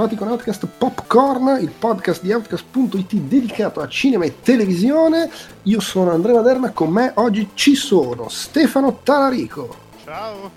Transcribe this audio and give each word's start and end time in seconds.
Ciao 0.00 0.08
a 0.08 0.12
tutti, 0.12 0.16
ben 0.16 0.16
ritrovati 0.16 0.16
con 0.16 0.28
Outcast 0.28 0.66
Popcorn, 0.78 1.58
il 1.60 1.70
podcast 1.70 2.22
di 2.22 2.32
Outcast.it 2.32 3.14
dedicato 3.16 3.80
a 3.80 3.88
cinema 3.88 4.24
e 4.24 4.40
televisione. 4.40 5.30
Io 5.64 5.80
sono 5.80 6.10
Andrea 6.10 6.36
Maderna, 6.36 6.70
con 6.70 6.90
me 6.90 7.12
oggi 7.16 7.50
ci 7.52 7.74
sono 7.74 8.30
Stefano 8.30 9.00
Talarico. 9.02 9.74
Ciao. 10.04 10.50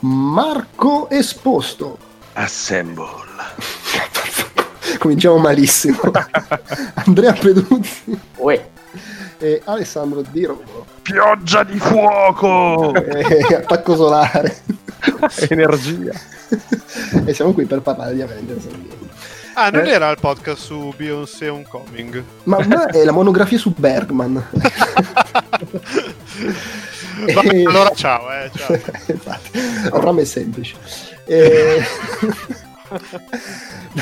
Marco 0.00 1.10
Esposto. 1.10 1.98
Assemble. 2.34 3.08
Cominciamo 4.98 5.38
malissimo. 5.38 5.98
Andrea 6.94 7.32
Peduzzi. 7.32 8.20
Uè. 8.36 8.68
E 9.42 9.62
Alessandro 9.64 10.22
Di 10.30 10.44
Roma. 10.44 10.60
Pioggia 11.02 11.64
di 11.64 11.78
fuoco! 11.78 12.92
E 12.94 13.54
attacco 13.54 13.96
solare. 13.96 14.58
Energia. 15.48 16.12
e 17.24 17.32
siamo 17.32 17.52
qui 17.52 17.64
per 17.64 17.80
parlare 17.80 18.14
di 18.14 18.20
Avengers. 18.20 18.66
Ah, 19.54 19.70
non 19.70 19.86
Eh. 19.86 19.90
era 19.90 20.10
il 20.10 20.18
podcast 20.20 20.60
su 20.60 20.92
Beyoncé 20.96 21.48
Homecoming? 21.48 22.22
Ma 22.44 22.58
ma 22.66 22.86
è 22.86 23.02
la 23.02 23.12
monografia 23.12 23.56
su 23.58 23.72
Bergman. 23.76 24.34
Vabbè, 27.34 27.54
E- 27.54 27.64
allora 27.66 27.90
ciao, 27.94 28.30
eh, 28.32 28.50
ciao. 28.54 28.74
Infatti, 29.08 29.50
Rom 29.90 30.20
è 30.20 30.24
semplice. 30.24 30.76
E... 31.26 31.82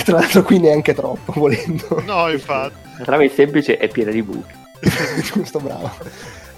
Tra 0.04 0.18
l'altro 0.18 0.42
qui 0.42 0.58
neanche 0.58 0.94
troppo, 0.94 1.32
volendo. 1.32 2.02
No, 2.06 2.28
infatti. 2.30 2.74
La 2.98 3.04
trama 3.04 3.22
è 3.24 3.28
semplice 3.28 3.78
e 3.78 3.88
piena 3.88 4.10
di 4.10 4.22
buchi. 4.22 4.56
Giusto, 5.32 5.58
bravo. 5.58 5.90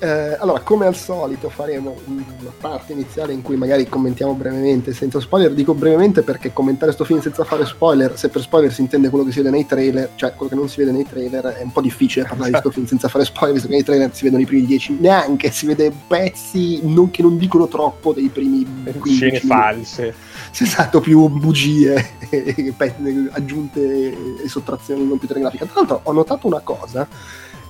Eh, 0.03 0.35
allora, 0.41 0.61
come 0.61 0.87
al 0.87 0.97
solito, 0.97 1.51
faremo 1.51 1.95
una 2.07 2.53
parte 2.59 2.93
iniziale 2.93 3.35
in 3.35 3.43
cui 3.43 3.57
magari 3.57 3.87
commentiamo 3.87 4.33
brevemente, 4.33 4.95
senza 4.95 5.21
spoiler. 5.21 5.53
Dico 5.53 5.75
brevemente 5.75 6.23
perché 6.23 6.55
commentare 6.55 6.93
sto 6.93 7.05
film 7.05 7.21
senza 7.21 7.45
fare 7.45 7.67
spoiler, 7.67 8.17
se 8.17 8.31
per 8.31 8.41
spoiler 8.41 8.73
si 8.73 8.81
intende 8.81 9.11
quello 9.11 9.27
che 9.27 9.31
si 9.33 9.39
vede 9.39 9.51
nei 9.51 9.67
trailer, 9.67 10.13
cioè 10.15 10.33
quello 10.35 10.51
che 10.51 10.57
non 10.57 10.69
si 10.71 10.79
vede 10.79 10.93
nei 10.93 11.05
trailer, 11.05 11.45
è 11.45 11.63
un 11.63 11.73
po' 11.73 11.83
difficile 11.83 12.25
parlare 12.25 12.51
di 12.51 12.57
sto 12.59 12.71
film 12.71 12.87
senza 12.87 13.09
fare 13.09 13.27
spoiler, 13.27 13.55
visto 13.55 13.69
che 13.69 13.75
nei 13.75 13.85
trailer 13.85 14.15
si 14.15 14.25
vedono 14.25 14.43
i 14.43 14.47
primi 14.47 14.65
10, 14.65 14.97
neanche 15.01 15.51
si 15.51 15.67
vede 15.67 15.93
pezzi 16.07 16.81
non- 16.83 17.11
che 17.11 17.21
non 17.21 17.37
dicono 17.37 17.69
troppo 17.69 18.15
dei 18.15 18.29
primi 18.31 18.67
15 18.85 19.15
Scene 19.15 19.41
false. 19.41 20.15
Sì, 20.51 20.63
esatto, 20.63 21.01
più 21.01 21.29
bugie, 21.29 22.13
aggiunte 23.33 24.43
e 24.43 24.49
sottrazioni 24.49 25.03
in 25.03 25.09
computer 25.11 25.39
grafica. 25.39 25.67
Tra 25.67 25.75
l'altro 25.77 26.01
ho 26.03 26.13
notato 26.13 26.47
una 26.47 26.61
cosa 26.61 27.07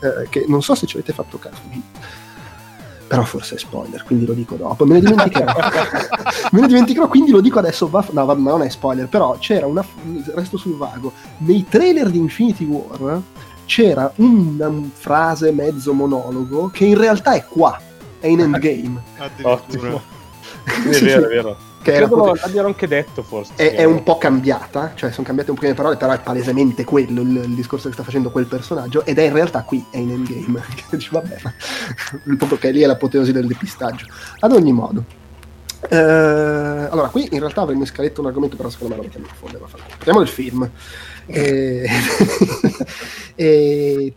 eh, 0.00 0.28
che 0.28 0.44
non 0.48 0.62
so 0.62 0.74
se 0.74 0.86
ci 0.86 0.96
avete 0.96 1.12
fatto 1.12 1.38
caso, 1.38 1.60
però 3.06 3.24
forse 3.24 3.56
è 3.56 3.58
spoiler, 3.58 4.04
quindi 4.04 4.24
lo 4.24 4.34
dico 4.34 4.54
dopo. 4.54 4.84
Me 4.84 4.94
ne 4.94 5.00
dimenticherò. 5.00 5.52
Me 6.52 6.60
ne 6.60 6.66
dimenticherò, 6.68 7.08
quindi 7.08 7.32
lo 7.32 7.40
dico 7.40 7.58
adesso. 7.58 7.88
va- 7.88 8.06
No, 8.12 8.24
ma 8.24 8.34
non 8.34 8.62
è 8.62 8.68
spoiler, 8.68 9.08
però 9.08 9.36
c'era 9.38 9.66
una... 9.66 9.84
Resto 10.34 10.56
sul 10.56 10.76
vago. 10.76 11.12
Nei 11.38 11.66
trailer 11.68 12.08
di 12.08 12.18
Infinity 12.18 12.64
War 12.66 13.20
c'era 13.64 14.12
una 14.16 14.70
frase 14.92 15.50
mezzo 15.50 15.92
monologo 15.92 16.68
che 16.68 16.84
in 16.84 16.96
realtà 16.98 17.32
è 17.34 17.44
qua, 17.44 17.80
è 18.20 18.28
in 18.28 18.40
Endgame. 18.46 19.02
Addirittura. 19.18 19.52
Ottimo. 19.52 20.02
È 20.64 21.00
vero, 21.00 21.24
è 21.24 21.28
vero. 21.28 21.56
Che 21.82 21.94
era 21.94 22.08
Credo 22.08 22.10
poter- 22.10 22.38
l'abbiano 22.40 22.68
anche 22.68 22.86
detto 22.86 23.22
forse. 23.22 23.54
è, 23.54 23.74
è 23.74 23.84
un 23.84 24.02
po' 24.02 24.18
cambiata, 24.18 24.92
cioè 24.94 25.10
sono 25.12 25.26
cambiate 25.26 25.50
un 25.50 25.56
po' 25.56 25.64
le 25.66 25.74
parole, 25.74 25.96
però 25.96 26.12
è 26.12 26.20
palesemente 26.20 26.84
quello 26.84 27.22
il, 27.22 27.36
il 27.36 27.54
discorso 27.54 27.88
che 27.88 27.94
sta 27.94 28.02
facendo 28.04 28.30
quel 28.30 28.46
personaggio 28.46 29.04
ed 29.06 29.18
è 29.18 29.22
in 29.22 29.32
realtà 29.32 29.64
qui, 29.64 29.88
è 29.90 29.96
in 29.98 30.10
Endgame. 30.10 30.62
Che 30.74 30.84
dici, 30.96 31.08
vabbè, 31.10 31.40
ma 31.42 31.54
proprio 32.36 32.58
che 32.58 32.70
lì 32.70 32.82
è 32.82 32.86
l'apoteosi 32.86 33.32
del 33.32 33.46
depistaggio. 33.46 34.06
Ad 34.40 34.52
ogni 34.52 34.72
modo. 34.72 35.06
eh, 35.88 35.96
allora, 36.90 37.08
qui 37.10 37.28
in 37.32 37.38
realtà 37.40 37.62
avremmo 37.62 37.84
scaletta 37.86 38.20
un 38.20 38.26
argomento, 38.28 38.56
però 38.56 38.68
secondo 38.70 38.92
me 38.94 38.98
lo 39.00 39.04
mettiamo 39.06 39.26
in 39.26 39.32
fondo. 39.34 39.68
Parliamo 39.96 40.20
del 40.20 40.28
film. 40.28 40.70
E- 41.26 41.88
e 43.34 44.16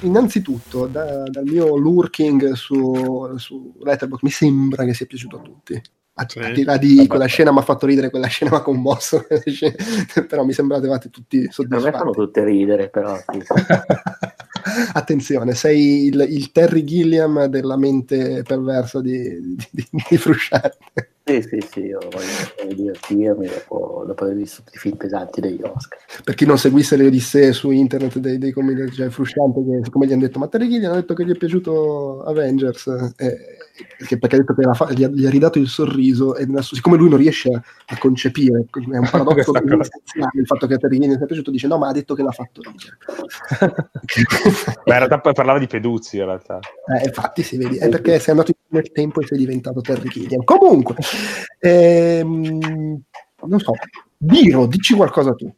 innanzitutto, 0.00 0.86
da- 0.86 1.24
dal 1.28 1.44
mio 1.46 1.76
lurking 1.76 2.52
su, 2.52 3.36
su 3.36 3.74
Letterboxd, 3.82 4.24
mi 4.24 4.30
sembra 4.30 4.84
che 4.84 4.94
sia 4.94 5.06
piaciuto 5.06 5.36
a 5.36 5.40
tutti. 5.40 5.82
A, 6.18 6.24
Sì. 6.26 6.38
al 6.38 6.52
di 6.54 6.64
là 6.64 6.78
di 6.78 7.06
quella 7.06 7.26
scena 7.26 7.52
mi 7.52 7.58
ha 7.58 7.62
fatto 7.62 7.84
ridere, 7.84 8.08
quella 8.08 8.26
scena 8.26 8.50
mi 8.52 8.56
ha 8.56 8.62
commosso, 8.62 9.26
scene- 9.44 9.76
però 10.26 10.44
mi 10.44 10.52
sembravate 10.54 11.10
tutti 11.10 11.40
Per 11.40 11.66
me 11.68 11.80
fanno 11.90 12.12
soddisfatti. 12.12 12.12
tutte 12.12 12.44
ridere, 12.44 12.88
però. 12.88 13.16
sì. 13.16 13.42
Attenzione, 14.94 15.54
sei 15.54 16.06
il, 16.06 16.26
il 16.28 16.50
Terry 16.52 16.84
Gilliam 16.84 17.44
della 17.46 17.76
mente 17.76 18.42
perversa 18.42 19.00
di, 19.00 19.56
di, 19.56 19.68
di, 19.70 19.88
di 20.08 20.16
Frusciante. 20.16 21.10
Sì, 21.28 21.42
sì, 21.42 21.58
sì, 21.68 21.80
io 21.80 21.98
voglio 22.08 22.72
divertirmi 22.72 23.48
dopo, 23.48 24.04
dopo 24.06 24.22
aver 24.22 24.36
visto 24.36 24.62
tutti 24.62 24.76
i 24.76 24.78
film 24.78 24.96
pesanti 24.96 25.40
degli 25.40 25.60
Oscar. 25.60 25.98
Per 26.22 26.34
chi 26.36 26.46
non 26.46 26.56
seguisse 26.56 26.94
le 26.96 27.06
odissee 27.06 27.52
su 27.52 27.72
internet 27.72 28.18
dei, 28.18 28.38
dei 28.38 28.52
comedi, 28.52 28.92
cioè 28.92 29.08
Frusciante, 29.08 29.60
che 29.64 29.80
siccome 29.82 30.06
gli 30.06 30.12
hanno 30.12 30.20
detto, 30.20 30.38
ma 30.38 30.46
Terry 30.46 30.68
Gilliam 30.68 30.92
ha 30.92 30.94
detto 30.94 31.14
che 31.14 31.24
gli 31.24 31.32
è 31.32 31.36
piaciuto 31.36 32.22
Avengers, 32.22 32.86
eh, 33.16 33.36
che- 34.06 34.18
perché 34.18 34.36
ha 34.36 34.38
detto 34.38 34.54
che 34.54 34.62
fa- 34.72 34.92
gli, 34.92 35.02
ha, 35.02 35.08
gli 35.08 35.26
ha 35.26 35.30
ridato 35.30 35.58
il 35.58 35.66
sorriso, 35.66 36.36
e 36.36 36.44
adesso, 36.44 36.76
siccome 36.76 36.96
lui 36.96 37.08
non 37.08 37.18
riesce 37.18 37.50
a, 37.52 37.60
a 37.86 37.98
concepire, 37.98 38.64
è 38.92 38.96
un 38.96 39.08
paradosso 39.10 39.50
il 39.56 40.46
fatto 40.46 40.66
che 40.68 40.74
a 40.74 40.76
Terry 40.76 40.98
Gilliam 41.00 41.16
sia 41.16 41.26
piaciuto, 41.26 41.50
dice 41.50 41.66
no, 41.66 41.76
ma 41.76 41.88
ha 41.88 41.92
detto 41.92 42.14
che 42.14 42.22
l'ha 42.22 42.30
fatto 42.30 42.60
ridere. 42.62 42.98
Beh, 44.84 44.92
in 44.92 44.98
realtà 44.98 45.18
poi 45.18 45.32
parlava 45.32 45.58
di 45.58 45.66
Peduzzi, 45.66 46.18
in 46.18 46.24
realtà. 46.24 46.60
Eh, 47.00 47.06
infatti 47.06 47.42
si 47.42 47.56
vede, 47.56 47.78
è 47.78 47.88
perché 47.88 48.18
sei 48.18 48.30
andato 48.30 48.52
nel 48.68 48.90
tempo 48.92 49.20
e 49.20 49.26
sei 49.26 49.38
diventato 49.38 49.80
Terry 49.80 50.08
Gilliam. 50.08 50.44
Comunque, 50.44 50.94
ehm, 51.60 52.58
non 53.46 53.60
so, 53.60 53.72
Biro, 54.16 54.66
dici 54.66 54.94
qualcosa 54.94 55.34
tu. 55.34 55.52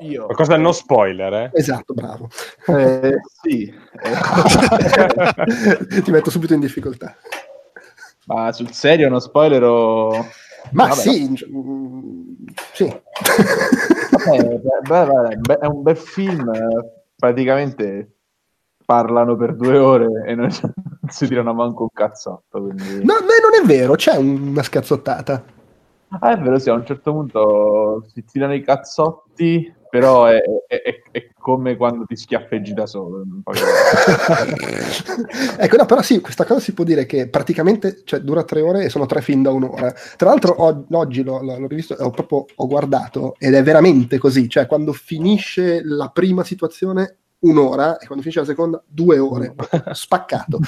Io. 0.00 0.24
Qualcosa 0.26 0.56
no 0.56 0.70
spoiler, 0.72 1.32
eh? 1.32 1.50
Esatto, 1.52 1.92
bravo. 1.92 2.28
Eh, 2.66 3.14
sì, 3.42 3.72
Ti 6.02 6.10
metto 6.10 6.30
subito 6.30 6.54
in 6.54 6.60
difficoltà. 6.60 7.16
ma 8.26 8.52
sul 8.52 8.70
serio 8.72 9.08
uno 9.08 9.18
spoiler 9.18 9.62
o... 9.64 10.10
Ma 10.72 10.88
Vabbè, 10.88 11.00
sì, 11.00 11.46
mm, 11.50 12.34
sì. 12.74 12.84
Beh, 12.84 14.58
beh, 14.58 14.80
beh, 14.82 15.36
beh, 15.36 15.58
è 15.58 15.66
un 15.66 15.82
bel 15.82 15.96
film, 15.96 16.46
eh, 16.52 16.90
praticamente 17.16 18.17
parlano 18.88 19.36
per 19.36 19.54
due 19.54 19.76
ore 19.76 20.06
e 20.26 20.34
non, 20.34 20.48
non 20.62 21.10
si 21.10 21.28
tirano 21.28 21.52
manco 21.52 21.82
un 21.82 21.88
cazzotto. 21.92 22.58
Quindi... 22.62 23.04
No, 23.04 23.16
non 23.20 23.62
è 23.62 23.66
vero, 23.66 23.94
c'è 23.96 24.16
una 24.16 24.62
scazzottata. 24.62 25.44
Ah, 26.20 26.32
è 26.32 26.38
vero, 26.38 26.58
sì, 26.58 26.70
a 26.70 26.72
un 26.72 26.86
certo 26.86 27.12
punto 27.12 28.06
si 28.14 28.24
tirano 28.24 28.54
i 28.54 28.62
cazzotti, 28.62 29.70
però 29.90 30.24
è, 30.24 30.38
è- 30.66 30.80
è- 30.82 31.02
è 31.10 31.28
come 31.38 31.76
quando 31.76 32.06
ti 32.06 32.16
schiaffeggi 32.16 32.72
da 32.72 32.86
solo. 32.86 33.24
Ecco, 35.58 35.76
no, 35.76 35.84
però 35.84 36.00
sì, 36.00 36.20
questa 36.20 36.44
cosa 36.46 36.60
si 36.60 36.72
può 36.72 36.84
dire 36.84 37.04
che 37.04 37.28
praticamente 37.28 38.00
cioè, 38.04 38.20
dura 38.20 38.42
tre 38.44 38.62
ore 38.62 38.84
e 38.84 38.88
sono 38.88 39.04
tre 39.06 39.20
film 39.20 39.42
da 39.42 39.50
un'ora. 39.50 39.92
Tra 40.16 40.30
l'altro, 40.30 40.52
o- 40.54 40.84
oggi 40.92 41.22
l'ho, 41.22 41.42
l'ho- 41.42 41.58
l'ho 41.58 41.66
rivisto, 41.66 41.94
ho 41.98 42.10
proprio 42.10 42.46
ho 42.54 42.66
guardato 42.66 43.34
ed 43.38 43.52
è 43.54 43.62
veramente 43.62 44.16
così. 44.18 44.48
Cioè, 44.48 44.66
quando 44.66 44.92
finisce 44.94 45.82
la 45.84 46.08
prima 46.08 46.42
situazione, 46.44 47.16
un'ora, 47.40 47.98
e 47.98 48.06
quando 48.06 48.22
finisce 48.22 48.40
la 48.40 48.46
seconda, 48.46 48.82
due 48.86 49.18
ore. 49.18 49.54
Spaccato. 49.92 50.58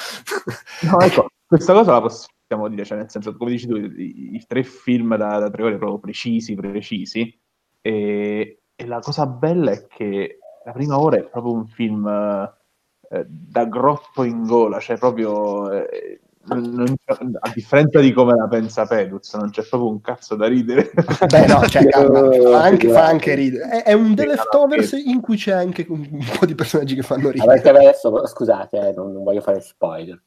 No, 0.81 0.99
ecco, 1.01 1.29
questa 1.45 1.73
cosa 1.73 1.91
la 1.93 2.01
possiamo 2.01 2.67
dire, 2.69 2.85
cioè 2.85 2.97
nel 2.97 3.09
senso, 3.09 3.35
come 3.35 3.51
dici 3.51 3.67
tu, 3.67 3.75
i, 3.75 4.35
i 4.35 4.45
tre 4.47 4.63
film 4.63 5.15
da, 5.17 5.39
da 5.39 5.49
tre 5.49 5.63
ore 5.63 5.77
proprio 5.77 5.99
precisi, 5.99 6.55
precisi, 6.55 7.39
e, 7.81 8.61
e 8.75 8.85
la 8.85 8.99
cosa 8.99 9.25
bella 9.25 9.71
è 9.71 9.87
che 9.87 10.39
la 10.63 10.71
prima 10.71 10.99
ora 10.99 11.17
è 11.17 11.23
proprio 11.23 11.53
un 11.53 11.67
film 11.67 12.07
eh, 12.07 13.25
da 13.27 13.65
groppo 13.65 14.23
in 14.23 14.43
gola, 14.43 14.79
cioè 14.79 14.97
proprio, 14.97 15.71
eh, 15.71 16.21
a 16.47 17.51
differenza 17.53 17.99
di 17.99 18.11
come 18.11 18.35
la 18.35 18.47
pensa 18.47 18.85
Peduz, 18.85 19.33
non 19.35 19.49
c'è 19.51 19.63
proprio 19.63 19.89
un 19.91 20.01
cazzo 20.01 20.35
da 20.35 20.47
ridere. 20.47 20.91
Beh, 21.27 21.45
no, 21.45 21.65
cioè, 21.67 21.85
calma, 21.87 22.29
fa 22.51 22.61
anche, 22.63 22.89
fa 22.89 23.05
anche 23.05 23.33
ridere. 23.35 23.69
È, 23.69 23.83
è 23.83 23.93
un 23.93 24.15
The 24.15 24.25
no, 24.25 24.31
Leftovers 24.31 24.91
in 24.93 25.21
cui 25.21 25.37
c'è 25.37 25.51
anche 25.51 25.85
un, 25.87 26.07
po' 26.39 26.45
di 26.45 26.55
personaggi 26.55 26.95
che 26.95 27.03
fanno 27.03 27.29
ridere. 27.29 27.69
adesso, 27.69 28.25
scusate, 28.25 28.77
eh, 28.89 28.93
non, 28.93 29.11
non 29.13 29.23
voglio 29.23 29.41
fare 29.41 29.61
spoiler. 29.61 30.19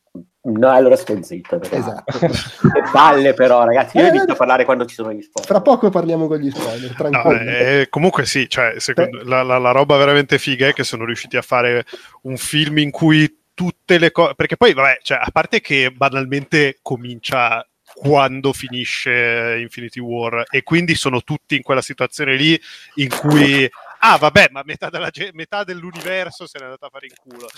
No, 0.42 0.70
allora 0.70 0.94
sto 0.94 1.20
zitto. 1.22 1.58
perché- 1.58 1.76
Esatto. 1.76 2.18
Che 2.20 2.82
palle 2.92 3.34
però, 3.34 3.64
ragazzi, 3.64 3.96
io 3.96 4.04
Eh, 4.04 4.08
inizio 4.08 4.34
a 4.34 4.36
parlare 4.36 4.64
quando 4.64 4.84
ci 4.84 4.94
sono 4.94 5.10
gli 5.12 5.20
spoiler. 5.22 5.50
Fra 5.50 5.60
poco 5.62 5.90
parliamo 5.90 6.26
con 6.28 6.38
gli 6.38 6.50
spoiler, 6.50 6.90
No, 6.90 6.96
tranquillo. 6.96 7.50
eh, 7.50 7.86
comunque 7.90 8.24
sì, 8.24 8.48
cioè, 8.48 8.74
secondo- 8.78 9.22
la, 9.24 9.42
la- 9.42 9.58
la 9.58 9.70
roba 9.72 9.96
veramente 9.96 10.38
figa 10.38 10.68
è 10.68 10.72
che 10.72 10.84
sono 10.84 11.04
riusciti 11.04 11.36
a 11.36 11.42
fare 11.42 11.84
un 12.22 12.36
film 12.36 12.78
in 12.78 12.90
cui 12.90 13.42
tutte 13.54 13.98
le 13.98 14.10
cose... 14.10 14.34
Perché 14.34 14.56
poi, 14.56 14.74
vabbè, 14.74 14.98
cioè, 15.02 15.18
a 15.20 15.30
parte 15.32 15.60
che 15.60 15.90
banalmente 15.90 16.78
comincia 16.82 17.66
quando 17.94 18.52
finisce 18.52 19.58
Infinity 19.60 20.00
War 20.00 20.44
e 20.50 20.64
quindi 20.64 20.96
sono 20.96 21.22
tutti 21.22 21.54
in 21.54 21.62
quella 21.62 21.82
situazione 21.82 22.34
lì 22.34 22.60
in 22.96 23.08
cui 23.08 23.70
ah 24.00 24.18
vabbè, 24.18 24.48
ma 24.50 24.62
metà, 24.64 24.90
della 24.90 25.10
metà 25.32 25.62
dell'universo 25.64 26.46
se 26.46 26.58
n'è 26.58 26.64
andata 26.64 26.86
a 26.86 26.90
fare 26.90 27.06
in 27.06 27.14
culo. 27.16 27.48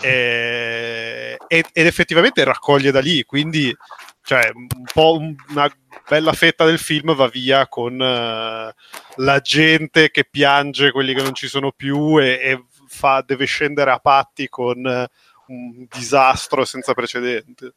Eh, 0.00 1.36
ed, 1.46 1.66
ed 1.72 1.86
effettivamente 1.86 2.42
raccoglie 2.42 2.90
da 2.90 3.00
lì, 3.00 3.22
quindi 3.24 3.74
cioè, 4.24 4.50
un 4.54 4.66
po' 4.92 5.18
un- 5.18 5.34
una 5.50 5.70
bella 6.08 6.32
fetta 6.32 6.64
del 6.64 6.78
film 6.78 7.14
va 7.14 7.28
via 7.28 7.68
con 7.68 8.00
eh, 8.00 8.74
la 9.16 9.40
gente 9.40 10.10
che 10.10 10.24
piange 10.24 10.90
quelli 10.90 11.12
che 11.12 11.22
non 11.22 11.34
ci 11.34 11.48
sono 11.48 11.70
più 11.70 12.18
e, 12.18 12.38
e 12.42 12.64
fa- 12.88 13.22
deve 13.26 13.44
scendere 13.44 13.90
a 13.90 13.98
patti 13.98 14.48
con 14.48 14.86
eh, 14.86 15.08
un 15.48 15.86
disastro 15.90 16.64
senza 16.64 16.94
precedenti 16.94 17.70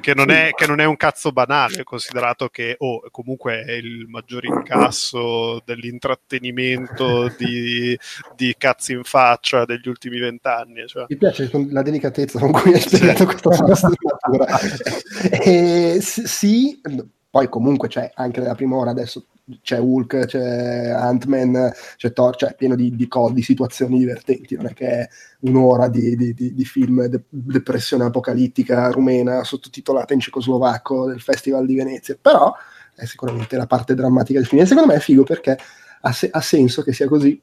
che 0.00 0.14
non, 0.14 0.30
è, 0.30 0.50
che 0.54 0.66
non 0.66 0.80
è 0.80 0.84
un 0.84 0.96
cazzo 0.96 1.32
banale 1.32 1.82
considerato 1.82 2.48
che 2.48 2.76
oh, 2.78 3.02
comunque 3.10 3.64
è 3.64 3.72
il 3.72 4.06
maggior 4.08 4.44
incasso 4.44 5.60
dell'intrattenimento 5.64 7.28
di, 7.36 7.98
di 8.36 8.54
cazzi 8.56 8.92
in 8.92 9.02
faccia 9.04 9.64
degli 9.64 9.88
ultimi 9.88 10.18
vent'anni 10.18 10.86
cioè. 10.86 11.06
Mi 11.08 11.16
piace 11.16 11.50
la 11.70 11.82
delicatezza 11.82 12.38
con 12.38 12.52
cui 12.52 12.72
hai 12.72 12.80
spiegato 12.80 13.24
questa 13.24 13.52
sua 13.52 13.74
sfumatura. 13.74 14.58
Eh, 15.42 15.98
sì, 16.00 16.80
poi 17.30 17.48
comunque 17.48 17.88
c'è 17.88 18.10
anche 18.14 18.40
nella 18.40 18.54
prima 18.54 18.76
ora 18.76 18.90
adesso 18.90 19.26
c'è 19.60 19.78
Hulk, 19.78 20.26
c'è 20.26 20.88
Ant-Man, 20.90 21.72
c'è 21.96 22.12
Thor, 22.12 22.36
cioè 22.36 22.50
è 22.50 22.54
pieno 22.54 22.74
di, 22.76 22.94
di, 22.94 23.08
co- 23.08 23.30
di 23.32 23.42
situazioni 23.42 23.98
divertenti, 23.98 24.54
non 24.56 24.66
è 24.66 24.72
che 24.72 24.86
è 24.86 25.08
un'ora 25.40 25.88
di, 25.88 26.16
di- 26.16 26.34
di- 26.34 26.64
film 26.64 27.04
de- 27.06 27.24
depressione 27.28 28.04
apocalittica 28.04 28.90
rumena 28.90 29.42
sottotitolata 29.44 30.14
in 30.14 30.20
cecoslovacco 30.20 31.06
del 31.06 31.20
Festival 31.20 31.66
di 31.66 31.74
Venezia, 31.74 32.16
però 32.20 32.54
è 32.94 33.04
sicuramente 33.04 33.56
la 33.56 33.66
parte 33.66 33.94
drammatica 33.94 34.38
del 34.38 34.48
film. 34.48 34.62
E 34.62 34.66
secondo 34.66 34.90
me 34.92 34.96
è 34.98 35.00
figo 35.00 35.24
perché 35.24 35.58
ha, 36.02 36.12
se- 36.12 36.30
ha 36.30 36.40
senso 36.40 36.82
che 36.82 36.92
sia 36.92 37.08
così 37.08 37.40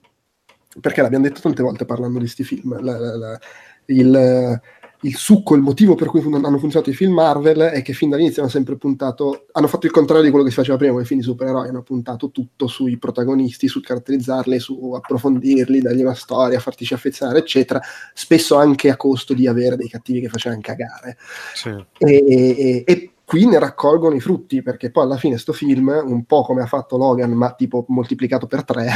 perché 0.80 1.02
l'abbiamo 1.02 1.26
detto 1.26 1.42
tante 1.42 1.64
volte 1.64 1.86
parlando 1.86 2.20
di 2.20 2.26
questi 2.26 2.44
film, 2.44 2.80
la- 2.84 2.98
la- 2.98 3.16
la- 3.18 3.40
il, 3.86 4.62
il 5.04 5.16
succo, 5.16 5.56
il 5.56 5.62
motivo 5.62 5.96
per 5.96 6.08
cui 6.08 6.22
hanno 6.22 6.58
funzionato 6.58 6.90
i 6.90 6.94
film 6.94 7.14
Marvel 7.14 7.60
è 7.60 7.82
che 7.82 7.94
fin 7.94 8.10
dall'inizio 8.10 8.42
hanno 8.42 8.52
sempre 8.52 8.76
puntato, 8.76 9.46
hanno 9.54 9.68
fatto 9.68 9.86
il 9.86 9.92
contrario 9.94 10.24
di 10.24 10.30
quello 10.30 10.44
che 10.44 10.52
si 10.52 10.58
faceva 10.58 10.78
prima 10.78 10.94
con 10.94 11.02
i 11.02 11.06
film 11.06 11.22
di 11.22 11.26
supereroi, 11.26 11.70
hanno 11.70 11.84
puntato 11.84 12.32
tutto 12.32 12.68
sui 12.68 12.98
protagonisti, 12.98 13.68
su 13.68 13.80
caratterizzarli, 13.80 14.60
su 14.60 14.92
approfondirli, 14.94 15.80
dargli 15.80 16.02
una 16.02 16.14
storia, 16.14 16.60
fartici 16.60 16.94
affezionare, 16.94 17.40
eccetera, 17.40 17.80
spesso 18.14 18.58
anche 18.58 18.90
a 18.90 18.98
costo 18.98 19.34
di 19.34 19.48
avere 19.48 19.78
dei 19.78 19.88
cattivi 19.88 20.20
che 20.20 20.28
facevano 20.30 20.62
cagare 20.62 21.18
Sì. 21.54 21.70
e, 21.98 22.24
e- 22.28 22.84
e 22.86 23.12
qui 23.30 23.46
ne 23.46 23.60
raccolgono 23.60 24.16
i 24.16 24.20
frutti 24.20 24.64
perché 24.64 24.90
poi 24.90 25.04
alla 25.04 25.18
fine 25.18 25.38
sto 25.38 25.54
film 25.54 25.90
un 26.04 26.26
po' 26.26 26.42
come 26.42 26.64
ha 26.64 26.66
fatto 26.66 26.98
Logan 26.98 27.30
ma 27.34 27.54
tipo 27.54 27.86
moltiplicato 27.90 28.48
per 28.48 28.64
tre 28.64 28.90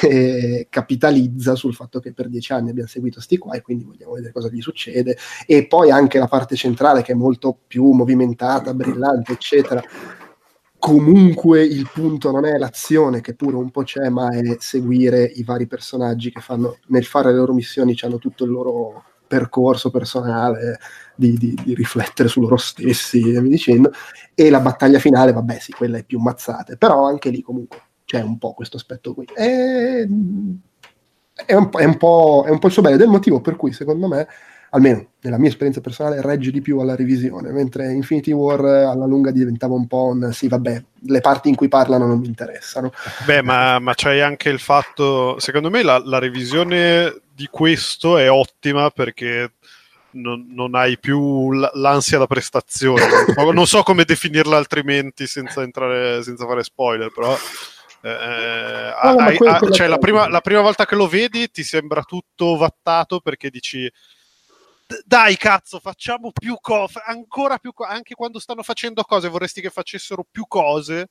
capitalizza 0.70 1.54
sul 1.56 1.74
fatto 1.74 2.00
che 2.00 2.14
per 2.14 2.30
dieci 2.30 2.54
anni 2.54 2.70
abbiamo 2.70 2.88
seguito 2.88 3.20
sti 3.20 3.36
qua 3.36 3.52
e 3.52 3.60
quindi 3.60 3.84
vogliamo 3.84 4.14
vedere 4.14 4.32
cosa 4.32 4.48
gli 4.48 4.62
succede. 4.62 5.18
E 5.44 5.66
poi 5.66 5.90
anche 5.90 6.18
la 6.18 6.26
parte 6.26 6.56
centrale 6.56 7.02
che 7.02 7.12
è 7.12 7.14
molto 7.14 7.54
più 7.66 7.90
movimentata 7.90 8.72
brillante 8.72 9.32
eccetera. 9.32 9.82
Comunque 10.78 11.62
il 11.62 11.90
punto 11.92 12.30
non 12.30 12.46
è 12.46 12.56
l'azione 12.56 13.20
che 13.20 13.34
pure 13.34 13.56
un 13.56 13.70
po' 13.70 13.82
c'è 13.82 14.08
ma 14.08 14.30
è 14.30 14.56
seguire 14.58 15.22
i 15.22 15.44
vari 15.44 15.66
personaggi 15.66 16.30
che 16.30 16.40
fanno 16.40 16.78
nel 16.86 17.04
fare 17.04 17.30
le 17.30 17.36
loro 17.36 17.52
missioni 17.52 17.94
hanno 18.00 18.16
tutto 18.16 18.44
il 18.44 18.50
loro 18.52 19.04
percorso 19.26 19.90
personale 19.90 20.78
di, 21.14 21.36
di- 21.36 21.58
di 21.62 21.74
riflettere 21.74 22.28
su 22.28 22.40
loro 22.40 22.56
stessi 22.56 23.32
e 23.32 23.42
dicendo. 23.42 23.92
E 24.34 24.50
la 24.50 24.60
battaglia 24.60 24.98
finale 24.98 25.32
vabbè 25.32 25.58
sì 25.58 25.72
quella 25.72 25.98
è 25.98 26.04
più 26.04 26.18
mazzate 26.18 26.76
però 26.76 27.06
anche 27.06 27.30
lì 27.30 27.40
comunque 27.42 27.80
c'è 28.04 28.20
un 28.22 28.38
po' 28.38 28.54
questo 28.54 28.76
aspetto 28.76 29.14
qui. 29.14 29.26
E, 29.34 30.06
è, 31.44 31.54
un, 31.54 31.68
è 31.72 31.84
un 31.84 31.96
è 32.46 32.50
un 32.50 32.58
po' 32.58 32.66
il 32.66 32.72
suo 32.72 32.82
bello 32.82 32.94
ed 32.94 33.00
è 33.00 33.04
il 33.04 33.10
motivo 33.10 33.40
per 33.40 33.56
cui 33.56 33.72
secondo 33.72 34.06
me 34.08 34.26
almeno 34.70 35.10
nella 35.20 35.38
mia 35.38 35.48
esperienza 35.48 35.80
personale 35.80 36.20
regge 36.20 36.50
di 36.50 36.60
più 36.60 36.78
alla 36.78 36.94
revisione 36.96 37.50
mentre 37.50 37.92
Infinity 37.92 38.32
War 38.32 38.64
eh, 38.64 38.82
alla 38.84 39.06
lunga 39.06 39.30
diventava 39.30 39.74
un 39.74 39.86
po' 39.86 40.06
un 40.06 40.30
sì 40.32 40.48
vabbè 40.48 40.82
le 41.08 41.20
parti 41.20 41.48
in 41.48 41.54
cui 41.54 41.68
parlano 41.68 42.06
non 42.06 42.18
mi 42.18 42.26
interessano 42.26 42.92
Beh, 43.24 43.42
ma, 43.42 43.78
ma 43.78 43.94
c'hai 43.94 44.20
anche 44.20 44.48
il 44.48 44.58
fatto, 44.58 45.38
secondo 45.38 45.70
me 45.70 45.82
la, 45.82 46.00
la 46.04 46.18
revisione 46.18 47.20
di 47.32 47.46
questo 47.50 48.16
è 48.18 48.30
ottima 48.30 48.90
perché 48.90 49.52
non, 50.12 50.46
non 50.50 50.74
hai 50.74 50.98
più 50.98 51.52
l'ansia 51.52 52.18
da 52.18 52.26
prestazione. 52.26 53.02
Non- 53.52 53.66
so 53.66 53.82
come 53.82 54.04
definirla 54.04 54.56
altrimenti 54.56 55.26
senza 55.26 55.62
entrare, 55.62 56.22
senza 56.22 56.46
fare 56.46 56.62
spoiler, 56.62 57.10
però. 57.12 57.36
eh, 58.02 58.94
No, 59.02 59.12
no, 59.12 59.18
hai- 59.20 59.36
quello- 59.36 59.52
ah, 59.52 59.70
cioè, 59.70 59.86
la, 59.86 59.98
prima, 59.98 60.28
la 60.28 60.40
prima 60.40 60.60
volta 60.60 60.86
che 60.86 60.94
lo 60.94 61.06
vedi 61.06 61.50
ti 61.50 61.62
sembra 61.62 62.02
tutto 62.02 62.56
vattato 62.56 63.20
perché 63.20 63.50
dici 63.50 63.80
"D- 63.84 63.90
dai 65.04 65.36
cazzo 65.36 65.80
facciamo 65.80 66.30
più 66.32 66.56
cose 66.60 67.02
ancora 67.04 67.58
più 67.58 67.72
co- 67.72 67.84
anche 67.84 68.14
quando 68.14 68.38
stanno 68.38 68.62
facendo 68.62 69.02
cose 69.02 69.28
vorresti 69.28 69.60
che 69.60 69.70
facessero 69.70 70.24
più 70.30 70.46
cose 70.46 71.08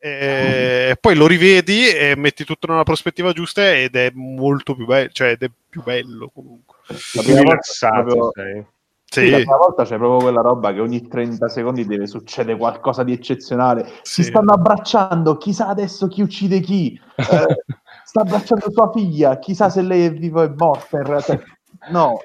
e 0.00 0.96
poi 1.00 1.16
lo 1.16 1.26
rivedi 1.26 1.88
e 1.88 2.14
metti 2.16 2.44
tutto 2.44 2.68
nella 2.68 2.84
prospettiva 2.84 3.32
giusta 3.32 3.74
ed 3.74 3.96
è 3.96 4.12
molto 4.14 4.76
più 4.76 4.86
bello 4.86 5.10
cioè 5.10 5.30
ed 5.30 5.42
è 5.42 5.50
più 5.68 5.82
bello 5.82 6.30
comunque 6.32 6.76
La 7.14 7.22
prima 7.22 7.42
volta 7.42 7.50
rilassato 7.50 8.02
proprio- 8.04 8.30
sei. 8.32 8.66
Sì, 9.10 9.20
sì, 9.20 9.30
la 9.30 9.36
prima 9.38 9.56
volta 9.56 9.84
c'è 9.84 9.96
proprio 9.96 10.18
quella 10.18 10.42
roba 10.42 10.70
che 10.74 10.80
ogni 10.80 11.08
30 11.08 11.48
secondi 11.48 11.86
deve 11.86 12.06
succedere 12.06 12.58
qualcosa 12.58 13.02
di 13.04 13.14
eccezionale. 13.14 13.86
sì. 14.02 14.22
Si 14.22 14.24
stanno 14.24 14.52
abbracciando, 14.52 15.38
chissà 15.38 15.66
adesso 15.68 16.08
chi 16.08 16.20
uccide 16.20 16.60
chi. 16.60 17.00
Eh, 17.16 17.24
sta 18.04 18.20
abbracciando 18.20 18.70
sua 18.70 18.92
figlia, 18.92 19.38
chissà 19.38 19.70
se 19.70 19.80
lei 19.80 20.04
è 20.04 20.12
viva 20.12 20.42
o 20.42 20.44
è 20.44 20.52
morta. 20.54 20.98
in 20.98 21.04
realtà. 21.04 21.40
No, 21.88 22.20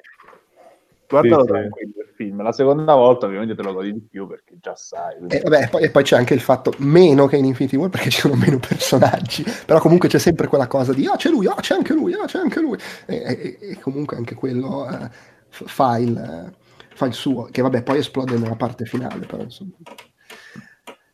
guardalo 1.08 1.42
Sì, 1.42 1.46
sì. 1.46 1.52
tranquillo 1.52 1.92
il 2.00 2.12
film. 2.14 2.42
La 2.42 2.52
seconda 2.52 2.94
volta 2.94 3.26
ovviamente 3.26 3.54
te 3.54 3.62
lo 3.62 3.72
godi 3.72 3.92
di 3.92 4.00
più 4.00 4.26
perché 4.26 4.54
già 4.60 4.74
sai. 4.76 5.16
quindi- 5.16 5.36
E, 5.36 5.40
vabbè, 5.40 5.68
poi, 5.70 5.82
e 5.82 5.90
poi 5.90 6.02
c'è 6.02 6.16
anche 6.16 6.34
il 6.34 6.40
fatto 6.40 6.72
meno 6.78 7.26
che 7.26 7.36
in 7.36 7.44
Infinity 7.44 7.76
War 7.76 7.90
perché 7.90 8.10
ci 8.10 8.20
sono 8.20 8.34
meno 8.34 8.58
personaggi, 8.58 9.44
però 9.66 9.78
comunque 9.80 10.08
c'è 10.08 10.18
sempre 10.18 10.46
quella 10.48 10.66
cosa 10.66 10.92
di 10.92 11.06
ah 11.06 11.16
c'è 11.16 11.30
lui, 11.30 11.46
ah 11.46 11.54
c'è 11.56 11.74
anche 11.74 11.92
lui, 11.94 12.12
ah 12.14 12.24
c'è 12.26 12.38
anche 12.38 12.60
lui 12.60 12.78
e, 13.06 13.16
e- 13.16 13.58
e 13.70 13.78
comunque 13.80 14.16
anche 14.16 14.34
quello 14.34 14.88
eh, 14.88 15.08
fa, 15.50 15.98
il, 15.98 16.16
eh, 16.16 16.52
fa 16.94 17.06
il 17.06 17.12
suo, 17.14 17.44
che 17.50 17.62
vabbè 17.62 17.82
poi 17.82 17.98
esplode 17.98 18.36
nella 18.38 18.56
parte 18.56 18.84
finale, 18.84 19.26
però 19.26 19.42
insomma. 19.42 19.72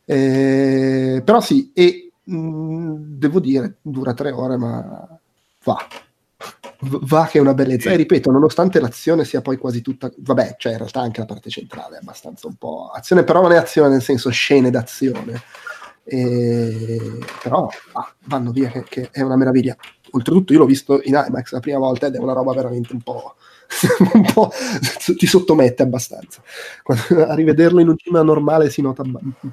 Eh, 0.04 1.22
però 1.24 1.40
sì, 1.40 1.70
e 1.72 2.12
mh, 2.24 2.94
devo 3.18 3.38
dire, 3.40 3.78
dura 3.82 4.12
tre 4.14 4.30
ore 4.32 4.56
ma 4.56 5.18
va. 5.64 5.76
Va 6.82 7.26
che 7.26 7.36
è 7.38 7.40
una 7.42 7.52
bellezza, 7.52 7.90
e 7.90 7.96
ripeto, 7.96 8.30
nonostante 8.30 8.80
l'azione 8.80 9.24
sia 9.26 9.42
poi 9.42 9.58
quasi 9.58 9.82
tutta, 9.82 10.10
vabbè, 10.16 10.54
cioè 10.58 10.72
in 10.72 10.78
realtà 10.78 11.00
anche 11.00 11.20
la 11.20 11.26
parte 11.26 11.50
centrale 11.50 11.96
è 11.96 11.98
abbastanza 12.00 12.46
un 12.46 12.54
po' 12.54 12.90
azione, 12.94 13.22
però 13.22 13.42
non 13.42 13.52
è 13.52 13.56
azione 13.56 13.90
nel 13.90 14.02
senso 14.02 14.30
scene 14.30 14.70
d'azione, 14.70 15.42
E- 16.04 17.18
però 17.42 17.68
ah, 17.92 18.14
vanno 18.24 18.50
via 18.50 18.70
che, 18.70 18.82
che 18.84 19.08
è 19.12 19.20
una 19.20 19.36
meraviglia. 19.36 19.76
Oltretutto 20.12 20.52
io 20.54 20.58
l'ho 20.60 20.64
visto 20.66 21.00
in 21.02 21.22
IMAX 21.26 21.52
la 21.52 21.60
prima 21.60 21.78
volta 21.78 22.06
ed 22.06 22.14
è 22.14 22.18
una 22.18 22.32
roba 22.32 22.52
veramente 22.54 22.92
un 22.94 23.02
po', 23.02 23.34
un 24.14 24.32
po' 24.32 24.50
ti 25.16 25.26
sottomette 25.26 25.82
abbastanza. 25.82 26.42
Quando- 26.82 27.26
a 27.26 27.34
rivederlo 27.34 27.80
in 27.80 27.88
un 27.88 27.96
cinema 27.98 28.24
normale 28.24 28.70
si 28.70 28.80
nota 28.80 29.02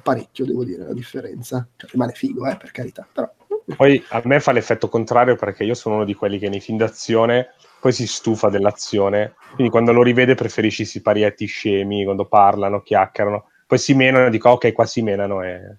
parecchio, 0.02 0.46
devo 0.46 0.64
dire, 0.64 0.84
la 0.86 0.94
differenza. 0.94 1.66
Cioè, 1.76 1.90
rimane 1.90 2.12
figo, 2.12 2.46
eh, 2.46 2.56
per 2.56 2.70
carità, 2.70 3.06
però 3.12 3.30
Poi 3.76 4.02
a 4.08 4.22
me 4.24 4.40
fa 4.40 4.52
l'effetto 4.52 4.88
contrario 4.88 5.36
perché 5.36 5.64
io 5.64 5.74
sono 5.74 5.96
uno 5.96 6.04
di 6.04 6.14
quelli 6.14 6.38
che 6.38 6.48
nei 6.48 6.60
film 6.60 6.78
d'azione 6.78 7.54
poi 7.80 7.92
si 7.92 8.06
stufa 8.06 8.48
dell'azione, 8.48 9.34
quindi 9.54 9.70
quando 9.70 9.92
lo 9.92 10.02
rivede 10.02 10.34
preferisci 10.34 10.82
i 10.82 10.86
siparietti 10.86 11.46
scemi, 11.46 12.04
quando 12.04 12.26
parlano, 12.26 12.80
chiacchierano, 12.80 13.50
poi 13.66 13.78
si 13.78 13.94
menano 13.94 14.26
e 14.26 14.30
dico 14.30 14.50
ok 14.50 14.72
qua 14.72 14.84
si 14.84 15.02
menano 15.02 15.42
e... 15.42 15.78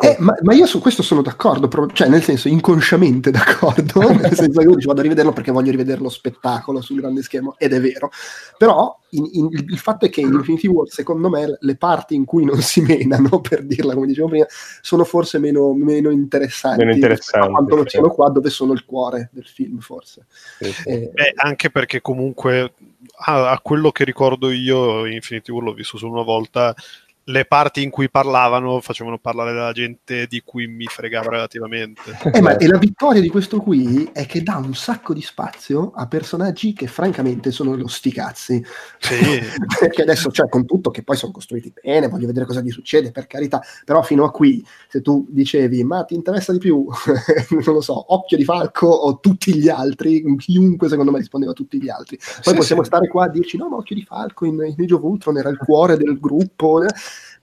Eh, 0.00 0.16
ma, 0.20 0.34
ma 0.42 0.54
io 0.54 0.66
su 0.66 0.80
questo 0.80 1.02
sono 1.02 1.22
d'accordo, 1.22 1.66
pro- 1.68 1.90
cioè 1.92 2.08
nel 2.08 2.22
senso 2.22 2.48
inconsciamente 2.48 3.30
d'accordo, 3.30 4.00
nel 4.12 4.34
senso 4.34 4.60
che 4.60 4.66
io 4.66 4.74
dico 4.74 4.88
vado 4.88 5.00
a 5.00 5.02
rivederlo 5.02 5.32
perché 5.32 5.50
voglio 5.50 5.70
rivedere 5.70 6.00
lo 6.00 6.08
spettacolo 6.08 6.80
sul 6.80 7.00
grande 7.00 7.22
schermo, 7.22 7.56
ed 7.58 7.72
è 7.72 7.80
vero, 7.80 8.10
però 8.56 8.96
in- 9.10 9.28
in- 9.32 9.48
il 9.50 9.78
fatto 9.78 10.04
è 10.06 10.10
che 10.10 10.20
in 10.20 10.32
Infinity 10.32 10.68
War 10.68 10.88
secondo 10.88 11.28
me 11.28 11.56
le 11.58 11.76
parti 11.76 12.14
in 12.14 12.24
cui 12.24 12.44
non 12.44 12.60
si 12.62 12.82
menano, 12.82 13.40
per 13.42 13.64
dirla 13.64 13.94
come 13.94 14.06
dicevo 14.06 14.28
prima, 14.28 14.46
sono 14.80 15.04
forse 15.04 15.38
meno, 15.38 15.72
meno 15.72 16.10
interessanti, 16.10 16.78
Meno 16.78 16.92
interessanti, 16.92 17.50
quanto 17.50 17.76
lo 17.76 17.88
siano 17.88 18.08
qua 18.10 18.30
dove 18.30 18.50
sono 18.50 18.72
il 18.72 18.84
cuore 18.84 19.30
del 19.32 19.46
film 19.46 19.78
forse. 19.78 20.26
Sì, 20.58 20.72
sì. 20.72 20.88
Eh, 20.88 21.10
Eh, 21.14 21.32
anche 21.36 21.70
perché 21.70 22.00
comunque 22.00 22.74
a, 23.26 23.50
a 23.50 23.60
quello 23.60 23.90
che 23.92 24.04
ricordo 24.04 24.50
io 24.50 25.06
Infinity 25.06 25.52
War 25.52 25.62
l'ho 25.64 25.72
visto 25.72 25.98
solo 25.98 26.12
una 26.12 26.22
volta 26.22 26.74
le 27.24 27.44
parti 27.46 27.82
in 27.82 27.90
cui 27.90 28.10
parlavano 28.10 28.80
facevano 28.80 29.18
parlare 29.18 29.52
della 29.52 29.72
gente 29.72 30.26
di 30.26 30.42
cui 30.44 30.66
mi 30.66 30.84
fregava 30.86 31.30
relativamente. 31.30 32.18
Eh, 32.32 32.40
ma 32.40 32.56
e 32.56 32.66
la 32.66 32.78
vittoria 32.78 33.20
di 33.20 33.28
questo 33.28 33.60
qui 33.60 34.10
è 34.12 34.26
che 34.26 34.42
dà 34.42 34.56
un 34.56 34.74
sacco 34.74 35.14
di 35.14 35.22
spazio 35.22 35.92
a 35.94 36.06
personaggi 36.06 36.72
che 36.72 36.86
francamente 36.86 37.50
sono 37.50 37.74
lo 37.76 37.88
sticazzi. 37.88 38.62
Sì. 38.98 39.40
Perché 39.80 40.02
adesso, 40.02 40.30
cioè, 40.30 40.48
con 40.48 40.66
tutto 40.66 40.90
che 40.90 41.02
poi 41.02 41.16
sono 41.16 41.32
costruiti 41.32 41.72
bene, 41.82 42.08
voglio 42.08 42.26
vedere 42.26 42.44
cosa 42.44 42.60
gli 42.60 42.70
succede, 42.70 43.10
per 43.10 43.26
carità, 43.26 43.62
però 43.84 44.02
fino 44.02 44.24
a 44.24 44.30
qui, 44.30 44.64
se 44.88 45.00
tu 45.00 45.26
dicevi, 45.30 45.82
ma 45.84 46.04
ti 46.04 46.14
interessa 46.14 46.52
di 46.52 46.58
più, 46.58 46.86
non 47.50 47.74
lo 47.74 47.80
so, 47.80 48.12
Occhio 48.14 48.36
di 48.36 48.44
Falco 48.44 48.86
o 48.86 49.18
tutti 49.20 49.54
gli 49.54 49.68
altri, 49.68 50.22
chiunque 50.36 50.88
secondo 50.88 51.10
me 51.10 51.18
rispondeva 51.18 51.52
a 51.52 51.54
tutti 51.54 51.80
gli 51.80 51.88
altri. 51.88 52.16
Poi 52.16 52.52
Sì, 52.52 52.54
possiamo 52.54 52.82
sì. 52.82 52.88
stare 52.88 53.08
qua 53.08 53.24
a 53.24 53.28
dirci, 53.28 53.56
no, 53.56 53.68
ma 53.68 53.76
Occhio 53.76 53.94
di 53.94 54.04
Falco 54.04 54.44
in, 54.44 54.54
in 54.54 54.82
Age 54.82 54.94
of 54.94 55.02
Ultron 55.02 55.38
era 55.38 55.48
il 55.48 55.56
cuore 55.56 55.96
del 55.96 56.18
gruppo. 56.18 56.82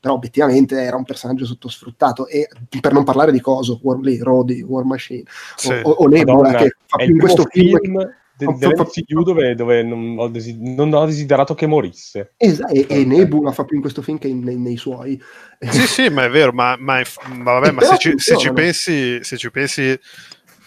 Però 0.01 0.15
obiettivamente 0.15 0.81
era 0.81 0.95
un 0.97 1.03
personaggio 1.05 1.45
sottosfruttato 1.45 2.27
e 2.27 2.49
per 2.81 2.91
non 2.91 3.03
parlare 3.03 3.31
di 3.31 3.39
coso, 3.39 3.79
War, 3.83 3.99
lì, 3.99 4.17
Rhodey, 4.17 4.63
War 4.63 4.83
Machine 4.83 5.23
Sì. 5.55 5.79
o, 5.83 5.91
o 5.91 6.07
Nebula 6.07 6.37
Madonna, 6.37 6.57
che 6.57 6.75
fa 6.87 7.03
in 7.03 7.19
questo 7.19 7.45
film, 7.45 7.77
film 7.77 8.15
dell'MCU 8.35 9.21
dove, 9.23 9.53
dove 9.53 9.83
non, 9.83 10.15
ho 10.17 10.27
desi- 10.27 10.57
non 10.59 10.91
ho 10.91 11.05
desiderato 11.05 11.53
che 11.53 11.67
morisse. 11.67 12.33
Esa- 12.37 12.67
e, 12.69 12.87
e 12.89 13.05
Nebula 13.05 13.51
fa 13.51 13.63
più 13.63 13.75
in 13.75 13.81
questo 13.81 14.01
film 14.01 14.17
che 14.17 14.27
in- 14.27 14.43
nei, 14.43 14.57
nei 14.57 14.75
suoi 14.77 15.21
Sì, 15.59 15.81
sì, 15.85 16.09
ma 16.09 16.25
è 16.25 16.29
vero, 16.31 16.51
ma, 16.51 16.75
ma 16.79 16.99
è- 16.99 17.03
ma 17.35 17.53
vabbè, 17.53 17.67
E 17.67 17.71
ma 17.71 17.81
se 17.83 17.97
ci, 17.99 18.13
se 18.17 18.37
ci 18.37 18.51
pensi, 18.51 19.23
se 19.23 19.37
ci 19.37 19.51
pensi, 19.51 19.95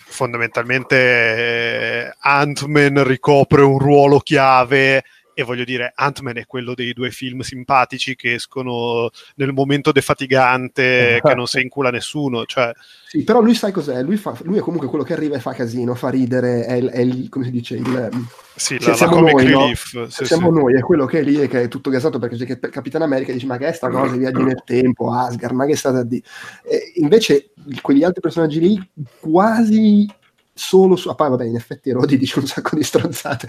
fondamentalmente 0.06 0.96
eh, 0.96 2.14
Ant-Man 2.20 3.02
ricopre 3.02 3.62
un 3.62 3.78
ruolo 3.80 4.20
chiave 4.20 5.02
e 5.34 5.42
voglio 5.42 5.64
dire, 5.64 5.92
Ant-Man 5.94 6.38
è 6.38 6.46
quello 6.46 6.74
dei 6.74 6.92
due 6.92 7.10
film 7.10 7.40
simpatici 7.40 8.14
che 8.16 8.34
escono 8.34 9.10
nel 9.36 9.52
momento 9.52 9.92
defatigante 9.92 11.20
che 11.22 11.34
non 11.34 11.46
si 11.46 11.60
incula 11.62 11.90
nessuno, 11.90 12.44
cioè 12.46 12.72
sì, 13.06 13.22
però 13.22 13.40
lui 13.40 13.54
sai 13.54 13.70
cos'è 13.70 14.02
lui, 14.02 14.16
fa- 14.16 14.36
lui 14.42 14.58
è 14.58 14.60
comunque 14.60 14.88
quello 14.88 15.04
che 15.04 15.12
arriva 15.12 15.36
e 15.36 15.40
fa 15.40 15.52
casino 15.52 15.94
fa 15.94 16.08
ridere 16.08 16.64
è, 16.66 16.72
il- 16.74 16.88
è 16.88 16.98
il- 17.00 17.28
come 17.28 17.44
si 17.44 17.52
dice 17.52 17.76
il, 17.76 18.08
sì, 18.56 18.76
Sì, 18.76 18.84
la, 18.84 18.88
la 18.90 18.96
siamo 18.96 19.12
comic 19.14 19.34
noi, 19.34 19.44
no? 19.52 19.60
relief. 19.60 20.06
sì, 20.08 20.24
siamo 20.24 20.52
sì. 20.52 20.58
noi, 20.60 20.74
è 20.76 20.80
quello 20.80 21.06
che 21.06 21.18
è 21.20 21.22
lì 21.22 21.40
e 21.40 21.46
che 21.46 21.62
è 21.62 21.68
tutto 21.68 21.90
gasato 21.90 22.18
perché 22.18 22.36
c'è 22.36 22.56
per 22.58 22.70
Capitan 22.70 23.02
America 23.02 23.32
dice 23.32 23.46
ma 23.46 23.56
che 23.56 23.68
è 23.68 23.72
sta 23.72 23.88
cosa, 23.88 24.14
i 24.14 24.18
viaggi 24.18 24.42
nel 24.42 24.62
tempo, 24.64 25.12
Asgard, 25.12 25.54
ma 25.54 25.64
che 25.66 25.72
è 25.72 25.76
stata 25.76 26.02
di... 26.02 26.20
E 26.64 26.92
invece 26.96 27.50
quegli 27.82 28.02
altri 28.02 28.20
personaggi 28.20 28.58
lì 28.58 28.90
quasi 29.20 30.08
solo 30.54 30.96
su... 30.96 31.08
Ah, 31.08 31.14
poi 31.14 31.30
vabbè, 31.30 31.44
in 31.44 31.56
effetti 31.56 31.90
Rodi 31.90 32.16
dice 32.18 32.38
un 32.38 32.46
sacco 32.46 32.76
di 32.76 32.82
stronzate, 32.82 33.49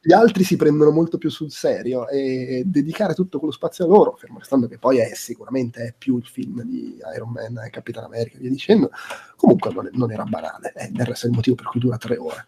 gli, 0.00 0.12
altri 0.12 0.42
si 0.44 0.56
prendono 0.56 0.90
molto 0.90 1.18
più 1.18 1.30
sul 1.30 1.50
serio 1.50 2.08
e 2.08 2.62
dedicare 2.66 3.14
tutto 3.14 3.38
quello 3.38 3.52
spazio 3.52 3.84
a 3.84 3.88
loro, 3.88 4.16
fermo 4.16 4.38
restando 4.38 4.66
che 4.66 4.78
poi 4.78 4.98
è 4.98 5.12
sicuramente 5.14 5.82
è 5.84 5.94
più 5.96 6.16
il 6.16 6.26
film 6.26 6.62
di 6.62 6.98
Iron 7.14 7.30
Man 7.30 7.58
e 7.64 7.70
Capitan 7.70 8.04
America 8.04 8.36
e 8.36 8.40
via 8.40 8.50
dicendo, 8.50 8.90
comunque 9.36 9.72
non, 9.72 9.88
non 9.92 10.10
era 10.10 10.24
banale, 10.24 10.72
eh, 10.74 10.88
del 10.90 11.06
resto 11.06 11.26
è 11.26 11.28
il 11.28 11.34
motivo 11.36 11.56
per 11.56 11.66
cui 11.66 11.80
dura 11.80 11.98
tre 11.98 12.16
ore. 12.16 12.46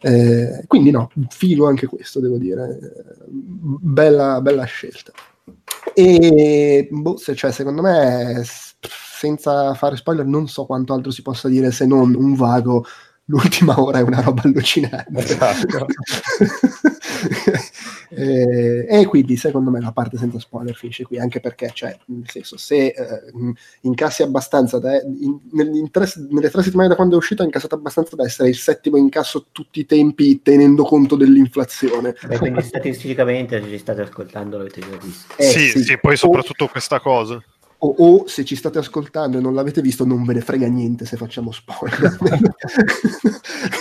Eh, 0.00 0.64
quindi 0.66 0.90
no, 0.90 1.10
figo 1.30 1.66
anche 1.66 1.86
questo, 1.86 2.20
devo 2.20 2.36
dire. 2.36 2.78
Eh, 2.78 3.14
Bella, 3.26 4.40
bella 4.40 4.64
scelta. 4.64 5.12
E 5.94 6.88
boh, 6.90 7.16
cioè, 7.18 7.52
secondo 7.52 7.82
me, 7.82 8.42
s- 8.44 8.74
senza 9.16 9.74
fare 9.74 9.96
spoiler, 9.96 10.26
non 10.26 10.48
so 10.48 10.66
quanto 10.66 10.92
altro 10.92 11.10
si 11.10 11.22
possa 11.22 11.48
dire 11.48 11.70
se 11.70 11.86
non 11.86 12.14
un 12.14 12.34
vago. 12.34 12.84
L'ultima 13.26 13.74
ora 13.80 14.00
è 14.00 14.02
una 14.02 14.20
roba 14.20 14.42
allucinante. 14.44 15.18
Esatto. 15.18 15.86
Eh, 18.16 18.86
e 18.88 19.06
quindi 19.06 19.36
secondo 19.36 19.70
me 19.70 19.80
la 19.80 19.90
parte 19.90 20.16
senza 20.16 20.38
spoiler 20.38 20.74
finisce 20.74 21.04
qui 21.04 21.18
anche 21.18 21.40
perché 21.40 21.70
cioè 21.74 21.96
nel 22.06 22.28
senso 22.28 22.56
se 22.56 22.86
eh, 22.86 22.94
incassi 23.80 24.22
abbastanza 24.22 24.78
da, 24.78 25.00
in- 25.02 25.40
nel- 25.50 25.74
in 25.74 25.90
tre- 25.90 26.06
nelle 26.30 26.48
tre 26.50 26.62
settimane 26.62 26.88
da 26.88 26.94
quando 26.94 27.14
è 27.14 27.18
uscito 27.18 27.42
ha 27.42 27.44
incassato 27.44 27.74
abbastanza 27.74 28.14
da 28.14 28.24
essere 28.24 28.50
il 28.50 28.56
settimo 28.56 28.98
incasso 28.98 29.46
tutti 29.50 29.80
i 29.80 29.86
tempi 29.86 30.42
tenendo 30.42 30.84
conto 30.84 31.16
dell'inflazione 31.16 32.14
Beh, 32.26 32.38
quindi 32.38 32.62
statisticamente, 32.62 33.60
se 33.60 33.68
ci 33.68 33.78
state 33.78 34.02
ascoltando, 34.02 34.58
l'avete 34.58 34.80
già 34.80 34.96
visto. 35.02 35.34
Eh, 35.36 35.44
sì, 35.44 35.68
sì. 35.68 35.82
sì, 35.82 35.98
poi 35.98 36.16
soprattutto 36.16 36.68
questa 36.68 37.00
cosa. 37.00 37.42
O, 37.84 37.94
o 37.96 38.26
se 38.26 38.44
ci 38.44 38.56
state 38.56 38.78
ascoltando 38.78 39.38
e 39.38 39.40
non 39.40 39.54
l'avete 39.54 39.80
visto 39.80 40.04
non 40.04 40.24
ve 40.24 40.34
ne 40.34 40.40
frega 40.40 40.66
niente 40.66 41.04
se 41.04 41.16
facciamo 41.16 41.52
spoiler 41.52 42.16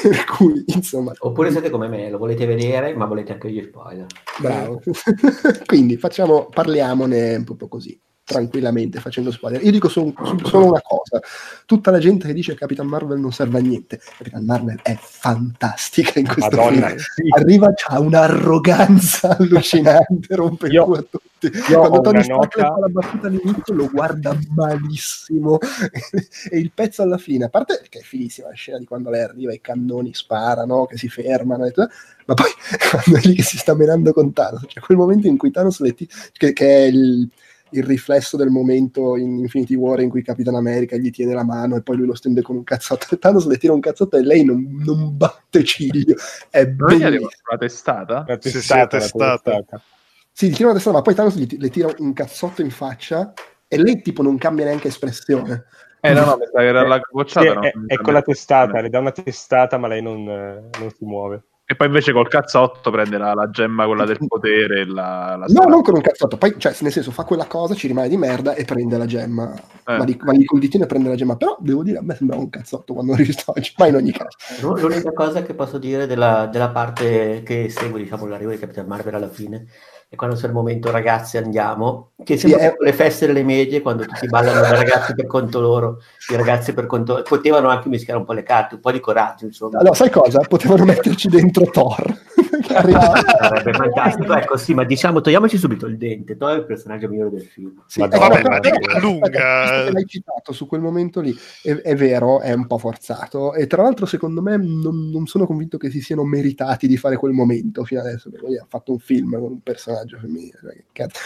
per 0.01 0.25
cui 0.25 0.63
insomma 0.67 1.13
Oppure 1.19 1.51
siete 1.51 1.69
come 1.69 1.88
me, 1.88 2.10
lo 2.10 2.17
volete 2.17 2.45
vedere, 2.45 2.93
ma 2.95 3.05
volete 3.05 3.33
anche 3.33 3.50
gli 3.50 3.62
spoiler. 3.62 4.05
Bravo. 4.39 4.81
Quindi 5.65 5.98
facciamo, 5.98 6.48
parliamone 6.48 7.36
un 7.36 7.43
po' 7.43 7.67
così, 7.67 8.00
tranquillamente, 8.24 9.00
facendo 9.00 9.32
spoiler. 9.32 9.63
Io 9.63 9.72
dico 9.72 9.89
solo, 9.89 10.13
solo 10.44 10.68
una 10.68 10.82
cosa: 10.82 11.20
tutta 11.65 11.92
la 11.92 12.00
gente 12.00 12.27
che 12.27 12.34
dice 12.34 12.53
che 12.53 12.60
Capitan 12.60 12.88
Marvel 12.88 13.20
non 13.20 13.32
serve 13.32 13.60
a 13.60 13.62
niente, 13.62 14.00
Capitan 14.18 14.46
Marvel 14.46 14.80
è 14.82 14.98
fantastica 15.00 16.20
in 16.20 16.27
questo 16.27 16.56
Madonna, 16.56 16.88
film. 16.88 16.98
sì. 17.00 17.24
Arriva, 17.30 17.74
c'ha 17.75 18.00
un'arroganza 18.00 19.38
allucinante, 19.38 20.36
rompe 20.36 20.68
il 20.68 20.74
Io- 20.74 20.92
a 20.94 21.01
tutti. 21.01 21.51
io 21.70 21.80
Quando 21.80 22.01
Tony 22.01 22.24
Stark 22.24 22.58
fa 22.58 22.75
la 22.80 22.88
battuta 22.88 23.27
all'inizio 23.27 23.74
lo 23.74 23.89
guarda 23.92 24.38
malissimo 24.56 25.58
e 26.50 26.58
il 26.58 26.72
pezzo 26.74 27.01
alla 27.01 27.18
fine, 27.18 27.46
a 27.46 27.50
parte 27.50 27.82
che 27.89 28.00
è 28.00 28.01
finissima 28.01 28.48
la 28.48 28.53
scena 28.53 28.77
di 28.77 28.86
quando 28.86 29.10
lei 29.10 29.24
arriva, 29.24 29.53
i 29.53 29.60
cannoni 29.60 30.13
sparano, 30.13 30.86
che 30.86 30.98
si 30.98 31.10
fermano, 31.10 31.65
e 31.65 31.72
tutto, 31.72 31.89
ma 32.27 32.34
poi 32.34 32.50
quando 32.89 33.20
è 33.20 33.27
lì 33.27 33.36
che 33.36 33.44
si 33.44 33.58
sta 33.58 33.75
menando 33.75 34.13
con 34.13 34.32
Thanos, 34.32 34.63
cioè 34.68 34.82
quel 34.82 34.98
momento 34.98 35.27
in 35.27 35.36
cui 35.36 35.51
Thanos 35.51 35.82
le 35.82 35.94
ti- 35.94 36.08
che, 36.32 36.53
che 36.53 36.65
è 36.65 36.88
il, 36.88 37.27
il 37.74 37.84
riflesso 37.84 38.38
del 38.38 38.50
momento 38.50 39.15
in 39.18 39.38
Infinity 39.39 39.75
War 39.75 40.00
in 40.01 40.10
cui 40.10 40.22
Capitan 40.24 40.56
America 40.56 40.96
gli 40.98 41.10
tiene 41.12 41.34
la 41.34 41.44
mano 41.44 41.75
e 41.75 41.82
poi 41.82 41.98
lui 41.98 42.08
lo 42.08 42.15
stende 42.15 42.42
con 42.42 42.56
un 42.56 42.63
cazzotto 42.63 43.08
e 43.13 43.18
Thanos 43.20 43.46
le 43.48 43.58
tira 43.58 43.74
un 43.74 43.80
cazzotto 43.80 44.18
e 44.18 44.22
lei 44.24 44.44
non, 44.44 44.77
non 44.84 45.15
batte 45.18 45.63
ciglio 45.63 46.15
è 46.50 46.65
bellissimo 46.68 47.30
la 47.51 47.58
testata? 47.58 48.24
Una 48.27 48.38
Sì, 48.39 48.50
sì, 48.50 48.51
testata, 48.51 48.82
è 48.82 49.00
una 49.00 49.00
testata. 49.00 49.51
testata. 49.51 49.84
sì, 50.32 50.50
gli 50.50 50.53
tira 50.53 50.65
una 50.65 50.74
testata 50.75 50.96
ma 50.98 51.01
poi 51.03 51.15
Thanos 51.15 51.36
gli- 51.38 51.58
le 51.58 51.70
tira 51.70 51.94
un 51.98 52.13
cazzotto 52.13 52.62
in 52.62 52.72
faccia 52.72 53.34
e 53.68 53.77
lei 53.77 54.01
tipo 54.01 54.22
non 54.22 54.38
cambia 54.38 54.65
neanche 54.65 54.88
espressione 54.89 55.65
Eh 56.01 56.13
no, 56.13 56.25
no, 56.25 56.38
era 56.60 56.86
la 56.86 56.96
Sì, 56.98 57.01
capocciata. 57.03 57.53
no? 57.53 57.62
è, 57.62 57.74
è 57.88 57.96
con 58.01 58.13
la 58.13 58.22
testata, 58.22 58.82
le 58.82 58.89
dà 58.89 59.00
una 59.00 59.12
testata 59.12 59.77
ma 59.77 59.88
lei 59.88 60.01
non, 60.01 60.27
eh, 60.27 60.70
non 60.80 60.92
si 60.92 61.06
muove. 61.06 61.44
E 61.74 61.75
poi 61.75 61.88
invece 61.88 62.13
col 62.13 62.27
cazzotto 62.27 62.92
prende 62.92 63.18
la, 63.18 63.34
la 63.34 63.50
gemma, 63.50 63.88
quella 63.88 64.06
del 64.06 64.20
potere, 64.27 64.82
e 64.82 64.86
la, 64.86 65.36
la 65.39 65.46
No, 65.48 65.63
non 65.68 65.82
con 65.82 65.96
un 65.96 66.01
cazzotto, 66.01 66.38
poi, 66.38 66.53
cioè, 66.60 66.75
nel 66.82 66.92
senso, 66.92 67.10
fa 67.10 67.24
quella 67.24 67.48
cosa, 67.48 67.74
ci 67.74 67.88
rimane 67.88 68.10
di 68.10 68.15
merda 68.15 68.53
e 68.53 68.63
prende 68.63 68.96
la 68.96 69.08
gemma. 69.08 69.51
Eh. 69.56 69.98
Va, 69.98 70.03
lì, 70.03 70.15
va 70.22 70.34
lì 70.34 70.46
col 70.46 70.60
ditino 70.60 70.84
e 70.84 70.88
prende 70.88 71.10
la 71.10 71.15
gemma. 71.15 71.36
Però 71.36 71.58
devo 71.60 71.82
dire, 71.82 71.98
a 71.98 72.03
me 72.03 72.13
sembrava 72.13 72.44
un 72.44 72.51
cazzotto 72.51 72.94
quando 72.94 73.13
visto 73.15 73.51
oggi, 73.56 73.74
ma 73.77 73.88
in 73.88 73.96
ogni 73.96 74.12
caso. 74.12 74.38
L'u- 74.62 74.77
L'unica 74.77 75.12
cosa 75.13 75.42
che 75.42 75.56
posso 75.56 75.80
dire 75.80 76.06
della, 76.06 76.46
della 76.46 76.70
parte 76.70 77.42
che 77.44 77.68
segue 77.70 78.00
diciamo, 78.00 78.27
l'arrivo 78.27 78.51
di 78.51 78.60
Capitan 78.60 78.86
Marvel 78.86 79.15
alla 79.15 79.30
fine 79.30 79.65
è 80.13 80.15
quando 80.15 80.36
c'è 80.36 80.46
il 80.46 80.53
momento 80.53 80.91
ragazzi 80.91 81.38
andiamo, 81.38 82.12
che 82.24 82.38
sembra 82.38 82.70
tipo 82.70 82.84
le 82.84 82.93
feste 82.93 83.25
delle 83.25 83.43
medie 83.43 83.82
quando 83.82 84.05
tutti 84.05 84.27
ballano 84.27 84.62
da 84.62 84.70
ragazzi 84.70 85.15
per 85.15 85.25
conto 85.25 85.60
loro, 85.60 86.01
i 86.32 86.36
ragazzi 86.36 86.72
per 86.74 86.86
conto 86.86 87.24
potevano 87.27 87.70
anche 87.70 87.89
mischiare 87.89 88.20
un 88.20 88.25
po' 88.25 88.34
le 88.34 88.43
carte, 88.43 88.75
un 88.75 88.82
po' 88.82 88.91
di 88.91 89.00
coraggio 89.00 89.46
insomma. 89.46 89.79
Allora, 89.79 89.96
sai 89.96 90.12
cosa? 90.12 90.39
Potevano 90.48 90.86
metterci 90.86 91.29
dentro 91.29 91.65
Thor. 91.65 92.15
che 92.62 92.75
arriva- 92.75 93.15
Sarebbe 93.39 93.74
fantastico, 93.74 94.36
ecco 94.36 94.57
sì, 94.57 94.74
ma 94.74 94.83
diciamo 94.83 95.22
togliamoci 95.22 95.57
subito 95.57 95.86
il 95.86 95.98
dente, 95.98 96.38
è 96.38 96.51
il 96.53 96.65
personaggio 96.65 97.07
migliore 97.10 97.31
del 97.31 97.41
film. 97.41 97.83
Sì, 97.88 98.00
Madonna, 98.01 98.27
vabbè, 98.27 98.41
però- 98.41 98.50
ma 98.53 98.60
dico, 98.60 98.79
però- 98.79 99.00
lunga. 99.00 99.91
l'hai 99.91 100.05
citato 100.05 100.51
su 100.53 100.67
quel 100.67 100.81
momento 100.81 101.22
lì, 101.22 101.36
è, 101.63 101.72
è 101.74 101.95
vero, 101.95 102.41
è 102.41 102.53
un 102.53 102.67
po' 102.67 102.77
forzato. 102.77 103.53
E 103.53 103.67
tra 103.67 103.81
l'altro, 103.81 104.05
secondo 104.05 104.41
me, 104.41 104.57
non, 104.57 105.10
non 105.10 105.25
sono 105.25 105.45
convinto 105.45 105.77
che 105.77 105.89
si 105.89 106.01
siano 106.01 106.24
meritati 106.24 106.88
di 106.88 106.98
fare 106.98 107.15
quel 107.17 107.33
momento 107.33 107.83
fino 107.83 108.01
adesso. 108.01 108.29
Perché 108.29 108.45
lui 108.45 108.57
ha 108.57 108.65
fatto 108.67 108.91
un 108.91 109.00
film 109.00 109.31
con 109.33 109.51
un 109.51 109.62
personaggio 109.62 110.17
femminile. 110.17 110.60
cioè, 110.62 110.83
cazzo. 110.91 111.19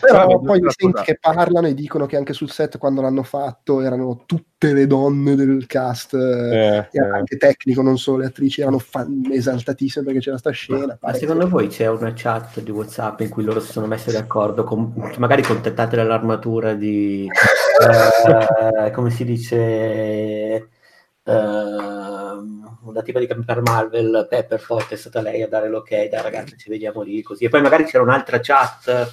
Però 0.00 0.26
Vabbè, 0.26 0.44
poi 0.44 0.60
mi 0.60 0.70
senti 0.70 1.02
che 1.02 1.18
parlano 1.20 1.68
e 1.68 1.74
dicono 1.74 2.06
che 2.06 2.16
anche 2.16 2.32
sul 2.32 2.50
set 2.50 2.78
quando 2.78 3.00
l'hanno 3.00 3.22
fatto 3.22 3.80
erano 3.80 4.24
tutte 4.26 4.72
le 4.72 4.88
donne 4.88 5.36
del 5.36 5.66
cast, 5.66 6.14
eh, 6.14 6.56
Eh, 6.56 6.76
e 6.78 6.88
eh. 6.98 6.98
anche 7.00 7.36
tecnico, 7.36 7.82
non 7.82 7.96
solo 7.96 8.18
le 8.18 8.26
attrici, 8.26 8.60
erano 8.60 8.78
fan- 8.78 9.28
esaltatissime 9.30 10.04
perché 10.04 10.20
c'era 10.20 10.38
sta 10.38 10.50
scena. 10.50 10.86
Ma 10.86 10.96
pare 10.96 11.18
secondo 11.18 11.48
voi 11.48 11.68
c'è 11.68 11.86
una 11.86 12.12
chat 12.14 12.60
di 12.60 12.70
WhatsApp 12.72 13.20
in 13.20 13.28
cui 13.28 13.44
loro 13.44 13.60
si 13.60 13.70
sono 13.70 13.86
messi 13.86 14.10
d'accordo, 14.10 14.64
con, 14.64 14.92
magari 15.18 15.42
contattate 15.42 15.94
dall'armatura 15.94 16.74
di, 16.74 17.28
eh, 18.84 18.90
come 18.90 19.10
si 19.10 19.24
dice, 19.24 20.68
ehm, 21.22 22.78
una 22.82 23.02
tipa 23.02 23.20
di 23.20 23.26
per 23.26 23.62
Marvel, 23.62 24.26
Pepperpot, 24.28 24.88
è 24.88 24.96
stata 24.96 25.20
lei 25.20 25.42
a 25.42 25.48
dare 25.48 25.68
l'ok, 25.68 26.08
dai 26.08 26.22
ragazzi 26.22 26.56
ci 26.56 26.68
vediamo 26.68 27.02
lì, 27.02 27.22
così. 27.22 27.44
E 27.44 27.48
poi 27.48 27.62
magari 27.62 27.84
c'era 27.84 28.02
un'altra 28.02 28.40
chat 28.40 29.12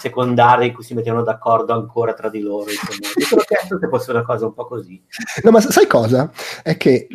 secondaria 0.00 0.66
in 0.66 0.74
cui 0.74 0.82
si 0.82 0.94
mettevano 0.94 1.22
d'accordo 1.22 1.72
ancora 1.74 2.14
tra 2.14 2.28
di 2.28 2.40
loro. 2.40 2.70
Insomma. 2.70 3.12
Mi 3.14 3.22
sono 3.22 3.42
chiesto 3.42 3.78
se 3.78 3.88
fosse 3.88 4.10
una 4.10 4.24
cosa 4.24 4.46
un 4.46 4.54
po' 4.54 4.66
così. 4.66 5.00
No, 5.42 5.50
ma 5.50 5.60
sai 5.60 5.86
cosa? 5.86 6.32
È 6.62 6.76
che 6.76 7.06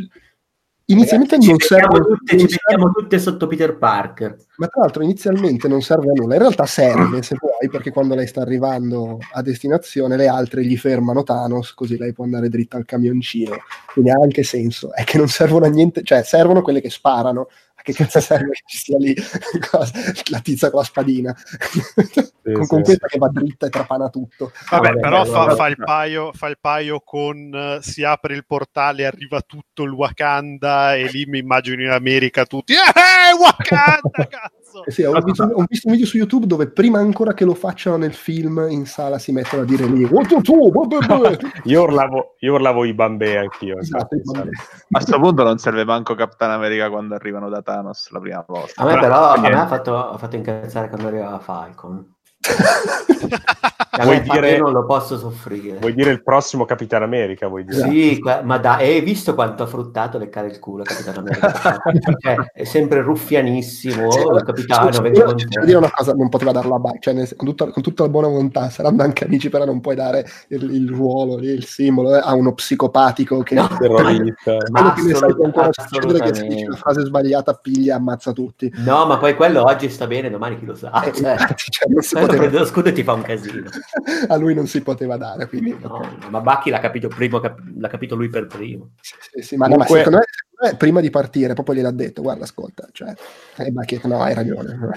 inizialmente 0.86 1.40
Ci 1.40 1.50
non 1.50 1.58
serve, 1.58 2.00
tutte, 2.00 2.36
non 2.36 2.48
ci 2.48 2.58
mettiamo 2.64 2.92
tutte 2.92 3.20
sotto 3.20 3.48
Peter 3.48 3.76
Parker. 3.78 4.38
ma 4.58 4.68
tra 4.68 4.82
l'altro 4.82 5.02
inizialmente 5.02 5.68
non 5.68 5.82
serve 5.82 6.12
a 6.12 6.14
nulla, 6.14 6.36
in 6.36 6.42
realtà 6.42 6.66
serve 6.66 7.24
se 7.24 7.36
vuoi, 7.40 7.70
perché 7.70 7.92
quando 7.92 8.14
lei 8.14 8.28
sta 8.28 8.42
arrivando 8.42 9.18
a 9.34 9.42
destinazione 9.42 10.16
le 10.16 10.28
altre 10.28 10.64
gli 10.64 10.78
fermano 10.78 11.24
Thanos, 11.24 11.74
così 11.74 11.98
lei 11.98 12.14
può 12.14 12.24
andare 12.24 12.50
dritta 12.50 12.78
al 12.78 12.86
camioncino, 12.86 13.56
quindi 13.92 14.12
ha 14.12 14.20
anche 14.22 14.44
senso, 14.44 14.94
è 14.94 15.04
che 15.04 15.18
non 15.18 15.28
servono 15.28 15.66
a 15.66 15.70
niente, 15.70 16.04
cioè 16.04 16.22
servono 16.24 16.62
quelle 16.62 16.82
che 16.82 16.92
sparano, 16.92 17.48
che 17.86 17.94
cazzo 17.94 18.20
serve 18.20 18.50
che 18.50 18.64
ci 18.66 18.78
sia 18.78 18.98
lì 18.98 19.14
la 20.32 20.40
tizia 20.40 20.72
con 20.72 20.80
la 20.80 20.86
spadina, 20.86 21.34
con, 21.34 22.24
sì, 22.42 22.52
con 22.52 22.66
sì. 22.66 22.82
questa 22.82 23.08
che 23.08 23.18
va 23.20 23.30
dritta 23.30 23.68
e 23.68 23.70
trapana 23.70 24.10
tutto. 24.10 24.52
Vabbè, 24.72 24.88
vabbè, 24.88 25.00
però 25.00 25.24
fa, 25.26 25.42
allora- 25.42 25.56
fa 25.56 25.68
il 25.68 25.78
paio, 25.78 26.32
fa 26.34 26.48
il 26.48 26.58
paio 26.60 27.02
con 27.02 27.54
eh, 27.54 27.84
si 27.84 28.04
apre 28.04 28.34
il 28.34 28.46
portale, 28.46 29.06
arriva 29.06 29.42
tutto 29.42 29.84
il 29.84 29.92
Wakanda 29.92 30.96
e 30.96 31.08
lì 31.12 31.26
mi 31.26 31.38
immagino 31.38 31.84
in 31.84 31.92
America 31.92 32.46
tutti 32.46 32.74
eh, 32.74 33.34
Wakanda, 33.40 34.50
cazzo! 34.76 34.86
Eh 34.86 34.92
sì, 34.92 35.04
ho, 35.04 35.20
visto, 35.22 35.44
ho 35.44 35.66
visto 35.68 35.88
un 35.88 35.94
video 35.94 36.08
su 36.08 36.18
YouTube 36.18 36.46
dove 36.46 36.68
prima 36.70 37.00
ancora 37.00 37.34
che 37.34 37.46
lo 37.46 37.54
facciano 37.54 37.98
nel 37.98 38.14
film 38.14 38.66
in 38.70 38.86
sala 38.86 39.18
si 39.20 39.32
mettono 39.32 39.62
a 39.62 39.66
dire 39.66 39.86
lì. 39.86 40.02
Io 41.66 41.82
urlavo, 41.84 42.36
io 42.40 42.54
urlavo 42.54 42.86
i 42.86 42.94
bambè 42.94 43.38
anch'io. 43.38 43.78
Esatto, 43.78 44.16
infatti. 44.16 44.50
A 44.96 45.00
questo 45.00 45.20
punto 45.20 45.44
non 45.44 45.58
serve 45.58 45.86
manco 45.86 46.16
Capitan 46.16 46.52
America 46.52 46.90
quando 46.90 47.16
arrivano 47.16 47.50
da 47.50 47.62
Thanos 47.62 48.10
la 48.12 48.20
prima 48.20 48.44
volta. 48.48 48.82
A 48.82 48.86
me 48.86 48.94
Però- 48.94 49.02
però 49.02 49.34
a 49.34 49.40
me 49.40 49.50
ha 49.50 49.68
fatto, 49.68 50.10
ha 50.10 50.18
fatto 50.18 50.36
incazzare 50.36 50.90
quando 50.90 51.08
arrivava 51.08 51.40
Falcon. 51.40 52.14
A 53.98 54.04
Vuoi 54.04 54.18
Falcon 54.18 54.36
dire- 54.36 54.52
io 54.56 54.64
non 54.64 54.72
lo 54.74 54.86
posso 54.86 55.18
soffrire. 55.18 55.78
Vuoi 55.80 55.94
dire 55.94 56.12
il 56.12 56.22
prossimo 56.24 56.66
Capitan 56.66 57.04
America? 57.04 57.48
Vuoi 57.48 57.64
dire? 57.66 57.88
Sì, 57.90 58.20
ma 58.44 58.58
da, 58.58 58.76
hai 58.76 59.02
visto 59.02 59.34
quanto 59.36 59.64
ha 59.64 59.68
fruttato 59.68 60.18
leccare 60.18 60.48
il 60.48 60.60
culo 60.60 60.84
Capitano 60.84 61.20
America? 61.20 61.54
Cioè, 62.20 62.36
è 62.54 62.64
sempre 62.64 63.02
ruffianissimo, 63.02 64.12
Sì, 64.12 64.24
vabbè, 64.24 64.44
capitano, 64.44 64.90
da 64.90 65.02
te. 65.36 65.66
dire 65.66 65.78
una 65.78 65.92
cosa, 65.92 66.14
non 66.14 66.30
poteva 66.30 66.52
darla 66.52 66.76
a 66.76 66.80
Bucky, 66.80 67.00
cioè 67.00 67.14
nel- 67.14 67.36
con, 67.36 67.48
tutta, 67.48 67.70
con 67.72 67.82
tutta 67.84 68.04
la 68.04 68.10
buona 68.10 68.28
volontà, 68.28 68.70
saranno 68.70 69.02
anche 69.04 69.26
amici, 69.26 69.50
però 69.50 69.66
non 69.66 69.82
puoi 69.82 69.96
dare 69.96 70.26
il, 70.50 70.64
il 70.74 70.90
ruolo, 70.90 71.40
il 71.40 71.66
simbolo 71.66 72.16
eh, 72.16 72.22
a 72.24 72.34
uno 72.34 72.54
psicopatico 72.54 73.42
che 73.44 73.56
No, 73.56 73.68
Terrorista. 73.80 74.58
quello 74.72 74.94
che 74.94 75.02
ne 75.04 75.14
sai 75.14 75.36
che 75.36 75.44
ancora 75.46 75.70
succedere 75.72 76.20
che 76.20 76.34
se 76.36 76.48
dice 76.48 76.66
assolutamente. 76.66 76.70
la 76.70 76.76
frase 76.76 77.06
sbagliata 77.06 77.54
piglia 77.54 77.94
e 77.94 77.98
ammazza 77.98 78.32
tutti. 78.32 78.72
No, 78.78 79.06
ma 79.06 79.18
poi 79.18 79.36
quello 79.36 79.64
oggi 79.64 79.90
sta 79.90 80.08
bene, 80.08 80.30
domani 80.30 80.58
chi 80.60 80.66
lo 80.66 80.76
sa. 80.76 80.92
Eh, 81.04 81.12
Cioè, 81.14 81.32
infatti, 81.32 81.64
cioè, 81.70 81.90
non 81.92 82.02
si 82.02 82.16
poteva- 82.16 82.38
prende 82.38 82.58
lo 82.60 82.66
scudo 82.66 82.90
e 82.90 82.92
ti 82.92 83.04
fa 83.04 83.14
un 83.14 83.22
casino. 83.22 83.70
a 84.28 84.36
lui 84.36 84.54
non 84.54 84.68
si 84.68 84.82
poteva 84.82 85.18
dare, 85.18 85.48
quindi 85.48 85.76
No, 85.80 86.02
ma 86.30 86.42
Bacchi 86.42 86.70
l'ha 86.70 86.80
capito, 86.80 87.08
primo, 87.08 87.40
cap- 87.40 87.62
l'ha 87.78 87.88
capito 87.88 88.16
lui 88.16 88.30
per 88.30 88.48
primo. 88.48 88.92
Sì, 89.02 89.16
sì, 89.20 89.42
sì, 89.42 89.56
ma, 89.56 89.68
no, 89.68 89.78
ma 89.78 89.86
secondo, 89.86 90.18
me, 90.18 90.24
secondo 90.26 90.72
me 90.72 90.78
prima 90.78 91.00
di 91.02 91.10
partire 91.10 91.54
proprio 91.54 91.76
gliel'ha 91.76 91.92
detto, 91.92 92.22
guarda 92.22 92.44
ascolta, 92.44 92.88
cioè, 92.92 93.14
e 93.58 93.68
ha 93.68 93.84
detto, 93.86 94.08
no 94.08 94.22
hai 94.22 94.34
ragione. 94.34 94.76
No, 94.76 94.92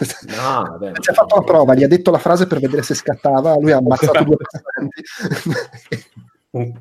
vabbè. 0.78 0.92
Si 1.00 1.10
è 1.10 1.14
fatto 1.14 1.36
la 1.36 1.42
prova, 1.42 1.74
gli 1.74 1.84
ha 1.84 1.88
detto 1.88 2.10
la 2.10 2.18
frase 2.18 2.46
per 2.46 2.60
vedere 2.60 2.82
se 2.82 2.94
scattava, 2.94 3.56
lui 3.58 3.72
ha 3.72 3.78
ammazzato 3.78 4.24
due 4.24 4.36
passanti. 4.36 5.02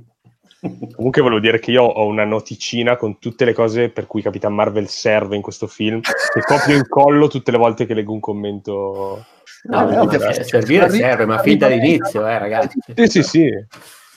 Comunque 0.59 1.21
volevo 1.21 1.39
dire 1.39 1.59
che 1.59 1.71
io 1.71 1.83
ho 1.83 2.07
una 2.07 2.25
noticina 2.25 2.97
con 2.97 3.19
tutte 3.19 3.45
le 3.45 3.53
cose 3.53 3.89
per 3.89 4.07
cui 4.07 4.23
Capitan 4.23 4.55
Marvel 4.55 4.87
serve 4.87 5.35
in 5.35 5.41
questo 5.43 5.67
film, 5.67 6.01
che 6.01 6.41
copio 6.41 6.73
e 6.73 6.77
incollo 6.77 7.27
tutte 7.27 7.51
le 7.51 7.57
volte 7.57 7.85
che 7.85 7.93
leggo 7.93 8.13
un 8.13 8.19
commento. 8.19 9.23
No, 9.63 10.09
eh, 10.11 10.19
cioè, 10.19 10.43
servire 10.43 10.89
serve, 10.89 11.25
ma 11.25 11.39
fin 11.39 11.57
dall'inizio, 11.57 12.25
eh, 12.27 12.37
ragazzi. 12.37 12.79
Sì, 12.95 13.07
sì, 13.07 13.23
sì. 13.23 13.49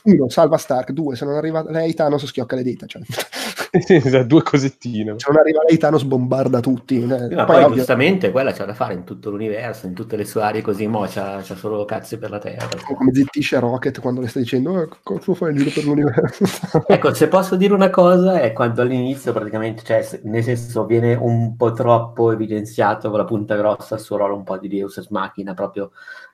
Uno, 0.04 0.28
salva 0.28 0.56
Stark, 0.56 0.92
due, 0.92 1.14
se 1.16 1.24
non 1.24 1.34
arriva 1.34 1.62
lei 1.68 1.92
Thanos 1.94 2.24
schiocca 2.26 2.56
le 2.56 2.62
dita, 2.62 2.86
cioè, 2.86 3.02
due 4.24 4.42
cosettine. 4.42 5.14
se 5.18 5.26
non 5.30 5.38
arriva 5.38 5.60
lei 5.68 5.76
Thanos 5.78 6.04
bombarda 6.04 6.60
tutti. 6.60 7.02
eh. 7.02 7.06
Ma 7.06 7.44
Poi, 7.44 7.56
poi 7.56 7.62
ovvio, 7.64 7.76
giustamente 7.76 8.30
quella 8.30 8.52
c'è 8.52 8.64
da 8.64 8.74
fare 8.74 8.94
in 8.94 9.04
tutto 9.04 9.30
l'universo, 9.30 9.86
in 9.86 9.94
tutte 9.94 10.16
le 10.16 10.24
sue 10.24 10.42
aree 10.42 10.62
così, 10.62 10.86
mo 10.86 11.06
c'ha, 11.08 11.40
c'ha 11.42 11.54
solo 11.54 11.84
cazzi 11.84 12.18
per 12.18 12.30
la 12.30 12.38
terra. 12.38 12.68
come 12.96 13.12
zittisce 13.12 13.58
Rocket 13.58 14.00
quando 14.00 14.20
le 14.20 14.28
sta 14.28 14.38
dicendo 14.38 14.82
eh, 14.82 14.88
cosa 15.02 15.34
fai 15.34 15.50
in 15.50 15.56
giro 15.58 15.70
per 15.70 15.84
l'universo 15.84 16.44
Ecco, 16.88 17.14
se 17.14 17.28
posso 17.28 17.56
dire 17.56 17.74
una 17.74 17.90
cosa, 17.90 18.40
è 18.40 18.52
quando 18.52 18.82
all'inizio 18.82 19.32
praticamente, 19.32 19.82
cioè, 19.84 20.20
nel 20.24 20.42
senso, 20.42 20.86
viene 20.86 21.14
un 21.14 21.56
po' 21.56 21.72
troppo 21.72 22.32
evidenziato 22.32 23.10
con 23.10 23.18
la 23.18 23.24
punta 23.24 23.54
grossa 23.56 23.96
il 23.96 24.00
suo 24.00 24.16
ruolo 24.16 24.34
un 24.36 24.44
po' 24.44 24.58
di 24.58 24.68
Deus 24.68 24.96
Ex 24.96 25.08
Machina, 25.08 25.54
proprio 25.54 25.90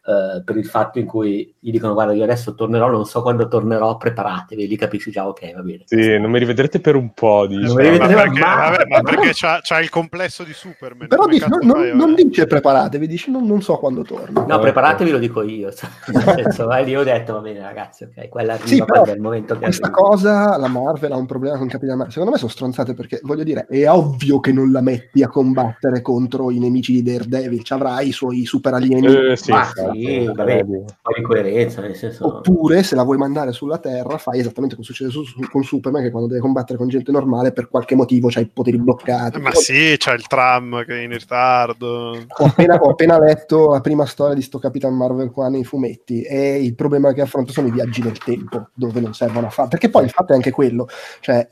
eh, 0.07 0.43
per 0.45 0.57
il 0.57 0.67
fatto 0.67 0.99
in 1.01 1.07
cui 1.07 1.53
gli 1.59 1.71
dicono 1.73 1.93
guarda 1.95 2.13
io 2.13 2.23
adesso 2.23 2.55
tornerò, 2.55 2.89
non 2.89 3.05
so 3.07 3.23
quando 3.23 3.49
tornerò, 3.49 3.97
preparatevi, 3.97 4.67
lì 4.69 4.77
capisci 4.77 5.11
già 5.11 5.27
ok, 5.27 5.55
va 5.55 5.63
bene. 5.63 5.83
Sì, 5.87 6.19
non 6.19 6.31
mi 6.31 6.39
rivedrete 6.39 6.81
per 6.81 6.95
un 6.95 7.13
po', 7.13 7.47
dice. 7.47 7.67
Non 7.67 7.75
mi 7.77 7.83
rivedrete- 7.83 8.15
Ma 8.15 8.23
perché, 8.23 8.39
male. 8.39 8.71
vabbè, 8.77 8.85
ma 8.89 9.01
perché 9.03 9.31
c'ha, 9.35 9.61
c'ha 9.63 9.81
il 9.81 9.91
complesso 9.91 10.45
di 10.45 10.53
Superman. 10.53 11.09
però 11.09 11.25
cazzo 11.27 11.49
non, 11.49 11.67
non- 11.67 11.97
non 11.97 12.15
dice 12.15 12.47
preparatevi 12.47 13.07
dice 13.09 13.31
non, 13.31 13.45
non 13.47 13.63
so 13.63 13.77
quando 13.79 14.03
torno 14.03 14.45
No, 14.47 14.59
preparatevi, 14.59 15.11
lo 15.11 15.19
dico 15.19 15.43
io. 15.43 15.71
cioè, 15.75 15.89
senso, 16.37 16.67
vai 16.67 16.85
lì, 16.85 16.97
ho 16.97 17.03
detto, 17.03 17.33
va 17.35 17.41
bene 17.41 17.61
ragazzi, 17.61 18.05
ok, 18.05 18.29
quella 18.29 18.53
arriva 18.55 18.69
Sì, 18.69 18.85
però 18.85 19.05
è 19.05 19.13
il 19.13 19.21
momento 19.21 19.55
che 19.55 19.65
questa 19.65 19.87
arriva. 19.87 20.01
cosa 20.01 20.57
la 20.57 20.69
Marvel 20.69 21.13
ha 21.13 21.17
un 21.17 21.27
problema 21.27 21.59
con 21.59 21.67
Capitan 21.69 21.97
Marvel 21.97 22.13
secondo 22.13 22.33
me 22.33 22.39
sono 22.39 22.51
stronzate 22.51 22.95
perché 22.95 23.21
voglio 23.23 23.43
dire 23.43 23.67
è 23.69 23.89
ovvio 23.91 24.39
che 24.41 24.53
non 24.53 24.71
la 24.71 24.81
metti 24.81 25.23
a 25.23 25.29
combattere 25.29 26.01
contro 26.01 26.51
i 26.51 26.59
nemici 26.59 26.93
di 26.93 27.03
Daredevil 27.03 27.63
ci 27.65 27.73
avrà 27.73 28.01
i 28.01 28.13
suoi 28.13 28.45
super 28.45 28.75
alieni 28.75 29.07
Eh, 29.33 29.37
sì, 29.37 29.51
Ma 29.51 29.65
sì, 30.05 30.25
vabbè. 30.25 30.45
vedi. 30.45 30.73
Un 30.73 30.85
po' 31.03 31.13
di 31.15 31.23
coerenza, 31.23 31.81
nel 31.81 31.95
senso... 31.95 32.27
Oppure, 32.27 32.83
se 32.83 32.95
la 32.95 33.03
vuoi 33.03 33.17
mandare 33.17 33.53
sulla 33.53 33.79
Terra, 33.79 34.19
fai 34.19 34.41
esattamente 34.41 34.75
come 34.75 34.87
succede 34.87 35.11
su- 35.11 35.25
su- 35.25 35.41
con 35.51 35.63
Superman, 35.63 36.03
che 36.03 36.11
quando 36.11 36.29
deve 36.29 36.41
combattere 36.41 36.79
con 36.79 36.89
gente 36.89 37.11
normale, 37.13 37.53
per 37.53 37.69
qualche 37.69 37.95
motivo 37.95 38.29
c'ha 38.29 38.41
i 38.41 38.49
poteri 38.49 38.79
bloccati. 38.79 39.41
Ma 39.41 39.53
sì, 39.53 39.95
c'è 39.97 40.15
il 40.15 40.27
tram 40.27 40.85
che 40.85 40.99
è 40.99 41.03
in 41.03 41.11
ritardo. 41.11 42.25
Ho 42.27 42.45
appena, 42.45 42.77
ho 42.77 42.91
appena 42.91 43.19
letto 43.19 43.71
la 43.71 43.81
prima 43.81 44.07
storia 44.07 44.35
di 44.35 44.43
sto 44.43 44.59
Capitan 44.59 44.95
Marvel 44.95 45.31
qua 45.31 45.49
nei 45.49 45.65
fumetti 45.65 46.23
e 46.23 46.63
il 46.63 46.75
problema 46.75 47.13
che 47.13 47.21
affronta 47.21 47.53
sono 47.53 47.69
i 47.69 47.73
viaggi 47.73 48.03
nel 48.03 48.19
tempo, 48.19 48.69
dove 48.75 49.01
non 49.01 49.15
servono 49.15 49.47
a 49.47 49.51
fare. 49.51 49.69
Perché 49.69 49.91
poi 49.91 50.05
il 50.05 50.11
fatto 50.11 50.33
è 50.33 50.35
anche 50.37 50.51
quello, 50.51 50.89
cioè, 51.21 51.47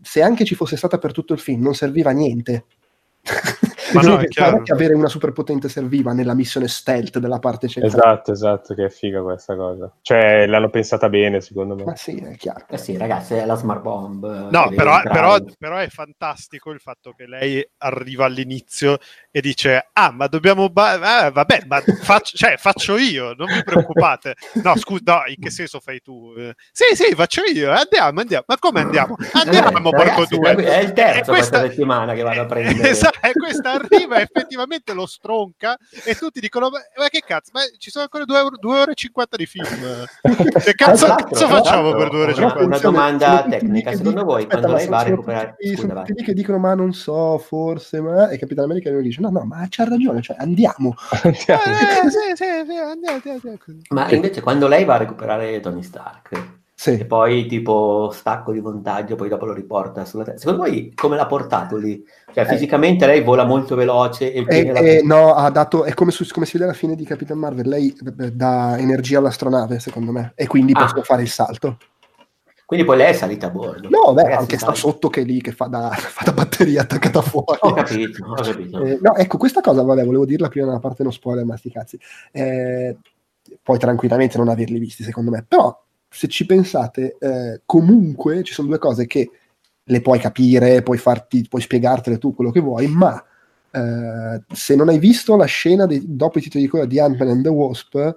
se 0.00 0.22
anche 0.22 0.44
ci 0.44 0.54
fosse 0.54 0.76
stata 0.76 0.98
per 0.98 1.12
tutto 1.12 1.32
il 1.32 1.38
film, 1.38 1.62
non 1.62 1.74
serviva 1.74 2.10
a 2.10 2.14
niente. 2.14 2.64
Ma 3.94 4.00
no, 4.02 4.08
Non 4.10 4.20
è 4.20 4.24
è 4.24 4.28
chiaro. 4.28 4.62
che 4.62 4.72
avere 4.72 4.94
una 4.94 5.08
superpotente 5.08 5.68
serviva 5.68 6.12
nella 6.12 6.34
missione 6.34 6.68
stealth 6.68 7.18
della 7.18 7.38
parte 7.38 7.68
centrale. 7.68 7.96
Esatto, 7.96 8.32
esatto, 8.32 8.74
che 8.74 8.86
è 8.86 8.90
figa 8.90 9.22
questa 9.22 9.56
cosa. 9.56 9.92
Cioè, 10.02 10.46
l'hanno 10.46 10.70
pensata 10.70 11.08
bene, 11.08 11.40
secondo 11.40 11.74
me. 11.74 11.84
Ma 11.84 11.96
sì, 11.96 12.16
è 12.16 12.36
chiaro. 12.36 12.64
Eh 12.68 12.78
sì, 12.78 12.96
ragazzi, 12.96 13.34
è 13.34 13.44
la 13.46 13.54
smart 13.54 13.80
bomb. 13.82 14.24
eh, 14.24 14.50
No, 14.50 14.68
che 14.68 14.74
però, 14.74 15.00
però- 15.02 15.36
però 15.58 15.76
è 15.76 15.88
fantastico 15.88 16.70
il 16.70 16.80
fatto 16.80 17.12
che 17.12 17.26
lei 17.26 17.66
arriva 17.78 18.24
all'inizio 18.26 18.98
e 19.38 19.40
dice: 19.40 19.88
Ah, 19.92 20.10
ma 20.10 20.26
dobbiamo. 20.26 20.68
ba- 20.68 21.26
eh, 21.26 21.30
vabbè, 21.30 21.64
ma 21.66 21.80
faccio, 22.02 22.36
cioè, 22.36 22.56
faccio 22.56 22.96
io, 22.96 23.34
non 23.36 23.46
vi 23.46 23.62
preoccupate. 23.64 24.34
No, 24.62 24.76
scusa, 24.76 25.02
no, 25.04 25.22
in 25.26 25.36
che 25.40 25.50
senso 25.50 25.80
fai 25.80 26.00
tu? 26.02 26.34
Eh, 26.36 26.54
sì, 26.72 26.94
sì, 26.94 27.14
faccio 27.14 27.42
io. 27.44 27.70
Andiamo, 27.72 28.20
andiamo. 28.20 28.44
Ma 28.46 28.56
come 28.58 28.80
andiamo? 28.80 29.16
Andiamo, 29.32 29.78
Eh, 29.78 29.82
porco 29.82 29.96
ragazzi, 29.98 30.36
due. 30.36 30.54
È 30.54 30.78
il 30.80 30.92
terzo 30.92 31.18
E 31.18 31.34
questa- 31.34 31.58
questa 31.58 31.60
settimana 31.68 32.14
che 32.14 32.22
vado 32.22 32.40
a 32.42 32.46
prendere. 32.46 32.88
Esatto, 32.98 33.18
e 33.26 33.32
questa 33.32 33.72
arriva 33.72 34.20
effettivamente 34.20 34.92
lo 34.92 35.06
stronca 35.06 35.76
e 36.04 36.14
tutti 36.14 36.40
dicono 36.40 36.68
ma, 36.70 36.78
che 37.08 37.22
cazzo 37.26 37.50
ma 37.54 37.60
ci 37.78 37.90
sono 37.90 38.04
ancora 38.10 38.24
2 38.24 38.78
ore 38.80 38.92
e 38.92 38.94
50 38.94 39.36
di 39.36 39.46
film 39.46 39.64
che 40.62 40.74
cazzo, 40.74 41.06
l'altro- 41.06 41.28
cazzo 41.28 41.46
tra 41.46 41.56
facciamo 41.56 41.92
per 41.94 42.08
2 42.10 42.20
ore 42.20 42.32
e 42.32 42.34
una- 42.38 42.48
50 42.48 42.64
una 42.64 42.78
domanda 42.78 43.46
tecnica, 43.48 43.94
secondo 43.94 44.24
voi, 44.24 44.46
quando 44.46 44.72
lei 44.72 44.86
va 44.88 44.98
a 44.98 45.02
recuperare- 45.02 45.56
Sono, 45.76 45.94
tutti 45.94 46.12
lì 46.14 46.22
che 46.24 46.32
dicono 46.34 46.58
ma 46.58 46.74
non 46.74 46.92
so, 46.92 47.38
forse, 47.38 48.00
ma... 48.00 48.28
E 48.30 48.38
Capitano 48.38 48.66
America 48.66 48.90
lui 48.90 49.02
dice 49.02 49.20
no, 49.20 49.27
no, 49.30 49.44
ma 49.44 49.66
c'ha 49.68 49.84
ragione, 49.84 50.20
cioè 50.22 50.36
andiamo. 50.38 50.94
Andiamo. 51.22 51.62
Eh, 51.62 52.10
sì, 52.10 52.18
sì, 52.34 52.44
sì, 52.66 52.76
andiamo, 52.76 53.20
andiamo. 53.24 53.58
Ma 53.90 54.10
invece 54.10 54.40
quando 54.40 54.66
lei 54.68 54.84
va 54.84 54.94
a 54.94 54.98
recuperare 54.98 55.60
Tony 55.60 55.82
Stark 55.82 56.32
e 56.32 56.40
Sì. 56.74 57.04
poi 57.06 57.46
tipo 57.46 58.10
stacco 58.12 58.52
di 58.52 58.60
montaggio, 58.60 59.16
poi 59.16 59.28
dopo 59.28 59.46
lo 59.46 59.52
riporta 59.52 60.04
sulla 60.04 60.22
terra, 60.24 60.38
secondo 60.38 60.62
voi 60.62 60.92
come 60.94 61.16
l'ha 61.16 61.26
portato 61.26 61.76
lì? 61.76 62.04
Cioè 62.32 62.44
Eh. 62.44 62.48
fisicamente 62.48 63.04
lei 63.06 63.22
vola 63.22 63.44
molto 63.44 63.74
veloce 63.74 64.32
e 64.32 64.38
il 64.40 64.44
E, 64.48 64.62
piede 64.62 64.72
la- 64.72 64.78
e 64.80 65.00
no, 65.02 65.34
ha 65.34 65.50
dato, 65.50 65.82
è 65.84 65.92
come, 65.94 66.12
su- 66.12 66.24
come 66.32 66.46
si 66.46 66.52
vede 66.52 66.64
alla 66.66 66.74
fine 66.78 66.94
di 66.94 67.04
Capitan 67.04 67.36
Marvel, 67.38 67.66
lei 67.68 67.88
eh, 68.20 68.30
dà 68.32 68.78
energia 68.78 69.18
all'astronave, 69.18 69.80
secondo 69.80 70.12
me, 70.12 70.32
e 70.36 70.46
quindi 70.46 70.72
Ah. 70.74 70.80
possono 70.80 71.02
fare 71.02 71.22
il 71.22 71.28
salto. 71.30 71.78
Quindi 72.68 72.84
poi 72.84 72.98
lei 72.98 73.12
è 73.12 73.12
salita 73.14 73.46
a 73.46 73.50
bordo. 73.50 73.88
No, 73.88 74.12
beh, 74.12 74.24
Ragazzi, 74.24 74.40
anche 74.40 74.58
sta 74.58 74.74
sotto 74.74 75.08
che 75.08 75.22
è 75.22 75.24
lì, 75.24 75.40
che 75.40 75.52
fa 75.52 75.68
da, 75.68 75.88
fa 75.96 76.22
da 76.26 76.34
batteria 76.34 76.82
attaccata 76.82 77.22
fuori. 77.22 77.58
Ho 77.62 77.72
capito, 77.72 78.22
ho 78.26 78.34
capito. 78.34 78.84
Eh, 78.84 78.98
no, 79.00 79.16
ecco, 79.16 79.38
questa 79.38 79.62
cosa, 79.62 79.80
vabbè, 79.80 80.04
volevo 80.04 80.26
dirla 80.26 80.48
prima 80.48 80.66
nella 80.66 80.78
parte 80.78 81.02
no 81.02 81.10
spoiler, 81.10 81.46
ma 81.46 81.56
sti 81.56 81.70
cazzi. 81.70 81.98
Eh, 82.30 82.94
puoi 83.62 83.78
tranquillamente 83.78 84.36
non 84.36 84.48
averli 84.48 84.78
visti, 84.78 85.02
secondo 85.02 85.30
me. 85.30 85.46
Però, 85.48 85.82
se 86.10 86.28
ci 86.28 86.44
pensate, 86.44 87.16
eh, 87.18 87.62
comunque 87.64 88.42
ci 88.42 88.52
sono 88.52 88.68
due 88.68 88.78
cose 88.78 89.06
che 89.06 89.30
le 89.82 90.00
puoi 90.02 90.18
capire, 90.18 90.82
puoi, 90.82 90.98
farti, 90.98 91.46
puoi 91.48 91.62
spiegartele 91.62 92.18
tu 92.18 92.34
quello 92.34 92.50
che 92.50 92.60
vuoi, 92.60 92.86
ma 92.88 93.24
eh, 93.70 94.42
se 94.52 94.76
non 94.76 94.90
hai 94.90 94.98
visto 94.98 95.36
la 95.36 95.46
scena 95.46 95.86
dei- 95.86 96.04
dopo 96.04 96.38
i 96.38 96.42
titoli 96.42 96.64
di 96.64 96.68
coda 96.68 96.84
di 96.84 97.00
Ant-Man 97.00 97.30
and 97.30 97.42
the 97.44 97.48
Wasp, 97.48 98.16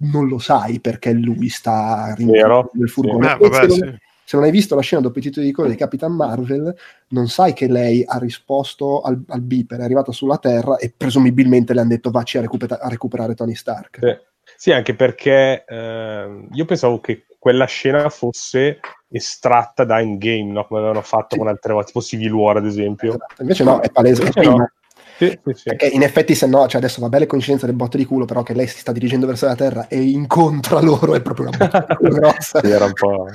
non 0.00 0.28
lo 0.28 0.38
sai 0.38 0.80
perché 0.80 1.12
lui 1.12 1.48
sta 1.48 2.14
nel 2.18 2.68
sì. 2.72 2.86
furgone. 2.86 3.32
Eh, 3.32 3.36
vabbè, 3.36 3.54
se, 3.54 3.70
sì. 3.70 3.80
non, 3.80 3.98
Se 4.24 4.36
non 4.36 4.44
hai 4.44 4.50
visto 4.50 4.74
la 4.74 4.82
scena 4.82 5.02
dopo 5.02 5.18
i 5.18 5.22
titoli 5.22 5.46
di 5.46 5.52
coda 5.52 5.68
di 5.68 5.76
Capitan 5.76 6.12
Marvel, 6.12 6.74
non 7.08 7.28
sai 7.28 7.52
che 7.52 7.66
lei 7.68 8.04
ha 8.06 8.18
risposto 8.18 9.00
al, 9.00 9.20
al 9.28 9.40
beeper, 9.40 9.80
è 9.80 9.84
arrivata 9.84 10.12
sulla 10.12 10.38
Terra 10.38 10.76
e 10.76 10.92
presumibilmente 10.96 11.72
le 11.72 11.80
hanno 11.80 11.88
detto 11.90 12.10
vacci 12.10 12.38
a, 12.38 12.42
recupera- 12.42 12.80
a 12.80 12.88
recuperare 12.88 13.34
Tony 13.34 13.54
Stark. 13.54 13.98
Sì. 14.00 14.26
Sì, 14.56 14.72
anche 14.72 14.94
perché 14.94 15.64
eh, 15.66 16.46
io 16.50 16.64
pensavo 16.64 17.00
che 17.00 17.26
quella 17.38 17.66
scena 17.66 18.08
fosse 18.08 18.80
estratta 19.08 19.84
da 19.84 20.00
Endgame, 20.00 20.50
no? 20.52 20.66
come 20.66 20.80
avevano 20.80 21.02
fatto 21.02 21.28
Sì. 21.34 21.38
con 21.38 21.48
altre 21.48 21.72
volte, 21.72 21.88
tipo 21.88 22.00
Civil 22.00 22.32
War 22.32 22.56
ad 22.56 22.66
esempio. 22.66 23.10
Esatto. 23.10 23.42
Invece 23.42 23.64
no, 23.64 23.80
è 23.80 23.90
palese. 23.90 24.22
Invece 24.22 24.40
prima. 24.40 24.56
no. 24.56 24.70
Sì, 25.18 25.26
sì, 25.44 25.52
sì. 25.52 25.62
Perché 25.64 25.86
in 25.88 26.02
effetti, 26.02 26.34
se 26.36 26.46
no, 26.46 26.68
cioè 26.68 26.80
adesso 26.80 27.00
va 27.00 27.08
bene 27.08 27.26
coincidenza 27.26 27.66
del 27.66 27.74
botto 27.74 27.96
di 27.96 28.04
culo, 28.04 28.24
però 28.24 28.44
che 28.44 28.54
lei 28.54 28.68
si 28.68 28.78
sta 28.78 28.92
dirigendo 28.92 29.26
verso 29.26 29.46
la 29.46 29.56
Terra 29.56 29.88
e 29.88 30.00
incontra 30.00 30.80
loro 30.80 31.14
è 31.14 31.20
proprio 31.20 31.48
una 31.48 31.56
botta 31.66 31.98
grossa. 32.00 32.60
Sì, 32.60 32.70
era 32.70 32.84
un 32.84 32.92
po'... 32.92 33.26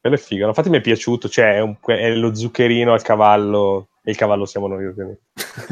Quello 0.00 0.14
è 0.14 0.18
figo. 0.18 0.46
Infatti 0.46 0.70
mi 0.70 0.78
è 0.78 0.80
piaciuto, 0.80 1.28
cioè 1.28 1.56
è, 1.56 1.60
un- 1.60 1.76
è 1.84 2.10
lo 2.14 2.34
zuccherino 2.34 2.92
al 2.92 3.02
cavallo, 3.02 3.88
e 4.08 4.10
il 4.10 4.16
cavallo 4.16 4.46
siamo 4.46 4.66
noi 4.68 4.86
ovviamente, 4.86 5.20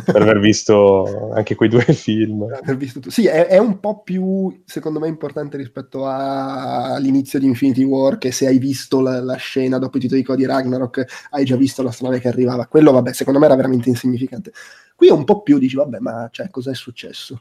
per 0.05 0.21
aver 0.21 0.39
visto 0.39 1.33
anche 1.33 1.55
quei 1.55 1.71
due 1.71 1.85
film. 1.95 2.47
Aver 2.53 2.77
visto 2.77 3.01
tu- 3.01 3.09
Sì, 3.11 3.27
è, 3.27 3.47
è 3.47 3.57
un 3.57 3.81
po' 3.81 4.03
più, 4.03 4.63
secondo 4.67 5.01
me, 5.01 5.09
importante 5.09 5.57
rispetto 5.57 6.07
a- 6.07 6.93
all'inizio 6.95 7.39
di 7.39 7.47
Infinity 7.47 7.83
War, 7.83 8.19
che 8.19 8.31
se 8.31 8.47
hai 8.47 8.59
visto 8.59 9.01
la, 9.01 9.23
la 9.23 9.37
scena 9.37 9.79
dopo 9.79 9.97
i 9.97 10.01
titoli 10.01 10.23
di 10.23 10.45
Ragnarok, 10.47 11.29
hai 11.31 11.47
già 11.47 11.57
visto 11.57 11.83
l'astronave 11.83 12.21
che 12.21 12.29
arrivava. 12.29 12.67
Quello, 12.67 12.93
vabbè, 12.93 13.15
secondo 13.15 13.39
me 13.39 13.47
era 13.47 13.57
veramente 13.57 13.89
insignificante. 13.89 14.53
Qui 14.95 15.09
è 15.09 15.13
un 15.13 15.25
po' 15.25 15.41
più, 15.43 15.59
dici, 15.59 15.77
vabbè, 15.77 15.99
ma 15.99 16.29
cioè, 16.31 16.51
cos'è 16.51 16.75
successo? 16.75 17.41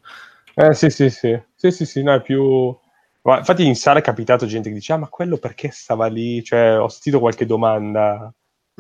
Eh 0.55 0.73
sì, 0.73 0.89
sì, 0.89 1.10
sì, 1.10 1.39
sì, 1.55 1.71
sì, 1.71 1.86
sì, 1.86 2.01
no, 2.03 2.13
è 2.13 2.21
più... 2.21 2.75
Infatti 3.23 3.65
in 3.65 3.75
sala 3.75 3.99
è 3.99 4.01
capitato 4.03 4.45
gente 4.45 4.69
che 4.69 4.75
dice, 4.75 4.93
ah 4.93 4.97
ma 4.97 5.08
quello 5.10 5.38
perché 5.38 5.71
stava 5.71 6.05
lì? 6.08 6.43
Cioè 6.43 6.79
ho 6.79 6.88
sentito 6.89 7.19
qualche 7.19 7.45
domanda. 7.45 8.31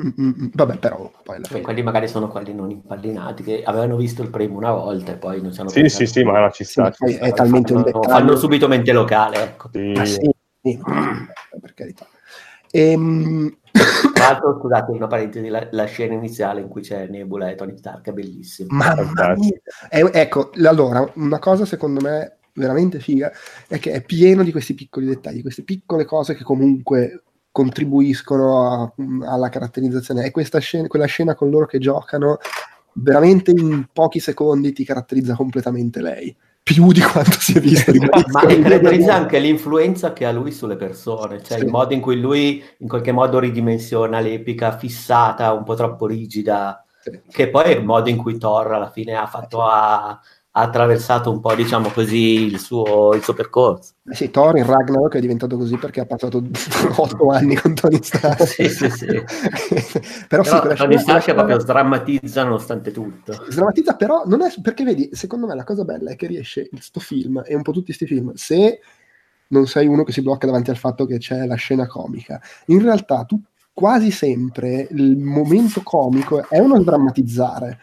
Mm, 0.01 0.09
mm, 0.19 0.27
mm. 0.27 0.47
Vabbè, 0.53 0.77
però 0.77 1.09
poi 1.23 1.37
alla 1.37 1.45
fine... 1.45 1.61
quelli 1.61 1.81
magari 1.81 2.09
sono 2.09 2.27
quelli 2.27 2.53
non 2.53 2.69
impallinati 2.69 3.43
che 3.43 3.63
avevano 3.63 3.95
visto 3.95 4.21
il 4.21 4.29
primo 4.29 4.57
una 4.57 4.73
volta 4.73 5.13
e 5.13 5.15
poi 5.15 5.41
non 5.41 5.53
si 5.53 5.61
hanno 5.61 5.69
Sì, 5.69 5.87
sì, 5.87 6.05
sì, 6.05 6.23
ma 6.23 6.37
no, 6.39 6.51
ci 6.51 6.65
Sì, 6.65 6.71
sta. 6.71 6.81
ma 6.83 6.91
ci 6.91 7.13
sta. 7.13 7.25
è 7.25 7.33
talmente 7.33 7.71
un 7.71 7.79
fanno, 7.83 7.99
dettaglio. 7.99 8.17
fanno 8.17 8.35
subito 8.35 8.67
mente 8.67 8.91
locale, 8.91 9.41
ecco. 9.41 9.69
Sì. 9.71 9.91
Ma 9.95 10.05
sì, 10.05 10.29
sì, 10.61 10.79
per 11.61 11.73
carità. 11.73 12.07
Ehm, 12.71 13.57
Tra 14.13 14.31
l'altro, 14.31 14.57
scusate, 14.59 14.91
una 14.91 15.07
parentesi, 15.07 15.47
la, 15.47 15.65
la 15.71 15.85
scena 15.85 16.13
iniziale 16.13 16.59
in 16.59 16.67
cui 16.67 16.81
c'è 16.81 17.07
Nebula 17.07 17.49
e 17.49 17.55
Tony 17.55 17.77
Stark 17.77 18.09
è 18.09 18.11
bellissima. 18.11 18.73
Mamma 18.75 19.33
mia. 19.37 19.57
Eh, 19.89 20.09
ecco, 20.11 20.51
allora, 20.65 21.09
una 21.15 21.39
cosa 21.39 21.63
secondo 21.63 22.01
me 22.01 22.39
veramente 22.53 22.99
figa 22.99 23.31
è 23.67 23.79
che 23.79 23.91
è 23.93 24.01
pieno 24.01 24.43
di 24.43 24.51
questi 24.51 24.73
piccoli 24.73 25.05
dettagli, 25.05 25.41
queste 25.41 25.63
piccole 25.63 26.03
cose 26.03 26.35
che 26.35 26.43
comunque 26.43 27.23
contribuiscono 27.55 28.69
a- 28.69 28.93
alla 29.33 29.47
caratterizzazione. 29.47 30.25
E 30.25 30.31
questa 30.31 30.59
scena, 30.59 30.87
quella 30.87 31.05
scena 31.05 31.35
con 31.35 31.49
loro 31.49 31.65
che 31.65 31.79
giocano, 31.79 32.39
veramente 32.91 33.51
in 33.51 33.87
pochi 33.93 34.19
secondi 34.19 34.73
ti 34.73 34.83
caratterizza 34.83 35.35
completamente 35.35 36.01
lei. 36.01 36.35
Più 36.61 36.91
di 36.91 36.99
quanto 36.99 37.39
si 37.39 37.57
è 37.57 37.61
visto. 37.61 37.91
ribadisco. 37.93 38.27
Ma 38.33 38.41
e 38.47 38.59
caratterizza 38.59 39.13
anche 39.13 39.39
l'influenza 39.39 40.11
che 40.11 40.25
ha 40.25 40.31
lui 40.33 40.51
sulle 40.51 40.75
persone, 40.75 41.41
cioè 41.41 41.59
Sì. 41.59 41.63
il 41.63 41.69
modo 41.69 41.93
in 41.93 42.01
cui 42.01 42.19
lui 42.19 42.61
in 42.79 42.89
qualche 42.89 43.13
modo 43.13 43.39
ridimensiona 43.39 44.19
l'epica 44.19 44.75
fissata, 44.77 45.53
un 45.53 45.63
po' 45.63 45.75
troppo 45.75 46.07
rigida, 46.07 46.83
Sì. 47.01 47.21
che 47.31 47.49
poi 47.49 47.63
è 47.65 47.77
il 47.77 47.85
modo 47.85 48.09
in 48.09 48.17
cui 48.17 48.37
Thor 48.37 48.73
alla 48.73 48.89
fine 48.89 49.13
ha 49.15 49.27
fatto 49.27 49.61
ha, 49.63 50.07
ha 50.09 50.19
attraversato 50.57 51.29
un 51.29 51.41
po', 51.41 51.53
diciamo 51.53 51.89
così, 51.89 52.45
il 52.45 52.59
suo, 52.59 53.13
il 53.13 53.21
suo 53.21 53.33
percorso. 53.33 53.91
Eh 54.09 54.15
sì, 54.15 54.31
Thor 54.31 54.55
in 54.55 54.65
Ragnarok 54.65 55.15
è 55.15 55.19
diventato 55.19 55.57
così 55.57 55.75
perché 55.75 55.99
ha 55.99 56.05
passato 56.05 56.41
otto 56.95 57.29
anni 57.29 57.55
con 57.55 57.73
Tony 57.73 57.99
Stark. 58.01 58.43
Sì, 58.55 58.69
sì, 58.69 58.89
sì. 58.89 59.05
Però, 60.27 60.43
sì, 60.43 60.49
Però 60.49 60.59
quella 60.61 60.75
Tony 60.75 60.97
Stark 60.97 61.33
proprio 61.33 61.59
sdrammatizza 61.59 62.43
nonostante 62.43 62.91
tutto. 62.91 63.33
sdrammatizza 63.49 63.95
però 63.95 64.23
non 64.25 64.41
è 64.41 64.53
perché 64.61 64.83
vedi 64.83 65.09
secondo 65.11 65.45
me 65.45 65.55
la 65.55 65.63
cosa 65.63 65.83
bella 65.83 66.11
è 66.11 66.15
che 66.15 66.27
riesce 66.27 66.69
sto 66.79 66.99
film 67.01 67.43
e 67.45 67.53
un 67.53 67.61
po' 67.61 67.71
tutti 67.71 67.85
questi 67.85 68.05
film 68.05 68.31
se 68.35 68.79
non 69.47 69.67
sei 69.67 69.87
uno 69.87 70.03
che 70.03 70.13
si 70.13 70.21
blocca 70.21 70.45
davanti 70.45 70.69
al 70.69 70.77
fatto 70.77 71.05
che 71.05 71.17
c'è 71.17 71.45
la 71.45 71.55
scena 71.55 71.85
comica 71.87 72.39
in 72.67 72.81
realtà 72.81 73.23
tu 73.25 73.41
quasi 73.73 74.11
sempre 74.11 74.87
il 74.91 75.17
momento 75.17 75.81
comico 75.83 76.47
è 76.47 76.59
uno 76.59 76.79
sdrammatizzare 76.79 77.79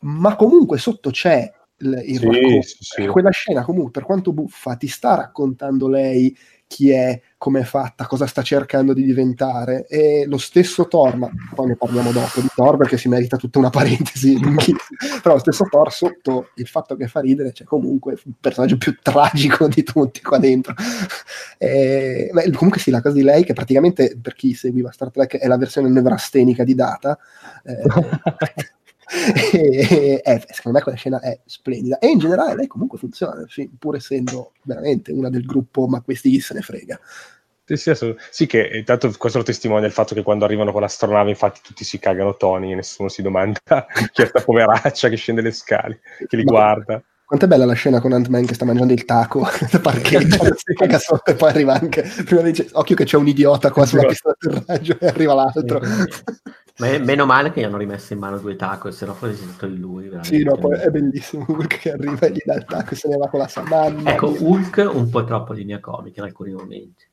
ma 0.00 0.34
comunque 0.36 0.78
sotto 0.78 1.10
c'è 1.10 1.52
il, 1.78 2.02
il 2.04 2.18
Sì, 2.18 2.26
racconto 2.26 2.62
sì, 2.62 2.76
sì. 2.80 3.06
Quella 3.06 3.30
scena 3.30 3.64
comunque 3.64 3.90
per 3.92 4.04
quanto 4.04 4.32
buffa 4.32 4.76
ti 4.76 4.88
sta 4.88 5.14
raccontando 5.14 5.88
lei 5.88 6.36
chi 6.68 6.90
è, 6.90 7.18
come 7.38 7.60
è 7.60 7.64
fatta, 7.64 8.06
cosa 8.06 8.26
sta 8.26 8.42
cercando 8.42 8.92
di 8.92 9.02
diventare. 9.02 9.86
E 9.88 10.26
lo 10.28 10.36
stesso 10.36 10.86
Thor, 10.86 11.16
ma 11.16 11.30
poi 11.54 11.68
ne 11.68 11.76
parliamo 11.76 12.12
dopo 12.12 12.42
di 12.42 12.48
Thor 12.54 12.76
perché 12.76 12.98
si 12.98 13.08
merita 13.08 13.38
tutta 13.38 13.58
una 13.58 13.70
parentesi. 13.70 14.38
Però 15.22 15.34
lo 15.34 15.40
stesso 15.40 15.64
Thor, 15.64 15.90
sotto 15.90 16.50
il 16.56 16.66
fatto 16.66 16.94
che 16.94 17.08
fa 17.08 17.20
ridere, 17.20 17.52
c'è 17.52 17.64
comunque 17.64 18.12
il 18.12 18.34
personaggio 18.38 18.76
più 18.76 18.96
tragico 19.00 19.66
di 19.66 19.82
tutti 19.82 20.20
qua 20.20 20.38
dentro. 20.38 20.74
E, 21.60 22.30
beh, 22.32 22.52
comunque 22.52 22.80
sì, 22.80 22.90
la 22.92 23.02
cosa 23.02 23.16
di 23.16 23.22
lei, 23.22 23.42
che 23.42 23.52
praticamente 23.52 24.16
per 24.22 24.34
chi 24.34 24.54
seguiva 24.54 24.92
Star 24.92 25.10
Trek 25.10 25.38
è 25.38 25.48
la 25.48 25.56
versione 25.56 25.88
nevrastenica 25.88 26.62
di 26.62 26.74
Data. 26.76 27.18
eh, 27.64 27.82
e, 29.52 30.20
e- 30.24 30.44
secondo 30.50 30.78
me 30.78 30.82
quella 30.82 30.98
scena 30.98 31.20
è 31.20 31.38
splendida. 31.44 31.98
E 31.98 32.08
in 32.08 32.18
generale 32.18 32.54
lei 32.54 32.66
comunque 32.66 32.98
funziona 32.98 33.44
film, 33.46 33.76
pur 33.78 33.96
essendo 33.96 34.52
veramente 34.62 35.12
una 35.12 35.30
del 35.30 35.44
gruppo 35.44 35.86
ma 35.86 36.00
questi 36.00 36.30
chi 36.30 36.40
se 36.40 36.54
ne 36.54 36.60
frega. 36.60 36.98
Sì, 37.64 37.76
sì, 37.76 37.90
assolut- 37.90 38.18
sì, 38.30 38.46
che 38.46 38.68
eh, 38.68 38.82
tanto 38.82 39.12
questo 39.18 39.38
lo 39.38 39.44
testimonia 39.44 39.86
il 39.86 39.92
fatto 39.92 40.14
che 40.14 40.22
quando 40.22 40.46
arrivano 40.46 40.72
con 40.72 40.80
l'astronave, 40.80 41.28
infatti, 41.28 41.60
tutti 41.62 41.84
si 41.84 41.98
cagano 41.98 42.34
Tony 42.36 42.72
e 42.72 42.74
nessuno 42.76 43.10
si 43.10 43.20
domanda 43.20 43.60
chi 44.10 44.22
è 44.22 44.26
sta 44.26 44.40
poveraccia 44.42 45.10
che 45.10 45.16
scende 45.16 45.42
le 45.42 45.52
scale, 45.52 46.00
che 46.26 46.36
li 46.36 46.44
Ma- 46.44 46.50
guarda. 46.50 47.02
Quanto 47.28 47.44
è 47.44 47.48
bella 47.48 47.66
la 47.66 47.74
scena 47.74 48.00
con 48.00 48.12
Ant-Man 48.14 48.46
che 48.46 48.54
sta 48.54 48.64
mangiando 48.64 48.94
il 48.94 49.04
taco 49.04 49.40
nel 49.70 49.80
parcheggio 49.82 50.44
si 50.56 50.72
caga 50.72 50.98
sotto 50.98 51.30
e 51.30 51.34
poi 51.34 51.50
arriva 51.50 51.74
anche 51.74 52.02
prima 52.24 52.40
dice 52.40 52.68
occhio 52.72 52.96
che 52.96 53.04
c'è 53.04 53.18
un 53.18 53.28
idiota 53.28 53.70
qua 53.70 53.84
sulla 53.84 54.06
pista 54.06 54.34
d'atterraggio 54.38 54.96
e 54.98 55.06
arriva 55.08 55.34
l'altro 55.34 55.78
Ma 56.78 56.86
è- 56.88 56.98
meno 56.98 57.26
male 57.26 57.50
che 57.52 57.60
gli 57.60 57.64
hanno 57.64 57.76
rimesso 57.76 58.12
in 58.14 58.20
mano 58.20 58.38
due 58.38 58.54
taco, 58.56 58.90
se 58.92 59.04
no 59.04 59.12
fosse 59.12 59.34
stato 59.34 59.66
di 59.66 59.78
lui. 59.78 60.04
veramente. 60.04 60.36
sì 60.36 60.42
no 60.42 60.56
poi 60.56 60.78
è 60.78 60.88
bellissimo 60.90 61.44
Hulk 61.48 61.78
che 61.78 61.90
arriva 61.92 62.26
e 62.26 62.30
gli 62.30 62.40
dà 62.44 62.54
il 62.54 62.64
taco 62.64 62.94
e 62.94 62.96
se 62.96 63.08
ne 63.08 63.16
va 63.18 63.28
con 63.28 63.40
la 63.40 63.48
samanna 63.48 64.10
Ecco, 64.12 64.34
Hulk 64.38 64.88
un 64.90 65.10
po' 65.10 65.24
troppo 65.24 65.52
linea 65.52 65.80
comica 65.80 66.20
in 66.20 66.26
alcuni 66.28 66.52
momenti. 66.52 67.04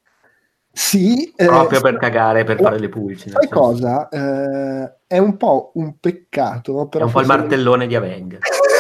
sì 0.72 1.34
eh, 1.36 1.46
Proprio 1.46 1.82
per 1.82 1.98
cagare, 1.98 2.44
per 2.46 2.60
fare 2.62 2.80
le 2.80 2.88
pulci. 2.90 3.30
sai 3.32 3.50
cosa? 3.50 4.08
Eh, 4.10 4.94
è 5.08 5.18
un 5.18 5.36
po' 5.36 5.72
un 5.76 5.98
peccato 6.00 6.84
È 6.86 6.88
però 6.88 7.06
un 7.06 7.12
po' 7.12 7.20
il 7.22 7.28
martellone 7.28 7.88
di 7.88 7.96
Avenger. 7.96 8.40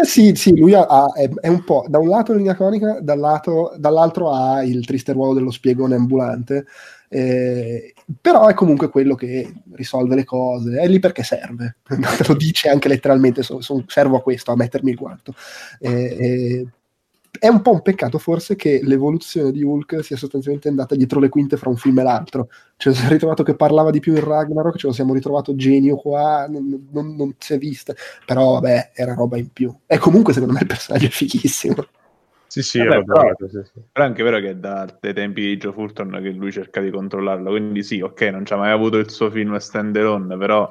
eh 0.00 0.04
sì, 0.04 0.34
sì, 0.34 0.56
lui 0.56 0.74
ha, 0.74 0.86
ha- 0.86 1.12
è, 1.14 1.28
è 1.40 1.48
un 1.48 1.64
po' 1.64 1.84
da 1.88 1.98
un 1.98 2.08
lato 2.08 2.32
linea 2.32 2.54
conica, 2.54 2.98
dal 3.00 3.18
lato- 3.18 3.74
dall'altro 3.78 4.30
ha 4.32 4.62
il 4.62 4.84
triste 4.86 5.12
ruolo 5.12 5.34
dello 5.34 5.50
spiegone 5.50 5.94
ambulante, 5.96 6.66
eh, 7.08 7.94
però 8.20 8.46
è 8.46 8.54
comunque 8.54 8.88
quello 8.90 9.14
che 9.14 9.52
risolve 9.72 10.14
le 10.14 10.24
cose, 10.24 10.78
è 10.80 10.86
lì 10.86 10.98
perché 10.98 11.22
serve, 11.22 11.76
lo 12.26 12.34
dice 12.34 12.68
anche 12.68 12.88
letteralmente, 12.88 13.42
so- 13.42 13.60
so- 13.60 13.84
servo 13.86 14.16
a 14.18 14.22
questo, 14.22 14.52
a 14.52 14.56
mettermi 14.56 14.90
il 14.90 14.96
guanto. 14.96 15.34
Eh, 15.80 15.90
eh, 16.18 16.66
è 17.38 17.48
un 17.48 17.62
po' 17.62 17.72
un 17.72 17.82
peccato 17.82 18.18
forse 18.18 18.56
che 18.56 18.80
l'evoluzione 18.82 19.50
di 19.52 19.62
Hulk 19.62 20.02
sia 20.04 20.16
sostanzialmente 20.16 20.68
andata 20.68 20.94
dietro 20.94 21.20
le 21.20 21.28
quinte 21.28 21.56
fra 21.56 21.68
un 21.70 21.76
film 21.76 21.98
e 21.98 22.02
l'altro. 22.02 22.48
Cioè, 22.76 22.92
si 22.94 23.04
è 23.04 23.08
ritrovato 23.08 23.42
che 23.42 23.54
parlava 23.56 23.90
di 23.90 24.00
più 24.00 24.14
in 24.14 24.24
Ragnarok, 24.24 24.76
ce 24.76 24.86
lo 24.88 24.92
siamo 24.92 25.14
ritrovato 25.14 25.54
genio 25.56 25.96
qua, 25.96 26.46
non, 26.48 26.88
non- 26.92 27.14
non 27.16 27.34
si 27.38 27.54
è 27.54 27.58
vista. 27.58 27.94
Però 28.26 28.52
vabbè, 28.54 28.90
era 28.94 29.14
roba 29.14 29.36
in 29.38 29.50
più. 29.52 29.74
E 29.86 29.98
comunque 29.98 30.32
secondo 30.32 30.54
me 30.54 30.60
il 30.60 30.66
personaggio 30.66 31.06
è 31.06 31.10
fighissimo. 31.10 31.74
Sì, 32.46 32.62
sì, 32.62 32.78
Vabbè, 32.82 33.04
però- 33.04 33.34
sì, 33.36 33.60
sì. 33.62 33.80
Però 33.92 34.04
è 34.06 34.08
anche 34.08 34.22
vero 34.22 34.38
che 34.40 34.50
è 34.50 34.54
da- 34.56 34.86
dai 35.00 35.12
tempi 35.12 35.42
di 35.42 35.56
Joe 35.58 35.72
Fulton 35.72 36.10
che 36.22 36.30
lui 36.30 36.50
cerca 36.50 36.80
di 36.80 36.90
controllarlo, 36.90 37.50
quindi 37.50 37.82
sì, 37.82 38.00
ok, 38.00 38.22
non 38.22 38.44
c'ha 38.44 38.56
mai 38.56 38.70
avuto 38.70 38.96
il 38.96 39.10
suo 39.10 39.30
film 39.30 39.54
stand 39.58 39.94
alone, 39.96 40.36
però 40.38 40.70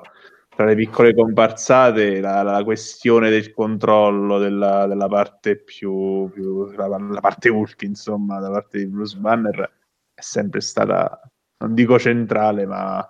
tra 0.58 0.65
le 0.65 0.74
piccole 0.74 1.13
comparsate 1.13 2.20
la, 2.20 2.41
la 2.41 2.63
questione 2.63 3.30
del 3.30 3.54
controllo 3.54 4.39
della, 4.39 4.88
della 4.88 5.08
parte 5.08 5.56
più, 5.56 6.28
più 6.34 6.72
la, 6.72 6.88
la 6.88 7.20
parte 7.22 7.50
Hulk, 7.50 7.84
insomma, 7.84 8.39
da 8.39 8.50
parte 8.50 8.80
di 8.80 8.88
Bruce 8.88 9.15
Banner 9.20 9.72
è 10.15 10.20
sempre 10.20 10.62
stata, 10.62 11.22
non 11.60 11.76
dico 11.76 12.00
centrale, 12.00 12.65
ma 12.65 13.08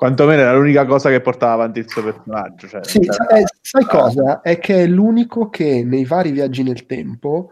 quantomeno 0.00 0.40
era 0.40 0.54
l'unica 0.54 0.86
cosa 0.86 1.10
che 1.10 1.20
portava 1.20 1.52
avanti 1.52 1.80
il 1.80 1.90
suo 1.90 2.02
personaggio. 2.02 2.66
Cioè, 2.66 2.82
Sì, 2.82 3.00
non 3.00 3.12
sa- 3.12 3.26
c'era- 3.26 3.38
eh, 3.40 3.44
sai 3.60 3.84
cosa? 3.84 4.40
È 4.40 4.58
che 4.58 4.82
è 4.84 4.86
l'unico 4.86 5.50
che 5.50 5.84
nei 5.84 6.06
vari 6.06 6.30
viaggi 6.30 6.62
nel 6.62 6.86
tempo 6.86 7.50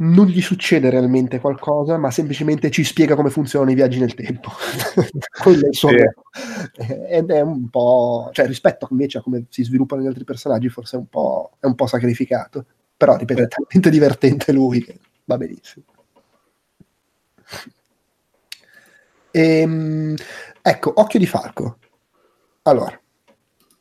non 0.00 0.26
gli 0.26 0.42
succede 0.42 0.90
realmente 0.90 1.40
qualcosa, 1.40 1.96
ma 1.96 2.10
semplicemente 2.10 2.70
ci 2.70 2.84
spiega 2.84 3.14
come 3.14 3.30
funzionano 3.30 3.70
i 3.70 3.74
viaggi 3.74 3.98
nel 4.00 4.12
tempo. 4.12 4.50
Quello 5.42 5.64
è 5.64 5.68
il 5.68 5.74
suo 5.74 5.88
Sì. 5.88 5.94
Eh, 5.96 7.06
Ed 7.16 7.30
è 7.30 7.40
un 7.40 7.70
po', 7.70 8.28
cioè 8.34 8.46
rispetto 8.46 8.86
invece 8.90 9.16
a 9.16 9.22
come 9.22 9.46
si 9.48 9.64
sviluppano 9.64 10.02
gli 10.02 10.06
altri 10.06 10.24
personaggi, 10.24 10.68
forse 10.68 10.96
è 10.96 10.98
un 10.98 11.06
po', 11.08 11.52
è 11.58 11.64
un 11.64 11.74
po' 11.74 11.86
sacrificato. 11.86 12.66
Però, 12.98 13.16
ripeto, 13.16 13.42
è 13.44 13.48
talmente 13.48 13.88
divertente 13.88 14.52
lui 14.52 14.84
che 14.84 14.98
va 15.24 15.38
benissimo. 15.38 15.86
Ehm, 19.30 20.14
ecco, 20.62 20.92
Occhio 20.96 21.18
di 21.18 21.26
Falco. 21.26 21.78
Allora, 22.62 22.96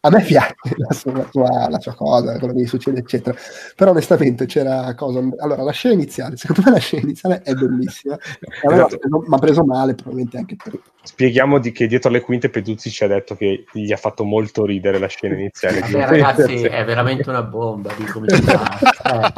a 0.03 0.09
me 0.09 0.23
piace 0.23 0.55
la 0.77 0.91
sua, 0.93 1.27
sua- 1.29 1.69
la 1.69 1.79
sua 1.79 1.93
cosa, 1.93 2.37
quello 2.39 2.53
che 2.55 2.61
gli 2.61 2.65
succede, 2.67 2.99
eccetera. 2.99 3.37
Però 3.75 3.91
onestamente 3.91 4.47
c'era 4.47 4.93
cosa. 4.95 5.19
Allora, 5.37 5.61
la 5.61 5.71
scena 5.71 5.93
iniziale, 5.93 6.37
secondo 6.37 6.63
me 6.65 6.71
la 6.71 6.79
scena 6.79 7.03
iniziale 7.03 7.41
è 7.43 7.53
bellissima. 7.53 8.15
A 8.15 8.19
me 8.69 8.73
Esatto. 8.73 8.97
mi 9.27 9.35
ha 9.35 9.37
preso 9.37 9.63
male, 9.63 9.93
probabilmente 9.93 10.37
anche 10.37 10.55
per. 10.55 10.79
Spieghiamo 11.03 11.59
di 11.59 11.71
che 11.71 11.85
dietro 11.87 12.09
le 12.11 12.21
quinte 12.21 12.49
Peduzzi 12.49 12.89
ci 12.89 13.03
ha 13.03 13.07
detto 13.07 13.35
che 13.35 13.65
gli 13.71 13.91
ha 13.91 13.97
fatto 13.97 14.23
molto 14.23 14.65
ridere 14.65 14.97
la 14.97 15.07
scena 15.07 15.35
iniziale. 15.35 15.79
Vabbè, 15.81 16.05
ragazzi, 16.07 16.63
è 16.63 16.83
veramente 16.83 17.29
una 17.29 17.43
bomba 17.43 17.91
di 17.95 18.03
comicità. 18.05 18.79
Eh, 18.79 19.31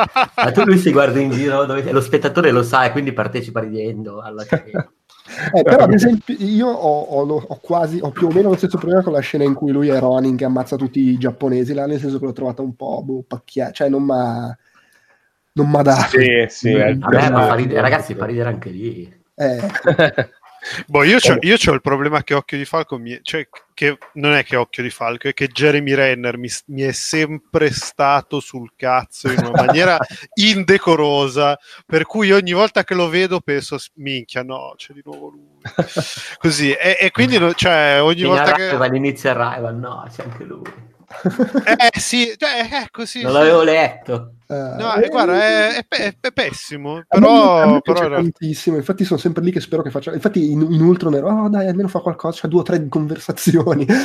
ma 0.44 0.52
tu 0.52 0.64
lui 0.64 0.78
si 0.78 0.92
guarda 0.94 1.20
in 1.20 1.32
giro 1.32 1.66
dove- 1.66 1.90
lo 1.92 2.02
spettatore 2.02 2.52
lo 2.52 2.64
sa 2.64 2.86
e 2.86 2.92
quindi 2.92 3.12
partecipa 3.14 3.60
ridendo 3.62 4.22
alla 4.22 4.44
scena. 4.44 4.90
Eh, 5.54 5.64
però, 5.64 5.86
ad 5.86 5.94
esempio, 5.94 6.36
io 6.38 6.68
ho, 6.68 7.02
ho 7.02 7.24
lo- 7.24 7.46
ho 7.48 7.60
quasi, 7.62 8.00
ho 8.02 8.12
più 8.12 8.28
o 8.28 8.32
meno 8.32 8.50
lo 8.50 8.58
stesso 8.58 8.78
problema 8.78 9.04
con 9.04 9.14
la 9.14 9.20
scena 9.20 9.44
in 9.44 9.54
cui 9.54 9.72
lui 9.72 9.88
è 9.88 9.98
Ronin 10.00 10.36
che 10.36 10.46
ammazza 10.46 10.76
tutti 10.76 11.00
i 11.00 11.18
giapponesi, 11.18 11.74
là, 11.74 11.86
nel 11.86 12.00
senso 12.00 12.20
che 12.20 12.26
l'ho 12.26 12.34
trovata 12.34 12.62
un 12.62 12.76
po' 12.76 13.02
boh, 13.04 13.24
pacchia, 13.26 13.72
cioè 13.72 13.90
non 13.90 14.04
m'ha 14.04 14.58
non 15.54 15.70
m'ha 15.70 15.82
dato. 15.82 16.20
Sì, 16.20 16.46
sì, 16.50 16.74
Vabbè, 16.74 17.30
ma 17.30 17.44
fa 17.44 17.56
ridere, 17.56 17.82
ragazzi, 17.82 18.16
fa 18.16 18.26
ridere 18.26 18.50
anche 18.50 18.70
lì. 18.70 19.22
Eh, 19.36 19.60
Boh, 20.88 21.04
io 21.04 21.18
c'ho, 21.20 21.38
io 21.42 21.58
c'ho 21.58 21.74
il 21.74 21.82
problema 21.82 22.24
che 22.24 22.34
Occhio 22.34 22.58
di 22.58 22.66
Falco 22.66 22.98
mi, 22.98 23.20
cioè 23.22 23.48
che 23.74 23.98
non 24.14 24.34
è 24.34 24.44
che 24.44 24.56
Occhio 24.56 24.84
di 24.84 24.90
Falco, 24.90 25.28
è 25.28 25.34
che 25.34 25.48
Jeremy 25.48 25.94
Renner 25.94 26.38
mi, 26.38 26.50
mi 26.68 26.82
è 26.82 26.92
sempre 26.92 27.72
stato 27.72 28.40
sul 28.40 28.74
cazzo 28.76 29.32
in 29.32 29.40
una 29.40 29.64
maniera 29.66 29.98
indecorosa, 30.34 31.58
per 31.86 32.06
cui 32.06 32.32
ogni 32.32 32.54
volta 32.54 32.84
che 32.84 32.94
lo 32.94 33.10
vedo 33.10 33.40
penso, 33.40 33.78
minchia, 33.96 34.44
no, 34.44 34.74
c'è 34.76 34.94
di 34.94 35.02
nuovo 35.04 35.30
lui. 35.30 35.62
Così, 36.40 36.72
e, 36.72 36.98
e 37.00 37.12
quindi 37.12 37.40
cioè, 37.56 38.00
ogni 38.02 38.22
In 38.22 38.28
volta 38.28 38.52
che... 38.54 38.68
Arrival, 38.68 38.96
inizia 38.96 39.32
Arrival, 39.32 39.76
no, 39.76 40.06
c'è 40.10 40.24
anche 40.24 40.44
lui. 40.44 40.92
Eh 41.66 42.00
sì, 42.00 42.34
cioè, 42.38 42.68
è 42.70 42.88
così. 42.92 43.22
Non 43.22 43.32
sì. 43.32 43.38
l'avevo 43.38 43.64
letto. 43.64 44.36
eh, 44.48 44.54
No, 44.56 44.96
eh, 44.96 45.08
guarda, 45.10 45.34
è, 45.42 45.76
è 45.78 45.86
pe- 45.88 46.18
è 46.20 46.32
pessimo, 46.32 47.04
A 47.08 47.20
me- 47.20 47.28
a 47.28 47.66
me 47.68 47.82
però... 47.82 48.00
però 48.02 48.16
tantissimo, 48.16 48.76
infatti 48.78 49.04
sono 49.06 49.20
sempre 49.20 49.44
lì 49.44 49.52
che 49.52 49.60
spero 49.60 49.82
che 49.82 49.90
faccia. 49.90 50.14
Infatti, 50.14 50.52
in, 50.52 50.62
in 50.62 50.82
Ultron 50.82 51.16
ero, 51.16 51.30
oh 51.30 51.50
dai, 51.50 51.68
almeno 51.68 51.88
fa 51.88 52.00
qualcosa, 52.00 52.42
c'ha 52.42 52.48
due 52.48 52.60
o 52.62 52.64
tre 52.64 52.88
conversazioni. 52.88 53.86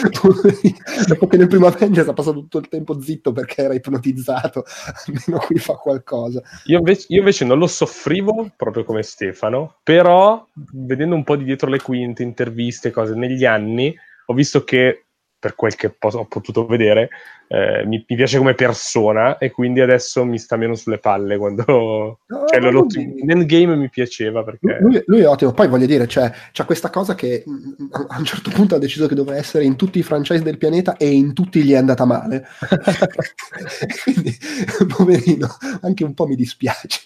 Dopo 1.07 1.27
che 1.27 1.37
nel 1.37 1.49
primo 1.49 1.67
Avengers 1.67 2.09
ha 2.09 2.13
passato 2.13 2.41
tutto 2.41 2.59
il 2.59 2.69
tempo 2.69 3.01
zitto 3.01 3.33
perché 3.33 3.63
era 3.63 3.75
ipnotizzato, 3.75 4.65
almeno 5.07 5.45
qui 5.45 5.59
fa 5.59 5.75
qualcosa. 5.75 6.41
Io 6.65 6.79
invece, 6.79 7.07
io 7.09 7.19
invece 7.19 7.45
non 7.45 7.59
lo 7.59 7.67
soffrivo 7.67 8.51
proprio 8.57 8.85
come 8.85 9.03
Stefano, 9.03 9.77
però 9.83 10.47
vedendo 10.73 11.15
un 11.15 11.25
po' 11.25 11.37
di 11.37 11.45
dietro 11.45 11.69
le 11.71 11.81
quinte, 11.81 12.23
interviste, 12.23 12.91
cose 12.91 13.15
negli 13.15 13.45
anni, 13.45 13.95
ho 14.27 14.35
visto 14.35 14.65
che 14.65 15.07
per 15.39 15.55
quel 15.55 15.75
che 15.75 15.97
ho 16.01 16.25
potuto 16.27 16.67
vedere, 16.67 17.11
eh, 17.49 17.85
mi, 17.87 18.05
mi 18.07 18.17
piace 18.17 18.39
come 18.39 18.55
persona 18.55 19.39
e 19.39 19.51
quindi 19.51 19.81
adesso 19.81 20.25
mi 20.25 20.39
sta 20.39 20.57
meno 20.57 20.75
sulle 20.75 20.99
palle 20.99 21.37
quando... 21.39 22.21
No, 22.27 22.45
cioè, 22.47 22.61
lo- 22.61 22.71
lui- 22.71 23.21
in 23.21 23.31
endgame 23.31 23.75
mi 23.77 23.89
piaceva 23.89 24.45
perché... 24.45 24.79
Lui, 24.81 25.03
lui 25.07 25.21
è 25.21 25.29
ottimo, 25.29 25.53
poi 25.53 25.69
voglio 25.69 25.87
dire, 25.87 26.07
cioè, 26.07 26.31
c'ha 26.53 26.65
questa 26.65 26.91
cosa 26.91 27.15
che 27.15 27.43
mh, 27.47 27.85
a 27.91 28.07
a 28.09 28.19
un 28.19 28.25
certo 28.25 28.51
punto 28.51 28.75
ha 28.75 28.79
deciso 28.79 29.07
che 29.07 29.15
doveva 29.15 29.37
essere 29.39 29.65
in 29.65 29.77
tutti 29.77 29.99
i 29.99 30.03
franchise 30.03 30.43
del 30.43 30.59
pianeta 30.59 30.97
e 30.97 31.11
in 31.11 31.33
tutti 31.33 31.63
gli 31.63 31.73
è 31.73 31.77
andata 31.77 32.05
male. 32.05 32.47
Quindi, 34.05 34.37
poverino, 34.97 35.49
anche 35.83 36.05
un 36.05 36.15
po' 36.15 36.27
mi 36.27 36.37
dispiace. 36.37 37.03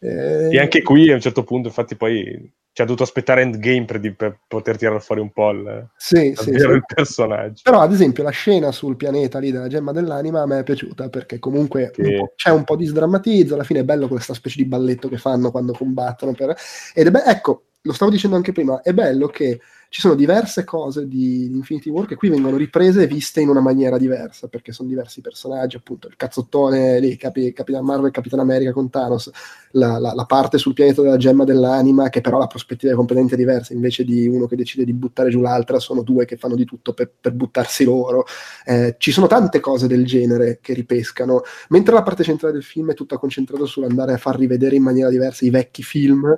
Eh, 0.00 0.48
E 0.52 0.58
anche 0.58 0.82
qui 0.82 1.10
a 1.10 1.14
un 1.14 1.20
certo 1.20 1.44
punto, 1.44 1.68
infatti, 1.68 1.96
poi 1.96 2.52
ci 2.72 2.82
ha 2.82 2.86
dovuto 2.86 3.02
aspettare 3.02 3.42
endgame 3.42 3.84
per, 3.84 3.98
di- 3.98 4.12
per 4.14 4.38
poter 4.46 4.76
tirare 4.76 5.00
fuori 5.00 5.20
un 5.20 5.30
po' 5.30 5.50
il, 5.50 5.88
sì, 5.96 6.32
sì, 6.36 6.44
sì. 6.44 6.50
il 6.50 6.82
personaggio. 6.86 7.62
Però, 7.64 7.80
ad 7.80 7.92
esempio, 7.92 8.22
la 8.22 8.30
scena 8.30 8.70
sul 8.72 8.96
pianeta 8.96 9.38
lì 9.38 9.50
della 9.50 9.67
gemma 9.68 9.92
dell'anima 9.92 10.42
a 10.42 10.46
me 10.46 10.58
è 10.60 10.62
piaciuta 10.64 11.08
perché 11.08 11.38
comunque 11.38 11.92
Sì. 11.94 12.02
un 12.02 12.26
c'è 12.34 12.50
un 12.50 12.64
po' 12.64 12.76
di 12.76 12.86
sdrammatizzo. 12.86 13.54
Alla 13.54 13.64
fine 13.64 13.80
è 13.80 13.84
bello 13.84 14.08
questa 14.08 14.34
specie 14.34 14.56
di 14.62 14.68
balletto 14.68 15.08
che 15.08 15.18
fanno 15.18 15.50
quando 15.50 15.72
combattono. 15.72 16.32
per- 16.32 16.56
Ed 16.94 17.06
è 17.06 17.10
be- 17.10 17.22
ecco, 17.26 17.64
lo 17.82 17.92
stavo 17.92 18.10
dicendo 18.10 18.36
anche 18.36 18.52
prima, 18.52 18.82
è 18.82 18.92
bello 18.92 19.28
che 19.28 19.60
ci 19.90 20.00
sono 20.00 20.14
diverse 20.14 20.64
cose 20.64 21.08
di, 21.08 21.46
Infinity 21.46 21.88
War 21.90 22.06
che 22.06 22.14
qui 22.14 22.28
vengono 22.28 22.56
riprese 22.56 23.02
e 23.02 23.06
viste 23.06 23.40
in 23.40 23.48
una 23.48 23.60
maniera 23.60 23.96
diversa 23.96 24.46
perché 24.48 24.72
sono 24.72 24.88
diversi 24.88 25.20
personaggi. 25.22 25.76
Appunto, 25.76 26.08
il 26.08 26.16
cazzottone 26.16 27.00
lì, 27.00 27.16
Capi- 27.16 27.52
Capitan 27.52 27.84
Marvel, 27.84 28.10
Capitan 28.10 28.40
America 28.40 28.72
con 28.72 28.90
Thanos, 28.90 29.30
la, 29.72 29.98
la- 29.98 30.12
la 30.14 30.24
parte 30.26 30.58
sul 30.58 30.74
pianeta 30.74 31.00
della 31.02 31.16
gemma 31.16 31.44
dell'anima, 31.44 32.08
che 32.10 32.20
però 32.20 32.38
la 32.38 32.46
prospettiva 32.46 32.92
è 32.92 32.96
completamente 32.96 33.36
diversa, 33.36 33.72
invece 33.72 34.04
di 34.04 34.26
uno 34.26 34.46
che 34.46 34.56
decide 34.56 34.84
di 34.84 34.92
buttare 34.92 35.30
giù 35.30 35.40
l'altra, 35.40 35.78
sono 35.78 36.02
due 36.02 36.24
che 36.26 36.36
fanno 36.36 36.54
di 36.54 36.64
tutto 36.64 36.92
per, 36.92 37.10
per 37.20 37.32
buttarsi 37.32 37.84
loro. 37.84 38.24
Eh, 38.64 38.96
ci 38.98 39.10
sono 39.10 39.26
tante 39.26 39.60
cose 39.60 39.86
del 39.86 40.04
genere 40.04 40.58
che 40.60 40.74
ripescano, 40.74 41.42
mentre 41.70 41.94
la 41.94 42.02
parte 42.02 42.24
centrale 42.24 42.52
del 42.52 42.62
film 42.62 42.90
è 42.90 42.94
tutta 42.94 43.16
concentrata 43.18 43.64
sull'andare 43.64 44.12
a 44.12 44.18
far 44.18 44.36
rivedere 44.36 44.76
in 44.76 44.82
maniera 44.82 45.08
diversa 45.08 45.44
i 45.44 45.50
vecchi 45.50 45.82
film. 45.82 46.36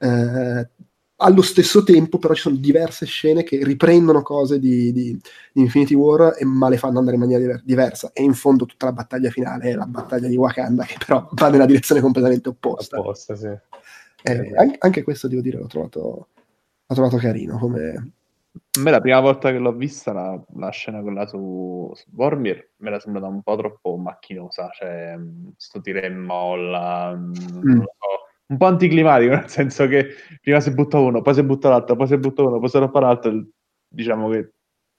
eh, 0.00 0.68
allo 1.20 1.42
stesso 1.42 1.82
tempo, 1.82 2.18
però, 2.18 2.34
ci 2.34 2.42
sono 2.42 2.56
diverse 2.56 3.04
scene 3.06 3.42
che 3.42 3.62
riprendono 3.64 4.22
cose 4.22 4.58
di, 4.58 4.92
di- 4.92 5.18
di 5.52 5.60
Infinity 5.60 5.94
War, 5.94 6.36
e, 6.38 6.44
ma 6.44 6.68
le 6.68 6.78
fanno 6.78 6.98
andare 6.98 7.16
in 7.16 7.22
maniera 7.22 7.42
diver- 7.42 7.64
diversa. 7.64 8.10
E 8.12 8.22
in 8.22 8.34
fondo, 8.34 8.66
tutta 8.66 8.86
la 8.86 8.92
battaglia 8.92 9.30
finale 9.30 9.70
è 9.70 9.74
la 9.74 9.86
battaglia 9.86 10.28
di 10.28 10.36
Wakanda, 10.36 10.84
che 10.84 10.96
però 11.04 11.28
va 11.32 11.48
nella 11.48 11.66
direzione 11.66 12.00
completamente 12.00 12.48
opposta. 12.48 12.98
Apposta, 12.98 13.34
sì. 13.34 13.50
Eh, 14.22 14.52
an- 14.56 14.76
anche 14.78 15.02
questo 15.02 15.28
devo 15.28 15.40
dire, 15.40 15.58
l'ho 15.58 15.66
trovato, 15.66 16.28
l'ho 16.86 16.94
trovato 16.94 17.16
carino. 17.16 17.58
Come... 17.58 18.12
A 18.78 18.80
me 18.80 18.90
la 18.90 19.00
prima 19.00 19.20
volta 19.20 19.50
che 19.50 19.58
l'ho 19.58 19.72
vista, 19.72 20.12
la, 20.12 20.40
la 20.56 20.70
scena 20.70 21.00
quella 21.00 21.26
su, 21.26 21.92
su 21.94 22.04
Vormir, 22.10 22.70
me 22.78 22.88
era 22.88 22.98
sembrata 23.00 23.26
un 23.28 23.42
po' 23.42 23.56
troppo 23.56 23.96
macchinosa, 23.96 24.70
cioè 24.72 25.16
mh, 25.16 25.52
sto 25.56 25.80
tira 25.80 26.00
e 26.00 26.10
molla, 26.10 27.14
mh, 27.14 27.32
non 27.62 27.76
lo 27.76 27.94
so, 27.98 28.27
un 28.48 28.56
po' 28.56 28.66
anticlimatico, 28.66 29.34
nel 29.34 29.48
senso 29.48 29.86
che 29.86 30.08
prima 30.40 30.60
si 30.60 30.72
butta 30.72 30.98
uno, 30.98 31.22
poi 31.22 31.34
si 31.34 31.42
butta 31.42 31.68
l'altro, 31.68 31.96
poi 31.96 32.06
si 32.06 32.16
butta 32.18 32.42
uno, 32.42 32.58
poi 32.58 32.68
si 32.68 32.78
butta 32.78 33.00
l'altro, 33.00 33.46
diciamo 33.88 34.28
che 34.30 34.52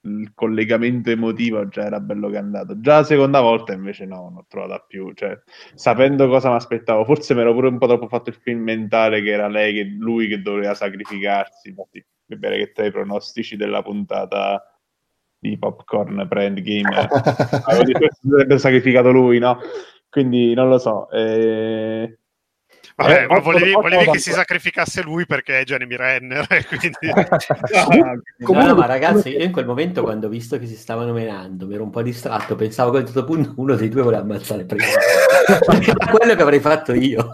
il 0.03 0.31
collegamento 0.33 1.09
emotivo 1.09 1.67
già 1.67 1.83
era 1.85 1.99
bello 1.99 2.29
cantato. 2.29 2.79
Già 2.79 2.97
la 2.97 3.03
seconda 3.03 3.41
volta 3.41 3.73
invece 3.73 4.05
no, 4.05 4.21
non 4.21 4.33
l'ho 4.35 4.45
trovata 4.47 4.83
più, 4.88 5.12
cioè 5.13 5.38
sapendo 5.73 6.27
cosa 6.27 6.49
mi 6.49 6.55
aspettavo, 6.55 7.03
forse 7.03 7.33
mi 7.33 7.41
ero 7.41 7.53
pure 7.53 7.67
un 7.67 7.77
po' 7.77 7.88
troppo 7.88 8.07
fatto 8.07 8.29
il 8.29 8.35
film 8.35 8.62
mentale 8.62 9.21
che 9.21 9.31
era 9.31 9.47
lei, 9.47 9.73
che 9.73 9.83
lui 9.83 10.27
che 10.27 10.41
doveva 10.41 10.73
sacrificarsi, 10.73 11.69
infatti 11.69 12.05
mi 12.27 12.38
pare 12.38 12.57
che 12.57 12.71
tra 12.71 12.85
i 12.85 12.91
pronostici 12.91 13.55
della 13.57 13.81
puntata 13.81 14.63
di 15.38 15.57
Popcorn 15.57 16.27
pre-endgame 16.27 17.07
avevo 17.65 17.83
detto 17.83 17.99
che 17.99 18.09
sarebbe 18.21 18.57
sacrificato 18.57 19.12
lui, 19.12 19.39
no? 19.39 19.57
Quindi 20.09 20.53
non 20.53 20.69
lo 20.69 20.77
so. 20.77 21.09
eh, 21.12 22.19
Vabbè, 22.99 23.23
Eh, 23.23 23.27
ma 23.27 23.39
volevi, 23.39 23.71
volevi 23.71 24.12
che 24.12 24.19
si 24.19 24.31
sacrificasse 24.31 25.01
lui 25.01 25.25
perché 25.25 25.59
è 25.59 25.63
Jeremy 25.63 25.95
Renner, 25.95 26.45
quindi... 26.67 26.91
no, 28.39 28.51
No, 28.51 28.75
ma 28.75 28.85
ragazzi, 28.85 29.29
io 29.29 29.43
in 29.45 29.53
quel 29.53 29.65
momento 29.65 30.03
quando 30.03 30.27
ho 30.27 30.29
visto 30.29 30.59
che 30.59 30.67
si 30.67 30.75
stavano 30.75 31.13
menando, 31.13 31.65
mi 31.65 31.75
ero 31.75 31.83
un 31.83 31.91
po' 31.91 32.01
distratto, 32.01 32.55
pensavo 32.55 32.91
che 32.91 32.97
a 32.97 32.99
un 32.99 33.05
certo 33.05 33.23
punto 33.23 33.53
uno 33.55 33.75
dei 33.75 33.88
due 33.88 34.01
voleva 34.01 34.21
ammazzare 34.21 34.65
prima. 34.65 34.83
Perché 35.65 35.91
era 35.97 36.12
quello 36.12 36.35
che 36.35 36.41
avrei 36.41 36.59
fatto 36.59 36.93
io. 36.93 37.31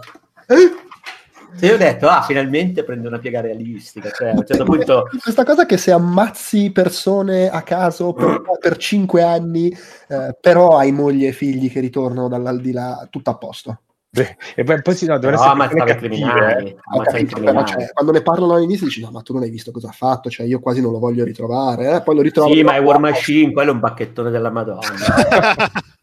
E 1.58 1.66
io 1.66 1.74
ho 1.74 1.78
detto, 1.78 2.06
ah, 2.06 2.22
finalmente 2.22 2.84
prendo 2.84 3.08
una 3.08 3.18
piega 3.18 3.40
realistica. 3.40 4.10
Cioè, 4.10 4.28
a 4.28 4.32
un 4.34 4.46
certo 4.46 4.62
punto... 4.62 5.08
Questa 5.20 5.42
cosa 5.42 5.66
che 5.66 5.78
se 5.78 5.90
ammazzi 5.90 6.70
persone 6.70 7.48
a 7.48 7.62
caso 7.62 8.12
per, 8.12 8.40
per 8.60 8.76
cinque 8.76 9.22
anni, 9.22 9.76
eh, 10.06 10.36
però 10.40 10.76
hai 10.78 10.92
moglie 10.92 11.28
e 11.28 11.32
figli 11.32 11.72
che 11.72 11.80
ritornano 11.80 12.28
dall'aldilà, 12.28 13.08
tutto 13.10 13.30
a 13.30 13.36
posto. 13.36 13.80
E 14.56 14.64
poi, 14.64 14.80
poi 14.80 14.94
sì, 14.94 15.04
no, 15.06 15.18
devono 15.18 15.36
No, 15.36 15.42
essere 15.42 15.68
persone 15.68 15.80
ammazzare 15.82 15.90
i 15.90 15.92
cattive, 15.92 16.08
criminali. 16.08 16.68
eh. 16.68 16.76
Capito, 16.76 17.40
però, 17.40 17.52
criminali. 17.62 17.66
cioè, 17.66 17.92
quando 17.92 18.12
ne 18.12 18.22
parlano 18.22 18.54
all'inizio 18.54 18.86
dici 18.86 19.00
no 19.02 19.10
ma 19.10 19.20
tu 19.20 19.32
non 19.34 19.42
hai 19.42 19.50
visto 19.50 19.70
cosa 19.72 19.88
ha 19.88 19.92
fatto 19.92 20.30
cioè 20.30 20.46
io 20.46 20.58
quasi 20.58 20.80
non 20.80 20.92
lo 20.92 20.98
voglio 20.98 21.22
ritrovare 21.24 21.96
eh, 21.96 22.02
poi 22.02 22.14
lo 22.14 22.22
ritrovo 22.22 22.52
Sì, 22.52 22.62
ma 22.62 22.74
è 22.76 22.80
War 22.80 22.98
Machine, 22.98 23.52
quello 23.52 23.70
è 23.72 23.74
un 23.74 23.80
bacchettone 23.80 24.30
della 24.30 24.50
Madonna. 24.50 24.86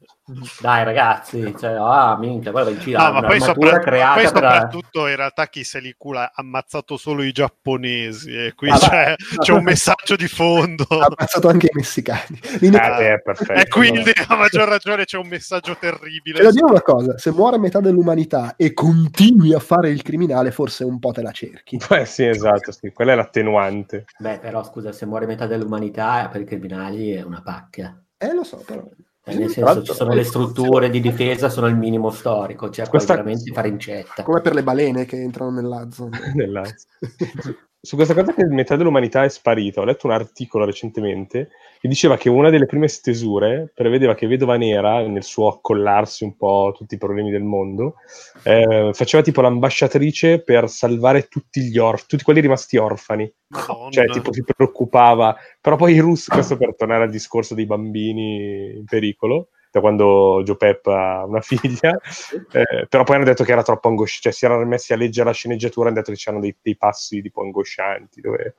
Dai 0.61 0.85
ragazzi, 0.85 1.53
cioè, 1.59 1.71
ah, 1.77 2.17
minchia, 2.17 2.51
guarda, 2.51 2.69
in 2.69 2.77
No, 2.95 3.11
ma 3.11 3.21
poi, 3.23 3.41
sopra- 3.41 3.79
creata 3.79 4.13
poi 4.13 4.23
per... 4.23 4.31
soprattutto 4.31 5.07
in 5.07 5.17
realtà 5.17 5.47
chi 5.47 5.65
se 5.65 5.81
li 5.81 5.93
cula 5.97 6.23
ha 6.27 6.31
ammazzato 6.35 6.95
solo 6.95 7.23
i 7.23 7.33
giapponesi 7.33 8.33
e 8.33 8.53
qui 8.55 8.69
Ah, 8.69 8.77
c'è, 8.77 9.15
c'è 9.39 9.51
un 9.51 9.63
messaggio 9.63 10.15
di 10.15 10.29
fondo 10.29 10.85
ha 10.87 11.07
ammazzato 11.13 11.49
anche 11.49 11.65
i 11.65 11.71
messicani 11.73 12.39
Ah, 12.71 12.97
beh, 12.97 13.21
perfetto. 13.21 13.51
e 13.53 13.67
quindi 13.67 14.11
a 14.29 14.35
maggior 14.37 14.69
ragione 14.69 15.03
c'è 15.03 15.17
un 15.17 15.27
messaggio 15.27 15.75
terribile 15.77 16.37
C'è 16.37 16.43
da 16.43 16.51
dire 16.51 16.65
una 16.67 16.81
cosa, 16.81 17.17
se 17.17 17.31
muore 17.31 17.57
metà 17.59 17.81
dell'umanità 17.81 18.55
e 18.55 18.73
continui 18.73 19.53
a 19.53 19.59
fare 19.59 19.89
il 19.89 20.01
criminale, 20.03 20.51
forse 20.51 20.85
un 20.85 20.99
po' 20.99 21.11
te 21.11 21.21
la 21.21 21.31
cerchi. 21.31 21.77
Eh, 21.89 22.05
sì, 22.05 22.25
esatto, 22.25 22.71
sì, 22.71 22.91
quella 22.93 23.11
è 23.11 23.15
l'attenuante. 23.15 24.05
Beh, 24.17 24.39
però 24.39 24.63
scusa, 24.63 24.93
se 24.93 25.05
muore 25.05 25.25
metà 25.25 25.47
dell'umanità 25.47 26.29
per 26.31 26.41
i 26.41 26.45
criminali 26.45 27.11
è 27.11 27.23
una 27.23 27.41
pacchia. 27.41 28.01
Eh, 28.17 28.33
lo 28.33 28.43
so, 28.43 28.63
però. 28.65 28.87
Eh, 29.25 29.35
nel 29.35 29.49
senso, 29.49 29.83
ci 29.83 29.93
sono 29.93 30.13
le 30.13 30.23
strutture 30.25 30.89
di 30.89 30.99
difesa, 30.99 31.47
sono 31.47 31.67
il 31.67 31.77
minimo 31.77 32.09
storico, 32.09 32.69
cioè 32.69 32.89
Questa- 32.89 33.13
veramente 33.13 33.51
fare 33.53 33.69
incetta. 33.69 34.21
Come 34.23 34.41
per 34.41 34.53
le 34.53 34.63
balene 34.63 35.05
che 35.05 35.21
entrano 35.21 35.51
nell'Azzo. 35.51 36.09
Nell'Azzo. 36.35 36.87
su 37.79 37.95
questa 37.95 38.13
cosa 38.13 38.33
che 38.33 38.45
metà 38.45 38.75
dell'umanità 38.75 39.23
è 39.23 39.29
sparita, 39.29 39.79
ho 39.81 39.85
letto 39.85 40.07
un 40.07 40.13
articolo 40.13 40.65
recentemente 40.65 41.51
che 41.83 41.89
diceva 41.89 42.15
che 42.15 42.29
una 42.29 42.49
delle 42.49 42.65
prime 42.65 42.87
stesure 42.87 43.69
prevedeva 43.75 44.15
che 44.15 44.25
Vedova 44.25 44.55
Nera, 44.55 45.05
nel 45.05 45.21
suo 45.21 45.49
accollarsi 45.49 46.23
un 46.23 46.37
po' 46.37 46.67
a 46.67 46.71
tutti 46.71 46.95
i 46.95 46.97
problemi 46.97 47.29
del 47.29 47.43
mondo, 47.43 47.95
eh, 48.43 48.91
faceva 48.93 49.21
tipo 49.21 49.41
l'ambasciatrice 49.41 50.39
per 50.39 50.69
salvare 50.69 51.27
tutti 51.27 51.59
gli 51.59 51.77
orfani, 51.77 52.07
tutti 52.07 52.23
quelli 52.23 52.39
rimasti 52.39 52.77
orfani. 52.77 53.29
Madonna. 53.49 53.89
Cioè, 53.91 54.05
tipo, 54.05 54.31
si 54.31 54.45
preoccupava. 54.45 55.35
Però 55.59 55.75
poi 55.75 55.95
i 55.95 55.99
russi, 55.99 56.29
questo 56.29 56.55
per 56.55 56.73
tornare 56.73 57.03
al 57.03 57.09
discorso 57.09 57.53
dei 57.53 57.65
bambini 57.65 58.77
in 58.77 58.85
pericolo, 58.85 59.49
da 59.73 59.79
quando 59.79 60.43
Joe 60.43 60.55
Pep 60.55 60.85
ha 60.85 61.25
una 61.25 61.41
figlia, 61.41 61.97
eh, 62.51 62.85
però 62.87 63.03
poi 63.03 63.15
hanno 63.15 63.25
detto 63.25 63.43
che 63.43 63.53
era 63.53 63.63
troppo 63.63 63.87
angosciante, 63.87 64.21
cioè 64.21 64.31
si 64.31 64.45
erano 64.45 64.63
messi 64.65 64.93
a 64.93 64.97
leggere 64.97 65.25
la 65.29 65.33
sceneggiatura 65.33 65.87
e 65.87 65.89
hanno 65.89 65.99
detto 65.99 66.11
che 66.11 66.17
c'erano 66.17 66.43
dei, 66.43 66.55
dei 66.61 66.77
passi 66.77 67.23
tipo 67.23 67.41
angoscianti, 67.41 68.21
dove. 68.21 68.53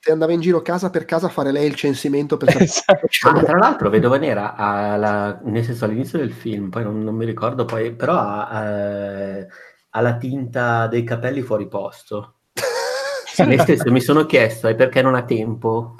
Che 0.00 0.10
andava 0.10 0.32
in 0.32 0.40
giro 0.40 0.62
casa 0.62 0.88
per 0.88 1.04
casa 1.04 1.26
a 1.26 1.28
fare 1.30 1.52
lei 1.52 1.66
il 1.66 1.74
censimento 1.74 2.38
per 2.38 2.48
sapere 2.64 2.64
Esatto. 2.64 3.28
Ah, 3.28 3.42
tra 3.42 3.58
l'altro, 3.58 3.90
Vedova 3.90 4.16
Nera, 4.16 4.54
ha 4.54 4.96
la- 4.96 5.38
nel 5.44 5.62
senso 5.62 5.84
all'inizio 5.84 6.18
del 6.18 6.32
film, 6.32 6.70
poi 6.70 6.84
non, 6.84 7.02
non 7.02 7.14
mi 7.14 7.26
ricordo, 7.26 7.66
poi, 7.66 7.94
però 7.94 8.16
ha, 8.16 8.64
eh, 8.64 9.46
ha 9.90 10.00
la 10.00 10.16
tinta 10.16 10.86
dei 10.86 11.04
capelli 11.04 11.42
fuori 11.42 11.68
posto. 11.68 12.36
Stesso 13.26 13.90
mi 13.90 14.00
sono 14.00 14.24
chiesto, 14.24 14.68
e 14.68 14.74
perché 14.74 15.02
non 15.02 15.14
ha 15.14 15.24
tempo? 15.24 15.96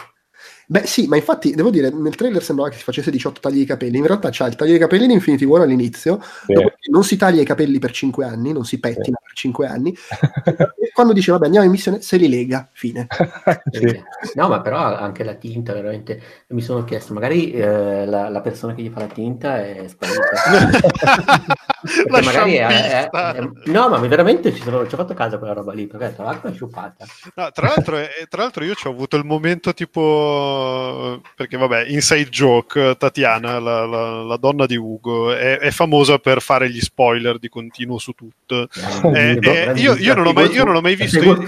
Beh, 0.67 0.87
sì, 0.87 1.07
ma 1.07 1.17
infatti 1.17 1.55
devo 1.55 1.71
dire, 1.71 1.91
nel 1.91 2.15
trailer 2.15 2.43
sembrava 2.43 2.71
che 2.71 2.79
si 2.79 2.85
facesse 2.85 3.11
18 3.11 3.41
tagli 3.41 3.59
di 3.59 3.65
capelli. 3.65 3.99
In 3.99 4.07
realtà 4.07 4.29
c'ha 4.33 4.47
il 4.47 4.57
taglio 4.57 4.73
di 4.73 4.79
capelli 4.79 5.05
in 5.05 5.11
Infinity 5.11 5.45
War 5.45 5.63
all'inizio, 5.63 6.21
Sì. 6.23 6.53
dopodiché 6.55 6.91
non 6.91 7.05
si 7.05 7.17
taglia 7.17 7.43
i 7.43 7.45
capelli 7.45 7.79
per 7.79 7.91
5 7.93 8.25
anni, 8.25 8.53
non 8.53 8.65
si 8.65 8.81
pettina 8.81 9.19
per 9.23 9.33
5 9.35 9.67
anni. 9.67 9.95
e 9.95 10.91
quando 10.93 11.13
dice 11.13 11.33
vabbè 11.33 11.45
andiamo 11.45 11.67
in 11.67 11.73
missione, 11.73 12.01
se 12.01 12.17
li 12.17 12.29
lega, 12.29 12.69
fine. 12.73 13.07
Sì. 13.75 14.03
No, 14.35 14.49
ma 14.49 14.61
però 14.61 14.79
anche 14.79 15.25
la 15.25 15.35
tinta, 15.35 15.73
veramente, 15.73 16.21
mi 16.49 16.63
sono 16.63 16.85
chiesto, 16.85 17.13
magari 17.13 17.53
eh, 17.53 18.07
la, 18.07 18.29
la 18.29 18.41
persona 18.41 18.75
che 18.75 18.83
gli 18.83 18.91
fa 18.91 19.01
la 19.01 19.07
tinta 19.07 19.63
è 19.65 19.85
sparita. 19.89 20.21
Perché 21.85 22.25
magari 22.25 22.55
è, 22.55 22.67
è- 22.67 23.11
è- 23.11 23.49
no, 23.67 23.89
ma 23.89 23.99
veramente 23.99 24.55
ci, 24.55 24.63
sono, 24.63 24.87
ci 24.87 24.95
ho 24.95 24.97
fatto 24.97 25.15
caso 25.15 25.39
quella 25.39 25.53
roba 25.53 25.73
lì, 25.73 25.87
perché 25.87 26.15
tra 26.15 26.25
l'altro 26.25 26.51
è 26.51 26.55
sciupata. 26.55 27.05
No, 27.35 27.51
tra, 27.53 27.67
l'altro, 27.69 27.99
eh, 27.99 28.27
tra 28.29 28.43
l'altro 28.43 28.65
io 28.65 28.75
ci 28.75 28.87
ho 28.87 28.91
avuto 28.91 29.17
il 29.17 29.25
momento 29.25 29.73
tipo 29.75 31.21
perché 31.37 31.57
vabbè 31.57 31.87
inside 31.89 32.29
joke 32.29 32.97
Tatiana 32.99 33.59
la, 33.59 33.85
la- 33.87 34.23
la 34.23 34.37
donna 34.37 34.67
di 34.67 34.77
Ugo 34.77 35.33
è, 35.35 35.59
è 35.59 35.71
famosa 35.71 36.19
per 36.19 36.41
fare 36.41 36.71
gli 36.71 36.81
spoiler 36.81 37.39
di 37.39 37.49
continuo 37.49 37.99
su 37.99 38.13
tutto 38.13 38.69
Eh, 39.15 39.39
eh, 39.41 39.73
io- 39.77 39.95
io 39.97 40.15
non 40.15 40.27
ho 40.27 40.33
mai- 40.33 40.51
io 40.53 40.65
non 40.65 40.77
ho 40.77 40.81
mai 40.81 40.95
visto 40.97 41.19
i- 41.23 41.47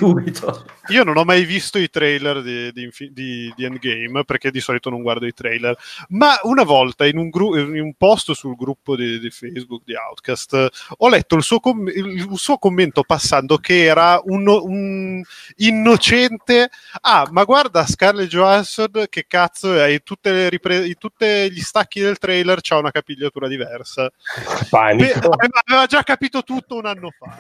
io 0.89 1.05
non 1.05 1.17
ho 1.17 1.25
mai 1.25 1.45
visto 1.45 1.79
i 1.79 1.89
trailer 1.91 2.43
di, 2.43 2.73
di 2.73 2.89
di- 3.11 3.53
di 3.57 3.65
Endgame 3.65 4.25
perché 4.25 4.51
di 4.51 4.61
solito 4.61 4.91
non 4.91 5.03
guardo 5.03 5.27
i 5.27 5.33
trailer. 5.33 5.77
Ma 6.11 6.39
una 6.43 6.63
volta 6.63 7.07
in 7.07 7.19
un, 7.19 7.29
gru- 7.29 7.57
in 7.57 7.81
un 7.81 7.95
post 7.97 8.33
sul 8.33 8.55
gruppo 8.57 8.97
di, 8.97 9.19
di 9.19 9.31
Facebook 9.31 9.83
di 9.85 9.95
Outcast 9.95 10.26
ho 10.33 11.09
letto 11.09 11.37
il 11.37 11.43
suo, 11.43 11.61
com- 11.61 11.89
il 11.89 12.29
suo 12.35 12.59
commento 12.59 13.03
passando 13.03 13.57
che 13.59 13.85
era 13.85 14.21
un, 14.25 14.47
un 14.49 15.23
innocente. 15.57 16.71
Ah 17.03 17.27
ma 17.31 17.45
guarda 17.45 17.87
Scarlett 17.87 18.29
Johansson 18.29 19.07
che 19.09 19.27
cazzo 19.29 19.83
in 19.85 20.03
tutte 20.03 20.33
le 20.33 20.49
ripre- 20.49 20.87
in 20.87 20.99
tutti 20.99 21.27
gli 21.51 21.61
stacchi 21.61 22.01
del 22.01 22.19
trailer 22.19 22.61
c'ha 22.61 22.79
una 22.79 22.91
capigliatura 22.91 23.49
diversa. 23.49 24.05
Beh, 24.05 24.67
Panico. 24.71 25.31
aveva 25.65 25.87
già 25.87 26.03
capito 26.03 26.43
tutto 26.43 26.77
un 26.77 26.87
anno 26.87 27.11
fa. 27.11 27.37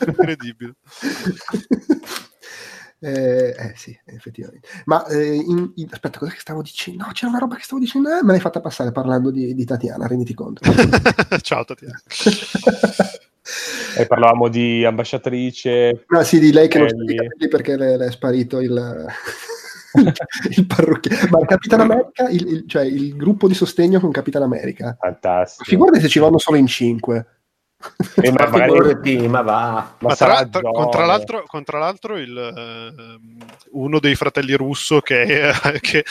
Incredibile 0.06 0.74
Eh, 3.06 3.54
eh, 3.56 3.72
sì, 3.76 3.96
effettivamente. 4.06 4.66
Ma 4.86 5.06
eh, 5.06 5.34
in- 5.34 5.70
in- 5.76 5.86
aspetta, 5.90 6.18
cosa 6.18 6.32
che 6.32 6.40
stavo 6.40 6.60
dicendo? 6.60 7.04
No, 7.04 7.12
c'era 7.12 7.30
una 7.30 7.38
roba 7.38 7.54
che 7.54 7.62
stavo 7.62 7.80
dicendo, 7.80 8.08
eh, 8.08 8.22
me 8.24 8.32
l'hai 8.32 8.40
fatta 8.40 8.60
passare 8.60 8.90
parlando 8.90 9.30
di, 9.30 9.54
di 9.54 9.64
Tatiana, 9.64 10.08
renditi 10.08 10.34
conto. 10.34 10.62
ciao 11.40 11.64
Tatiana 11.64 12.00
E 13.96 14.06
parlavamo 14.06 14.48
di 14.48 14.84
ambasciatrice. 14.84 16.04
No, 16.08 16.22
sì, 16.24 16.40
di 16.40 16.50
lei 16.52 16.66
che 16.68 16.78
non 16.78 16.88
sta 16.88 16.96
capelli 17.04 17.48
perché 17.48 17.76
le, 17.76 17.96
le 17.96 18.06
è 18.06 18.10
sparito 18.10 18.60
il, 18.60 19.06
il 20.56 20.66
parrucchiere. 20.66 21.28
Ma 21.30 21.38
il 21.40 21.46
Capitan 21.46 21.80
America, 21.80 22.28
il, 22.28 22.46
il- 22.48 22.64
cioè 22.66 22.82
il 22.84 23.14
gruppo 23.16 23.46
di 23.46 23.54
sostegno 23.54 24.00
con 24.00 24.10
Capitan 24.10 24.42
America. 24.42 24.96
Fantastico. 24.98 25.64
Figurati 25.64 26.00
se 26.00 26.08
ci 26.08 26.18
vanno 26.18 26.38
solo 26.38 26.56
in 26.56 26.66
cinque. 26.66 27.26
Eh, 28.22 28.30
ma 28.32 28.44
Ma 28.44 28.48
magari- 28.50 29.28
ma 29.28 29.42
va. 29.42 29.60
ma 29.72 29.94
Ma 30.08 30.14
tra, 30.16 30.46
tra- 30.46 30.60
Giove. 30.60 30.72
con, 30.78 30.90
tra 30.90 31.04
l'altro, 31.04 31.44
con 31.46 31.64
tra 31.64 31.78
l'altro 31.78 32.16
il, 32.18 32.36
ehm, 32.36 33.36
uno 33.72 33.98
dei 34.00 34.14
fratelli 34.14 34.54
russo 34.54 35.00
che, 35.00 35.22
è- 35.24 35.52
che 35.80 36.04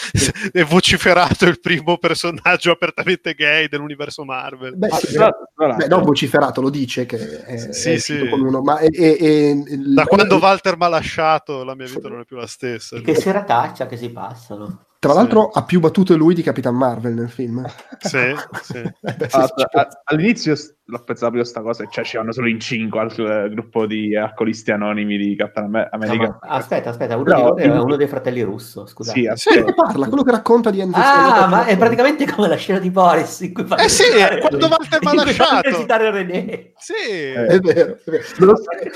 è 0.51 0.63
vociferato 0.63 1.45
il 1.45 1.59
primo 1.59 1.97
personaggio 1.97 2.71
apertamente 2.71 3.33
gay 3.33 3.67
dell'universo 3.67 4.23
Marvel. 4.23 4.75
Beh, 4.77 4.87
Ah, 4.87 4.97
sì, 4.97 5.13
tra- 5.13 5.29
tra 5.29 5.67
beh, 5.67 5.67
l'altro- 5.77 5.97
no, 5.97 6.03
vociferato, 6.03 6.61
lo 6.61 6.69
dice 6.69 7.05
che 7.05 7.43
è, 7.43 7.57
Sì, 7.73 7.91
è 7.93 7.97
sì. 7.97 8.19
uno, 8.19 8.61
ma 8.61 8.77
è, 8.77 8.87
è- 8.89 9.17
è- 9.17 9.53
Da 9.93 10.05
quando 10.05 10.37
Walter 10.37 10.77
mi 10.77 10.85
ha 10.85 10.89
lasciato 10.89 11.63
la 11.63 11.75
mia 11.75 11.85
vita 11.87 12.07
non 12.09 12.19
è 12.21 12.25
più 12.25 12.37
la 12.37 12.47
stessa. 12.47 12.99
Che 12.99 13.15
serataccia 13.15 13.85
che 13.87 13.97
si 13.97 14.09
passano. 14.09 14.84
Tra 15.05 15.13
Sì. 15.13 15.19
l'altro 15.19 15.49
ha 15.49 15.63
più 15.63 15.79
battute 15.79 16.15
lui 16.15 16.33
di 16.33 16.41
Capitan 16.41 16.73
Marvel 16.75 17.13
nel 17.13 17.29
film. 17.29 17.63
Sì, 17.99 18.17
sì. 18.63 18.77
Eh, 18.77 18.93
beh, 19.01 19.29
sì, 19.29 19.39
sì, 19.55 19.63
a- 19.77 19.87
all'inizio 20.05 20.55
l'ho 20.87 20.97
pensato 21.03 21.31
proprio 21.31 21.43
sta 21.43 21.61
cosa, 21.61 21.85
cioè 21.87 22.03
ci 22.03 22.17
vanno 22.17 22.31
solo 22.31 22.47
in 22.47 22.59
cinque 22.59 22.99
al 23.01 23.11
eh, 23.19 23.49
gruppo 23.49 23.85
di 23.85 24.15
alcolisti 24.15 24.71
anonimi 24.71 25.15
di 25.17 25.35
No, 25.37 25.51
America. 25.91 26.27
ma- 26.27 26.39
aspetta, 26.41 26.89
aspetta, 26.89 27.17
uno, 27.17 27.31
No, 27.31 27.53
di 27.53 27.65
in- 27.65 27.71
uno 27.77 27.95
dei 27.97 28.07
fratelli 28.07 28.41
russo, 28.41 28.87
scusate. 28.87 29.19
Sì, 29.19 29.25
Sì, 29.35 29.49
aspetta. 29.49 29.73
parla, 29.77 30.07
quello 30.07 30.23
che 30.23 30.31
racconta 30.31 30.71
di 30.71 30.81
Andrew 30.81 31.03
Ah, 31.03 31.45
ma 31.47 31.65
è 31.65 31.77
praticamente 31.77 32.25
come 32.25 32.47
la 32.47 32.55
scena 32.55 32.79
di 32.79 32.89
Boris 32.89 33.41
in 33.41 33.53
cui 33.53 33.63
fanno 33.65 33.83
Eh 33.83 33.89
sì, 33.89 34.03
quando 34.39 34.67
Walter 34.67 34.97
cui 34.99 35.07
fanno 35.07 35.23
lasciato. 35.23 35.69
recitare 35.69 36.09
René. 36.09 36.71
Sì. 36.77 36.93
È 37.31 37.59
vero, 37.59 37.97
è 38.03 38.09
vero. 38.09 38.55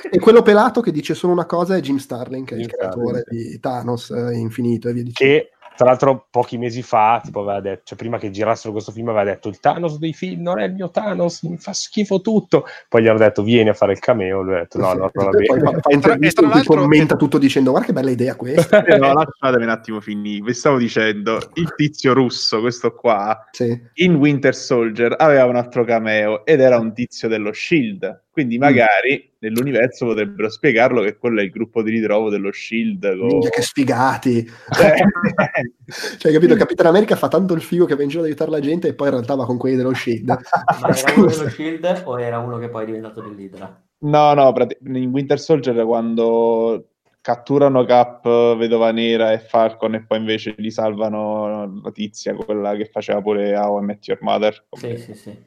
E 0.10 0.20
quello 0.20 0.42
pelato 0.42 0.82
che 0.82 0.92
dice 0.92 1.14
solo 1.14 1.34
una 1.34 1.46
cosa 1.46 1.76
è 1.76 1.80
Jim 1.82 1.98
Starlin, 1.98 2.46
che 2.46 2.56
è 2.56 2.58
il 2.58 2.68
creatore 2.68 3.24
di 3.28 3.60
Thanos 3.60 4.10
eh, 4.10 4.34
Infinito 4.34 4.90
e 4.90 4.94
via 4.94 5.04
dicendo. 5.04 5.34
Che 5.34 5.50
tra 5.80 5.88
l'altro 5.88 6.28
pochi 6.30 6.58
mesi 6.58 6.82
fa, 6.82 7.22
tipo 7.24 7.40
aveva 7.40 7.62
detto, 7.62 7.84
cioè 7.86 7.98
prima 7.98 8.18
che 8.18 8.32
girassero 8.32 8.74
questo 8.74 8.92
film, 8.92 9.08
aveva 9.08 9.24
detto 9.24 9.48
il 9.48 9.62
Thanos 9.62 9.98
dei 9.98 10.12
film 10.12 10.42
non 10.42 10.60
è 10.60 10.66
il 10.66 10.74
mio 10.74 10.90
Thanos, 10.90 11.42
mi 11.44 11.56
fa 11.58 11.72
schifo 11.72 12.20
tutto. 12.20 12.66
Poi 12.90 13.02
gli 13.02 13.08
hanno 13.08 13.20
detto 13.20 13.44
vieni 13.44 13.70
a 13.70 13.74
fare 13.74 13.94
il 13.94 14.00
cameo, 14.00 14.42
lui 14.42 14.56
ha 14.56 14.58
detto 14.58 14.78
no, 14.78 14.88
no, 14.92 15.10
non 15.14 15.26
va 15.26 15.30
poi 15.30 15.58
bene. 15.58 15.78
E 15.78 15.80
tra- 15.80 15.94
interviste 15.94 16.42
e 16.42 16.44
tra 16.44 16.54
l'altro- 16.54 16.76
commenta 16.82 17.16
tutto 17.16 17.38
dicendo 17.38 17.70
guarda 17.70 17.88
che 17.88 17.94
bella 17.94 18.10
idea 18.10 18.36
questa. 18.36 18.84
Eh, 18.84 18.98
no, 18.98 19.14
lasciatemi 19.14 19.64
un 19.64 19.70
attimo 19.70 20.02
finire. 20.02 20.44
Vi 20.44 20.54
stavo 20.54 20.78
dicendo, 20.78 21.40
il 21.54 21.74
tizio 21.78 22.14
russo, 22.14 22.60
questo 22.60 22.94
qua, 22.94 23.48
Sì. 23.52 23.82
in 23.94 24.16
Winter 24.16 24.54
Soldier 24.54 25.16
aveva 25.18 25.46
un 25.46 25.56
altro 25.56 25.86
cameo 25.86 26.46
ed 26.46 26.60
era 26.60 26.78
un 26.78 26.94
tizio 26.94 27.30
dello 27.30 27.54
Shield. 27.54 28.24
Quindi 28.40 28.58
Mm. 28.58 28.62
magari 28.62 29.32
nell'universo 29.40 30.06
potrebbero 30.06 30.50
spiegarlo 30.50 31.02
che 31.02 31.18
quello 31.18 31.42
è 31.42 31.44
il 31.44 31.50
gruppo 31.50 31.84
di 31.84 31.92
ritrovo 31.92 32.30
dello 32.30 32.54
Shield. 32.54 33.18
con- 33.18 33.28
Minchia, 33.28 33.50
che 33.50 33.62
sfigati. 33.62 34.38
Eh, 34.38 34.48
Cioè, 36.18 36.32
capito? 36.32 36.56
Capitan 36.56 36.86
America 36.86 37.18
fa 37.18 37.28
tanto 37.28 37.54
il 37.54 37.62
figo 37.62 37.84
che 37.84 37.96
va 37.96 38.04
in 38.04 38.08
giro 38.08 38.22
ad 38.22 38.28
aiutare 38.28 38.50
la 38.52 38.62
gente 38.62 38.88
e 38.88 38.94
poi 38.94 39.08
in 39.08 39.14
realtà 39.16 39.36
va 39.36 39.46
con 39.46 39.58
quelli 39.58 39.76
dello 39.76 39.94
Shield. 39.94 40.26
Ma 40.30 40.40
era 40.88 41.14
uno 41.18 41.26
dello 41.26 41.50
Shield 41.50 42.02
o 42.06 42.20
era 42.22 42.38
uno 42.40 42.58
che 42.60 42.70
poi 42.70 42.84
è 42.84 42.86
diventato 42.86 43.22
dell'Idra? 43.22 43.84
no, 44.02 44.34
no, 44.34 44.54
in 44.94 45.10
Winter 45.12 45.38
Soldier 45.38 45.84
quando 45.84 46.86
catturano 47.20 47.84
Cap, 47.84 48.56
Vedova 48.56 48.92
Nera 48.92 49.34
e 49.34 49.40
Falcon 49.40 49.96
e 49.96 50.06
poi 50.06 50.20
invece 50.20 50.56
li 50.60 50.72
salvano 50.72 51.82
la 51.84 51.92
tizia, 51.92 52.34
quella 52.36 52.74
che 52.78 52.86
faceva 52.86 53.22
pure 53.22 53.54
How 53.58 53.82
I 53.82 53.86
Met 53.86 54.08
Your 54.08 54.22
Mother. 54.22 54.66
Sì, 54.72 54.98
sì, 54.98 55.14
sì. 55.14 55.38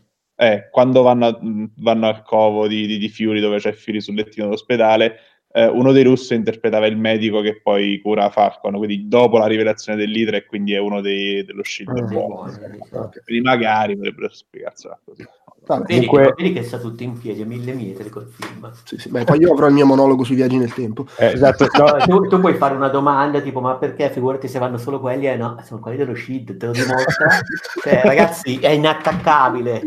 Eh, 0.43 0.69
quando 0.71 1.03
vanno, 1.03 1.27
a- 1.27 1.39
vanno 1.77 2.09
al 2.09 2.23
covo 2.25 2.67
di, 2.67 2.87
di, 2.89 2.99
di 2.99 3.09
Fury 3.09 3.39
dove 3.39 3.59
c'è 3.59 3.73
Fury 3.73 4.01
sul 4.01 4.17
lettino 4.17 4.49
d'ospedale, 4.49 5.19
eh, 5.53 5.67
uno 5.67 5.93
dei 5.93 6.03
russi 6.05 6.35
interpretava 6.35 6.87
il 6.87 6.97
medico 6.97 7.41
che 7.41 7.61
poi 7.63 8.01
cura 8.01 8.31
Falcon, 8.31 8.77
quindi 8.77 9.09
dopo 9.09 9.39
la 9.39 9.47
rivelazione 9.47 9.99
dell'Idra 9.99 10.37
e 10.37 10.47
quindi 10.47 10.73
è 10.73 10.79
uno 10.79 11.01
dei, 11.01 11.45
dello 11.45 11.63
Shield 11.63 11.99
Ah. 11.99 12.03
buono. 12.03 12.51
Ok. 12.91 13.25
Quindi 13.25 13.43
magari 13.43 13.97
potrebbero 13.97 14.29
spiegarsela 14.33 14.99
così. 15.05 15.27
Vedi, 15.65 16.07
Comunque- 16.07 16.35
vedi 16.37 16.53
che 16.55 16.65
sta 16.65 16.77
tutto 16.77 17.05
in 17.05 17.17
piedi 17.17 17.41
a 17.43 17.47
mille 17.47 17.73
metri 17.73 18.09
col 18.11 18.27
film. 18.29 18.69
sì, 18.85 18.99
sì. 18.99 19.09
Beh, 19.11 19.23
poi 19.23 19.39
io 19.39 19.53
avrò 19.53 19.69
il 19.69 19.73
mio 19.75 19.87
monologo 19.87 20.25
sui 20.25 20.35
viaggi 20.35 20.57
nel 20.57 20.75
tempo. 20.75 21.07
Eh, 21.17 21.27
esatto, 21.35 21.67
no, 21.79 21.97
tu, 22.05 22.27
tu 22.27 22.41
puoi 22.41 22.55
fare 22.55 22.75
una 22.75 22.89
domanda 22.89 23.41
tipo 23.41 23.61
ma 23.61 23.77
perché 23.77 24.11
figurati 24.11 24.49
se 24.49 24.59
vanno 24.59 24.77
solo 24.77 24.99
quelli 24.99 25.29
eh 25.29 25.37
no 25.37 25.57
sono 25.65 25.79
quelli 25.79 25.99
dello 25.99 26.17
Shield 26.17 26.57
te 26.57 26.67
lo 26.67 26.73
dimostra 26.73 27.29
cioè, 27.81 28.01
ragazzi 28.03 28.59
è 28.59 28.71
inattaccabile 28.71 29.83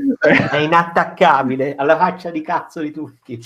è 0.51 0.57
inattaccabile 0.57 1.75
alla 1.75 1.97
faccia 1.97 2.29
di 2.29 2.41
cazzo 2.41 2.79
di 2.79 2.91
tutti 2.91 3.37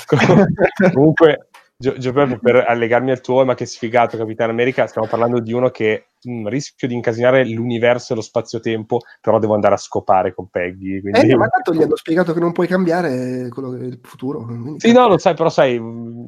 Comunque, 0.93 1.47
Gio- 1.81 1.97
Gio 1.97 2.11
Peppe, 2.11 2.39
per 2.39 2.57
allegarmi 2.67 3.11
al 3.11 3.21
tuo, 3.21 3.45
ma 3.45 3.55
che 3.55 3.65
sfigato 3.65 4.17
Capitano 4.17 4.51
America, 4.51 4.85
stiamo 4.85 5.07
parlando 5.07 5.39
di 5.39 5.53
uno 5.53 5.69
che 5.69 6.09
mm, 6.27 6.47
rischio 6.47 6.87
di 6.87 6.93
incasinare 6.93 7.47
l'universo 7.47 8.13
e 8.13 8.15
lo 8.15 8.21
spazio-tempo, 8.21 8.99
però 9.21 9.39
devo 9.39 9.53
andare 9.53 9.75
a 9.75 9.77
scopare 9.77 10.33
con 10.33 10.49
Peggy. 10.49 11.01
Quindi... 11.01 11.19
Eh, 11.19 11.35
ma 11.35 11.47
tanto 11.47 11.73
gli 11.73 11.81
hanno 11.81 11.95
spiegato 11.95 12.33
che 12.33 12.39
non 12.39 12.51
puoi 12.51 12.67
cambiare 12.67 13.47
quello 13.49 13.71
che 13.71 13.77
è 13.79 13.83
il 13.83 13.99
futuro. 14.01 14.45
quindi- 14.45 14.79
Sì, 14.79 14.91
no, 14.91 15.07
lo 15.07 15.17
sai, 15.17 15.35
però 15.35 15.49
sai... 15.49 15.75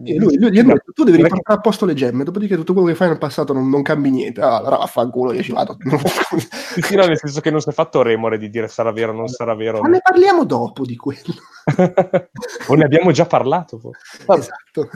Sì, 0.04 0.16
lui, 0.18 0.38
lui 0.38 0.52
gli 0.52 0.60
ha 0.60 0.64
detto, 0.64 0.92
tu 0.94 1.04
devi 1.04 1.18
riportare 1.18 1.58
a 1.58 1.62
posto 1.62 1.86
le 1.86 1.94
gemme, 1.94 2.24
dopodiché 2.24 2.56
tutto 2.56 2.74
quello 2.74 2.88
che 2.88 2.96
fai 2.96 3.10
nel 3.10 3.18
passato 3.18 3.54
non, 3.54 3.70
non 3.70 3.82
cambi 3.82 4.10
niente. 4.10 4.42
Ah, 4.42 4.58
allora 4.58 4.78
vaffanculo, 4.78 5.34
io 5.34 5.44
ci 5.44 5.52
vado. 5.52 5.78
Sì, 6.72 6.82
sì, 6.82 6.96
no, 6.96 7.06
nel 7.06 7.18
senso 7.18 7.42
che 7.42 7.52
non 7.52 7.60
si 7.60 7.70
è 7.70 7.74
fatto 7.74 8.02
remore 8.02 8.38
di 8.38 8.50
dire 8.50 8.70
sarà 8.70 8.94
vero 8.94 9.12
o 9.12 9.16
non 9.16 9.28
sarà 9.28 9.54
vero. 9.56 9.82
Ma 9.82 9.90
ne 9.90 10.00
parliamo 10.02 10.46
dopo 10.46 10.86
di 10.86 10.96
quello. 10.96 11.20
o 12.68 12.76
ne 12.76 12.84
abbiamo 12.84 13.12
già 13.12 13.26
parlato. 13.26 13.82
esatto. 14.26 14.90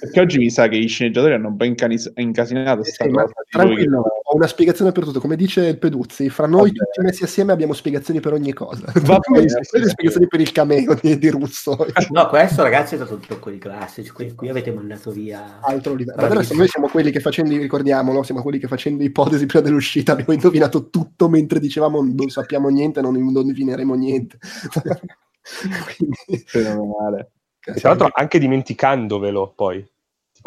Perché 0.00 0.20
oggi 0.20 0.38
mi 0.38 0.48
sa 0.50 0.68
che 0.68 0.76
i 0.76 0.86
sceneggiatori 0.86 1.34
hanno 1.34 1.48
un 1.48 1.56
po' 1.56 1.64
incanis- 1.64 2.12
incasinato 2.16 2.82
sta 2.84 3.04
Sì, 3.04 3.10
ma 3.10 3.22
cosa 3.24 3.34
tranquillo, 3.50 4.02
ho 4.22 4.37
una 4.38 4.46
spiegazione 4.46 4.92
per 4.92 5.04
tutto. 5.04 5.20
Come 5.20 5.36
dice 5.36 5.66
il 5.66 5.78
Peduzzi, 5.78 6.30
fra 6.30 6.46
noi 6.46 6.72
tutti 6.72 7.00
messi 7.02 7.24
assieme 7.24 7.52
abbiamo 7.52 7.72
spiegazioni 7.72 8.20
per 8.20 8.32
ogni 8.32 8.52
cosa. 8.52 8.90
Va 9.02 9.18
bene, 9.28 9.48
sì. 9.48 9.58
spiegazioni 9.62 10.26
per 10.26 10.40
il 10.40 10.52
cameo 10.52 10.94
di, 11.00 11.18
di 11.18 11.28
Russo. 11.28 11.76
No, 12.10 12.26
questo 12.28 12.62
ragazzi 12.62 12.94
è 12.94 12.96
stato 12.98 13.14
un 13.14 13.26
tocco 13.26 13.50
di 13.50 13.58
classe. 13.58 14.10
Qui, 14.12 14.34
qui 14.34 14.48
avete 14.48 14.72
mandato 14.72 15.10
via. 15.10 15.58
altro 15.60 15.94
livello. 15.94 16.20
Ma 16.20 16.28
adesso 16.28 16.54
noi 16.54 16.68
siamo 16.68 16.88
quelli 16.88 17.10
che 17.10 17.20
facendo, 17.20 17.56
ricordiamolo, 17.56 18.22
siamo 18.22 18.42
quelli 18.42 18.58
che 18.58 18.68
facendo 18.68 19.02
ipotesi 19.02 19.46
prima 19.46 19.64
dell'uscita 19.64 20.12
abbiamo 20.12 20.32
indovinato 20.32 20.88
tutto 20.88 21.28
mentre 21.28 21.60
dicevamo 21.60 22.00
non 22.02 22.28
sappiamo 22.28 22.68
niente, 22.68 23.00
non 23.00 23.16
indovineremo 23.16 23.94
niente. 23.94 24.38
Quindi, 25.96 26.44
fenomenale. 26.46 27.32
E 27.64 27.74
tra 27.74 27.90
l'altro 27.90 28.10
anche 28.12 28.38
dimenticandovelo 28.38 29.52
poi. 29.54 29.86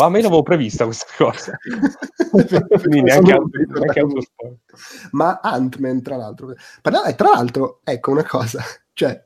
Tipo, 0.01 0.03
a 0.03 0.09
me 0.09 0.21
l'avevo 0.21 0.41
prevista 0.43 0.85
questa 0.85 1.05
cosa. 1.17 1.57
Quindi 2.81 3.01
neanche, 3.01 3.31
auto, 3.31 3.49
neanche 3.67 3.99
autospoiler. 3.99 4.57
Ma 5.11 5.39
Ant-Man, 5.41 6.01
tra 6.01 6.15
l'altro, 6.17 6.53
Parla- 6.81 7.03
eh, 7.05 7.15
tra 7.15 7.29
l'altro, 7.29 7.81
ecco 7.83 8.11
una 8.11 8.23
cosa, 8.25 8.63
cioè, 8.93 9.21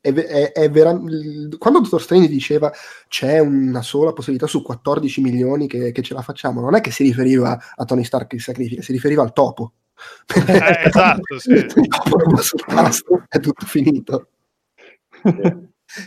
è, 0.00 0.12
è- 0.12 0.52
è 0.52 0.70
vera- 0.70 0.90
il- 0.92 1.56
quando 1.58 1.80
Dottor 1.80 2.00
Strange 2.00 2.28
diceva 2.28 2.72
c'è 3.08 3.38
una 3.40 3.82
sola 3.82 4.12
possibilità 4.12 4.46
su 4.46 4.62
14 4.62 5.20
milioni 5.20 5.66
che, 5.66 5.92
che 5.92 6.02
ce 6.02 6.14
la 6.14 6.22
facciamo, 6.22 6.60
non 6.60 6.74
è 6.74 6.80
che 6.80 6.90
si 6.90 7.02
riferiva 7.02 7.58
a 7.74 7.84
Tony 7.84 8.04
Stark 8.04 8.28
che 8.28 8.38
si 8.38 8.44
sacrifica, 8.44 8.80
si 8.82 8.92
riferiva 8.92 9.22
al 9.22 9.32
topo. 9.32 9.72
Eh, 10.48 10.82
esatto, 10.86 11.38
sì. 11.40 11.50
Il 11.50 11.66
topo 11.66 12.16
non 12.18 12.34
va 12.34 12.40
sul 12.40 12.64
tasto, 12.64 13.24
è 13.28 13.40
tutto 13.40 13.66
finito. 13.66 14.28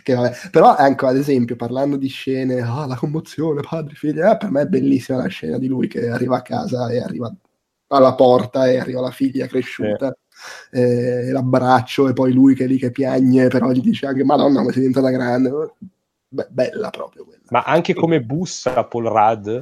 Che 0.04 0.14
vabbè. 0.14 0.50
Però 0.52 0.78
ecco, 0.78 1.08
ad 1.08 1.18
esempio, 1.18 1.56
parlando 1.56 1.98
di 1.98 2.08
scene, 2.08 2.62
ah, 2.62 2.86
la 2.86 2.96
commozione, 2.96 3.62
padri, 3.62 3.96
figli, 3.96 4.20
eh, 4.20 4.38
per 4.38 4.52
me 4.52 4.62
è 4.62 4.68
bellissima 4.68 5.18
la 5.18 5.28
scena 5.28 5.58
di 5.58 5.68
lui 5.68 5.88
che 5.88 6.08
arriva 6.08 6.38
a 6.38 6.42
casa 6.44 6.90
e 6.90 7.00
arriva 7.00 7.34
alla 7.88 8.14
porta 8.14 8.68
e 8.70 8.78
arriva 8.78 9.02
la 9.02 9.12
figlia 9.12 9.48
cresciuta, 9.48 10.16
eh, 10.72 11.32
l'abbraccio 11.32 12.08
e 12.08 12.14
poi 12.14 12.32
lui 12.32 12.54
che 12.54 12.66
è 12.66 12.68
lì 12.68 12.78
che 12.78 12.92
piagne, 12.92 13.48
però 13.48 13.72
gli 13.72 13.82
dice 13.82 14.06
anche, 14.06 14.24
madonna, 14.24 14.60
come 14.60 14.72
sei 14.72 14.88
diventata 14.88 15.10
grande. 15.10 15.74
Beh, 16.30 16.48
bella 16.50 16.90
proprio 16.92 17.26
quella. 17.26 17.42
Ma 17.50 17.64
anche 17.64 17.94
come 17.94 18.22
bussa 18.22 18.86
Paul 18.86 19.06
Rudd, 19.08 19.60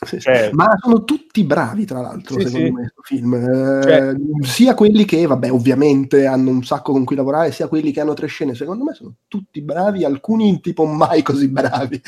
Sì, 0.00 0.16
sì. 0.16 0.20
cioè- 0.20 0.50
Ma 0.52 0.68
sono 0.80 1.02
tutti 1.04 1.42
bravi, 1.44 1.84
tra 1.84 2.00
l'altro, 2.00 2.38
Sì, 2.38 2.46
secondo 2.46 2.66
sì. 2.66 2.72
me, 2.72 2.80
questo 2.80 3.02
film. 3.02 3.34
Eh, 3.34 3.82
Cioè- 3.82 4.14
sia 4.42 4.74
quelli 4.74 5.04
che, 5.04 5.26
vabbè, 5.26 5.50
ovviamente 5.50 6.26
hanno 6.26 6.50
un 6.50 6.62
sacco 6.62 6.92
con 6.92 7.04
cui 7.04 7.16
lavorare, 7.16 7.50
sia 7.50 7.66
quelli 7.68 7.90
che 7.90 8.00
hanno 8.00 8.14
tre 8.14 8.28
scene. 8.28 8.54
Secondo 8.54 8.84
me 8.84 8.94
sono 8.94 9.14
tutti 9.26 9.60
bravi, 9.60 10.04
alcuni 10.04 10.60
tipo 10.60 10.84
mai 10.84 11.22
così 11.22 11.48
bravi. 11.48 12.00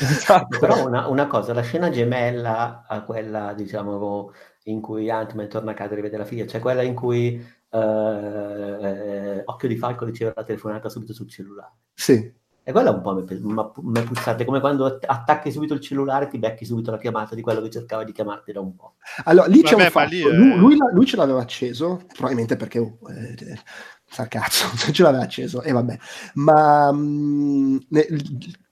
Però 0.59 0.87
una, 0.87 1.07
una 1.07 1.27
cosa, 1.27 1.53
la 1.53 1.61
scena 1.61 1.89
gemella 1.89 2.85
a 2.87 3.03
quella, 3.03 3.53
diciamo, 3.53 4.31
in 4.65 4.79
cui 4.79 5.09
Ant-Man 5.09 5.49
torna 5.49 5.71
a 5.71 5.73
casa 5.73 5.91
e 5.91 5.95
rivede 5.95 6.17
la 6.17 6.25
figlia, 6.25 6.45
cioè 6.45 6.61
quella 6.61 6.83
in 6.83 6.93
cui 6.93 7.43
eh, 7.73 7.77
eh, 7.77 9.41
Occhio 9.45 9.67
di 9.67 9.75
Falco 9.77 10.05
riceve 10.05 10.33
la 10.35 10.43
telefonata 10.43 10.87
subito 10.89 11.13
sul 11.13 11.29
cellulare. 11.29 11.73
Sì, 11.93 12.31
E 12.63 12.71
quella 12.71 12.91
un 12.91 13.01
po' 13.01 13.15
mi, 13.15 13.23
mi, 13.27 13.53
mi 13.83 14.03
puzzate, 14.03 14.45
come 14.45 14.59
quando 14.59 14.85
att- 14.85 15.03
attacchi 15.07 15.51
subito 15.51 15.73
il 15.73 15.79
cellulare 15.79 16.27
ti 16.27 16.37
becchi 16.37 16.63
subito 16.63 16.91
la 16.91 16.99
chiamata 16.99 17.33
di 17.33 17.41
quello 17.41 17.59
che 17.61 17.71
cercava 17.71 18.03
di 18.03 18.11
chiamarti 18.11 18.51
da 18.51 18.59
un 18.59 18.75
po'. 18.75 18.93
Allora, 19.23 19.47
lì 19.47 19.63
c'è 19.63 19.71
Vabbè, 19.71 19.75
un 19.75 19.81
ma 19.81 19.89
fatto. 19.89 20.09
lì 20.09 20.21
è- 20.21 20.29
lui, 20.31 20.57
lui 20.57 20.77
lui 20.93 21.05
ce 21.07 21.15
l'aveva 21.17 21.41
acceso, 21.41 22.01
probabilmente 22.13 22.57
perché 22.57 22.77
oh, 22.77 22.97
eh, 23.09 23.59
sa 24.07 24.27
cazzo, 24.27 24.65
ce 24.93 25.01
l'aveva 25.01 25.23
acceso, 25.23 25.63
e 25.63 25.71
vabbè. 25.71 25.97
Ma 26.35 26.91
mh, 26.91 27.85
ne- 27.89 28.07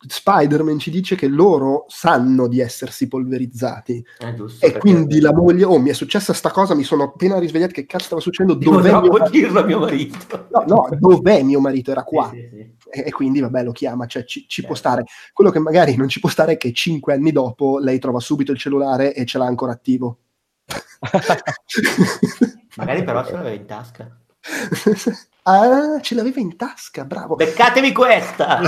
Spider-Man 0.08 0.78
ci 0.80 0.92
dice 0.92 1.16
che 1.16 1.28
loro 1.28 1.86
sanno 1.88 2.48
di 2.48 2.60
essersi 2.60 3.08
polverizzati 3.08 4.06
Eh, 4.20 4.34
giusto, 4.36 4.66
e 4.66 4.78
quindi 4.78 5.20
la 5.20 5.34
moglie, 5.34 5.66
oh, 5.66 5.80
mi 5.80 5.90
è 5.90 5.94
successa 5.94 6.32
sta 6.34 6.52
cosa, 6.52 6.76
mi 6.76 6.84
sono 6.84 7.04
appena 7.04 7.40
risvegliato, 7.40 7.74
che 7.74 7.88
cazzo 7.88 8.06
stava 8.06 8.22
succedendo? 8.22 8.58
Devo 8.60 8.76
Dov'è 8.76 8.92
a 8.92 9.02
mio 9.02 9.80
marito. 9.80 10.48
No, 10.52 10.64
no, 10.68 10.90
dov'è 10.98 11.42
mio 11.42 11.60
marito? 11.60 11.90
Era 11.92 12.04
qua. 12.04 12.30
Sì, 12.32 12.48
sì, 12.50 12.56
sì. 12.56 12.79
E, 12.90 13.12
quindi, 13.12 13.40
vabbè, 13.40 13.64
lo 13.64 13.72
chiama, 13.72 14.06
cioè 14.06 14.26
ci, 14.26 14.46
ci 14.48 14.64
può 14.64 14.76
Certo. 14.76 14.90
stare. 14.90 15.06
Quello 15.34 15.52
che 15.52 15.60
magari 15.60 15.96
non 15.96 16.10
ci 16.10 16.20
può 16.20 16.30
stare 16.30 16.54
è 16.54 16.58
che 16.58 16.74
cinque 16.74 17.14
anni 17.14 17.32
dopo 17.32 17.80
lei 17.80 18.00
trova 18.00 18.20
subito 18.20 18.52
il 18.52 18.58
cellulare 18.58 19.14
e 19.14 19.26
ce 19.26 19.38
l'ha 19.38 19.46
ancora 19.46 19.72
attivo. 19.72 20.18
Magari 22.76 23.04
però 23.04 23.26
ce 23.26 23.32
l'aveva 23.34 23.56
in 23.56 23.66
tasca. 23.66 24.18
ah, 25.44 26.00
ce 26.02 26.16
l'aveva 26.16 26.40
in 26.40 26.56
tasca, 26.56 27.06
bravo. 27.06 27.36
Beccatevi 27.36 27.92
questa! 27.92 28.60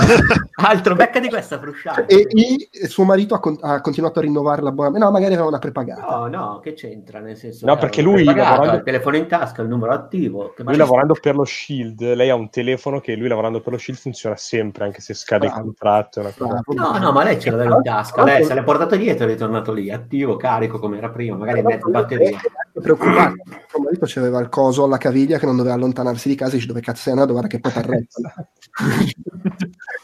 Altro, 0.54 0.94
beccati 0.94 1.28
questa, 1.28 1.58
frusciante. 1.58 2.06
E, 2.06 2.26
e 2.70 2.86
suo 2.88 3.04
marito 3.04 3.34
ha, 3.34 3.40
con- 3.40 3.58
ha 3.60 3.80
continuato 3.80 4.18
a 4.18 4.22
rinnovare 4.22 4.62
l'abbonamento. 4.62 5.04
No, 5.04 5.10
magari 5.12 5.32
aveva 5.32 5.48
una 5.48 5.58
prepagata. 5.58 6.06
No, 6.06 6.26
no, 6.26 6.60
che 6.62 6.74
c'entra? 6.74 7.18
Nel 7.20 7.36
senso, 7.36 7.66
No, 7.66 7.74
eh, 7.74 7.78
perché 7.78 8.02
lui 8.02 8.22
lavorando- 8.22 8.70
ha 8.70 8.74
il 8.74 8.82
telefono 8.82 9.16
in 9.16 9.26
tasca, 9.26 9.62
il 9.62 9.68
numero 9.68 9.92
attivo. 9.92 10.52
Che 10.54 10.62
Lui 10.62 10.76
lavorando 10.76 11.16
per 11.20 11.34
lo 11.34 11.44
Shield, 11.44 12.00
lei 12.14 12.30
ha 12.30 12.34
un 12.34 12.50
telefono 12.50 13.00
che 13.00 13.14
lui 13.16 13.28
lavorando 13.28 13.60
per 13.60 13.72
lo 13.72 13.78
Shield 13.78 13.98
funziona 13.98 14.36
sempre, 14.36 14.84
anche 14.84 15.00
se 15.00 15.14
scade 15.14 15.46
il 15.46 15.50
Bravo. 15.50 15.66
contratto. 15.66 16.20
È 16.20 16.22
una 16.22 16.62
cosa... 16.64 16.90
No, 16.92 16.98
no, 16.98 17.12
ma 17.12 17.24
lei 17.24 17.40
ce 17.40 17.50
l'aveva 17.50 17.76
in 17.76 17.82
tasca, 17.82 18.22
lei 18.22 18.44
se 18.44 18.54
l'è 18.54 18.62
portato 18.62 18.94
dietro 18.96 19.26
e 19.26 19.32
è 19.32 19.36
tornato 19.36 19.72
lì, 19.72 19.90
attivo, 19.90 20.36
carico 20.36 20.78
come 20.78 20.98
era 20.98 21.10
prima, 21.10 21.36
magari 21.36 21.62
mezzo 21.62 21.88
batteria. 21.90 22.38
Preoccupato. 22.72 23.34
Suo 23.68 23.80
marito 23.80 24.06
c'aveva 24.06 24.40
il 24.40 24.48
coso 24.48 24.84
alla 24.84 24.98
caviglia 24.98 25.38
che 25.38 25.46
non 25.46 25.56
doveva 25.56 25.74
allontanarsi 25.74 26.28
di 26.28 26.34
casa 26.34 26.56
e 26.56 26.60
dice 26.62 26.66
dove 26.66 26.80
cazzo 26.80 27.02
sei 27.02 27.12
andato, 27.12 27.32
guarda 27.32 27.48
che 27.48 27.60
poi 27.60 27.72
t'arresta. 27.72 28.48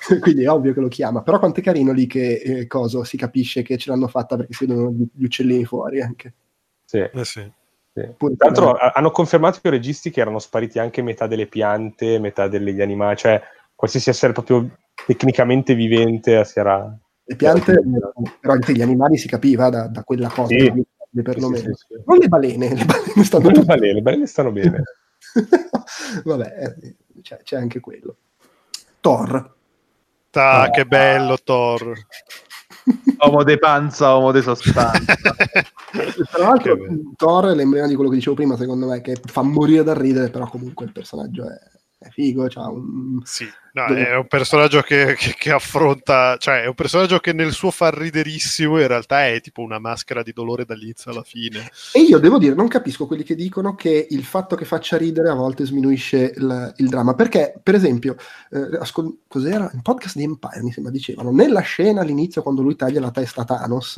Quindi 0.21 0.43
è 0.43 0.51
ovvio 0.51 0.73
che 0.73 0.81
lo 0.81 0.89
chiama. 0.89 1.23
Però 1.23 1.39
quanto 1.39 1.61
è 1.61 1.63
carino 1.63 1.93
lì 1.93 2.07
che 2.07 2.35
eh, 2.35 2.67
coso 2.67 3.05
si 3.05 3.17
capisce 3.17 3.63
che 3.63 3.77
ce 3.77 3.91
l'hanno 3.91 4.09
fatta 4.09 4.37
perché 4.37 4.53
si 4.53 4.67
vedono 4.67 4.91
gli, 4.91 5.07
gli 5.13 5.25
uccellini 5.25 5.65
fuori 5.65 6.01
anche. 6.01 6.35
Sì, 6.85 6.99
Eh 6.99 7.25
sì. 7.25 7.51
sì. 7.93 8.09
Tra 8.17 8.35
l'altro 8.39 8.77
hanno 8.77 9.11
confermato 9.11 9.61
i 9.63 9.71
registi 9.71 10.11
che 10.11 10.21
erano 10.21 10.39
spariti 10.39 10.79
anche 10.79 11.03
metà 11.03 11.27
delle 11.27 11.47
piante, 11.47 12.19
metà 12.19 12.49
degli 12.49 12.81
animali, 12.81 13.17
cioè 13.17 13.41
qualsiasi 13.75 14.11
essere 14.11 14.33
proprio 14.33 14.69
tecnicamente 15.07 15.75
vivente 15.75 16.45
si 16.45 16.59
era... 16.59 16.97
Le 17.31 17.37
piante, 17.37 17.79
però 18.41 18.55
anche 18.55 18.73
gli 18.73 18.81
animali 18.81 19.19
si 19.19 19.29
capiva 19.29 19.69
da, 19.69 19.87
da 19.87 20.03
quella 20.03 20.29
cosa, 20.31 20.55
Sì. 20.57 20.73
perlomeno. 21.23 21.57
Sì, 21.57 21.73
sì, 21.75 21.85
sì. 21.89 22.03
Non 22.07 22.17
le 22.17 22.29
balene, 22.29 22.75
le 22.75 22.85
balene 22.87 23.25
stanno 23.25 23.51
Le 23.51 23.65
balene, 23.65 23.93
le 23.93 24.01
balene 24.01 24.27
stanno 24.27 24.51
bene. 24.51 24.83
Vabbè, 26.25 26.77
eh, 26.81 26.97
c'è, 27.23 27.43
c'è 27.43 27.57
anche 27.57 27.81
quello. 27.81 28.17
Thor. 29.01 29.55
Ta, 30.31 30.71
che 30.71 30.85
bello 30.85 31.37
Thor. 31.43 31.93
Uomo 33.19 33.43
de 33.43 33.59
panza, 33.59 34.15
uomo 34.15 34.33
de 34.33 34.43
sostanza. 34.43 35.15
Tra 36.31 36.43
l'altro. 36.43 36.77
Thor 37.17 37.47
è 37.47 37.55
l'emblema 37.55 37.87
di 37.87 37.95
quello 37.95 38.11
che 38.11 38.17
dicevo 38.17 38.37
prima, 38.37 38.57
secondo 38.57 38.87
me, 38.87 39.01
che 39.01 39.21
fa 39.23 39.43
morire 39.43 39.83
dal 39.83 39.97
ridere, 39.97 40.31
però 40.31 40.49
comunque 40.49 40.87
il 40.87 40.93
personaggio 40.93 41.45
è, 41.49 41.59
è 42.01 42.09
figo, 42.11 42.47
c'ha 42.49 42.69
un... 42.69 43.21
Sì, 43.25 43.45
no, 43.73 43.87
è 43.87 44.15
un 44.15 44.29
personaggio 44.29 44.83
che, 44.83 45.17
che- 45.19 45.35
che 45.37 45.51
affronta, 45.51 46.37
cioè 46.39 46.63
è 46.63 46.67
un 46.67 46.75
personaggio 46.75 47.19
che 47.19 47.33
nel 47.33 47.51
suo 47.51 47.73
far 47.73 47.97
riderissimo 47.97 48.81
in 48.81 48.87
realtà 48.87 49.27
è 49.27 49.41
tipo 49.41 49.63
una 49.63 49.81
maschera 49.81 50.23
di 50.23 50.33
dolore 50.33 50.65
dall'inizio 50.65 51.11
alla 51.11 51.25
fine. 51.25 51.69
E 51.93 52.01
io 52.03 52.19
devo 52.19 52.39
dire, 52.39 52.55
non 52.55 52.69
capisco 52.69 53.07
quelli 53.09 53.25
che 53.25 53.35
dicono 53.35 53.75
che 53.75 54.07
il 54.11 54.23
fatto 54.23 54.55
che 54.55 54.65
faccia 54.65 54.97
ridere 54.97 55.29
a 55.29 55.35
volte 55.35 55.67
sminuisce 55.67 56.33
il, 56.37 56.75
il 56.77 56.89
dramma, 56.89 57.15
perché, 57.15 57.59
per 57.61 57.75
esempio, 57.75 58.15
eh, 58.51 58.79
ascol- 58.79 59.19
cos'era? 59.27 59.69
In 59.75 59.83
podcast 59.83 60.17
di 60.17 60.23
Empire, 60.23 60.63
mi 60.63 60.71
sembra, 60.71 60.93
dicevano, 60.93 61.33
nella 61.33 61.61
scena 61.61 62.03
all'inizio, 62.03 62.43
quando 62.43 62.63
lui 62.63 62.77
taglia 62.77 63.01
la 63.01 63.11
testa 63.11 63.41
a 63.43 63.45
Thanos, 63.45 63.97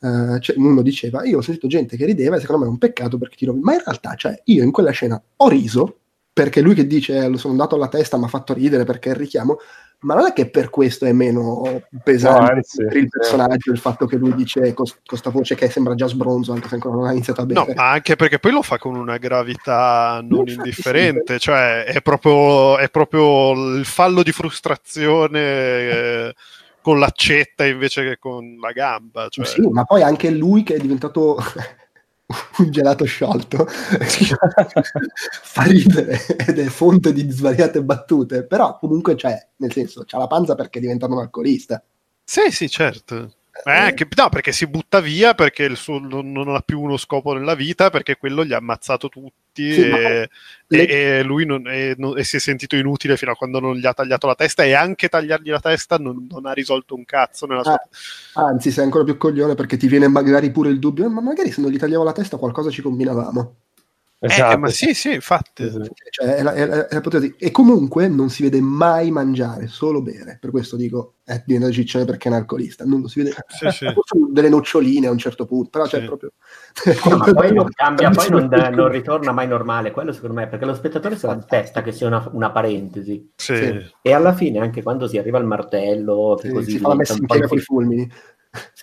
eh, 0.00 0.40
cioè, 0.40 0.56
uno 0.56 0.80
diceva, 0.80 1.22
io 1.26 1.36
ho 1.38 1.42
sentito 1.42 1.66
gente 1.66 1.98
che 1.98 2.06
rideva 2.06 2.36
e 2.36 2.40
secondo 2.40 2.62
me 2.62 2.68
è 2.68 2.72
un 2.72 2.78
peccato 2.78 3.18
perché 3.18 3.36
ti 3.36 3.44
rovini. 3.44 3.62
Ma 3.64 3.74
in 3.74 3.82
realtà, 3.84 4.14
cioè, 4.14 4.40
io 4.44 4.62
in 4.64 4.70
quella 4.70 4.90
scena 4.90 5.22
ho 5.36 5.48
riso, 5.50 5.98
perché 6.36 6.60
lui 6.60 6.74
che 6.74 6.86
dice, 6.86 7.16
eh, 7.16 7.28
lo 7.30 7.38
sono 7.38 7.54
andato 7.54 7.76
alla 7.76 7.88
testa, 7.88 8.18
mi 8.18 8.24
ha 8.24 8.28
fatto 8.28 8.52
ridere 8.52 8.84
perché 8.84 9.08
è 9.08 9.12
il 9.12 9.18
richiamo, 9.18 9.56
ma 10.00 10.12
non 10.14 10.26
è 10.26 10.34
che 10.34 10.50
per 10.50 10.68
questo 10.68 11.06
è 11.06 11.12
meno 11.12 11.62
pesante 12.04 12.40
No, 12.40 12.46
anzi, 12.56 12.84
per 12.84 12.96
il 12.98 13.02
sì. 13.04 13.08
personaggio 13.08 13.72
il 13.72 13.78
fatto 13.78 14.04
che 14.04 14.16
lui 14.16 14.34
dice 14.34 14.74
con 14.74 14.84
questa 15.02 15.30
voce 15.30 15.54
che 15.54 15.70
sembra 15.70 15.94
già 15.94 16.06
sbronzo 16.06 16.52
anche 16.52 16.68
se 16.68 16.74
ancora 16.74 16.96
non 16.96 17.06
ha 17.06 17.12
iniziato 17.12 17.40
a 17.40 17.44
No, 17.44 17.62
bere 17.64 17.74
ma 17.74 17.90
anche 17.92 18.16
perché 18.16 18.38
poi 18.38 18.52
lo 18.52 18.60
fa 18.60 18.76
con 18.76 18.96
una 18.96 19.16
gravità 19.16 20.20
non 20.22 20.40
Infatti, 20.40 20.52
indifferente, 20.52 21.38
cioè 21.38 21.84
è 21.84 22.02
proprio, 22.02 22.76
è 22.76 22.90
proprio 22.90 23.52
il 23.74 23.86
fallo 23.86 24.22
di 24.22 24.32
frustrazione 24.32 25.40
eh, 25.40 26.34
con 26.82 26.98
l'accetta 26.98 27.64
invece 27.64 28.02
che 28.06 28.18
con 28.18 28.58
la 28.60 28.72
gamba. 28.72 29.28
Cioè, 29.30 29.46
Sì, 29.46 29.66
ma 29.70 29.84
poi 29.84 30.02
anche 30.02 30.28
lui 30.28 30.62
che 30.64 30.74
è 30.74 30.78
diventato 30.78 31.38
un 32.58 32.70
gelato 32.70 33.04
sciolto 33.04 33.66
fa 33.68 35.62
ridere 35.62 36.18
ed 36.26 36.58
è 36.58 36.64
fonte 36.66 37.12
di 37.12 37.30
svariate 37.30 37.82
battute, 37.82 38.44
però 38.44 38.78
comunque 38.78 39.14
c'è, 39.14 39.48
nel 39.56 39.72
senso, 39.72 40.02
c'ha 40.04 40.18
la 40.18 40.26
panza 40.26 40.54
perché 40.54 40.80
diventa 40.80 41.06
un 41.06 41.18
alcolista. 41.18 41.82
Sì, 42.24 42.50
sì, 42.50 42.68
certo. 42.68 43.34
Eh, 43.64 43.94
che, 43.94 44.06
no, 44.16 44.28
perché 44.28 44.52
si 44.52 44.66
butta 44.66 45.00
via 45.00 45.34
perché 45.34 45.64
il 45.64 45.76
suo, 45.76 45.98
non, 45.98 46.30
non 46.30 46.48
ha 46.54 46.60
più 46.60 46.80
uno 46.80 46.96
scopo 46.96 47.32
nella 47.32 47.54
vita, 47.54 47.90
perché 47.90 48.16
quello 48.16 48.44
gli 48.44 48.52
ha 48.52 48.58
ammazzato 48.58 49.08
tutti 49.08 49.72
Sì, 49.72 49.80
e, 49.80 50.28
le- 50.68 50.86
e 51.18 51.22
lui 51.22 51.46
non, 51.46 51.66
e 51.66 51.94
non- 51.96 52.16
e 52.18 52.24
si 52.24 52.36
è 52.36 52.38
sentito 52.38 52.76
inutile 52.76 53.16
fino 53.16 53.32
a 53.32 53.34
quando 53.34 53.58
non 53.58 53.74
gli 53.76 53.86
ha 53.86 53.92
tagliato 53.94 54.26
la 54.26 54.34
testa 54.34 54.62
e 54.64 54.72
anche 54.74 55.08
tagliargli 55.08 55.50
la 55.50 55.60
testa 55.60 55.96
non, 55.96 56.26
non 56.28 56.46
ha 56.46 56.52
risolto 56.52 56.94
un 56.94 57.04
cazzo 57.04 57.46
nella 57.46 57.62
sua... 57.64 57.74
Ah, 58.34 58.44
Anzi, 58.46 58.70
sei 58.70 58.84
ancora 58.84 59.04
più 59.04 59.16
coglione 59.16 59.54
perché 59.54 59.76
ti 59.76 59.88
viene 59.88 60.08
magari 60.08 60.50
pure 60.50 60.68
il 60.70 60.78
dubbio, 60.78 61.06
"Eh, 61.06 61.08
ma 61.08 61.20
magari 61.20 61.50
se 61.50 61.60
non 61.62 61.70
gli 61.70 61.78
tagliavo 61.78 62.04
la 62.04 62.12
testa 62.12 62.36
qualcosa 62.36 62.70
ci 62.70 62.82
combinavamo. 62.82 63.56
Eh, 64.18 64.28
Esatto. 64.28 64.58
ma 64.58 64.68
sì, 64.70 64.94
sì, 64.94 65.12
infatti. 65.12 65.68
Sì. 65.70 65.78
Cioè, 66.10 66.36
è 66.36 66.42
la- 66.42 66.54
è 66.54 66.64
la- 66.66 66.88
è 66.88 66.94
la. 67.02 67.28
E 67.38 67.50
comunque 67.50 68.08
non 68.08 68.30
si 68.30 68.42
vede 68.42 68.60
mai 68.62 69.10
mangiare, 69.10 69.66
solo 69.66 70.00
bere. 70.00 70.38
Per 70.40 70.50
questo 70.50 70.76
dico, 70.76 71.16
è 71.22 71.42
diventato 71.44 71.74
ciccione 71.74 72.06
perché 72.06 72.28
è 72.28 72.32
un 72.32 72.38
alcolista. 72.38 72.84
Non 72.86 73.02
lo 73.02 73.08
si 73.08 73.22
vede. 73.22 73.34
Sì, 73.46 73.68
sì. 73.70 73.84
Forse 73.92 74.16
delle 74.30 74.48
noccioline 74.48 75.06
a 75.06 75.10
un 75.10 75.18
certo 75.18 75.44
punto, 75.44 75.68
però 75.68 75.84
c'è 75.84 76.00
Sì. 76.00 76.06
proprio... 76.06 76.32
No, 77.10 77.16
ma 77.18 77.32
poi 77.32 77.52
non 77.52 77.68
cambia, 77.74 78.08
poi 78.08 78.30
non, 78.30 78.48
non 78.72 78.88
ritorna 78.88 79.32
mai 79.32 79.46
normale. 79.48 79.90
Quello 79.90 80.12
secondo 80.12 80.34
me, 80.34 80.48
perché 80.48 80.64
lo 80.64 80.74
spettatore 80.74 81.16
se 81.16 81.26
l'aspetta 81.26 81.82
che 81.82 81.92
sia 81.92 82.06
una, 82.06 82.26
una 82.32 82.50
parentesi. 82.50 83.32
Sì. 83.36 83.54
Sì. 83.54 83.80
E 84.00 84.12
alla 84.14 84.32
fine, 84.32 84.60
anche 84.60 84.82
quando 84.82 85.06
si 85.08 85.18
arriva 85.18 85.36
al 85.36 85.44
martello, 85.46 86.38
che 86.40 86.48
Sì, 86.48 86.54
così 86.54 86.70
si 86.70 86.78
fa 86.78 86.88
la 86.88 86.94
messa 86.94 87.12
in 87.12 87.26
piega 87.26 87.46
con 87.48 87.58
i 87.58 87.60
fulmini. 87.60 88.10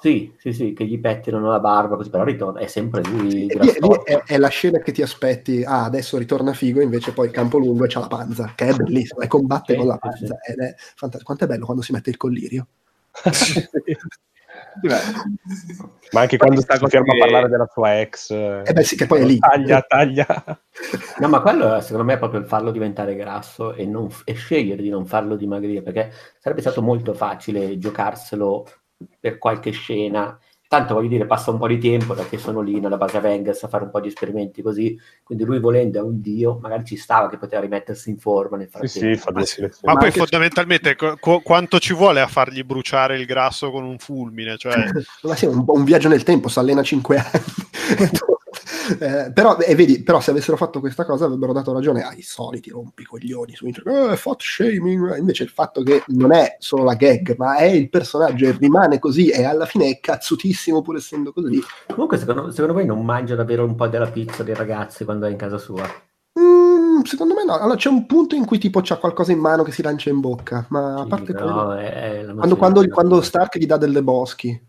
Sì, 0.04 0.34
sì, 0.38 0.52
sì, 0.52 0.74
che 0.74 0.84
gli 0.84 1.00
pettinano 1.00 1.50
la 1.50 1.62
barba, 1.62 1.96
così, 1.96 2.10
però 2.10 2.26
ritorna, 2.26 2.60
è 2.60 2.68
sempre 2.68 3.02
lui. 3.04 3.46
Grassotto. 3.46 4.04
è, 4.06 4.22
è 4.26 4.38
la 4.38 4.50
scena 4.50 4.80
che 4.80 4.92
ti 4.92 5.02
aspetti, 5.02 5.64
ah, 5.64 5.86
adesso 5.86 6.18
ritorna 6.18 6.52
figo, 6.52 6.82
invece 6.82 7.14
poi 7.14 7.32
campo 7.32 7.58
lungo 7.58 7.86
e 7.86 7.88
c'ha 7.88 8.02
la 8.02 8.08
panza, 8.08 8.52
che 8.54 8.68
è 8.68 8.74
bellissimo, 8.74 9.22
e 9.22 9.28
combatte 9.28 9.72
Sì, 9.72 9.80
con 9.80 9.88
la 9.88 9.94
sì, 9.94 10.00
panza, 10.02 10.36
ed 10.46 10.60
è 10.60 10.76
fantastico. 10.78 11.24
Quanto 11.24 11.46
è 11.46 11.48
bello 11.48 11.64
quando 11.64 11.82
si 11.84 11.94
mette 11.94 12.10
il 12.10 12.18
collirio. 12.18 12.68
Sì, 14.82 14.88
Ma 16.12 16.22
anche 16.22 16.36
quando 16.38 16.60
sta 16.60 16.78
cosa 16.78 16.90
ferma 16.90 17.12
a 17.12 17.14
che- 17.14 17.20
parlare 17.20 17.48
della 17.48 17.70
sua 17.72 18.00
ex. 18.02 18.32
Eh 18.32 18.74
beh 18.74 18.84
sì, 18.84 18.96
che 18.98 19.06
poi 19.06 19.22
è 19.22 19.24
lì. 19.24 19.38
Taglia, 19.40 19.82
taglia. 19.82 20.26
No, 21.20 21.28
ma 21.30 21.42
quello 21.42 21.80
secondo 21.80 22.04
me 22.04 22.16
è 22.16 22.18
proprio 22.18 22.42
il 22.42 22.46
farlo 22.46 22.72
diventare 22.72 23.16
grasso 23.16 23.74
e, 23.74 23.86
non- 23.86 24.10
e 24.26 24.34
scegliere 24.34 24.82
di 24.82 24.90
non 24.90 25.06
farlo 25.06 25.38
dimagrire, 25.38 25.82
perché 25.82 26.12
sarebbe 26.40 26.60
stato 26.62 26.82
molto 26.82 27.14
facile 27.14 27.78
giocarselo 27.78 28.66
per 29.20 29.38
qualche 29.38 29.72
scena. 29.72 30.38
Tanto 30.68 30.96
voglio 30.96 31.10
dire, 31.10 31.28
passa 31.28 31.52
un 31.52 31.60
po' 31.60 31.68
di 31.68 31.78
tempo 31.78 32.16
perché 32.16 32.40
sono 32.40 32.60
lì 32.62 32.80
nella 32.80 32.98
base 32.98 33.18
Avengers 33.18 33.62
a 33.64 33.68
fare 33.68 33.84
un 33.84 33.92
po' 33.92 34.00
di 34.00 34.08
esperimenti 34.08 34.64
così. 34.64 35.00
Quindi 35.24 35.44
lui 35.44 35.60
volendo 35.60 36.00
è 36.00 36.02
un 36.02 36.20
dio, 36.20 36.58
magari 36.60 36.84
ci 36.84 36.96
stava 36.98 37.30
che 37.30 37.38
poteva 37.38 37.62
rimettersi 37.62 38.10
in 38.10 38.18
forma 38.18 38.58
nel 38.58 38.70
Sì, 38.72 38.72
frattempo. 38.88 39.16
sì, 39.16 39.22
fa 39.22 39.32
due 39.32 39.46
selezioni. 39.46 39.82
Ma, 39.84 39.92
Ma 39.94 39.98
poi 40.00 40.08
anche- 40.08 40.20
fondamentalmente 40.20 40.96
qu- 40.96 41.44
quanto 41.44 41.78
ci 41.78 41.94
vuole 41.94 42.22
a 42.22 42.28
fargli 42.28 42.64
bruciare 42.64 43.20
il 43.20 43.26
grasso 43.28 43.70
con 43.70 43.84
un 43.84 44.00
fulmine? 44.00 44.58
Cioè, 44.58 44.74
Ma 45.22 45.36
sì, 45.36 45.46
un, 45.46 45.64
un 45.68 45.84
viaggio 45.84 46.08
nel 46.10 46.24
tempo, 46.24 46.48
si 46.48 46.58
allena 46.58 46.82
5 46.82 47.18
anni. 47.18 48.10
Eh, 49.00 49.32
però, 49.32 49.58
e 49.60 49.76
vedi, 49.76 50.04
però 50.04 50.20
se 50.20 50.32
avessero 50.32 50.58
fatto 50.58 50.80
questa 50.80 51.06
cosa 51.06 51.26
avrebbero 51.26 51.54
dato 51.54 51.72
ragione 51.72 52.04
ai 52.04 52.22
soliti 52.22 52.70
rompicoglioni 52.70 53.56
su 53.56 53.66
internet, 53.66 54.12
eh, 54.12 54.18
fat 54.18 54.42
shaming, 54.42 55.18
invece 55.18 55.44
il 55.44 55.50
fatto 55.50 55.84
che 55.84 56.04
non 56.08 56.34
è 56.34 56.58
solo 56.60 56.84
la 56.84 56.96
gag, 56.96 57.36
ma 57.38 57.56
è 57.56 57.66
il 57.66 57.90
personaggio 57.90 58.46
e 58.46 58.58
rimane 58.60 59.00
così 59.00 59.30
e 59.30 59.44
alla 59.46 59.66
fine 59.66 59.90
è 59.90 60.00
cazzutissimo 60.00 60.82
pur 60.82 60.98
essendo 60.98 61.32
così. 61.32 61.62
Comunque, 61.88 62.18
secondo, 62.18 62.52
secondo 62.52 62.74
voi 62.74 62.86
non 62.86 63.04
mangia 63.06 63.36
davvero 63.36 63.64
un 63.64 63.76
po' 63.76 63.88
della 63.88 64.10
pizza 64.10 64.44
dei 64.44 64.56
ragazzi 64.56 65.06
quando 65.06 65.28
è 65.28 65.30
in 65.30 65.38
casa 65.38 65.58
sua? 65.58 65.84
Mm, 66.40 67.02
secondo 67.04 67.34
me 67.36 67.44
no, 67.46 67.54
allora 67.54 67.76
c'è 67.76 67.90
un 67.90 68.06
punto 68.06 68.36
in 68.36 68.46
cui 68.46 68.58
tipo 68.58 68.82
c'ha 68.82 68.98
qualcosa 68.98 69.32
in 69.32 69.40
mano 69.40 69.64
che 69.64 69.72
si 69.72 69.82
lancia 69.82 70.10
in 70.10 70.20
bocca, 70.20 70.66
ma 70.70 70.96
a 71.00 71.04
Sì, 71.04 71.10
parte 71.10 71.34
però 71.34 71.68
quello... 71.68 71.74
è- 71.74 72.22
è 72.22 72.34
Quando, 72.34 72.56
quando- 72.58 72.88
quando 72.90 73.22
Stark 73.22 73.58
gli 73.58 73.66
dà 73.66 73.78
delle 73.78 74.02
boschi. 74.04 74.60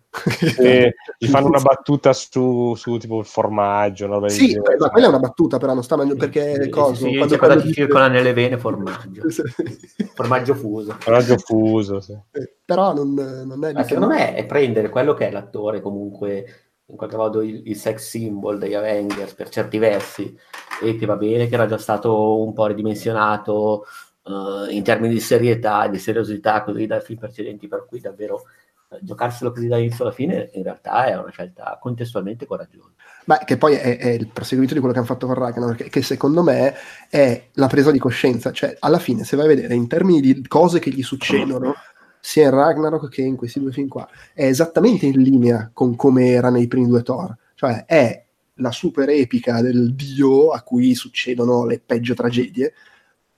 E 0.59 0.95
gli 1.19 1.27
fanno 1.27 1.49
una 1.49 1.61
battuta 1.61 2.13
su, 2.13 2.75
su 2.77 2.97
tipo 2.99 3.19
il 3.19 3.27
formaggio. 3.27 4.07
una 4.07 4.29
Sì, 4.29 4.57
ma 4.57 4.89
quella 4.91 5.07
è 5.07 5.09
una 5.09 5.19
battuta, 5.19 5.59
però 5.59 5.75
non 5.75 5.83
sta 5.83 5.97
mangiando 5.97 6.25
perché 6.25 6.63
Sì, 6.63 6.69
coso, 6.69 6.95
sì, 6.95 6.97
sì, 6.97 7.17
quando- 7.17 7.37
cosa 7.37 7.39
quando 7.39 7.63
ti 7.63 7.73
circola 7.73 8.09
nelle 8.09 8.33
vene 8.33 8.59
formaggio. 8.59 9.23
Formaggio 10.15 10.55
fuso. 10.55 10.97
Formaggio 10.99 11.37
fuso, 11.39 12.01
sì. 12.01 12.17
però 12.65 12.93
non, 12.93 13.15
non 13.15 13.65
è 13.65 13.73
Ma 13.73 13.83
secondo 13.83 14.15
me 14.15 14.35
è 14.35 14.47
prendere 14.47 14.89
quello 14.89 15.15
che 15.15 15.29
è 15.29 15.31
l'attore 15.31 15.81
comunque 15.81 16.65
in 16.87 16.97
qualche 16.97 17.17
modo 17.17 17.43
il, 17.43 17.63
il 17.65 17.77
sex 17.77 18.09
symbol 18.09 18.59
degli 18.59 18.75
Avengers 18.75 19.35
per 19.35 19.49
certi 19.49 19.79
versi 19.79 20.37
e 20.83 20.97
che 20.97 21.07
va 21.07 21.17
bene 21.17 21.49
che 21.49 21.55
era 21.55 21.67
già 21.67 21.79
stato 21.79 22.43
un 22.43 22.53
po' 22.53 22.67
ridimensionato 22.67 23.87
eh, 24.25 24.75
in 24.75 24.83
termini 24.83 25.15
di 25.15 25.21
serietà 25.21 25.85
e 25.85 25.91
di 25.91 25.99
seriosità 25.99 26.63
così 26.63 26.87
dai 26.87 27.01
film 27.01 27.19
precedenti 27.19 27.69
per 27.69 27.87
cui 27.89 28.01
davvero 28.01 28.43
eh, 28.43 28.64
giocarselo 29.01 29.53
così 29.53 29.67
dall'inizio 29.67 30.05
alla 30.05 30.13
fine 30.13 30.51
in 30.55 30.63
realtà 30.63 31.07
è 31.07 31.19
una 31.19 31.31
scelta 31.31 31.79
contestualmente 31.81 32.47
coraggiosa 32.47 32.93
Ma 33.25 33.39
che 33.39 33.57
poi 33.57 33.75
è, 33.75 33.99
è 33.99 34.09
il 34.11 34.29
proseguito 34.29 34.75
di 34.75 34.79
quello 34.79 34.95
che 34.95 35.01
hanno 35.01 35.09
fatto 35.09 35.27
con 35.27 35.35
Ragnarok, 35.35 35.77
che, 35.77 35.89
che 35.89 36.03
secondo 36.03 36.43
me 36.43 36.75
è 37.09 37.49
la 37.55 37.67
presa 37.67 37.91
di 37.91 37.99
coscienza. 37.99 38.53
Cioè, 38.53 38.77
alla 38.81 38.99
fine, 38.99 39.25
se 39.25 39.37
vai 39.37 39.47
a 39.47 39.49
vedere 39.49 39.75
in 39.75 39.89
termini 39.89 40.21
di 40.21 40.47
cose 40.47 40.79
che 40.79 40.91
gli 40.91 41.03
succedono, 41.03 41.75
sia 42.21 42.45
in 42.45 42.51
Ragnarok 42.51 43.09
che 43.09 43.23
in 43.23 43.37
questi 43.37 43.61
due 43.61 43.73
film 43.73 43.89
qua, 43.89 44.09
è 44.33 44.45
esattamente 44.45 45.07
in 45.07 45.21
linea 45.21 45.71
con 45.73 45.97
come 45.97 46.29
era 46.29 46.51
nei 46.51 46.69
primi 46.69 46.87
due 46.87 47.03
Thor. 47.03 47.37
Cioè, 47.55 47.85
è 47.87 48.25
la 48.59 48.71
super 48.71 49.09
epica 49.09 49.61
del 49.61 49.95
dio 49.95 50.51
a 50.51 50.63
cui 50.63 50.95
succedono 50.95 51.65
le 51.65 51.81
peggio 51.85 52.15
tragedie, 52.15 52.73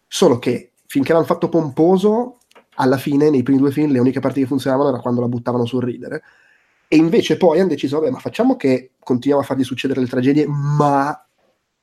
solo 0.06 0.38
che 0.38 0.72
finché 0.86 1.12
l'hanno 1.12 1.24
fatto 1.24 1.48
pomposo, 1.48 2.38
alla 2.76 2.96
fine, 2.96 3.30
nei 3.30 3.42
primi 3.42 3.58
due 3.58 3.70
film, 3.72 3.92
le 3.92 3.98
uniche 3.98 4.20
parti 4.20 4.40
che 4.40 4.46
funzionavano 4.46 4.88
era 4.90 5.00
quando 5.00 5.20
la 5.20 5.28
buttavano 5.28 5.66
sul 5.66 5.82
ridere. 5.82 6.22
E 6.88 6.96
invece 6.96 7.36
poi 7.36 7.58
hanno 7.58 7.70
deciso, 7.70 7.98
vabbè, 7.98 8.10
ma 8.10 8.18
facciamo 8.18 8.56
che 8.56 8.92
continuiamo 8.98 9.42
a 9.42 9.46
fargli 9.46 9.64
succedere 9.64 10.00
le 10.00 10.06
tragedie, 10.06 10.46
ma 10.46 11.20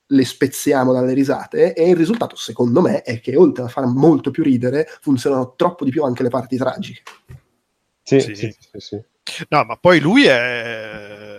le 0.05 0.25
spezziamo 0.25 0.93
dalle 0.93 1.13
risate. 1.13 1.73
E 1.73 1.89
il 1.89 1.95
risultato, 1.95 2.35
secondo 2.35 2.81
me, 2.81 3.01
è 3.01 3.19
che 3.19 3.35
oltre 3.35 3.65
a 3.65 3.67
far 3.67 3.85
molto 3.85 4.31
più 4.31 4.43
ridere, 4.43 4.87
funzionano 5.01 5.55
troppo 5.55 5.83
di 5.83 5.91
più 5.91 6.03
anche 6.03 6.23
le 6.23 6.29
parti 6.29 6.57
tragiche. 6.57 7.01
Sì, 8.03 8.19
Sì. 8.19 8.35
sì, 8.35 8.55
sì, 8.59 8.79
sì. 8.79 9.01
no, 9.49 9.63
ma 9.63 9.77
poi 9.77 9.99
lui 9.99 10.25
è. 10.25 11.32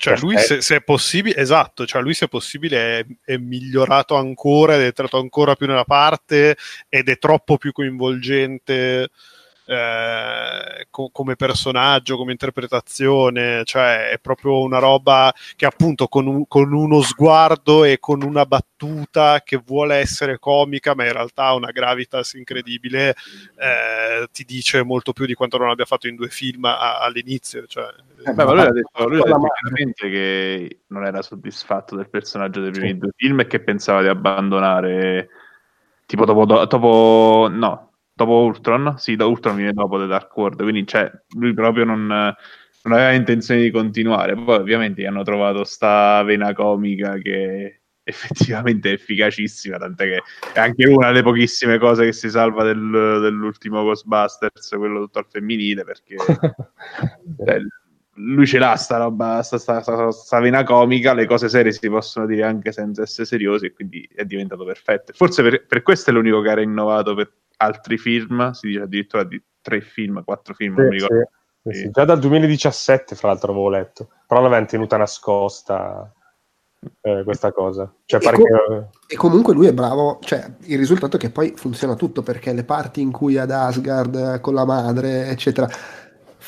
Cioè, 0.00 0.16
lui 0.16 0.38
se, 0.38 0.62
se 0.62 0.76
è 0.76 0.82
possibile, 0.82 1.36
esatto, 1.36 1.84
cioè 1.84 2.00
lui 2.00 2.14
se 2.14 2.24
è 2.24 2.28
possibile 2.28 3.00
è, 3.00 3.06
è 3.32 3.36
migliorato 3.36 4.14
ancora 4.16 4.74
ed 4.74 4.80
è 4.80 4.84
entrato 4.86 5.18
ancora 5.18 5.54
più 5.56 5.66
nella 5.66 5.84
parte 5.84 6.56
ed 6.88 7.10
è 7.10 7.18
troppo 7.18 7.58
più 7.58 7.70
coinvolgente 7.70 9.10
eh, 9.70 10.86
co- 10.90 11.10
come 11.12 11.36
personaggio, 11.36 12.16
come 12.16 12.32
interpretazione, 12.32 13.62
cioè 13.64 14.08
è 14.10 14.18
proprio 14.18 14.60
una 14.62 14.78
roba 14.78 15.32
che 15.56 15.66
appunto 15.66 16.08
con, 16.08 16.26
un- 16.26 16.46
con 16.48 16.72
uno 16.72 17.00
sguardo 17.02 17.84
e 17.84 17.98
con 18.00 18.22
una 18.22 18.44
battuta 18.46 19.40
che 19.44 19.62
vuole 19.64 19.96
essere 19.96 20.38
comica, 20.38 20.94
ma 20.94 21.06
in 21.06 21.12
realtà 21.12 21.44
ha 21.44 21.54
una 21.54 21.70
gravitas 21.70 22.34
incredibile, 22.34 23.14
eh, 23.58 24.26
ti 24.32 24.44
dice 24.44 24.82
molto 24.82 25.12
più 25.12 25.26
di 25.26 25.34
quanto 25.34 25.56
non 25.58 25.70
abbia 25.70 25.84
fatto 25.84 26.08
in 26.08 26.16
due 26.16 26.28
film 26.28 26.64
a- 26.64 26.98
all'inizio. 26.98 27.66
Cioè, 27.66 27.84
Eh, 28.22 28.32
Beh, 28.34 28.44
ma 28.44 28.52
lui 28.52 28.60
ha 28.62 28.70
detto, 28.70 29.08
lui 29.08 29.18
ha 29.20 29.24
detto 29.24 29.40
chiaramente 29.62 30.10
che 30.10 30.80
non 30.88 31.06
era 31.06 31.22
soddisfatto 31.22 31.96
del 31.96 32.10
personaggio 32.10 32.60
dei 32.60 32.70
primi 32.70 32.98
due 32.98 33.12
film 33.16 33.40
e 33.40 33.46
che 33.46 33.60
pensava 33.60 34.02
di 34.02 34.08
abbandonare 34.08 35.28
tipo 36.04 36.24
dopo, 36.26 36.44
dopo 36.66 37.48
no, 37.50 37.89
dopo 38.24 38.42
Ultron, 38.44 38.94
sì, 38.98 39.16
da 39.16 39.24
Ultron 39.24 39.56
viene 39.56 39.72
dopo 39.72 39.98
The 39.98 40.06
Dark 40.06 40.36
World, 40.36 40.60
quindi 40.60 40.86
cioè, 40.86 41.10
lui 41.36 41.54
proprio 41.54 41.84
non, 41.84 42.06
non 42.06 42.92
aveva 42.92 43.12
intenzione 43.12 43.62
di 43.62 43.70
continuare. 43.70 44.34
Poi 44.34 44.56
ovviamente 44.56 45.06
hanno 45.06 45.22
trovato 45.22 45.64
sta 45.64 46.22
vena 46.22 46.52
comica 46.52 47.16
che 47.18 47.80
effettivamente 48.04 48.90
è 48.90 48.92
efficacissima, 48.94 49.78
tant'è 49.78 50.04
che 50.04 50.22
è 50.52 50.60
anche 50.60 50.86
una 50.88 51.08
delle 51.08 51.22
pochissime 51.22 51.78
cose 51.78 52.04
che 52.04 52.12
si 52.12 52.28
salva 52.28 52.64
del- 52.64 53.20
dell'ultimo 53.22 53.82
Ghostbusters, 53.82 54.74
quello 54.76 55.00
tutto 55.00 55.18
al 55.18 55.26
femminile, 55.28 55.84
perché 55.84 56.16
cioè, 57.44 57.60
lui 58.14 58.46
ce 58.46 58.58
l'ha 58.58 58.74
sta 58.76 58.98
roba, 58.98 59.42
sta, 59.42 59.58
sta, 59.58 59.80
sta- 59.80 60.10
sta 60.10 60.40
vena 60.40 60.62
comica, 60.64 61.14
le 61.14 61.26
cose 61.26 61.48
serie 61.48 61.72
si 61.72 61.88
possono 61.88 62.26
dire 62.26 62.42
anche 62.42 62.72
senza 62.72 63.02
essere 63.02 63.26
seriosi 63.26 63.66
e 63.66 63.72
quindi 63.72 64.06
è 64.14 64.24
diventato 64.24 64.64
perfetto. 64.64 65.12
Forse 65.14 65.42
per, 65.42 65.66
per 65.66 65.82
questo 65.82 66.10
è 66.10 66.12
l'unico 66.12 66.42
che 66.42 66.50
era 66.50 66.60
innovato 66.60 67.14
per 67.14 67.30
altri 67.62 67.98
film, 67.98 68.50
si 68.52 68.68
dice 68.68 68.80
addirittura 68.80 69.24
di 69.24 69.42
tre 69.60 69.80
film, 69.80 70.22
quattro 70.24 70.54
film, 70.54 70.74
non 70.76 70.86
mi 70.88 70.98
Sì, 70.98 71.06
ricordo. 71.06 71.30
sì, 71.62 71.70
sì, 71.72 71.78
sì. 71.82 71.90
Già 71.90 72.04
dal 72.04 72.18
2017, 72.18 73.14
fra 73.14 73.28
l'altro, 73.28 73.52
avevo 73.52 73.68
letto. 73.68 74.08
Però 74.26 74.40
l'avevano 74.40 74.66
tenuta 74.66 74.96
nascosta 74.96 76.10
eh, 77.02 77.22
questa 77.24 77.52
cosa. 77.52 77.92
Cioè, 78.06 78.20
E 78.20 78.24
pare 78.24 78.36
co- 78.38 78.44
che- 78.44 79.14
E 79.14 79.16
comunque 79.16 79.52
lui 79.52 79.66
è 79.66 79.74
bravo, 79.74 80.18
cioè 80.22 80.50
il 80.62 80.78
risultato 80.78 81.16
è 81.16 81.20
che 81.20 81.30
poi 81.30 81.52
funziona 81.54 81.94
tutto 81.94 82.22
perché 82.22 82.52
le 82.54 82.64
parti 82.64 83.02
in 83.02 83.10
cui 83.12 83.36
ad 83.36 83.50
Asgard 83.50 84.14
eh, 84.14 84.40
con 84.40 84.54
la 84.54 84.64
madre, 84.64 85.26
eccetera, 85.28 85.68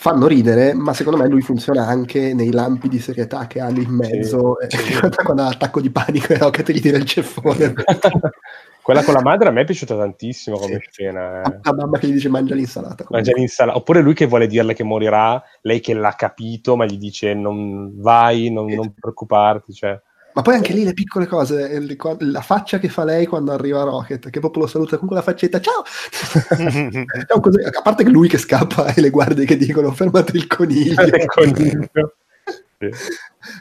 fanno 0.03 0.27
ridere, 0.27 0.75
ma 0.75 0.93
secondo 0.95 1.23
me 1.23 1.29
lui 1.29 1.43
funziona 1.43 1.87
anche 1.87 2.35
nei 2.35 2.51
lampi 2.51 2.89
di 2.89 2.99
serietà 2.99 3.47
che 3.47 3.61
ha 3.61 3.69
lì 3.69 3.85
in 3.85 3.91
mezzo, 3.91 4.57
Sì, 4.67 4.77
eh, 4.77 4.81
sì. 4.81 4.93
quando 5.25 5.43
ha 5.43 5.47
l'attacco 5.51 5.81
di 5.81 5.91
panico 5.91 6.33
e 6.33 6.39
Rocket 6.39 6.73
gli 6.73 6.81
tira 6.81 6.97
il 6.97 7.05
ceffone. 7.05 7.73
Quella 8.83 9.05
con 9.05 9.15
la 9.15 9.23
madre 9.23 9.49
a 9.49 9.53
me 9.53 9.61
è 9.61 9.65
piaciuta 9.65 9.97
tantissimo 9.97 10.59
come 10.59 10.81
Sì. 10.83 10.89
scena. 10.91 11.43
eh. 11.43 11.59
La 11.63 11.73
mamma 11.73 11.99
che 11.99 12.09
gli 12.09 12.15
dice 12.15 12.29
mangia 12.29 12.57
l'insalata. 12.57 13.07
Mangia 13.11 13.31
l'insalata. 13.33 13.79
Oppure 13.79 14.01
lui 14.01 14.13
che 14.15 14.27
vuole 14.27 14.49
dirle 14.49 14.75
che 14.75 14.83
morirà, 14.83 15.41
lei 15.61 15.79
che 15.79 15.95
l'ha 15.95 16.15
capito, 16.17 16.75
ma 16.75 16.85
gli 16.85 16.99
dice 16.99 17.33
non 17.33 17.93
vai, 18.01 18.51
non, 18.51 18.67
non 18.67 18.93
preoccuparti. 18.99 19.73
Cioè. 19.73 20.01
Ma 20.35 20.43
poi 20.43 20.55
anche 20.55 20.73
lì 20.73 20.85
le 20.85 20.95
piccole 20.95 21.27
cose, 21.27 21.79
le- 21.79 21.97
la 22.21 22.41
faccia 22.41 22.79
che 22.79 22.89
fa 22.89 23.05
lei 23.05 23.27
quando 23.27 23.53
arriva 23.53 23.83
Rocket, 23.83 24.31
che 24.31 24.41
proprio 24.41 24.63
lo 24.63 24.69
saluta 24.69 24.97
con 24.97 25.07
quella 25.07 25.23
faccetta, 25.23 25.61
ciao! 25.61 25.83
Ciao, 27.27 27.41
così- 27.41 27.63
a 27.63 27.83
parte 27.83 28.05
che 28.05 28.11
lui 28.11 28.29
che 28.29 28.39
scappa 28.39 28.95
e 28.95 29.01
le 29.01 29.11
guardie 29.11 29.45
che 29.45 29.57
dicono 29.57 29.91
fermate 29.93 30.37
il 30.37 30.47
coniglio. 30.47 31.03
Il 31.03 31.25
coniglio. 31.27 31.89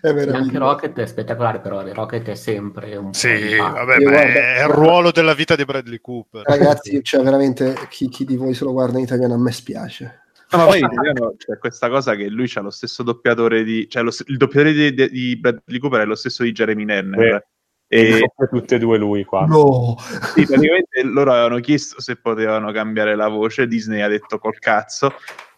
E 0.01 0.09
anche. 0.09 0.57
Rocket 0.57 0.97
è 0.99 1.05
spettacolare, 1.05 1.59
però 1.59 1.84
Rocket 1.93 2.28
è 2.30 2.36
sempre 2.36 2.95
un 2.95 3.11
po' 3.11 3.13
Sì, 3.13 3.55
vabbè, 3.55 3.97
ma 3.99 4.09
guarda- 4.09 4.22
è 4.22 4.63
il 4.63 4.69
ruolo 4.69 5.11
della 5.11 5.34
vita 5.34 5.55
di 5.55 5.63
Bradley 5.65 5.99
Cooper. 5.99 6.43
Ragazzi, 6.43 7.03
cioè 7.03 7.24
veramente 7.24 7.76
chi, 7.89 8.09
chi 8.09 8.26
di 8.26 8.36
voi 8.36 8.53
se 8.53 8.63
lo 8.63 8.72
guarda 8.72 8.97
in 8.97 9.03
italiano 9.03 9.36
a 9.36 9.38
me 9.38 9.51
spiace. 9.51 10.22
No, 10.52 10.58
ma 10.58 10.66
poi 10.66 10.80
italiano 10.80 11.34
c'è 11.38 11.58
questa 11.58 11.89
cosa 11.89 12.16
che 12.16 12.28
lui 12.28 12.49
ha 12.56 12.62
lo 12.62 12.70
stesso 12.70 13.04
doppiatore 13.04 13.64
di... 13.64 13.88
cioè 13.89 14.04
lo- 14.04 14.14
il 14.26 14.38
doppiatore 14.38 14.74
di, 14.74 14.93
di- 14.93 15.10
di 15.10 15.38
Bradley 15.38 15.80
Cooper 15.80 16.02
è 16.02 16.06
lo 16.06 16.16
stesso 16.16 16.43
di 16.43 16.52
Jeremy 16.52 16.86
Renner. 16.86 17.45
E 17.88 18.20
E 18.20 18.47
tutte 18.49 18.76
e 18.76 18.80
due 18.80 18.97
lui 18.97 19.24
qua. 19.26 19.45
No! 19.45 19.95
sì, 20.34 20.45
praticamente 20.45 21.04
loro 21.04 21.32
avevano 21.32 21.60
chiesto 21.60 21.99
se 22.02 22.16
potevano 22.16 22.72
cambiare 22.72 23.16
la 23.16 23.28
voce, 23.28 23.68
Disney 23.68 24.02
ha 24.02 24.08
detto 24.08 24.39
col 24.39 24.60
cazzo. 24.60 25.14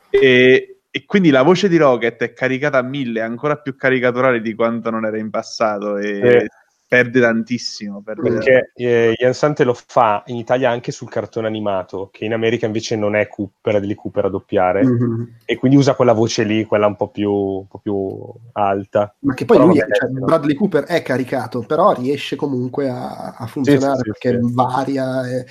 E, 0.10 0.82
e 0.89 1.06
quindi 1.06 1.30
la 1.32 1.41
voce 1.44 1.68
di 1.70 1.78
Rocket 1.78 2.22
è 2.22 2.34
caricata 2.34 2.78
a 2.78 2.84
mille, 2.84 3.22
ancora 3.22 3.56
più 3.58 3.76
caricaturale 3.76 4.41
di 4.41 4.54
quanto 4.54 4.89
non 4.89 5.06
era 5.06 5.18
in 5.18 5.30
passato 5.30 5.98
e 5.98 6.39
Sì. 6.41 6.48
Perde 6.94 7.20
tantissimo. 7.22 8.02
Perde 8.02 8.22
Perché 8.22 8.72
eh, 8.76 9.14
Ian 9.18 9.34
Sante 9.34 9.64
lo 9.64 9.74
fa 9.74 10.24
in 10.28 10.36
Italia 10.36 10.70
anche 10.70 10.91
sul 10.91 11.10
cartone 11.10 11.48
animato, 11.48 12.10
che 12.12 12.26
in 12.26 12.34
America 12.34 12.68
invece 12.68 12.96
non 12.96 13.16
è 13.16 13.28
Cooper, 13.28 13.74
Bradley 13.74 13.96
Cooper 13.96 14.26
a 14.26 14.30
doppiare, 14.30 14.84
Mhm. 14.84 15.36
e 15.46 15.58
quindi 15.58 15.78
usa 15.78 15.96
quella 15.96 16.14
voce 16.14 16.44
lì, 16.44 16.66
quella 16.66 16.86
un 16.86 16.96
po' 16.96 17.10
più, 17.10 17.32
un 17.32 17.68
po' 17.68 17.80
più 17.80 18.32
alta. 18.52 19.16
Ma 19.20 19.34
che 19.34 19.46
poi 19.46 19.58
Però 19.58 19.70
lui, 19.70 19.80
vabbè, 19.80 19.91
cioè. 19.94 20.10
Bradley 20.10 20.56
Cooper 20.56 20.84
è 20.84 21.02
caricato, 21.02 21.62
però 21.62 21.94
riesce 21.94 22.36
comunque 22.36 22.89
a, 22.89 23.36
a 23.38 23.48
funzionare 23.48 23.96
Sì, 23.96 24.02
sì, 24.04 24.12
perché 24.12 24.39
sì. 24.44 24.54
varia, 24.54 25.28
e- 25.30 25.46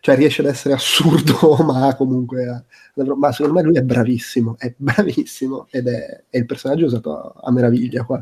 cioè 0.00 0.16
riesce 0.16 0.42
ad 0.42 0.48
essere 0.48 0.74
assurdo, 0.74 1.56
ma 1.64 1.94
comunque... 1.96 2.46
a- 2.48 2.64
ma 3.16 3.30
secondo 3.30 3.60
me 3.60 3.62
lui 3.64 3.76
è 3.76 3.82
bravissimo, 3.82 4.56
è 4.58 4.74
bravissimo 4.76 5.68
ed 5.70 5.86
è, 5.86 6.24
è 6.28 6.36
il 6.36 6.46
personaggio 6.46 6.86
usato 6.86 7.16
a, 7.16 7.46
a 7.46 7.52
meraviglia 7.52 8.02
qua. 8.02 8.20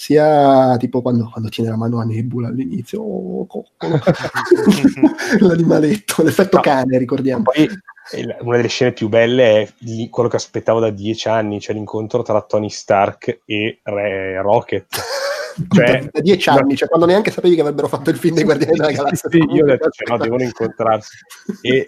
Sia 0.00 0.78
tipo 0.78 1.02
quando, 1.02 1.28
quando 1.30 1.50
tiene 1.50 1.68
la 1.68 1.76
mano 1.76 2.00
a 2.00 2.04
Nebula 2.04 2.48
all'inizio, 2.48 3.02
oh, 3.02 3.44
coccolo. 3.44 4.00
l'animaletto, 5.40 6.22
l'effetto 6.22 6.56
No. 6.56 6.62
cane, 6.62 6.96
ricordiamo. 6.96 7.42
Poi 7.42 7.68
eh, 8.12 8.36
una 8.40 8.56
delle 8.56 8.68
scene 8.68 8.94
più 8.94 9.10
belle 9.10 9.60
è 9.60 10.08
quello 10.08 10.30
che 10.30 10.36
aspettavo 10.36 10.80
da 10.80 10.88
dieci 10.88 11.28
anni, 11.28 11.60
cioè 11.60 11.74
l'incontro 11.74 12.22
tra 12.22 12.40
Tony 12.40 12.70
Stark 12.70 13.42
e 13.44 13.80
Re- 13.82 14.40
Rocket. 14.40 14.86
Cioè- 15.68 16.08
da 16.10 16.20
dieci 16.20 16.48
anni, 16.48 16.76
cioè 16.76 16.88
quando 16.88 17.04
neanche 17.04 17.30
sapevi 17.30 17.56
che 17.56 17.60
avrebbero 17.60 17.88
fatto 17.88 18.08
il 18.08 18.16
film 18.16 18.36
dei 18.36 18.44
Guardiani 18.44 18.78
della 18.78 18.92
Galassia. 18.92 19.28
Sì, 19.28 19.36
io 19.36 19.64
ho 19.64 19.66
detto, 19.66 19.90
cioè, 19.90 20.08
no, 20.08 20.16
devono 20.16 20.42
incontrarsi. 20.44 21.18
E 21.60 21.86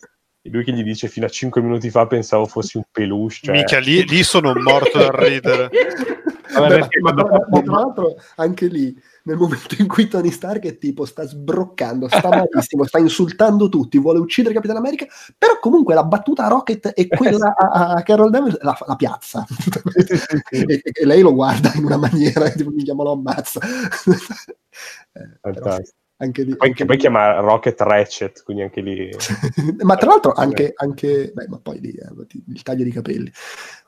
lui 0.50 0.64
che 0.64 0.72
gli 0.72 0.82
dice 0.82 1.08
fino 1.08 1.26
a 1.26 1.28
cinque 1.28 1.60
minuti 1.60 1.90
fa 1.90 2.06
pensavo 2.06 2.46
fossi 2.46 2.76
un 2.76 2.84
peluche. 2.90 3.38
Cioè... 3.42 3.54
Minchia, 3.54 3.78
lì, 3.78 4.04
lì 4.06 4.22
sono 4.22 4.52
morto 4.54 4.98
dal 4.98 5.12
ridere. 5.12 5.70
Vabbè, 6.52 6.86
ma, 7.00 7.12
ma 7.14 7.62
tra 7.62 7.72
l'altro 7.72 8.16
anche 8.36 8.66
lì 8.66 8.94
nel 9.24 9.36
momento 9.36 9.74
in 9.78 9.88
cui 9.88 10.06
Tony 10.06 10.30
Stark 10.30 10.64
è 10.64 10.76
tipo 10.76 11.06
sta 11.06 11.26
sbroccando, 11.26 12.08
sta 12.08 12.28
malissimo, 12.28 12.84
sta 12.84 12.98
insultando 12.98 13.70
tutti, 13.70 13.98
vuole 13.98 14.18
uccidere 14.18 14.54
Capitan 14.54 14.76
America, 14.76 15.06
però 15.38 15.58
comunque 15.60 15.94
la 15.94 16.04
battuta 16.04 16.44
a 16.44 16.48
Rocket 16.48 16.92
e 16.94 17.08
quella 17.08 17.54
a, 17.56 17.94
a 17.94 18.02
Carol 18.02 18.30
Danvers 18.30 18.60
la, 18.60 18.76
la 18.86 18.96
piazza 18.96 19.46
e, 20.50 20.82
e 20.82 21.06
lei 21.06 21.22
lo 21.22 21.32
guarda 21.32 21.72
in 21.74 21.84
una 21.84 21.96
maniera 21.96 22.50
che 22.50 22.58
tipo, 22.58 22.70
minchia, 22.70 22.94
ma 22.94 23.04
lo 23.04 23.12
ammazza 23.12 23.60
Eh, 25.12 25.38
Fantastico. 25.40 26.01
Anche 26.22 26.42
lì, 26.44 26.56
Poi, 26.56 26.72
poi 26.72 26.96
chiama 26.96 27.40
Rocket 27.40 27.80
Ratchet, 27.80 28.42
quindi 28.44 28.62
anche 28.62 28.80
lì... 28.80 29.10
ma 29.82 29.96
tra 29.96 30.10
l'altro 30.10 30.32
anche, 30.32 30.72
anche 30.76 31.32
beh, 31.34 31.48
ma 31.48 31.58
poi 31.60 31.80
lì 31.80 31.90
eh, 31.90 32.08
il 32.52 32.62
taglio 32.62 32.84
di 32.84 32.92
capelli. 32.92 33.30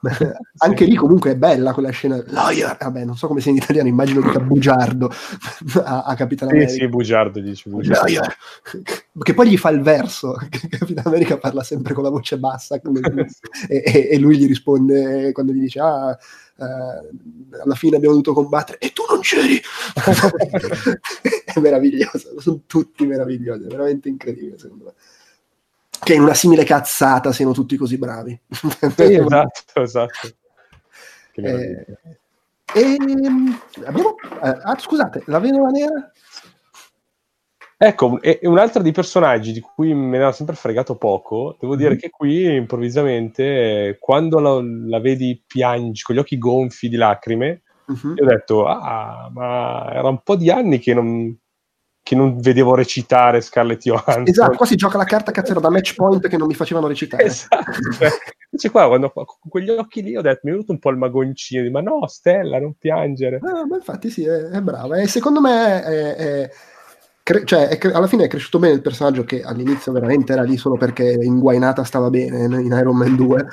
Anche 0.59 0.85
lì 0.85 0.97
comunque 0.97 1.31
è 1.31 1.37
bella 1.37 1.73
quella 1.73 1.89
scena. 1.89 2.23
Liar! 2.27 2.77
vabbè 2.79 3.05
non 3.05 3.17
so 3.17 3.27
come 3.27 3.41
sia 3.41 3.51
in 3.53 3.57
italiano 3.57 3.89
immagino 3.89 4.21
dica 4.21 4.39
bugiardo 4.39 5.11
a, 5.83 6.03
a 6.03 6.15
Capitan 6.15 6.49
Sì, 6.51 6.55
America. 6.57 6.73
sì, 6.75 6.89
bugiardo, 6.89 7.41
dici 7.41 7.71
bugiardo. 7.71 8.21
Che 9.23 9.35
poi 9.35 9.49
gli 9.49 9.57
fa 9.57 9.71
il 9.71 9.81
verso 9.81 10.35
che 10.51 10.69
Capitan 10.69 11.07
America 11.07 11.39
parla 11.39 11.63
sempre 11.63 11.95
con 11.95 12.03
la 12.03 12.11
voce 12.11 12.39
bassa 12.39 12.79
e, 13.69 13.83
e- 13.87 14.09
e 14.11 14.19
lui 14.19 14.37
gli 14.37 14.47
risponde 14.47 15.33
quando 15.33 15.53
gli 15.53 15.61
dice 15.61 15.81
ah 15.81 16.19
eh, 16.57 17.61
alla 17.63 17.75
fine 17.75 17.97
abbiamo 17.97 18.15
dovuto 18.15 18.33
combattere 18.33 18.79
e 18.79 18.93
tu 18.93 19.03
non 19.09 19.21
c'eri 19.21 19.61
è 21.45 21.59
meraviglioso 21.59 22.41
sono 22.41 22.61
tutti 22.67 23.07
meravigliosi 23.07 23.65
è 23.65 23.69
veramente 23.69 24.09
incredibile 24.09 24.59
secondo 24.59 24.85
me 24.85 24.93
che 26.05 26.15
in 26.15 26.23
una 26.23 26.35
simile 26.35 26.65
cazzata 26.65 27.33
siano 27.33 27.53
tutti 27.53 27.77
così 27.77 27.97
bravi 27.99 28.39
Sì, 28.51 29.15
esatto, 29.15 29.83
esatto. 29.83 30.29
Eh, 31.37 31.87
ehm, 32.75 33.61
abbiamo, 33.85 34.15
eh, 34.43 34.59
ah, 34.63 34.79
scusate, 34.79 35.23
la 35.27 35.41
vedova 35.41 35.69
nera? 35.71 36.13
Ecco, 37.77 38.21
e, 38.23 38.39
e 38.41 38.47
un 38.49 38.59
altro 38.59 38.83
dei 38.83 38.93
personaggi 38.93 39.53
di 39.53 39.61
cui 39.61 39.93
me 39.95 40.19
ne 40.19 40.25
ha 40.25 40.33
sempre 40.33 40.55
fregato 40.55 40.97
poco, 40.97 41.57
devo 41.61 41.77
dire 41.77 41.91
Mhm. 41.91 41.99
che 41.99 42.11
qui 42.11 42.55
improvvisamente, 42.55 43.97
quando 44.01 44.39
la, 44.39 44.61
la 44.63 45.01
vedi 45.01 45.43
piangi 45.47 46.03
con 46.03 46.15
gli 46.15 46.19
occhi 46.19 46.39
gonfi 46.39 46.89
di 46.89 46.97
lacrime, 46.97 47.63
Mhm. 47.87 48.15
io 48.17 48.25
ho 48.25 48.27
detto, 48.27 48.67
ah, 48.67 49.29
ma 49.33 49.91
era 49.93 50.09
un 50.09 50.23
po' 50.23 50.37
di 50.37 50.51
anni 50.51 50.79
che 50.79 50.95
non, 50.95 51.37
che 52.03 52.15
non 52.15 52.39
vedevo 52.39 52.75
recitare 52.75 53.41
Scarlett 53.41 53.81
Johansson. 53.83 54.25
Esatto, 54.29 54.57
qua 54.57 54.67
si 54.67 54.77
gioca 54.77 54.97
la 54.97 55.05
carta 55.05 55.33
cazzo 55.33 55.59
da 55.59 55.71
match 55.71 55.95
point 55.95 56.27
che 56.29 56.37
non 56.37 56.47
mi 56.47 56.55
facevano 56.55 56.87
recitare. 56.87 57.25
Esatto. 57.25 57.73
Cioè, 57.99 58.09
invece 58.51 58.71
qua, 58.71 58.87
quando, 58.87 59.11
con 59.11 59.25
quegli 59.49 59.71
occhi 59.71 60.03
lì, 60.03 60.17
ho 60.17 60.21
detto, 60.23 60.41
mi 60.45 60.51
è 60.51 60.53
venuto 60.55 60.73
un 60.73 60.79
po' 60.79 60.91
il 60.91 60.97
magoncino, 60.97 61.69
ma 61.71 61.81
no, 61.81 62.07
Stella, 62.07 62.59
non 62.61 62.75
piangere. 62.79 63.41
Ah, 63.43 63.67
ma 63.67 63.77
infatti 63.77 64.11
sì, 64.11 64.25
è, 64.25 64.45
è 64.45 64.61
brava. 64.61 64.99
E 64.99 65.07
secondo 65.09 65.41
me 65.41 65.83
è, 65.83 66.15
è- 66.15 66.51
cre- 67.25 67.45
cioè, 67.45 67.77
cre- 67.79 67.93
alla 67.93 68.07
fine 68.07 68.25
è 68.25 68.29
cresciuto 68.29 68.61
bene 68.61 68.75
il 68.75 68.83
personaggio 68.83 69.25
che 69.25 69.43
all'inizio 69.43 69.91
veramente 69.91 70.33
era 70.33 70.43
lì 70.43 70.57
solo 70.57 70.77
perché 70.77 71.19
inguainata 71.21 71.83
stava 71.83 72.11
bene 72.11 72.45
in 72.61 72.77
Iron 72.79 72.97
Man 72.97 73.17
2 73.17 73.47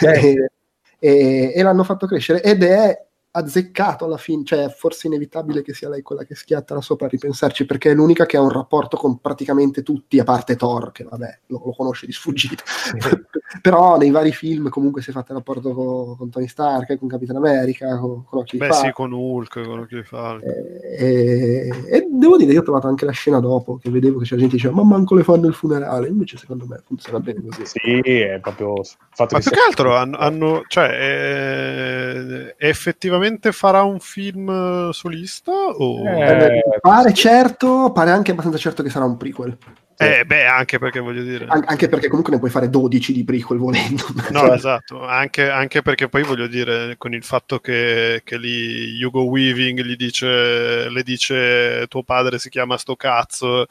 e, 0.00 0.50
e- 0.98 1.52
e 1.54 1.62
l'hanno 1.62 1.84
fatto 1.84 2.06
crescere 2.06 2.42
ed 2.42 2.62
è 2.62 3.05
azzeccato 3.36 4.04
alla 4.04 4.16
fine, 4.16 4.44
cioè 4.44 4.64
è 4.64 4.68
forse 4.68 5.06
inevitabile 5.06 5.62
che 5.62 5.74
sia 5.74 5.88
lei 5.88 6.02
quella 6.02 6.24
che 6.24 6.34
schiatta 6.34 6.74
là 6.74 6.80
sopra 6.80 7.06
a 7.06 7.10
ripensarci 7.10 7.66
perché 7.66 7.90
è 7.90 7.94
l'unica 7.94 8.26
che 8.26 8.36
ha 8.36 8.40
un 8.40 8.50
rapporto 8.50 8.96
con 8.96 9.18
praticamente 9.20 9.82
tutti 9.82 10.18
a 10.18 10.24
parte 10.24 10.56
Thor 10.56 10.92
che 10.92 11.04
vabbè 11.04 11.38
lo, 11.46 11.62
lo 11.64 11.72
conosce 11.72 12.06
di 12.06 12.12
sfuggita 12.12 12.62
però 13.62 13.96
nei 13.96 14.10
vari 14.10 14.32
film 14.32 14.68
comunque 14.68 15.02
si 15.02 15.10
è 15.10 15.12
fatto 15.12 15.32
il 15.32 15.38
rapporto 15.38 15.72
con, 15.72 16.16
con 16.16 16.30
Tony 16.30 16.48
Stark 16.48 16.96
con 16.98 17.08
Capitan 17.08 17.36
America 17.36 17.98
con, 17.98 18.24
con 18.24 18.40
Occhi 18.40 18.58
di 18.58 18.66
Beh, 18.66 18.72
sì, 18.72 18.90
con 18.92 19.12
Hulk, 19.12 19.62
con 19.64 19.78
Occhio 19.80 19.98
di 19.98 20.04
Falco. 20.04 20.44
Eh, 20.46 20.96
E, 20.98 21.68
e 21.88 22.06
devo 22.10 22.36
dire, 22.36 22.52
io 22.52 22.60
ho 22.60 22.64
trovato 22.64 22.86
anche 22.88 23.04
la 23.04 23.12
scena 23.12 23.38
dopo 23.40 23.76
che 23.76 23.90
vedevo 23.90 24.18
che 24.18 24.24
c'era 24.24 24.40
gente 24.40 24.56
che 24.56 24.62
diceva: 24.62 24.82
Ma 24.82 24.88
manco 24.88 25.14
le 25.14 25.22
fanno 25.22 25.46
il 25.46 25.54
funerale. 25.54 26.08
Invece, 26.08 26.38
secondo 26.38 26.66
me, 26.66 26.80
funziona 26.86 27.20
bene 27.20 27.42
così. 27.42 27.66
Sì, 27.66 28.00
è 28.00 28.38
proprio 28.40 28.82
fatto 29.10 29.34
Ma 29.34 29.40
che 29.40 29.48
più 29.48 29.50
sia- 29.50 29.50
che 29.50 29.60
altro 29.68 29.94
hanno, 29.96 30.16
hanno- 30.16 30.62
cioè, 30.68 30.88
eh, 30.88 32.54
effettivamente 32.58 33.25
farà 33.52 33.82
un 33.82 33.98
film 33.98 34.48
eh, 34.48 34.92
solista? 34.92 35.52
O... 35.52 36.06
Eh, 36.06 36.22
Eh, 36.46 36.62
pare 36.80 37.12
certo, 37.12 37.90
pare 37.92 38.10
anche 38.10 38.30
abbastanza 38.30 38.58
certo 38.58 38.82
che 38.82 38.90
sarà 38.90 39.04
un 39.04 39.16
prequel. 39.16 39.56
Eh, 39.98 40.24
beh, 40.26 40.44
anche 40.46 40.78
perché 40.78 41.00
voglio 41.00 41.22
dire. 41.22 41.46
An- 41.48 41.64
anche 41.66 41.88
perché 41.88 42.08
comunque 42.08 42.32
ne 42.32 42.38
puoi 42.38 42.50
fare 42.50 42.68
12 42.68 43.12
di 43.12 43.24
prequel 43.24 43.58
volendo. 43.58 44.04
No, 44.36 44.40
Cioè, 44.40 44.54
esatto, 44.54 45.06
anche, 45.06 45.48
anche 45.48 45.82
perché 45.82 46.08
poi 46.08 46.22
voglio 46.22 46.46
dire, 46.46 46.96
con 46.98 47.14
il 47.14 47.22
fatto 47.22 47.58
che, 47.60 48.20
che 48.24 48.36
lì 48.38 49.02
Hugo 49.02 49.22
Weaving 49.22 49.80
gli 49.82 49.96
dice, 49.96 50.88
le 50.90 51.02
dice 51.02 51.86
tuo 51.88 52.02
padre 52.02 52.38
si 52.38 52.50
chiama 52.50 52.76
sto 52.76 52.96
cazzo, 52.96 53.66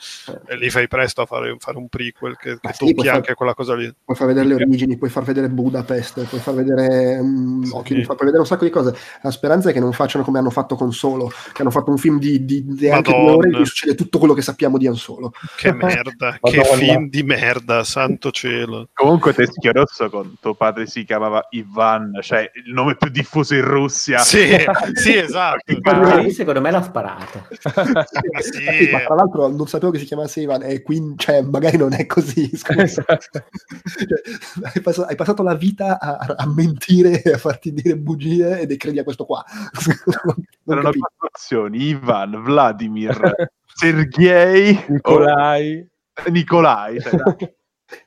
e 0.47 0.57
lì 0.57 0.69
fai 0.69 0.87
presto 0.87 1.21
a 1.21 1.25
fare, 1.25 1.55
fare 1.59 1.77
un 1.77 1.87
prequel 1.89 2.37
che, 2.37 2.57
Ma 2.61 2.69
che 2.69 2.73
sì, 2.73 2.79
tocchi 2.79 2.93
puoi 2.93 3.05
far- 3.05 3.15
anche 3.17 3.33
quella 3.33 3.53
cosa 3.53 3.75
lì. 3.75 3.93
Puoi 4.03 4.17
far 4.17 4.27
vedere 4.27 4.47
le 4.47 4.53
origini, 4.55 4.97
puoi 4.97 5.09
far 5.09 5.23
vedere 5.23 5.49
Budapest, 5.49 6.23
puoi 6.25 6.39
far 6.41 6.55
vedere 6.55 7.17
um, 7.19 7.61
Sì. 7.63 7.71
Falco, 7.71 8.15
puoi 8.15 8.17
vedere 8.17 8.39
un 8.39 8.47
sacco 8.47 8.63
di 8.63 8.71
cose. 8.71 8.95
La 9.21 9.31
speranza 9.31 9.69
è 9.69 9.73
che 9.73 9.79
non 9.79 9.93
facciano 9.93 10.23
come 10.23 10.39
hanno 10.39 10.49
fatto 10.49 10.75
con 10.75 10.91
Solo, 10.91 11.31
che 11.53 11.61
hanno 11.61 11.71
fatto 11.71 11.91
un 11.91 11.97
film 11.97 12.17
di, 12.17 12.45
di, 12.45 12.63
di 12.65 12.89
anche 12.89 13.11
due 13.11 13.31
ore 13.31 13.49
in 13.49 13.55
cui 13.55 13.65
succede 13.65 13.93
tutto 13.93 14.17
quello 14.17 14.33
che 14.33 14.41
sappiamo 14.41 14.77
di 14.77 14.87
Han 14.87 14.95
Solo. 14.95 15.31
Che 15.55 15.71
merda. 15.73 16.13
Merda, 16.17 16.37
che 16.41 16.57
Madonna. 16.57 16.77
film 16.77 17.09
di 17.09 17.23
merda, 17.23 17.83
santo 17.83 18.31
cielo. 18.31 18.89
Comunque 18.93 19.33
Teschio 19.33 19.71
Rosso 19.71 20.09
con 20.09 20.35
tuo 20.39 20.55
padre 20.55 20.87
si 20.87 21.03
chiamava 21.03 21.45
Ivan, 21.51 22.19
cioè 22.21 22.49
il 22.53 22.73
nome 22.73 22.95
più 22.95 23.09
diffuso 23.09 23.55
in 23.55 23.63
Russia. 23.63 24.19
Sì, 24.19 24.47
sì, 24.93 25.15
esatto. 25.15 25.77
Ma 25.81 26.15
lì 26.15 26.31
secondo 26.31 26.61
me 26.61 26.71
l'ha 26.71 26.81
sparata. 26.81 27.47
Ma 27.93 28.05
Sì, 28.41 28.85
sì, 28.85 28.89
ma 28.91 28.99
tra 28.99 29.15
l'altro 29.15 29.47
non 29.47 29.67
sapevo 29.67 29.91
che 29.91 29.99
si 29.99 30.05
chiamasse 30.05 30.41
Ivan 30.41 30.63
e 30.63 30.81
quindi 30.81 31.17
cioè, 31.17 31.41
magari 31.41 31.77
non 31.77 31.93
è 31.93 32.05
così 32.05 32.49
scusa. 32.55 32.83
Esatto. 32.83 33.15
Cioè, 33.19 34.71
hai, 34.73 34.81
passato, 34.81 35.07
hai 35.07 35.15
passato 35.15 35.43
la 35.43 35.55
vita 35.55 35.99
a, 35.99 36.17
a 36.37 36.47
mentire 36.47 37.21
e 37.21 37.31
a 37.31 37.37
farti 37.37 37.73
dire 37.73 37.97
bugie 37.97 38.59
ed 38.59 38.75
credi 38.77 38.99
a 38.99 39.03
questo 39.03 39.25
qua 39.25 39.43
non 40.63 40.77
Erano 40.77 40.91
quattro 40.91 41.27
opzioni, 41.27 41.89
Ivan, 41.89 42.41
Vladimir, 42.41 43.49
Sergei, 43.65 44.85
Nicolai. 44.87 45.79
o 45.79 45.94
Nicolai. 46.29 46.99
cioè. 47.01 47.11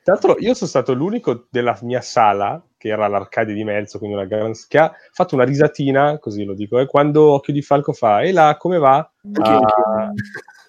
Tra 0.03 0.13
l'altro, 0.13 0.35
io 0.39 0.53
sono 0.53 0.69
stato 0.69 0.93
l'unico 0.93 1.47
della 1.49 1.77
mia 1.83 2.01
sala, 2.01 2.61
che 2.77 2.89
era 2.89 3.07
l'arcadia 3.07 3.53
di 3.53 3.63
mezzo, 3.63 3.97
quindi 3.97 4.17
una 4.17 4.25
gran... 4.25 4.51
che 4.67 4.77
ha 4.77 4.93
fatto 5.13 5.35
una 5.35 5.45
risatina, 5.45 6.19
così 6.19 6.43
lo 6.43 6.53
dico, 6.53 6.79
eh, 6.79 6.85
quando 6.85 7.31
Occhio 7.31 7.53
di 7.53 7.61
Falco 7.61 7.93
fa, 7.93 8.21
e 8.21 8.33
là, 8.33 8.57
come 8.59 8.77
va? 8.77 9.09
A- 9.41 10.11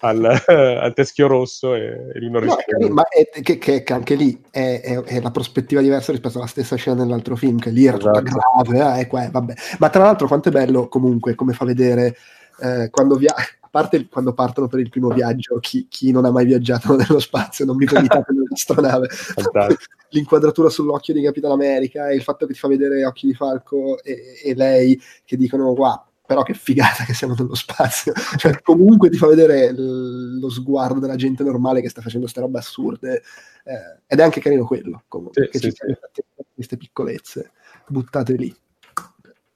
al, 0.03 0.23
al 0.47 0.93
teschio 0.93 1.27
rosso 1.27 1.75
e, 1.75 1.81
e 2.13 2.19
lui 2.19 2.29
non 2.31 2.43
No, 2.45 2.55
risponde. 2.55 2.63
carino, 2.67 2.93
ma 2.93 3.03
è, 3.09 3.41
che, 3.41 3.57
che- 3.57 3.83
che 3.83 3.93
anche 3.93 4.15
lì 4.15 4.41
è, 4.49 4.79
è- 4.81 5.01
è 5.03 5.19
la 5.21 5.29
prospettiva 5.31 5.81
diversa 5.81 6.11
rispetto 6.13 6.37
alla 6.37 6.47
stessa 6.47 6.77
scena 6.77 7.03
dell'altro 7.03 7.35
film, 7.35 7.59
che 7.59 7.69
lì 7.69 7.85
era 7.85 7.97
tutta 7.97 8.21
Esatto. 8.23 8.63
grave, 8.63 8.97
eh, 8.97 9.01
e 9.01 9.07
qua 9.07 9.29
vabbè. 9.29 9.53
Ma 9.79 9.89
tra 9.89 10.03
l'altro 10.03 10.27
quanto 10.27 10.47
è 10.47 10.51
bello 10.53 10.87
comunque, 10.87 11.35
come 11.35 11.51
fa 11.51 11.65
vedere 11.65 12.15
eh, 12.61 12.89
quando 12.89 13.15
via- 13.15 13.33
a 13.35 13.60
parte 13.71 14.07
quando 14.07 14.33
partono 14.33 14.67
per 14.67 14.79
il 14.79 14.89
primo 14.89 15.09
viaggio, 15.09 15.57
chi, 15.59 15.87
chi 15.89 16.11
non 16.11 16.25
ha 16.25 16.31
mai 16.31 16.45
viaggiato 16.45 16.93
nello 16.95 17.19
spazio, 17.19 17.65
non 17.65 17.77
mi 17.77 17.85
vomitate 17.85 18.31
nell'astronave, 18.33 19.07
l'inquadratura 20.11 20.69
sull'occhio 20.69 21.13
di 21.13 21.23
Capitan 21.23 21.51
America 21.51 22.09
e 22.09 22.15
il 22.15 22.21
fatto 22.21 22.45
che 22.45 22.53
ti 22.53 22.59
fa 22.59 22.67
vedere 22.67 23.03
Occhi 23.05 23.27
di 23.27 23.33
Falco 23.33 24.03
e, 24.03 24.39
e 24.43 24.53
lei 24.53 25.01
che 25.25 25.37
dicono 25.37 25.69
wow 25.69 26.03
però 26.31 26.43
che 26.43 26.53
figata 26.53 27.03
che 27.03 27.13
siamo 27.13 27.35
nello 27.37 27.55
spazio. 27.55 28.13
Cioè, 28.37 28.61
comunque 28.61 29.09
ti 29.09 29.17
fa 29.17 29.27
vedere 29.27 29.73
l- 29.73 30.39
lo 30.39 30.49
sguardo 30.49 31.01
della 31.01 31.17
gente 31.17 31.43
normale 31.43 31.81
che 31.81 31.89
sta 31.89 31.99
facendo 31.99 32.21
queste 32.21 32.39
robe 32.39 32.59
assurde. 32.59 33.21
Eh, 33.65 33.99
ed 34.07 34.19
è 34.19 34.23
anche 34.23 34.39
carino 34.39 34.65
quello 34.65 35.03
comunque 35.09 35.43
Sì, 35.43 35.49
che 35.49 35.57
sì, 35.57 35.63
ci 35.65 35.71
sì. 35.71 35.97
sia 36.13 36.35
queste 36.55 36.77
piccolezze 36.77 37.51
buttate 37.87 38.35
lì. 38.35 38.55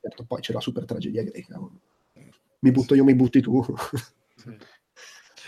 Certo 0.01 0.25
poi 0.27 0.41
c'è 0.41 0.51
la 0.51 0.59
super 0.59 0.83
tragedia 0.83 1.23
greca 1.23 1.57
mi 2.65 2.71
butto 2.71 2.95
io 2.95 3.03
mi 3.03 3.13
butti 3.13 3.41
tu. 3.41 3.63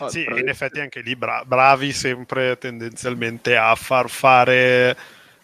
Sì, 0.10 0.24
però- 0.24 0.38
in 0.38 0.48
effetti 0.48 0.80
anche 0.80 1.02
lì 1.02 1.16
bra- 1.16 1.44
bravi 1.44 1.92
sempre 1.92 2.58
tendenzialmente 2.60 3.58
a 3.58 3.74
far 3.74 4.10
fare 4.10 4.96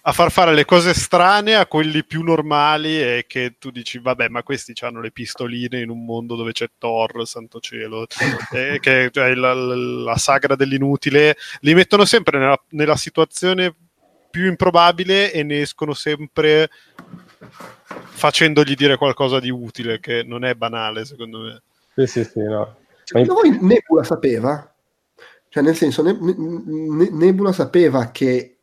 a 0.05 0.11
far 0.11 0.32
fare 0.32 0.53
le 0.53 0.65
cose 0.65 0.93
strane 0.93 1.55
a 1.55 1.65
quelli 1.65 2.03
più 2.03 2.21
normali 2.24 3.01
e 3.01 3.24
che 3.26 3.55
tu 3.57 3.71
dici 3.71 3.99
vabbè 3.99 4.28
ma 4.28 4.43
questi 4.43 4.74
hanno 4.82 4.99
le 4.99 5.11
pistoline 5.11 5.80
in 5.80 5.89
un 5.89 6.03
mondo 6.03 6.36
dove 6.36 6.51
c'è 6.51 6.69
Thor 6.78 7.26
santo 7.28 7.59
cielo. 7.59 8.05
E 8.53 8.80
che 8.80 9.09
cioè, 9.11 9.34
la, 9.34 9.53
la- 9.53 9.76
la 9.76 10.17
sagra 10.17 10.55
dell'inutile 10.55 11.36
li 11.61 11.74
mettono 11.74 12.05
sempre 12.05 12.38
nella, 12.38 12.61
nella 12.69 12.95
situazione 12.97 13.74
più 14.30 14.45
improbabile 14.47 15.32
e 15.32 15.41
ne 15.43 15.61
escono 15.61 15.93
sempre 15.93 16.69
facendogli 17.46 18.76
dire 18.76 18.98
qualcosa 18.98 19.39
di 19.39 19.50
utile 19.50 20.00
che 20.00 20.24
non 20.24 20.46
è 20.46 20.54
banale 20.56 21.06
secondo 21.06 21.39
me 21.39 21.62
Sì, 21.96 22.08
sì, 22.08 22.24
sì, 22.24 22.41
no. 22.41 22.78
Secondo 23.04 23.34
voi 23.34 23.58
Nebula 23.62 24.04
sapeva? 24.04 24.74
Cioè, 25.50 25.62
nel 25.62 25.76
senso, 25.76 26.02
Ne- 26.02 26.18
Ne- 26.20 27.10
Nebula 27.12 27.52
sapeva 27.52 28.10
che 28.12 28.58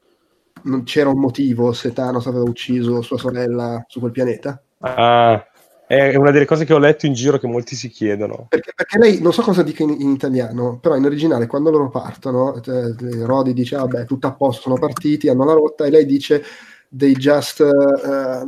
non 0.62 0.82
c'era 0.84 1.08
un 1.08 1.20
motivo 1.20 1.72
se 1.72 1.92
Thanos 1.92 2.26
aveva 2.26 2.44
ucciso 2.44 3.02
sua 3.02 3.18
sorella 3.18 3.84
su 3.86 4.00
quel 4.00 4.12
pianeta? 4.12 4.60
Ah, 4.78 5.44
è 5.86 6.14
una 6.16 6.30
delle 6.30 6.44
cose 6.44 6.64
che 6.64 6.72
ho 6.72 6.78
letto 6.78 7.06
in 7.06 7.14
giro 7.14 7.38
che 7.38 7.46
molti 7.46 7.74
si 7.74 7.88
chiedono. 7.88 8.46
Perché, 8.48 8.72
perché 8.74 8.98
lei, 8.98 9.20
non 9.20 9.32
so 9.32 9.42
cosa 9.42 9.62
dica 9.62 9.82
in, 9.82 9.90
in 10.00 10.10
italiano, 10.10 10.78
però 10.78 10.96
in 10.96 11.04
originale 11.04 11.46
quando 11.46 11.70
loro 11.70 11.88
partono, 11.90 12.54
eh, 12.62 12.94
Rodi 13.24 13.52
dice, 13.52 13.76
"Ah, 13.76 13.80
vabbè, 13.80 14.04
tutto 14.04 14.26
a 14.26 14.32
posto, 14.32 14.62
sono 14.62 14.78
partiti, 14.78 15.28
hanno 15.28 15.44
la 15.44 15.52
rotta, 15.52 15.84
e 15.84 15.90
lei 15.90 16.06
dice, 16.06 16.44
they 16.92 17.12
just, 17.14 17.60
eh, 17.60 18.44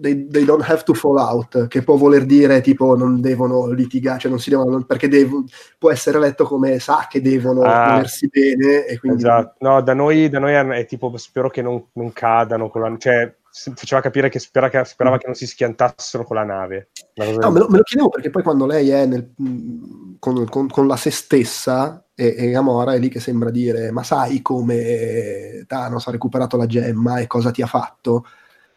they, 0.00 0.26
they 0.26 0.44
don't 0.44 0.68
have 0.68 0.82
to 0.82 0.94
fall 0.94 1.16
out, 1.18 1.68
che 1.68 1.82
può 1.82 1.96
voler 1.96 2.24
dire, 2.26 2.60
tipo, 2.60 2.96
non 2.96 3.20
devono 3.20 3.68
litigare, 3.70 4.18
cioè 4.18 4.30
non 4.30 4.40
si 4.40 4.50
devono, 4.50 4.82
perché 4.84 5.06
devo- 5.08 5.44
può 5.78 5.90
essere 5.92 6.18
letto 6.18 6.44
come 6.44 6.78
sa 6.80 7.06
che 7.08 7.20
devono 7.20 7.62
Ah. 7.62 7.90
volersi 7.92 8.28
bene, 8.28 8.84
e 8.86 8.98
quindi... 8.98 9.18
Esatto. 9.18 9.54
No, 9.60 9.80
da 9.80 9.94
noi, 9.94 10.28
da 10.28 10.38
noi 10.40 10.54
è, 10.54 10.86
tipo 10.86 11.12
spero 11.16 11.50
che 11.50 11.62
non, 11.62 11.84
non 11.92 12.12
cadano 12.12 12.68
con 12.68 12.82
la... 12.82 12.96
Cioè, 12.98 13.32
faceva 13.74 14.00
capire 14.00 14.28
che, 14.28 14.38
spera 14.38 14.68
che 14.68 14.84
sperava 14.84 15.18
che 15.18 15.26
non 15.26 15.34
si 15.34 15.46
schiantassero 15.46 16.24
con 16.24 16.36
la 16.36 16.44
nave. 16.44 16.88
No, 17.14 17.50
me 17.50 17.58
lo, 17.58 17.68
me 17.68 17.76
lo 17.78 17.82
chiedevo 17.82 18.08
perché 18.08 18.30
poi 18.30 18.42
quando 18.42 18.66
lei 18.66 18.90
è 18.90 19.06
nel- 19.06 19.32
mh, 19.36 20.16
con, 20.18 20.48
con- 20.48 20.68
con 20.68 20.86
la 20.86 20.96
se 20.96 21.10
stessa 21.10 22.04
e, 22.14 22.34
e 22.38 22.50
Gamora 22.50 22.94
è 22.94 22.98
lì 22.98 23.08
che 23.08 23.20
sembra 23.20 23.50
dire 23.50 23.90
ma 23.90 24.02
sai 24.02 24.40
come 24.42 25.64
Thanos 25.66 26.06
ha 26.06 26.10
recuperato 26.10 26.56
la 26.56 26.66
gemma 26.66 27.18
e 27.18 27.26
cosa 27.26 27.50
ti 27.50 27.62
ha 27.62 27.66
fatto? 27.66 28.24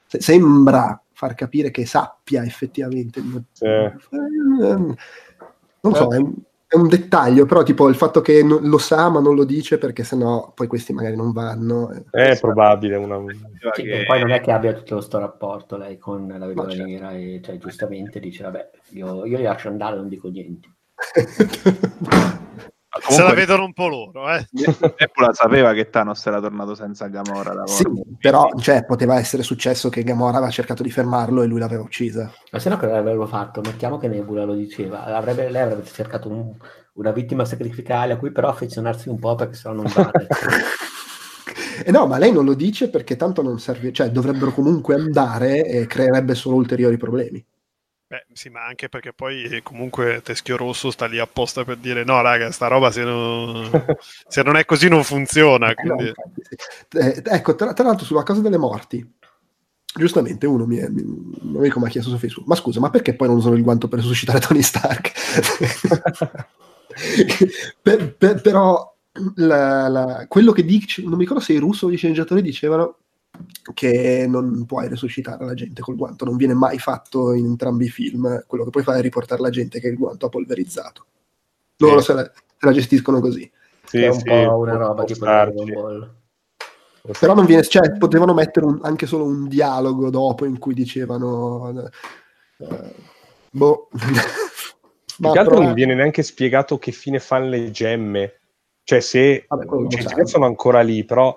Se- 0.07 0.21
sembra 0.21 1.01
far 1.13 1.35
capire 1.35 1.69
che 1.71 1.85
sappia 1.85 2.43
effettivamente. 2.43 3.21
Sì. 3.51 3.65
Eh, 3.65 3.95
Non 5.83 5.95
so, 5.95 6.13
è 6.13 6.17
un, 6.17 6.33
è 6.73 6.77
un 6.77 6.87
dettaglio, 6.87 7.45
però 7.45 7.63
tipo 7.63 7.89
il 7.89 7.95
fatto 7.95 8.21
che 8.21 8.41
non- 8.43 8.61
lo 8.63 8.77
sa 8.77 9.09
ma 9.09 9.19
non 9.19 9.35
lo 9.35 9.43
dice 9.43 9.77
perché 9.77 10.05
sennò 10.05 10.53
poi 10.55 10.67
questi 10.67 10.93
magari 10.93 11.17
non 11.17 11.33
vanno. 11.33 11.91
eh. 11.91 12.05
È 12.31 12.39
probabile. 12.39 12.95
Una... 12.95 13.19
Sì, 13.73 13.83
che- 13.83 14.05
Poi 14.07 14.19
non 14.21 14.31
è 14.31 14.39
che 14.39 14.51
abbia 14.53 14.71
tutto 14.71 14.95
questo 14.95 15.19
rapporto 15.19 15.75
lei 15.75 15.97
con 15.97 16.33
la 16.37 16.45
vedova 16.45 16.69
certo. 16.69 16.85
nera 16.85 17.11
e 17.11 17.41
cioè, 17.43 17.57
giustamente 17.57 18.21
dice 18.21 18.43
vabbè 18.43 18.69
io, 18.91 19.25
io 19.25 19.35
li 19.37 19.43
lascio 19.43 19.67
andare 19.67 19.97
non 19.97 20.07
dico 20.07 20.29
niente 20.29 20.69
se 22.99 23.09
la 23.09 23.15
Comunque, 23.15 23.35
vedono 23.35 23.63
un 23.65 23.73
po' 23.73 23.87
loro 23.87 24.29
eh. 24.33 24.45
Nebula 24.51 25.33
sapeva 25.33 25.73
che 25.73 25.89
Thanos 25.89 26.25
era 26.25 26.41
tornato 26.41 26.75
senza 26.75 27.07
Gamora. 27.07 27.53
da 27.53 27.65
Sì, 27.65 27.85
però 28.19 28.49
cioè, 28.59 28.83
poteva 28.85 29.17
essere 29.17 29.43
successo 29.43 29.89
che 29.89 30.03
Gamora 30.03 30.37
aveva 30.37 30.51
cercato 30.51 30.83
di 30.83 30.91
fermarlo 30.91 31.41
e 31.41 31.47
lui 31.47 31.59
l'aveva 31.59 31.83
uccisa. 31.83 32.31
ma 32.51 32.59
se 32.59 32.69
no 32.69 32.77
cosa 32.77 32.97
avrebbero 32.97 33.25
fatto 33.27 33.61
mettiamo 33.61 33.97
che 33.97 34.07
Nebula 34.09 34.43
lo 34.43 34.53
diceva 34.53 35.05
avrebbe, 35.05 35.49
lei 35.49 35.61
avrebbe 35.61 35.85
cercato 35.85 36.27
un- 36.29 36.53
una 36.93 37.11
vittima 37.11 37.45
sacrificale 37.45 38.13
a 38.13 38.17
cui 38.17 38.31
però 38.33 38.49
affezionarsi 38.49 39.07
un 39.07 39.17
po' 39.17 39.35
perché 39.35 39.55
sennò 39.55 39.75
non 39.75 39.85
vale 39.93 40.11
E 41.83 41.89
no, 41.91 42.05
ma 42.05 42.17
lei 42.19 42.31
non 42.31 42.45
lo 42.45 42.53
dice 42.53 42.89
perché 42.89 43.15
tanto 43.15 43.41
non 43.41 43.57
serve, 43.59 43.91
cioè 43.91 44.11
dovrebbero 44.11 44.51
comunque 44.51 44.93
andare 44.95 45.65
e 45.65 45.87
creerebbe 45.87 46.35
solo 46.35 46.57
ulteriori 46.57 46.97
problemi. 46.97 47.43
Beh, 48.11 48.25
sì, 48.33 48.49
ma 48.49 48.65
anche 48.65 48.89
perché 48.89 49.13
poi 49.13 49.43
eh, 49.43 49.63
comunque 49.63 50.21
Teschio 50.21 50.57
Rosso 50.57 50.91
sta 50.91 51.05
lì 51.05 51.17
apposta 51.17 51.63
per 51.63 51.77
dire 51.77 52.03
no, 52.03 52.19
raga, 52.21 52.51
sta 52.51 52.67
roba 52.67 52.91
se 52.91 53.03
non, 53.05 53.69
se 54.27 54.41
non 54.43 54.57
è 54.57 54.65
così 54.65 54.89
non 54.89 55.05
funziona. 55.05 55.71
Eh, 55.71 55.83
no, 55.85 55.95
Quindi... 55.95 56.13
Eh, 56.89 57.21
ecco, 57.23 57.55
tra, 57.55 57.71
tra 57.71 57.85
l'altro 57.85 58.05
sulla 58.05 58.23
cosa 58.23 58.41
delle 58.41 58.57
morti, 58.57 59.09
giustamente 59.95 60.45
uno 60.45 60.65
mi, 60.65 60.75
mi, 60.89 61.01
un 61.03 61.55
amico 61.55 61.79
mi 61.79 61.85
ha 61.85 61.89
chiesto 61.89 62.09
su 62.09 62.17
Facebook, 62.17 62.49
ma 62.49 62.55
scusa, 62.55 62.81
ma 62.81 62.89
perché 62.89 63.13
poi 63.15 63.29
non 63.29 63.37
usano 63.37 63.55
il 63.55 63.63
guanto 63.63 63.87
per 63.87 63.99
resuscitare 63.99 64.41
Tony 64.41 64.61
Stark? 64.61 65.11
Per- 67.81 68.15
per- 68.17 68.41
però 68.41 68.93
la- 69.35 69.87
la- 69.87 70.25
quello 70.27 70.51
che 70.51 70.63
dice, 70.65 71.01
non 71.03 71.13
mi 71.13 71.19
ricordo 71.19 71.41
se 71.41 71.53
i 71.53 71.57
russo 71.57 71.85
o 71.85 71.91
gli 71.91 71.95
sceneggiatori 71.97 72.41
dicevano 72.41 72.97
che 73.73 74.25
non 74.27 74.65
puoi 74.65 74.87
resuscitare 74.87 75.45
la 75.45 75.53
gente 75.53 75.81
col 75.81 75.95
guanto, 75.95 76.25
non 76.25 76.35
viene 76.35 76.53
mai 76.53 76.79
fatto 76.79 77.33
in 77.33 77.45
entrambi 77.45 77.85
i 77.85 77.89
film, 77.89 78.43
quello 78.47 78.63
che 78.63 78.69
puoi 78.69 78.83
fare 78.83 78.99
è 78.99 79.01
riportare 79.01 79.41
la 79.41 79.49
gente 79.49 79.79
che 79.79 79.87
il 79.87 79.97
guanto 79.97 80.25
ha 80.25 80.29
polverizzato. 80.29 81.05
Loro 81.77 81.99
Sì. 81.99 82.05
se, 82.05 82.13
la, 82.13 82.23
se 82.23 82.65
la 82.65 82.71
gestiscono 82.71 83.19
così. 83.19 83.49
Sì, 83.85 84.01
è 84.01 84.07
un 84.09 84.13
sì, 84.17 84.23
po' 84.23 84.57
una 84.59 84.75
roba 84.77 85.03
tipo. 85.03 85.25
Dragon 85.25 85.71
Ball 85.73 86.13
Però 87.19 87.33
non 87.33 87.45
viene, 87.45 87.63
cioè, 87.63 87.97
potevano 87.97 88.33
mettere 88.33 88.65
un- 88.65 88.79
anche 88.83 89.07
solo 89.07 89.25
un 89.25 89.47
dialogo 89.47 90.09
dopo 90.11 90.45
in 90.45 90.59
cui 90.59 90.73
dicevano 90.73 91.89
eh, 92.59 92.95
boh. 93.51 93.89
Più 95.21 95.25
Ma 95.27 95.31
che 95.33 95.39
altro 95.39 95.55
però- 95.55 95.65
non 95.65 95.73
viene 95.75 95.93
neanche 95.95 96.23
spiegato 96.23 96.77
che 96.77 96.91
fine 96.91 97.19
fanno 97.19 97.49
le 97.49 97.69
gemme. 97.71 98.33
Cioè, 98.83 98.99
se 98.99 99.45
Vabbè, 99.47 99.65
cioè, 99.89 100.25
sono 100.25 100.45
ancora 100.45 100.81
lì, 100.81 101.03
però 101.05 101.35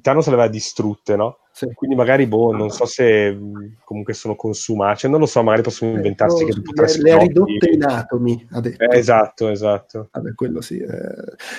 Thanos 0.00 0.26
le 0.28 0.32
aveva 0.34 0.48
distrutte, 0.48 1.16
no? 1.16 1.38
Sì. 1.56 1.72
Quindi 1.72 1.96
magari, 1.96 2.26
boh, 2.26 2.52
non 2.54 2.68
so 2.68 2.84
se 2.84 3.34
comunque 3.82 4.12
sono 4.12 4.36
consumate. 4.36 4.98
Cioè, 4.98 5.10
non 5.10 5.20
lo 5.20 5.26
so, 5.26 5.42
magari 5.42 5.62
possono 5.62 5.92
inventarsi 5.92 6.42
No, 6.42 6.48
che 6.50 6.54
dopo 6.54 6.82
le, 6.82 6.86
tre 6.86 7.00
le 7.00 7.12
ha 7.12 7.18
ridotte 7.18 7.70
in 7.70 7.82
atomi, 7.82 8.46
ha 8.50 8.60
detto. 8.60 8.84
Eh, 8.84 8.98
esatto, 8.98 9.48
esatto. 9.48 10.08
Vabbè, 10.12 10.34
quello 10.34 10.60
sì. 10.60 10.76
eh. 10.76 10.88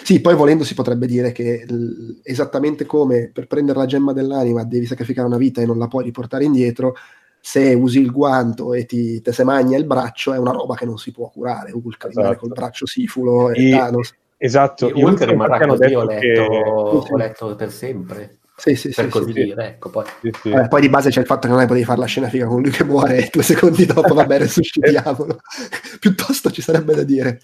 Sì, 0.04 0.22
poi 0.22 0.36
volendo 0.36 0.64
si 0.64 0.76
potrebbe 0.76 1.08
dire 1.08 1.32
che 1.32 1.66
l- 1.68 2.20
esattamente 2.22 2.86
come 2.86 3.32
per 3.34 3.48
prendere 3.48 3.80
la 3.80 3.88
gemma 3.88 4.14
dell'anima 4.14 4.64
devi 4.64 4.86
sacrificare 4.86 5.28
una 5.28 5.38
vita 5.38 5.62
e 5.62 5.66
non 5.66 5.80
la 5.80 5.88
puoi 5.88 6.04
riportare 6.04 6.43
indietro, 6.43 6.93
se 7.39 7.74
usi 7.74 8.00
il 8.00 8.12
guanto 8.12 8.74
e 8.76 8.86
ti 8.86 9.20
te 9.22 9.32
se 9.32 9.43
magna 9.43 9.78
il 9.78 9.86
braccio 9.86 10.32
è 10.32 10.38
una 10.38 10.52
roba 10.52 10.76
che 10.76 10.86
non 10.86 10.98
si 11.00 11.12
può 11.12 11.30
curare. 11.30 11.72
Hulk 11.72 12.06
rimane 12.08 12.28
Esatto. 12.28 12.39
col 12.39 12.50
braccio 12.50 12.86
sifulo 12.86 13.50
e 13.50 13.68
E- 13.68 13.72
Thanos. 13.72 14.16
Esatto, 14.39 14.86
Hulk 14.93 14.98
io 14.98 15.36
perché 15.38 15.64
hanno 15.64 15.76
così, 15.76 15.95
ho 15.95 16.06
detto 16.06 16.06
letto, 16.06 17.00
che... 17.02 17.14
ho 17.14 17.18
letto 17.18 17.56
per 17.56 17.72
sempre, 17.72 18.38
Sì, 18.60 18.76
sì, 18.76 18.89
per 18.89 19.05
sì, 19.05 19.10
così 19.12 19.26
sì, 19.26 19.34
sì. 19.34 19.43
dire, 19.45 19.68
ecco, 19.68 19.89
poi. 19.91 20.03
Sì, 20.20 20.32
sì. 20.41 20.49
Eh, 20.49 20.68
poi 20.68 20.82
di 20.82 20.89
base 20.89 21.12
c'è 21.12 21.20
il 21.20 21.28
fatto 21.28 21.41
che 21.41 21.49
non 21.49 21.60
hai 21.60 21.68
potuto 21.68 21.86
fare 21.86 21.99
la 21.99 22.08
scena 22.08 22.28
figa 22.28 22.47
con 22.47 22.60
lui 22.64 22.72
che 22.72 22.84
muore 22.84 23.18
e 23.18 23.30
due 23.32 23.43
secondi 23.43 23.86
dopo 23.86 24.16
vabbè 24.16 24.39
resuscitiamolo 24.39 25.39
piuttosto 25.99 26.49
ci 26.49 26.64
sarebbe 26.64 26.95
da 26.95 27.03
dire 27.03 27.39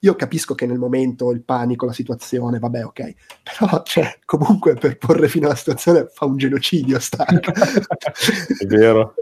io 0.00 0.14
capisco 0.16 0.56
che 0.56 0.66
nel 0.66 0.78
momento 0.78 1.30
il 1.30 1.42
panico 1.42 1.86
la 1.86 1.92
situazione 1.92 2.58
vabbè 2.58 2.84
ok 2.84 3.14
però 3.42 3.82
cioè, 3.84 4.18
comunque 4.24 4.74
per 4.74 4.98
porre 4.98 5.28
fine 5.28 5.46
alla 5.46 5.54
situazione 5.54 6.08
fa 6.12 6.24
un 6.26 6.36
genocidio 6.36 6.98
Stark 6.98 7.48
È 8.58 8.66
vero. 8.66 9.14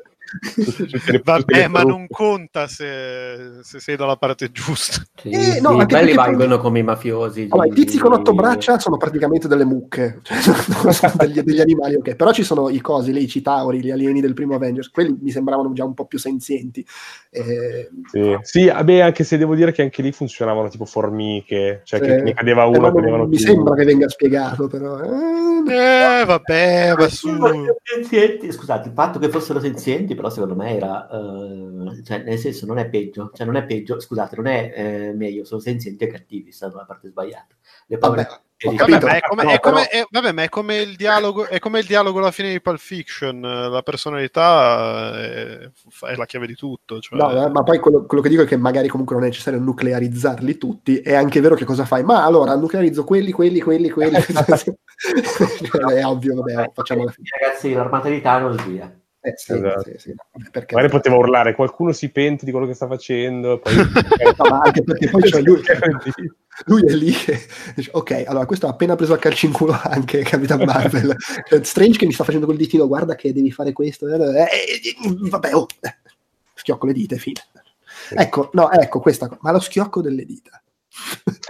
Le- 0.57 1.01
le 1.13 1.21
Vabbè, 1.25 1.69
ma 1.69 1.83
non 1.83 2.07
conta 2.09 2.67
se, 2.67 3.59
se 3.63 3.81
sei 3.81 3.97
dalla 3.97 4.17
parte 4.17 4.51
giusta. 4.51 5.03
Sì, 5.21 5.31
Eh, 5.31 5.41
sì, 5.53 5.61
no, 5.61 5.71
anche 5.71 5.97
quelli 5.97 6.15
valgono 6.15 6.59
come 6.59 6.81
i 6.81 6.83
mafiosi. 6.83 7.47
Allora, 7.51 7.69
i 7.69 7.73
tizi 7.73 7.99
con 7.99 8.13
otto 8.13 8.35
braccia 8.35 8.79
sono 8.79 8.97
praticamente 8.97 9.49
delle 9.49 9.65
mucche, 9.65 10.21
cioè, 10.25 10.37
sono 10.39 11.13
degli, 11.17 11.41
degli 11.41 11.61
animali, 11.61 11.95
ok. 11.95 12.15
Però 12.17 12.33
ci 12.33 12.43
sono 12.43 12.69
i 12.69 12.81
cosi, 12.81 13.13
lì, 13.13 13.23
i 13.23 13.29
citauri, 13.29 13.81
gli 13.83 13.91
alieni 13.91 14.21
del 14.21 14.35
primo 14.35 14.55
Avengers, 14.55 14.91
quelli 14.91 15.17
mi 15.21 15.31
sembravano 15.31 15.73
già 15.73 15.85
un 15.85 15.95
po' 15.95 16.07
più 16.07 16.19
senzienti. 16.19 16.85
Eh, 17.31 17.91
Sì, 18.11 18.37
sì, 18.43 18.67
vabbè, 18.67 19.01
anche 19.01 19.25
se 19.25 19.39
devo 19.39 19.55
dire 19.55 19.73
che 19.73 19.83
anche 19.83 20.03
lì 20.03 20.13
funzionavano 20.13 20.69
tipo 20.69 20.85
formiche, 20.85 21.81
cioè 21.85 22.01
che 22.01 22.17
eh, 22.17 22.23
ne 22.23 22.35
cadeva 22.35 22.65
eh, 22.65 22.69
uno, 22.69 22.81
ma 22.81 22.91
non 22.91 23.29
mi 23.29 23.37
tutti. 23.37 23.39
sembra 23.39 23.75
che 23.75 23.85
venga 23.85 24.09
spiegato, 24.09 24.67
però. 24.67 24.99
eh, 25.01 25.45
Eh, 25.67 26.25
vabbè, 26.25 26.95
ma 26.97 27.09
su. 27.09 27.31
Senzienti, 27.83 28.53
scusate, 28.53 28.89
il 28.89 28.95
fatto 28.95 29.19
che 29.19 29.29
fossero 29.29 29.61
senzienti, 29.61 30.15
però 30.25 30.31
secondo 30.31 30.55
me 30.55 30.75
era, 30.75 31.09
eh, 31.11 32.03
cioè, 32.03 32.23
nel 32.23 32.39
senso 32.39 32.65
non 32.65 32.79
è 32.79 32.89
peggio, 32.89 33.31
cioè 33.35 33.45
non 33.45 33.57
è 33.57 33.65
peggio, 33.65 34.01
scusate, 34.01 34.37
non 34.37 34.47
è 34.47 34.73
eh, 34.75 35.13
meglio, 35.15 35.45
sono 35.45 35.61
senzienti 35.61 36.05
e 36.05 36.07
cattivi, 36.07 36.51
stanno 36.51 36.73
dalla 36.73 36.87
parte 36.87 37.09
sbagliata. 37.09 37.55
Le 37.87 37.99
vabbè, 37.99 38.23
di- 38.23 38.43
Vabbè, 38.65 38.77
capito. 38.77 39.07
ma 39.07 39.17
è 39.17 39.21
come, 39.21 39.43
No, 39.43 39.51
è 39.51 39.61
come- 39.61 39.87
però- 39.91 40.05
è- 40.05 40.07
vabbè, 40.09 40.33
ma 40.33 40.43
è 40.45 40.49
come 40.49 40.77
il 40.79 40.97
dialogo, 40.97 41.47
è 41.47 41.59
come 41.59 41.81
il 41.81 41.87
dialogo 41.87 42.21
alla 42.21 42.31
fine 42.31 42.51
di 42.53 42.63
Pulp 42.63 42.79
Fiction. 42.79 43.41
La 43.41 43.83
personalità 43.83 45.21
è, 45.21 45.59
è 45.69 46.17
la 46.17 46.25
chiave 46.25 46.47
di 46.47 46.55
tutto. 46.55 47.01
Cioè... 47.01 47.19
No, 47.19 47.45
eh, 47.45 47.51
ma 47.51 47.63
poi 47.63 47.79
quello, 47.79 48.07
quello 48.07 48.23
che 48.23 48.31
dico 48.31 48.43
è 48.43 48.47
che 48.47 48.57
magari 48.57 48.89
comunque 48.89 49.17
non 49.17 49.25
è 49.25 49.29
necessario 49.29 49.61
nuclearizzarli 49.61 50.57
tutti, 50.57 51.01
è 51.01 51.15
anche 51.15 51.41
vero 51.41 51.57
che 51.57 51.67
cosa 51.67 51.85
fai? 51.85 52.05
Ma 52.05 52.25
allora 52.25 52.55
nuclearizzo 52.57 53.05
quelli, 53.05 53.33
quelli, 53.33 53.61
quelli, 53.61 53.91
quelli. 53.91 54.17
è 55.95 56.05
ovvio, 56.07 56.35
vabbè, 56.37 56.71
facciamo 56.73 57.05
la 57.05 57.11
fine. 57.11 57.29
Ragazzi, 57.39 57.73
l'armata 57.75 58.09
di 58.09 58.23
Thanos 58.23 58.65
via. 58.67 58.91
Eh, 59.27 59.33
sì, 59.37 59.55
Esatto. 59.55 59.83
sì, 59.85 59.95
sì, 59.97 60.15
perché- 60.51 60.75
Magari 60.75 60.93
poteva 60.93 61.17
urlare, 61.17 61.55
qualcuno 61.55 61.93
si 61.93 62.11
pente 62.11 62.45
di 62.45 62.51
quello 62.51 62.67
che 62.67 62.75
sta 62.75 62.87
facendo, 62.87 63.59
poi... 63.59 63.73
No, 64.37 64.49
ma 64.51 64.59
anche 64.63 64.83
perché 64.83 65.09
poi 65.09 65.23
c'è 65.23 65.41
lui, 65.41 65.63
lui 66.67 66.85
è 66.85 66.93
lì 66.93 67.11
che 67.11 67.41
dice, 67.75 67.89
ok, 67.95 68.25
allora 68.27 68.45
questo 68.45 68.67
ha 68.67 68.71
appena 68.71 68.97
preso 68.97 69.15
a 69.15 69.19
calci 69.19 69.47
in 69.47 69.53
culo 69.53 69.79
anche 69.83 70.23
Capitan 70.23 70.63
Marvel. 70.67 71.17
Cioè, 71.49 71.65
Strange 71.65 71.97
che 71.99 72.05
mi 72.05 72.13
sta 72.13 72.23
facendo 72.25 72.45
col 72.45 72.57
ditino, 72.57 72.87
guarda 72.87 73.15
che 73.15 73.33
devi 73.33 73.51
fare 73.51 73.73
questo. 73.73 74.07
eh, 74.09 74.41
eh, 74.43 74.45
eh, 74.45 75.29
vabbè, 75.31 75.55
oh, 75.55 75.67
eh, 75.81 75.97
schiocco 76.55 76.85
le 76.87 76.93
dita, 76.93 77.17
fine. 77.17 77.41
Ecco, 78.11 78.51
no, 78.53 78.71
ecco 78.73 79.01
questa 79.01 79.27
cosa, 79.27 79.41
ma 79.43 79.53
lo 79.53 79.61
schiocco 79.61 80.03
delle 80.03 80.27
dita. 80.27 80.63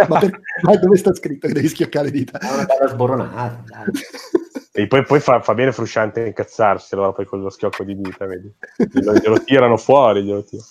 ma, 0.08 0.20
per- 0.20 0.40
ma 0.62 0.76
dove 0.76 0.96
sta 0.96 1.12
scritto 1.12 1.48
che 1.48 1.52
devi 1.54 1.66
schioccare 1.68 2.04
le 2.06 2.10
dita? 2.12 2.38
È 2.38 2.52
una 2.52 2.64
bella 2.64 2.88
sboronata. 2.88 3.64
E 4.76 4.88
poi, 4.88 5.04
poi 5.04 5.20
fa, 5.20 5.40
fa 5.40 5.54
bene 5.54 5.70
Frusciante 5.70 6.26
incazzarsi, 6.26 6.94
allora 6.94 7.12
poi 7.12 7.26
con 7.26 7.40
lo 7.40 7.48
schiocco 7.48 7.84
di 7.84 7.94
dita, 7.94 8.26
vedi? 8.26 8.52
Glielo, 8.90 9.12
glielo 9.14 9.44
tirano 9.44 9.76
fuori, 9.76 10.24
glielo 10.24 10.42
tirano. 10.42 10.66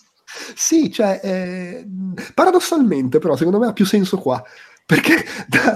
Sì, 0.55 0.91
cioè, 0.91 1.21
eh, 1.23 1.87
paradossalmente, 2.33 3.19
però, 3.19 3.37
secondo 3.37 3.59
me 3.59 3.67
ha 3.67 3.73
più 3.73 3.85
senso 3.85 4.17
qua. 4.17 4.43
Perché 4.85 5.23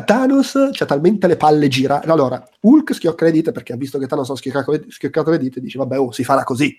Thanos 0.05 0.71
c'ha 0.73 0.85
talmente 0.85 1.27
le 1.27 1.37
palle 1.37 1.69
girate. 1.69 2.11
Allora, 2.11 2.45
Hulk 2.59 2.93
schiocca 2.93 3.23
le 3.23 3.31
dita 3.31 3.53
perché 3.53 3.71
ha 3.71 3.77
visto 3.77 3.97
che 3.97 4.07
Thanos 4.07 4.29
ha 4.29 4.35
schioccato 4.35 4.71
le, 4.71 4.83
schioccato 4.89 5.31
le 5.31 5.37
dita 5.37 5.59
e 5.59 5.61
dice, 5.61 5.77
vabbè, 5.77 5.97
oh, 5.97 6.11
si 6.11 6.25
farà 6.25 6.43
così. 6.43 6.77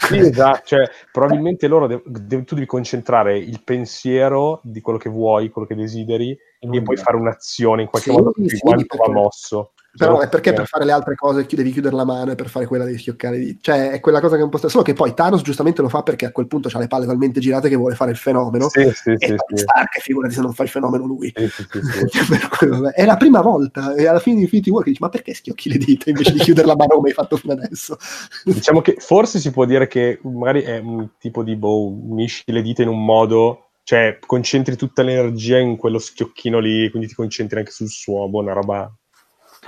Sì, 0.00 0.18
esatto, 0.18 0.62
cioè, 0.64 0.90
probabilmente 1.12 1.68
loro 1.68 1.86
de- 1.86 2.02
de- 2.04 2.42
tu 2.42 2.54
devi 2.56 2.66
concentrare 2.66 3.38
il 3.38 3.62
pensiero 3.62 4.60
di 4.64 4.80
quello 4.80 4.98
che 4.98 5.08
vuoi, 5.08 5.50
quello 5.50 5.68
che 5.68 5.76
desideri, 5.76 6.36
e 6.58 6.82
poi 6.82 6.96
fare 6.96 7.16
un'azione 7.16 7.82
in 7.82 7.88
qualche 7.88 8.10
Sì, 8.10 8.16
modo 8.16 8.32
che 8.32 8.48
sì, 8.48 8.58
quanto 8.58 8.86
perché- 8.88 9.06
va 9.06 9.12
mosso. 9.12 9.72
Però 9.96 10.20
è 10.20 10.28
perché 10.28 10.50
eh, 10.50 10.54
per 10.54 10.66
fare 10.66 10.84
le 10.84 10.92
altre 10.92 11.14
cose 11.14 11.46
devi 11.48 11.70
chiudere 11.70 11.94
la 11.94 12.04
mano 12.04 12.32
e 12.32 12.34
per 12.34 12.48
fare 12.48 12.66
quella 12.66 12.84
devi 12.84 12.98
schioccare 12.98 13.38
dita. 13.38 13.58
Cioè, 13.60 13.90
è 13.92 14.00
quella 14.00 14.20
cosa 14.20 14.34
che 14.34 14.40
è 14.40 14.44
un 14.44 14.50
po' 14.50 14.56
strana. 14.56 14.72
Solo 14.74 14.84
che 14.84 14.92
poi 14.92 15.14
Thanos 15.14 15.42
giustamente 15.42 15.82
lo 15.82 15.88
fa 15.88 16.02
perché 16.02 16.26
a 16.26 16.32
quel 16.32 16.48
punto 16.48 16.68
ha 16.72 16.78
le 16.78 16.88
palle 16.88 17.06
talmente 17.06 17.40
girate 17.40 17.68
che 17.68 17.76
vuole 17.76 17.94
fare 17.94 18.10
il 18.10 18.16
fenomeno. 18.16 18.68
Sì, 18.68 18.90
sì, 18.92 19.10
e 19.10 19.16
sì, 19.18 19.36
sì. 19.36 19.56
Stark, 19.56 20.00
figurati 20.00 20.34
se 20.34 20.40
non 20.40 20.52
fa 20.52 20.64
il 20.64 20.68
fenomeno 20.68 21.06
lui. 21.06 21.32
Sì, 21.34 21.48
sì, 21.48 21.64
sì. 21.70 22.62
È 22.94 23.04
la 23.04 23.16
prima 23.16 23.40
volta 23.40 23.94
e 23.94 24.06
alla 24.06 24.18
fine 24.18 24.36
di 24.36 24.42
Infinity 24.42 24.70
War 24.70 24.82
che 24.82 24.90
dici 24.90 25.02
ma 25.02 25.08
perché 25.08 25.34
schiocchi 25.34 25.70
le 25.70 25.78
dita 25.78 26.10
invece 26.10 26.32
di 26.32 26.38
chiudere 26.38 26.66
la 26.66 26.76
mano 26.76 26.96
come 26.96 27.08
hai 27.08 27.14
fatto 27.14 27.36
fino 27.36 27.52
adesso? 27.52 27.96
Diciamo 28.44 28.80
che 28.80 28.96
forse 28.98 29.38
si 29.38 29.50
può 29.50 29.64
dire 29.64 29.86
che 29.86 30.18
magari 30.22 30.62
è 30.62 30.78
un 30.78 31.10
tipo 31.18 31.42
di 31.42 31.56
boh, 31.56 31.88
unisci 31.88 32.44
le 32.46 32.62
dita 32.62 32.82
in 32.82 32.88
un 32.88 33.04
modo, 33.04 33.70
cioè 33.82 34.18
concentri 34.24 34.76
tutta 34.76 35.02
l'energia 35.02 35.58
in 35.58 35.76
quello 35.76 35.98
schiocchino 35.98 36.58
lì, 36.58 36.90
quindi 36.90 37.08
ti 37.08 37.14
concentri 37.14 37.58
anche 37.58 37.70
sul 37.70 37.88
suono, 37.88 38.38
una 38.38 38.52
roba. 38.52 38.92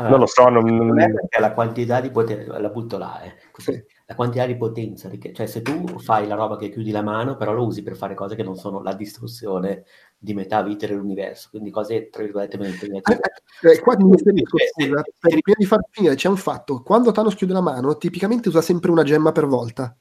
Non 0.02 0.18
lo 0.20 0.26
so, 0.26 0.48
non, 0.48 0.64
Non 0.64 1.00
è 1.00 1.10
perché 1.12 1.40
la 1.40 1.52
quantità 1.52 2.00
di 2.00 2.10
potenza, 2.10 2.58
la 2.58 2.68
butto 2.68 2.98
là, 2.98 3.20
eh, 3.22 3.34
così. 3.50 3.72
Sì. 3.72 3.84
la 4.08 4.14
quantità 4.14 4.46
di 4.46 4.56
potenza, 4.56 5.08
perché- 5.08 5.32
cioè 5.32 5.46
se 5.46 5.62
tu 5.62 5.98
fai 5.98 6.28
la 6.28 6.36
roba 6.36 6.56
che 6.56 6.68
chiudi 6.70 6.92
la 6.92 7.02
mano, 7.02 7.36
però 7.36 7.52
lo 7.52 7.64
usi 7.64 7.82
per 7.82 7.96
fare 7.96 8.14
cose 8.14 8.36
che 8.36 8.44
non 8.44 8.54
sono 8.54 8.80
la 8.80 8.94
distruzione 8.94 9.82
di 10.16 10.32
metà 10.32 10.62
vita 10.62 10.86
dell'universo, 10.86 11.48
quindi 11.50 11.70
cose 11.70 12.08
tra 12.08 12.22
virgolette 12.22 12.56
meno 12.56 12.70
Eh, 12.70 12.74
impegnative. 12.74 13.20
eh, 13.62 13.80
qua 13.80 13.96
mi 13.98 14.04
inserisco, 14.10 14.56
Eh, 14.58 14.84
eh, 14.84 14.86
eh, 14.86 15.40
prima 15.40 15.56
di 15.58 15.64
far 15.64 15.80
finire 15.90 16.14
c'è 16.14 16.28
un 16.28 16.36
fatto, 16.36 16.82
quando 16.82 17.10
Thanos 17.10 17.34
chiude 17.34 17.52
la 17.52 17.60
mano 17.60 17.96
tipicamente 17.96 18.48
usa 18.48 18.60
sempre 18.60 18.92
una 18.92 19.02
gemma 19.02 19.32
per 19.32 19.46
volta. 19.46 19.96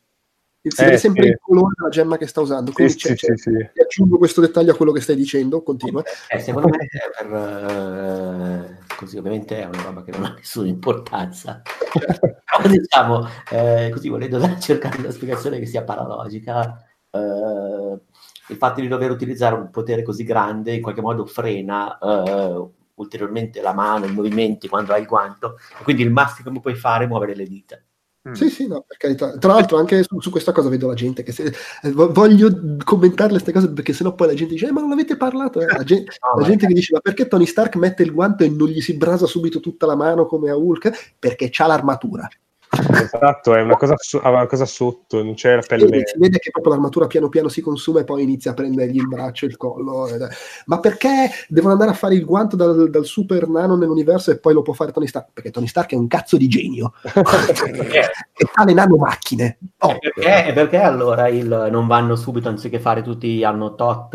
Si 0.67 0.81
Eh, 0.81 0.85
vede 0.85 0.97
sempre 0.97 1.23
sì. 1.23 1.29
il 1.29 1.37
colore 1.39 1.73
della 1.77 1.89
gemma 1.89 2.17
che 2.17 2.27
sta 2.27 2.41
usando. 2.41 2.71
Sì, 2.71 2.75
Quindi 2.75 2.93
sì, 2.93 2.99
c'è- 2.99 3.15
sì, 3.15 3.25
c'è- 3.25 3.35
sì. 3.35 3.49
aggiungo 3.81 4.17
questo 4.17 4.41
dettaglio 4.41 4.71
a 4.71 4.75
quello 4.75 4.91
che 4.91 5.01
stai 5.01 5.15
dicendo, 5.15 5.61
continua. 5.61 6.03
Eh, 6.29 6.39
secondo 6.39 6.67
me 6.69 6.77
è 6.77 7.23
per, 7.23 7.33
eh, 7.33 8.95
così 8.95 9.17
ovviamente 9.17 9.61
è 9.61 9.65
una 9.65 9.81
roba 9.83 10.03
che 10.03 10.11
non 10.11 10.25
ha 10.25 10.33
nessuna 10.33 10.67
importanza. 10.67 11.61
Però 12.45 12.67
diciamo, 12.69 13.27
eh, 13.51 13.89
così 13.93 14.09
volendo 14.09 14.39
cercare 14.59 14.97
una 14.99 15.11
spiegazione 15.11 15.59
che 15.59 15.65
sia 15.65 15.83
paralogica, 15.83 16.83
eh, 17.11 17.99
il 18.47 18.57
fatto 18.57 18.81
di 18.81 18.87
dover 18.87 19.11
utilizzare 19.11 19.55
un 19.55 19.69
potere 19.69 20.03
così 20.03 20.23
grande 20.23 20.73
in 20.73 20.81
qualche 20.81 21.01
modo 21.01 21.25
frena 21.25 21.97
eh, 21.97 22.69
ulteriormente 22.95 23.61
la 23.61 23.73
mano, 23.73 24.05
i 24.05 24.11
movimenti 24.13 24.67
quando 24.67 24.93
hai 24.93 25.01
il 25.01 25.07
guanto, 25.07 25.57
e 25.79 25.83
quindi 25.83 26.03
il 26.03 26.11
massimo 26.11 26.51
che 26.51 26.59
puoi 26.59 26.75
fare 26.75 27.03
è 27.03 27.07
muovere 27.07 27.35
le 27.35 27.45
dita. 27.45 27.79
Sì, 28.33 28.49
sì, 28.49 28.67
no, 28.67 28.83
per 28.87 28.97
carità. 28.97 29.37
Tra 29.37 29.53
l'altro, 29.53 29.77
anche 29.77 30.03
su, 30.03 30.19
su 30.19 30.31
questa 30.31 30.51
cosa 30.51 30.67
vedo 30.69 30.87
la 30.87 30.93
gente 30.95 31.21
che 31.21 31.31
se, 31.31 31.53
eh, 31.83 31.91
vo- 31.91 32.11
voglio 32.11 32.75
commentare 32.83 33.29
queste 33.29 33.51
cose 33.51 33.71
perché 33.71 33.93
sennò 33.93 34.15
poi 34.15 34.27
la 34.27 34.33
gente 34.33 34.53
dice: 34.53 34.67
"Eh, 34.67 34.71
Ma 34.71 34.81
non 34.81 34.91
avete 34.91 35.15
parlato? 35.15 35.61
Eh, 35.61 35.65
La, 35.67 35.83
gente, 35.83 36.11
No, 36.33 36.39
la 36.41 36.47
gente 36.47 36.65
che 36.67 36.73
dice: 36.73 36.93
Ma 36.93 36.99
perché 37.01 37.27
Tony 37.27 37.45
Stark 37.45 37.75
mette 37.75 38.03
il 38.03 38.11
guanto 38.11 38.43
e 38.43 38.49
non 38.49 38.67
gli 38.67 38.81
si 38.81 38.95
brasa 38.97 39.27
subito 39.27 39.59
tutta 39.59 39.85
la 39.85 39.95
mano 39.95 40.25
come 40.25 40.49
a 40.49 40.55
Hulk? 40.57 41.15
Perché 41.19 41.49
c'ha 41.51 41.67
l'armatura. 41.67 42.27
Esatto, 42.75 43.53
è 43.55 43.61
una 43.61 43.75
cosa, 43.75 43.95
ha 44.21 44.29
una 44.29 44.45
cosa 44.45 44.65
sotto, 44.65 45.23
non 45.23 45.33
c'è 45.33 45.55
la 45.55 45.61
pelle. 45.65 46.01
si 46.05 46.17
vede 46.17 46.39
che 46.39 46.51
proprio 46.51 46.73
l'armatura 46.73 47.07
piano 47.07 47.29
piano 47.29 47.47
si 47.49 47.61
consuma 47.61 47.99
e 47.99 48.03
poi 48.03 48.23
inizia 48.23 48.51
a 48.51 48.53
prendergli 48.53 48.97
il 48.97 49.07
braccio 49.07 49.45
e 49.45 49.49
il 49.49 49.57
collo. 49.57 50.07
ed 50.07 50.27
Ma 50.65 50.79
perché 50.79 51.29
devono 51.47 51.73
andare 51.73 51.91
a 51.91 51.95
fare 51.95 52.15
il 52.15 52.25
guanto 52.25 52.55
dal, 52.55 52.89
dal 52.89 53.05
super 53.05 53.47
nano 53.47 53.75
nell'universo 53.75 54.31
e 54.31 54.39
poi 54.39 54.53
lo 54.53 54.61
può 54.61 54.73
fare 54.73 54.91
Tony 54.91 55.07
Stark? 55.07 55.29
Perché 55.33 55.51
Tony 55.51 55.67
Stark 55.67 55.91
è 55.91 55.95
un 55.95 56.07
cazzo 56.07 56.37
di 56.37 56.47
genio 56.47 56.93
Perché? 57.01 57.99
e 58.33 58.45
fa 58.51 58.63
le 58.65 58.73
nanomacchine. 58.73 59.57
Oh, 59.79 59.91
E 59.91 60.11
perché, 60.13 60.53
perché 60.53 60.77
allora 60.77 61.27
il- 61.27 61.67
non 61.71 61.87
vanno 61.87 62.15
subito, 62.15 62.49
anziché 62.49 62.79
fare 62.79 63.01
tutti 63.01 63.43
hanno 63.43 63.75
tot 63.75 64.13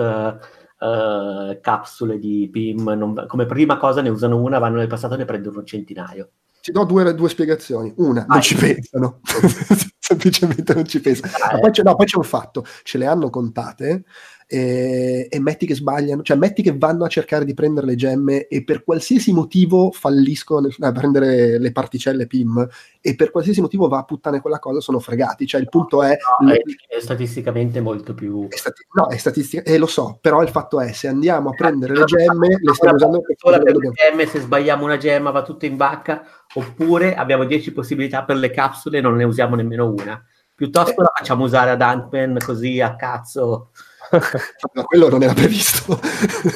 eh, 0.83 1.59
capsule 1.61 2.19
di 2.19 2.49
PIM, 2.51 2.91
non 2.91 3.25
come 3.27 3.47
prima 3.47 3.77
cosa 3.77 4.01
ne 4.01 4.09
usano 4.09 4.41
una, 4.41 4.59
vanno 4.59 4.79
nel 4.79 4.87
passato 4.89 5.15
e 5.15 5.19
ne 5.19 5.25
prendono 5.25 5.59
un 5.59 5.67
centinaio. 5.67 6.31
Ti 6.71 6.79
do 6.79 6.85
due, 6.85 7.15
due 7.15 7.29
spiegazioni. 7.29 7.93
Una, 7.97 8.25
non 8.29 8.41
ci 8.41 8.55
pensano, 8.55 9.21
semplicemente 9.99 10.73
non 10.73 10.87
ci 10.87 11.01
pensano. 11.01 11.33
Ah, 11.43 11.57
eh. 11.57 11.61
poi, 11.61 11.71
c'è, 11.73 11.83
no, 11.83 11.97
poi 11.97 12.07
c'è 12.07 12.17
un 12.17 12.23
fatto: 12.23 12.65
ce 12.85 12.97
le 12.97 13.07
hanno 13.07 13.29
contate 13.29 14.05
e, 14.53 15.29
e 15.31 15.39
metti 15.39 15.65
che 15.65 15.77
sbagliano, 15.77 16.23
cioè 16.23 16.37
metti 16.37 16.61
che 16.61 16.77
vanno 16.77 17.05
a 17.05 17.09
cercare 17.09 17.45
di 17.45 17.55
prendere 17.55 17.87
le 17.87 17.95
gemme 17.95 18.49
e 18.49 18.65
per 18.65 18.83
qualsiasi 18.83 19.33
motivo 19.33 19.93
falliscono 19.93 20.69
a 20.81 20.91
prendere 20.91 21.61
le 21.61 21.71
particelle 21.71 22.27
PIM 22.27 22.67
e 23.01 23.15
per 23.15 23.31
qualsiasi 23.31 23.61
motivo 23.61 23.87
va 23.87 23.99
a 23.99 24.03
puttane 24.03 24.41
quella 24.41 24.59
cosa, 24.59 24.81
sono 24.81 24.99
fregati. 24.99 25.47
Cioè, 25.47 25.61
il 25.61 25.69
punto 25.69 26.03
è. 26.03 26.17
No, 26.41 26.51
è, 26.51 26.61
è 26.89 27.01
statisticamente 27.01 27.81
molto 27.81 28.13
più... 28.13 28.49
è 28.49 28.57
stati- 28.57 28.85
no, 28.95 29.07
è 29.07 29.17
statistica, 29.19 29.63
e 29.63 29.79
lo 29.79 29.87
so, 29.87 30.19
però 30.21 30.43
il 30.43 30.49
fatto 30.49 30.81
è 30.81 30.91
se 30.91 31.07
andiamo 31.07 31.51
a 31.51 31.53
prendere 31.53 31.95
le 31.95 32.05
gemme, 32.07 32.49
le 32.61 32.75
stiamo 32.75 32.97
usando 32.97 33.21
per 33.21 33.37
Solo 33.39 33.63
per 33.63 33.77
le 33.77 33.91
gemme, 33.93 34.27
se 34.27 34.41
sbagliamo 34.41 34.85
una 34.85 34.97
gemma 34.97 35.31
va 35.31 35.43
tutto 35.43 35.65
in 35.65 35.77
vacca, 35.77 36.25
oppure 36.55 37.15
abbiamo 37.15 37.45
10 37.45 37.73
possibilità 37.73 38.25
per 38.25 38.35
le 38.35 38.51
capsule 38.51 38.99
e 38.99 39.01
non 39.01 39.15
ne 39.15 39.23
usiamo 39.23 39.55
nemmeno 39.55 39.89
una. 39.89 40.21
Piuttosto 40.57 40.91
Eh. 40.91 41.05
la 41.05 41.13
facciamo 41.15 41.45
usare 41.45 41.71
ad 41.71 41.81
Ant-Man 41.81 42.39
così 42.45 42.81
a 42.81 42.97
cazzo. 42.97 43.71
Ma 44.75 44.83
quello 44.83 45.09
non 45.09 45.23
era 45.23 45.33
previsto. 45.33 45.99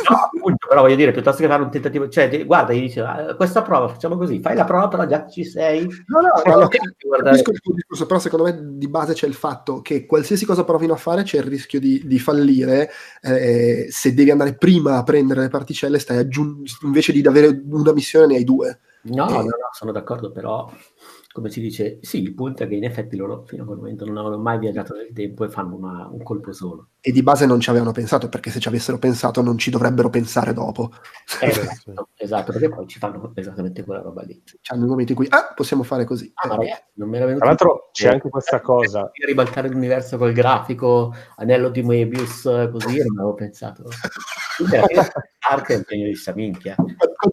No, 0.09 0.17
appunto, 0.33 0.67
però 0.69 0.83
voglio 0.83 0.97
dire, 0.97 1.13
piuttosto 1.13 1.43
che 1.43 1.49
fare 1.49 1.63
un 1.63 1.71
tentativo, 1.71 2.09
cioè, 2.09 2.45
guarda, 2.45 2.73
gli 2.73 2.81
dice, 2.81 3.01
"Ah, 3.01 3.35
questa 3.37 3.63
prova, 3.63 3.89
facciamo 3.89 4.17
così, 4.17 4.41
fai 4.41 4.57
la 4.57 4.65
prova, 4.65 4.89
però 4.89 5.07
già 5.07 5.27
ci 5.29 5.45
sei. 5.45 5.87
No, 6.07 6.21
no, 6.21 6.29
no, 6.45 6.61
no, 6.61 6.69
Guardare- 6.99 7.37
capisco 7.37 7.51
il 7.53 7.61
tuo 7.61 7.75
discorso, 7.75 8.07
però 8.07 8.19
secondo 8.19 8.45
me 8.47 8.59
di 8.77 8.89
base 8.89 9.13
c'è 9.13 9.27
il 9.27 9.35
fatto 9.35 9.81
che 9.81 10.07
qualsiasi 10.07 10.45
cosa 10.45 10.65
provino 10.65 10.95
a 10.95 10.97
fare 10.97 11.23
c'è 11.23 11.39
il 11.39 11.45
rischio 11.45 11.79
di, 11.79 12.03
di 12.05 12.19
fallire. 12.19 12.91
eh, 13.23 13.87
se 13.91 14.15
devi 14.15 14.31
andare 14.31 14.55
prima 14.57 14.97
a 14.97 15.03
prendere 15.03 15.43
le 15.43 15.49
particelle, 15.49 15.99
stai 15.99 16.19
aggiung- 16.19 16.67
invece 16.83 17.13
di 17.13 17.27
avere 17.27 17.63
una 17.71 17.93
missione 17.93 18.27
ne 18.27 18.37
hai 18.37 18.45
due. 18.45 18.81
No, 19.03 19.27
no, 19.27 19.43
no, 19.43 19.51
sono 19.73 19.93
d'accordo, 19.93 20.33
però 20.33 20.71
come 21.35 21.51
si 21.51 21.61
dice, 21.61 21.99
sì, 22.01 22.23
il 22.23 22.33
punto 22.33 22.63
è 22.63 22.69
che 22.69 22.77
in 22.77 22.85
effetti 22.85 23.17
loro 23.17 23.43
fino 23.45 23.65
a 23.65 23.67
quel 23.67 23.79
momento 23.79 24.05
non 24.05 24.19
avevano 24.19 24.41
mai 24.41 24.57
viaggiato 24.61 24.95
nel 24.95 25.11
tempo 25.13 25.45
e 25.45 25.49
fanno 25.51 25.75
una- 25.75 26.07
un 26.07 26.23
colpo 26.23 26.53
solo. 26.53 26.91
E 27.01 27.11
di 27.11 27.25
base 27.25 27.45
non 27.45 27.59
ci 27.59 27.71
avevano 27.71 27.91
pensato, 27.91 28.29
perché 28.29 28.51
se 28.51 28.61
ci 28.61 28.69
avessero 28.69 28.99
pensato 28.99 29.43
non 29.43 29.59
ci 29.59 29.69
dovrebbero 29.71 30.11
pensare 30.11 30.53
dopo. 30.53 30.93
Eh, 31.41 31.49
esatto, 31.49 32.09
esatto, 32.15 32.53
perché 32.53 32.69
poi 32.69 32.87
ci 32.87 33.01
fanno 33.01 33.33
esattamente 33.35 33.83
quella 33.83 34.01
roba 34.01 34.23
lì. 34.23 34.41
C'hanno 34.63 34.83
il 34.85 34.89
momento 34.91 35.11
in 35.11 35.19
cui, 35.19 35.27
ah, 35.29 35.53
possiamo 35.57 35.83
fare 35.83 36.05
così. 36.05 36.31
Ah, 36.35 36.47
Eh, 36.47 36.57
ragazzi, 36.57 36.83
non 36.95 37.09
mi 37.09 37.17
era 37.17 37.25
venuto 37.27 37.41
Tra 37.45 37.49
l'altro 37.53 37.89
c'è 37.91 38.09
anche 38.11 38.29
questa 38.29 38.61
cosa. 38.61 39.11
ribaltare 39.27 39.69
l'universo 39.69 40.17
col 40.17 40.33
grafico, 40.33 41.13
anello 41.39 41.69
di 41.69 41.83
Moebius, 41.83 42.43
così, 42.71 42.99
non 42.99 43.19
avevo 43.19 43.35
pensato. 43.35 43.83
Quindi 44.57 44.77
parte 45.49 45.75
è 45.75 45.77
un 45.77 45.85
genio 45.87 46.07
di 46.07 46.15
sta 46.15 46.35
minchia. 46.35 46.75
Ma 46.79 46.85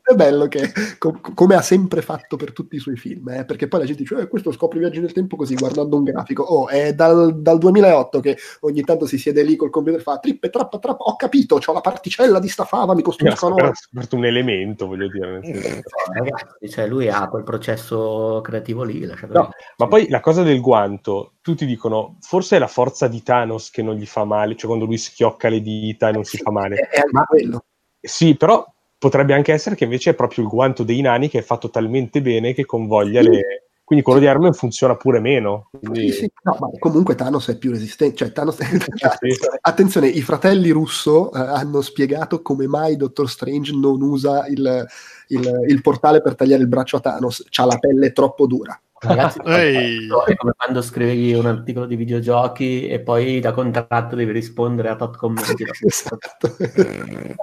è 0.04 0.16
bello 0.16 0.48
che, 0.48 0.72
com- 0.98 1.34
come 1.34 1.56
ha 1.56 1.62
sempre 1.62 2.02
fatto 2.02 2.36
per 2.36 2.52
tutti 2.54 2.76
i 2.76 2.80
suoi 2.80 2.98
film, 2.98 3.30
eh, 3.30 3.46
perché 3.46 3.68
poi 3.68 3.82
la 3.82 3.86
gente 3.86 4.02
dice, 4.02 4.18
eh, 4.20 4.28
questo 4.28 4.52
scopre 4.52 4.78
i 4.78 4.82
viaggi 4.82 5.00
nel 5.00 5.14
tempo 5.14 5.36
così, 5.36 5.56
guardando 5.56 5.98
un 5.98 6.04
grafico. 6.04 6.44
Oh, 6.44 6.68
è 6.68 6.94
dal, 6.94 7.42
dal 7.42 7.58
2008 7.58 8.20
che 8.20 8.38
ogni 8.62 8.82
tanto 8.82 9.06
si 9.06 9.18
siede 9.18 9.44
lì 9.44 9.56
col 9.56 9.70
computer 9.70 10.00
e 10.00 10.04
fa, 10.04 10.18
trippe, 10.18 10.50
trappa, 10.50 10.80
trappa, 10.80 11.04
ho 11.04 11.16
capito, 11.16 11.58
c'ho 11.58 11.74
la 11.74 11.82
particella 11.82 12.40
di 12.40 12.50
sta 12.50 12.66
fava, 12.66 12.94
mi 12.94 13.02
costruiscono... 13.02 13.56
scoperto 13.56 13.72
ha 13.72 13.76
scoperto 13.76 14.16
un 14.16 14.26
elemento, 14.26 14.88
voglio 14.88 15.08
dire. 15.08 15.32
nel 15.32 15.46
senso. 15.46 15.68
Eh, 15.68 15.84
Ragazzi, 16.14 16.70
cioè 16.70 16.88
lui 16.88 17.10
ha 17.10 17.28
quel 17.28 17.44
processo 17.44 18.42
creativo 18.44 18.84
lì, 18.84 19.10
No, 19.30 19.50
ma 19.78 19.88
poi 19.88 20.08
la 20.10 20.20
cosa 20.20 20.44
del 20.44 20.62
guanto, 20.62 21.34
tutti 21.42 21.66
dicono, 21.66 22.18
forse 22.22 22.56
è 22.56 22.60
la 22.60 22.68
forza 22.68 23.08
di 23.08 23.22
Thanos 23.24 23.70
che 23.70 23.82
non 23.82 23.96
gli 23.96 24.06
fa 24.06 24.24
male, 24.26 24.56
cioè 24.56 24.68
quando 24.68 24.86
lui 24.86 24.98
schiocca 24.98 25.50
le 25.50 25.62
dita 25.62 26.10
e 26.10 26.12
non 26.12 26.24
si 26.24 26.38
Sì, 26.38 26.44
fa 26.44 26.52
male. 26.52 26.76
È, 26.76 26.88
è 26.88 27.00
anche 27.00 27.26
quello. 27.28 27.64
Sì, 28.02 28.36
però 28.36 28.66
potrebbe 28.98 29.34
anche 29.34 29.54
essere 29.54 29.76
che 29.76 29.84
invece 29.86 30.12
è 30.12 30.16
proprio 30.16 30.44
il 30.44 30.50
guanto 30.50 30.84
dei 30.84 31.02
nani 31.02 31.30
che 31.30 31.40
è 31.40 31.44
fatto 31.44 31.70
talmente 31.70 32.22
bene 32.22 32.54
che 32.54 32.66
convoglia 32.66 33.22
Sì. 33.22 33.30
le... 33.30 33.42
Quindi 33.92 34.06
quello 34.06 34.22
di 34.22 34.28
Armen 34.28 34.54
funziona 34.54 34.96
pure 34.96 35.20
meno. 35.20 35.68
Quindi... 35.70 36.12
Sì, 36.12 36.20
sì, 36.20 36.32
no, 36.44 36.56
ma 36.62 36.70
comunque 36.80 37.14
Thanos 37.14 37.50
è 37.50 37.58
più 37.58 37.72
resistente. 37.72 38.16
Cioè, 38.16 38.32
Thanos... 38.32 38.58
Attenzione, 39.60 40.08
i 40.08 40.22
fratelli 40.22 40.70
russo 40.70 41.34
eh, 41.34 41.40
hanno 41.40 41.82
spiegato 41.82 42.42
come 42.42 42.68
mai 42.68 42.96
Doctor 42.96 43.30
Strange 43.30 43.74
non 43.76 44.02
usa 44.02 44.48
il, 44.48 44.86
il- 45.28 45.66
il 45.68 45.82
portale 45.82 46.22
per 46.22 46.36
tagliare 46.36 46.62
il 46.62 46.70
braccio 46.70 46.96
a 46.98 47.00
Thanos. 47.02 47.44
C'ha 47.50 47.66
la 47.66 47.78
pelle 47.78 48.14
troppo 48.14 48.48
dura. 48.48 48.80
Ragazzi, 49.04 49.40
è 49.44 50.36
come 50.36 50.54
quando 50.56 50.82
scrivi 50.84 51.34
un 51.34 51.48
articolo 51.48 51.88
di 51.88 51.96
videogiochi 51.96 52.88
e 52.88 53.00
poi 53.00 53.40
da 53.40 53.52
contratto 53.52 54.16
devi 54.16 54.32
rispondere 54.32 54.90
a 54.90 54.96
tot 54.96 55.18
commenti. 55.18 55.66
esatto. 55.84 56.56
Quella 56.56 57.36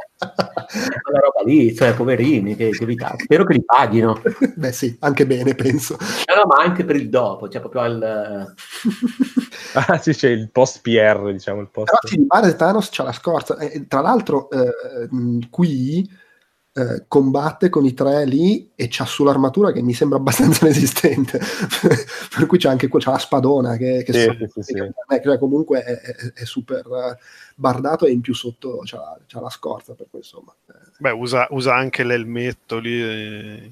roba 1.20 1.42
lì, 1.44 1.74
cioè, 1.74 1.94
poverini, 1.94 2.54
che, 2.54 2.70
che 2.70 2.84
vita. 2.84 3.12
Spero 3.18 3.44
che 3.44 3.54
li 3.54 3.64
paghino. 3.64 4.22
Beh, 4.54 4.70
sì, 4.70 4.96
anche 5.00 5.26
bene, 5.26 5.56
penso. 5.56 5.96
No, 5.98 6.36
no, 6.36 6.46
ma 6.46 6.62
anche 6.62 6.84
per 6.84 6.94
il 6.94 7.08
dopo, 7.08 7.48
cioè 7.48 7.60
proprio 7.60 7.82
al... 7.82 8.54
Ah 9.74 9.98
sì, 9.98 10.12
c'è 10.12 10.28
il 10.28 10.50
post 10.52 10.80
PR, 10.80 11.32
diciamo, 11.32 11.60
il 11.60 11.70
post... 11.70 11.90
Però 11.90 12.44
sì, 12.44 12.56
Thanos 12.56 12.88
c'ha 12.92 13.02
la 13.02 13.12
scorza. 13.12 13.58
E, 13.58 13.86
tra 13.88 14.00
l'altro, 14.00 14.48
eh, 14.50 15.08
qui 15.50 16.08
eh, 16.78 17.04
combatte 17.08 17.68
con 17.70 17.84
i 17.84 17.92
tre 17.94 18.24
lì 18.24 18.70
e 18.74 18.86
c'ha 18.88 19.04
sull'armatura 19.04 19.72
che 19.72 19.82
mi 19.82 19.92
sembra 19.94 20.18
abbastanza 20.18 20.64
resistente. 20.66 21.40
per 22.36 22.46
cui 22.46 22.58
c'è 22.58 22.68
anche 22.68 22.88
c'ha 22.88 23.10
la 23.10 23.18
spadona 23.18 23.76
che, 23.76 24.02
che 24.04 24.12
Sì, 24.12 24.24
so- 24.24 24.32
sì, 24.32 24.46
sì, 24.48 24.62
sì. 24.62 24.78
eh, 24.78 25.20
cioè, 25.22 25.38
comunque 25.38 25.82
è, 25.82 25.98
è- 26.00 26.32
è 26.34 26.44
super 26.44 27.18
bardato 27.54 28.06
e 28.06 28.12
in 28.12 28.20
più 28.20 28.34
sotto 28.34 28.80
c'ha, 28.84 29.18
c'ha 29.26 29.40
la 29.40 29.50
scorza. 29.50 29.94
Per 29.94 30.06
cui 30.10 30.20
insomma. 30.20 30.54
eh, 30.68 30.72
Beh, 30.98 31.10
usa, 31.10 31.46
usa 31.50 31.74
anche 31.74 32.04
l'elmetto 32.04 32.78
lì, 32.78 33.02
eh, 33.02 33.70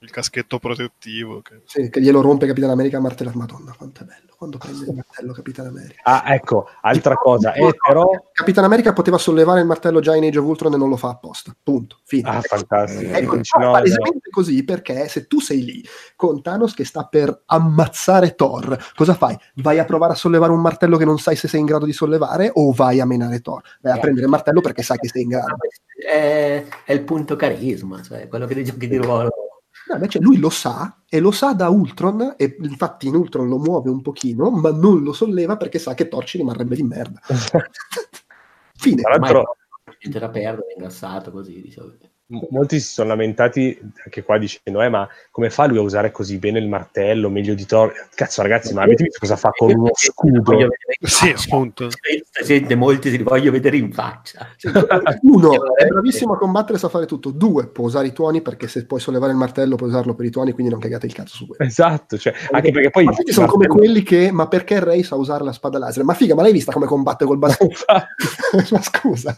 il 0.00 0.10
caschetto 0.10 0.58
protettivo. 0.58 1.40
Che... 1.40 1.62
sì, 1.64 1.90
che 1.90 2.00
glielo 2.00 2.20
rompe 2.20 2.46
Capitan 2.46 2.70
America 2.70 2.98
a 2.98 3.00
martello. 3.00 3.32
Madonna, 3.34 3.74
quanto 3.76 4.02
è 4.02 4.04
bello 4.04 4.28
quando 4.38 4.56
prende 4.56 4.84
il 4.84 4.94
martello 4.94 5.32
Capitan 5.32 5.66
America. 5.66 6.00
Ah, 6.04 6.32
ecco, 6.32 6.68
altra 6.82 7.16
cosa. 7.16 7.52
Eh, 7.54 7.74
però... 7.84 8.08
Capitan 8.30 8.62
America 8.62 8.92
poteva 8.92 9.18
sollevare 9.18 9.58
il 9.58 9.66
martello 9.66 9.98
già 9.98 10.14
in 10.14 10.22
Age 10.22 10.38
of 10.38 10.44
Ultron 10.44 10.74
e 10.74 10.76
non 10.76 10.88
lo 10.88 10.96
fa 10.96 11.08
apposta. 11.08 11.56
Punto. 11.60 11.98
Fine. 12.04 12.28
Ah, 12.28 12.40
fantastico. 12.40 13.12
Ecco, 13.12 13.34
no, 13.34 13.64
no, 13.64 13.72
palesemente 13.72 14.30
così 14.30 14.62
perché 14.62 15.08
se 15.08 15.26
tu 15.26 15.40
sei 15.40 15.64
lì 15.64 15.84
con 16.14 16.40
Thanos 16.40 16.74
che 16.74 16.84
sta 16.84 17.04
per 17.06 17.42
ammazzare 17.46 18.36
Thor, 18.36 18.78
cosa 18.94 19.14
fai? 19.14 19.36
Vai 19.56 19.80
a 19.80 19.84
provare 19.84 20.12
a 20.12 20.16
sollevare 20.16 20.52
un 20.52 20.60
martello 20.60 20.96
che 20.98 21.04
non 21.04 21.18
sai 21.18 21.34
se 21.34 21.48
sei 21.48 21.58
in 21.58 21.66
grado 21.66 21.84
di 21.84 21.92
sollevare 21.92 22.48
o 22.54 22.70
vai 22.70 23.00
a 23.00 23.06
menare 23.06 23.40
Thor? 23.40 23.60
Vai 23.80 23.94
a 23.94 23.96
Eh. 23.96 24.00
prendere 24.00 24.26
il 24.26 24.30
martello 24.30 24.60
perché 24.60 24.82
sai 24.82 24.98
che 24.98 25.08
sei 25.08 25.22
in 25.22 25.30
grado. 25.30 25.56
È, 26.00 26.64
è 26.84 26.92
il 26.92 27.02
punto 27.02 27.34
carisma, 27.34 28.00
cioè 28.02 28.28
quello 28.28 28.46
che 28.46 28.54
dei 28.54 28.64
giochi 28.64 28.86
di 28.86 28.98
ruolo. 28.98 29.47
No, 29.88 29.94
invece 29.94 30.18
lui 30.18 30.36
lo 30.36 30.50
sa 30.50 31.02
e 31.08 31.18
lo 31.18 31.30
sa 31.30 31.54
da 31.54 31.70
Ultron 31.70 32.34
e 32.36 32.56
infatti 32.60 33.08
in 33.08 33.14
Ultron 33.14 33.48
lo 33.48 33.58
muove 33.58 33.88
un 33.88 34.02
pochino, 34.02 34.50
ma 34.50 34.70
non 34.70 35.02
lo 35.02 35.12
solleva 35.12 35.56
perché 35.56 35.78
sa 35.78 35.94
che 35.94 36.08
Thor 36.08 36.24
ci 36.24 36.36
rimarrebbe 36.36 36.76
di 36.76 36.82
merda. 36.82 37.20
Fine. 38.76 39.02
Tra 39.02 39.16
l'altro, 39.16 39.56
niente 40.00 40.18
da 40.18 40.28
perdere, 40.28 40.68
è 40.68 40.72
ingrassato 40.74 41.30
così, 41.30 41.62
diciamo. 41.62 41.88
m- 41.88 41.98
molti 42.28 42.78
si 42.78 42.92
sono 42.92 43.08
lamentati 43.08 43.78
anche 44.04 44.22
qua 44.22 44.36
dicendo, 44.38 44.82
eh, 44.82 44.88
ma 44.88 45.08
come 45.30 45.48
fa 45.48 45.66
lui 45.66 45.78
a 45.78 45.82
usare 45.82 46.10
così 46.10 46.38
bene 46.38 46.58
il 46.58 46.68
martello, 46.68 47.30
meglio 47.30 47.54
di 47.54 47.64
Thor? 47.64 47.92
Cazzo, 48.14 48.42
ragazzi, 48.42 48.74
ma 48.74 48.82
avete 48.82 49.04
visto 49.04 49.18
cosa 49.20 49.36
fa 49.36 49.50
con 49.50 49.70
uno 49.70 49.90
scudo? 49.94 50.68
Sì, 51.00 51.30
appunto. 51.30 51.88
Sente 52.30 52.74
molti, 52.74 53.10
si 53.10 53.16
li 53.16 53.22
voglio 53.22 53.50
vedere 53.50 53.76
in 53.78 53.92
faccia. 53.92 54.46
Sì, 54.56 54.68
Uno, 55.22 55.74
è 55.74 55.86
bravissimo 55.86 56.34
a 56.34 56.38
combattere, 56.38 56.78
sa 56.78 56.88
fare 56.88 57.06
tutto. 57.06 57.30
Due, 57.30 57.68
può 57.68 57.84
usare 57.84 58.08
i 58.08 58.12
tuoni 58.12 58.42
perché 58.42 58.68
se 58.68 58.84
puoi 58.84 59.00
sollevare 59.00 59.32
il 59.32 59.38
martello 59.38 59.76
puoi 59.76 59.88
usarlo 59.88 60.14
per 60.14 60.26
i 60.26 60.30
tuoni, 60.30 60.52
quindi 60.52 60.70
non 60.70 60.80
cagate 60.80 61.06
il 61.06 61.14
cazzo 61.14 61.34
su 61.34 61.46
quello. 61.46 61.64
Esatto, 61.64 62.18
cioè, 62.18 62.34
anche 62.50 62.70
perché 62.70 62.90
poi... 62.90 63.04
Ma 63.04 63.12
questi 63.12 63.32
sono 63.32 63.46
come 63.46 63.66
quelli 63.66 64.02
che, 64.02 64.30
ma 64.32 64.48
perché 64.48 64.80
Ray 64.80 65.02
sa 65.02 65.16
usare 65.16 65.44
la 65.44 65.52
spada 65.52 65.78
laser? 65.78 66.04
Ma 66.04 66.14
figa, 66.14 66.34
ma 66.34 66.42
l'hai 66.42 66.52
vista 66.52 66.72
come 66.72 66.86
combatte 66.86 67.24
col 67.24 67.38
bastone? 67.38 67.72
ma 68.70 68.82
scusa. 68.82 69.36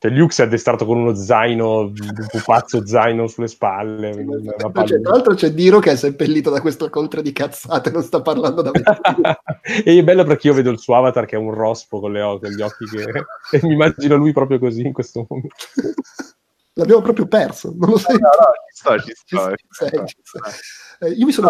Cioè, 0.00 0.12
Luke 0.12 0.32
si 0.32 0.42
è 0.42 0.44
addestrato 0.44 0.86
con 0.86 0.96
uno 0.98 1.14
zaino, 1.14 1.78
un 1.80 1.92
pupazzo 2.30 2.86
zaino 2.86 3.26
sulle 3.26 3.48
spalle. 3.48 4.12
Cioè, 4.14 5.00
tra 5.00 5.10
l'altro 5.10 5.34
c'è 5.34 5.50
Diro 5.50 5.80
che 5.80 5.90
è 5.90 5.96
seppellito 5.96 6.50
da 6.50 6.60
questo 6.60 6.88
coltre 6.88 7.20
di 7.20 7.32
cazzate, 7.32 7.90
non 7.90 8.02
sta 8.04 8.22
parlando 8.22 8.62
da 8.62 8.70
me. 8.72 8.82
e 9.84 9.98
è 9.98 10.04
bello 10.04 10.22
perché 10.24 10.46
io 10.46 10.54
vedo 10.54 10.70
il 10.70 10.78
suo 10.78 10.96
avatar 10.96 11.26
che 11.26 11.34
è 11.34 11.38
un 11.38 11.52
rospo 11.52 11.98
con, 11.98 12.12
le 12.12 12.20
o- 12.22 12.38
con 12.38 12.50
gli 12.50 12.62
occhi 12.62 12.84
che... 12.86 13.02
e 13.56 13.60
mi 13.66 13.72
immagino 13.72 14.14
lui 14.14 14.32
proprio 14.32 14.58
così 14.60 14.82
in 14.86 14.92
questo 14.92 15.26
momento. 15.28 15.56
L'abbiamo 16.74 17.02
proprio 17.02 17.26
perso, 17.26 17.74
non 17.76 17.90
lo 17.90 17.98
sai. 17.98 18.18
No, 18.18 18.28
no, 18.28 18.52
ci 18.70 18.76
sto, 18.76 18.98
ci 19.00 19.12
Ci 19.26 19.36
sto. 19.68 20.04
ci 20.06 20.16
sei. 20.22 21.08
Eh, 21.10 21.12
io 21.14 21.26
mi 21.26 21.32
sono... 21.32 21.48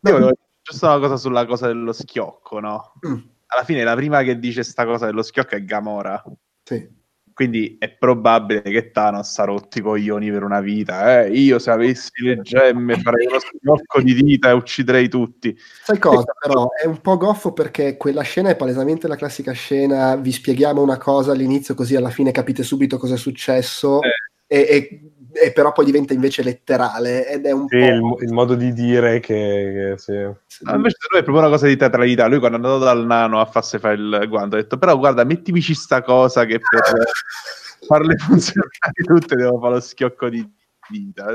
No, 0.00 0.18
No, 0.18 0.26
Io 0.26 0.32
giusto 0.62 0.86
una 0.86 0.98
cosa 0.98 1.16
sulla 1.16 1.46
cosa 1.46 1.68
dello 1.68 1.92
schiocco, 1.92 2.58
no? 2.58 2.92
Mm, 3.06 3.18
Alla 3.46 3.62
fine 3.64 3.84
la 3.84 3.94
prima 3.94 4.22
che 4.22 4.38
dice 4.40 4.64
sta 4.64 4.84
cosa 4.84 5.06
dello 5.06 5.22
schiocco 5.22 5.54
è 5.54 5.64
Gamora. 5.64 6.20
sì. 6.64 6.96
Quindi 7.38 7.76
è 7.78 7.88
probabile 7.88 8.62
che 8.62 8.90
Thanos 8.90 9.38
ha 9.38 9.44
rotto 9.44 9.78
i 9.78 9.80
coglioni 9.80 10.28
per 10.28 10.42
una 10.42 10.60
vita. 10.60 11.22
Eh? 11.22 11.30
Io 11.38 11.60
se 11.60 11.70
avessi 11.70 12.10
le 12.24 12.40
gemme 12.40 12.98
farei 12.98 13.28
uno 13.28 13.38
schiocco 13.38 14.02
di 14.02 14.12
dita 14.12 14.48
e 14.48 14.54
ucciderei 14.54 15.08
tutti. 15.08 15.56
Sai 15.84 16.00
cosa, 16.00 16.32
però 16.36 16.66
è 16.70 16.84
un 16.84 17.00
po' 17.00 17.16
goffo 17.16 17.52
perché 17.52 17.96
quella 17.96 18.22
scena 18.22 18.48
è 18.48 18.56
palesemente 18.56 19.06
la 19.06 19.14
classica 19.14 19.52
scena, 19.52 20.16
vi 20.16 20.32
spieghiamo 20.32 20.82
una 20.82 20.98
cosa 20.98 21.30
all'inizio 21.30 21.74
così 21.74 21.94
alla 21.94 22.10
fine 22.10 22.32
capite 22.32 22.64
subito 22.64 22.98
cosa 22.98 23.14
è 23.14 23.18
successo 23.18 24.00
Eh. 24.02 24.08
e, 24.48 24.76
e- 24.76 25.00
e 25.32 25.52
però 25.52 25.72
poi 25.72 25.84
diventa 25.84 26.12
invece 26.12 26.42
letterale 26.42 27.28
ed 27.28 27.46
è 27.46 27.50
un 27.50 27.66
Sì, 27.68 27.78
po'... 27.78 27.84
il, 27.84 28.26
il 28.26 28.32
modo 28.32 28.54
di 28.54 28.72
dire 28.72 29.20
che... 29.20 29.94
che 29.96 29.98
sì. 29.98 30.12
No, 30.12 30.74
invece 30.74 30.96
per 30.98 31.10
lui 31.10 31.20
è 31.20 31.22
proprio 31.22 31.38
una 31.38 31.48
cosa 31.48 31.66
di 31.66 31.76
teatralità. 31.76 32.26
Lui 32.26 32.38
quando 32.38 32.58
è 32.58 32.60
andato 32.60 32.78
dal 32.82 33.04
nano 33.04 33.40
a 33.40 33.46
farsi 33.46 33.78
fare 33.78 33.94
il 33.94 34.26
guanto 34.28 34.56
ha 34.56 34.60
detto 34.60 34.78
però 34.78 34.96
guarda 34.96 35.24
mettimici 35.24 35.74
sta 35.74 36.02
cosa 36.02 36.44
che 36.44 36.58
per 36.58 36.82
farle 37.86 38.16
funzionare 38.16 38.70
tutte 39.04 39.36
devo 39.36 39.58
fare 39.60 39.74
lo 39.74 39.80
schiocco 39.80 40.28
di 40.28 40.56
dita. 40.88 41.26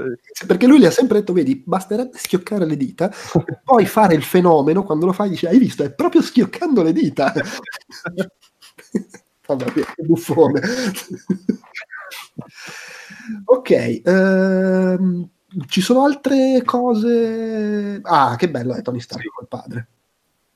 Perché 0.45 0.67
lui 0.67 0.79
le 0.79 0.87
ha 0.87 0.91
sempre 0.91 1.19
detto, 1.19 1.33
vedi, 1.33 1.61
basterebbe 1.65 2.17
schioccare 2.17 2.65
le 2.65 2.75
dita 2.75 3.11
e 3.45 3.59
poi 3.63 3.85
fare 3.85 4.15
il 4.15 4.23
fenomeno, 4.23 4.83
quando 4.83 5.05
lo 5.05 5.13
fai 5.13 5.29
dice, 5.29 5.47
hai 5.47 5.59
visto, 5.59 5.83
è 5.83 5.93
proprio 5.93 6.21
schioccando 6.21 6.83
le 6.83 6.91
dita. 6.93 7.31
Vabbè, 9.45 9.71
che 9.71 9.85
buffone. 9.97 10.61
Ok, 13.45 14.01
ehm, 14.03 15.29
ci 15.67 15.81
sono 15.81 16.03
altre 16.03 16.61
cose... 16.65 17.99
Ah, 18.03 18.35
che 18.37 18.49
bello 18.49 18.73
è 18.73 18.81
Tony 18.81 18.99
Stark 18.99 19.21
Sì. 19.21 19.27
col 19.29 19.47
padre. 19.47 19.87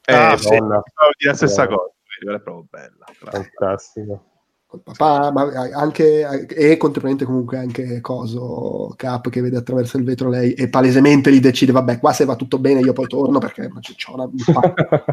Eh, 0.05 0.13
Ah, 0.15 0.37
sì, 0.37 0.57
la 0.57 1.33
stessa 1.33 1.67
cosa. 1.67 1.91
quella 2.21 2.37
è 2.37 2.41
proprio 2.41 2.65
bella. 2.69 3.05
Fantastico. 3.11 4.23
col 4.67 4.81
papà, 4.81 5.31
ma 5.31 5.43
anche 5.75 6.19
e 6.49 6.75
contemporaneamente 6.75 7.23
comunque 7.25 7.57
anche 7.57 8.01
Coso 8.01 8.93
Cap 8.97 9.29
che 9.29 9.39
vede 9.41 9.55
attraverso 9.57 9.95
il 9.97 10.03
vetro 10.03 10.27
lei 10.29 10.51
e 10.53 10.67
palesemente 10.67 11.29
lì 11.29 11.39
decide 11.39 11.71
vabbè 11.71 11.99
qua 11.99 12.11
se 12.11 12.25
va 12.25 12.35
tutto 12.35 12.59
bene 12.59 12.81
io 12.81 12.91
poi 12.91 13.07
torno 13.07 13.39
perché 13.39 13.69
c'è, 13.79 13.93
c'ho 13.95 14.15
una 14.15 14.27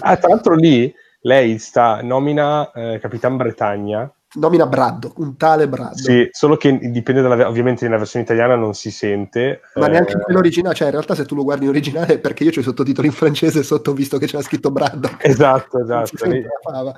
ah, 0.00 0.16
tra 0.16 0.28
l'altro 0.28 0.54
lì 0.56 0.92
lei 1.20 1.58
sta 1.58 2.02
nomina 2.02 2.72
eh, 2.72 2.98
Capitan 3.00 3.36
Bretagna 3.36 4.12
nomina 4.34 4.66
Braddo, 4.66 5.12
un 5.16 5.36
tale 5.36 5.68
Braddo. 5.68 5.96
Sì, 5.96 6.28
solo 6.30 6.56
che 6.56 6.78
dipende 6.78 7.22
dalla, 7.22 7.48
ovviamente 7.48 7.84
nella 7.84 7.98
versione 7.98 8.24
italiana 8.24 8.54
non 8.54 8.74
si 8.74 8.90
sente. 8.90 9.62
Ma 9.74 9.86
eh, 9.86 9.90
neanche 9.90 10.12
in 10.12 10.20
quello 10.20 10.38
originale, 10.38 10.74
cioè 10.74 10.86
in 10.88 10.92
realtà 10.92 11.14
se 11.14 11.24
tu 11.24 11.34
lo 11.34 11.42
guardi 11.42 11.64
in 11.64 11.70
originale 11.70 12.18
perché 12.18 12.44
io 12.44 12.50
c'ho 12.50 12.60
i 12.60 12.64
sottotitoli 12.64 13.08
in 13.08 13.12
francese 13.12 13.62
sotto 13.62 13.90
ho 13.90 13.94
visto 13.94 14.18
che 14.18 14.26
c'era 14.26 14.42
scritto 14.42 14.70
Braddo. 14.70 15.08
Esatto, 15.20 15.80
esatto. 15.80 16.16
fava. 16.62 16.94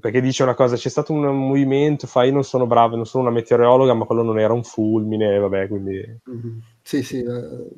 Perché 0.00 0.20
dice 0.20 0.42
una 0.42 0.54
cosa, 0.54 0.76
c'è 0.76 0.88
stato 0.88 1.12
un 1.12 1.24
movimento, 1.24 2.06
fa 2.06 2.24
io 2.24 2.32
non 2.32 2.44
sono 2.44 2.66
bravo, 2.66 2.96
non 2.96 3.06
sono 3.06 3.24
una 3.24 3.32
meteorologa, 3.32 3.94
ma 3.94 4.04
quello 4.04 4.22
non 4.22 4.38
era 4.38 4.52
un 4.52 4.62
fulmine, 4.62 5.38
vabbè, 5.38 5.68
quindi... 5.68 6.20
Mhm. 6.24 6.60
Sì, 6.82 7.02
sì, 7.02 7.22
eh, 7.22 7.68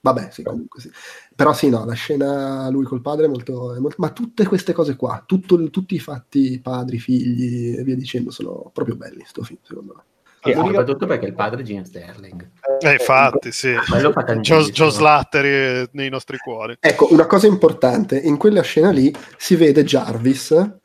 vabbè, 0.00 0.28
sì, 0.30 0.42
comunque 0.42 0.80
sì. 0.80 0.90
Però 1.36 1.52
sì, 1.52 1.68
no, 1.68 1.84
la 1.84 1.94
scena 1.94 2.68
lui 2.68 2.84
col 2.84 3.00
padre 3.00 3.24
è 3.26 3.28
molto... 3.28 3.74
è 3.74 3.78
molto- 3.78 3.96
ma 3.98 4.10
tutte 4.10 4.46
queste 4.46 4.72
cose 4.72 4.96
qua, 4.96 5.22
tutto 5.26 5.70
tutti 5.70 5.94
i 5.94 5.98
fatti 5.98 6.60
padri, 6.60 6.98
figli 6.98 7.76
e 7.76 7.82
via 7.82 7.96
dicendo, 7.96 8.30
sono 8.30 8.70
proprio 8.72 8.96
belli 8.96 9.24
sto 9.26 9.42
film, 9.42 9.58
secondo 9.62 9.94
me. 9.96 10.02
E 10.46 10.52
L'unica- 10.52 10.78
soprattutto 10.78 11.06
perché 11.06 11.26
il 11.26 11.34
padre 11.34 11.62
è 11.62 11.64
Gene 11.64 11.86
Sterling. 11.86 12.50
Eh, 12.80 12.92
infatti, 12.92 13.50
sì. 13.50 13.74
Fa 13.74 13.98
Joe. 14.40 14.64
Joe 14.70 14.90
Slattery 14.90 15.88
nei 15.92 16.10
nostri 16.10 16.36
cuori. 16.36 16.76
Ecco, 16.78 17.12
una 17.12 17.26
cosa 17.26 17.46
importante, 17.46 18.18
in 18.18 18.36
quella 18.36 18.60
scena 18.60 18.90
lì 18.90 19.12
si 19.38 19.56
vede 19.56 19.84
Jarvis 19.84 20.76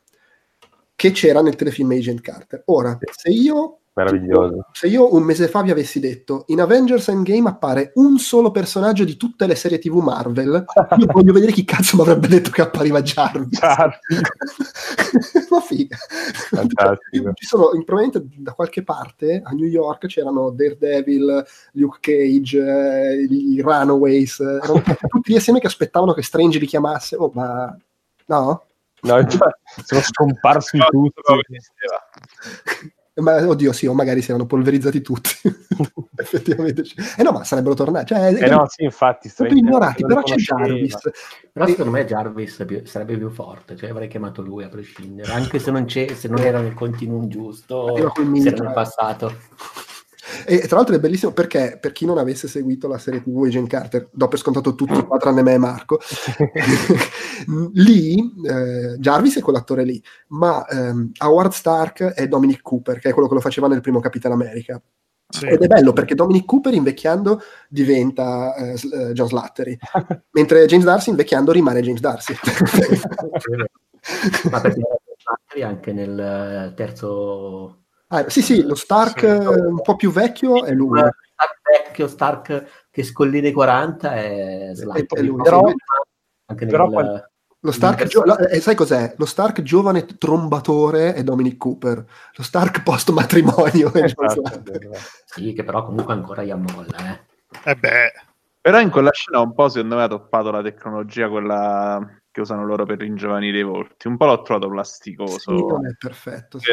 che 0.96 1.10
c'era 1.12 1.42
nel 1.42 1.56
telefilm 1.56 1.90
Agent 1.90 2.22
Carter. 2.22 2.62
Ora, 2.66 2.98
se 3.12 3.28
io, 3.28 3.79
Meraviglioso. 4.04 4.66
se 4.72 4.86
io 4.86 5.14
un 5.14 5.22
mese 5.22 5.48
fa 5.48 5.62
vi 5.62 5.70
avessi 5.70 6.00
detto 6.00 6.44
in 6.48 6.60
Avengers 6.60 7.08
Endgame 7.08 7.48
appare 7.48 7.92
un 7.94 8.18
solo 8.18 8.50
personaggio 8.50 9.04
di 9.04 9.16
tutte 9.16 9.46
le 9.46 9.54
serie 9.54 9.78
TV 9.78 9.96
Marvel, 9.96 10.64
io 10.96 11.06
voglio 11.06 11.32
vedere 11.32 11.52
chi 11.52 11.64
cazzo 11.64 11.96
mi 11.96 12.02
avrebbe 12.02 12.28
detto 12.28 12.50
che 12.50 12.62
appariva 12.62 13.02
Jarvis. 13.02 13.58
Jarvis. 13.58 14.20
Ma 15.50 15.60
figa. 15.60 15.96
Fantastico. 16.50 17.32
Ci 17.34 17.46
sono, 17.46 17.70
probabilmente 17.84 18.26
da 18.36 18.52
qualche 18.52 18.82
parte 18.82 19.42
a 19.44 19.50
New 19.52 19.66
York 19.66 20.06
c'erano 20.06 20.50
Daredevil, 20.50 21.44
Luke 21.72 21.98
Cage, 22.00 22.58
eh, 22.58 23.26
i 23.28 23.60
Runaways, 23.60 24.40
erano 24.40 24.82
tutti 25.08 25.30
lì 25.30 25.36
assieme 25.36 25.60
che 25.60 25.66
aspettavano 25.66 26.12
che 26.12 26.22
Strange 26.22 26.58
li 26.58 26.66
chiamasse. 26.66 27.16
Oh, 27.16 27.30
ma 27.34 27.76
no? 28.26 28.64
No, 29.02 29.26
sono 29.82 30.00
scomparsi 30.02 30.78
tutti. 30.90 31.58
Ma 33.14 33.46
oddio, 33.46 33.72
sì, 33.72 33.86
o 33.86 33.92
magari 33.92 34.22
si 34.22 34.30
erano 34.30 34.46
polverizzati 34.46 35.00
tutti. 35.00 35.30
Effettivamente. 36.16 36.82
Eh 37.16 37.22
no, 37.22 37.32
ma 37.32 37.44
sarebbero 37.44 37.74
tornati. 37.74 38.14
Cioè, 38.14 38.34
Eh 38.34 38.48
no, 38.48 38.66
sì, 38.68 38.84
infatti, 38.84 39.28
Strange 39.28 39.56
ignorati, 39.56 40.04
però 40.04 40.22
c'è. 40.22 40.36
Jarvis. 40.36 40.96
Però 41.52 41.66
secondo 41.66 41.90
me 41.90 42.04
Jarvis 42.04 42.62
più- 42.66 42.84
sarebbe 42.86 43.16
più 43.16 43.30
forte, 43.30 43.76
cioè 43.76 43.90
avrei 43.90 44.08
chiamato 44.08 44.42
lui 44.42 44.62
a 44.64 44.68
prescindere, 44.68 45.32
anche 45.32 45.58
se 45.58 45.70
non, 45.70 45.84
c'è, 45.86 46.14
se 46.14 46.28
non 46.28 46.40
era 46.40 46.60
nel 46.60 46.74
continuum 46.74 47.26
giusto, 47.28 47.94
se 47.96 48.00
era 48.00 48.12
nel 48.64 48.72
passato. 48.72 49.34
E 50.46 50.66
tra 50.66 50.76
l'altro 50.76 50.94
è 50.94 51.00
bellissimo 51.00 51.32
perché 51.32 51.78
per 51.80 51.92
chi 51.92 52.06
non 52.06 52.18
avesse 52.18 52.48
seguito 52.48 52.88
la 52.88 52.98
serie 52.98 53.22
TV 53.22 53.44
Agent 53.44 53.68
Carter, 53.68 54.08
do 54.12 54.28
per 54.28 54.38
scontato 54.38 54.74
tutti 54.74 55.04
qua 55.04 55.18
tranne 55.18 55.42
me 55.42 55.54
e 55.54 55.58
Marco, 55.58 55.98
lì 57.74 58.32
eh, 58.44 58.96
Jarvis 58.98 59.38
è 59.38 59.42
quell'attore 59.42 59.84
lì, 59.84 60.02
ma 60.28 60.66
ehm, 60.66 61.12
Howard 61.18 61.52
Stark 61.52 62.02
è 62.02 62.28
Dominic 62.28 62.62
Cooper, 62.62 62.98
che 62.98 63.10
è 63.10 63.12
quello 63.12 63.28
che 63.28 63.34
lo 63.34 63.40
faceva 63.40 63.68
nel 63.68 63.80
primo 63.80 64.00
Capitan 64.00 64.32
America. 64.32 64.80
Sì. 65.30 65.46
Ed 65.46 65.62
è 65.62 65.66
bello 65.68 65.92
perché 65.92 66.16
Dominic 66.16 66.44
Cooper 66.44 66.74
invecchiando 66.74 67.40
diventa 67.68 68.52
eh, 68.56 68.72
eh, 68.72 69.12
John 69.12 69.28
Slattery, 69.28 69.78
mentre 70.32 70.66
James 70.66 70.84
Darcy 70.84 71.10
invecchiando 71.10 71.52
rimane 71.52 71.82
James 71.82 72.00
Darcy. 72.00 72.34
Ma 74.50 74.60
perché 74.60 74.82
anche 75.62 75.92
nel 75.92 76.72
terzo 76.74 77.79
Ah, 78.12 78.28
sì, 78.28 78.42
sì, 78.42 78.62
lo 78.64 78.74
Stark 78.74 79.20
Sì. 79.20 79.26
eh, 79.26 79.46
un 79.66 79.80
po' 79.82 79.94
più 79.94 80.10
vecchio 80.10 80.64
è 80.64 80.72
lui. 80.72 80.98
Stark 80.98 81.60
vecchio, 81.62 82.08
Stark 82.08 82.88
che 82.90 83.02
scollina 83.04 83.46
i 83.48 83.52
40 83.52 84.14
è 84.14 84.70
Slattery. 84.74 85.06
È 85.06 85.22
lui, 85.22 85.42
Però 85.42 85.62
anche 86.46 86.66
Però 86.66 86.84
nel, 86.84 86.92
quando- 86.92 87.24
Lo 87.62 87.72
Stark, 87.72 88.04
gio- 88.04 88.24
la- 88.24 88.38
eh, 88.38 88.58
sai 88.60 88.74
cos'è? 88.74 89.14
Lo 89.18 89.26
Stark 89.26 89.60
giovane 89.62 90.06
trombatore 90.06 91.12
è 91.14 91.22
Dominic 91.22 91.56
Cooper, 91.58 92.04
lo 92.34 92.42
Stark 92.42 92.82
post 92.82 93.10
matrimonio 93.10 93.92
è 93.92 94.04
Esatto, 94.04 94.40
Slattery. 94.46 94.88
sì, 95.26 95.52
che 95.52 95.62
però 95.62 95.84
comunque 95.84 96.14
ancora 96.14 96.42
gli 96.42 96.50
ammolla, 96.50 96.96
eh. 97.12 97.20
Eh 97.70 97.74
beh, 97.76 98.12
Però 98.62 98.80
in 98.80 98.90
quella 98.90 99.10
scena 99.12 99.40
un 99.40 99.52
po' 99.54 99.68
secondo 99.68 99.96
me 99.96 100.02
ha 100.04 100.08
toppato 100.08 100.50
la 100.50 100.62
tecnologia, 100.62 101.28
quella 101.28 102.04
che 102.30 102.40
usano 102.40 102.64
loro 102.64 102.84
per 102.86 102.98
ringiovanire 102.98 103.58
i 103.58 103.62
volti. 103.62 104.08
Un 104.08 104.16
po' 104.16 104.24
l'ho 104.26 104.42
trovato 104.42 104.68
plasticoso. 104.68 105.38
Sì, 105.38 105.64
non 105.66 105.86
è 105.86 105.94
perfetto. 105.98 106.58
sì. 106.58 106.70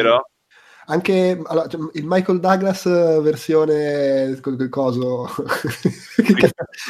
Anche 0.90 1.38
allora, 1.44 1.66
cioè, 1.66 1.80
il 1.94 2.04
Michael 2.06 2.40
Douglas 2.40 2.86
eh, 2.86 3.20
versione 3.20 4.38
col 4.40 4.68
coso. 4.70 5.28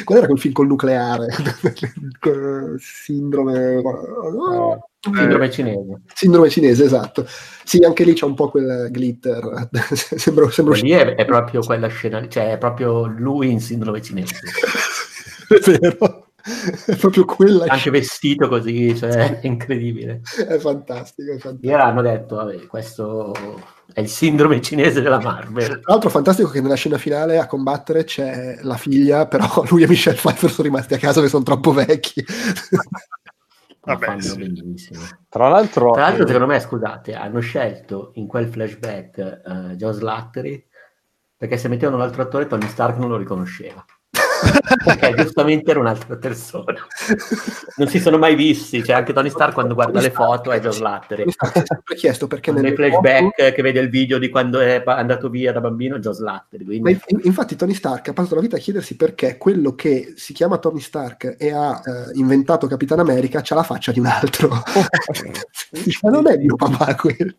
Qual 0.05 0.17
era 0.17 0.25
quel 0.25 0.39
film 0.39 0.53
col 0.53 0.67
nucleare? 0.67 1.27
Sindrome. 2.79 3.81
Sindrome 5.01 5.51
cinese. 5.51 6.01
Sindrome 6.13 6.49
cinese, 6.49 6.85
esatto. 6.85 7.27
Sì, 7.65 7.79
anche 7.79 8.05
lì 8.05 8.13
c'è 8.13 8.23
un 8.23 8.35
po' 8.35 8.49
quel 8.49 8.89
glitter. 8.89 9.67
sembra, 9.91 10.49
sembra 10.49 10.75
Lì 10.75 10.91
è, 10.91 11.15
è 11.15 11.25
proprio 11.25 11.59
quella 11.59 11.87
scena, 11.87 12.25
cioè 12.29 12.53
è 12.53 12.57
proprio 12.57 13.05
lui 13.05 13.51
in 13.51 13.59
sindrome 13.59 14.01
cinese. 14.01 14.35
è 15.49 15.77
vero. 15.77 16.27
È 16.85 16.95
proprio 16.95 17.25
quella 17.25 17.65
Anche 17.67 17.89
vestito 17.89 18.47
così, 18.47 18.95
cioè 18.95 19.41
è 19.41 19.45
incredibile. 19.45 20.21
È 20.47 20.57
fantastico, 20.57 21.33
è 21.33 21.37
fantastico. 21.37 21.67
Ieri 21.67 21.81
hanno 21.81 22.01
detto, 22.01 22.35
vabbè, 22.37 22.65
questo 22.65 23.33
è 23.99 24.01
il 24.01 24.09
sindrome 24.09 24.61
cinese 24.61 25.01
della 25.01 25.19
Marvel. 25.19 25.79
Tra 25.81 25.93
l'altro 25.93 26.09
fantastico 26.09 26.49
che 26.49 26.61
nella 26.61 26.75
scena 26.75 26.97
finale 26.97 27.37
a 27.37 27.47
combattere 27.47 28.05
c'è 28.05 28.59
la 28.61 28.77
figlia, 28.77 29.27
però 29.27 29.45
lui 29.69 29.83
e 29.83 29.87
Michelle 29.87 30.15
Pfeiffer 30.15 30.49
sono 30.49 30.67
rimasti 30.67 30.93
a 30.93 30.97
casa 30.97 31.15
perché 31.15 31.29
sono 31.29 31.43
troppo 31.43 31.71
vecchi. 31.71 32.23
Vabbè, 33.81 34.05
fanno 34.05 34.21
sì. 34.21 34.91
Tra 35.29 35.47
l'altro, 35.47 35.91
Tra 35.91 36.01
l'altro, 36.03 36.23
eh, 36.23 36.27
secondo 36.27 36.47
me, 36.47 36.59
scusate, 36.59 37.13
hanno 37.15 37.39
scelto 37.39 38.11
in 38.15 38.27
quel 38.27 38.47
flashback 38.47 39.17
eh, 39.17 39.75
John 39.75 39.93
Slattery 39.93 40.67
perché 41.35 41.57
se 41.57 41.69
mettevano 41.69 41.97
un 41.97 42.03
altro 42.03 42.21
attore 42.21 42.47
Tony 42.47 42.67
Stark 42.67 42.97
non 42.97 43.09
lo 43.09 43.17
riconosceva. 43.17 43.83
Perché 44.83 45.13
giustamente 45.15 45.71
era 45.71 45.79
un'altra 45.79 46.15
persona. 46.15 46.85
Non 47.77 47.87
si 47.87 47.99
sono 47.99 48.17
mai 48.17 48.35
visti, 48.35 48.83
cioè 48.83 48.95
anche 48.95 49.13
Tony 49.13 49.29
Stark 49.29 49.53
quando 49.53 49.73
guarda 49.73 49.99
le 50.01 50.11
foto 50.11 50.51
è 50.51 50.59
John 50.59 50.73
Slattery. 50.73 51.25
Mi 51.25 51.31
sempre 51.31 51.95
chiesto 51.95 52.27
perché 52.27 52.51
Nei 52.51 52.63
nelle 52.63 52.75
flashback 52.75 53.53
che 53.53 53.61
vede 53.61 53.79
il 53.79 53.89
video 53.89 54.17
di 54.17 54.29
quando 54.29 54.59
è 54.59 54.81
andato 54.85 55.29
via 55.29 55.51
da 55.51 55.59
bambino 55.59 55.95
è 55.95 55.99
John 55.99 56.13
Slattery. 56.13 56.63
Ma 56.63 56.69
Quindi... 56.69 57.01
in- 57.07 57.19
infatti 57.23 57.55
Tony 57.55 57.73
Stark 57.73 58.09
ha 58.09 58.13
passato 58.13 58.35
la 58.35 58.41
vita 58.41 58.55
a 58.55 58.59
chiedersi 58.59 58.95
perché 58.95 59.37
quello 59.37 59.75
che 59.75 60.13
si 60.15 60.33
chiama 60.33 60.57
Tony 60.57 60.79
Stark 60.79 61.35
e 61.37 61.51
ha 61.51 61.81
eh, 61.83 62.17
inventato 62.17 62.67
Capitan 62.67 62.99
America 62.99 63.41
c'ha 63.41 63.55
la 63.55 63.63
faccia 63.63 63.91
di 63.91 63.99
un 63.99 64.07
altro. 64.07 64.49
Ma 66.01 66.09
non 66.09 66.27
è 66.27 66.37
mio 66.37 66.55
papà 66.55 66.95
quello. 66.95 67.35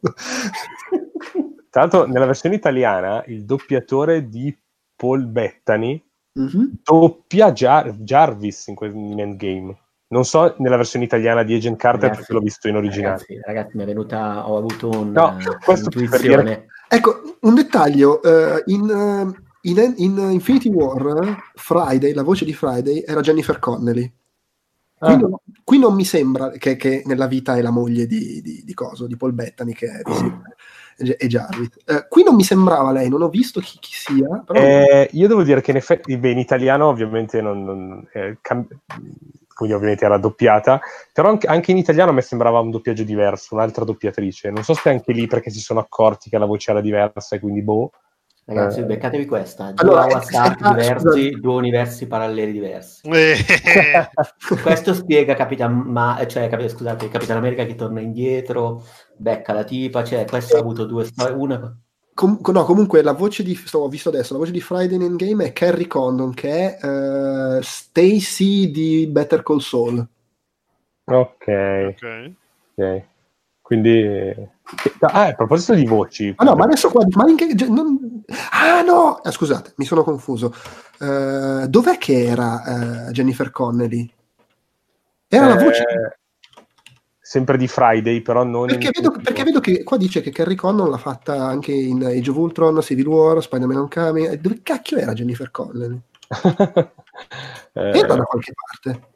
tra 1.71 1.81
l'altro, 1.81 2.07
nella 2.07 2.27
versione 2.27 2.57
italiana, 2.57 3.23
il 3.27 3.45
doppiatore 3.45 4.29
di 4.29 4.57
Paul 4.97 5.27
Bettany 5.27 6.03
Mhm. 6.41 6.71
doppia 6.83 7.53
Jar- 7.53 7.95
Jarvis 7.99 8.67
in, 8.69 8.75
quel- 8.75 8.95
in 8.95 9.21
Endgame. 9.21 9.77
Non 10.09 10.25
so 10.25 10.55
nella 10.59 10.77
versione 10.77 11.05
italiana 11.05 11.43
di 11.45 11.55
Agent 11.55 11.77
Carter 11.77 12.01
Ragazzi, 12.03 12.19
perché 12.19 12.33
l'ho 12.33 12.41
visto 12.41 12.69
in 12.69 12.77
originale. 12.77 13.13
Ragazzi, 13.13 13.41
ragazzi, 13.45 13.77
mi 13.77 13.83
è 13.85 13.87
venuta, 13.87 14.49
ho 14.49 14.57
avuto 14.57 14.89
un, 14.91 15.13
No, 15.13 15.39
eh, 15.39 15.73
un'intuizione. 15.73 16.67
Ecco, 16.89 17.37
un 17.43 17.55
dettaglio, 17.55 18.21
eh, 18.23 18.63
in, 18.67 18.91
eh, 18.91 19.69
in- 19.69 19.95
in 19.99 20.19
Infinity 20.33 20.69
War, 20.69 21.37
Friday, 21.55 22.13
la 22.13 22.25
voce 22.25 22.45
di 22.45 22.53
Friday 22.53 23.05
era 23.07 23.21
Jennifer 23.21 23.61
Connelly. 23.61 24.13
Qui, 24.99 25.13
Ah. 25.13 25.17
non, 25.17 25.35
qui 25.63 25.79
non 25.79 25.95
mi 25.95 26.05
sembra 26.05 26.51
che, 26.51 26.75
che 26.77 27.03
nella 27.07 27.27
vita 27.27 27.57
è 27.57 27.63
la 27.63 27.71
moglie 27.71 28.07
di, 28.07 28.43
di, 28.43 28.63
di 28.65 28.75
Coso, 28.75 29.07
di 29.07 29.17
Paul 29.17 29.33
Bettany, 29.33 29.73
che 29.73 29.87
è 29.87 30.03
visibile, 30.05 30.57
e 31.01 31.27
Jarvis. 31.27 31.71
Eh, 31.87 32.07
qui 32.09 32.23
non 32.23 32.35
mi 32.35 32.43
sembrava 32.43 32.93
lei, 32.93 33.09
non 33.09 33.23
ho 33.23 33.29
visto 33.29 33.61
chi, 33.61 33.79
chi 33.81 33.93
sia, 33.93 34.43
però 34.47 34.61
Eh, 34.61 35.09
io 35.13 35.29
devo 35.29 35.43
dire 35.43 35.61
che 35.61 35.71
in 35.71 35.77
effetti, 35.79 36.17
beh, 36.17 36.31
in 36.31 36.39
italiano 36.39 36.87
ovviamente 36.87 37.41
non, 37.41 37.65
non- 37.65 38.09
eh, 38.13 38.39
cam- 38.41 38.67
quindi 39.55 39.75
ovviamente 39.75 40.05
era 40.07 40.17
doppiata, 40.19 40.81
però 41.13 41.29
anche, 41.29 41.47
anche 41.47 41.71
in 41.71 41.77
italiano 41.77 42.11
a 42.11 42.15
me 42.15 42.23
sembrava 42.23 42.61
un 42.61 42.71
doppiaggio 42.71 43.03
diverso, 43.05 43.55
un'altra 43.55 43.85
doppiatrice. 43.85 44.51
Non 44.51 44.63
so 44.65 44.73
se 44.75 44.89
anche 44.89 45.13
lì 45.13 45.27
perché 45.27 45.51
si 45.51 45.61
sono 45.61 45.81
accorti 45.81 46.31
che 46.31 46.39
la 46.39 46.47
voce 46.47 46.71
era 46.71 46.81
diversa 46.81 47.37
e 47.37 47.41
quindi 47.41 47.63
boh. 47.63 47.91
Ragazzi, 48.53 48.81
Eh. 48.81 48.85
beccatevi 48.85 49.27
questa. 49.27 49.71
Due 49.71 49.85
Allora, 49.85 50.07
Howard 50.07 50.23
Stark 50.25 50.61
eh, 50.61 50.65
ah, 50.65 50.71
diversi, 50.75 51.31
due 51.41 51.55
universi 51.55 52.07
paralleli 52.09 52.51
diversi. 52.51 53.09
Eh, 53.09 53.37
Questo 54.63 54.93
spiega 54.93 55.35
Capitan, 55.35 55.73
ma, 55.73 56.19
cioè, 56.27 56.49
Capi- 56.49 56.69
scusate, 56.69 57.09
Capitan 57.09 57.37
America 57.37 57.65
che 57.65 57.77
torna 57.77 58.01
indietro, 58.01 58.83
becca 59.17 59.53
la 59.53 59.63
tipa, 59.63 60.03
cioè, 60.03 60.25
questo 60.25 60.57
ha 60.57 60.61
avuto 60.61 60.85
due 60.85 61.05
storie, 61.05 61.35
una... 61.37 61.77
Com- 62.13 62.41
no, 62.53 62.65
comunque 62.65 63.03
la 63.03 63.13
voce 63.13 63.45
di 63.45 63.55
sto, 63.55 63.79
ho 63.79 63.89
visto 63.89 64.09
adesso, 64.09 64.33
la 64.33 64.41
voce 64.41 64.51
di 64.51 64.61
Friday 64.61 64.97
in 64.97 65.03
Endgame 65.03 65.45
è 65.45 65.53
Carrie 65.53 65.87
Condon, 65.87 66.35
che 66.35 66.77
è 66.77 66.85
eh, 66.85 67.61
Stacy 67.63 68.71
di 68.73 69.07
Better 69.07 69.45
Call 69.45 69.59
Saul. 69.59 70.05
Ok, 71.05 71.47
ok. 71.47 72.33
ok. 72.75 73.03
Quindi... 73.63 74.35
Ah, 75.01 75.27
a 75.27 75.35
proposito 75.35 75.75
di 75.75 75.85
voci... 75.87 76.33
Ah 76.37 76.45
no, 76.45 76.57
ma 76.57 76.65
adesso 76.65 76.91
qua, 76.91 77.07
ma 77.11 77.29
in 77.31 77.37
che- 77.37 77.55
non- 77.69 78.10
Ah 78.53 78.83
no, 78.83 79.17
Ah, 79.23 79.31
scusate, 79.31 79.75
mi 79.77 79.85
sono 79.85 80.05
confuso. 80.05 80.55
Eh, 81.01 81.67
dov'è 81.69 81.99
che 81.99 82.25
era 82.27 83.09
eh, 83.09 83.11
Jennifer 83.13 83.51
Connelly? 83.51 84.13
Era 85.29 85.47
la 85.49 85.59
Eh, 85.61 85.65
voce... 85.65 85.85
Sempre 87.31 87.57
di 87.57 87.69
Friday, 87.69 88.23
però 88.23 88.43
non... 88.43 88.67
Perché 88.67 88.87
in- 88.87 88.93
vedo, 89.03 89.11
perché 89.23 89.45
vedo 89.45 89.61
che 89.61 89.85
qua 89.85 89.97
dice 89.97 90.21
che 90.21 90.31
Carrie 90.31 90.57
Condon 90.57 90.91
l'ha 90.91 90.97
fatta 90.99 91.45
anche 91.47 91.71
in 91.73 92.05
Age 92.05 92.31
of 92.31 92.37
Ultron, 92.37 92.83
Civil 92.83 93.07
War, 93.07 93.41
Spider-Man 93.41 93.77
Homecoming. 93.77 94.33
Eh, 94.33 94.39
Dove 94.39 94.61
cacchio 94.63 94.97
era 94.99 95.13
Jennifer 95.13 95.51
Connelly? 95.51 96.01
Eh, 97.73 97.99
Era 97.99 98.15
da 98.17 98.23
qualche 98.25 98.53
parte. 98.55 99.09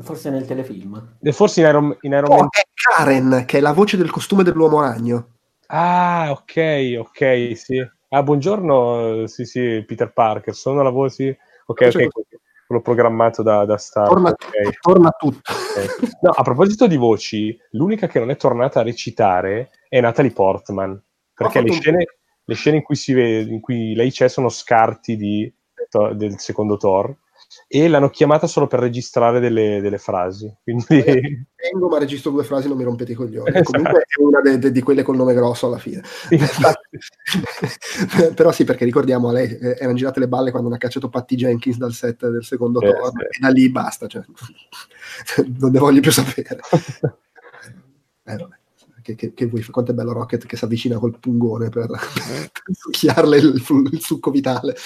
Forse 0.00 0.28
nel 0.28 0.44
telefilm. 0.44 1.16
e 1.20 1.32
forse 1.32 1.60
in 1.60 1.66
Iron, 1.68 1.96
in 2.02 2.12
Iron 2.12 2.30
Oh, 2.30 2.36
Man... 2.36 2.48
è 2.50 2.62
Karen, 2.74 3.44
che 3.46 3.58
è 3.58 3.60
la 3.62 3.72
voce 3.72 3.96
del 3.96 4.10
costume 4.10 4.42
dell'uomo 4.42 4.80
ragno. 4.82 5.28
Ah, 5.68 6.28
ok, 6.32 6.96
ok, 6.98 7.52
sì. 7.56 7.90
Ah, 8.10 8.22
buongiorno, 8.22 9.26
sì, 9.26 9.44
sì, 9.44 9.84
Peter 9.86 10.12
Parker, 10.12 10.54
sono 10.54 10.82
la 10.82 10.90
voce... 10.90 11.38
Ok, 11.66 11.90
ok, 11.92 12.08
quello 12.66 12.82
programmato 12.82 13.42
da, 13.42 13.64
da 13.66 13.76
Star. 13.76 14.08
Torna, 14.08 14.30
ok. 14.30 14.78
torna 14.80 15.10
tutto. 15.10 15.52
ok. 15.52 16.18
No, 16.22 16.30
a 16.30 16.42
proposito 16.42 16.86
di 16.86 16.96
voci, 16.96 17.58
l'unica 17.72 18.06
che 18.06 18.18
non 18.18 18.30
è 18.30 18.36
tornata 18.36 18.80
a 18.80 18.82
recitare 18.82 19.70
è 19.88 20.00
Natalie 20.00 20.32
Portman, 20.32 21.02
perché 21.34 21.60
le 21.60 21.72
scene, 21.72 22.04
le 22.44 22.54
scene 22.54 22.76
in, 22.78 22.82
cui 22.82 22.96
si 22.96 23.12
vede, 23.12 23.50
in 23.50 23.60
cui 23.60 23.94
lei 23.94 24.10
c'è 24.10 24.28
sono 24.28 24.48
scarti 24.48 25.16
di- 25.16 25.52
del 26.14 26.38
secondo 26.38 26.76
Thor 26.76 27.14
e 27.66 27.88
l'hanno 27.88 28.10
chiamata 28.10 28.46
solo 28.46 28.66
per 28.66 28.80
registrare 28.80 29.40
delle, 29.40 29.80
delle 29.80 29.98
frasi. 29.98 30.54
Quindi... 30.62 30.86
Tengo, 31.58 31.88
ma 31.88 31.98
registro 31.98 32.30
due 32.30 32.44
frasi, 32.44 32.68
non 32.68 32.76
mi 32.76 32.84
rompete 32.84 33.12
i 33.12 33.14
coglioni. 33.14 33.48
Esatto. 33.50 33.72
Comunque 33.72 34.00
è 34.00 34.22
una 34.22 34.40
de- 34.40 34.58
de- 34.58 34.70
di 34.70 34.80
quelle 34.80 35.02
col 35.02 35.16
nome 35.16 35.34
grosso 35.34 35.66
alla 35.66 35.78
fine. 35.78 36.02
Infatti. 36.30 36.98
Però 38.34 38.52
sì, 38.52 38.64
perché 38.64 38.84
ricordiamo, 38.84 39.28
a 39.28 39.32
lei 39.32 39.58
eh, 39.58 39.76
erano 39.78 39.94
girate 39.94 40.20
le 40.20 40.28
balle 40.28 40.50
quando 40.50 40.68
hanno 40.68 40.78
cacciato 40.78 41.08
Patty 41.08 41.34
Jenkins 41.34 41.76
dal 41.76 41.92
set 41.92 42.28
del 42.28 42.44
secondo 42.44 42.80
Eh, 42.80 42.92
Thor, 42.92 43.10
sì. 43.10 43.22
e 43.22 43.38
da 43.40 43.48
lì 43.48 43.68
basta, 43.70 44.06
cioè, 44.06 44.22
non 45.58 45.72
ne 45.72 45.78
voglio 45.78 46.00
più 46.00 46.12
sapere. 46.12 46.60
Eh, 48.24 48.36
vabbè. 48.36 48.56
Che, 49.02 49.14
che, 49.14 49.32
che 49.32 49.46
vuoi, 49.46 49.64
quanto 49.64 49.92
è 49.92 49.94
bello 49.94 50.12
Rocket 50.12 50.44
che 50.44 50.56
si 50.56 50.64
avvicina 50.64 50.98
col 50.98 51.18
pungone 51.18 51.70
per, 51.70 51.86
per 51.86 52.50
succhiarle 52.72 53.38
il, 53.38 53.64
il 53.90 54.00
succo 54.00 54.30
vitale. 54.30 54.76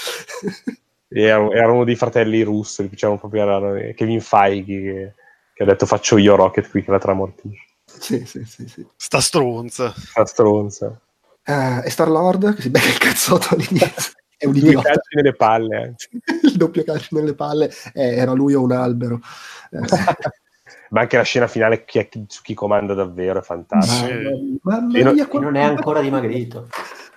E 1.14 1.22
era, 1.22 1.51
era 1.51 1.70
uno 1.72 1.84
dei 1.84 1.97
fratelli 1.97 2.43
russi, 2.43 2.89
diciamo 2.89 3.18
proprio 3.18 3.43
era 3.43 3.93
Kevin 3.94 4.20
Feige 4.20 4.80
che, 4.82 5.14
che 5.55 5.62
ha 5.62 5.66
detto 5.66 5.86
faccio 5.86 6.16
io 6.16 6.34
Rocket 6.36 6.70
qui 6.70 6.82
che 6.82 6.90
la 6.90 6.98
tramortisce. 6.98 7.64
sì, 7.84 8.24
sì, 8.24 8.44
sì, 8.44 8.66
sì. 8.68 8.86
Sta 8.97 9.20
stronza. 9.20 9.93
La 10.16 10.24
stronza. 10.26 10.98
Eh, 11.44 11.82
e 11.84 11.90
Star 11.90 12.09
Lord 12.09 12.55
che 12.55 12.62
si 12.62 12.70
becca 12.70 12.86
il 12.89 12.98
cazzotto 12.98 13.55
all'inizio. 13.55 13.90
È 14.43 14.47
un 14.47 14.52
Due 14.52 14.60
idiota. 14.70 14.89
calci 14.90 15.14
nelle 15.16 15.34
palle. 15.34 15.76
anche. 15.76 16.09
il 16.43 16.56
doppio 16.56 16.82
calcio 16.82 17.14
nelle 17.16 17.34
palle 17.34 17.70
eh, 17.93 18.16
era 18.16 18.32
lui 18.32 18.55
o 18.55 18.62
un 18.62 18.72
albero. 18.72 19.20
Eh, 19.70 19.78
Ma 20.90 21.01
anche 21.01 21.16
la 21.16 21.22
scena 21.22 21.47
finale 21.47 21.84
chi 21.84 21.98
è- 22.01 22.09
su 22.26 22.43
chi 22.43 22.52
comanda 22.55 22.93
davvero 22.93 23.39
è 23.39 23.43
fantastica. 23.43 24.06
Sì. 24.09 24.59
Mamma 24.62 24.98
non- 25.01 25.14
mia, 25.14 25.28
E 25.28 25.39
non 25.39 25.56
è 25.56 25.62
ancora 25.62 26.01
dimagrito. 26.01 26.68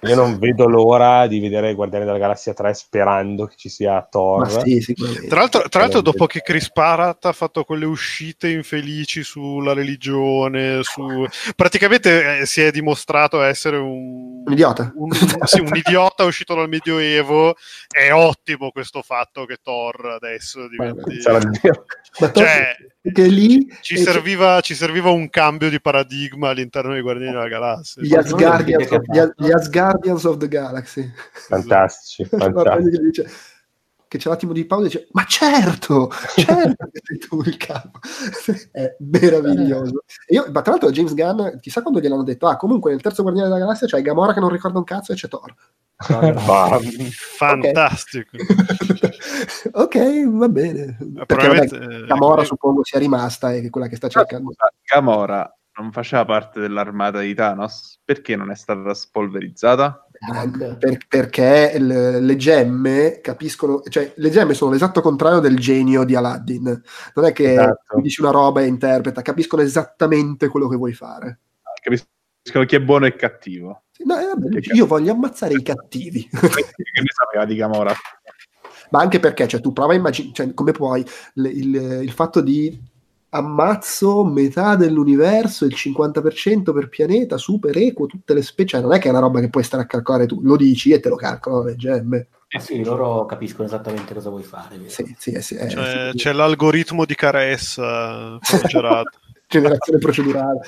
Io 0.06 0.15
non 0.15 0.38
vedo 0.38 0.68
l'ora 0.68 1.27
di 1.27 1.40
vedere 1.40 1.73
Guardiani 1.73 2.06
della 2.06 2.18
Galassia 2.18 2.53
3 2.53 2.73
sperando 2.73 3.45
che 3.45 3.56
ci 3.57 3.69
sia 3.69 4.06
Thor. 4.10 4.41
Ma 4.41 4.61
sì. 4.61 4.94
Tra 5.27 5.40
l'altro, 5.40 5.68
tra 5.69 5.82
l'altro 5.82 6.02
dopo 6.02 6.26
che 6.26 6.41
Chris 6.41 6.72
Pratt 6.72 7.26
ha 7.26 7.32
fatto 7.32 7.64
quelle 7.64 7.86
uscite 7.86 8.49
infelici 8.49 9.23
sulla 9.23 9.73
religione, 9.73 10.80
su... 10.84 11.26
praticamente 11.56 12.40
eh, 12.40 12.45
si 12.45 12.61
è 12.61 12.72
dimostrato 12.72 13.41
essere 13.41 13.77
un, 13.77 14.44
Un 14.45 14.52
idiota. 14.52 14.91
un, 14.95 15.11
sì, 15.45 15.60
un 15.60 15.76
idiota 15.76 16.23
uscito 16.23 16.56
dal 16.56 16.69
Medioevo. 16.69 17.56
È 17.88 18.11
ottimo 18.11 18.72
questo 18.72 19.02
fatto 19.02 19.45
che 19.45 19.57
Thor 19.61 20.18
adesso 20.22 20.68
diventi... 20.68 21.03
Di- 21.15 21.22
Ma 22.19 22.32
Cioè, 22.32 22.76
che 23.11 23.27
lì 23.27 23.68
ci 23.82 23.98
serviva, 23.98 24.61
ci 24.61 24.73
serviva 24.73 25.10
un 25.10 25.30
cambio 25.30 25.69
di 25.69 25.80
paradigma 25.82 26.49
all'interno 26.49 26.94
dei 26.94 27.02
Guardiani 27.02 27.34
della 27.34 27.48
Galassia. 27.48 28.02
gli 28.02 28.15
Asgardians, 28.15 28.88
Che 29.99 30.11
of, 30.11 30.38
the 30.38 30.47
Galaxy. 30.47 31.11
Fantastici, 31.31 32.26
fantastici. 32.30 32.89
che 32.89 33.03
dice 33.03 33.31
che 34.07 34.17
c'è 34.17 34.30
l'attimo 34.30 34.53
di 34.53 34.65
pausa 34.65 34.85
e 34.85 34.88
dice 34.89 35.07
ma 35.11 35.26
certo 35.26 36.09
certo 36.35 36.89
che 36.91 37.01
sei 37.03 37.17
tu 37.17 37.41
il 37.43 37.57
capo. 37.57 37.99
È 38.72 38.95
meraviglioso. 38.99 40.03
E 40.27 40.35
io, 40.35 40.45
ma 40.51 40.61
tra 40.61 40.72
l'altro 40.72 40.91
James 40.91 41.13
Gunn 41.13 41.57
chissà 41.59 41.81
quando 41.81 41.99
gliel'hanno 41.99 42.23
detto 42.23 42.47
ah 42.47 42.55
comunque 42.57 42.91
nel 42.91 43.01
terzo 43.01 43.22
Guardiano 43.23 43.49
della 43.49 43.59
Galassia 43.59 43.88
c'è 43.88 44.01
Gamora 44.01 44.34
che 44.34 44.39
non 44.39 44.49
ricorda 44.49 44.77
un 44.77 44.84
cazzo 44.84 45.11
e 45.11 45.15
c'è 45.15 45.27
Thor. 45.27 45.53
Fantastico. 47.38 48.38
ok 49.72 50.30
va 50.30 50.49
bene. 50.49 50.97
Perché 51.26 51.47
vabbè, 51.47 51.67
Probabilmente, 51.67 51.76
eh, 51.77 52.05
Gamora 52.05 52.43
suppongo 52.43 52.84
sia 52.84 52.99
rimasta 52.99 53.53
e 53.53 53.69
quella 53.69 53.88
che 53.88 53.95
sta 53.95 54.07
cercando. 54.07 54.53
Gamora 54.84 55.55
non 55.77 55.91
faceva 55.91 56.23
parte 56.26 56.60
dell'armata 56.60 57.19
di 57.19 57.34
Thanos? 57.34 57.99
Perché 58.03 58.35
non 58.35 58.52
è 58.52 58.56
stata 58.56 58.93
spolverizzata? 58.93 60.07
Per- 60.80 60.97
perché 61.07 61.77
le, 61.77 62.22
le 62.22 62.35
gemme 62.38 63.19
capiscono, 63.22 63.81
cioè 63.89 64.14
le 64.15 64.30
gemme 64.30 64.53
sono 64.53 64.72
l'esatto 64.72 65.02
contrario 65.02 65.39
del 65.39 65.57
genio 65.60 66.03
di 66.06 66.15
Aladdin. 66.15 66.81
Non 67.14 67.26
è 67.26 67.31
che 67.34 67.52
Esatto. 67.52 67.99
dici 67.99 68.22
una 68.22 68.31
roba 68.31 68.61
e 68.61 68.68
interpreta, 68.68 69.22
capiscono 69.22 69.61
esattamente 69.61 70.47
quello 70.47 70.68
che 70.68 70.77
vuoi 70.77 70.93
fare. 70.93 71.39
Capiscono 71.81 72.65
chi 72.65 72.76
è 72.76 72.81
buono 72.81 73.06
e 73.06 73.15
cattivo. 73.15 73.84
No, 74.06 74.19
eh, 74.19 74.26
vabbè, 74.26 74.60
io 74.73 74.85
voglio 74.88 75.11
ammazzare 75.11 75.53
i 75.53 75.61
cattivi. 75.64 76.27
che 76.31 76.39
ne 76.39 77.11
sapeva 77.14 77.45
di 77.45 77.56
Gamora? 77.56 77.93
Ma 78.91 78.99
anche 79.02 79.19
perché, 79.19 79.47
cioè, 79.47 79.61
tu 79.61 79.73
prova 79.73 79.93
a 79.93 79.95
immaginare, 79.95 80.34
cioè, 80.34 80.53
come 80.53 80.72
puoi, 80.72 81.03
le- 81.34 81.49
il, 81.49 81.76
il 82.03 82.11
fatto 82.11 82.41
di 82.41 82.80
ammazzo 83.35 84.23
metà 84.23 84.75
dell'universo, 84.75 85.65
il 85.65 85.75
50% 85.75 86.73
per 86.73 86.87
pianeta, 86.89 87.37
super 87.37 87.75
equo, 87.77 88.05
tutte 88.05 88.33
le 88.33 88.41
specie, 88.41 88.79
non 88.79 88.93
è 88.93 88.99
che 88.99 89.07
è 89.07 89.11
una 89.11 89.19
roba 89.19 89.39
che 89.41 89.49
puoi 89.49 89.63
stare 89.63 89.83
a 89.83 89.85
calcolare 89.85 90.25
tu, 90.25 90.39
lo 90.41 90.55
dici 90.55 90.91
e 90.91 90.99
te 90.99 91.09
lo 91.09 91.15
calcolano 91.15 91.63
le 91.63 91.75
gemme. 91.75 92.27
Ah, 92.49 92.59
sì, 92.59 92.83
loro 92.83 93.25
capiscono 93.25 93.67
esattamente 93.67 94.13
cosa 94.13 94.29
vuoi 94.29 94.43
fare. 94.43 94.77
vero? 94.77 94.89
Sì, 94.89 95.15
sì, 95.17 95.31
eh, 95.31 95.41
sì, 95.41 95.55
eh, 95.55 95.67
Cioè, 95.67 96.09
sì. 96.11 96.17
c'è 96.17 96.31
l'algoritmo 96.31 97.03
di 97.05 97.15
caressa 97.15 98.37
famigerato. 98.39 99.19
generazione 99.47 99.99
procedurale 99.99 100.59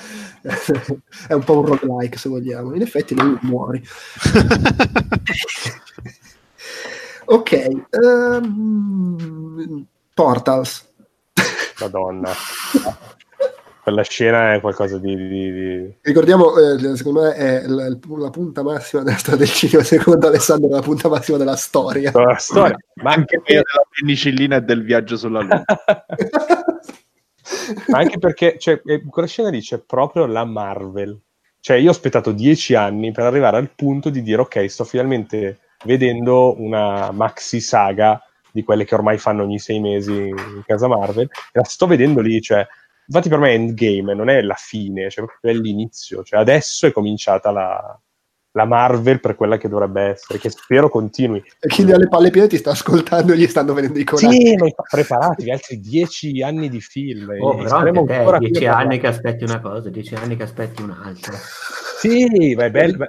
è 1.26 1.32
un 1.32 1.42
po' 1.42 1.58
un 1.58 1.66
roguelike 1.66 2.16
se 2.16 2.28
vogliamo 2.28 2.74
in 2.74 2.82
effetti 2.82 3.12
lui 3.12 3.36
muori 3.42 3.82
ok 7.26 7.70
ehm, 7.90 9.84
Portals 10.14 10.87
Madonna. 11.80 12.32
Quella 13.82 14.02
scena 14.02 14.52
è 14.54 14.60
qualcosa 14.60 14.98
di... 14.98 15.16
di- 15.16 15.52
di- 15.52 15.94
ricordiamo 16.02 16.54
eh, 16.58 16.94
secondo 16.94 17.22
me 17.22 17.32
è 17.32 17.66
la, 17.66 17.88
la 17.88 18.30
punta 18.30 18.62
massima 18.62 19.02
della 19.02 19.16
storia 19.16 19.38
del 19.38 19.48
cinema 19.48 19.82
secondo 19.82 20.26
Alessandro 20.26 20.68
è 20.68 20.72
la 20.72 20.82
punta 20.82 21.08
massima 21.08 21.38
della 21.38 21.56
storia 21.56 22.10
la 22.12 22.34
storia. 22.36 22.76
Ma 23.02 23.12
Anche 23.12 23.38
quella 23.42 23.62
della 23.62 23.86
penicillina 23.88 24.56
e 24.56 24.60
del 24.60 24.84
viaggio 24.84 25.16
sulla 25.16 25.40
Luna. 25.40 25.64
ma 27.86 27.98
anche 27.98 28.18
perché 28.18 28.58
cioè, 28.58 28.80
eh, 28.84 29.00
in 29.02 29.08
quella 29.08 29.28
scena 29.28 29.48
lì 29.48 29.60
c'è 29.60 29.78
proprio 29.78 30.26
la 30.26 30.44
Marvel. 30.44 31.18
Cioè, 31.60 31.76
io 31.76 31.88
ho 31.88 31.92
aspettato 31.92 32.32
dieci 32.32 32.74
anni 32.74 33.10
per 33.12 33.24
arrivare 33.24 33.56
al 33.56 33.70
punto 33.74 34.10
di 34.10 34.22
dire, 34.22 34.42
ok, 34.42 34.70
sto 34.70 34.84
finalmente 34.84 35.58
vedendo 35.84 36.60
una 36.60 37.10
maxi 37.10 37.60
saga 37.60 38.22
di 38.52 38.62
quelle 38.62 38.84
che 38.84 38.94
ormai 38.94 39.18
fanno 39.18 39.42
ogni 39.42 39.58
sei 39.58 39.80
mesi 39.80 40.28
in 40.28 40.62
casa 40.66 40.88
Marvel. 40.88 41.24
E 41.24 41.58
la 41.58 41.64
sto 41.64 41.86
vedendo 41.86 42.20
lì, 42.20 42.40
cioè, 42.40 42.66
infatti 43.06 43.28
per 43.28 43.38
me 43.38 43.50
è 43.50 43.54
endgame, 43.54 44.14
non 44.14 44.28
è 44.28 44.40
la 44.42 44.56
fine, 44.56 45.10
cioè 45.10 45.24
proprio 45.24 45.52
è 45.52 45.54
l'inizio. 45.54 46.22
Cioè, 46.22 46.40
adesso 46.40 46.86
è 46.86 46.92
cominciata 46.92 47.50
la, 47.50 48.00
la 48.52 48.64
Marvel 48.64 49.20
per 49.20 49.36
quella 49.36 49.56
che 49.56 49.68
dovrebbe 49.68 50.02
essere, 50.02 50.38
che 50.38 50.50
spero 50.50 50.88
continui. 50.88 51.42
e 51.60 51.68
chi 51.68 51.90
ha 51.90 51.96
le 51.96 52.08
palle 52.08 52.30
piene 52.30 52.48
ti 52.48 52.56
sta 52.56 52.70
ascoltando 52.70 53.32
e 53.32 53.36
gli 53.36 53.46
stanno 53.46 53.72
venendo 53.72 53.98
i 53.98 54.04
colati 54.04 54.34
Sì, 54.34 54.56
ma 54.56 54.66
preparatevi 54.90 55.50
altri 55.50 55.80
dieci 55.80 56.42
anni 56.42 56.68
di 56.68 56.80
film. 56.80 57.28
Oh, 57.40 57.56
però 57.56 57.68
saremo 57.68 58.00
anche 58.00 58.12
te, 58.12 58.18
ancora 58.18 58.38
dieci 58.38 58.66
anni 58.66 58.74
parlare. 58.74 58.98
che 58.98 59.06
aspetti 59.06 59.44
una 59.44 59.60
cosa, 59.60 59.90
dieci 59.90 60.14
anni 60.14 60.36
che 60.36 60.42
aspetti 60.42 60.82
un'altra. 60.82 61.38
Sì, 61.98 62.54
ma 62.54 62.66
è 62.66 62.70
bello. 62.70 63.06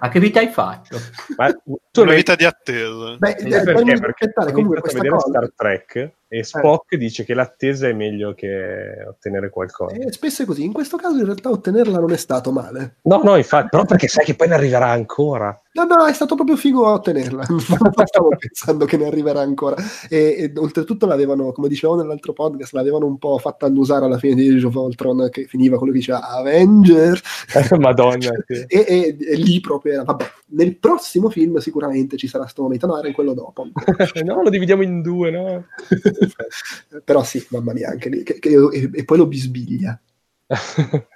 Ma 0.00 0.08
che 0.08 0.20
vita 0.20 0.38
hai 0.38 0.48
fatto? 0.48 0.96
Ma 1.36 1.52
tu 1.90 2.02
una 2.02 2.14
vita 2.14 2.36
di 2.36 2.44
attesa. 2.44 3.16
Beh, 3.18 3.30
Eh, 3.30 3.62
perché? 3.64 3.98
Perché 3.98 4.32
ho 4.34 4.52
comunque 4.52 4.80
questa 4.80 5.00
vedere 5.00 5.16
cosa. 5.16 5.28
Star 5.28 5.52
Trek 5.54 6.10
e 6.28 6.42
Spock 6.42 6.96
dice 6.96 7.24
che 7.24 7.34
l'attesa 7.34 7.86
è 7.86 7.92
meglio 7.92 8.34
che 8.34 9.04
ottenere 9.06 9.48
qualcosa. 9.48 9.94
Eh, 9.94 10.12
spesso 10.12 10.42
è 10.42 10.44
così. 10.44 10.64
In 10.64 10.72
questo 10.72 10.96
caso, 10.96 11.18
in 11.18 11.24
realtà, 11.24 11.50
ottenerla 11.50 12.00
non 12.00 12.12
è 12.12 12.16
stato 12.16 12.50
male. 12.50 12.96
No, 13.02 13.20
no, 13.22 13.36
infatti, 13.36 13.68
però 13.70 13.84
perché 13.84 14.08
sai 14.08 14.24
che 14.24 14.34
poi 14.34 14.48
ne 14.48 14.54
arriverà 14.54 14.88
ancora. 14.88 15.58
No, 15.76 15.84
no, 15.84 16.06
è 16.06 16.12
stato 16.14 16.34
proprio 16.34 16.56
figo 16.56 16.86
a 16.86 16.92
ottenerla. 16.92 17.44
Stavo 18.06 18.28
pensando 18.36 18.86
che 18.86 18.96
ne 18.96 19.06
arriverà 19.06 19.40
ancora. 19.40 19.76
E, 20.08 20.50
e 20.54 20.58
oltretutto 20.58 21.06
l'avevano, 21.06 21.52
come 21.52 21.68
dicevamo 21.68 22.00
nell'altro 22.00 22.32
podcast, 22.32 22.72
l'avevano 22.72 23.06
un 23.06 23.18
po' 23.18 23.36
fatta 23.38 23.66
annusare 23.66 24.06
alla 24.06 24.18
fine 24.18 24.34
di 24.34 24.48
Age 24.48 24.66
of 24.66 24.74
Ultron, 24.74 25.28
che 25.30 25.44
finiva 25.44 25.76
quello 25.76 25.92
che 25.92 25.98
diceva 25.98 26.28
Avenger. 26.28 27.20
Madonna. 27.78 28.32
sì. 28.46 28.64
E, 28.66 28.84
e- 28.88 29.16
e 29.20 29.34
lì 29.36 29.60
proprio 29.60 29.92
era, 29.92 30.04
vabbè, 30.04 30.24
nel 30.48 30.76
prossimo 30.76 31.28
film 31.28 31.58
sicuramente 31.58 32.16
ci 32.16 32.26
sarà 32.26 32.46
sto 32.46 32.62
momento, 32.62 32.86
no, 32.86 32.98
era 32.98 33.08
in 33.08 33.14
quello 33.14 33.34
dopo. 33.34 33.66
no, 34.24 34.42
lo 34.42 34.48
dividiamo 34.48 34.82
in 34.82 35.02
due, 35.02 35.30
no? 35.30 35.64
Però 37.04 37.22
sì, 37.24 37.44
mamma 37.50 37.72
mia, 37.72 37.88
anche 37.90 38.08
lì. 38.08 38.22
che- 38.22 38.38
che- 38.38 38.50
e, 38.72 38.90
e 38.92 39.04
poi 39.04 39.18
lo 39.18 39.26
bisbiglia. 39.26 40.00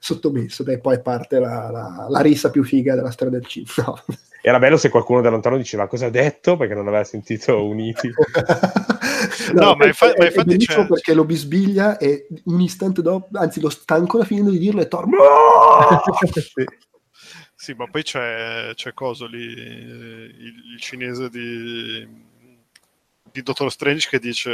Sottomesso, 0.00 0.64
beh, 0.64 0.78
poi 0.80 1.00
parte 1.00 1.38
la, 1.38 1.70
la- 1.70 2.06
la 2.08 2.20
risa 2.20 2.50
più 2.50 2.64
figa 2.64 2.94
della 2.96 3.10
storia 3.12 3.38
del 3.38 3.46
cinema. 3.46 3.72
No. 3.86 4.02
Era 4.44 4.58
bello 4.58 4.76
se 4.76 4.88
qualcuno 4.88 5.20
da 5.20 5.30
lontano 5.30 5.56
diceva 5.56 5.86
cosa 5.86 6.06
ha 6.06 6.10
detto 6.10 6.56
perché 6.56 6.74
non 6.74 6.88
aveva 6.88 7.04
sentito 7.04 7.64
Uniti. 7.64 8.10
No, 9.54 9.76
ma 9.76 9.86
infa- 9.86 10.12
è- 10.12 10.18
ma 10.18 10.24
è 10.24 10.26
infatti 10.28 10.48
bellissimo 10.48 10.82
c'è- 10.82 10.88
perché 10.88 11.14
lo 11.14 11.24
bisbiglia 11.24 11.96
e 11.96 12.26
un 12.44 12.60
istante 12.60 13.02
dopo, 13.02 13.28
anzi 13.38 13.60
lo 13.60 13.68
sta 13.70 13.94
ancora 13.94 14.24
finendo 14.24 14.50
di 14.50 14.58
dirlo 14.58 14.80
e 14.80 14.88
torna. 14.88 15.16
Sì. 16.32 16.64
Sì, 17.54 17.72
ma 17.74 17.86
poi 17.86 18.02
c'è, 18.02 18.72
c'è 18.74 18.92
coso 18.92 19.26
lì, 19.26 19.38
il, 19.44 20.54
il 20.74 20.80
cinese 20.80 21.28
di, 21.30 22.08
di 23.32 23.42
Dottor 23.42 23.70
Strange 23.70 24.08
che 24.08 24.18
dice 24.18 24.50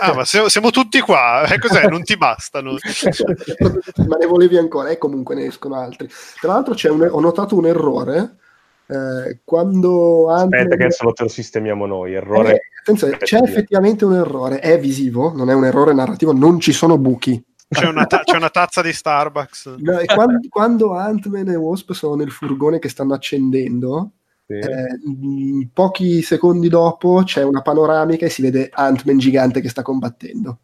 ah 0.00 0.14
ma 0.14 0.24
siamo, 0.24 0.48
siamo 0.48 0.70
tutti 0.70 1.00
qua, 1.00 1.44
eh, 1.44 1.58
cos'è? 1.58 1.86
Non 1.86 2.02
ti 2.02 2.16
bastano? 2.16 2.76
ma 4.08 4.16
ne 4.16 4.26
volevi 4.26 4.56
ancora 4.56 4.88
e 4.88 4.98
comunque 4.98 5.34
ne 5.34 5.46
escono 5.46 5.74
altri 5.76 6.08
tra 6.40 6.52
l'altro 6.54 6.74
c'è 6.74 6.88
un- 6.90 7.08
ho 7.10 7.20
notato 7.20 7.56
un 7.56 7.66
errore 7.66 8.36
eh, 8.86 9.40
quando 9.44 10.30
Aspetta 10.30 10.56
Ant-Man- 10.58 10.78
che 10.78 10.84
adesso 10.84 11.04
lo 11.04 11.12
te 11.12 11.22
lo 11.24 11.28
sistemiamo 11.28 11.84
noi. 11.84 12.12
Eh, 12.12 12.16
Errore. 12.16 12.60
attenzione, 12.80 13.18
c'è 13.18 13.38
effettivamente 13.42 14.04
un 14.06 14.14
errore 14.14 14.60
è 14.60 14.80
visivo, 14.80 15.32
non 15.36 15.50
è 15.50 15.54
un 15.54 15.66
errore 15.66 15.92
narrativo 15.92 16.32
non 16.32 16.58
ci 16.58 16.72
sono 16.72 16.96
buchi 16.96 17.42
C'è 17.68 17.86
una, 17.86 18.06
ta- 18.06 18.22
c'è 18.24 18.36
una 18.36 18.48
tazza 18.48 18.80
di 18.80 18.94
Starbucks. 18.94 19.74
No, 19.80 19.98
e 19.98 20.06
quando, 20.06 20.38
quando 20.48 20.94
Ant-Man 20.94 21.50
e 21.50 21.56
Wasp 21.56 21.92
sono 21.92 22.14
nel 22.14 22.30
furgone 22.30 22.78
che 22.78 22.88
stanno 22.88 23.12
accendendo 23.12 24.12
Sì. 24.50 24.54
eh, 24.54 25.68
pochi 25.74 26.22
secondi 26.22 26.70
dopo 26.70 27.22
c'è 27.22 27.42
una 27.42 27.60
panoramica 27.60 28.24
e 28.24 28.30
si 28.30 28.40
vede 28.40 28.70
Ant-Man 28.72 29.18
gigante 29.18 29.60
che 29.60 29.68
sta 29.68 29.82
combattendo 29.82 30.58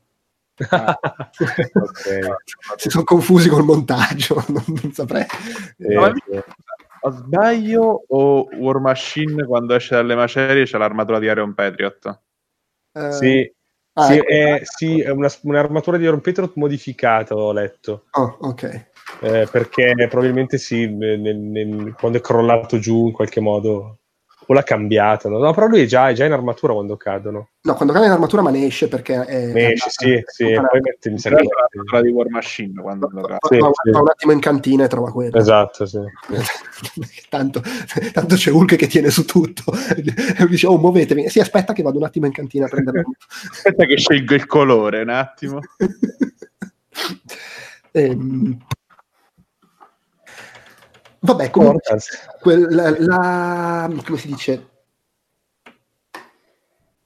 Ok. 0.56 2.20
si 2.76 2.88
sono 2.88 3.04
confusi 3.04 3.50
col 3.50 3.64
montaggio 3.64 4.42
non, 4.48 4.64
non 4.82 4.92
saprei 4.92 5.26
Eh, 5.76 5.94
Ma- 5.96 6.12
Ma 7.02 7.10
sbaglio 7.10 8.04
o 8.08 8.48
War 8.56 8.78
Machine 8.80 9.44
quando 9.44 9.74
esce 9.74 9.96
dalle 9.96 10.14
macerie 10.14 10.64
c'è 10.64 10.78
l'armatura 10.78 11.18
di 11.18 11.26
Iron 11.26 11.52
Patriot? 11.52 12.20
Eh, 12.92 13.12
sì, 13.12 13.54
ah, 13.92 14.06
sì, 14.06 14.12
ecco. 14.14 14.26
è, 14.26 14.60
sì, 14.64 15.00
è 15.02 15.10
una- 15.10 15.30
un'armatura 15.42 15.98
di 15.98 16.04
Iron 16.04 16.22
Patriot 16.22 16.52
modificata, 16.54 17.34
ho 17.34 17.52
letto. 17.52 18.04
Oh, 18.12 18.38
ok 18.40 18.92
Eh, 19.20 19.46
perché 19.50 19.94
probabilmente 20.08 20.58
sì, 20.58 20.86
nel- 20.88 21.20
nel- 21.20 21.94
quando 21.98 22.18
è 22.18 22.20
crollato 22.20 22.78
giù 22.78 23.06
in 23.06 23.12
qualche 23.12 23.40
modo 23.40 23.98
o 24.46 24.52
l'ha 24.52 24.62
cambiata. 24.62 25.28
No, 25.30 25.38
No, 25.38 25.54
però 25.54 25.66
lui 25.66 25.80
è 25.82 25.86
già, 25.86 26.10
è 26.10 26.12
già 26.12 26.26
in 26.26 26.32
armatura 26.32 26.74
quando 26.74 26.96
cadono. 26.98 27.48
no 27.62 27.74
quando 27.74 27.94
cade 27.94 28.06
in 28.06 28.12
armatura 28.12 28.42
ma 28.42 28.50
ne 28.50 28.66
esce 28.66 28.88
perché 28.88 29.24
è 29.24 29.52
Ne 29.52 29.72
esce, 29.72 29.88
sì, 29.90 30.22
sì, 30.26 30.50
e 30.50 30.54
poi 30.56 30.80
mette 30.82 31.14
C'è 31.14 31.30
che- 31.30 31.34
l'armatura 31.44 32.02
di 32.02 32.10
War 32.10 32.28
Machine 32.28 32.82
quando 32.82 33.08
lo 33.10 33.20
va, 33.22 33.38
Sì, 33.48 33.54
sì. 33.82 33.90
va 33.90 34.00
un 34.00 34.08
attimo 34.08 34.32
in 34.32 34.40
cantina 34.40 34.84
e 34.84 34.88
trova 34.88 35.10
quello 35.10 35.34
Esatto, 35.38 35.86
sì. 35.86 35.98
tanto, 37.30 37.62
tanto 38.12 38.34
c'è 38.34 38.50
Hulk 38.50 38.76
che 38.76 38.86
tiene 38.86 39.08
su 39.08 39.24
tutto 39.24 39.72
e 39.96 40.02
dice 40.48 40.66
oh 40.66 40.76
muovetevi 40.78 41.28
sì 41.30 41.40
aspetta 41.40 41.72
che 41.72 41.82
vado 41.82 41.96
un 41.96 42.04
attimo 42.04 42.26
in 42.26 42.32
cantina 42.32 42.66
a 42.66 42.68
prendere 42.68 43.02
Aspetta 43.50 43.86
che 43.86 43.96
scelgo 43.96 44.34
il 44.34 44.44
colore 44.46 45.00
un 45.00 45.08
attimo. 45.10 45.60
Ehm, 47.92 48.58
Vabbè, 51.24 51.48
comunque, 51.48 51.80
Importance. 51.94 52.18
quel- 52.40 52.66
la, 53.06 53.90
come 54.04 54.18
si 54.18 54.26
dice? 54.26 54.52
È 55.62 55.70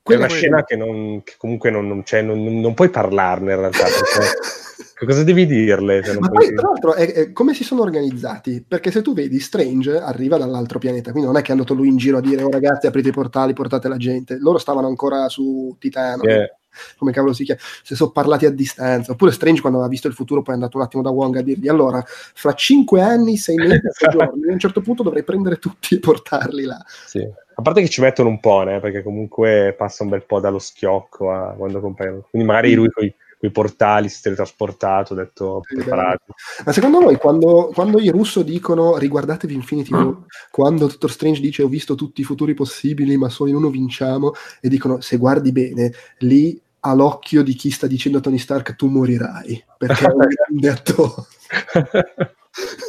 Quella 0.02 0.24
una 0.24 0.34
scena 0.34 0.64
che, 0.64 0.74
non, 0.74 1.22
che 1.22 1.34
comunque 1.38 1.70
non, 1.70 1.86
non, 1.86 2.04
cioè, 2.04 2.22
non, 2.22 2.42
non 2.60 2.74
puoi 2.74 2.88
parlarne 2.88 3.52
in 3.52 3.58
realtà. 3.60 3.84
perché- 3.84 4.36
cosa 5.06 5.22
devi 5.22 5.46
dirle? 5.46 6.00
non 6.06 6.18
Ma 6.20 6.28
poi, 6.28 6.54
tra 6.54 6.68
l'altro, 6.68 6.94
è- 6.94 7.12
è 7.12 7.32
come 7.32 7.54
si 7.54 7.64
sono 7.64 7.82
organizzati? 7.82 8.64
Perché 8.66 8.90
se 8.90 9.02
tu 9.02 9.14
vedi, 9.14 9.38
Strange 9.40 9.98
arriva 9.98 10.36
dall'altro 10.36 10.78
pianeta, 10.78 11.10
quindi 11.10 11.28
non 11.28 11.38
è 11.38 11.42
che 11.42 11.48
è 11.48 11.52
andato 11.52 11.74
lui 11.74 11.88
in 11.88 11.96
giro 11.96 12.18
a 12.18 12.20
dire, 12.20 12.42
oh 12.42 12.50
ragazzi, 12.50 12.86
aprite 12.86 13.08
i 13.08 13.12
portali, 13.12 13.52
portate 13.52 13.88
la 13.88 13.96
gente. 13.96 14.38
Loro 14.38 14.58
stavano 14.58 14.86
ancora 14.86 15.28
su 15.28 15.76
Titano, 15.78 16.22
Eh, 16.22 16.56
come 16.96 17.12
cavolo 17.12 17.32
si 17.32 17.44
chiama, 17.44 17.60
se 17.82 17.94
sono 17.94 18.10
parlati 18.10 18.46
a 18.46 18.50
distanza. 18.50 19.12
Oppure 19.12 19.32
Strange, 19.32 19.60
quando 19.60 19.78
aveva 19.78 19.92
visto 19.92 20.08
il 20.08 20.14
futuro, 20.14 20.42
poi 20.42 20.54
è 20.54 20.56
andato 20.56 20.76
un 20.76 20.82
attimo 20.84 21.02
da 21.02 21.10
Wong 21.10 21.36
a 21.36 21.42
dirgli, 21.42 21.68
allora, 21.68 22.02
fra 22.06 22.52
cinque 22.54 23.00
anni, 23.00 23.36
sei 23.36 23.56
mesi, 23.56 23.80
sei 23.90 24.08
giorni, 24.10 24.48
a 24.48 24.52
un 24.52 24.58
certo 24.58 24.80
punto 24.80 25.02
dovrei 25.02 25.24
prendere 25.24 25.56
tutti 25.56 25.94
e 25.96 25.98
portarli 26.00 26.64
là. 26.64 26.82
sì. 27.06 27.26
A 27.58 27.62
parte 27.62 27.80
che 27.80 27.88
ci 27.88 28.00
mettono 28.00 28.28
un 28.28 28.38
po', 28.38 28.62
né, 28.62 28.78
perché 28.78 29.02
comunque 29.02 29.74
passa 29.76 30.04
un 30.04 30.10
bel 30.10 30.24
po' 30.24 30.38
dallo 30.38 30.60
schiocco 30.60 31.32
a 31.32 31.54
quando 31.58 31.80
compaiono. 31.80 32.24
Quindi 32.30 32.46
magari 32.46 32.74
lui 32.74 32.88
con 32.88 33.04
i 33.04 33.12
portali 33.50 34.08
si 34.08 34.18
è 34.18 34.22
teletrasportato, 34.22 35.12
ha 35.12 35.16
detto 35.16 35.62
Sì, 35.64 35.76
preparati. 35.76 36.32
Ma 36.64 36.72
secondo 36.72 37.00
voi, 37.00 37.16
quando, 37.16 37.70
quando 37.72 38.00
i 38.00 38.08
russo 38.10 38.42
dicono 38.42 38.96
riguardatevi 38.96 39.54
Infinity 39.54 39.92
War, 39.92 40.16
quando 40.50 40.86
Dottor 40.86 41.10
Strange 41.10 41.40
dice 41.40 41.62
ho 41.62 41.68
visto 41.68 41.94
tutti 41.94 42.20
i 42.20 42.24
futuri 42.24 42.54
possibili, 42.54 43.16
ma 43.16 43.28
solo 43.28 43.50
in 43.50 43.56
uno 43.56 43.70
vinciamo, 43.70 44.32
e 44.60 44.68
dicono 44.68 45.00
se 45.00 45.16
guardi 45.16 45.52
bene, 45.52 45.92
lì 46.18 46.60
ha 46.80 46.94
l'occhio 46.94 47.42
di 47.42 47.54
chi 47.54 47.70
sta 47.70 47.86
dicendo 47.86 48.18
a 48.18 48.20
Tony 48.20 48.38
Stark 48.38 48.74
tu 48.76 48.88
morirai, 48.88 49.64
perché 49.76 50.06
è 50.06 50.12
un 50.12 50.26
grande 50.26 50.68
attore. 50.68 51.26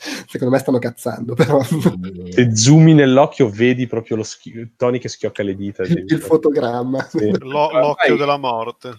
Secondo 0.00 0.54
me 0.54 0.58
stanno 0.60 0.78
cazzando, 0.78 1.34
però 1.34 1.60
Se 2.30 2.56
zoomi 2.56 2.94
nell'occhio 2.94 3.50
vedi 3.50 3.86
proprio 3.86 4.16
lo 4.16 4.22
schi- 4.22 4.72
Tony 4.76 4.98
che 4.98 5.08
schiocca 5.08 5.42
le 5.42 5.54
dita. 5.54 5.82
il 5.82 6.18
fotogramma. 6.20 7.02
Sì. 7.02 7.30
L'o- 7.38 7.70
l'occhio 7.70 8.16
della 8.16 8.38
morte. 8.38 8.96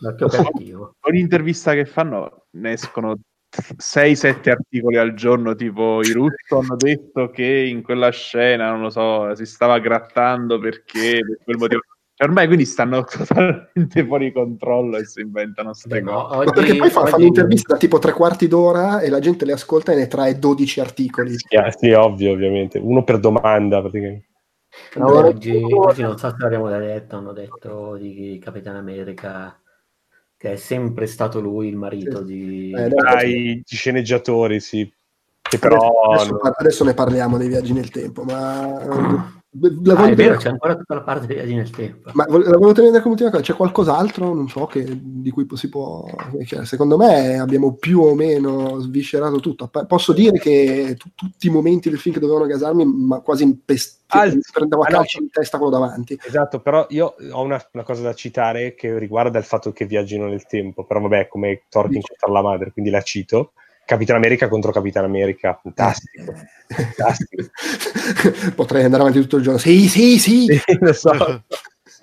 Ogni 1.01 1.19
intervista 1.19 1.73
che 1.73 1.85
fanno 1.85 2.45
ne 2.51 2.73
escono 2.73 3.17
6-7 3.51 4.49
articoli 4.51 4.97
al 4.97 5.13
giorno, 5.13 5.55
tipo 5.55 6.01
i 6.01 6.11
Russo 6.11 6.59
hanno 6.59 6.75
detto 6.77 7.31
che 7.31 7.43
in 7.43 7.81
quella 7.81 8.09
scena, 8.11 8.69
non 8.69 8.81
lo 8.81 8.89
so, 8.89 9.33
si 9.35 9.45
stava 9.45 9.79
grattando 9.79 10.59
perché 10.59 11.19
per 11.25 11.39
quel 11.43 11.57
motivo. 11.57 11.81
Ormai 12.21 12.45
quindi 12.45 12.65
stanno 12.65 13.03
totalmente 13.09 14.05
fuori 14.05 14.31
controllo 14.31 14.97
e 14.97 15.05
si 15.05 15.21
inventano 15.21 15.73
ste 15.73 15.87
Beh, 15.87 16.01
no, 16.01 16.11
cose. 16.11 16.35
Ma 16.35 16.37
oggi- 16.41 16.51
perché 16.51 16.75
poi 16.75 16.89
fa- 16.89 17.05
fanno 17.07 17.25
interviste 17.25 17.73
da 17.73 17.79
tipo 17.79 17.97
tre 17.99 18.13
quarti 18.13 18.47
d'ora 18.47 18.99
e 18.99 19.09
la 19.09 19.19
gente 19.19 19.43
le 19.45 19.53
ascolta 19.53 19.91
e 19.91 19.95
ne 19.95 20.07
trae 20.07 20.37
12 20.37 20.79
articoli. 20.79 21.35
Sì, 21.37 21.55
ah, 21.55 21.71
sì, 21.71 21.91
ovvio, 21.91 22.31
ovviamente. 22.31 22.77
Uno 22.77 23.03
per 23.03 23.19
domanda, 23.19 23.79
praticamente. 23.81 24.27
No, 24.95 25.07
oggi, 25.07 25.61
oggi 25.61 26.01
non 26.01 26.17
so 26.17 26.29
se 26.29 26.35
l'abbiamo 26.37 26.69
già 26.69 26.77
detto, 26.77 27.17
hanno 27.17 27.33
detto 27.33 27.97
di 27.97 28.39
Capitan 28.41 28.75
America 28.75 29.59
che 30.37 30.53
è 30.53 30.55
sempre 30.55 31.07
stato 31.07 31.39
lui 31.39 31.67
il 31.67 31.75
marito 31.75 32.19
Sì. 32.19 32.25
di... 32.25 32.71
Eh. 32.75 32.87
Dai, 32.87 33.57
gli 33.57 33.75
sceneggiatori, 33.75 34.59
sì. 34.59 34.91
Che 35.41 35.57
però... 35.59 36.11
adesso, 36.11 36.35
adesso- 36.35 36.55
adesso 36.57 36.83
ne 36.83 36.93
parliamo 36.93 37.37
dei 37.37 37.47
viaggi 37.47 37.73
nel 37.73 37.89
tempo, 37.89 38.23
ma 38.23 38.79
la 39.83 39.95
Ah, 39.97 40.07
è 40.07 40.15
vero, 40.15 40.37
c'è 40.37 40.47
ancora 40.47 40.75
tutta 40.75 40.93
la 40.93 41.01
parte 41.01 41.27
dei 41.27 41.35
viaggi 41.35 41.55
nel 41.55 41.69
tempo. 41.69 42.09
ma 42.13 42.25
la 42.25 42.39
volevo 42.39 42.71
tenere 42.71 42.99
come 43.01 43.13
ultima 43.15 43.29
cosa. 43.31 43.43
C'è 43.43 43.55
qualcos'altro, 43.55 44.33
non 44.33 44.47
so, 44.47 44.65
che, 44.65 44.85
di 44.89 45.29
cui 45.29 45.45
si 45.55 45.67
può. 45.67 46.05
che 46.45 46.65
secondo 46.65 46.95
me 46.95 47.37
abbiamo 47.37 47.73
più 47.73 47.99
o 47.99 48.15
meno 48.15 48.79
sviscerato 48.79 49.39
tutto. 49.41 49.69
Posso 49.87 50.13
dire 50.13 50.39
che 50.39 50.95
tu- 50.97 51.09
tutti 51.13 51.47
i 51.47 51.49
momenti 51.49 51.89
del 51.89 51.99
film 51.99 52.13
che 52.15 52.21
dovevano 52.21 52.45
gasarmi, 52.45 52.85
ma 52.85 53.19
quasi 53.19 53.43
impest- 53.43 53.99
Al- 54.07 54.39
prendevo 54.53 54.83
a 54.83 54.87
ah, 54.87 54.91
no. 54.91 54.97
calci 54.97 55.17
in 55.21 55.29
testa 55.29 55.57
quello 55.57 55.73
davanti. 55.73 56.17
Esatto, 56.25 56.61
però 56.61 56.85
io 56.89 57.15
ho 57.31 57.41
una, 57.41 57.61
una 57.73 57.83
cosa 57.83 58.01
da 58.03 58.13
citare 58.13 58.73
che 58.73 58.97
riguarda 58.97 59.37
il 59.37 59.45
fatto 59.45 59.73
che 59.73 59.85
viaggino 59.85 60.27
nel 60.27 60.45
tempo, 60.45 60.85
però 60.85 61.01
vabbè, 61.01 61.27
come 61.27 61.63
Dici. 61.69 61.95
incontra 61.95 62.29
la 62.31 62.41
madre, 62.41 62.71
quindi 62.71 62.89
la 62.89 63.01
cito. 63.01 63.51
Capitan 63.85 64.15
America 64.15 64.47
contro 64.47 64.71
Capitan 64.71 65.03
America, 65.03 65.59
fantastico. 65.61 66.33
fantastico. 66.67 67.43
Potrei 68.55 68.83
andare 68.83 69.01
avanti 69.01 69.19
tutto 69.21 69.37
il 69.37 69.43
giorno. 69.43 69.59
Sì, 69.59 69.87
sì, 69.87 70.17
sì. 70.17 70.45
Sì, 70.45 70.77
lo 70.79 70.93
so. 70.93 71.43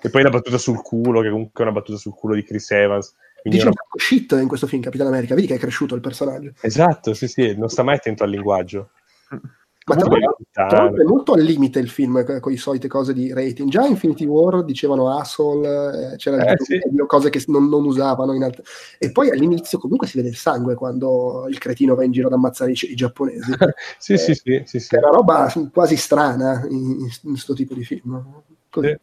E 0.01 0.09
poi 0.09 0.23
la 0.23 0.29
battuta 0.29 0.57
sul 0.57 0.81
culo, 0.81 1.19
che 1.19 1.29
comunque 1.29 1.61
è 1.61 1.67
una 1.67 1.77
battuta 1.77 1.97
sul 1.97 2.13
culo 2.13 2.33
di 2.33 2.43
Chris 2.45 2.71
Evans. 2.71 3.13
Quindi 3.41 3.59
Dice 3.59 3.69
una- 3.69 3.81
shit 3.97 4.31
in 4.39 4.47
questo 4.47 4.65
film 4.65 4.81
Capitan 4.81 5.07
America, 5.07 5.35
vedi 5.35 5.47
che 5.47 5.55
è 5.55 5.59
cresciuto 5.59 5.93
il 5.93 5.99
personaggio. 5.99 6.53
Esatto, 6.61 7.13
sì, 7.13 7.27
sì, 7.27 7.53
non 7.57 7.67
sta 7.67 7.83
mai 7.83 7.95
attento 7.95 8.23
al 8.23 8.29
linguaggio. 8.29 8.91
Ma 9.95 10.67
tra 10.67 10.83
l'altro, 10.83 11.01
è 11.01 11.05
molto 11.05 11.33
al 11.33 11.41
limite 11.41 11.79
il 11.79 11.89
film 11.89 12.23
co- 12.23 12.39
con 12.39 12.51
le 12.51 12.57
solite 12.57 12.87
cose 12.87 13.13
di 13.13 13.33
rating. 13.33 13.69
Già 13.69 13.85
Infinity 13.85 14.25
War 14.25 14.63
dicevano 14.63 15.17
asshole, 15.17 16.13
eh, 16.13 16.15
c'era 16.17 16.37
il 16.37 16.49
Eh, 16.49 16.55
sì. 16.63 16.79
cose 17.07 17.29
che 17.29 17.43
non, 17.47 17.67
non 17.69 17.85
usavano 17.85 18.31
altre... 18.43 18.63
E 18.97 19.11
poi 19.11 19.31
all'inizio 19.31 19.79
comunque 19.79 20.07
si 20.07 20.17
vede 20.17 20.29
il 20.29 20.35
sangue 20.35 20.75
quando 20.75 21.45
il 21.49 21.57
cretino 21.57 21.95
va 21.95 22.03
in 22.03 22.11
giro 22.11 22.27
ad 22.27 22.33
ammazzare 22.33 22.71
i, 22.71 22.77
i 22.81 22.95
giapponesi. 22.95 23.51
Sì, 23.97 24.17
sì, 24.17 24.33
sì, 24.33 24.61
sì, 24.65 24.79
sì. 24.79 24.87
Che 24.89 24.95
è 24.97 24.99
una 24.99 25.09
roba 25.09 25.51
quasi 25.73 25.95
strana 25.95 26.65
in 26.69 27.07
questo 27.23 27.53
tipo 27.53 27.73
di 27.73 27.83
film. 27.83 28.23
Così. 28.69 28.87
Sì. 28.87 28.97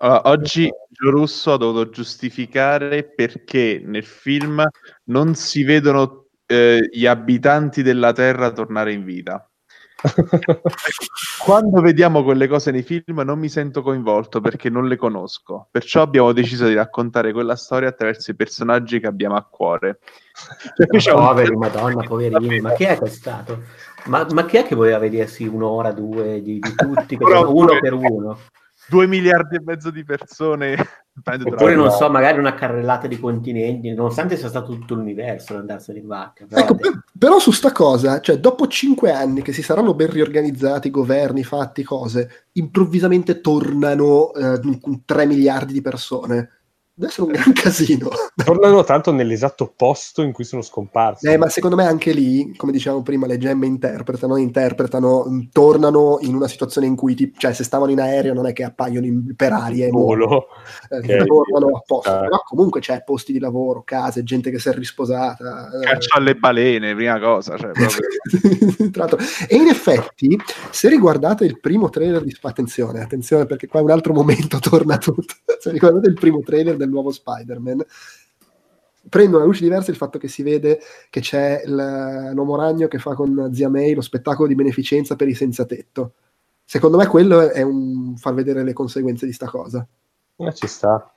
Allora, 0.00 0.28
oggi 0.28 0.70
Gio 0.90 1.10
Russo 1.10 1.52
ha 1.52 1.56
dovuto 1.56 1.90
giustificare 1.90 3.04
perché 3.04 3.82
nel 3.84 4.04
film 4.04 4.64
non 5.04 5.34
si 5.34 5.64
vedono 5.64 6.26
eh, 6.46 6.88
gli 6.92 7.06
abitanti 7.06 7.82
della 7.82 8.12
Terra 8.12 8.52
tornare 8.52 8.92
in 8.92 9.04
vita. 9.04 9.48
Quando 11.44 11.80
vediamo 11.80 12.22
quelle 12.22 12.46
cose 12.46 12.70
nei 12.70 12.82
film 12.82 13.20
non 13.20 13.38
mi 13.38 13.48
sento 13.48 13.82
coinvolto 13.82 14.40
perché 14.40 14.70
non 14.70 14.86
le 14.86 14.96
conosco, 14.96 15.66
perciò 15.70 16.02
abbiamo 16.02 16.32
deciso 16.32 16.66
di 16.66 16.74
raccontare 16.74 17.32
quella 17.32 17.56
storia 17.56 17.88
attraverso 17.88 18.30
i 18.30 18.36
personaggi 18.36 19.00
che 19.00 19.06
abbiamo 19.06 19.36
a 19.36 19.42
cuore. 19.42 19.98
Cioè, 20.76 20.86
qui 20.86 20.98
c'è 20.98 21.12
un- 21.12 21.26
Poveri, 21.26 21.56
madonna, 21.56 22.02
poverini, 22.04 22.60
ma 22.60 22.72
chi 22.72 22.84
è 22.84 22.96
che 22.96 23.06
è 23.06 23.08
stato? 23.08 23.62
Ma, 24.04 24.26
ma 24.32 24.44
chi 24.44 24.58
è 24.58 24.64
che 24.64 24.76
voleva 24.76 24.98
vedersi 24.98 25.46
un'ora, 25.46 25.90
due 25.90 26.40
di, 26.42 26.60
di 26.60 26.74
tutti, 26.74 27.16
uno 27.20 27.78
per 27.80 27.92
uno? 27.92 28.38
Due 28.88 29.06
miliardi 29.06 29.56
e 29.56 29.60
mezzo 29.62 29.90
di 29.90 30.04
persone. 30.04 30.76
Oppure, 31.42 31.74
non 31.74 31.90
so, 31.90 32.08
magari 32.10 32.38
una 32.38 32.54
carrellata 32.54 33.08
di 33.08 33.18
continenti, 33.18 33.92
nonostante 33.92 34.36
sia 34.36 34.48
stato 34.48 34.72
tutto 34.72 34.94
l'universo 34.94 35.52
ad 35.54 35.60
andarsene 35.60 35.98
in 35.98 36.06
vacca. 36.06 36.46
Però, 36.48 36.60
Ecco, 36.62 36.76
per- 36.76 37.02
però 37.18 37.38
su 37.40 37.50
sta 37.50 37.72
cosa, 37.72 38.20
cioè 38.20 38.38
dopo 38.38 38.68
cinque 38.68 39.10
anni 39.10 39.42
che 39.42 39.52
si 39.52 39.62
saranno 39.62 39.94
ben 39.94 40.10
riorganizzati, 40.10 40.90
governi, 40.90 41.42
fatti, 41.42 41.82
cose, 41.82 42.46
improvvisamente 42.52 43.40
tornano 43.40 44.32
eh, 44.32 44.60
3 45.04 45.26
miliardi 45.26 45.72
di 45.72 45.80
persone. 45.80 46.50
Deve 46.98 47.12
essere 47.12 47.26
un 47.28 47.32
gran 47.32 47.52
casino. 47.52 48.08
Tornano 48.44 48.82
tanto 48.82 49.12
nell'esatto 49.12 49.72
posto 49.76 50.22
in 50.22 50.32
cui 50.32 50.42
sono 50.42 50.62
scomparsi. 50.62 51.28
Eh, 51.28 51.36
ma 51.36 51.48
secondo 51.48 51.76
me 51.76 51.84
anche 51.86 52.10
lì, 52.10 52.52
come 52.56 52.72
dicevamo 52.72 53.02
prima, 53.02 53.26
le 53.28 53.38
gemme 53.38 53.66
interpretano, 53.66 54.36
interpretano, 54.36 55.46
tornano 55.52 56.18
in 56.22 56.34
una 56.34 56.48
situazione 56.48 56.88
in 56.88 56.96
cui, 56.96 57.14
ti- 57.14 57.32
cioè, 57.36 57.52
se 57.52 57.62
stavano 57.62 57.92
in 57.92 58.00
aereo 58.00 58.34
non 58.34 58.46
è 58.46 58.52
che 58.52 58.64
appaiono 58.64 59.06
in- 59.06 59.36
per 59.36 59.52
aria 59.52 59.86
e 59.86 59.90
Volo. 59.90 60.46
eh, 60.90 60.98
Ok. 61.20 61.24
tornano 61.26 61.76
apposta. 61.76 62.18
Ah. 62.18 62.20
Però 62.22 62.42
comunque 62.44 62.80
c'è 62.80 63.04
posti 63.04 63.32
di 63.32 63.38
lavoro, 63.38 63.82
case, 63.84 64.24
gente 64.24 64.50
che 64.50 64.58
si 64.58 64.68
è 64.68 64.72
risposata. 64.72 65.70
eh, 65.80 65.84
Caccia 65.84 66.18
alle 66.18 66.34
balene, 66.34 66.96
prima 66.96 67.20
cosa. 67.20 67.56
Cioè, 67.56 67.70
proprio. 67.70 68.08
Tra 68.90 69.04
l'altro- 69.06 69.18
e 69.48 69.54
in 69.54 69.68
effetti, 69.68 70.36
se 70.70 70.88
riguardate 70.88 71.44
il 71.44 71.60
primo 71.60 71.90
trailer 71.90 72.24
di 72.24 72.36
attenzione, 72.40 73.02
attenzione 73.02 73.46
perché 73.46 73.68
qua 73.68 73.78
è 73.78 73.82
un 73.84 73.90
altro 73.92 74.12
momento 74.12 74.58
torna 74.58 74.98
tutto. 74.98 75.34
Se 75.60 75.70
riguardate 75.70 76.08
il 76.08 76.14
primo 76.14 76.40
trailer 76.40 76.76
del 76.76 76.86
nuovo 76.88 77.10
Spider-Man, 77.10 77.84
prende 79.08 79.36
una 79.36 79.44
luce 79.44 79.62
diversa 79.62 79.90
il 79.90 79.96
fatto 79.96 80.18
che 80.18 80.28
si 80.28 80.42
vede 80.42 80.80
che 81.10 81.20
c'è 81.20 81.62
il- 81.64 82.30
l'uomo 82.34 82.56
ragno 82.56 82.88
che 82.88 82.98
fa 82.98 83.14
con 83.14 83.50
Zia 83.54 83.68
May 83.68 83.94
lo 83.94 84.00
spettacolo 84.00 84.48
di 84.48 84.54
beneficenza 84.54 85.16
per 85.16 85.28
i 85.28 85.34
senza 85.34 85.64
tetto. 85.64 86.12
Secondo 86.64 86.98
me 86.98 87.06
quello 87.06 87.50
è 87.50 87.62
un 87.62 88.16
far 88.16 88.34
vedere 88.34 88.62
le 88.62 88.74
conseguenze 88.74 89.24
di 89.24 89.32
sta 89.32 89.48
cosa. 89.48 89.86
Eh, 90.36 90.54
ci 90.54 90.66
sta. 90.66 91.10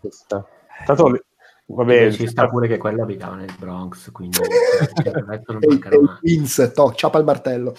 Ci 0.00 0.08
sta. 0.10 0.46
Tanto, 0.86 1.20
vabbè, 1.66 2.12
ci 2.12 2.26
sta 2.26 2.48
pure 2.48 2.68
che 2.68 2.78
quello 2.78 3.02
abitava 3.02 3.36
nel 3.36 3.54
Bronx, 3.58 4.10
quindi 4.10 4.38
il 5.04 5.24
resto 5.26 5.52
non 5.52 5.62
mancherà 5.66 6.00
mai. 6.00 6.18
Vince, 6.20 6.70
to, 6.72 6.92
ciapa 6.94 7.18
il 7.18 7.24
martello. 7.24 7.74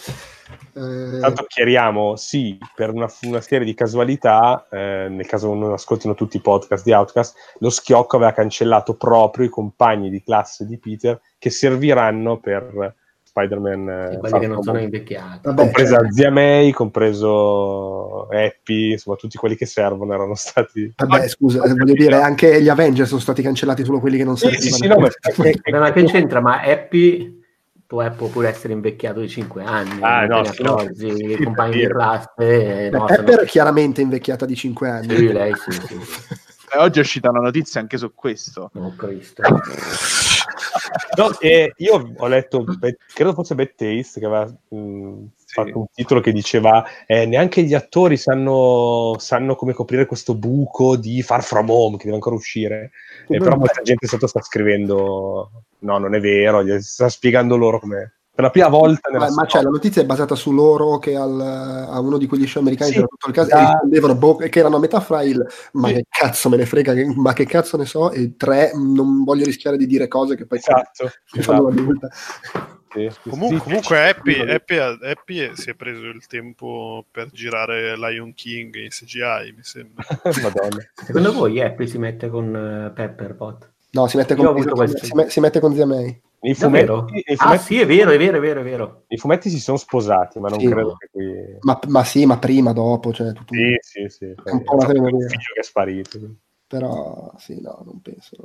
Eh, 0.74 1.20
Tanto 1.20 1.45
chiariamo, 1.48 2.16
sì, 2.16 2.57
per 2.76 2.91
una, 2.91 3.07
una 3.24 3.41
serie 3.41 3.66
di 3.66 3.74
casualità, 3.74 4.68
eh, 4.70 5.07
nel 5.10 5.26
caso 5.26 5.53
non 5.53 5.74
ascoltino 5.74 6.14
tutti 6.14 6.38
i 6.38 6.41
podcast 6.41 6.84
di 6.84 6.91
Outcast, 6.91 7.36
lo 7.60 7.70
schiocco 7.70 8.16
aveva 8.16 8.34
cancellato 8.34 8.95
proprio 8.95 9.45
i 9.45 9.49
compagni 9.49 10.10
di 10.10 10.24
classe 10.24 10.66
di 10.66 10.78
Peter 10.78 11.20
che 11.38 11.49
serviranno 11.49 12.40
per 12.40 12.95
Spider-Man. 13.36 13.90
eh, 14.14 14.18
quelli 14.20 14.40
che 14.40 14.48
non 14.48 14.64
sono 14.64 14.80
invecchiati. 14.80 15.40
Vabbè, 15.44 15.62
compresa 15.62 15.98
cioè- 15.98 16.12
Zia 16.12 16.32
May, 16.32 16.72
compreso 16.72 18.28
Happy, 18.30 18.91
insomma 18.94 19.18
tutti 19.18 19.38
quelli 19.38 19.56
che 19.56 19.66
servono 19.66 20.14
erano 20.14 20.36
stati... 20.36 20.94
Vabbè, 20.95 21.28
scusa, 21.28 21.62
eh, 21.64 21.74
voglio 21.74 21.94
dire, 21.94 22.22
anche 22.22 22.62
gli 22.62 22.70
Avengers 22.70 23.10
sono 23.10 23.20
stati 23.20 23.41
cancellati 23.41 23.84
solo 23.84 23.99
quelli 23.99 24.18
che 24.18 24.24
non 24.24 24.38
Sì, 24.38 24.48
servivano. 24.48 24.76
sì, 24.76 24.82
sì, 24.82 24.88
no, 24.88 24.95
ma- 24.99 25.10
Vabbè, 25.70 25.80
ma 25.80 25.91
che 25.91 26.03
c'entra? 26.06 26.40
Ma 26.40 26.62
Happy 26.62 27.44
può, 27.86 28.10
può 28.12 28.28
pure 28.28 28.48
essere 28.49 28.72
invecchiato 28.74 29.20
di 29.20 29.28
5 29.28 29.64
anni. 29.64 30.02
Ah, 30.02 30.26
no, 30.26 30.41
no, 30.41 30.49
accorgi, 30.76 31.14
sì, 31.16 31.32
i 31.34 31.44
compagni 31.44 31.82
di 31.82 31.88
classe. 31.88 32.30
eh, 32.86 32.90
Beh, 32.90 32.98
no, 32.98 33.06
Pepper 33.06 33.34
sono- 33.34 33.45
chiaramente 33.48 34.02
invecchiata 34.02 34.45
di 34.45 34.56
5 34.56 34.90
anni. 34.90 35.16
Sì, 35.16 35.32
lei 35.32 35.56
sì, 35.56 35.72
sì. 35.72 35.98
E 36.74 36.78
oggi 36.78 37.00
è 37.00 37.02
uscita 37.02 37.30
una 37.30 37.42
notizia 37.42 37.80
anche 37.80 37.98
su 37.98 38.14
questo. 38.14 38.72
Oh, 38.74 38.96
Cristo. 38.96 39.42
No, 41.18 41.38
e 41.40 41.74
io 41.78 42.14
ho 42.16 42.28
letto, 42.28 42.64
credo 43.14 43.34
fosse 43.34 43.56
Bad 43.56 43.76
Taste, 43.76 44.20
che 44.20 44.26
aveva 44.26 44.46
mh, 44.46 45.24
Sì. 45.38 45.54
fatto 45.54 45.80
un 45.80 45.86
titolo 45.94 46.20
che 46.20 46.32
diceva 46.32 46.86
eh, 47.06 47.26
neanche 47.26 47.64
gli 47.64 47.74
attori 47.74 48.18
sanno, 48.18 49.16
sanno 49.18 49.56
come 49.56 49.74
coprire 49.74 50.06
questo 50.06 50.36
buco 50.36 50.96
di 50.96 51.22
Far 51.22 51.44
From 51.44 51.70
Home, 51.70 51.98
che 51.98 52.04
deve 52.04 52.16
ancora 52.16 52.36
uscire. 52.36 52.92
Eh, 53.28 53.38
però 53.38 53.56
molta 53.56 53.82
gente 53.82 54.08
sotto 54.08 54.28
sta 54.28 54.42
scrivendo 54.42 55.50
no, 55.80 55.98
non 55.98 56.14
è 56.14 56.20
vero, 56.20 56.64
sta 56.82 57.10
spiegando 57.10 57.56
loro 57.56 57.80
come... 57.80 58.15
Per 58.36 58.44
la 58.44 58.49
prima 58.49 58.68
volta 58.68 59.10
nella 59.10 59.28
Ma, 59.30 59.34
ma 59.34 59.45
cioè, 59.45 59.62
la 59.64 59.70
notizia 59.70 60.02
è 60.02 60.06
basata 60.06 60.36
su 60.36 60.52
loro 60.52 60.99
che 60.99 61.16
al- 61.16 61.40
a 61.40 61.98
uno 62.02 62.18
di 62.18 62.28
quegli 62.28 62.45
show 62.45 62.62
americani 62.62 62.91
Sì, 62.91 63.03
caso 63.32 63.48
da- 63.49 63.57
e 63.57 63.62
rispondevano 63.62 64.16
boh, 64.16 64.36
che 64.36 64.60
erano 64.60 64.76
a 64.76 64.80
metà 64.80 64.99
fra 64.99 65.24
il 65.24 65.41
ma 65.74 65.88
Sì. 65.88 65.94
che 65.94 66.06
cazzo 66.10 66.49
me 66.49 66.57
ne 66.57 66.66
frega, 66.66 66.94
che- 66.94 67.14
ma 67.16 67.32
che 67.32 67.45
cazzo 67.45 67.78
ne 67.78 67.86
so, 67.86 68.12
e 68.12 68.36
tre 68.36 68.72
non 68.76 69.24
voglio 69.24 69.45
rischiare 69.45 69.78
di 69.78 69.86
dire 69.88 70.10
cose 70.10 70.36
che 70.36 70.45
poi 70.45 70.57
Esatto, 70.57 71.12
mi 71.32 71.41
fanno 71.41 71.70
esatto. 71.70 71.76
la 71.76 71.82
multa. 71.82 72.10
Sì, 72.91 73.10
sì, 73.10 73.30
Comunque, 73.30 73.57
sì. 73.57 73.64
comunque 73.64 74.10
Happy, 74.10 74.49
Happy 74.49 74.78
ha- 74.78 74.98
Happy 75.02 75.52
si 75.56 75.70
è 75.70 75.74
preso 75.76 76.06
il 76.06 76.26
tempo 76.28 77.06
per 77.10 77.30
girare 77.32 77.95
Lion 77.98 78.34
King 78.34 78.76
in 78.76 78.90
CGI, 78.90 79.53
mi 79.56 79.64
sembra. 79.64 80.03
Madonna. 80.41 80.82
Secondo 81.06 81.32
voi 81.32 81.62
Happy 81.62 81.88
si 81.88 81.98
mette 81.98 82.28
con 82.30 82.53
eh, 82.53 82.91
Pepperpot? 82.94 83.70
No, 83.91 84.07
si 84.07 84.18
mette 84.18 84.36
con, 84.36 84.62
si, 84.94 85.14
me- 85.14 85.30
si 85.30 85.40
mette 85.40 85.62
con 85.62 85.74
Zia 85.74 85.86
May. 85.86 86.22
Nei 86.46 86.54
fumetti, 86.54 87.12
nei 87.12 87.24
Ah 87.28 87.36
fumetti- 87.38 87.64
sì, 87.64 87.80
è 87.80 87.86
vero, 87.88 88.12
è 88.12 88.18
vero, 88.18 88.38
è 88.38 88.40
vero, 88.40 88.60
è 88.60 88.64
vero. 88.64 89.04
i 89.08 89.18
fumetti 89.18 89.50
si 89.50 89.60
sono 89.60 89.78
sposati, 89.78 90.40
ma 90.40 90.50
non 90.50 90.60
Sì. 90.60 90.68
credo 90.68 90.96
che 90.98 91.10
qui... 91.12 91.58
Ma, 91.62 91.80
ma 91.88 92.04
sì, 92.04 92.26
ma 92.26 92.38
prima, 92.38 92.72
dopo, 92.72 93.12
cioè, 93.12 93.34
tutto 93.34 93.54
Sì, 93.56 93.76
sì, 93.82 94.06
sì. 94.10 94.26
È 94.44 94.52
un 94.52 94.64
po' 94.64 94.76
una 94.76 94.86
figlio 94.88 95.18
che 95.54 95.60
è 95.60 95.64
sparito. 95.64 96.20
però 96.68 97.32
sì, 97.38 97.60
no, 97.62 97.82
non 97.84 98.00
penso. 98.02 98.36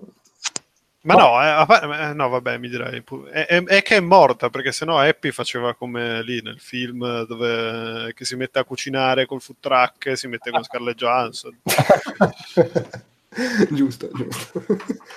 Ma 1.02 1.14
no, 1.14 1.42
eh, 1.42 2.08
eh, 2.10 2.12
no, 2.12 2.28
vabbè, 2.28 2.58
mi 2.58 2.68
direi. 2.68 3.02
È, 3.30 3.46
è- 3.46 3.64
è 3.64 3.82
che 3.82 3.96
è 3.96 4.00
morta, 4.00 4.50
perché 4.50 4.70
sennò 4.70 4.98
Happy 4.98 5.30
faceva 5.30 5.74
come 5.74 6.22
lì 6.22 6.42
nel 6.42 6.58
film 6.60 7.24
dove 7.26 8.12
che 8.14 8.24
si 8.26 8.36
mette 8.36 8.58
a 8.58 8.64
cucinare 8.64 9.24
col 9.26 9.40
food 9.40 9.56
truck 9.60 10.06
e 10.06 10.16
si 10.16 10.26
mette 10.28 10.50
con 10.50 10.62
Scarlett 10.64 10.96
Johansson. 10.96 11.58
giusto, 13.70 14.10
giusto. 14.12 14.62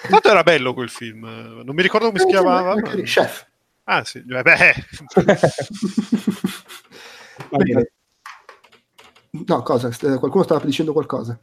Tanto 0.07 0.29
era 0.29 0.43
bello 0.43 0.73
quel 0.73 0.89
film, 0.89 1.25
eh, 1.25 1.63
non 1.63 1.75
mi 1.75 1.81
ricordo 1.81 2.07
come 2.07 2.19
si 2.19 2.25
chiamava. 2.27 2.75
ma- 2.75 2.81
Chef. 3.03 3.45
Ah 3.85 4.03
sì, 4.05 4.19
eh, 4.19 4.41
beh, 4.41 4.85
Va 7.49 7.57
bene. 7.57 7.91
No, 9.45 9.61
cosa? 9.63 9.91
St- 9.91 10.17
Qualcuno 10.19 10.43
stava 10.43 10.63
dicendo 10.63 10.93
qualcosa? 10.93 11.37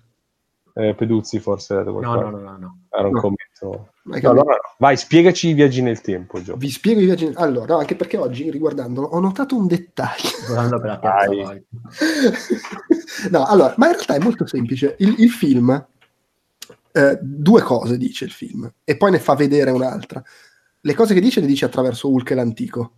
Eh, 0.74 0.94
Peduzzi 0.94 1.40
forse 1.40 1.74
detto 1.74 1.90
No, 1.90 1.98
qualcosa. 1.98 2.30
no, 2.30 2.32
no, 2.38 2.38
no. 2.50 2.56
no. 2.58 2.78
Era 2.90 3.08
un 3.08 3.14
No. 3.14 3.20
commento. 3.20 3.92
No, 4.04 4.14
allora 4.14 4.42
no. 4.54 4.60
Vai, 4.78 4.96
spiegaci 4.96 5.48
i 5.48 5.52
viaggi 5.54 5.82
nel 5.82 6.00
tempo, 6.00 6.40
Gio. 6.40 6.54
Vi 6.56 6.70
spiego 6.70 7.00
i 7.00 7.04
viaggi. 7.04 7.30
Allora, 7.34 7.74
no, 7.74 7.80
anche 7.80 7.96
perché 7.96 8.16
oggi, 8.16 8.48
riguardandolo, 8.50 9.08
ho 9.08 9.20
notato 9.20 9.56
un 9.56 9.66
dettaglio. 9.66 10.30
Guardando 10.46 10.80
per 10.80 10.88
la 10.90 10.98
terza 10.98 11.26
Vai. 11.26 11.36
volta. 11.36 11.64
no, 13.30 13.44
allora, 13.46 13.74
ma 13.76 13.86
in 13.88 13.92
realtà 13.92 14.14
è 14.14 14.20
molto 14.20 14.46
semplice. 14.46 14.94
Il, 15.00 15.16
il 15.18 15.30
film, 15.30 15.86
eh, 16.92 17.18
due 17.20 17.62
cose 17.62 17.96
dice 17.96 18.24
il 18.24 18.30
film, 18.30 18.70
e 18.84 18.96
poi 18.96 19.10
ne 19.10 19.18
fa 19.18 19.34
vedere 19.34 19.70
un'altra. 19.70 20.22
Le 20.80 20.94
cose 20.94 21.14
che 21.14 21.20
dice 21.20 21.40
le 21.40 21.46
dice 21.46 21.64
attraverso 21.66 22.10
Hulk 22.10 22.30
l'antico, 22.30 22.92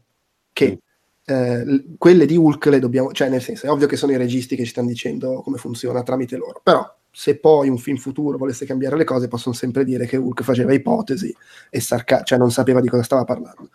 che 0.52 0.78
eh, 1.24 1.64
l- 1.64 1.94
quelle 1.98 2.26
di 2.26 2.36
Hulk 2.36 2.66
le 2.66 2.78
dobbiamo, 2.78 3.12
cioè 3.12 3.28
nel 3.28 3.42
senso, 3.42 3.66
è 3.66 3.70
ovvio 3.70 3.86
che 3.86 3.96
sono 3.96 4.12
i 4.12 4.16
registi 4.16 4.56
che 4.56 4.64
ci 4.64 4.70
stanno 4.70 4.88
dicendo 4.88 5.42
come 5.42 5.58
funziona 5.58 6.02
tramite 6.02 6.36
loro, 6.36 6.60
però 6.62 6.84
se 7.10 7.38
poi 7.38 7.68
un 7.68 7.78
film 7.78 7.98
futuro 7.98 8.38
volesse 8.38 8.64
cambiare 8.64 8.96
le 8.96 9.04
cose, 9.04 9.28
possono 9.28 9.54
sempre 9.54 9.84
dire 9.84 10.06
che 10.06 10.16
Hulk 10.16 10.42
faceva 10.42 10.72
ipotesi 10.72 11.34
e 11.68 11.80
sarca- 11.80 12.22
cioè 12.22 12.38
non 12.38 12.50
sapeva 12.50 12.80
di 12.80 12.88
cosa 12.88 13.02
stava 13.02 13.24
parlando. 13.24 13.68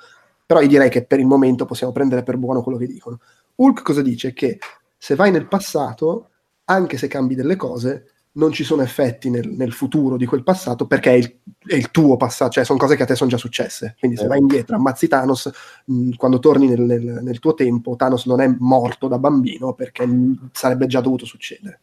Però 0.45 0.61
io 0.61 0.67
direi 0.67 0.89
che 0.89 1.05
per 1.05 1.19
il 1.19 1.25
momento 1.27 1.65
possiamo 1.65 1.93
prendere 1.93 2.23
per 2.23 2.37
buono 2.37 2.63
quello 2.63 2.77
che 2.77 2.87
dicono. 2.87 3.19
Hulk 3.55 3.81
cosa 3.83 4.01
dice? 4.01 4.33
Che 4.33 4.57
se 4.97 5.15
vai 5.15 5.29
nel 5.29 5.47
passato, 5.47 6.29
anche 6.65 6.97
se 6.97 7.07
cambi 7.07 7.35
delle 7.35 7.55
cose, 7.55 8.13
non 8.37 8.51
ci 8.51 8.63
sono 8.63 8.81
effetti 8.83 9.29
nel, 9.29 9.49
nel 9.49 9.71
futuro 9.73 10.15
di 10.15 10.25
quel 10.25 10.43
passato 10.43 10.85
perché 10.85 11.09
è 11.11 11.15
il, 11.15 11.39
è 11.65 11.73
il 11.75 11.89
tuo 11.91 12.17
passato, 12.17 12.51
cioè 12.51 12.63
sono 12.65 12.77
cose 12.77 12.95
che 12.95 13.03
a 13.03 13.05
te 13.05 13.15
sono 13.15 13.29
già 13.29 13.37
successe. 13.37 13.95
Quindi 13.99 14.15
se 14.17 14.23
Eh. 14.25 14.27
vai 14.27 14.39
indietro, 14.39 14.75
ammazzi 14.75 15.07
Thanos, 15.07 15.49
mh, 15.85 16.11
quando 16.15 16.39
torni 16.39 16.67
nel, 16.67 16.81
nel- 16.81 17.19
nel 17.23 17.39
tuo 17.39 17.55
tempo, 17.55 17.95
Thanos 17.95 18.25
non 18.27 18.39
è 18.39 18.47
morto 18.59 19.07
da 19.07 19.17
bambino 19.17 19.73
perché 19.73 20.05
mh, 20.05 20.49
sarebbe 20.53 20.85
già 20.85 21.01
dovuto 21.01 21.25
succedere. 21.25 21.79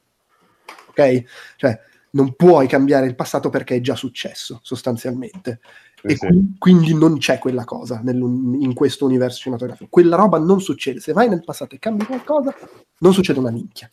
Ok? 0.89 1.25
Cioè, 1.57 1.81
non 2.11 2.35
puoi 2.35 2.69
cambiare 2.69 3.07
il 3.07 3.17
passato 3.17 3.51
perché 3.51 3.75
è 3.77 3.81
già 3.81 3.97
successo, 3.97 4.61
sostanzialmente. 4.63 5.59
Sì, 6.01 6.07
E 6.07 6.17
sì. 6.17 6.27
qui- 6.29 6.55
quindi 6.59 6.95
non 6.95 7.19
c'è 7.19 7.39
quella 7.41 7.65
cosa 7.65 8.01
in 8.05 8.73
questo 8.75 9.05
universo 9.07 9.39
cinematografico. 9.41 9.89
Quella 9.91 10.15
roba 10.15 10.39
non 10.39 10.61
succede. 10.61 11.01
Se 11.01 11.13
vai 11.13 11.29
nel 11.29 11.43
passato 11.43 11.75
e 11.75 11.81
cambi 11.81 12.05
qualcosa, 12.05 12.55
non 12.99 13.13
succede 13.13 13.41
una 13.41 13.51
minchia. 13.51 13.91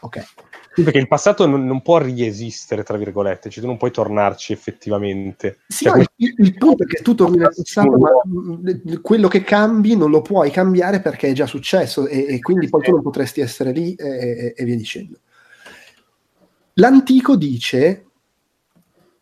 Ok. 0.00 0.24
Sì, 0.74 0.82
perché 0.82 0.98
il 0.98 1.06
passato 1.06 1.46
non, 1.46 1.64
non 1.64 1.82
può 1.82 1.98
riesistere, 1.98 2.82
tra 2.82 2.96
virgolette, 2.96 3.48
cioè 3.48 3.62
tu 3.62 3.68
non 3.68 3.76
puoi 3.76 3.92
tornarci 3.92 4.52
effettivamente. 4.52 5.60
Sì, 5.68 5.84
Cioè, 5.84 5.98
no, 5.98 6.04
il, 6.16 6.34
il 6.36 6.54
punto 6.56 6.82
è 6.82 6.86
che 6.86 7.00
tu 7.00 7.14
torni 7.14 7.36
nel 7.36 7.52
passato, 7.54 7.96
ma 7.96 8.10
quello 9.00 9.28
che 9.28 9.42
cambi 9.42 9.96
non 9.96 10.10
lo 10.10 10.20
puoi 10.20 10.50
cambiare 10.50 11.00
perché 11.00 11.28
è 11.28 11.32
già 11.32 11.46
successo 11.46 12.08
e, 12.08 12.26
e 12.28 12.40
quindi 12.40 12.68
poi 12.68 12.82
tu 12.82 12.90
non 12.90 13.02
potresti 13.02 13.40
essere 13.40 13.70
lì 13.70 13.94
e, 13.94 14.06
e- 14.08 14.54
e 14.56 14.64
via 14.64 14.76
dicendo. 14.76 15.18
L'antico 16.74 17.36
dice, 17.36 18.06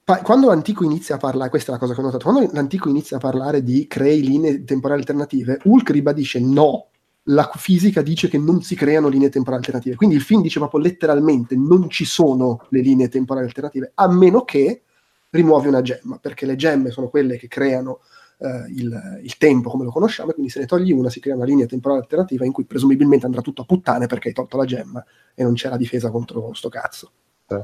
pa- 0.04 0.22
quando 0.22 0.48
l'antico 0.48 0.84
inizia 0.84 1.16
a 1.16 1.18
parlare, 1.18 1.50
questa 1.50 1.70
è 1.70 1.74
la 1.74 1.80
cosa 1.80 1.92
che 1.92 2.00
ho 2.00 2.04
notato, 2.04 2.30
quando 2.30 2.50
l'antico 2.54 2.88
inizia 2.88 3.18
a 3.18 3.20
parlare 3.20 3.62
di 3.62 3.86
crei 3.86 4.22
linee 4.22 4.64
temporali 4.64 5.00
alternative, 5.00 5.58
Hulk 5.64 5.90
ribadisce 5.90 6.40
no, 6.40 6.86
la 7.26 7.50
fisica 7.54 8.02
dice 8.02 8.28
che 8.28 8.38
non 8.38 8.62
si 8.62 8.74
creano 8.74 9.08
linee 9.08 9.28
temporali 9.28 9.62
alternative, 9.62 9.96
quindi 9.96 10.16
il 10.16 10.22
film 10.22 10.42
dice 10.42 10.58
proprio 10.58 10.80
letteralmente 10.80 11.54
non 11.56 11.88
ci 11.88 12.04
sono 12.04 12.66
le 12.70 12.80
linee 12.80 13.08
temporali 13.08 13.46
alternative, 13.46 13.92
a 13.94 14.08
meno 14.08 14.44
che 14.44 14.82
rimuovi 15.30 15.68
una 15.68 15.82
gemma, 15.82 16.18
perché 16.18 16.46
le 16.46 16.56
gemme 16.56 16.90
sono 16.90 17.08
quelle 17.08 17.38
che 17.38 17.48
creano 17.48 18.00
eh, 18.38 18.64
il, 18.74 19.20
il 19.22 19.36
tempo 19.38 19.70
come 19.70 19.84
lo 19.84 19.90
conosciamo, 19.90 20.30
e 20.30 20.34
quindi 20.34 20.50
se 20.50 20.60
ne 20.60 20.66
togli 20.66 20.92
una 20.92 21.10
si 21.10 21.20
crea 21.20 21.36
una 21.36 21.44
linea 21.44 21.66
temporale 21.66 22.00
alternativa 22.00 22.44
in 22.44 22.52
cui 22.52 22.64
presumibilmente 22.64 23.24
andrà 23.24 23.40
tutto 23.40 23.62
a 23.62 23.64
puttane 23.66 24.06
perché 24.06 24.28
hai 24.28 24.34
tolto 24.34 24.56
la 24.56 24.64
gemma 24.64 25.04
e 25.34 25.42
non 25.42 25.54
c'è 25.54 25.68
la 25.68 25.76
difesa 25.76 26.10
contro 26.10 26.52
sto 26.54 26.68
cazzo. 26.68 27.10
Sì. 27.46 27.56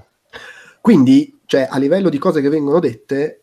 Quindi, 0.80 1.40
cioè, 1.44 1.66
a 1.68 1.78
livello 1.78 2.09
di 2.09 2.18
cose 2.18 2.40
che 2.40 2.48
vengono 2.48 2.78
dette, 2.78 3.40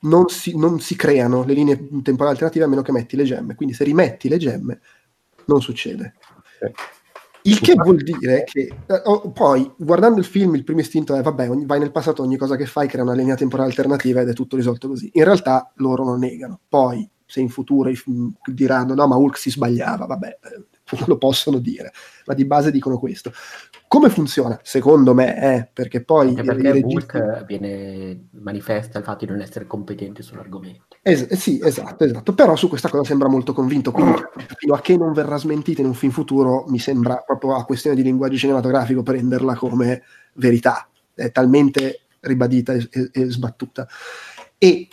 non 0.00 0.28
si, 0.28 0.56
non 0.56 0.80
si 0.80 0.94
creano 0.96 1.44
le 1.44 1.52
linee 1.52 1.76
temporali 2.02 2.30
alternative 2.30 2.64
a 2.64 2.68
meno 2.68 2.82
che 2.82 2.92
metti 2.92 3.16
le 3.16 3.24
gemme. 3.24 3.54
Quindi 3.54 3.74
se 3.74 3.84
rimetti 3.84 4.28
le 4.28 4.38
gemme, 4.38 4.80
non 5.46 5.60
succede. 5.60 6.14
Sì. 6.60 6.94
Il 7.46 7.60
che 7.60 7.74
vuol 7.74 8.02
dire 8.02 8.42
che 8.44 8.74
eh, 8.86 9.02
oh, 9.04 9.30
poi, 9.30 9.72
guardando 9.76 10.18
il 10.18 10.24
film, 10.24 10.56
il 10.56 10.64
primo 10.64 10.80
istinto 10.80 11.14
è 11.14 11.22
vabbè, 11.22 11.48
ogni- 11.48 11.64
vai 11.64 11.78
nel 11.78 11.92
passato, 11.92 12.22
ogni 12.22 12.36
cosa 12.36 12.56
che 12.56 12.66
fai 12.66 12.88
crea 12.88 13.04
una 13.04 13.14
linea 13.14 13.36
temporale 13.36 13.68
alternativa 13.68 14.20
ed 14.20 14.28
è 14.28 14.32
tutto 14.32 14.56
risolto 14.56 14.88
così. 14.88 15.10
In 15.14 15.24
realtà 15.24 15.72
loro 15.76 16.02
lo 16.02 16.16
negano. 16.16 16.60
Poi, 16.68 17.08
se 17.24 17.40
in 17.40 17.48
futuro 17.48 17.90
diranno 18.44 18.94
no, 18.94 19.06
ma 19.06 19.16
Hulk 19.16 19.38
si 19.38 19.50
sbagliava, 19.50 20.06
vabbè, 20.06 20.38
eh, 20.42 20.75
lo 21.06 21.18
possono 21.18 21.58
dire, 21.58 21.92
ma 22.26 22.34
di 22.34 22.44
base 22.44 22.70
dicono 22.70 22.98
questo. 22.98 23.32
Come 23.88 24.10
funziona? 24.10 24.58
Secondo 24.62 25.14
me 25.14 25.34
è 25.36 25.68
perché 25.72 26.02
poi 26.02 26.30
Anche 26.30 26.42
perché 26.42 26.72
registi- 26.72 27.18
viene, 27.46 28.26
manifesta 28.32 28.98
il 28.98 29.04
fatto 29.04 29.24
di 29.24 29.30
non 29.30 29.40
essere 29.40 29.66
competente 29.66 30.22
sull'argomento. 30.22 30.96
Es- 31.02 31.26
eh 31.30 31.36
sì, 31.36 31.60
esatto, 31.62 32.04
esatto. 32.04 32.34
Però 32.34 32.56
su 32.56 32.68
questa 32.68 32.88
cosa 32.88 33.04
sembra 33.04 33.28
molto 33.28 33.52
convinto. 33.52 33.92
Quindi, 33.92 34.20
fino 34.56 34.74
a 34.74 34.80
che 34.80 34.96
non 34.96 35.12
verrà 35.12 35.36
smentita 35.36 35.82
in 35.82 35.86
un 35.86 35.94
film 35.94 36.10
futuro, 36.10 36.64
mi 36.66 36.80
sembra 36.80 37.22
proprio 37.24 37.54
a 37.54 37.64
questione 37.64 37.94
di 37.94 38.02
linguaggio 38.02 38.36
cinematografico 38.36 39.04
prenderla 39.04 39.54
come 39.54 40.02
verità. 40.34 40.88
È 41.14 41.30
talmente 41.30 42.00
ribadita 42.20 42.72
e, 42.72 42.88
e- 42.90 43.10
e 43.12 43.30
sbattuta. 43.30 43.86
E, 44.58 44.88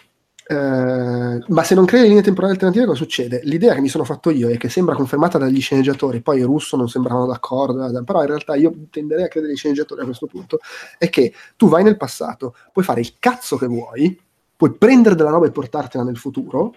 eh, 0.46 1.44
ma 1.48 1.64
se 1.64 1.76
non 1.76 1.86
crei 1.86 2.02
le 2.02 2.08
linee 2.08 2.22
temporali 2.24 2.54
alternative, 2.54 2.86
cosa 2.86 2.98
succede? 2.98 3.42
L'idea 3.44 3.74
che 3.74 3.82
mi 3.82 3.88
sono 3.88 4.04
fatto 4.04 4.30
io 4.30 4.50
e 4.50 4.58
che 4.58 4.70
sembra 4.70 4.96
confermata 4.96 5.38
dagli 5.38 5.62
sceneggiatori, 5.62 6.22
poi 6.22 6.40
i 6.40 6.44
Russo 6.44 6.76
non 6.78 6.90
sembravano 6.90 7.28
d'accordo, 7.28 7.86
eh, 7.86 8.04
però 8.04 8.22
in 8.22 8.28
realtà 8.28 8.56
io 8.56 8.74
tenderei 8.90 9.26
a 9.26 9.28
credere 9.28 9.54
ai 9.54 9.58
sceneggiatori 9.58 10.02
a 10.02 10.06
questo 10.06 10.28
punto, 10.28 10.60
è 10.98 11.10
che 11.10 11.34
tu 11.56 11.68
vai 11.70 11.84
nel 11.84 11.98
passato, 11.98 12.56
puoi 12.72 12.84
fare 12.86 13.02
il 13.02 13.14
cazzo 13.20 13.58
che 13.58 13.68
vuoi, 13.68 14.20
puoi 14.56 14.74
prendere 14.74 15.16
della 15.16 15.30
roba 15.30 15.48
e 15.48 15.52
portartela 15.52 16.04
nel 16.04 16.18
futuro, 16.18 16.76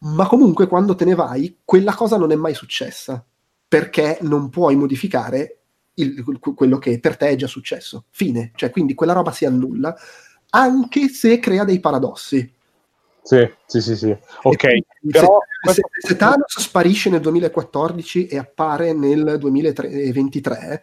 ma 0.00 0.26
comunque 0.26 0.66
quando 0.68 0.94
te 0.94 1.04
ne 1.04 1.14
vai, 1.14 1.58
quella 1.64 1.94
cosa 1.94 2.16
non 2.16 2.30
è 2.30 2.36
mai 2.36 2.54
successa, 2.54 3.24
perché 3.66 4.18
non 4.22 4.48
puoi 4.48 4.76
modificare 4.76 5.54
il- 5.94 6.22
quello 6.54 6.78
che 6.78 7.00
per 7.00 7.16
te 7.16 7.28
è 7.28 7.36
già 7.36 7.46
successo. 7.48 8.04
Fine. 8.10 8.52
Cioè, 8.54 8.70
quindi 8.70 8.94
quella 8.94 9.12
roba 9.12 9.32
si 9.32 9.44
annulla, 9.44 9.94
anche 10.50 11.08
se 11.08 11.38
crea 11.40 11.64
dei 11.64 11.80
paradossi. 11.80 12.54
Sì, 13.28 13.46
sì, 13.66 13.82
sì, 13.82 13.94
sì. 13.94 14.16
Ok, 14.44 14.64
E 14.64 14.84
però 15.10 15.38
se, 15.70 15.82
se- 15.98 16.16
Thanos 16.16 16.58
sparisce 16.60 17.10
nel 17.10 17.20
2014 17.20 18.26
e 18.26 18.38
appare 18.38 18.94
nel 18.94 19.36
2023, 19.38 20.82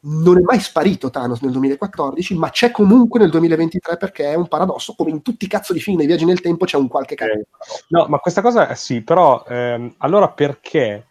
non 0.00 0.38
è 0.38 0.40
mai 0.40 0.58
sparito 0.58 1.10
Thanos 1.10 1.42
nel 1.42 1.52
2014, 1.52 2.34
ma 2.34 2.50
c'è 2.50 2.72
comunque 2.72 3.20
nel 3.20 3.30
2023 3.30 3.98
perché 3.98 4.32
è 4.32 4.34
un 4.34 4.48
paradosso, 4.48 4.94
come 4.96 5.10
in 5.10 5.22
tutti 5.22 5.44
i 5.44 5.48
cazzo 5.48 5.72
di 5.72 5.78
film 5.78 5.96
dei 5.98 6.06
viaggi 6.08 6.24
nel 6.24 6.40
tempo 6.40 6.64
c'è 6.64 6.76
un 6.76 6.88
qualche 6.88 7.14
cazzo. 7.14 7.44
paradosso. 7.48 7.84
No, 7.90 8.06
ma 8.08 8.18
questa 8.18 8.42
cosa 8.42 8.68
eh, 8.68 8.74
sì, 8.74 9.02
però 9.02 9.44
ehm, 9.46 9.94
allora 9.98 10.28
perché? 10.28 11.06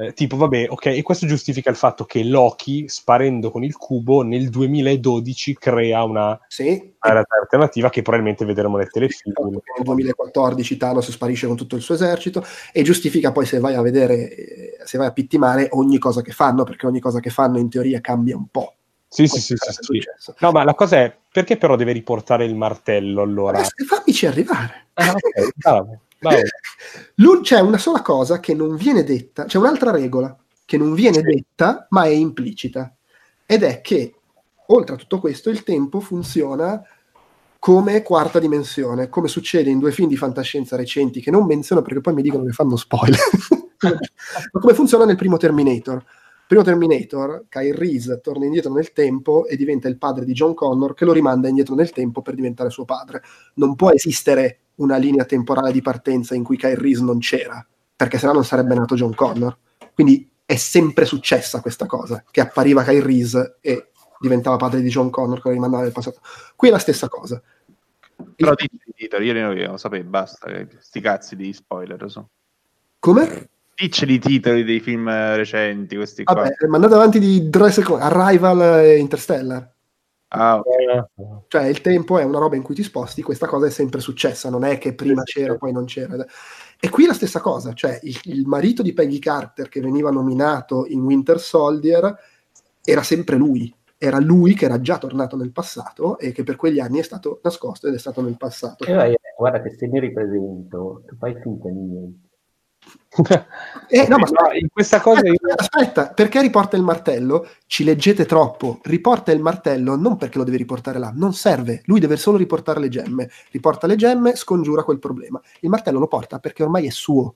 Eh, 0.00 0.14
tipo, 0.14 0.36
vabbè, 0.36 0.66
ok, 0.70 0.86
e 0.86 1.02
questo 1.02 1.26
giustifica 1.26 1.68
il 1.68 1.76
fatto 1.76 2.04
che 2.04 2.24
Loki, 2.24 2.88
sparendo 2.88 3.50
con 3.50 3.62
il 3.62 3.76
cubo, 3.76 4.22
nel 4.22 4.48
2012 4.48 5.54
crea 5.58 6.02
una 6.04 6.40
Sì, 6.48 6.94
realtà 6.98 7.38
alternativa 7.38 7.90
che 7.90 8.00
probabilmente 8.00 8.46
vedremo 8.46 8.78
nel 8.78 8.90
telefilm. 8.90 9.34
nel 9.50 9.84
2014 9.84 10.76
Thanos 10.78 11.10
sparisce 11.10 11.46
con 11.46 11.56
tutto 11.56 11.76
il 11.76 11.82
suo 11.82 11.94
esercito 11.94 12.42
e 12.72 12.82
giustifica 12.82 13.30
poi 13.30 13.44
se 13.44 13.58
vai 13.58 13.74
a 13.74 13.82
vedere, 13.82 14.34
eh, 14.34 14.78
se 14.84 14.96
vai 14.96 15.08
a 15.08 15.12
pittimare 15.12 15.68
ogni 15.72 15.98
cosa 15.98 16.22
che 16.22 16.32
fanno, 16.32 16.64
perché 16.64 16.86
ogni 16.86 17.00
cosa 17.00 17.20
che 17.20 17.30
fanno 17.30 17.58
in 17.58 17.68
teoria 17.68 18.00
cambia 18.00 18.36
un 18.36 18.46
po'. 18.50 18.76
Sì, 19.06 19.26
sì, 19.26 19.40
sì, 19.40 19.56
sì, 19.56 20.00
sì. 20.16 20.32
No, 20.38 20.52
ma 20.52 20.62
la 20.64 20.74
cosa 20.74 20.98
è, 20.98 21.14
perché 21.32 21.56
però 21.56 21.76
deve 21.76 21.92
riportare 21.92 22.44
il 22.44 22.54
martello 22.54 23.22
allora? 23.22 23.58
Adesso 23.58 23.84
fammici 23.86 24.24
arrivare. 24.24 24.86
Ah, 24.94 25.10
ok, 25.10 26.08
c'è 27.42 27.60
una 27.60 27.78
sola 27.78 28.02
cosa 28.02 28.40
che 28.40 28.54
non 28.54 28.76
viene 28.76 29.04
detta, 29.04 29.44
c'è 29.44 29.58
un'altra 29.58 29.90
regola 29.90 30.36
che 30.64 30.76
non 30.76 30.94
viene 30.94 31.16
Sì. 31.18 31.22
detta 31.22 31.86
ma 31.90 32.04
è 32.04 32.08
implicita 32.08 32.94
ed 33.46 33.62
è 33.62 33.80
che 33.80 34.14
oltre 34.66 34.94
a 34.94 34.98
tutto 34.98 35.18
questo 35.18 35.50
il 35.50 35.64
tempo 35.64 36.00
funziona 36.00 36.80
come 37.58 38.02
quarta 38.02 38.38
dimensione, 38.38 39.08
come 39.08 39.28
succede 39.28 39.68
in 39.68 39.78
due 39.78 39.92
film 39.92 40.08
di 40.08 40.16
fantascienza 40.16 40.76
recenti 40.76 41.20
che 41.20 41.30
non 41.30 41.44
menziono 41.44 41.82
perché 41.82 42.00
poi 42.00 42.14
mi 42.14 42.22
dicono 42.22 42.44
che 42.44 42.52
fanno 42.52 42.76
spoiler, 42.76 43.18
ma 43.80 43.90
come 44.60 44.74
funziona 44.74 45.04
nel 45.04 45.16
primo 45.16 45.36
Terminator. 45.36 46.02
Primo 46.50 46.64
Terminator, 46.64 47.44
Kyle 47.48 47.76
Reese 47.76 48.20
torna 48.20 48.44
indietro 48.44 48.72
nel 48.72 48.90
tempo 48.90 49.46
e 49.46 49.54
diventa 49.54 49.86
il 49.86 49.98
padre 49.98 50.24
di 50.24 50.32
John 50.32 50.52
Connor 50.52 50.94
che 50.94 51.04
lo 51.04 51.12
rimanda 51.12 51.46
indietro 51.46 51.76
nel 51.76 51.92
tempo 51.92 52.22
per 52.22 52.34
diventare 52.34 52.70
suo 52.70 52.84
padre. 52.84 53.22
Non 53.54 53.76
può 53.76 53.92
esistere 53.92 54.62
una 54.78 54.96
linea 54.96 55.24
temporale 55.24 55.70
di 55.70 55.80
partenza 55.80 56.34
in 56.34 56.42
cui 56.42 56.56
Kyle 56.56 56.74
Reese 56.74 57.04
non 57.04 57.20
c'era, 57.20 57.64
perché 57.94 58.18
sennò 58.18 58.32
non 58.32 58.44
sarebbe 58.44 58.74
nato 58.74 58.96
John 58.96 59.14
Connor. 59.14 59.56
Quindi 59.94 60.28
è 60.44 60.56
sempre 60.56 61.04
successa 61.04 61.60
questa 61.60 61.86
cosa, 61.86 62.24
che 62.28 62.40
appariva 62.40 62.82
Kyle 62.82 63.00
Reese 63.00 63.58
e 63.60 63.92
diventava 64.18 64.56
padre 64.56 64.80
di 64.80 64.88
John 64.88 65.08
Connor 65.08 65.40
che 65.40 65.46
lo 65.46 65.54
rimandava 65.54 65.84
nel 65.84 65.92
passato. 65.92 66.18
Qui 66.56 66.66
è 66.66 66.72
la 66.72 66.78
stessa 66.78 67.06
cosa. 67.06 67.40
Però 68.34 68.54
dici 68.56 68.74
i 68.86 68.92
titoli, 68.92 69.26
io 69.26 69.34
ne 69.34 69.66
lo 69.68 69.76
sapevo, 69.76 70.08
basta. 70.08 70.48
Sti 70.80 71.00
cazzi 71.00 71.36
di 71.36 71.52
spoiler. 71.52 72.10
So. 72.10 72.28
Come? 72.98 73.50
Dicceli 73.80 74.14
i 74.14 74.18
titoli 74.18 74.62
dei 74.62 74.80
film 74.80 75.08
eh, 75.08 75.36
recenti, 75.36 75.96
questi 75.96 76.22
qua. 76.22 76.34
Vabbè, 76.34 76.66
mandate 76.68 76.94
avanti 76.94 77.18
di 77.18 77.48
tre 77.48 77.70
secondi. 77.70 78.04
Arrival 78.04 78.60
e 78.84 78.98
Interstellar. 78.98 79.74
Ah, 80.32 80.58
ok. 80.58 81.46
Cioè 81.48 81.64
il 81.64 81.80
tempo 81.80 82.18
è 82.18 82.22
una 82.22 82.38
roba 82.38 82.56
in 82.56 82.62
cui 82.62 82.74
ti 82.74 82.82
sposti, 82.82 83.22
questa 83.22 83.46
cosa 83.46 83.66
è 83.66 83.70
sempre 83.70 84.00
successa, 84.00 84.50
non 84.50 84.64
è 84.64 84.78
che 84.78 84.94
prima 84.94 85.22
c'era 85.24 85.56
poi 85.56 85.72
non 85.72 85.86
c'era. 85.86 86.24
E 86.78 86.88
qui 86.88 87.06
la 87.06 87.14
stessa 87.14 87.40
cosa, 87.40 87.72
cioè 87.72 87.98
il, 88.02 88.20
il 88.24 88.46
marito 88.46 88.82
di 88.82 88.92
Peggy 88.92 89.18
Carter 89.18 89.68
che 89.68 89.80
veniva 89.80 90.10
nominato 90.10 90.86
in 90.86 91.00
Winter 91.00 91.40
Soldier 91.40 92.16
era 92.84 93.02
sempre 93.02 93.36
lui, 93.36 93.74
era 93.98 94.20
lui 94.20 94.54
che 94.54 94.66
era 94.66 94.80
già 94.80 94.98
tornato 94.98 95.36
nel 95.36 95.52
passato 95.52 96.18
e 96.18 96.30
che 96.30 96.44
per 96.44 96.56
quegli 96.56 96.78
anni 96.78 97.00
è 97.00 97.02
stato 97.02 97.40
nascosto 97.42 97.88
ed 97.88 97.94
è 97.94 97.98
stato 97.98 98.22
nel 98.22 98.36
passato. 98.36 98.84
E 98.84 98.92
vai, 98.92 99.16
guarda 99.36 99.60
che 99.62 99.74
se 99.76 99.88
mi 99.88 99.98
ripresento, 99.98 101.02
tu 101.06 101.16
fai 101.16 101.34
finta 101.40 101.68
di 101.68 101.80
niente. 101.80 102.28
Eh, 103.92 104.06
no, 104.06 104.18
ma 104.18 104.26
No, 104.26 104.52
in 104.52 104.68
questa 104.70 105.00
cosa 105.00 105.26
io... 105.26 105.34
Aspetta, 105.34 105.64
aspetta, 105.64 106.08
perché 106.14 106.40
riporta 106.40 106.76
il 106.76 106.82
martello? 106.82 107.48
Ci 107.66 107.82
leggete 107.82 108.24
troppo. 108.24 108.78
Riporta 108.82 109.32
il 109.32 109.40
martello 109.40 109.96
non 109.96 110.16
perché 110.16 110.38
lo 110.38 110.44
deve 110.44 110.58
riportare 110.58 110.98
là, 110.98 111.12
non 111.14 111.34
serve. 111.34 111.82
Lui 111.86 111.98
deve 111.98 112.16
solo 112.16 112.36
riportare 112.36 112.78
le 112.78 112.88
gemme. 112.88 113.28
Riporta 113.50 113.88
le 113.88 113.96
gemme, 113.96 114.36
scongiura 114.36 114.84
quel 114.84 115.00
problema. 115.00 115.40
Il 115.60 115.70
martello 115.70 115.98
lo 115.98 116.06
porta 116.06 116.38
perché 116.38 116.62
ormai 116.62 116.86
è 116.86 116.90
suo. 116.90 117.34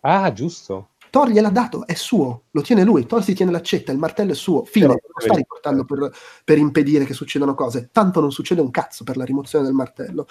Ah, 0.00 0.32
giusto. 0.32 0.88
Thor 1.10 1.28
gliel'ha 1.28 1.50
dato, 1.50 1.86
è 1.86 1.94
suo, 1.94 2.44
lo 2.52 2.62
tiene 2.62 2.84
lui, 2.84 3.04
Thor 3.04 3.22
si 3.24 3.34
tiene 3.34 3.50
l'accetta, 3.50 3.90
il 3.90 3.98
martello 3.98 4.30
è 4.30 4.34
suo, 4.36 4.64
fine, 4.64 4.86
non 4.86 4.96
lo 5.02 5.20
sta 5.20 5.34
riportando 5.34 5.84
per, 5.84 6.08
per 6.44 6.56
impedire 6.56 7.04
che 7.04 7.14
succedano 7.14 7.54
cose, 7.54 7.88
tanto 7.90 8.20
non 8.20 8.30
succede 8.30 8.60
un 8.60 8.70
cazzo 8.70 9.02
per 9.02 9.16
la 9.16 9.24
rimozione 9.24 9.64
del 9.64 9.74
martello. 9.74 10.26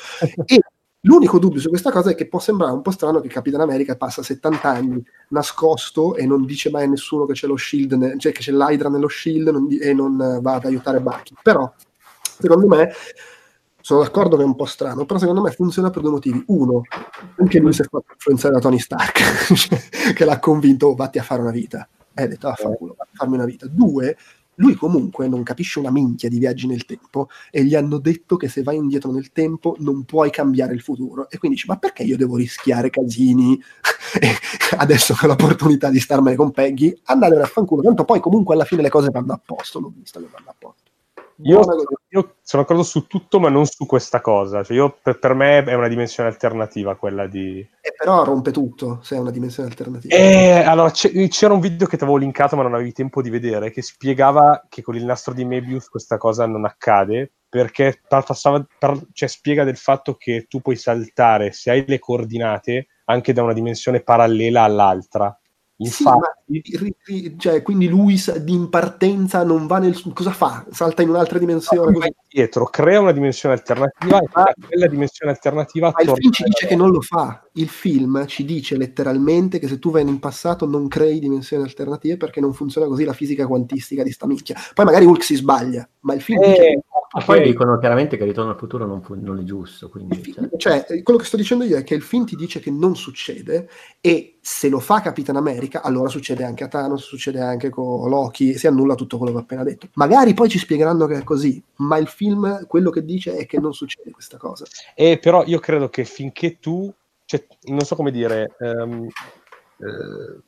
e 0.46 0.62
L'unico 1.04 1.40
dubbio 1.40 1.62
su 1.62 1.70
questa 1.70 1.92
cosa 1.92 2.10
è 2.10 2.16
che 2.16 2.28
può 2.28 2.40
sembrare 2.40 2.74
un 2.74 2.82
po' 2.82 2.92
strano 2.92 3.22
che 3.22 3.30
Capitan 3.30 3.62
America 3.62 3.96
passa 3.96 4.22
70 4.22 4.70
anni 4.70 5.02
nascosto 5.30 6.16
e 6.16 6.26
non 6.26 6.46
dice 6.46 6.70
mai 6.70 6.84
a 6.84 6.88
nessuno 6.88 7.26
che 7.26 7.34
c'è 7.34 7.48
lo 7.48 7.56
shield, 7.56 7.94
ne- 7.94 8.18
cioè 8.18 8.34
che 8.34 8.42
c'è 8.42 8.52
l'Hydra 8.52 8.90
nello 8.90 9.08
shield 9.08 9.48
non 9.48 9.68
di- 9.68 9.78
e 9.78 9.94
non 9.94 10.20
eh, 10.22 10.42
va 10.42 10.56
ad 10.56 10.66
aiutare 10.66 11.00
Bucky. 11.00 11.36
Però, 11.42 11.72
secondo 12.38 12.68
me, 12.68 12.92
sono 13.80 14.02
d'accordo 14.04 14.36
che 14.36 14.44
è 14.44 14.46
un 14.46 14.56
po' 14.56 14.66
strano, 14.66 15.06
però 15.06 15.20
secondo 15.20 15.42
me 15.42 15.52
funziona 15.52 15.90
per 15.90 16.02
due 16.02 16.12
motivi. 16.12 16.44
Uno, 16.48 16.82
anche 17.38 17.60
lui 17.60 17.72
si 17.72 17.82
è 17.82 17.86
fatto 17.86 18.12
influenzare 18.12 18.54
da 18.56 18.60
Tony 18.60 18.80
Stark, 18.80 19.20
cioè, 19.56 20.14
che 20.14 20.26
l'ha 20.26 20.40
convinto, 20.40 20.88
oh, 20.88 20.96
vatti 20.96 21.18
a 21.18 21.24
fare 21.24 21.42
una 21.42 21.52
vita. 21.52 21.88
E 22.14 22.24
ha 22.24 22.28
detto, 22.28 22.50
ah, 22.50 22.56
fanculo, 22.56 22.96
vatti 22.98 23.12
a 23.14 23.18
farmi 23.18 23.36
una 23.36 23.46
vita. 23.46 23.68
Due, 23.68 24.18
lui 24.60 24.76
comunque 24.76 25.28
non 25.28 25.44
capisce 25.44 25.80
una 25.80 25.92
minchia 25.92 26.30
di 26.30 26.38
viaggi 26.38 26.68
nel 26.68 26.86
tempo 26.86 27.30
e 27.50 27.64
gli 27.64 27.76
hanno 27.76 27.98
detto 27.98 28.38
che 28.38 28.48
se 28.48 28.62
vai 28.62 28.76
indietro 28.76 29.12
nel 29.12 29.32
tempo 29.32 29.76
non 29.80 30.04
puoi 30.04 30.30
cambiare 30.30 30.74
il 30.74 30.82
futuro. 30.82 31.30
E 31.30 31.38
quindi 31.38 31.58
dice, 31.58 31.68
ma 31.70 31.78
perché 31.78 32.04
io 32.04 32.18
devo 32.18 32.36
rischiare 32.36 32.90
casini 32.90 33.60
adesso 34.78 35.14
che 35.14 35.26
ho 35.26 35.30
l'opportunità 35.30 35.90
di 35.90 36.00
starmene 36.00 36.36
con 36.36 36.52
Peggy, 36.52 36.94
andatene 37.06 37.42
a 37.42 37.46
fanculo, 37.46 37.82
tanto 37.82 38.06
poi 38.06 38.20
comunque 38.20 38.56
alla 38.56 38.66
fine 38.66 38.82
le 38.82 38.90
cose 38.90 39.10
vanno 39.10 39.34
a 39.34 39.42
posto, 39.44 39.80
l'ho 39.80 39.94
visto 39.96 40.20
che 40.20 40.28
vanno 40.32 40.50
a 40.50 40.56
posto. 40.58 40.89
Io, 41.44 41.62
io 42.10 42.36
sono 42.42 42.64
d'accordo 42.64 42.84
su 42.84 43.08
tutto, 43.08 43.40
ma 43.40 43.50
non 43.50 43.66
su 43.66 43.86
questa 43.86 44.20
cosa. 44.20 44.62
Cioè, 44.62 44.76
io, 44.76 44.98
per, 45.02 45.20
per 45.20 45.34
me 45.34 45.64
è 45.64 45.74
una 45.74 45.88
dimensione 45.88 46.28
alternativa 46.28 46.96
quella 46.96 47.28
di. 47.28 47.60
E 47.60 47.94
però 47.98 48.26
rompe 48.26 48.52
tutto 48.52 49.00
se 49.02 49.16
è 49.16 49.20
una 49.20 49.32
dimensione 49.32 49.70
alternativa. 49.70 50.14
Eh, 50.14 50.64
allora, 50.64 50.92
c'era 50.92 51.54
un 51.54 51.60
video 51.62 51.88
che 51.88 51.96
ti 51.96 52.04
avevo 52.04 52.18
linkato, 52.18 52.58
ma 52.58 52.64
non 52.64 52.74
avevi 52.74 52.92
tempo 52.92 53.22
di 53.22 53.30
vedere, 53.30 53.72
che 53.72 53.82
spiegava 53.82 54.66
che 54.68 54.82
con 54.82 54.96
il 54.96 55.06
nastro 55.06 55.34
di 55.34 55.46
Mebius 55.46 55.88
questa 55.88 56.18
cosa 56.18 56.46
non 56.46 56.66
accade, 56.66 57.32
perché 57.48 58.02
passava- 58.06 58.66
par- 58.78 59.02
cioè, 59.14 59.30
spiega 59.30 59.64
del 59.64 59.78
fatto 59.78 60.16
che 60.16 60.46
tu 60.50 60.60
puoi 60.60 60.76
saltare, 60.76 61.54
se 61.54 61.72
hai 61.72 61.86
le 61.88 62.00
coordinate, 62.00 62.88
anche 63.06 63.32
da 63.32 63.44
una 63.44 63.54
dimensione 63.54 64.02
parallela 64.02 64.64
all'altra. 64.64 65.39
Sì, 65.82 66.04
ma 66.04 66.16
Infatti, 66.48 66.78
ri- 66.78 66.96
ri- 67.06 67.36
cioè, 67.40 67.62
quindi 67.62 67.88
lui 67.88 68.22
in 68.48 68.70
partenza 68.70 69.44
non 69.44 69.66
va 69.66 69.78
nel... 69.78 69.98
cosa 70.14 70.32
fa? 70.32 70.66
Salta 70.72 71.04
in 71.04 71.10
un'altra 71.10 71.40
dimensione? 71.40 71.92
lui 71.92 72.14
indietro, 72.32 72.66
crea 72.66 73.00
una 73.00 73.12
dimensione 73.12 73.56
alternativa 73.56 74.20
e 74.20 74.28
da 74.32 74.54
quella 74.68 74.88
dimensione 74.88 75.32
alternativa 75.32 75.92
Ma 75.94 76.02
il 76.02 76.12
film 76.16 76.32
ci 76.32 76.44
dice 76.44 76.68
che 76.68 76.76
non 76.76 76.92
lo 76.92 77.02
fa. 77.02 77.44
Il 77.54 77.68
film 77.68 78.26
ci 78.28 78.46
dice 78.46 78.78
letteralmente 78.78 79.60
che 79.60 79.68
se 79.68 79.80
tu 79.80 79.90
vai 79.92 80.08
in 80.08 80.20
passato 80.20 80.66
non 80.66 80.88
crei 80.88 81.20
dimensioni 81.20 81.64
alternative 81.64 82.18
perché 82.18 82.40
non 82.40 82.54
funziona 82.54 82.88
così 82.88 83.04
la 83.04 83.14
fisica 83.14 83.48
quantistica 83.48 84.04
di 84.04 84.12
sta 84.12 84.28
minchia. 84.28 84.56
Poi 84.74 84.86
magari 84.86 85.06
Hulk 85.06 85.24
si 85.24 85.36
sbaglia, 85.36 85.88
ma 86.02 86.14
il 86.14 86.22
film 86.22 86.40
dice 86.46 86.68
Eh, 86.68 86.84
Ma 87.12 87.24
poi 87.24 87.42
dicono 87.42 87.78
chiaramente 87.80 88.18
che 88.18 88.24
Ritorno 88.24 88.52
al 88.52 88.58
futuro 88.58 88.86
non, 88.86 89.02
fu- 89.02 89.16
non 89.20 89.40
è 89.40 89.44
giusto. 89.44 89.90
Quindi, 89.90 90.18
fi- 90.18 90.34
cioè, 90.58 90.86
cioè, 90.88 91.04
quello 91.04 91.20
che 91.20 91.26
sto 91.26 91.38
dicendo 91.38 91.64
io 91.64 91.78
è 91.78 91.84
che 91.84 91.96
il 91.96 92.04
film 92.04 92.26
ti 92.26 92.36
dice 92.36 92.60
che 92.60 92.70
non 92.70 92.96
succede 92.96 93.68
e 94.00 94.38
se 94.42 94.70
lo 94.70 94.80
fa 94.80 95.02
Capitan 95.02 95.36
America, 95.36 95.82
allora 95.82 96.10
succede 96.10 96.44
anche 96.44 96.64
a 96.64 96.68
Thanos, 96.68 97.04
succede 97.04 97.40
anche 97.40 97.70
con 97.70 98.10
Loki, 98.10 98.58
si 98.58 98.68
annulla 98.68 98.96
tutto 98.96 99.18
quello 99.18 99.32
che 99.34 99.40
ho 99.40 99.42
appena 99.42 99.64
detto. 99.64 99.90
Magari 99.94 100.34
poi 100.34 100.50
ci 100.50 100.58
spiegheranno 100.58 101.06
che 101.08 101.18
è 101.18 101.24
così, 101.24 101.62
ma 101.78 101.98
il 101.98 102.08
film 102.08 102.19
quello 102.68 102.90
che 102.90 103.04
dice 103.04 103.36
è 103.36 103.46
che 103.46 103.60
non 103.60 103.74
succede 103.74 104.12
questa 104.12 104.38
cosa. 104.38 104.66
E 104.96 105.20
però 105.20 105.44
io 105.46 105.60
credo 105.60 105.90
che 105.90 106.06
finché 106.06 106.60
tu, 106.60 106.92
cioè, 107.26 107.46
non 107.64 107.82
so 107.82 107.96
come 107.96 108.12
dire, 108.12 108.56
ehm, 108.60 109.08
eh, 109.78 110.42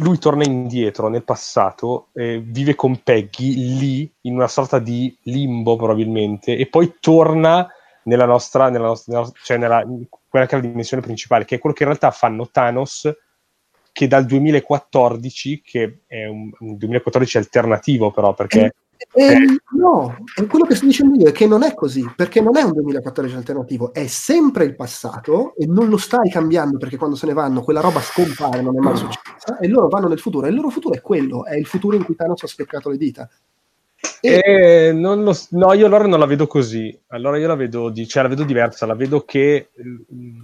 lui 0.00 0.18
torna 0.18 0.44
indietro 0.44 1.08
nel 1.08 1.24
passato, 1.24 2.08
eh, 2.14 2.38
vive 2.44 2.74
con 2.74 3.02
Peggy 3.02 3.76
lì, 3.78 4.12
in 4.22 4.34
una 4.34 4.48
sorta 4.48 4.78
di 4.78 5.16
limbo 5.22 5.76
probabilmente, 5.76 6.56
e 6.56 6.66
poi 6.66 6.96
torna 7.00 7.68
nella 8.04 8.26
nostra, 8.26 8.68
nella 8.68 8.86
nostra, 8.86 9.14
nella- 9.14 9.32
cioè 9.42 9.56
nella, 9.56 9.84
quella 10.28 10.46
che 10.46 10.56
è 10.56 10.60
la 10.60 10.66
dimensione 10.66 11.02
principale, 11.02 11.44
che 11.44 11.56
è 11.56 11.58
quello 11.58 11.74
che 11.74 11.82
in 11.82 11.88
realtà 11.88 12.10
fanno 12.10 12.48
Thanos, 12.50 13.12
che 13.92 14.08
dal 14.08 14.26
2014, 14.26 15.62
che 15.62 16.00
è 16.06 16.26
un, 16.26 16.50
un 16.58 16.76
2014 16.76 17.38
alternativo 17.38 18.10
però, 18.10 18.34
perché... 18.34 18.74
Eh, 19.16 19.36
no, 19.76 20.16
è 20.34 20.46
quello 20.46 20.64
che 20.64 20.74
sto 20.74 20.86
dicendo 20.86 21.18
io 21.20 21.28
è 21.28 21.32
che 21.32 21.46
non 21.46 21.62
è 21.62 21.74
così, 21.74 22.04
perché 22.16 22.40
non 22.40 22.56
è 22.56 22.62
un 22.62 22.72
2014 22.72 23.34
alternativo, 23.36 23.92
è 23.92 24.06
sempre 24.06 24.64
il 24.64 24.74
passato 24.74 25.54
e 25.56 25.66
non 25.66 25.88
lo 25.88 25.96
stai 25.96 26.30
cambiando 26.30 26.78
perché 26.78 26.96
quando 26.96 27.16
se 27.16 27.26
ne 27.26 27.32
vanno 27.32 27.62
quella 27.62 27.80
roba 27.80 28.00
scompare, 28.00 28.60
non 28.62 28.76
è 28.76 28.80
mai 28.80 28.96
successa, 28.96 29.58
e 29.60 29.68
loro 29.68 29.88
vanno 29.88 30.08
nel 30.08 30.18
futuro, 30.20 30.46
e 30.46 30.50
il 30.50 30.56
loro 30.56 30.70
futuro 30.70 30.94
è 30.94 31.00
quello, 31.00 31.44
è 31.44 31.56
il 31.56 31.66
futuro 31.66 31.96
in 31.96 32.04
cui 32.04 32.14
Thanos 32.16 32.42
ha 32.42 32.46
speccato 32.46 32.88
le 32.90 32.96
dita. 32.96 33.28
E- 34.20 34.40
Eh, 34.88 34.92
non 34.92 35.22
lo 35.22 35.34
no, 35.50 35.72
io 35.72 35.86
allora 35.86 36.06
non 36.06 36.18
la 36.18 36.26
vedo 36.26 36.46
così. 36.46 36.96
Allora 37.08 37.38
io 37.38 37.46
la 37.46 37.54
vedo, 37.54 37.90
di- 37.90 38.06
cioè, 38.06 38.22
la 38.22 38.28
vedo 38.28 38.44
diversa. 38.44 38.86
La 38.86 38.94
vedo 38.94 39.24
che 39.24 39.70
mm, 39.82 40.40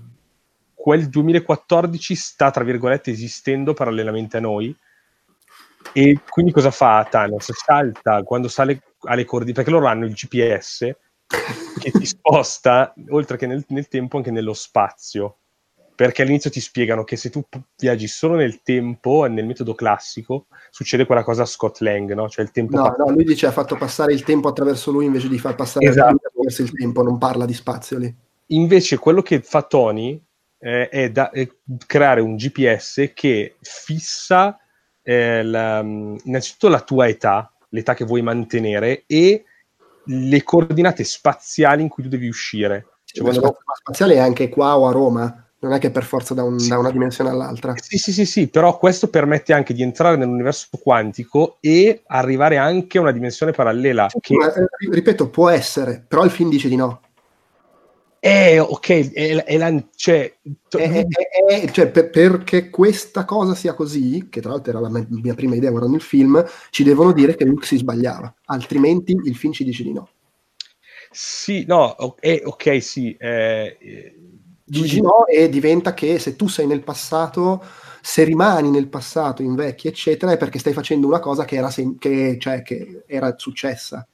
quel 0.74 1.08
2014 1.08 2.14
sta, 2.14 2.50
tra 2.50 2.64
virgolette, 2.64 3.10
esistendo 3.10 3.74
parallelamente 3.74 4.36
a 4.38 4.40
noi. 4.40 4.74
E 5.92 6.20
quindi 6.28 6.52
cosa 6.52 6.70
fa 6.70 7.06
Thanos? 7.08 7.50
Salta 7.52 8.22
quando 8.22 8.48
sale 8.48 8.82
alle 9.00 9.24
coordinate, 9.24 9.62
perché 9.62 9.70
loro 9.70 9.90
hanno 9.90 10.04
il 10.06 10.12
GPS 10.12 10.94
che 11.78 11.90
ti 11.90 12.06
sposta, 12.06 12.92
oltre 13.08 13.36
che 13.36 13.46
nel, 13.46 13.64
nel 13.68 13.88
tempo, 13.88 14.16
anche 14.16 14.30
nello 14.30 14.52
spazio. 14.54 15.36
Perché 15.94 16.22
all'inizio 16.22 16.48
ti 16.48 16.60
spiegano 16.60 17.04
che 17.04 17.16
se 17.16 17.28
tu 17.28 17.44
viaggi 17.76 18.06
solo 18.06 18.36
nel 18.36 18.62
tempo, 18.62 19.26
nel 19.26 19.44
metodo 19.44 19.74
classico, 19.74 20.46
succede 20.70 21.04
quella 21.04 21.22
cosa 21.22 21.42
a 21.42 21.46
Scott 21.46 21.80
Lang, 21.80 22.14
no? 22.14 22.26
Cioè 22.26 22.42
il 22.42 22.52
tempo 22.52 22.76
No, 22.76 22.82
passa- 22.84 23.04
no, 23.04 23.10
lui 23.10 23.24
dice 23.24 23.46
ha 23.46 23.52
fatto 23.52 23.76
passare 23.76 24.14
il 24.14 24.22
tempo 24.22 24.48
attraverso 24.48 24.90
lui 24.90 25.04
invece 25.04 25.28
di 25.28 25.38
far 25.38 25.54
passare 25.54 25.86
Esatto. 25.86 26.20
attraverso 26.26 26.62
il 26.62 26.72
tempo, 26.72 27.02
non 27.02 27.18
parla 27.18 27.44
di 27.44 27.52
spazio 27.52 27.98
lì. 27.98 28.14
Invece 28.46 28.96
quello 28.96 29.20
che 29.20 29.42
fa 29.42 29.60
Tony 29.60 30.18
eh, 30.58 30.88
è, 30.88 31.10
da- 31.10 31.30
è 31.30 31.46
creare 31.86 32.22
un 32.22 32.36
GPS 32.36 33.12
che 33.14 33.56
fissa 33.60 34.58
eh, 35.10 35.42
la- 35.42 35.80
innanzitutto 35.80 36.68
la 36.68 36.80
tua 36.80 37.08
età, 37.08 37.52
l'età 37.70 37.94
che 37.94 38.04
vuoi 38.04 38.22
mantenere 38.22 39.02
e 39.06 39.44
le 40.04 40.42
coordinate 40.44 41.02
spaziali 41.02 41.82
in 41.82 41.88
cui 41.88 42.04
tu 42.04 42.08
devi 42.08 42.28
uscire. 42.28 42.86
Cioè, 43.04 43.24
quando- 43.24 43.58
spaziale 43.74 44.14
è 44.14 44.18
anche 44.18 44.48
qua 44.48 44.78
o 44.78 44.86
a 44.86 44.92
Roma, 44.92 45.44
non 45.62 45.72
è 45.72 45.78
che 45.80 45.90
per 45.90 46.04
forza 46.04 46.32
da, 46.32 46.44
un- 46.44 46.60
Sì. 46.60 46.68
da 46.68 46.78
una 46.78 46.92
dimensione 46.92 47.28
all'altra. 47.30 47.74
Sì, 47.76 47.98
sì, 47.98 48.12
sì, 48.12 48.24
sì, 48.24 48.48
però 48.48 48.78
questo 48.78 49.08
permette 49.08 49.52
anche 49.52 49.74
di 49.74 49.82
entrare 49.82 50.16
nell'universo 50.16 50.68
quantico 50.80 51.58
e 51.60 52.02
arrivare 52.06 52.56
anche 52.56 52.98
a 52.98 53.00
una 53.00 53.10
dimensione 53.12 53.50
parallela. 53.50 54.06
Che 54.18 54.34
Ma, 54.36 54.52
eh, 54.54 54.64
ripeto, 54.90 55.28
può 55.28 55.48
essere, 55.48 56.04
però 56.06 56.24
il 56.24 56.30
film 56.30 56.50
dice 56.50 56.68
di 56.68 56.76
no. 56.76 57.00
È 58.20 58.60
ok, 58.60 59.12
è, 59.12 59.44
è 59.44 59.56
la- 59.56 59.84
cioè, 59.96 60.32
È- 60.68 61.04
è- 61.48 61.70
cioè, 61.70 61.88
per- 61.90 62.10
perché 62.10 62.68
questa 62.70 63.24
cosa 63.24 63.54
sia 63.54 63.74
così, 63.74 64.28
che 64.30 64.40
tra 64.40 64.50
l'altro 64.50 64.70
era 64.72 64.80
la 64.80 64.90
mia- 65.08 65.34
prima 65.34 65.54
idea 65.56 65.70
guardando 65.70 65.96
il 65.96 66.02
film, 66.02 66.44
ci 66.70 66.84
devono 66.84 67.12
dire 67.12 67.34
che 67.34 67.44
Luke 67.44 67.66
si 67.66 67.78
sbagliava, 67.78 68.32
altrimenti 68.46 69.12
il 69.24 69.36
film 69.36 69.52
ci 69.52 69.64
dice 69.64 69.82
di 69.82 69.92
no. 69.92 70.08
sì, 71.10 71.64
no, 71.66 72.16
eh, 72.20 72.42
ok, 72.44 72.82
sì. 72.82 73.14
eh, 73.18 73.76
eh, 73.80 74.14
di 74.64 75.00
no 75.00 75.26
e 75.26 75.48
diventa 75.48 75.94
che 75.94 76.18
se 76.20 76.36
tu 76.36 76.46
sei 76.46 76.66
nel 76.66 76.82
passato, 76.84 77.60
se 78.00 78.22
rimani 78.24 78.70
nel 78.70 78.88
passato, 78.88 79.42
invecchi, 79.42 79.88
eccetera, 79.88 80.30
è 80.32 80.36
perché 80.36 80.58
stai 80.60 80.72
facendo 80.72 81.06
una 81.08 81.18
cosa 81.18 81.44
che 81.44 81.56
era, 81.56 81.70
sem- 81.70 81.98
che, 81.98 82.36
cioè, 82.38 82.62
che 82.62 83.02
era 83.06 83.34
successa. 83.36 84.06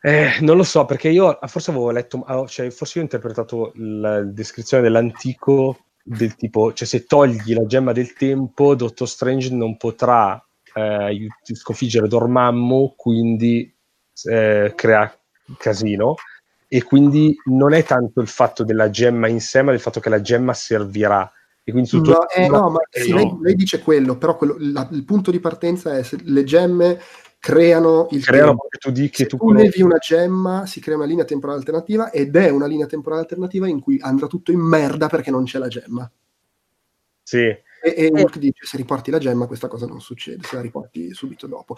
Eh, 0.00 0.38
non 0.40 0.56
lo 0.56 0.62
so, 0.62 0.84
perché 0.84 1.08
io 1.08 1.38
forse 1.46 1.70
avevo 1.70 1.90
letto, 1.90 2.22
ah, 2.22 2.46
cioè, 2.46 2.70
forse 2.70 2.98
io 2.98 3.00
ho 3.00 3.06
interpretato 3.06 3.72
la 3.74 4.22
descrizione 4.22 4.82
dell'antico 4.82 5.78
del 6.02 6.34
tipo, 6.36 6.72
cioè 6.72 6.86
se 6.86 7.04
togli 7.04 7.52
la 7.54 7.66
gemma 7.66 7.92
del 7.92 8.12
tempo, 8.12 8.74
Doctor 8.74 9.08
Strange 9.08 9.52
non 9.52 9.76
potrà 9.76 10.42
eh, 10.74 11.26
sconfiggere 11.52 12.08
Dormammu, 12.08 12.94
quindi 12.96 13.74
eh, 14.24 14.72
crea 14.74 15.18
casino. 15.58 16.14
E 16.70 16.82
quindi 16.82 17.34
non 17.46 17.72
è 17.72 17.82
tanto 17.82 18.20
il 18.20 18.28
fatto 18.28 18.62
della 18.62 18.90
gemma 18.90 19.26
in 19.26 19.40
sé, 19.40 19.62
ma 19.62 19.70
del 19.70 19.80
fatto 19.80 20.00
che 20.00 20.10
la 20.10 20.20
gemma 20.20 20.52
servirà. 20.52 21.30
E 21.64 21.72
quindi 21.72 21.88
tutto 21.88 22.10
No, 22.10 22.28
eh, 22.28 22.46
no, 22.46 22.70
ma 22.70 22.78
sì, 22.90 23.12
lei, 23.12 23.36
lei 23.40 23.54
dice 23.54 23.80
quello, 23.80 24.16
però 24.16 24.36
quello- 24.36 24.56
la- 24.58 24.86
il 24.92 25.04
punto 25.04 25.30
di 25.30 25.40
partenza 25.40 25.96
è 25.96 26.02
se 26.02 26.18
le 26.22 26.44
gemme 26.44 27.00
creano 27.38 28.08
il 28.10 28.24
creano 28.24 28.48
tempo. 28.48 28.68
che 28.68 28.78
tu 28.78 28.90
dici 28.90 29.26
tu 29.26 29.36
tu 29.36 29.52
levi 29.52 29.82
una 29.82 29.98
gemma, 29.98 30.66
si 30.66 30.80
crea 30.80 30.96
una 30.96 31.04
linea 31.04 31.24
temporale 31.24 31.58
alternativa 31.58 32.10
ed 32.10 32.34
è 32.36 32.48
una 32.50 32.66
linea 32.66 32.86
temporale 32.86 33.22
alternativa 33.22 33.68
in 33.68 33.80
cui 33.80 33.98
andrà 34.00 34.26
tutto 34.26 34.50
in 34.50 34.60
merda 34.60 35.08
perché 35.08 35.30
non 35.30 35.44
c'è 35.44 35.58
la 35.58 35.68
gemma. 35.68 36.10
Sì. 37.22 37.38
E, 37.38 37.94
e 37.94 38.10
Hulk 38.10 38.38
dice: 38.38 38.64
Se 38.64 38.76
riporti 38.76 39.10
la 39.10 39.18
gemma, 39.18 39.46
questa 39.46 39.68
cosa 39.68 39.86
non 39.86 40.00
succede, 40.00 40.42
se 40.42 40.56
la 40.56 40.62
riporti 40.62 41.12
subito 41.14 41.46
dopo. 41.46 41.76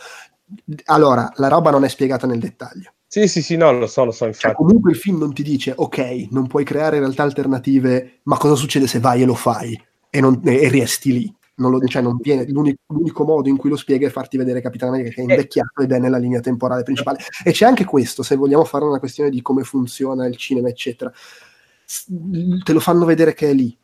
Allora, 0.86 1.30
la 1.36 1.48
roba 1.48 1.70
non 1.70 1.84
è 1.84 1.88
spiegata 1.88 2.26
nel 2.26 2.38
dettaglio. 2.38 2.92
Sì, 3.06 3.28
sì, 3.28 3.42
sì, 3.42 3.56
no, 3.56 3.72
lo 3.72 3.86
so, 3.86 4.04
lo 4.04 4.12
so, 4.12 4.18
Cioè, 4.20 4.28
infatti. 4.28 4.54
comunque 4.54 4.92
il 4.92 4.96
film 4.96 5.18
non 5.18 5.34
ti 5.34 5.42
dice: 5.42 5.72
Ok, 5.76 6.28
non 6.30 6.46
puoi 6.46 6.64
creare 6.64 6.98
realtà 6.98 7.22
alternative, 7.24 8.20
ma 8.24 8.38
cosa 8.38 8.54
succede 8.54 8.86
se 8.86 9.00
vai 9.00 9.22
e 9.22 9.26
lo 9.26 9.34
fai 9.34 9.78
e, 10.08 10.20
non- 10.20 10.40
e 10.44 10.68
resti 10.70 11.12
lì? 11.12 11.34
Non 11.60 11.70
lo, 11.70 11.86
cioè 11.86 12.02
non 12.02 12.16
viene, 12.20 12.44
l'unico, 12.48 12.80
l'unico 12.88 13.24
modo 13.24 13.48
in 13.48 13.56
cui 13.56 13.70
lo 13.70 13.76
spiega 13.76 14.06
è 14.06 14.10
farti 14.10 14.36
vedere 14.36 14.60
Capitan 14.60 14.88
America 14.88 15.10
che 15.10 15.20
è 15.20 15.24
invecchiato 15.24 15.82
ed 15.82 15.92
è 15.92 15.98
nella 15.98 16.18
linea 16.18 16.40
temporale 16.40 16.82
principale. 16.82 17.18
E 17.44 17.52
c'è 17.52 17.66
anche 17.66 17.84
questo, 17.84 18.22
se 18.22 18.34
vogliamo 18.34 18.64
fare 18.64 18.84
una 18.84 18.98
questione 18.98 19.30
di 19.30 19.42
come 19.42 19.62
funziona 19.62 20.26
il 20.26 20.36
cinema, 20.36 20.68
eccetera. 20.68 21.12
Te 22.64 22.72
lo 22.72 22.80
fanno 22.80 23.04
vedere 23.04 23.34
che 23.34 23.50
è 23.50 23.52
lì. 23.52 23.76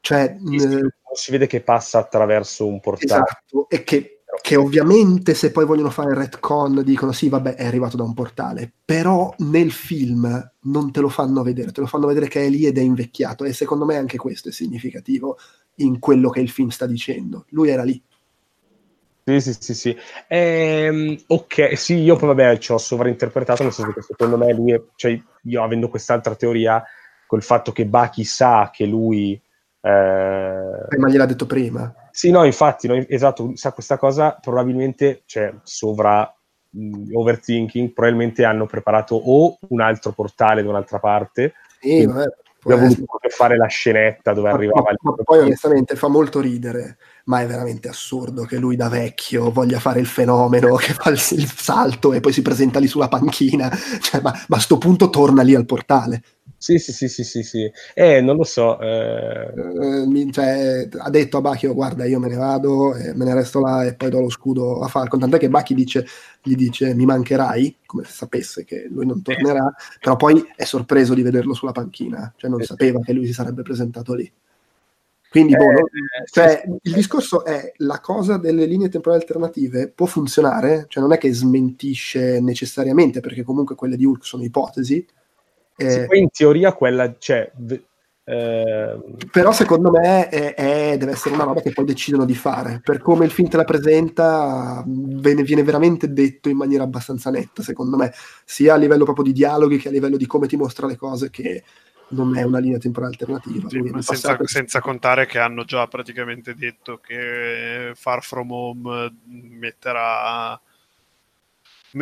Cioè, 0.00 0.36
eh, 0.52 0.90
si 1.14 1.30
vede 1.30 1.46
che 1.46 1.62
passa 1.62 1.98
attraverso 1.98 2.66
un 2.66 2.78
portale. 2.78 3.22
Esatto, 3.24 3.68
e 3.70 3.84
che, 3.84 4.22
che 4.42 4.56
ovviamente 4.56 5.32
se 5.32 5.50
poi 5.50 5.64
vogliono 5.64 5.88
fare 5.88 6.10
il 6.10 6.16
retcon 6.16 6.82
dicono 6.84 7.12
sì, 7.12 7.30
vabbè, 7.30 7.54
è 7.54 7.64
arrivato 7.64 7.96
da 7.96 8.02
un 8.02 8.12
portale, 8.12 8.70
però 8.84 9.34
nel 9.38 9.72
film 9.72 10.52
non 10.62 10.92
te 10.92 11.00
lo 11.00 11.08
fanno 11.08 11.42
vedere, 11.42 11.72
te 11.72 11.80
lo 11.80 11.86
fanno 11.86 12.06
vedere 12.06 12.28
che 12.28 12.44
è 12.44 12.50
lì 12.50 12.66
ed 12.66 12.76
è 12.76 12.82
invecchiato 12.82 13.44
e 13.44 13.54
secondo 13.54 13.86
me 13.86 13.96
anche 13.96 14.18
questo 14.18 14.50
è 14.50 14.52
significativo 14.52 15.38
in 15.76 15.98
quello 15.98 16.30
che 16.30 16.40
il 16.40 16.50
film 16.50 16.68
sta 16.68 16.86
dicendo. 16.86 17.46
Lui 17.50 17.68
era 17.70 17.82
lì. 17.82 18.00
Sì, 19.26 19.40
sì, 19.40 19.52
sì, 19.58 19.74
sì. 19.74 19.96
Ehm, 20.28 21.16
ok, 21.28 21.78
sì, 21.78 21.94
io 21.94 22.16
poi 22.16 22.28
vabbè 22.28 22.58
ci 22.58 22.72
ho 22.72 22.78
sovrainterpretato, 22.78 23.62
nel 23.62 23.72
senso 23.72 23.92
che 23.92 24.02
secondo 24.02 24.36
me 24.36 24.52
lui, 24.52 24.72
è- 24.72 24.82
cioè 24.96 25.18
io 25.44 25.62
avendo 25.62 25.88
quest'altra 25.88 26.34
teoria, 26.34 26.82
col 27.26 27.42
fatto 27.42 27.72
che 27.72 27.86
Bucky 27.86 28.22
sa 28.24 28.70
che 28.72 28.84
lui... 28.84 29.32
eh, 29.80 29.88
ma 30.98 31.08
gliel'ha 31.08 31.26
detto 31.26 31.46
prima. 31.46 31.92
Sì, 32.10 32.30
no, 32.30 32.44
infatti, 32.44 32.86
no, 32.86 32.94
esatto, 32.94 33.52
sa 33.56 33.72
questa 33.72 33.96
cosa, 33.96 34.36
probabilmente, 34.40 35.22
cioè, 35.24 35.54
sovra 35.62 36.32
mh, 36.70 37.14
overthinking, 37.14 37.92
probabilmente 37.92 38.44
hanno 38.44 38.66
preparato 38.66 39.14
o 39.16 39.58
un 39.68 39.80
altro 39.80 40.12
portale 40.12 40.62
da 40.62 40.68
un'altra 40.68 40.98
parte, 40.98 41.54
Sì, 41.80 42.04
vabbè, 42.04 42.26
abbiamo 42.64 42.88
voluto 42.88 43.18
fare 43.28 43.56
la 43.56 43.66
scenetta 43.66 44.32
dove 44.32 44.48
Ma- 44.50 44.54
arrivava 44.54 44.92
ma 45.00 45.14
poi 45.22 45.38
onestamente 45.40 45.96
fa 45.96 46.08
molto 46.08 46.40
ridere, 46.40 46.96
ma 47.24 47.40
è 47.40 47.46
veramente 47.46 47.88
assurdo 47.88 48.44
che 48.44 48.56
lui 48.56 48.76
da 48.76 48.88
vecchio 48.88 49.50
voglia 49.50 49.78
fare 49.78 50.00
il 50.00 50.06
fenomeno, 50.06 50.74
che 50.76 50.92
fa 50.94 51.10
il, 51.10 51.20
il 51.32 51.52
salto 51.54 52.12
e 52.12 52.20
poi 52.20 52.32
si 52.32 52.42
presenta 52.42 52.78
lì 52.78 52.86
sulla 52.86 53.08
panchina. 53.08 53.70
Cioè, 54.00 54.20
ma, 54.20 54.32
ma 54.48 54.56
a 54.56 54.60
sto 54.60 54.78
punto 54.78 55.10
torna 55.10 55.42
lì 55.42 55.54
al 55.54 55.66
portale. 55.66 56.22
Sì, 56.64 56.78
sì, 56.78 56.92
sì, 56.94 57.08
sì, 57.08 57.24
sì, 57.24 57.42
sì. 57.42 57.70
Eh, 57.92 58.22
non 58.22 58.36
lo 58.36 58.42
so. 58.44 58.80
eh, 58.80 59.52
Eh, 59.54 60.30
cioè, 60.32 60.88
ha 60.96 61.10
detto 61.10 61.36
a 61.36 61.40
Bacchio 61.42 61.74
guarda 61.74 62.06
io 62.06 62.18
me 62.18 62.28
ne 62.28 62.36
vado 62.36 62.94
e 62.96 63.12
me 63.14 63.26
ne 63.26 63.34
resto 63.34 63.60
là 63.60 63.84
e 63.84 63.94
poi 63.94 64.08
do 64.08 64.20
lo 64.20 64.30
scudo 64.30 64.80
a 64.80 64.88
Falcon 64.88 65.20
tant'è 65.20 65.36
che 65.38 65.50
Bacchi 65.50 65.74
dice, 65.74 66.06
gli 66.42 66.54
dice 66.54 66.94
mi 66.94 67.04
mancherai 67.04 67.76
come 67.84 68.04
se 68.04 68.12
sapesse 68.12 68.64
che 68.64 68.86
lui 68.90 69.04
non 69.04 69.20
tornerà 69.20 69.74
però 70.00 70.16
poi 70.16 70.42
è 70.56 70.64
sorpreso 70.64 71.12
di 71.12 71.20
vederlo 71.20 71.52
sulla 71.52 71.72
panchina 71.72 72.32
cioè 72.36 72.48
non 72.48 72.60
Sì. 72.60 72.66
sapeva 72.68 73.00
che 73.00 73.12
lui 73.12 73.26
si 73.26 73.34
sarebbe 73.34 73.60
presentato 73.62 74.14
lì 74.14 74.30
quindi 75.28 75.56
boh, 75.56 75.70
Eh, 75.70 75.72
no? 75.72 75.78
eh, 75.80 76.24
Cioè, 76.30 76.62
il 76.82 76.92
discorso 76.94 77.44
è 77.44 77.72
la 77.78 78.00
cosa 78.00 78.36
delle 78.38 78.66
linee 78.66 78.88
temporali 78.88 79.20
alternative 79.20 79.88
può 79.90 80.06
funzionare, 80.06 80.86
cioè 80.88 81.02
non 81.02 81.12
è 81.12 81.18
che 81.18 81.32
smentisce 81.32 82.40
necessariamente, 82.40 83.18
perché 83.20 83.42
comunque 83.42 83.74
quelle 83.74 83.96
di 83.96 84.04
Hulk 84.04 84.24
sono 84.24 84.44
ipotesi, 84.44 85.04
eh, 85.76 85.90
Sì, 85.90 86.04
poi 86.06 86.18
in 86.20 86.30
teoria 86.30 86.72
quella, 86.72 87.14
cioè, 87.18 87.50
v- 87.56 87.80
eh, 88.26 88.98
però 89.30 89.52
secondo 89.52 89.90
me 89.90 90.28
è- 90.28 90.54
è- 90.54 90.96
deve 90.96 91.12
essere 91.12 91.34
una 91.34 91.44
roba 91.44 91.60
che 91.60 91.72
poi 91.72 91.84
decidono 91.84 92.24
di 92.24 92.34
fare. 92.34 92.80
Per 92.82 92.98
come 93.02 93.26
il 93.26 93.30
film 93.30 93.48
te 93.48 93.56
la 93.58 93.64
presenta, 93.64 94.82
viene, 94.86 95.42
viene 95.42 95.62
veramente 95.62 96.12
detto 96.12 96.48
in 96.48 96.56
maniera 96.56 96.84
abbastanza 96.84 97.30
netta, 97.30 97.62
secondo 97.62 97.96
me, 97.96 98.12
sia 98.44 98.74
a 98.74 98.76
livello 98.76 99.04
proprio 99.04 99.24
di 99.26 99.32
dialoghi 99.32 99.76
che 99.78 99.88
a 99.88 99.90
livello 99.90 100.16
di 100.16 100.26
come 100.26 100.46
ti 100.46 100.56
mostra 100.56 100.86
le 100.86 100.96
cose, 100.96 101.28
che 101.30 101.62
non 102.08 102.36
è 102.36 102.42
una 102.42 102.58
linea 102.60 102.78
temporale 102.78 103.12
alternativa. 103.12 103.68
Sì, 103.68 103.80
senza, 103.82 104.12
passato- 104.12 104.46
senza 104.46 104.80
contare 104.80 105.26
che 105.26 105.38
hanno 105.38 105.64
già 105.64 105.86
praticamente 105.86 106.54
detto 106.54 106.98
che 107.02 107.92
Far 107.94 108.22
From 108.22 108.50
Home 108.52 109.12
metterà 109.26 110.50
me- 110.52 110.60
Eh, 110.60 110.63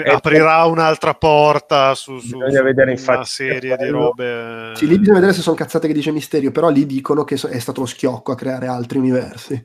aprirà 0.05 0.64
un'altra 0.64 1.14
porta 1.14 1.94
su, 1.94 2.19
su- 2.19 2.28
su 2.28 2.39
vedere, 2.39 2.82
una 2.82 2.90
infatti, 2.93 3.28
serie 3.28 3.77
di 3.77 3.89
robe 3.89 4.73
Sì, 4.74 4.86
lì 4.86 4.98
bisogna 4.98 5.19
vedere 5.19 5.35
se 5.35 5.43
sono 5.43 5.56
cazzate 5.56 5.86
che 5.86 5.93
dice 5.93 6.12
Misterio, 6.12 6.51
però 6.51 6.69
lì 6.69 6.86
dicono 6.86 7.24
che 7.24 7.35
è 7.35 7.59
stato 7.59 7.81
lo 7.81 7.86
schiocco 7.86 8.32
a 8.32 8.36
creare 8.36 8.66
altri 8.66 8.98
universi. 8.98 9.64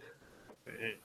Eh, 0.64 1.00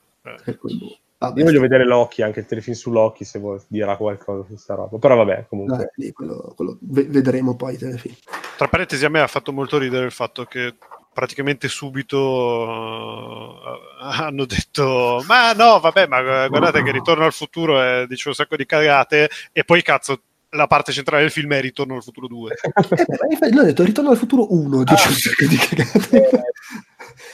eh. 0.45 0.57
Cui, 0.57 0.77
boh, 0.77 0.97
vabbè, 1.17 1.39
io 1.39 1.45
voglio 1.45 1.61
vedere 1.61 1.85
Loki, 1.85 2.21
anche 2.21 2.41
il 2.41 2.45
telefilm 2.45 2.75
su 2.75 2.91
Loki, 2.91 3.23
se 3.23 3.39
vuoi 3.39 3.59
dirà 3.67 3.95
qualcosa 3.97 4.45
su 4.47 4.55
sta 4.55 4.75
roba. 4.75 4.97
Però 4.97 5.15
vabbè, 5.15 5.45
comunque. 5.47 5.77
dai, 5.77 5.87
lì, 5.95 6.11
quello- 6.11 6.53
quello- 6.55 6.77
ve- 6.81 7.07
vedremo 7.07 7.55
poi 7.55 7.75
i 7.75 7.77
telefilm. 7.77 8.15
Tra 8.57 8.67
parentesi, 8.67 9.05
a 9.05 9.09
me 9.09 9.21
ha 9.21 9.27
fatto 9.27 9.51
molto 9.51 9.77
ridere 9.77 10.05
il 10.05 10.11
fatto 10.11 10.45
che 10.45 10.75
praticamente 11.13 11.67
subito 11.67 13.59
eh, 13.61 13.79
hanno 14.21 14.45
detto 14.45 15.23
ma 15.27 15.53
no, 15.53 15.79
vabbè, 15.79 16.07
ma 16.07 16.47
guardate 16.47 16.83
che 16.83 16.91
Ritorno 16.91 17.25
al 17.25 17.33
futuro 17.33 17.81
è, 17.81 18.05
dice 18.07 18.27
un 18.29 18.33
sacco 18.35 18.55
di 18.55 18.65
cagate 18.65 19.29
e 19.51 19.63
poi 19.63 19.81
cazzo 19.81 20.21
la 20.53 20.67
parte 20.67 20.91
centrale 20.91 21.23
del 21.23 21.31
film 21.31 21.51
è 21.53 21.61
Ritorno 21.61 21.95
al 21.95 22.03
futuro 22.03 22.27
2. 22.27 22.51
Eh, 22.51 23.37
beh, 23.39 23.59
ha 23.59 23.63
detto 23.63 23.83
Ritorno 23.83 24.11
al 24.11 24.17
futuro 24.17 24.53
1, 24.53 24.83
dice 24.83 25.03
Ah. 25.03 25.09
un 25.09 25.15
sacco 25.15 25.45
di 25.47 25.55
cagate. 25.57 26.29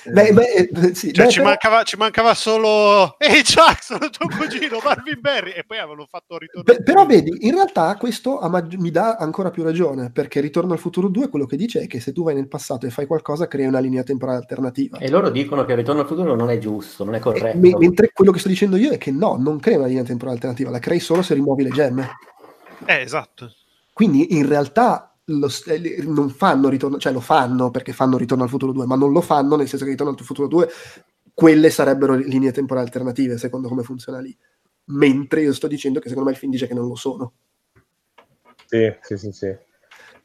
Beh, 0.06 0.32
beh, 0.34 0.70
eh, 0.72 0.96
sì, 0.96 1.14
Cioè, 1.14 1.26
beh, 1.26 1.32
ci, 1.32 1.38
però- 1.38 1.50
mancava, 1.50 1.84
ci 1.84 1.98
mancava 1.98 2.34
solo 2.34 3.16
Ehi 3.20 3.44
Chuck, 3.44 3.84
sono 3.84 4.10
tuo 4.10 4.28
cugino 4.28 4.80
Marvin 4.84 5.20
Berry 5.20 5.52
e 5.52 5.64
poi 5.66 5.78
avevano 5.78 6.06
fatto 6.10 6.38
Ritorno 6.38 6.64
Beh, 6.64 6.84
però 6.84 7.06
vedi, 7.06 7.46
in 7.48 7.54
realtà 7.54 7.96
questo 7.98 8.40
mag- 8.50 8.74
mi 8.76 8.92
dà 8.92 9.16
ancora 9.16 9.50
più 9.52 9.64
ragione, 9.64 10.12
perché 10.12 10.40
Ritorno 10.42 10.74
al 10.74 10.80
futuro 10.80 11.08
2 11.08 11.30
quello 11.30 11.46
che 11.46 11.58
dice 11.58 11.82
è 11.82 11.88
che 11.88 12.00
se 12.00 12.12
tu 12.12 12.24
vai 12.24 12.36
nel 12.36 12.48
passato 12.48 12.86
e 12.86 12.90
fai 12.90 13.06
qualcosa 13.06 13.48
crei 13.48 13.66
una 13.66 13.80
linea 13.80 14.04
temporale 14.04 14.38
alternativa. 14.38 14.98
E 14.98 15.10
loro 15.10 15.30
dicono 15.30 15.66
che 15.66 15.76
ritorno 15.76 16.02
al 16.02 16.08
futuro 16.08 16.36
non 16.36 16.50
è 16.50 16.58
giusto, 16.58 17.04
non 17.04 17.14
è 17.16 17.18
E 17.18 17.22
corretto. 17.22 17.58
me- 17.58 17.76
mentre 17.78 18.12
quello 18.14 18.32
che 18.32 18.40
sto 18.40 18.48
dicendo 18.50 18.76
io 18.78 18.92
è 18.92 18.98
che 18.98 19.12
no, 19.12 19.36
non 19.40 19.60
crei 19.60 19.76
una 19.76 19.88
linea 19.88 20.04
temporale 20.04 20.36
alternativa, 20.38 20.70
la 20.70 20.80
crei 20.80 21.00
solo 21.00 21.22
se 21.22 21.34
rimuovi 21.34 21.64
le 21.64 21.70
gemme. 21.70 22.10
Eh, 22.86 23.02
esatto. 23.02 23.54
Quindi 23.94 24.38
in 24.38 24.48
realtà 24.48 25.09
st- 25.48 26.04
non 26.04 26.30
fanno 26.30 26.70
ritorno, 26.70 26.98
cioè 26.98 27.14
lo 27.14 27.20
fanno 27.20 27.70
perché 27.72 27.94
fanno 27.94 28.18
Ritorno 28.18 28.44
al 28.44 28.50
futuro 28.50 28.72
2, 28.72 28.86
ma 28.86 28.96
non 28.96 29.12
lo 29.12 29.22
fanno 29.22 29.56
nel 29.56 29.68
senso 29.68 29.86
che 29.86 29.92
Ritorno 29.92 30.14
al 30.14 30.24
futuro 30.24 30.48
2 30.48 30.70
quelle 31.34 31.70
sarebbero 31.70 32.16
linee 32.16 32.52
temporali 32.52 32.86
alternative 32.86 33.38
secondo 33.38 33.70
come 33.70 33.84
funziona 33.84 34.20
lì. 34.20 34.36
Mentre 34.86 35.42
io 35.42 35.54
sto 35.54 35.68
dicendo 35.68 36.00
che 36.00 36.10
secondo 36.10 36.30
me 36.30 36.36
il 36.36 36.40
film 36.40 36.52
dice 36.52 36.68
che 36.68 36.74
non 36.74 36.88
lo 36.88 36.96
sono. 36.96 37.34
Sì, 38.66 38.94
sì, 39.02 39.18
sì, 39.18 39.32
sì. 39.32 39.58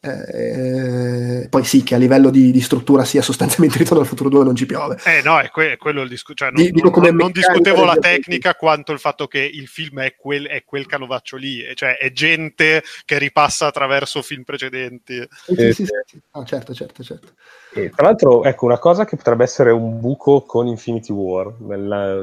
Eh, 0.04 1.48
poi 1.48 1.64
sì, 1.64 1.82
che 1.82 1.94
a 1.94 1.98
livello 1.98 2.28
di, 2.30 2.50
di 2.50 2.60
struttura 2.60 3.04
sia 3.04 3.22
sostanzialmente 3.22 3.78
Ritorno 3.78 4.02
al 4.02 4.08
futuro 4.08 4.28
2 4.28 4.44
non 4.44 4.54
ci 4.54 4.66
piove. 4.66 4.98
Eh 5.04 5.22
no, 5.22 5.38
è, 5.38 5.50
que- 5.50 5.72
è 5.72 5.76
quello 5.76 6.02
il 6.02 6.08
discorso. 6.08 6.44
Cioè, 6.44 6.50
non, 6.52 6.62
Di- 6.62 6.72
non- 6.72 6.90
non 6.92 7.02
meccanica 7.14 7.40
discutevo 7.52 7.84
la 7.84 7.96
tecnica 7.96 8.54
quanto 8.54 8.92
il 8.92 8.98
fatto 8.98 9.26
che 9.26 9.38
il 9.38 9.66
film 9.66 10.00
è 10.00 10.14
quel, 10.16 10.46
è 10.46 10.64
quel 10.64 10.86
canovaccio 10.86 11.36
lì, 11.36 11.62
cioè 11.74 11.96
è 11.96 12.12
gente 12.12 12.82
che 13.04 13.18
ripassa 13.18 13.66
attraverso 13.66 14.20
film 14.22 14.42
precedenti. 14.42 15.26
Sì, 15.46 15.52
Eh, 15.54 15.72
sì, 15.72 15.84
sì, 15.86 15.92
sì. 16.06 16.20
Ah, 16.32 16.44
certo, 16.44 16.74
certo, 16.74 17.02
certo. 17.02 17.32
E 17.72 17.90
tra 17.90 18.06
l'altro, 18.06 18.44
ecco, 18.44 18.66
una 18.66 18.78
cosa 18.78 19.04
che 19.04 19.16
potrebbe 19.16 19.44
essere 19.44 19.70
un 19.70 20.00
buco 20.00 20.42
con 20.42 20.66
Infinity 20.66 21.12
War, 21.12 21.52
nella- 21.60 22.20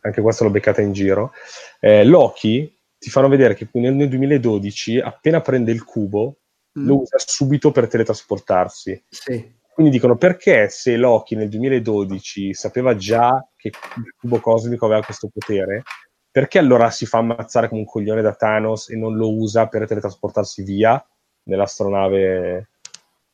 anche 0.00 0.20
questa 0.20 0.44
l'ho 0.44 0.50
beccata 0.50 0.80
in 0.80 0.92
giro, 0.92 1.32
eh, 1.80 2.04
Loki 2.04 2.76
ti 2.98 3.10
fanno 3.10 3.28
vedere 3.28 3.54
che 3.54 3.68
nel, 3.72 3.94
nel 3.94 4.08
2012, 4.08 4.98
appena 5.00 5.40
prende 5.40 5.72
il 5.72 5.84
cubo, 5.84 6.36
Mm, 6.78 6.86
lo 6.86 7.00
usa 7.00 7.18
subito 7.18 7.70
per 7.70 7.88
teletrasportarsi. 7.88 9.04
sì. 9.08 9.60
Quindi 9.72 9.92
dicono 9.92 10.16
perché 10.18 10.68
se 10.68 10.96
Loki 10.96 11.34
nel 11.34 11.48
2012 11.48 12.52
sapeva 12.52 12.94
già 12.94 13.42
che 13.56 13.68
il 13.68 14.14
cubo 14.18 14.38
cosmico 14.38 14.84
aveva 14.84 15.02
questo 15.02 15.30
potere, 15.32 15.82
perché 16.30 16.58
allora 16.58 16.90
si 16.90 17.06
fa 17.06 17.18
ammazzare 17.18 17.68
come 17.68 17.80
un 17.80 17.86
coglione 17.86 18.20
da 18.20 18.34
Thanos 18.34 18.90
e 18.90 18.96
non 18.96 19.16
lo 19.16 19.34
usa 19.34 19.68
per 19.68 19.86
teletrasportarsi 19.86 20.62
via 20.62 21.02
nell'astronave? 21.44 22.68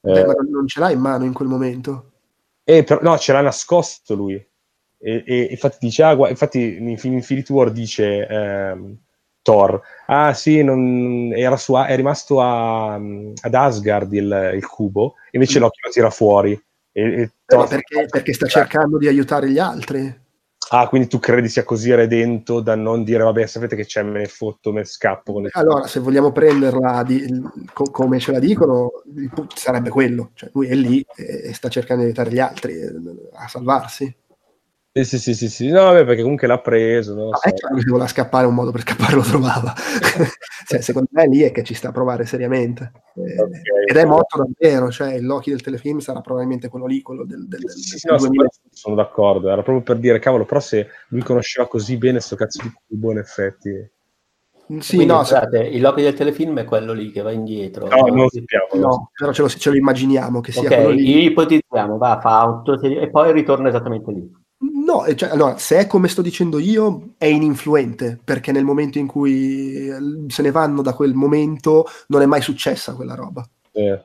Beh, 0.01 0.21
Eh, 0.21 0.27
ma 0.27 0.33
non, 0.49 0.67
ce 0.69 0.79
l'ha 0.79 0.91
in 0.93 1.01
mano 1.01 1.25
in 1.25 1.33
quel 1.33 1.49
momento. 1.49 2.13
eh, 2.63 2.85
però, 2.85 3.01
no, 3.03 3.19
ce 3.19 3.33
l'ha 3.33 3.41
nascosto 3.41 4.15
lui. 4.15 4.35
E, 5.01 5.25
e 5.27 5.43
infatti 5.51 5.79
dice, 5.81 6.03
ah, 6.05 6.15
gua- 6.15 6.29
infatti 6.29 6.77
in 6.77 6.89
Infin- 6.89 7.15
Infinity 7.15 7.53
War 7.53 7.71
dice 7.73 8.27
ehm, 8.27 8.97
Thor, 9.49 9.81
ah 10.09 10.35
sì, 10.35 10.63
non- 10.63 11.33
era 11.35 11.57
su, 11.57 11.73
è 11.75 11.97
rimasto 11.97 12.43
a- 12.43 12.95
ad 12.97 13.55
Asgard 13.55 14.13
il, 14.13 14.51
il 14.55 14.67
cubo, 14.67 15.15
invece 15.31 15.59
Mm. 15.59 15.63
Loki 15.63 15.81
lo 15.85 15.91
tira 15.91 16.11
fuori. 16.11 16.53
E, 16.93 17.03
e 17.03 17.21
Eh, 17.23 17.31
Thor- 17.47 17.61
ma 17.63 17.67
perché, 17.67 18.07
perché 18.11 18.35
sta 18.35 18.47
cercando 18.47 18.99
di 18.99 19.09
aiutare 19.09 19.49
gli 19.49 19.59
altri. 19.59 20.27
Ah, 20.71 20.87
quindi 20.87 21.09
tu 21.09 21.19
credi 21.19 21.49
sia 21.49 21.65
così 21.65 21.95
redento 21.95 22.61
da 22.61 22.75
non 22.75 23.03
dire, 23.05 23.23
vabbè, 23.23 23.47
sapete 23.47 23.75
che 23.75 23.87
c'è, 23.87 24.03
me 24.03 24.19
ne 24.19 24.27
fotto, 24.27 24.71
me 24.71 24.81
ne 24.81 24.85
scappo. 24.85 25.33
Con 25.33 25.43
le... 25.45 25.49
Allora, 25.53 25.87
se 25.87 25.99
vogliamo 26.01 26.31
prenderla 26.31 27.03
di- 27.05 27.41
co- 27.73 27.91
come 27.91 28.19
ce 28.19 28.33
la 28.33 28.39
dicono, 28.39 28.91
sarebbe 29.55 29.89
quello. 29.89 30.33
Cioè, 30.35 30.51
lui 30.53 30.69
è 30.69 30.75
lì 30.75 31.03
e, 31.17 31.49
e 31.49 31.55
sta 31.55 31.71
cercando 31.71 32.03
di 32.03 32.09
aiutare 32.09 32.31
gli 32.31 32.39
altri 32.39 32.75
eh, 32.75 32.93
a 33.33 33.49
salvarsi. 33.49 34.15
Sì, 35.05 35.05
sì, 35.05 35.19
sì, 35.19 35.35
sì, 35.35 35.49
sì. 35.49 35.69
No, 35.69 35.83
vabbè, 35.85 36.05
perché 36.05 36.23
comunque 36.23 36.47
l'ha 36.47 36.59
preso. 36.59 37.15
Non 37.15 37.33
Ah, 37.33 37.37
so. 37.37 37.49
è 37.49 37.53
chiaro 37.55 37.75
che 37.77 37.81
se 37.83 37.89
voleva 37.91 38.09
scappare 38.09 38.47
un 38.47 38.55
modo 38.55 38.71
per 38.71 38.81
scappare 38.83 39.15
lo 39.15 39.23
trovava. 39.23 39.73
Cioè, 40.69 40.83
secondo 40.83 41.09
me 41.13 41.27
lì 41.27 41.41
è 41.41 41.51
che 41.51 41.65
ci 41.65 41.73
sta 41.73 41.89
a 41.89 41.93
provare 41.93 42.27
seriamente. 42.27 42.93
Eh, 43.15 43.41
Ok. 43.41 43.51
Ed 43.91 43.97
è 43.97 44.05
morto 44.05 44.37
davvero, 44.39 44.91
cioè 44.91 45.15
il 45.15 45.25
Loki 45.25 45.49
del 45.51 45.63
telefilm 45.63 45.99
sarà 46.01 46.21
probabilmente 46.21 46.69
quello 46.69 46.85
lì, 46.85 47.01
quello 47.01 47.25
del, 47.25 47.47
del, 47.49 47.61
del, 47.61 47.71
Sì, 47.71 47.97
sì, 47.97 48.07
del 48.07 48.13
no, 48.17 48.19
2000. 48.21 48.43
questo 48.49 48.69
sono 48.73 48.95
d'accordo. 48.95 49.49
Era 49.49 49.63
proprio 49.63 49.83
per 49.83 49.97
dire, 49.97 50.19
cavolo, 50.19 50.45
però 50.45 50.61
se 50.61 50.89
lui 51.09 51.23
conosceva 51.23 51.67
così 51.69 51.97
bene 51.97 52.21
sto 52.21 52.37
cazzo 52.37 52.61
di 52.63 52.71
cubo, 52.87 53.13
in 53.13 53.19
effetti. 53.19 53.91
Sì, 54.81 54.97
Quindi, 54.97 55.07
no, 55.07 55.25
se- 55.25 55.35
scusate, 55.37 55.59
il 55.61 55.81
Loki 55.81 56.03
del 56.03 56.13
telefilm 56.13 56.59
è 56.59 56.65
quello 56.65 56.93
lì 56.93 57.11
che 57.11 57.23
va 57.23 57.31
indietro. 57.31 57.87
No, 57.89 57.97
non 58.07 58.17
lo 58.17 58.29
sappiamo. 58.29 58.67
non 58.73 58.81
lo 58.83 58.87
no, 58.89 59.11
però 59.15 59.33
ce 59.33 59.41
lo, 59.43 59.49
ce 59.49 59.71
lo 59.71 59.77
immaginiamo 59.77 60.41
che 60.43 60.53
sia 60.53 60.69
quello 60.69 60.91
lì. 60.91 61.25
ipotizziamo, 61.25 61.97
va, 61.97 62.19
fa 62.21 62.41
auto 62.41 62.79
e 62.79 63.09
poi 63.09 63.33
ritorna 63.33 63.69
esattamente 63.69 64.13
lì. 64.13 64.31
No, 64.89 65.05
eh, 65.05 65.15
cioè, 65.17 65.29
allora, 65.29 65.59
se 65.59 65.77
è 65.81 65.87
come 65.87 66.09
sto 66.09 66.23
dicendo 66.23 66.59
io, 66.59 67.11
è 67.19 67.27
ininfluente, 67.27 68.19
perché 68.25 68.53
nel 68.53 68.65
momento 68.65 68.97
in 68.99 69.07
cui 69.07 69.87
eh, 69.87 69.99
se 70.29 70.41
ne 70.41 70.51
vanno 70.51 70.81
da 70.81 70.95
quel 70.95 71.13
momento 71.13 71.85
non 72.07 72.23
è 72.23 72.27
mai 72.27 72.41
successa 72.41 72.95
quella 72.95 73.15
roba. 73.15 73.47
Eh, 73.73 74.03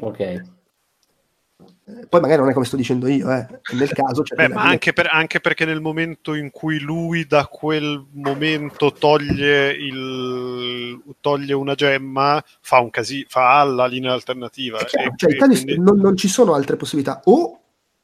Ok. 0.00 0.18
Eh, 0.20 2.06
Poi 2.08 2.20
magari 2.20 2.40
non 2.40 2.48
è 2.50 2.52
come 2.54 2.64
sto 2.64 2.74
dicendo 2.76 3.06
io, 3.06 3.30
eh. 3.30 3.46
nel 3.74 3.90
caso... 3.92 4.22
Cioè, 4.24 4.36
Beh, 4.36 4.48
ma 4.54 4.62
anche, 4.62 4.92
per- 4.92 5.10
anche 5.12 5.40
perché 5.40 5.64
nel 5.64 5.80
momento 5.80 6.34
in 6.34 6.50
cui 6.50 6.80
lui 6.80 7.26
da 7.26 7.46
quel 7.46 8.04
momento 8.12 8.92
toglie, 8.92 9.70
il, 9.72 11.00
toglie 11.20 11.52
una 11.52 11.74
gemma, 11.74 12.42
fa 12.60 12.80
un 12.80 12.90
casino, 12.90 13.26
fa 13.28 13.62
la 13.64 13.86
linea 13.86 14.12
alternativa. 14.12 14.78
È 14.78 14.84
chiaro, 14.86 15.10
E- 15.10 15.12
cioè, 15.16 15.32
e 15.32 15.36
quindi- 15.36 15.78
non, 15.78 15.98
non 15.98 16.16
ci 16.16 16.28
sono 16.28 16.54
altre 16.54 16.76
possibilità. 16.76 17.20
O 17.26 17.59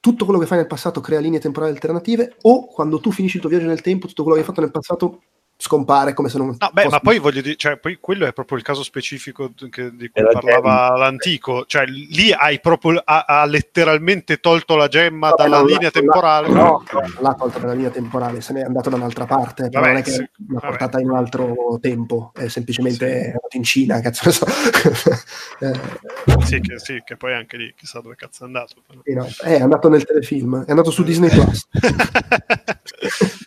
tutto 0.06 0.24
quello 0.24 0.38
che 0.38 0.46
fai 0.46 0.58
nel 0.58 0.68
passato 0.68 1.00
crea 1.00 1.18
linee 1.18 1.40
temporali 1.40 1.72
alternative, 1.72 2.36
o 2.42 2.68
quando 2.68 3.00
tu 3.00 3.10
finisci 3.10 3.38
il 3.38 3.42
tuo 3.42 3.50
viaggio 3.50 3.66
nel 3.66 3.80
tempo, 3.80 4.06
tutto 4.06 4.22
quello 4.22 4.36
che 4.36 4.42
hai 4.44 4.48
fatto 4.48 4.60
nel 4.60 4.70
passato 4.70 5.22
scompare 5.58 6.12
come 6.12 6.28
se 6.28 6.36
non 6.36 6.48
No, 6.48 6.70
beh, 6.72 6.82
fosse- 6.82 6.88
ma 6.88 7.00
poi 7.00 7.18
voglio 7.18 7.40
dire, 7.40 7.56
cioè, 7.56 7.78
poi 7.78 7.96
quello 7.98 8.26
è 8.26 8.32
proprio 8.32 8.58
il 8.58 8.62
caso 8.64 8.82
specifico 8.82 9.52
che- 9.70 9.90
di 9.96 10.10
cui 10.10 10.22
parlava 10.30 10.94
l'antico, 10.96 11.64
cioè 11.66 11.86
lì 11.86 12.30
hai 12.30 12.60
proprio 12.60 13.00
ha, 13.02 13.24
ha 13.26 13.44
letteralmente 13.46 14.36
tolto 14.38 14.76
la 14.76 14.88
gemma 14.88 15.30
Vabbè, 15.30 15.42
dalla 15.42 15.62
linea 15.64 15.80
l'ha- 15.84 15.90
temporale. 15.90 16.48
No, 16.48 16.62
no, 16.62 16.82
non 16.92 17.12
l'ha 17.20 17.34
tolta 17.34 17.58
dalla 17.58 17.72
linea 17.72 17.90
temporale, 17.90 18.40
se 18.42 18.52
n'è 18.52 18.60
andato 18.62 18.90
da 18.90 18.96
un'altra 18.96 19.24
parte, 19.24 19.68
però 19.70 19.80
Vabbè, 19.80 19.92
non 19.92 19.96
è 19.96 20.02
che 20.02 20.10
sì, 20.10 20.18
l'ha 20.20 20.28
vabbè. 20.60 20.66
portata 20.66 21.00
in 21.00 21.10
un 21.10 21.16
altro 21.16 21.78
tempo, 21.80 22.32
è 22.34 22.48
semplicemente 22.48 23.06
Sì. 23.20 23.24
andato 23.26 23.56
in 23.56 23.64
Cina, 23.64 24.00
cazzo 24.00 24.22
ne 24.26 24.32
so. 24.32 24.46
Eh, 25.58 26.44
Sì, 26.44 26.60
che, 26.60 26.78
sì, 26.78 27.00
che 27.04 27.16
poi 27.16 27.32
anche 27.34 27.56
lì 27.56 27.72
chissà 27.74 28.00
dove 28.00 28.14
cazzo 28.14 28.42
è 28.44 28.46
andato. 28.46 28.74
no, 29.04 29.26
è 29.42 29.60
andato 29.60 29.88
nel 29.88 30.04
telefilm, 30.04 30.64
è 30.64 30.70
andato 30.70 30.90
su 30.90 31.02
Disney 31.02 31.30
Plus. 31.30 31.66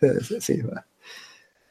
Eh, 0.00 0.20
sì, 0.22 0.36
sì, 0.40 0.60
vabbè. 0.60 0.82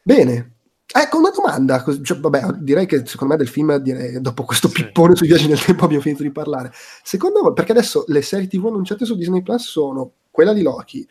Bene. 0.03 0.55
Ecco 0.93 1.19
una 1.19 1.29
domanda, 1.29 1.85
cioè, 2.03 2.19
vabbè, 2.19 2.57
direi 2.59 2.85
che 2.85 3.05
secondo 3.05 3.33
me 3.33 3.39
del 3.39 3.47
film, 3.47 3.73
direi, 3.77 4.19
dopo 4.19 4.43
questo 4.43 4.67
Sì. 4.67 4.73
pippone 4.73 5.15
sui 5.15 5.27
viaggi 5.27 5.47
nel 5.47 5.63
tempo 5.63 5.85
abbiamo 5.85 6.03
finito 6.03 6.21
di 6.21 6.31
parlare. 6.31 6.69
Secondo 7.01 7.41
voi, 7.41 7.53
perché 7.53 7.71
adesso 7.71 8.03
le 8.07 8.21
serie 8.21 8.47
TV 8.47 8.65
annunciate 8.65 9.05
su 9.05 9.15
Disney 9.15 9.41
Plus 9.41 9.63
sono 9.63 10.11
quella 10.29 10.51
di 10.51 10.63
Loki, 10.63 11.07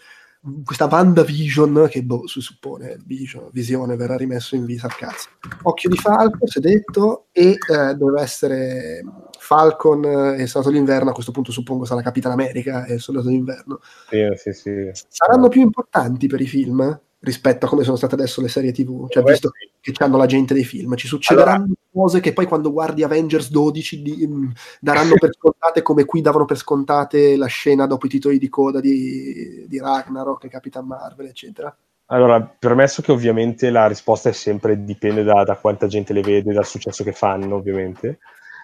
questa 0.65 0.85
WandaVision, 0.85 1.87
che 1.91 2.03
boh, 2.03 2.27
si 2.27 2.43
suppone 2.43 2.99
Vision, 3.07 3.49
Visione 3.53 3.97
verrà 3.97 4.17
rimesso 4.17 4.55
in 4.55 4.67
vita 4.67 4.87
al 4.87 4.97
cazzo. 4.97 5.29
Occhio 5.63 5.89
di 5.89 5.97
Falco, 5.97 6.47
si 6.47 6.59
è 6.59 6.61
detto, 6.61 7.29
e 7.33 7.51
eh, 7.53 7.95
doveva 7.95 8.21
essere 8.21 9.03
Falcon 9.39 10.05
e 10.39 10.47
Soldato 10.47 10.75
d'inverno, 10.75 11.11
a 11.11 11.15
questo 11.15 11.33
punto 11.33 11.53
suppongo 11.53 11.87
sarà 11.87 12.03
Capitan 12.03 12.33
America 12.33 12.85
e 12.85 12.99
Soldato 12.99 13.29
d'inverno. 13.29 13.81
sì, 14.11 14.53
sì, 14.53 14.53
sì. 14.53 14.91
Saranno 15.09 15.49
più 15.49 15.63
importanti 15.63 16.27
per 16.27 16.41
i 16.43 16.47
film 16.47 17.01
rispetto 17.21 17.67
a 17.67 17.69
come 17.69 17.85
sono 17.85 17.97
state 17.97 18.15
adesso 18.15 18.41
le 18.41 18.49
serie 18.49 18.73
TV? 18.73 19.09
Cioè, 19.09 19.23
Beh, 19.23 19.31
visto 19.31 19.51
che 19.81 19.93
hanno 20.05 20.17
la 20.17 20.27
gente 20.27 20.55
dei 20.55 20.65
film, 20.65 20.95
ci 20.97 21.07
succederanno 21.07 21.73
cose 21.93 22.21
che 22.21 22.33
poi 22.33 22.47
quando 22.47 22.73
guardi 22.73 23.03
Avengers 23.03 23.51
12 23.51 24.03
di- 24.03 24.27
mh, 24.27 24.53
daranno 24.81 25.15
per 25.19 25.31
scontate 25.35 25.83
come 25.83 26.05
qui 26.05 26.21
davano 26.21 26.45
per 26.45 26.57
scontate 26.57 27.37
la 27.37 27.47
scena 27.47 27.87
dopo 27.87 28.07
i 28.07 28.11
titoli 28.11 28.39
di 28.39 28.49
coda 28.49 28.81
di, 28.81 29.67
di 29.69 29.79
Ragnarok 29.79 30.45
e 30.45 30.49
Capitan 30.49 30.87
Marvel, 30.87 31.27
eccetera. 31.27 31.75
Allora, 32.13 32.41
permesso 32.43 33.03
che 33.03 33.13
ovviamente 33.13 33.71
la 33.71 33.87
risposta 33.87 34.29
è 34.29 34.33
sempre 34.33 34.83
dipende 34.85 35.23
da, 35.23 35.45
da 35.45 35.57
quanta 35.57 35.87
gente 35.87 36.13
le 36.13 36.23
vede, 36.23 36.53
dal 36.53 36.67
successo 36.67 37.05
che 37.05 37.13
fanno, 37.13 37.55
ovviamente. 37.55 38.19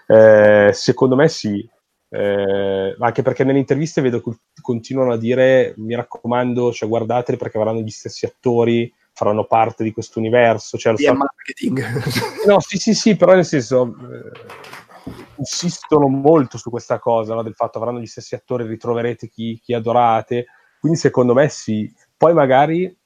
Eh, 0.09 0.71
secondo 0.73 1.15
me 1.15 1.29
sì, 1.29 1.69
Eh, 2.09 2.97
anche 2.99 3.23
perché 3.23 3.43
nelle 3.43 3.59
interviste 3.59 4.01
vedo 4.01 4.21
che 4.21 4.31
continuano 4.63 5.13
a 5.13 5.19
dire 5.19 5.75
mi 5.79 5.95
raccomando, 5.95 6.73
cioè 6.73 6.89
guardateli 6.89 7.37
perché 7.37 7.59
avranno 7.59 7.81
gli 7.81 7.91
stessi 7.91 8.25
attori, 8.27 8.93
faranno 9.13 9.45
parte 9.45 9.83
di 9.83 9.93
questo 9.93 10.19
universo. 10.19 10.79
Cioè, 10.79 10.97
so- 10.97 11.15
marketing. 11.15 11.83
No, 12.47 12.61
sì, 12.61 12.77
sì, 12.77 12.95
sì, 12.95 13.17
però 13.17 13.35
nel 13.35 13.45
senso 13.45 13.87
eh, 13.87 15.11
insistono 15.39 16.07
molto 16.09 16.59
su 16.59 16.71
questa 16.71 16.99
cosa, 16.99 17.35
no? 17.35 17.43
del 17.43 17.55
fatto 17.55 17.79
avranno 17.79 17.99
gli 18.01 18.07
stessi 18.07 18.35
attori, 18.35 18.67
ritroverete 18.67 19.29
chi, 19.29 19.59
chi 19.63 19.75
adorate, 19.75 20.47
quindi 20.79 20.99
secondo 20.99 21.35
me 21.35 21.49
sì. 21.49 21.93
Poi 22.17 22.33
magari, 22.35 22.97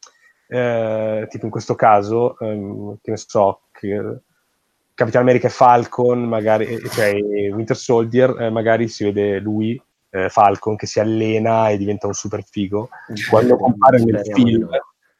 eh, 0.48 1.26
tipo 1.30 1.44
in 1.46 1.50
questo 1.50 1.74
caso, 1.74 2.38
ehm, 2.38 2.98
che 3.00 3.10
ne 3.10 3.16
so, 3.16 3.62
che 3.72 4.20
Capitan 5.00 5.22
America 5.22 5.46
e 5.46 5.50
Falcon, 5.50 6.24
magari, 6.24 6.66
eh, 6.66 6.88
cioè 6.90 7.14
Winter 7.52 7.74
Soldier, 7.74 8.38
eh, 8.38 8.50
magari 8.50 8.86
si 8.86 9.04
vede 9.04 9.38
lui, 9.38 9.80
eh, 10.10 10.28
Falcon, 10.28 10.76
che 10.76 10.84
si 10.84 11.00
allena 11.00 11.70
e 11.70 11.78
diventa 11.78 12.06
un 12.06 12.12
super 12.12 12.44
figo. 12.44 12.90
Quando 13.30 13.56
compare 13.56 14.04
nel 14.04 14.20
film, 14.22 14.68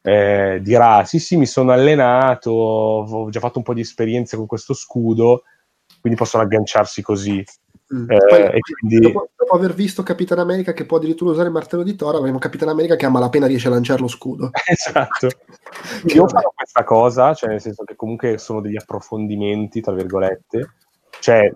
eh, 0.03 0.59
dirà 0.63 1.05
sì 1.05 1.19
sì 1.19 1.37
mi 1.37 1.47
sono 1.47 1.73
allenato 1.73 2.51
ho 2.51 3.29
già 3.29 3.39
fatto 3.39 3.59
un 3.59 3.65
po' 3.65 3.75
di 3.75 3.83
esperienze 3.83 4.35
con 4.35 4.47
questo 4.47 4.73
scudo 4.73 5.43
quindi 6.01 6.19
possono 6.19 6.43
agganciarsi 6.43 7.03
così 7.03 7.45
Mm. 7.93 8.11
Eh, 8.11 8.19
Poi, 8.19 8.61
quindi- 8.61 9.01
dopo, 9.01 9.31
dopo 9.37 9.57
aver 9.57 9.75
visto 9.75 10.03
Capitan 10.03 10.39
America 10.39 10.73
che 10.73 10.87
può 10.87 10.99
addirittura 10.99 11.33
usare 11.33 11.49
il 11.49 11.55
martello 11.55 11.83
di 11.83 11.97
Thor, 11.97 12.15
avremo 12.15 12.39
Capitan 12.39 12.69
America 12.69 12.95
che 12.95 13.07
a 13.07 13.11
malapena 13.11 13.47
riesce 13.47 13.67
a 13.67 13.71
lanciare 13.71 14.01
lo 14.01 14.09
scudo. 14.09 14.51
esatto 14.65 15.29
io 16.07 16.29
farò 16.29 16.53
questa 16.55 16.85
cosa 16.85 17.35
cioè 17.35 17.51
nel 17.51 17.61
senso 17.61 17.85
che 17.85 17.97
comunque 17.97 18.39
sono 18.39 18.61
degli 18.61 18.77
approfondimenti 18.77 19.81
tra 19.81 19.93
virgolette 19.93 20.75
cioè 21.19 21.53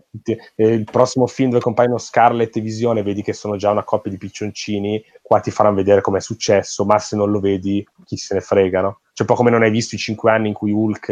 eh, 0.56 0.66
il 0.66 0.84
prossimo 0.84 1.26
film 1.26 1.50
dove 1.50 1.62
compaiono 1.62 1.98
Scarlett 1.98 2.56
e 2.56 2.60
Visione 2.60 3.02
vedi 3.02 3.22
che 3.22 3.32
sono 3.32 3.56
già 3.56 3.70
una 3.70 3.84
coppia 3.84 4.10
di 4.10 4.18
piccioncini 4.18 5.02
qua 5.22 5.40
ti 5.40 5.50
faranno 5.50 5.76
vedere 5.76 6.00
com'è 6.00 6.20
successo 6.20 6.84
ma 6.84 6.98
se 6.98 7.16
non 7.16 7.30
lo 7.30 7.40
vedi 7.40 7.86
chi 8.04 8.16
se 8.16 8.34
ne 8.34 8.40
frega 8.40 8.80
no? 8.80 9.00
cioè 9.12 9.26
un 9.26 9.26
po' 9.26 9.34
come 9.34 9.50
non 9.50 9.62
hai 9.62 9.70
visto 9.70 9.94
i 9.94 9.98
cinque 9.98 10.30
anni 10.30 10.48
in 10.48 10.54
cui 10.54 10.72
Hulk 10.72 11.08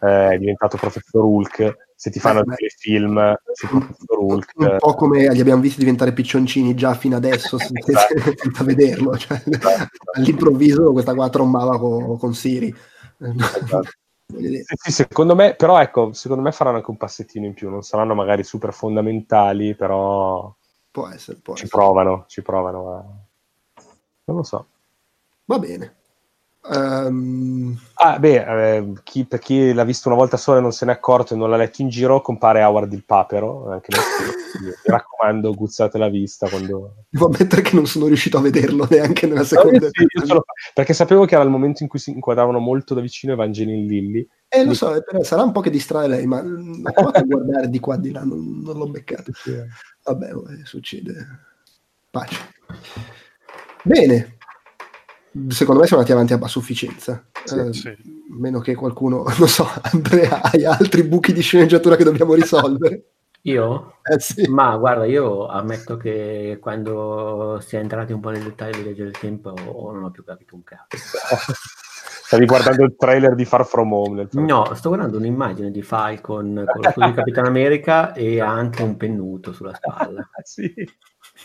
eh, 0.00 0.28
è 0.30 0.38
diventato 0.38 0.76
professor 0.76 1.22
Hulk 1.22 1.76
se 2.02 2.10
ti 2.10 2.18
fanno 2.18 2.40
vedere 2.40 2.64
il 2.64 2.72
film 2.72 3.14
professor 3.44 4.18
Hulk 4.18 4.52
un 4.56 4.66
eh, 4.66 4.76
po' 4.78 4.94
come 4.94 5.32
li 5.32 5.38
abbiamo 5.40 5.60
visti 5.62 5.78
diventare 5.78 6.12
piccioncini 6.12 6.74
già 6.74 6.94
fino 6.94 7.14
adesso 7.14 7.58
senza, 7.58 7.92
Esatto. 8.10 8.32
senza 8.42 8.64
vederlo 8.64 9.16
cioè, 9.16 9.40
all'improvviso 10.14 10.90
questa 10.90 11.14
qua 11.14 11.30
trombava 11.30 11.78
con, 11.78 12.18
con 12.18 12.34
Siri 12.34 12.74
Esatto. 13.18 13.82
Sì, 14.32 14.90
secondo 14.92 15.34
me, 15.34 15.54
però 15.54 15.78
ecco, 15.78 16.14
secondo 16.14 16.42
me 16.42 16.52
faranno 16.52 16.78
anche 16.78 16.90
un 16.90 16.96
passettino 16.96 17.44
in 17.44 17.52
più, 17.52 17.68
non 17.68 17.82
saranno 17.82 18.14
magari 18.14 18.42
super 18.44 18.72
fondamentali, 18.72 19.74
però 19.74 20.50
può 20.90 21.06
essere, 21.08 21.38
può 21.42 21.54
ci 21.54 21.64
essere. 21.64 21.78
provano, 21.82 22.24
ci 22.28 22.40
provano. 22.40 22.94
a- 22.94 23.04
Non 24.24 24.36
lo 24.38 24.42
so. 24.42 24.66
va 25.44 25.58
bene 25.58 25.96
Ehm, 26.70 27.76
Ah, 27.94 28.18
beh, 28.18 28.76
eh, 28.76 28.92
chi- 29.04 29.24
per 29.24 29.38
chi 29.38 29.72
l'ha 29.72 29.84
visto 29.84 30.08
una 30.08 30.16
volta 30.16 30.36
sola 30.36 30.58
e 30.58 30.60
non 30.60 30.72
se 30.72 30.84
n'è 30.86 30.92
accorto 30.92 31.34
e 31.34 31.36
non 31.36 31.50
l'ha 31.50 31.56
letto 31.56 31.82
in 31.82 31.88
giro, 31.88 32.20
compare 32.20 32.62
Howard 32.62 32.92
il 32.92 33.04
Papero, 33.04 33.70
anche 33.70 33.88
nel 33.90 34.00
mi 34.62 34.70
raccomando, 34.84 35.54
guzzate 35.54 35.98
la 35.98 36.08
vista 36.08 36.48
quando... 36.48 37.04
devo 37.08 37.26
ammettere 37.26 37.62
che 37.62 37.74
non 37.74 37.86
sono 37.86 38.06
riuscito 38.06 38.38
a 38.38 38.40
vederlo 38.40 38.86
neanche 38.90 39.26
nella 39.26 39.40
Ah, 39.40 39.44
seconda 39.44 39.88
sì, 39.90 40.02
io 40.02 40.26
ce 40.26 40.34
l'ho- 40.34 40.44
perché 40.74 40.92
sapevo 40.94 41.24
che 41.24 41.34
era 41.36 41.44
il 41.44 41.50
momento 41.50 41.82
in 41.82 41.88
cui 41.88 41.98
si 42.00 42.10
inquadravano 42.10 42.58
molto 42.58 42.94
da 42.94 43.00
vicino 43.00 43.32
Evangeline 43.32 43.86
Lilly. 43.86 44.28
eh 44.48 44.64
lo 44.64 44.74
so, 44.74 44.94
eh, 44.94 45.02
però 45.02 45.22
sarà 45.22 45.42
un 45.42 45.52
po' 45.52 45.60
che 45.60 45.70
distrae 45.70 46.08
lei 46.08 46.26
ma 46.26 46.42
mm, 46.42 46.84
ho 46.86 46.92
provato 46.92 47.18
a 47.18 47.22
guardare 47.22 47.68
di 47.70 47.78
qua 47.80 47.96
di 47.96 48.10
là 48.10 48.22
non, 48.24 48.60
non 48.62 48.76
l'ho 48.78 48.88
beccato 48.88 49.30
Vabbè, 50.04 50.28
eh, 50.30 50.64
succede. 50.64 51.14
Pace. 52.10 52.36
Bene. 53.84 54.36
Secondo 55.48 55.80
me 55.80 55.86
siamo 55.86 56.02
andati 56.02 56.12
avanti 56.12 56.32
a 56.34 56.46
sufficienza. 56.46 57.24
Eh, 57.56 57.72
sì. 57.72 57.96
Meno 58.38 58.60
che 58.60 58.74
qualcuno, 58.74 59.24
non 59.38 59.48
so, 59.48 59.66
Andrea, 59.80 60.42
hai 60.42 60.64
altri 60.64 61.04
buchi 61.04 61.32
di 61.32 61.40
sceneggiatura 61.40 61.96
che 61.96 62.04
dobbiamo 62.04 62.34
risolvere? 62.34 63.04
Io? 63.44 63.94
Eh 64.02 64.20
sì. 64.20 64.48
Ma 64.48 64.76
guarda, 64.76 65.04
io 65.04 65.48
ammetto 65.48 65.96
che 65.96 66.58
quando 66.60 67.58
si 67.60 67.74
è 67.74 67.80
entrati 67.80 68.12
un 68.12 68.20
po' 68.20 68.30
nel 68.30 68.44
dettaglio 68.44 68.76
di 68.76 68.84
Legge 68.84 69.02
del 69.02 69.18
Tempo 69.18 69.52
non 69.92 70.04
ho 70.04 70.12
più 70.12 70.22
capito 70.22 70.54
un 70.54 70.62
cazzo. 70.62 70.96
Stavi 72.24 72.46
guardando 72.46 72.84
il 72.84 72.94
trailer 72.96 73.34
di 73.34 73.44
Far 73.44 73.66
From 73.66 73.92
Home. 73.92 74.14
Nel 74.14 74.28
No, 74.30 74.72
sto 74.74 74.90
guardando 74.90 75.18
un'immagine 75.18 75.72
di 75.72 75.82
Falcon 75.82 76.64
con 76.64 76.82
lo 76.82 76.90
scudo 76.90 77.06
di 77.06 77.14
Capitan 77.14 77.46
America 77.46 78.12
e 78.12 78.40
ha 78.40 78.48
anche 78.48 78.82
un 78.82 78.96
pennuto 78.96 79.52
sulla 79.52 79.74
spalla. 79.74 80.28
sì. 80.44 80.72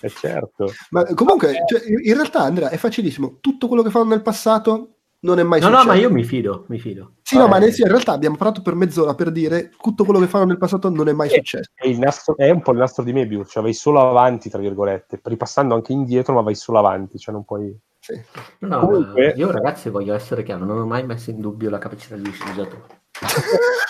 Eh, 0.01 0.09
certo. 0.09 0.71
Ma 0.91 1.03
comunque, 1.13 1.53
cioè, 1.67 1.81
in 2.03 2.13
realtà, 2.13 2.41
Andrea, 2.41 2.69
è 2.69 2.77
facilissimo. 2.77 3.37
Tutto 3.41 3.67
quello 3.67 3.81
che 3.83 3.89
fanno 3.89 4.05
nel 4.09 4.21
passato 4.21 4.91
non 5.19 5.39
è 5.39 5.43
mai 5.43 5.59
No, 5.59 5.67
successo. 5.67 5.85
no, 5.85 5.91
ma 5.93 5.99
io 5.99 6.11
mi 6.11 6.23
fido, 6.23 6.65
mi 6.67 6.77
fido. 6.79 7.13
Sì, 7.23 7.37
no, 7.37 7.47
ma 7.47 7.57
Eh, 7.57 7.59
nel- 7.61 7.73
sì, 7.73 7.81
in 7.81 7.87
realtà 7.87 8.11
abbiamo 8.11 8.35
parlato 8.37 8.61
per 8.61 8.75
mezz'ora 8.75 9.15
per 9.15 9.31
dire 9.31 9.71
tutto 9.81 10.03
quello 10.05 10.19
che 10.19 10.27
fanno 10.27 10.45
nel 10.45 10.57
passato 10.59 10.89
non 10.89 11.07
è 11.07 11.13
mai 11.13 11.29
successo. 11.29 11.71
È, 11.73 11.87
il 11.87 11.97
nastro- 11.97 12.37
è 12.37 12.49
un 12.51 12.61
po' 12.61 12.71
il 12.71 12.77
nastro 12.77 13.03
di 13.03 13.13
Mebius, 13.13 13.49
cioè 13.49 13.63
vai 13.63 13.73
solo 13.73 13.99
avanti, 14.07 14.49
tra 14.49 14.59
virgolette, 14.59 15.19
ripassando 15.23 15.73
anche 15.73 15.91
indietro, 15.91 16.33
ma 16.33 16.41
vai 16.41 16.55
solo 16.55 16.77
avanti, 16.77 17.17
cioè 17.17 17.33
non 17.33 17.43
puoi... 17.43 17.75
Sì. 18.07 18.21
No, 18.59 18.79
Comunque- 18.79 19.33
io 19.35 19.51
ragazzi 19.51 19.89
voglio 19.89 20.13
essere 20.13 20.43
chiaro, 20.43 20.63
non 20.63 20.79
ho 20.79 20.85
mai 20.85 21.05
messo 21.05 21.29
in 21.29 21.41
dubbio 21.41 21.69
la 21.69 21.77
capacità 21.77 22.15
degli 22.15 22.31
sceneggiatori. 22.31 22.81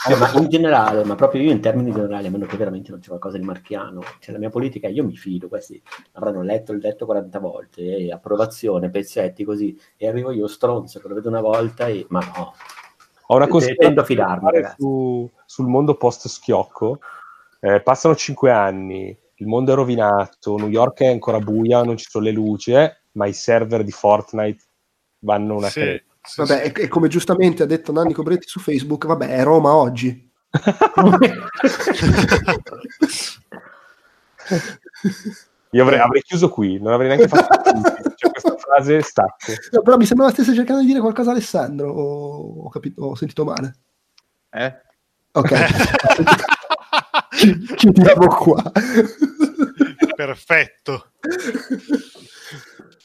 Eh, 0.09 0.15
ma 0.15 0.31
in 0.39 0.47
generale, 0.49 1.03
ma 1.03 1.13
proprio 1.13 1.43
io 1.43 1.51
in 1.51 1.59
termini 1.59 1.91
generali, 1.91 2.25
a 2.27 2.31
meno 2.31 2.45
che 2.47 2.57
veramente 2.57 2.89
non 2.89 2.99
c'è 2.99 3.09
qualcosa 3.09 3.37
di 3.37 3.43
marchiano, 3.43 4.01
cioè 4.19 4.31
la 4.33 4.39
mia 4.39 4.49
politica 4.49 4.87
io 4.87 5.03
mi 5.03 5.15
fido, 5.15 5.49
questi 5.49 5.79
avranno 6.13 6.41
letto 6.41 6.71
il 6.71 6.79
detto 6.79 7.05
40 7.05 7.37
volte, 7.39 7.81
e 7.81 8.11
approvazione, 8.11 8.89
pezzetti 8.89 9.43
così, 9.43 9.77
e 9.97 10.07
arrivo 10.07 10.31
io 10.31 10.47
stronzo 10.47 10.99
che 10.99 11.07
lo 11.07 11.13
vedo 11.13 11.29
una 11.29 11.41
volta 11.41 11.87
e... 11.87 12.05
ma 12.09 12.21
no, 12.21 12.53
Ho 13.27 13.35
una 13.35 13.45
Eh, 13.45 13.49
cosa 13.49 13.71
tendo 13.75 14.01
a 14.01 14.03
fidarmi, 14.05 14.49
su, 14.77 15.29
sul 15.45 15.67
mondo 15.67 15.95
post-schiocco. 15.95 16.99
Eh, 17.59 17.81
passano 17.81 18.15
cinque 18.15 18.49
anni, 18.49 19.15
il 19.35 19.47
mondo 19.47 19.73
è 19.73 19.75
rovinato, 19.75 20.55
New 20.55 20.69
York 20.69 21.01
è 21.01 21.07
ancora 21.07 21.39
buia, 21.39 21.83
non 21.83 21.97
ci 21.97 22.07
sono 22.09 22.23
le 22.23 22.31
luci, 22.31 22.71
eh, 22.71 22.95
ma 23.17 23.25
i 23.25 23.33
server 23.33 23.83
di 23.83 23.91
Fortnite 23.91 24.63
vanno 25.19 25.55
una 25.57 25.69
Sì, 25.69 25.79
cresta. 25.81 26.13
sì, 26.21 26.41
Vabbè, 26.41 26.63
sì. 26.65 26.71
e, 26.81 26.83
e 26.83 26.87
come 26.87 27.07
giustamente 27.09 27.63
ha 27.63 27.65
detto 27.65 27.91
Nanni 27.91 28.13
Cobretti 28.13 28.47
su 28.47 28.59
Facebook, 28.59 29.05
vabbè, 29.07 29.27
è 29.27 29.43
Roma 29.43 29.73
oggi. 29.73 30.25
Io 35.71 35.83
avrei, 35.83 35.99
avrei 35.99 36.21
chiuso 36.21 36.49
qui, 36.49 36.79
non 36.79 36.93
avrei 36.93 37.09
neanche 37.09 37.27
fatto 37.27 37.71
cioè, 38.15 38.31
questa 38.31 38.55
frase 38.57 39.01
stacco. 39.01 39.51
No, 39.71 39.81
però 39.81 39.97
mi 39.97 40.05
sembrava 40.05 40.31
stesse 40.31 40.53
cercando 40.53 40.81
di 40.81 40.87
dire 40.87 40.99
qualcosa 41.01 41.31
Alessandro, 41.31 41.91
o 41.91 42.63
ho, 42.63 42.69
capito, 42.69 43.03
ho 43.03 43.15
sentito 43.15 43.43
male. 43.43 43.75
Eh? 44.51 44.81
Ok, 45.33 45.51
Chi- 47.35 47.59
chiudiamo 47.75 48.27
qua. 48.27 48.63
Perfetto. 50.15 51.11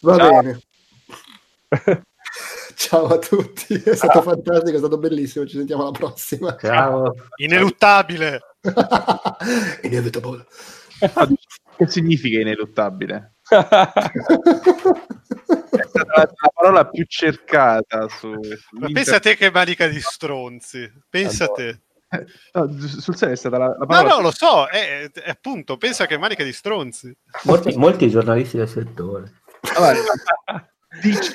Va 0.03 0.17
Ciao. 0.17 0.43
bene. 0.43 0.61
Ciao 2.75 3.07
a 3.07 3.19
tutti, 3.19 3.75
è 3.75 3.95
stato 3.95 4.23
fantastico, 4.23 4.75
è 4.75 4.79
stato 4.79 4.99
bellissimo, 4.99 5.47
ci 5.47 5.57
sentiamo 5.57 5.83
alla 5.83 5.93
prossima. 5.93 6.57
Ciao. 6.59 7.15
Ineluttabile. 7.37 8.41
Inevitable. 9.83 10.45
Che 11.75 11.89
significa 11.89 12.39
ineluttabile? 12.39 13.37
È 13.49 13.57
stata 15.89 16.13
la, 16.17 16.29
la 16.29 16.51
parola 16.53 16.87
più 16.87 17.03
cercata 17.09 18.09
su, 18.09 18.29
Ma 18.73 18.91
pensa 18.93 19.17
a 19.17 19.21
te 19.21 19.37
che 19.37 19.51
manica 19.51 19.89
di 19.89 19.99
stronzi. 19.99 20.93
Pensa 21.09 21.45
a 21.45 21.49
te. 21.49 21.81
No, 22.53 22.71
sul 22.79 23.17
serio 23.17 23.35
è 23.35 23.39
stata 23.39 23.57
la, 23.57 23.69
la 23.69 23.77
No, 23.79 23.87
parola 23.87 24.17
no, 24.17 24.21
lo 24.21 24.31
so, 24.31 24.67
è, 24.67 25.11
è 25.11 25.31
appunto, 25.31 25.79
pensa 25.79 26.05
che 26.07 26.19
manica 26.19 26.45
di 26.45 26.53
stronzi. 26.53 27.17
Molti, 27.45 27.75
molti 27.77 28.11
giornalisti 28.11 28.59
del 28.59 28.69
settore. 28.69 29.41
Allora, 29.77 29.95
dici- 31.03 31.33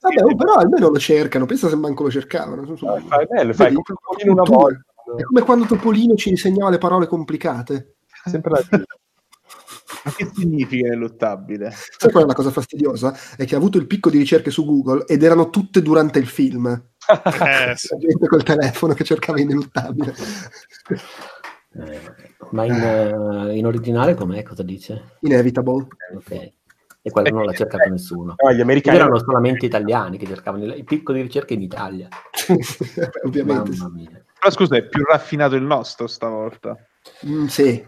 Vabbè, 0.00 0.22
oh, 0.22 0.34
però 0.34 0.54
almeno 0.54 0.88
lo 0.88 0.98
cercano, 0.98 1.46
pensa 1.46 1.68
se 1.68 1.76
manco 1.76 2.02
lo 2.02 2.10
cercavano. 2.10 2.62
non 2.62 2.76
so. 2.76 2.98
Fai 3.06 3.26
bello, 3.26 3.52
fai 3.52 3.68
Vedi? 3.70 3.82
come 3.82 4.30
una 4.32 4.42
volta. 4.42 4.82
È 5.16 5.22
come 5.22 5.42
quando 5.42 5.66
Topolino 5.66 6.14
ci 6.14 6.30
insegnava 6.30 6.70
le 6.70 6.78
parole 6.78 7.06
complicate. 7.06 7.96
Sempre 8.24 8.50
la 8.50 8.84
ma 10.04 10.12
che 10.12 10.28
significa 10.34 10.86
ineluttabile? 10.86 11.70
Sai 11.72 12.10
qual 12.10 12.24
è 12.24 12.26
la 12.26 12.34
cosa 12.34 12.50
fastidiosa? 12.50 13.16
È 13.36 13.44
che 13.44 13.54
ha 13.54 13.58
avuto 13.58 13.78
il 13.78 13.86
picco 13.86 14.10
di 14.10 14.18
ricerche 14.18 14.50
su 14.50 14.64
Google 14.64 15.04
ed 15.06 15.22
erano 15.22 15.50
tutte 15.50 15.80
durante 15.80 16.18
il 16.18 16.26
film. 16.26 16.66
Eh, 16.66 17.76
sì. 17.76 17.88
La 17.90 17.98
gente 17.98 18.26
col 18.26 18.42
telefono 18.42 18.94
che 18.94 19.04
cercava 19.04 19.40
ineluttabile. 19.40 20.14
Eh, 21.74 22.00
ma 22.50 22.64
in, 22.64 22.72
eh, 22.72 23.56
in 23.56 23.66
originale 23.66 24.14
com'è? 24.14 24.42
Cosa 24.42 24.62
dice? 24.62 25.16
Inevitable. 25.20 25.86
Ok. 26.14 26.52
E 27.04 27.10
quello 27.10 27.30
non 27.30 27.44
l'ha 27.44 27.52
cercato 27.52 27.88
nessuno. 27.88 28.36
No, 28.40 28.52
gli 28.52 28.60
americani 28.60 28.96
Erano 28.96 29.18
solamente 29.18 29.66
italiani 29.66 30.18
che 30.18 30.26
cercavano 30.26 30.64
il, 30.64 30.84
picco 30.84 31.12
di 31.12 31.20
ricerca 31.20 31.52
in 31.52 31.62
Italia. 31.62 32.08
Ovviamente. 33.26 33.76
Mamma 33.76 33.90
mia. 33.92 34.24
Però 34.38 34.54
scusa, 34.54 34.76
è 34.76 34.84
più 34.84 35.04
raffinato 35.04 35.56
il 35.56 35.62
nostro 35.62 36.06
stavolta. 36.06 36.76
Mm, 37.26 37.46
sì. 37.46 37.84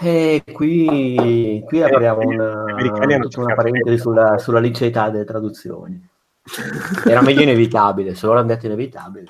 E 0.00 0.42
qui, 0.52 1.62
qui 1.66 1.82
apriamo 1.82 2.20
una, 2.20 2.64
una 3.36 3.54
parentesi 3.54 3.98
sulla, 3.98 4.36
sulla 4.38 4.60
liceità 4.60 5.08
delle 5.08 5.24
traduzioni. 5.24 6.06
Era 7.06 7.22
meglio 7.22 7.42
inevitabile, 7.42 8.14
se 8.14 8.26
loro 8.26 8.38
hanno 8.38 8.48
detto 8.48 8.66
inevitabile. 8.66 9.26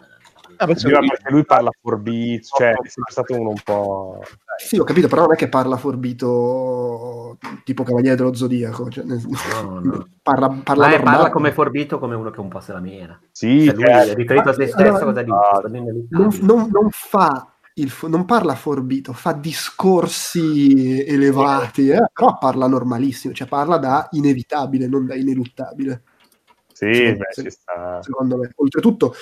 Ah, 0.61 0.67
perché 0.67 1.31
lui 1.31 1.45
parla 1.45 1.71
forbito, 1.81 2.49
cioè 2.57 2.71
è 2.71 2.89
sempre 2.89 3.13
stato 3.13 3.35
uno 3.39 3.51
un 3.51 3.61
po'... 3.65 4.21
Sì, 4.57 4.77
ho 4.79 4.85
capito, 4.85 5.07
però 5.09 5.23
non 5.23 5.33
è 5.35 5.37
che 5.37 5.49
parla 5.49 5.77
forbito 5.77 7.39
tipo 7.65 7.85
Cavaliere 7.85 8.17
dello 8.17 8.35
Zodiaco. 8.35 8.89
Cioè, 8.91 9.05
No, 9.05 9.81
no. 9.81 10.07
Parla, 10.29 10.49
parla 10.63 10.89
Ma 10.89 10.95
è- 10.95 11.03
parla 11.03 11.31
come 11.31 11.53
forbito, 11.53 11.99
come 11.99 12.15
uno 12.15 12.31
che 12.31 12.41
un 12.41 12.49
po' 12.49 12.61
se 12.61 12.73
la 12.73 12.81
mena. 12.81 13.19
Sì, 13.31 13.65
Cioè, 13.65 13.75
lui 13.75 13.85
cioè, 13.85 13.95
è 14.09 14.15
riferito 14.15 14.49
a 14.51 14.53
se 14.53 14.67
stesso, 14.67 14.77
Allora, 14.77 15.05
cosa 15.05 15.23
dice? 15.23 15.79
inevitabili. 15.79 16.09
non, 16.11 16.39
non- 16.43 16.69
non 16.71 16.89
fa 16.91 17.53
il 17.75 17.89
fo- 17.91 18.09
non 18.09 18.25
parla 18.25 18.55
forbito, 18.57 19.13
fa 19.13 19.33
discorsi 19.33 21.05
elevati, 21.07 21.89
eh, 21.91 22.11
però 22.13 22.37
parla 22.39 22.67
normalissimo, 22.67 23.33
cioè 23.33 23.47
parla 23.49 23.79
da 23.79 24.09
inevitabile, 24.11 24.87
non 24.89 25.07
da 25.07 25.15
ineluttabile. 25.15 26.03
Sì, 26.79 26.93
Sì, 26.93 27.17
beh, 27.17 27.27
sì. 27.31 27.43
ci 27.43 27.51
sta. 27.51 28.01
Secondo 28.03 28.37
me, 28.37 28.53
oltretutto, 28.55 29.13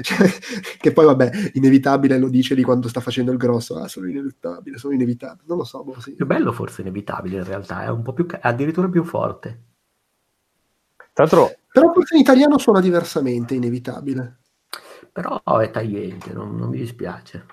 cioè, 0.00 0.26
che 0.80 0.92
poi 0.92 1.04
vabbè, 1.04 1.50
inevitabile 1.52 2.18
lo 2.18 2.30
dice 2.30 2.54
di 2.54 2.62
quando 2.62 2.88
sta 2.88 3.00
facendo 3.00 3.30
il 3.30 3.36
grosso, 3.36 3.76
ah, 3.76 3.88
sono 3.88 4.08
ineluttabile, 4.08 4.78
sono 4.78 4.94
inevitabile, 4.94 5.44
non 5.46 5.58
lo 5.58 5.64
so, 5.64 5.84
boh, 5.84 6.00
sì. 6.00 6.14
Più 6.14 6.24
bello 6.24 6.52
forse 6.52 6.80
inevitabile 6.80 7.36
in 7.36 7.44
realtà, 7.44 7.84
è 7.84 7.90
un 7.90 8.00
po' 8.00 8.14
più, 8.14 8.26
addirittura 8.40 8.88
più 8.88 9.04
forte. 9.04 9.64
Tra 11.12 11.24
l'altro, 11.24 11.54
Però 11.70 11.92
forse 11.92 12.14
in 12.14 12.22
italiano 12.22 12.56
suona 12.56 12.80
diversamente, 12.80 13.54
inevitabile. 13.54 14.38
Però 15.12 15.42
è 15.60 15.70
tagliente, 15.70 16.32
non, 16.32 16.56
non 16.56 16.70
mi 16.70 16.78
dispiace. 16.78 17.44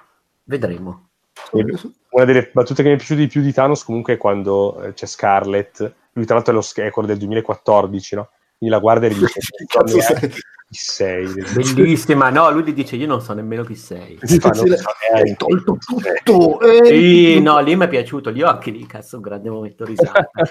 Vedremo. 0.45 1.09
una 1.51 2.23
delle 2.23 2.51
battute 2.53 2.83
che 2.83 2.87
mi 2.87 2.95
è 2.95 2.97
piaciuta 2.97 3.19
di 3.19 3.27
più 3.27 3.41
di 3.41 3.51
Thanos 3.51 3.83
comunque 3.83 4.13
è 4.13 4.17
quando 4.17 4.81
eh, 4.81 4.93
c'è 4.93 5.05
Scarlett, 5.05 5.93
lui 6.13 6.25
tra 6.25 6.35
l'altro 6.35 6.53
è, 6.53 6.55
lo, 6.55 6.91
quello 6.91 7.07
del 7.07 7.17
2014, 7.17 8.15
no? 8.15 8.29
Quindi 8.63 8.69
la 8.69 8.79
guarda 8.79 9.07
e 9.07 9.09
gli 9.09 9.19
dice, 9.19 9.39
cazzo 9.67 9.99
sei? 9.99 10.29
chi 10.29 10.39
sei? 10.69 11.27
Bellissima, 11.53 12.29
no, 12.29 12.49
lui 12.51 12.63
gli 12.63 12.73
dice 12.73 12.95
io 12.95 13.07
non 13.07 13.21
so 13.21 13.33
nemmeno 13.33 13.63
chi 13.63 13.75
sei. 13.75 14.17
Si 14.23 14.39
fa, 14.39 14.53
Sì, 14.53 14.59
so 14.59 14.85
Hai 15.11 15.23
neanche 15.23 15.35
tolto 15.35 15.77
sei. 16.01 16.19
tutto! 16.23 16.61
eh. 16.61 16.85
Sì, 16.85 17.41
no, 17.41 17.59
lì 17.59 17.75
mi 17.75 17.83
è 17.85 17.87
piaciuto, 17.89 18.29
lì 18.29 18.41
ho 18.41 18.47
anche 18.47 18.71
lì, 18.71 18.85
cazzo, 18.85 19.17
un 19.17 19.21
grande 19.23 19.49
momento 19.49 19.83
risata. 19.85 20.29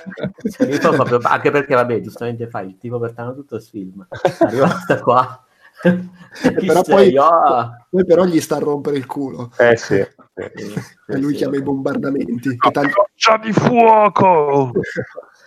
Cioè, 0.43 0.79
proprio- 0.79 1.21
anche 1.23 1.51
perché, 1.51 1.75
vabbè, 1.75 2.01
giustamente 2.01 2.49
fai 2.49 2.67
il 2.67 2.77
tipo 2.77 2.99
per 2.99 3.13
tanto 3.15 3.35
tutto 3.35 3.57
il 3.57 3.63
film. 3.63 4.07
Arrivata 4.41 5.01
qua. 5.01 5.43
Chi 5.83 6.67
Però 6.67 6.85
sei? 6.85 7.13
poi- 7.13 7.17
Ah. 7.17 7.87
Poi 7.89 8.05
però 8.05 8.25
gli 8.25 8.41
sta 8.41 8.57
a 8.57 8.59
rompere 8.59 8.97
il 8.97 9.07
culo. 9.07 9.53
Eh 9.57 9.77
sì, 9.77 9.97
sì. 9.97 10.51
Sì, 10.55 10.69
sì, 10.71 10.81
E 11.07 11.19
lui 11.19 11.33
sì, 11.33 11.39
chiama 11.39 11.57
i 11.57 11.59
ok. 11.59 11.65
bombardamenti. 11.65 12.57
che 12.57 12.71
tanto- 12.71 13.09
di 13.43 13.53
fuoco! 13.53 14.73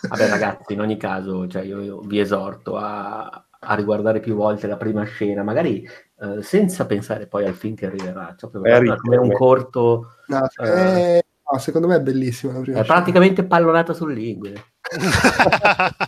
Vabbè, 0.10 0.28
ragazzi, 0.30 0.74
in 0.74 0.82
ogni 0.82 0.98
caso, 0.98 1.48
cioè, 1.48 1.64
io, 1.64 1.82
io 1.82 2.00
vi 2.00 2.20
esorto 2.20 2.76
a, 2.78 3.46
a 3.60 3.76
riguardare 3.76 4.20
più 4.20 4.36
volte 4.36 4.68
la 4.68 4.78
prima 4.78 5.04
scena, 5.04 5.44
magari 5.44 5.88
eh, 6.20 6.42
senza 6.42 6.86
pensare 6.86 7.28
poi 7.28 7.46
al 7.46 7.54
film 7.54 7.76
che 7.76 7.86
arriverà, 7.88 8.36
cioè, 8.38 8.50
Eh, 8.64 8.96
come 8.98 9.18
un 9.18 9.32
corto, 9.32 10.16
No, 10.28 10.48
Eh. 10.64 11.18
eh, 11.18 11.24
no, 11.52 11.58
secondo 11.60 11.88
me 11.88 11.96
è 11.98 12.02
bellissima 12.02 12.54
la 12.54 12.60
prima 12.62 12.80
è 12.80 12.84
scena. 12.84 12.96
praticamente 12.98 13.44
pallonata 13.46 13.94
sul 13.94 14.14
linguine. 14.14 14.64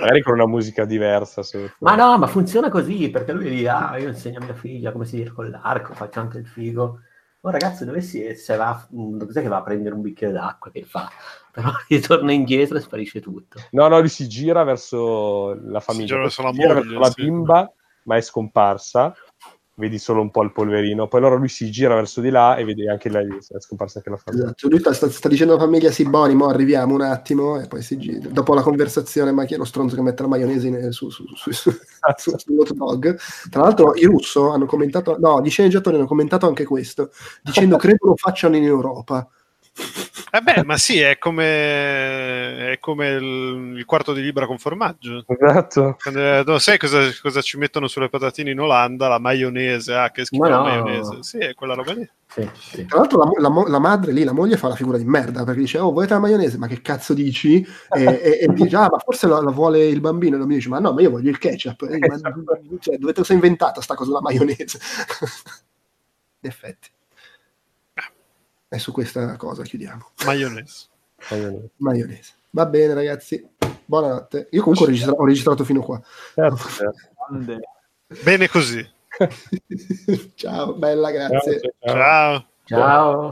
Magari 0.00 0.22
con 0.22 0.34
una 0.34 0.46
musica 0.46 0.84
diversa. 0.84 1.42
Ma 1.80 1.94
no, 1.94 2.16
ma 2.18 2.26
funziona 2.26 2.68
così, 2.70 3.10
perché 3.10 3.32
lui 3.32 3.50
lì, 3.50 3.66
ah, 3.66 3.96
io 3.98 4.08
insegno 4.08 4.38
a 4.38 4.44
mia 4.44 4.54
figlia 4.54 4.92
come 4.92 5.04
si 5.04 5.16
tira 5.16 5.32
con 5.32 5.48
l'arco, 5.50 5.94
faccio 5.94 6.20
anche 6.20 6.38
il 6.38 6.46
figo. 6.46 7.00
Oh 7.44 7.50
ragazzi, 7.50 7.84
dove 7.84 8.00
si 8.00 8.22
è? 8.22 8.34
Se 8.34 8.56
va, 8.56 8.86
mm, 8.94 9.18
cos'è 9.18 9.42
che 9.42 9.48
va 9.48 9.56
a 9.58 9.62
prendere 9.62 9.94
un 9.94 10.00
bicchiere 10.00 10.32
d'acqua? 10.32 10.70
Che 10.70 10.84
fa? 10.84 11.10
Però 11.52 11.70
ritorna 11.88 12.32
indietro 12.32 12.78
e 12.78 12.80
sparisce 12.80 13.20
tutto. 13.20 13.60
No, 13.72 13.86
no, 13.86 14.00
lui 14.00 14.08
si 14.08 14.26
gira 14.26 14.64
verso 14.64 15.54
la 15.66 15.80
famiglia, 15.80 16.06
gira 16.06 16.16
poi 16.16 16.24
verso 16.24 16.42
la 16.42 16.50
gira 16.50 16.66
moglie, 16.68 16.80
verso 16.80 16.98
la 16.98 17.10
sì. 17.10 17.22
bimba, 17.22 17.72
ma 18.04 18.16
è 18.16 18.20
scomparsa. 18.20 19.14
Vedi 19.74 19.98
solo 19.98 20.20
un 20.20 20.30
po' 20.30 20.42
il 20.42 20.52
polverino. 20.52 21.08
Poi 21.08 21.20
allora 21.20 21.36
lui 21.36 21.48
si 21.48 21.70
gira 21.70 21.94
verso 21.94 22.20
di 22.20 22.28
là 22.28 22.56
e 22.56 22.64
vedi 22.64 22.86
anche 22.88 23.08
lei, 23.08 23.26
è 23.26 23.58
scomparsa 23.58 23.98
anche 23.98 24.10
la 24.10 24.16
famiglia. 24.16 24.44
Esatto, 24.44 24.68
lui 24.68 24.78
sta, 24.78 24.92
sta- 24.92 25.10
sta 25.10 25.28
dicendo 25.28 25.54
alla 25.54 25.62
famiglia 25.62 25.90
sì, 25.90 26.04
Boni, 26.04 26.34
mo 26.34 26.48
arriviamo 26.48 26.94
un 26.94 27.00
attimo 27.00 27.58
e 27.60 27.66
poi 27.68 27.82
si 27.82 27.98
gira. 27.98 28.28
Dopo 28.28 28.54
la 28.54 28.62
conversazione, 28.62 29.32
ma 29.32 29.44
chi 29.44 29.54
è 29.54 29.56
lo 29.56 29.64
stronzo 29.64 29.94
che 29.94 30.02
mette 30.02 30.22
la 30.22 30.28
maionese 30.28 30.66
in- 30.68 30.92
su, 30.92 31.08
su, 31.08 31.24
su, 31.34 31.50
su, 31.50 31.70
su- 32.16 32.34
sull'hot 32.36 32.72
dog? 32.74 33.18
Tra 33.50 33.62
l'altro 33.62 33.94
i 33.94 34.04
russo 34.04 34.50
hanno 34.50 34.66
commentato, 34.66 35.16
no, 35.18 35.40
gli 35.42 35.50
sceneggiatori 35.50 35.96
hanno 35.96 36.06
commentato 36.06 36.46
anche 36.46 36.64
questo, 36.64 37.10
dicendo 37.42 37.76
credo 37.76 38.08
lo 38.08 38.16
facciano 38.16 38.56
in 38.56 38.64
Europa. 38.64 39.26
Eh 40.34 40.40
beh, 40.40 40.64
ma 40.64 40.78
sì, 40.78 40.98
è 40.98 41.18
come, 41.18 42.72
è 42.72 42.78
come 42.80 43.08
il, 43.08 43.74
il 43.76 43.84
quarto 43.84 44.14
di 44.14 44.22
libra 44.22 44.46
con 44.46 44.56
formaggio. 44.56 45.26
Esatto. 45.26 45.98
Quando, 46.02 46.42
non 46.44 46.58
sai 46.58 46.78
cosa, 46.78 47.00
cosa 47.20 47.42
ci 47.42 47.58
mettono 47.58 47.86
sulle 47.86 48.08
patatine 48.08 48.50
in 48.50 48.58
Olanda? 48.58 49.08
La 49.08 49.18
maionese, 49.18 49.92
ah, 49.92 50.10
che 50.10 50.24
schifo 50.24 50.42
Ma 50.44 50.48
la 50.48 50.56
no. 50.56 50.62
maionese. 50.62 51.18
Sì, 51.20 51.36
è 51.36 51.52
quella 51.52 51.74
roba 51.74 51.92
lì. 51.92 52.08
Sì, 52.28 52.48
sì. 52.58 52.86
Tra 52.86 53.00
l'altro 53.00 53.18
la, 53.18 53.48
la 53.50 53.64
la 53.68 53.78
madre 53.78 54.10
lì, 54.12 54.24
la 54.24 54.32
moglie 54.32 54.56
fa 54.56 54.68
la 54.68 54.74
figura 54.74 54.96
di 54.96 55.04
merda 55.04 55.44
perché 55.44 55.60
dice 55.60 55.76
oh 55.76 55.92
volete 55.92 56.14
la 56.14 56.20
maionese 56.20 56.56
ma 56.56 56.66
che 56.66 56.80
cazzo 56.80 57.12
dici? 57.12 57.62
E, 57.90 58.02
e- 58.02 58.38
e 58.40 58.46
dice 58.54 58.74
ah 58.74 58.88
ma 58.90 58.96
forse 59.04 59.26
la, 59.26 59.38
la 59.42 59.50
vuole 59.50 59.84
il 59.84 60.00
bambino 60.00 60.36
e 60.36 60.38
il 60.38 60.38
bambino 60.38 60.56
dice 60.56 60.70
ma 60.70 60.78
no 60.78 60.94
ma 60.94 61.02
io 61.02 61.10
voglio 61.10 61.28
il 61.28 61.36
ketchup 61.36 61.82
Eh, 61.82 61.98
ma- 61.98 62.18
cioè, 62.80 62.96
dove 62.96 63.12
te 63.12 63.18
lo 63.18 63.24
sei 63.26 63.36
inventata 63.36 63.82
sta 63.82 63.94
cosa 63.94 64.08
della 64.08 64.22
maionese? 64.22 64.78
In 66.40 66.48
effetti 66.48 66.88
e 68.74 68.78
su 68.78 68.90
questa 68.92 69.36
cosa 69.36 69.62
chiudiamo 69.62 70.10
Maionese. 70.24 70.86
maionese 71.76 72.32
va 72.50 72.66
bene 72.66 72.94
ragazzi 72.94 73.46
buonanotte 73.84 74.48
io 74.50 74.62
comunque 74.62 74.86
ho, 74.86 74.88
registra- 74.88 75.12
ho 75.12 75.24
registrato 75.26 75.64
fino 75.64 75.80
qua 75.82 76.00
Certo. 76.34 76.56
Bene 78.24 78.48
così. 78.48 78.86
ciao 80.34 80.74
bella 80.74 81.10
grazie 81.10 81.60
Ciao. 81.80 82.46
Ciao. 82.64 83.28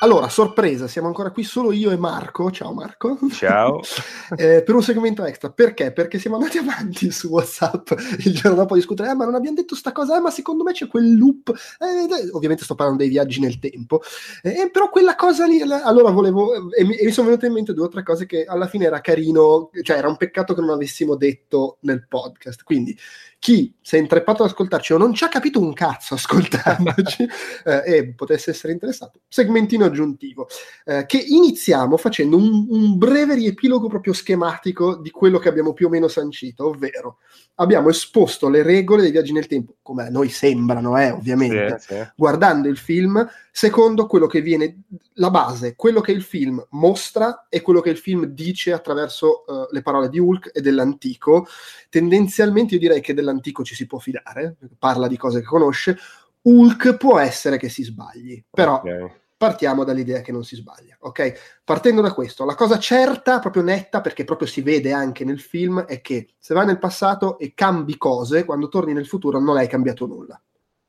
Allora 0.00 0.28
sorpresa 0.28 0.86
siamo 0.86 1.08
ancora 1.08 1.30
qui 1.30 1.42
solo 1.42 1.72
io 1.72 1.90
e 1.90 1.96
Marco 1.96 2.50
ciao 2.50 2.72
Marco 2.72 3.18
Ciao. 3.30 3.80
Eh, 4.36 4.62
per 4.62 4.74
un 4.74 4.82
segmento 4.82 5.24
extra. 5.24 5.50
Perché? 5.50 5.90
Perché 5.90 6.18
siamo 6.18 6.36
andati 6.36 6.58
avanti 6.58 7.10
su 7.10 7.28
WhatsApp 7.28 7.90
il 8.18 8.34
giorno 8.34 8.56
dopo 8.58 8.74
a 8.74 8.76
discutere, 8.76 9.10
"Eh, 9.10 9.14
ma 9.14 9.24
non 9.24 9.34
abbiamo 9.34 9.56
detto 9.56 9.74
sta 9.74 9.90
cosa, 9.90 10.16
eh, 10.16 10.20
ma 10.20 10.30
secondo 10.30 10.62
me 10.62 10.72
c'è 10.72 10.86
quel 10.86 11.16
loop. 11.16 11.48
Eh, 11.78 11.86
eh, 11.86 12.30
ovviamente 12.32 12.64
sto 12.64 12.74
parlando 12.74 13.02
dei 13.02 13.10
viaggi 13.10 13.40
nel 13.40 13.58
tempo. 13.58 14.02
Eh, 14.42 14.68
però 14.70 14.90
quella 14.90 15.14
cosa 15.14 15.46
lì, 15.46 15.60
allora 15.62 16.10
volevo, 16.10 16.70
e 16.72 16.84
mi, 16.84 16.94
e 16.96 17.04
mi 17.06 17.10
sono 17.10 17.28
venute 17.28 17.46
in 17.46 17.54
mente 17.54 17.72
due 17.72 17.86
o 17.86 17.88
tre 17.88 18.02
cose 18.02 18.26
che 18.26 18.44
alla 18.44 18.66
fine 18.66 18.84
era 18.84 19.00
carino, 19.00 19.70
cioè 19.82 19.96
era 19.96 20.08
un 20.08 20.16
peccato 20.16 20.54
che 20.54 20.60
non 20.60 20.70
avessimo 20.70 21.16
detto 21.16 21.78
nel 21.80 22.06
podcast. 22.06 22.62
Quindi 22.62 22.96
chi 23.38 23.74
si 23.80 23.96
è 23.96 23.98
intreppato 23.98 24.42
ad 24.42 24.50
ascoltarci 24.50 24.92
o 24.92 24.98
non 24.98 25.14
ci 25.14 25.24
ha 25.24 25.28
capito 25.28 25.60
un 25.60 25.72
cazzo 25.72 26.14
ascoltandoci 26.14 27.22
eh, 27.64 27.82
e 27.84 28.14
potesse 28.14 28.50
essere 28.50 28.72
interessato, 28.72 29.20
segmentino 29.28 29.84
aggiuntivo 29.84 30.48
eh, 30.84 31.06
che 31.06 31.18
iniziamo 31.18 31.96
facendo 31.96 32.36
un, 32.36 32.66
un 32.68 32.98
breve 32.98 33.34
riepilogo 33.34 33.88
proprio 33.88 34.12
schematico 34.12 34.96
di 34.96 35.10
quello 35.10 35.38
che 35.38 35.48
abbiamo 35.48 35.72
più 35.72 35.86
o 35.86 35.90
meno 35.90 36.08
sancito, 36.08 36.68
ovvero 36.68 37.18
abbiamo 37.56 37.88
esposto 37.88 38.48
le 38.48 38.62
regole 38.62 39.02
dei 39.02 39.10
viaggi 39.10 39.32
nel 39.32 39.46
tempo, 39.46 39.76
come 39.82 40.06
a 40.06 40.10
noi 40.10 40.28
sembrano, 40.28 40.98
eh, 40.98 41.10
ovviamente, 41.10 41.78
Sì, 41.78 41.94
sì. 41.94 42.08
guardando 42.16 42.68
il 42.68 42.76
film, 42.76 43.26
secondo 43.58 44.06
quello 44.06 44.28
che 44.28 44.40
viene 44.40 44.82
la 45.14 45.30
base, 45.30 45.74
quello 45.74 46.00
che 46.00 46.12
il 46.12 46.22
film 46.22 46.64
mostra 46.70 47.48
e 47.48 47.60
quello 47.60 47.80
che 47.80 47.90
il 47.90 47.96
film 47.96 48.26
dice 48.26 48.72
attraverso 48.72 49.44
eh, 49.44 49.66
le 49.72 49.82
parole 49.82 50.08
di 50.08 50.20
Hulk 50.20 50.52
e 50.54 50.60
dell'antico. 50.60 51.44
Tendenzialmente 51.90 52.74
io 52.74 52.80
direi 52.80 53.00
che 53.00 53.14
dell'antico 53.14 53.64
ci 53.64 53.74
si 53.74 53.86
può 53.86 53.98
fidare, 53.98 54.54
parla 54.78 55.08
di 55.08 55.16
cose 55.16 55.40
che 55.40 55.46
conosce. 55.46 55.98
Hulk 56.42 56.98
può 56.98 57.18
essere 57.18 57.56
che 57.56 57.68
si 57.68 57.82
sbagli, 57.82 58.40
però 58.48 58.74
Ok. 58.74 59.10
partiamo 59.36 59.82
dall'idea 59.82 60.20
che 60.20 60.30
non 60.30 60.44
si 60.44 60.54
sbaglia, 60.54 60.96
ok? 61.00 61.60
Partendo 61.64 62.00
da 62.00 62.14
questo, 62.14 62.44
la 62.44 62.54
cosa 62.54 62.78
certa, 62.78 63.40
proprio 63.40 63.64
netta, 63.64 64.00
perché 64.00 64.22
proprio 64.22 64.46
si 64.46 64.60
vede 64.60 64.92
anche 64.92 65.24
nel 65.24 65.40
film, 65.40 65.80
è 65.80 66.00
che 66.00 66.28
se 66.38 66.54
vai 66.54 66.64
nel 66.64 66.78
passato 66.78 67.40
e 67.40 67.54
cambi 67.54 67.96
cose, 67.96 68.44
quando 68.44 68.68
torni 68.68 68.92
nel 68.92 69.08
futuro 69.08 69.40
non 69.40 69.56
hai 69.56 69.66
cambiato 69.66 70.06
nulla. 70.06 70.40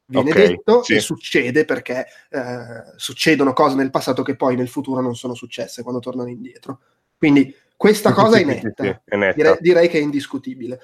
Viene 0.09 0.31
Ok, 0.31 0.37
detto 0.37 0.83
sì. 0.83 0.95
e 0.95 0.99
succede 1.01 1.65
perché 1.65 2.07
eh, 2.29 2.93
succedono 2.95 3.53
cose 3.53 3.75
nel 3.75 3.91
passato 3.91 4.23
che 4.23 4.35
poi 4.35 4.55
nel 4.55 4.67
futuro 4.67 5.01
non 5.01 5.15
sono 5.15 5.35
successe 5.35 5.83
quando 5.83 5.99
tornano 6.01 6.29
indietro. 6.29 6.79
Quindi 7.15 7.55
questa 7.77 8.11
cosa 8.11 8.37
è 8.39 8.43
netta. 8.43 8.83
sì, 8.83 8.95
è 9.05 9.15
netta. 9.15 9.35
Direi, 9.35 9.57
direi 9.59 9.87
che 9.87 9.99
è 9.99 10.01
indiscutibile. 10.01 10.81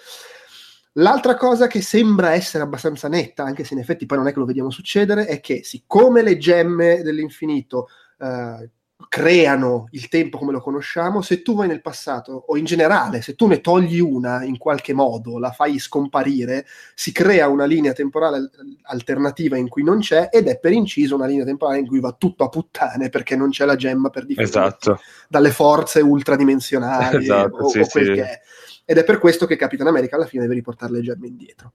L'altra 0.94 1.36
cosa 1.36 1.66
che 1.66 1.82
sembra 1.82 2.34
essere 2.34 2.64
abbastanza 2.64 3.08
netta, 3.08 3.44
anche 3.44 3.64
se 3.64 3.74
in 3.74 3.80
effetti 3.80 4.06
poi 4.06 4.20
non 4.20 4.28
è 4.28 4.32
che 4.32 4.40
lo 4.40 4.46
vediamo 4.46 4.70
succedere, 4.70 5.26
è 5.26 5.42
che 5.42 5.64
siccome 5.64 6.22
le 6.22 6.38
gemme 6.38 7.02
dell'infinito 7.02 7.88
eh, 8.20 8.70
creano 9.10 9.88
il 9.92 10.08
tempo 10.08 10.38
come 10.38 10.54
lo 10.54 10.62
conosciamo, 10.62 11.22
se 11.22 11.42
tu 11.42 11.54
vai 11.56 11.68
nel 11.68 11.82
passato 11.82 12.46
o 12.48 12.58
in 12.58 12.66
generale, 12.66 13.22
se 13.22 13.36
tu 13.36 13.48
ne 13.48 13.60
togli 13.60 14.00
una 14.00 14.44
in 14.44 14.58
qualche 14.58 14.94
modo, 14.94 15.38
la 15.38 15.52
fai 15.52 15.80
scomparire, 15.80 16.66
si 16.94 17.12
crea 17.12 17.48
una 17.50 17.66
linea 17.66 17.94
temporale 17.94 18.38
al- 18.38 18.52
alternativa 18.84 19.58
in 19.58 19.68
cui 19.68 19.84
non 19.84 20.00
c'è 20.00 20.30
ed 20.32 20.48
è 20.48 20.60
per 20.60 20.72
inciso 20.72 21.16
una 21.16 21.26
linea 21.26 21.44
temporale 21.46 21.80
in 21.80 21.88
cui 21.88 22.00
va 22.00 22.14
tutto 22.14 22.44
a 22.46 22.50
puttane 22.50 23.10
perché 23.10 23.36
non 23.36 23.50
c'è 23.50 23.66
la 23.66 23.76
gemma 23.76 24.10
per 24.10 24.26
difenderti 24.26 24.58
Esatto. 24.60 25.00
dalle 25.28 25.52
forze 25.52 26.00
ultradimensionali 26.02 27.18
Esatto, 27.24 27.56
o, 27.58 27.70
sì, 27.70 27.80
o 27.80 27.88
quel 27.88 28.06
sì. 28.06 28.12
che 28.14 28.24
è. 28.24 28.42
Ed 28.86 28.98
è 28.98 29.04
per 29.04 29.20
questo 29.20 29.46
che 29.46 29.56
Capitan 29.56 29.88
America 29.88 30.16
alla 30.16 30.26
fine 30.26 30.44
deve 30.44 30.54
riportare 30.56 30.94
le 30.94 31.02
gemme 31.02 31.28
indietro. 31.28 31.74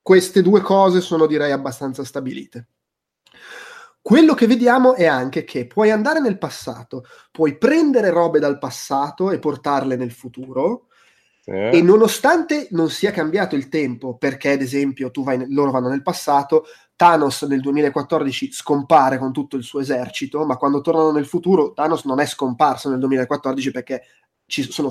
Queste 0.00 0.42
due 0.42 0.60
cose 0.60 1.00
sono 1.00 1.26
direi 1.26 1.52
abbastanza 1.52 2.04
stabilite. 2.04 2.66
Quello 4.02 4.32
che 4.34 4.46
vediamo 4.46 4.94
è 4.94 5.04
anche 5.04 5.44
che 5.44 5.66
puoi 5.66 5.90
andare 5.90 6.20
nel 6.20 6.38
passato, 6.38 7.04
puoi 7.30 7.58
prendere 7.58 8.08
robe 8.10 8.38
dal 8.38 8.58
passato 8.58 9.30
e 9.30 9.38
portarle 9.38 9.94
nel 9.96 10.10
futuro, 10.10 10.86
Sì. 11.42 11.50
e 11.50 11.82
nonostante 11.82 12.68
non 12.70 12.88
sia 12.90 13.10
cambiato 13.10 13.56
il 13.56 13.68
tempo, 13.68 14.16
perché 14.16 14.52
ad 14.52 14.62
esempio 14.62 15.10
tu 15.10 15.22
vai, 15.22 15.44
loro 15.52 15.70
vanno 15.70 15.88
nel 15.88 16.02
passato, 16.02 16.64
Thanos 17.00 17.44
nel 17.44 17.62
2014 17.62 18.52
scompare 18.52 19.16
con 19.16 19.32
tutto 19.32 19.56
il 19.56 19.62
suo 19.62 19.80
esercito, 19.80 20.44
ma 20.44 20.58
quando 20.58 20.82
tornano 20.82 21.12
nel 21.12 21.24
futuro 21.24 21.72
Thanos 21.72 22.04
non 22.04 22.20
è 22.20 22.26
scomparso 22.26 22.90
nel 22.90 22.98
2014 22.98 23.70
perché 23.70 24.02
ci 24.44 24.70
sono 24.70 24.90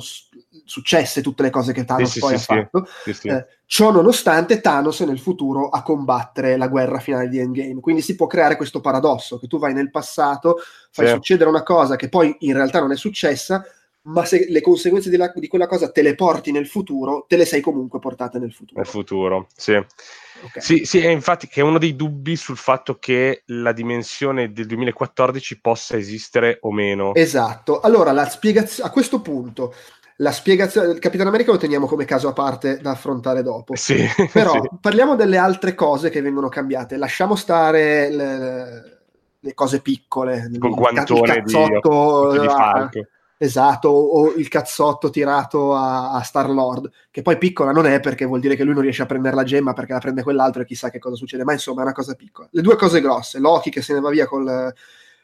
successe 0.65 1.21
tutte 1.21 1.43
le 1.43 1.51
cose 1.51 1.71
che 1.71 1.85
Thanos 1.85 2.09
sì, 2.09 2.19
poi 2.19 2.29
sì, 2.29 2.35
ha 2.35 2.39
sì. 2.39 2.45
fatto. 2.45 2.87
Eh, 3.27 3.45
ciò 3.67 3.91
nonostante, 3.91 4.59
Thanos 4.59 5.01
è 5.01 5.05
nel 5.05 5.19
futuro 5.19 5.69
a 5.69 5.83
combattere 5.83 6.57
la 6.57 6.67
guerra 6.67 6.97
finale 6.97 7.29
di 7.29 7.37
Endgame. 7.37 7.79
Quindi 7.79 8.01
si 8.01 8.15
può 8.15 8.25
creare 8.25 8.55
questo 8.55 8.81
paradosso: 8.81 9.37
che 9.37 9.45
tu 9.45 9.59
vai 9.59 9.75
nel 9.75 9.91
passato, 9.91 10.55
fai 10.89 11.09
succedere 11.09 11.47
una 11.47 11.61
cosa 11.61 11.95
che 11.95 12.09
poi 12.09 12.35
in 12.39 12.53
realtà 12.53 12.79
non 12.79 12.91
è 12.91 12.97
successa, 12.97 13.63
ma 14.11 14.25
se 14.25 14.45
le 14.49 14.61
conseguenze 14.61 15.09
di, 15.09 15.17
la- 15.17 15.31
di 15.35 15.47
quella 15.47 15.67
cosa 15.67 15.89
te 15.91 16.01
le 16.01 16.15
porti 16.15 16.51
nel 16.51 16.67
futuro, 16.67 17.25
te 17.27 17.37
le 17.37 17.45
sei 17.45 17.61
comunque 17.61 17.99
portate 17.99 18.39
nel 18.39 18.51
futuro. 18.51 18.79
Nel 18.81 18.89
futuro, 18.89 19.47
sì. 19.55 19.73
Ok. 19.75 20.61
Sì, 20.63 20.85
sì, 20.85 20.99
è 20.99 21.09
infatti 21.09 21.47
che 21.47 21.59
è 21.61 21.63
uno 21.63 21.77
dei 21.79 21.95
dubbi 21.95 22.35
sul 22.35 22.55
fatto 22.57 22.97
che 22.97 23.43
la 23.47 23.71
dimensione 23.73 24.51
del 24.53 24.65
2014 24.67 25.59
possa 25.59 25.97
esistere 25.97 26.59
o 26.61 26.71
meno. 26.71 27.13
Esatto. 27.13 27.81
Allora, 27.81 28.11
la 28.13 28.27
spiegazio- 28.27 28.83
a 28.85 28.89
questo 28.89 29.21
punto, 29.21 29.73
la 30.17 30.31
spiegazione 30.31 30.87
del 30.87 30.99
Capitano 30.99 31.29
America 31.29 31.51
lo 31.51 31.57
teniamo 31.57 31.87
come 31.87 32.05
caso 32.05 32.27
a 32.29 32.33
parte 32.33 32.79
da 32.79 32.91
affrontare 32.91 33.41
dopo. 33.43 33.75
Sì, 33.75 33.95
Però 34.31 34.51
sì. 34.53 34.59
parliamo 34.79 35.15
delle 35.15 35.37
altre 35.37 35.75
cose 35.75 36.09
che 36.09 36.21
vengono 36.21 36.47
cambiate. 36.49 36.97
Lasciamo 36.97 37.35
stare 37.35 38.09
le, 38.09 38.99
le 39.39 39.53
cose 39.53 39.81
piccole. 39.81 40.47
Il 40.51 40.57
di, 40.59 40.59
cazzotto, 40.93 42.31
di 42.31 42.37
a- 42.45 42.49
Falco. 42.49 42.99
Esatto, 43.41 43.87
o 43.87 44.33
il 44.33 44.49
cazzotto 44.49 45.09
tirato 45.09 45.73
a, 45.73 46.11
a 46.11 46.21
Star 46.23 46.49
Lord, 46.49 46.91
che 47.09 47.21
poi 47.21 47.37
piccola 47.37 47.71
non 47.71 47.85
è 47.85 48.01
perché 48.01 48.25
vuol 48.25 48.41
dire 48.41 48.57
che 48.57 48.65
lui 48.65 48.73
non 48.73 48.83
riesce 48.83 49.01
a 49.01 49.05
prendere 49.05 49.33
la 49.33 49.45
gemma 49.45 49.71
perché 49.71 49.93
la 49.93 49.99
prende 49.99 50.23
quell'altro 50.23 50.61
e 50.61 50.65
chissà 50.65 50.89
che 50.89 50.99
cosa 50.99 51.15
succede, 51.15 51.45
ma 51.45 51.53
insomma 51.53 51.79
è 51.79 51.83
una 51.83 51.93
cosa 51.93 52.15
piccola. 52.15 52.49
Le 52.51 52.61
due 52.61 52.75
cose 52.75 52.99
grosse, 52.99 53.39
Loki 53.39 53.69
che 53.69 53.81
se 53.81 53.93
ne 53.93 54.01
va 54.01 54.09
via 54.09 54.25
col, 54.25 54.73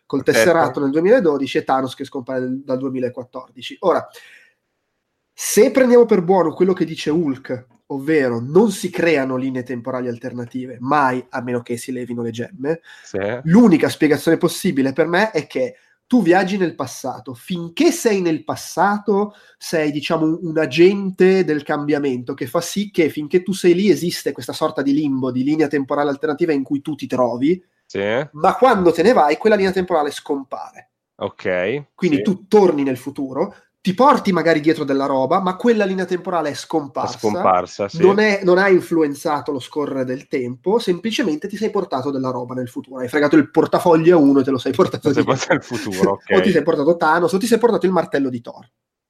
col 0.06 0.24
tesserato 0.24 0.80
nel 0.80 0.92
2012 0.92 1.58
e 1.58 1.64
Thanos 1.66 1.94
che 1.94 2.06
scompare 2.06 2.40
dal- 2.40 2.62
dal 2.64 2.78
2014. 2.78 3.76
Ora, 3.82 4.08
se 5.34 5.72
prendiamo 5.72 6.06
per 6.06 6.22
buono 6.22 6.54
quello 6.54 6.72
che 6.72 6.86
dice 6.86 7.10
Hulk, 7.10 7.68
ovvero 7.88 8.40
non 8.40 8.72
si 8.72 8.90
creano 8.90 9.36
linee 9.36 9.64
temporali 9.64 10.08
alternative, 10.08 10.78
mai 10.80 11.24
a 11.32 11.42
meno 11.42 11.62
che 11.62 11.76
si 11.76 11.92
levino 11.92 12.22
le 12.22 12.32
gemme, 12.32 12.80
Sì. 13.04 13.20
l'unica 13.44 13.90
spiegazione 13.90 14.38
possibile 14.38 14.94
per 14.94 15.08
me 15.08 15.32
è 15.32 15.46
che 15.48 15.76
tu 16.08 16.22
viaggi 16.22 16.58
nel 16.58 16.76
passato, 16.76 17.34
finché 17.34 17.92
sei 17.92 18.22
nel 18.22 18.44
passato 18.44 19.34
sei 19.58 19.92
diciamo 19.92 20.26
un, 20.26 20.38
un 20.42 20.58
agente 20.60 21.44
del 21.44 21.64
cambiamento 21.64 22.34
che 22.34 22.46
fa 22.46 22.62
sì 22.62 22.92
che 22.92 23.10
finché 23.10 23.42
tu 23.42 23.54
sei 23.54 23.74
lì 23.74 23.90
esiste 23.90 24.32
questa 24.32 24.54
sorta 24.54 24.82
di 24.82 24.94
limbo, 24.94 25.32
di 25.32 25.44
linea 25.44 25.68
temporale 25.68 26.10
alternativa 26.12 26.54
in 26.54 26.64
cui 26.64 26.82
tu 26.82 26.96
ti 26.96 27.08
trovi, 27.08 27.62
Sì. 27.86 28.00
ma 28.34 28.56
quando 28.56 28.92
te 28.92 29.02
ne 29.04 29.14
vai 29.14 29.38
quella 29.38 29.56
linea 29.56 29.72
temporale 29.72 30.12
scompare. 30.12 30.92
Ok. 31.18 31.94
Quindi 31.96 32.18
sì. 32.18 32.24
tu 32.24 32.48
torni 32.48 32.84
nel 32.84 32.98
futuro, 32.98 33.56
ti 33.86 33.94
porti 33.94 34.32
magari 34.32 34.62
dietro 34.62 34.84
della 34.84 35.06
roba, 35.06 35.40
ma 35.40 35.56
quella 35.58 35.86
linea 35.86 36.06
temporale 36.06 36.50
è 36.50 36.54
È 36.54 36.56
scomparsa. 36.56 37.20
scomparsa, 37.20 37.88
sì. 37.88 38.02
Non, 38.02 38.18
è- 38.18 38.42
non 38.44 38.58
ha 38.58 38.68
influenzato 38.68 39.52
lo 39.52 39.60
scorrere 39.60 40.04
del 40.06 40.26
tempo, 40.28 40.80
semplicemente 40.80 41.48
ti 41.48 41.56
sei 41.56 41.70
portato 41.70 42.10
della 42.10 42.32
roba 42.32 42.56
nel 42.56 42.68
futuro. 42.68 42.98
Hai 43.02 43.08
fregato 43.08 43.36
il 43.36 43.52
portafoglio 43.52 44.18
a 44.18 44.20
uno 44.20 44.40
e 44.40 44.44
te 44.44 44.50
lo 44.50 44.58
sei 44.58 44.72
portato 44.74 45.12
dietro. 45.12 45.36
portato 45.36 45.60
futuro, 45.62 46.14
ok. 46.18 46.32
O 46.34 46.42
ti 46.42 46.50
sei 46.50 46.64
portato 46.64 46.98
Thanos, 46.98 47.32
o 47.34 47.38
ti 47.38 47.46
sei 47.46 47.60
portato 47.60 47.86
il 47.86 47.92
martello 47.92 48.30
di 48.30 48.42
Thor. 48.42 48.68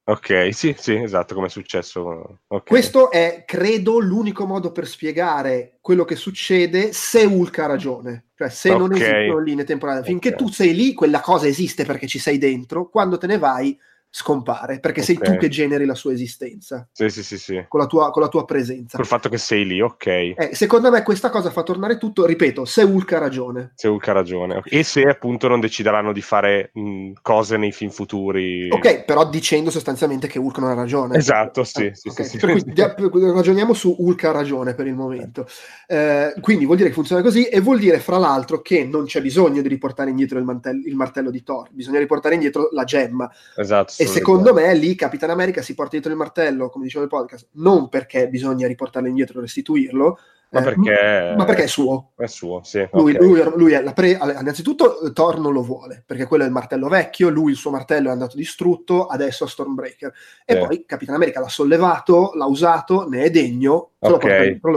Ok, 0.07 0.49
sì, 0.53 0.76
sì, 0.77 0.93
esatto, 0.95 1.34
come 1.34 1.47
è 1.47 1.49
successo. 1.49 2.41
Okay. 2.47 2.61
Questo 2.68 3.10
è, 3.10 3.43
credo, 3.47 3.97
l'unico 3.99 4.45
modo 4.45 4.72
per 4.73 4.88
spiegare 4.88 5.77
quello 5.80 6.03
che 6.03 6.15
succede 6.15 6.91
se 6.91 7.23
Hulk 7.23 7.57
ha 7.60 7.65
ragione. 7.65 8.26
Cioè, 8.35 8.49
se 8.49 8.72
Ok. 8.72 8.77
non 8.77 8.91
esistono 8.91 9.39
linee 9.39 9.64
temporali. 9.64 10.03
Finché 10.03 10.30
Ok. 10.30 10.35
tu 10.35 10.49
sei 10.49 10.76
lì, 10.76 10.93
quella 10.93 11.22
cosa 11.22 11.47
esiste 11.47 11.85
perché 11.85 12.07
ci 12.07 12.19
sei 12.19 12.38
dentro. 12.38 12.89
Quando 12.89 13.18
te 13.18 13.26
ne 13.26 13.38
vai, 13.39 13.76
scompare, 14.18 14.80
perché 14.80 15.02
sei 15.02 15.18
Ok. 15.18 15.24
tu 15.26 15.36
che 15.36 15.50
generi 15.50 15.86
la 15.86 15.94
sua 15.94 16.14
esistenza, 16.14 16.88
Sì, 16.94 17.10
sì, 17.10 17.22
sì, 17.22 17.38
sì. 17.38 17.66
con 17.68 17.82
la 17.82 17.86
tua, 17.86 18.12
con 18.12 18.22
la 18.22 18.30
tua 18.30 18.46
presenza. 18.46 18.96
Col 18.96 19.06
fatto 19.06 19.28
che 19.28 19.38
sei 19.38 19.66
lì, 19.66 19.82
ok. 19.82 20.06
Eh, 20.08 20.50
secondo 20.54 20.90
me 20.90 21.04
questa 21.04 21.30
cosa 21.30 21.50
fa 21.50 21.64
tornare 21.64 21.98
tutto, 21.98 22.26
ripeto, 22.26 22.64
se 22.64 22.84
Hulk 22.84 23.12
ha 23.12 23.18
ragione. 23.18 23.74
Se 23.76 23.90
Hulk 23.90 24.08
ha 24.08 24.14
ragione. 24.14 24.62
E 24.64 24.84
se 24.84 25.02
appunto 25.02 25.50
non 25.50 25.60
decideranno 25.60 26.14
di 26.14 26.22
fare 26.22 26.70
mh, 26.74 27.12
cose 27.22 27.58
nei 27.58 27.74
film 27.74 27.92
futuri. 27.92 28.70
Ok, 28.72 29.04
però 29.04 29.28
dicendo 29.28 29.70
sostanzialmente 29.70 30.28
che 30.28 30.40
Hulk 30.40 30.60
non 30.60 30.70
ha 30.70 30.76
ragione. 30.76 31.18
Esatto, 31.18 31.66
sì, 31.66 31.88
Ah, 31.88 32.24
sì, 32.24 32.38
dia- 32.68 32.96
ragioniamo 32.98 33.74
su 33.74 33.94
Hulk 34.00 34.24
ha 34.24 34.32
ragione 34.32 34.76
per 34.76 34.88
il 34.88 34.96
momento. 34.96 35.46
Eh, 35.88 36.34
quindi 36.40 36.64
vuol 36.64 36.78
dire 36.78 36.88
che 36.88 36.96
funziona 36.96 37.22
così 37.22 37.48
e 37.48 37.60
vuol 37.60 37.80
dire, 37.80 38.00
fra 38.00 38.18
l'altro, 38.18 38.62
che 38.62 38.86
non 38.86 39.04
c'è 39.04 39.22
bisogno 39.22 39.62
di 39.62 39.68
riportare 39.68 40.10
indietro 40.10 40.40
il, 40.40 40.46
mantel- 40.46 40.84
il 40.86 40.96
martello 40.96 41.30
di 41.32 41.44
Thor, 41.44 41.68
bisogna 41.72 42.00
riportare 42.00 42.36
indietro 42.36 42.70
la 42.72 42.86
gemma. 42.86 43.30
Esatto. 43.58 43.92
E 43.98 44.05
sto 44.06 44.18
secondo 44.18 44.53
me 44.53 44.73
lì 44.76 44.95
Capitan 44.95 45.30
America 45.30 45.61
si 45.61 45.73
porta 45.73 45.91
dietro 45.91 46.11
il 46.11 46.18
martello, 46.18 46.69
come 46.69 46.86
dicevo 46.86 47.02
nel 47.02 47.10
podcast, 47.10 47.48
non 47.53 47.90
perché 47.90 48.27
bisogna 48.30 48.68
riportarlo 48.68 49.07
indietro 49.07 49.40
e 49.40 49.41
restituirlo, 49.41 50.19
Ma 50.56 50.61
eh, 50.61 50.64
perché... 50.73 51.34
ma 51.36 51.45
perché 51.45 51.64
è 51.64 51.68
suo. 51.68 52.11
È 52.15 52.26
suo, 52.27 52.61
sì. 52.64 52.88
Lui, 52.94 53.14
ok. 53.14 53.22
lui- 53.22 53.44
lui 53.56 53.72
è 53.73 53.82
la 53.84 53.94
pre- 53.94 54.11
innanzitutto 54.11 55.02
eh, 55.02 55.11
Thor 55.14 55.40
non 55.40 55.52
lo 55.53 55.61
vuole 55.61 56.03
perché 56.06 56.26
quello 56.26 56.44
è 56.44 56.48
il 56.48 56.53
martello 56.53 56.88
vecchio, 56.88 57.30
lui 57.30 57.52
il 57.52 57.57
suo 57.57 57.72
martello 57.72 58.10
è 58.10 58.11
andato 58.11 58.38
distrutto, 58.38 59.07
adesso 59.07 59.44
ha 59.44 59.48
Stormbreaker 59.48 60.14
e 60.45 60.53
Sì. 60.53 60.60
poi 60.60 60.86
Capitan 60.86 61.15
America 61.15 61.40
l'ha 61.40 61.49
sollevato, 61.49 62.32
l'ha 62.36 62.45
usato, 62.45 63.07
ne 63.10 63.23
è 63.23 63.30
degno, 63.30 63.91
se 63.99 64.10
lo 64.10 64.19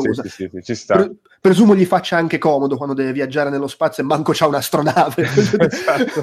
sì, 0.01 0.09
usa. 0.09 0.23
sì, 0.25 0.51
ci 0.63 0.75
sta. 0.75 0.97
Pre- 0.97 1.17
presumo 1.41 1.75
gli 1.75 1.85
faccia 1.85 2.17
anche 2.17 2.39
comodo 2.39 2.77
quando 2.77 2.95
deve 2.95 3.13
viaggiare 3.13 3.51
nello 3.51 3.69
spazio 3.69 4.03
e 4.03 4.07
manco 4.07 4.33
c'ha 4.35 4.47
un'astronave. 4.47 5.27
Esatto. 5.69 6.23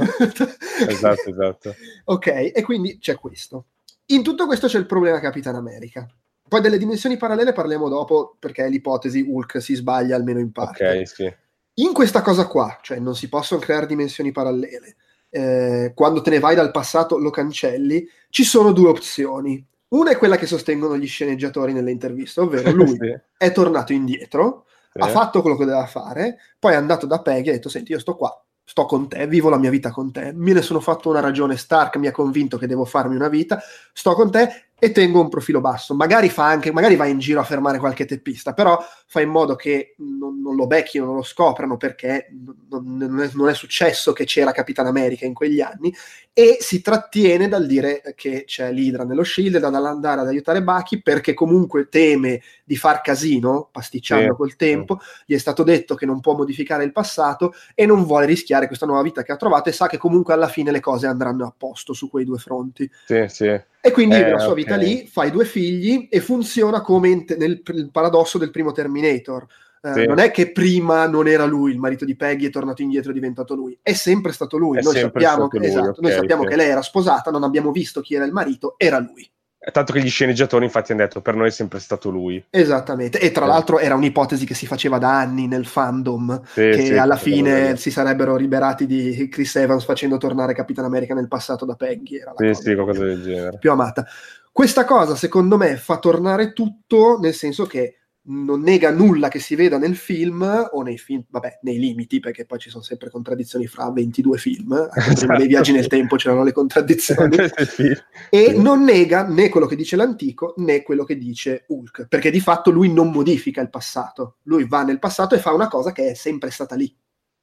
Esatto, 0.88 1.30
esatto. 1.30 1.76
ok, 2.06 2.52
e 2.54 2.62
quindi 2.64 2.98
c'è 3.00 3.16
questo. 3.16 3.68
In 4.08 4.22
tutto 4.22 4.46
questo 4.46 4.68
c'è 4.68 4.78
il 4.78 4.86
problema 4.86 5.20
Capitan 5.20 5.56
America. 5.56 6.06
Poi 6.48 6.62
delle 6.62 6.78
dimensioni 6.78 7.18
parallele 7.18 7.54
parliamo 7.54 7.90
dopo 7.90 8.36
perché 8.38 8.66
è 8.66 8.70
l'ipotesi 8.70 9.22
Hulk 9.28 9.62
si 9.62 9.74
sbaglia 9.74 10.16
almeno 10.16 10.40
in 10.40 10.52
parte. 10.52 11.00
Ok, 11.00 11.08
sì. 11.08 11.36
In 11.78 11.92
questa 11.92 12.22
cosa 12.22 12.48
qua, 12.48 12.78
cioè 12.82 13.00
non 13.00 13.16
si 13.16 13.28
possono 13.28 13.60
creare 13.60 13.86
dimensioni 13.88 14.32
parallele, 14.32 14.96
eh, 15.30 15.92
quando 15.94 16.22
te 16.22 16.30
ne 16.30 16.40
vai 16.40 16.56
dal 16.56 16.72
passato 16.72 17.18
lo 17.18 17.32
cancelli, 17.32 18.08
ci 18.30 18.44
sono 18.44 18.72
due 18.72 18.90
opzioni. 18.90 19.66
Una 19.90 20.12
è 20.12 20.18
quella 20.18 20.38
che 20.38 20.46
sostengono 20.46 20.98
gli 20.98 21.08
sceneggiatori 21.08 21.74
nelle 21.74 21.92
interviste, 21.92 22.42
ovvero 22.42 22.70
lui 22.72 22.96
Sì, 22.98 23.20
è 23.38 23.52
tornato 23.52 23.92
indietro, 23.92 24.66
sì. 24.94 25.00
ha 25.00 25.08
fatto 25.08 25.42
quello 25.42 25.58
che 25.58 25.66
doveva 25.66 25.88
fare, 25.88 26.38
poi 26.60 26.74
è 26.74 26.76
andato 26.76 27.06
da 27.08 27.22
Peggy 27.22 27.48
e 27.48 27.50
ha 27.50 27.54
detto: 27.56 27.70
Senti, 27.70 27.92
io 27.92 28.00
sto 28.00 28.16
qua, 28.16 28.45
sto 28.66 28.86
con 28.86 29.08
te, 29.08 29.28
vivo 29.28 29.50
la 29.50 29.60
mia 29.60 29.70
vita 29.70 29.92
con 29.92 30.12
te. 30.12 30.34
Me 30.34 30.52
ne 30.52 30.62
sono 30.62 30.80
fatto 30.80 31.10
una 31.10 31.20
ragione. 31.20 31.56
Stark 31.56 31.96
mi 31.98 32.08
ha 32.08 32.12
convinto 32.12 32.58
che 32.58 32.68
devo 32.68 32.84
farmi 32.84 33.16
una 33.16 33.30
vita, 33.30 33.62
sto 33.94 34.14
con 34.14 34.32
te 34.32 34.66
e 34.78 34.92
tengo 34.92 35.22
un 35.22 35.30
profilo 35.30 35.62
basso. 35.62 35.94
Magari 35.94 36.30
fa 36.30 36.48
anche, 36.48 36.72
magari 36.72 36.96
va 36.96 37.06
in 37.06 37.20
giro 37.20 37.40
a 37.40 37.44
fermare 37.44 37.78
qualche 37.78 38.06
teppista, 38.06 38.54
però 38.54 38.78
fa 39.08 39.22
in 39.22 39.30
modo 39.30 39.56
che 39.56 39.96
non, 40.00 40.42
non 40.42 40.56
lo 40.56 40.68
becchino, 40.68 41.06
non 41.06 41.16
lo 41.16 41.24
scoprano 41.24 41.78
perché 41.78 42.28
non, 42.70 42.98
non 42.98 43.22
è, 43.22 43.30
non 43.34 43.50
è 43.50 43.54
successo 43.54 44.12
che 44.12 44.26
c'era 44.26 44.52
Capitan 44.52 44.88
America 44.88 45.26
in 45.26 45.34
quegli 45.34 45.62
anni 45.62 45.94
e 46.38 46.58
si 46.60 46.82
trattiene 46.82 47.48
dal 47.48 47.66
dire 47.66 48.02
che 48.14 48.44
c'è 48.46 48.70
l'Idra 48.70 49.06
nello 49.06 49.24
Shield, 49.24 49.58
dall'andare 49.58 50.20
ad 50.20 50.28
aiutare 50.28 50.62
Bucky 50.62 51.02
perché 51.02 51.34
comunque 51.34 51.88
teme 51.88 52.42
di 52.66 52.76
far 52.76 53.00
casino, 53.00 53.70
pasticciando 53.72 54.34
Sì, 54.34 54.36
col 54.36 54.58
tempo, 54.58 55.00
gli 55.26 55.34
è 55.34 55.38
stato 55.38 55.64
detto 55.64 55.96
che 55.96 56.06
non 56.06 56.20
può 56.20 56.36
modificare 56.36 56.84
il 56.84 56.92
passato 56.92 57.54
e 57.74 57.86
non 57.86 58.04
vuole 58.04 58.26
rischiare 58.26 58.68
questa 58.68 58.86
nuova 58.86 59.02
vita 59.02 59.24
che 59.24 59.32
ha 59.32 59.38
trovato 59.38 59.70
e 59.70 59.72
sa 59.72 59.88
che 59.88 59.98
comunque 59.98 60.34
alla 60.34 60.50
fine 60.50 60.72
le 60.72 60.82
cose 60.82 61.08
andranno 61.08 61.46
a 61.46 61.54
posto 61.58 61.94
su 61.94 62.10
quei 62.10 62.26
due 62.26 62.38
fronti. 62.38 62.90
Sì, 63.04 63.26
sì. 63.30 63.46
E 63.80 63.92
quindi 63.92 64.16
Eh, 64.16 64.18
vive 64.18 64.32
la 64.32 64.40
sua 64.40 64.54
ok. 64.54 64.56
vita 64.56 64.76
lì, 64.76 65.06
fa 65.08 65.26
i 65.26 65.32
due 65.32 65.46
figli 65.46 66.08
e 66.10 66.20
funziona 66.20 66.82
come 66.82 67.10
in- 67.10 67.26
nel 67.38 67.62
il 67.68 67.92
paradosso 67.92 68.40
del 68.40 68.50
primo 68.50 68.72
Terminator. 68.72 69.46
Eh, 69.86 69.94
Sì. 69.94 70.06
Non 70.08 70.18
è 70.20 70.32
che 70.32 70.52
prima 70.52 71.06
non 71.08 71.28
era 71.28 71.46
lui, 71.46 71.72
il 71.72 71.78
marito 71.80 72.06
di 72.06 72.16
Peggy 72.16 72.48
è 72.48 72.50
tornato 72.50 72.82
indietro 72.82 73.10
e 73.10 73.12
è 73.12 73.16
diventato 73.16 73.54
lui, 73.54 73.78
è 73.82 73.94
sempre 73.94 74.32
stato 74.32 74.58
lui. 74.58 74.80
È 74.80 74.82
Noi 74.82 74.96
sappiamo, 74.96 75.48
che, 75.48 75.58
lui, 75.60 75.68
esatto, 75.68 76.02
noi 76.02 76.12
ok, 76.12 76.18
sappiamo 76.18 76.42
sì. 76.44 76.48
che 76.50 76.56
lei 76.56 76.70
era 76.70 76.82
sposata, 76.82 77.30
non 77.30 77.44
abbiamo 77.44 77.72
visto 77.72 78.02
chi 78.02 78.16
era 78.16 78.26
il 78.26 78.32
marito, 78.32 78.74
era 78.78 78.98
lui. 79.00 79.30
Tanto 79.72 79.94
che 79.94 80.00
gli 80.02 80.10
sceneggiatori 80.10 80.64
infatti 80.66 80.92
hanno 80.92 81.02
detto 81.02 81.22
per 81.22 81.34
noi 81.36 81.48
è 81.48 81.52
sempre 81.52 81.80
stato 81.80 82.12
lui. 82.12 82.44
Esattamente. 82.52 83.20
E 83.20 83.32
tra 83.32 83.46
Sì. 83.46 83.50
l'altro 83.52 83.80
era 83.80 83.96
un'ipotesi 83.96 84.46
che 84.46 84.54
si 84.54 84.68
faceva 84.68 85.00
da 85.00 85.18
anni 85.18 85.48
nel 85.48 85.66
fandom, 85.66 86.40
Sì, 86.46 86.62
che 86.62 86.86
sì, 86.86 86.98
alla 86.98 87.16
fine 87.16 87.76
si 87.76 87.90
sarebbero 87.90 88.36
liberati 88.36 88.86
di 88.86 89.28
Chris 89.28 89.56
Evans 89.56 89.84
facendo 89.84 90.18
tornare 90.18 90.54
Capitan 90.54 90.86
America 90.86 91.16
nel 91.16 91.28
passato 91.28 91.66
da 91.66 91.74
Peggy. 91.74 92.18
Era 92.18 92.34
la 92.38 92.38
Sì, 92.38 92.46
cosa 92.48 92.62
sì, 92.62 92.74
qualcosa 92.76 93.04
del 93.06 93.24
genere. 93.24 93.58
più 93.58 93.72
amata. 93.72 94.06
Questa 94.52 94.86
cosa, 94.86 95.16
secondo 95.16 95.58
me, 95.58 95.78
fa 95.78 95.98
tornare 95.98 96.54
tutto, 96.54 97.18
nel 97.20 97.34
senso 97.34 97.66
che 97.66 97.96
non 98.28 98.62
nega 98.62 98.90
nulla 98.92 99.28
che 99.28 99.40
si 99.40 99.56
veda 99.56 99.78
nel 99.78 99.96
film 99.96 100.42
o 100.72 100.82
nei 100.82 100.98
film, 100.98 101.24
vabbè, 101.30 101.60
nei 101.62 101.78
limiti, 101.78 102.20
perché 102.20 102.46
poi 102.46 102.58
ci 102.60 102.70
sono 102.70 102.82
sempre 102.84 103.10
contraddizioni 103.10 103.68
fra 103.68 103.92
22 103.92 104.38
film, 104.38 104.72
anche 104.74 105.14
prima 105.16 105.38
dei 105.38 105.48
viaggi 105.48 105.72
nel 105.72 105.88
tempo 105.88 106.16
c'erano 106.16 106.44
le 106.44 106.52
contraddizioni, 106.52 107.38
Sì. 107.76 107.92
e 108.30 108.50
Sì. 108.50 108.62
non 108.62 108.84
nega 108.84 109.28
né 109.28 109.50
quello 109.50 109.68
che 109.68 109.76
dice 109.76 109.96
l'antico 109.96 110.54
né 110.58 110.82
quello 110.82 111.04
che 111.04 111.18
dice 111.18 111.66
Hulk, 111.68 112.08
perché 112.08 112.32
di 112.32 112.40
fatto 112.40 112.72
lui 112.72 112.92
non 112.92 113.12
modifica 113.12 113.62
il 113.62 113.70
passato, 113.70 114.38
lui 114.44 114.68
va 114.68 114.84
nel 114.84 115.00
passato 115.00 115.36
e 115.36 115.40
fa 115.40 115.54
una 115.54 115.68
cosa 115.68 115.92
che 115.92 116.10
è 116.12 116.14
sempre 116.16 116.50
stata 116.50 116.76
lì, 116.76 116.92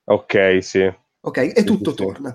Ok, 0.04 0.58
sì. 0.62 0.92
ok? 1.20 1.36
E 1.38 1.52
Sì, 1.58 1.64
tutto 1.64 1.94
torna. 1.94 2.34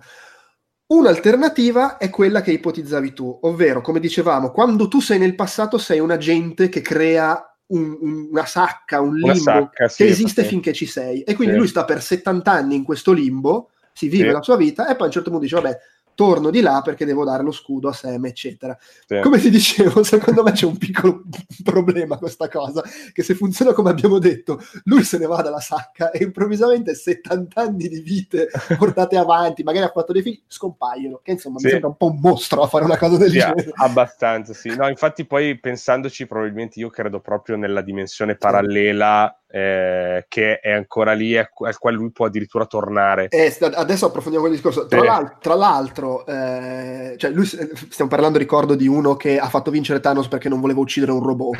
Un'alternativa 0.88 1.98
è 1.98 2.10
quella 2.10 2.40
che 2.42 2.52
ipotizzavi 2.52 3.12
tu, 3.12 3.38
ovvero, 3.42 3.82
come 3.82 4.00
dicevamo, 4.00 4.52
quando 4.52 4.88
tu 4.88 5.02
sei 5.02 5.20
nel 5.20 5.36
passato 5.36 5.78
sei 5.78 6.00
un 6.00 6.12
agente 6.12 6.70
che 6.70 6.80
crea 6.80 7.42
un- 7.68 7.98
un- 8.00 8.28
una 8.32 8.46
sacca, 8.46 9.02
un 9.02 9.16
limbo 9.16 9.34
sacca, 9.36 9.88
sì, 9.88 10.04
che 10.04 10.10
esiste 10.10 10.44
sì. 10.44 10.50
finché 10.50 10.74
ci 10.74 10.86
sei. 10.86 11.22
E 11.24 11.36
quindi 11.36 11.54
Sì. 11.54 11.60
lui 11.60 11.68
sta 11.68 11.86
per 11.86 12.02
70 12.02 12.52
anni 12.52 12.76
in 12.76 12.84
questo 12.84 13.12
limbo, 13.12 13.72
si 13.94 14.08
vive 14.08 14.32
la 14.32 14.42
sua 14.42 14.56
vita 14.58 14.88
e 14.88 14.94
poi 14.94 15.04
a 15.04 15.06
un 15.06 15.12
certo 15.12 15.30
punto 15.30 15.44
dice, 15.46 15.56
vabbè, 15.60 15.78
torno 16.18 16.50
di 16.50 16.62
là 16.62 16.82
perché 16.84 17.06
devo 17.06 17.24
dare 17.24 17.44
lo 17.44 17.52
scudo 17.52 17.90
a 17.90 17.94
Sam, 17.94 18.26
eccetera. 18.26 18.76
Sì. 19.06 19.20
Come 19.22 19.38
ti 19.38 19.52
dicevo, 19.52 20.02
secondo 20.02 20.42
me 20.42 20.52
c'è 20.52 20.66
un 20.66 20.76
piccolo 20.76 21.22
problema 21.64 22.18
questa 22.18 22.50
cosa, 22.50 22.82
che 23.14 23.22
se 23.22 23.36
funziona 23.36 23.72
come 23.72 23.92
abbiamo 23.92 24.18
detto, 24.18 24.60
lui 24.86 25.04
se 25.04 25.20
ne 25.20 25.28
va 25.28 25.44
dalla 25.44 25.60
sacca 25.60 26.10
e 26.10 26.24
improvvisamente 26.24 26.96
70 26.96 27.62
anni 27.62 27.88
di 27.88 28.00
vite 28.00 28.50
portate 28.80 29.16
avanti, 29.16 29.62
magari 29.62 29.86
ha 29.86 29.92
fatto 29.94 30.12
dei 30.12 30.24
figli, 30.24 30.42
scompaiono, 30.48 31.20
che 31.22 31.34
insomma 31.34 31.60
Sì. 31.60 31.66
mi 31.66 31.72
sembra 31.74 31.90
un 31.90 31.98
po' 31.98 32.08
un 32.08 32.20
mostro 32.20 32.64
a 32.64 32.68
fare 32.68 32.84
una 32.84 32.98
cosa 32.98 33.18
del 33.18 33.30
Sì, 33.30 33.38
genere. 33.38 33.72
abbastanza, 33.76 34.54
sì. 34.56 34.76
No, 34.76 34.90
infatti 34.90 35.24
poi 35.24 35.60
pensandoci, 35.60 36.26
probabilmente 36.26 36.80
io 36.80 36.90
credo 36.90 37.20
proprio 37.20 37.58
nella 37.58 37.82
dimensione 37.82 38.36
parallela 38.38 39.40
eh, 39.50 40.26
che 40.28 40.60
è 40.60 40.72
ancora 40.72 41.14
lì, 41.14 41.34
e 41.36 41.40
al 41.40 41.78
quale 41.78 41.96
lui 41.96 42.12
può 42.12 42.26
addirittura 42.26 42.66
tornare. 42.66 43.28
Eh, 43.30 43.56
adesso 43.76 44.06
approfondiamo 44.08 44.46
quel 44.46 44.58
discorso. 44.58 44.88
Tra, 44.88 45.04
l'al- 45.04 45.38
tra 45.40 45.56
l'altro, 45.56 46.26
eh, 46.26 47.16
cioè 47.18 47.32
lui, 47.32 47.46
stiamo 47.46 48.10
parlando, 48.10 48.38
ricordo, 48.38 48.76
di 48.76 48.88
uno 48.88 49.16
che 49.16 49.40
ha 49.40 49.48
fatto 49.50 49.72
vincere 49.72 50.00
Thanos 50.00 50.28
perché 50.28 50.50
non 50.50 50.60
voleva 50.60 50.80
uccidere 50.82 51.12
un 51.14 51.24
robot. 51.24 51.56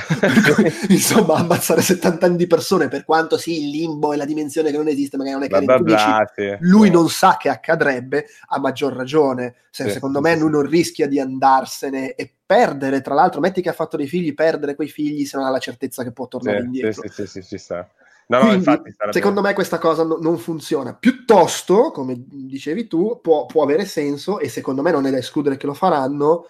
Insomma, 0.90 1.36
ammazzare 1.36 1.82
70 1.82 2.26
anni 2.26 2.38
di 2.38 2.48
persone, 2.48 2.88
per 2.88 3.06
quanto 3.06 3.38
sì, 3.38 3.64
il 3.64 3.70
limbo 3.70 4.14
è 4.14 4.18
la 4.18 4.26
dimensione 4.26 4.72
che 4.72 4.78
non 4.78 4.88
esiste, 4.88 5.18
magari 5.18 5.36
non 5.36 5.44
è 5.44 5.48
carino. 5.48 5.82
dici, 5.84 6.58
lui 6.60 6.90
No. 6.90 7.00
non 7.00 7.10
sa 7.10 7.38
che 7.40 7.50
accadrebbe, 7.50 8.26
a 8.50 8.60
maggior 8.60 8.94
ragione. 8.94 9.56
Se- 9.72 9.86
Sì, 9.86 9.92
secondo 9.92 10.22
me 10.22 10.36
lui 10.38 10.50
non 10.50 10.64
rischia 10.68 11.08
di 11.08 11.20
andarsene 11.20 12.16
e 12.16 12.34
perdere, 12.48 13.02
tra 13.02 13.14
l'altro, 13.14 13.42
metti 13.42 13.62
che 13.62 13.70
ha 13.70 13.74
fatto 13.74 13.98
dei 13.98 14.08
figli, 14.08 14.34
perdere 14.34 14.74
quei 14.76 14.88
figli 14.88 15.26
se 15.26 15.38
non 15.38 15.46
ha 15.46 15.50
la 15.52 15.60
certezza 15.60 16.04
che 16.04 16.12
può 16.14 16.28
tornare 16.28 16.60
Sì, 16.60 16.66
indietro. 16.66 17.04
sì, 17.04 17.10
sì, 17.10 17.28
sì, 17.28 17.44
ci 17.44 17.58
sta. 17.60 17.88
No, 18.28 18.40
Quindi, 18.40 18.56
infatti 18.56 18.96
secondo 19.12 19.42
me 19.42 19.54
questa 19.54 19.78
cosa 19.78 20.04
no- 20.04 20.18
non 20.20 20.38
funziona. 20.38 20.96
Piuttosto, 20.96 21.92
come 21.92 22.16
dicevi 22.28 22.88
tu, 22.88 23.20
può, 23.22 23.46
può 23.46 23.64
avere 23.64 23.86
senso, 23.86 24.40
e 24.40 24.50
secondo 24.50 24.82
me 24.82 24.92
non 24.92 25.06
è 25.06 25.12
da 25.12 25.18
escludere 25.18 25.58
che 25.58 25.66
lo 25.66 25.74
faranno, 25.74 26.48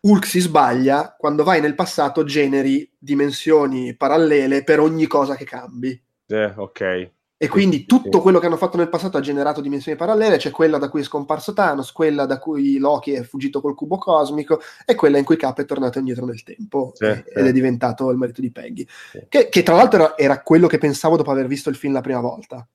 Hulk 0.00 0.26
si 0.26 0.40
sbaglia, 0.40 1.16
quando 1.18 1.44
vai 1.44 1.60
nel 1.60 1.74
passato 1.74 2.24
generi 2.24 2.88
dimensioni 2.98 3.94
parallele 3.96 4.62
per 4.64 4.80
ogni 4.80 5.06
cosa 5.06 5.34
che 5.34 5.44
cambi. 5.44 6.00
Sì, 6.26 6.34
ok. 6.56 7.10
E 7.40 7.46
quindi 7.46 7.86
tutto 7.86 8.20
quello 8.20 8.40
che 8.40 8.46
hanno 8.46 8.56
fatto 8.56 8.76
nel 8.76 8.88
passato 8.88 9.16
ha 9.16 9.20
generato 9.20 9.60
dimensioni 9.60 9.96
parallele, 9.96 10.38
c'è 10.38 10.50
quella 10.50 10.76
da 10.78 10.88
cui 10.88 11.02
è 11.02 11.04
scomparso 11.04 11.52
Thanos, 11.52 11.92
quella 11.92 12.26
da 12.26 12.38
cui 12.38 12.78
Loki 12.78 13.12
è 13.12 13.22
fuggito 13.22 13.60
col 13.60 13.76
cubo 13.76 13.96
cosmico 13.96 14.60
e 14.84 14.96
quella 14.96 15.18
in 15.18 15.24
cui 15.24 15.36
Cap 15.36 15.60
è 15.60 15.64
tornato 15.64 15.98
indietro 16.00 16.26
nel 16.26 16.42
tempo 16.42 16.90
sì. 16.94 17.04
ed 17.04 17.46
è 17.46 17.52
diventato 17.52 18.10
il 18.10 18.16
marito 18.16 18.40
di 18.40 18.50
Peggy. 18.50 18.84
Che, 19.28 19.48
che 19.48 19.62
tra 19.62 19.76
l'altro 19.76 19.98
era, 19.98 20.18
era 20.18 20.42
quello 20.42 20.66
che 20.66 20.78
pensavo 20.78 21.16
dopo 21.16 21.30
aver 21.30 21.46
visto 21.46 21.70
il 21.70 21.76
film 21.76 21.92
la 21.92 22.00
prima 22.00 22.20
volta. 22.20 22.66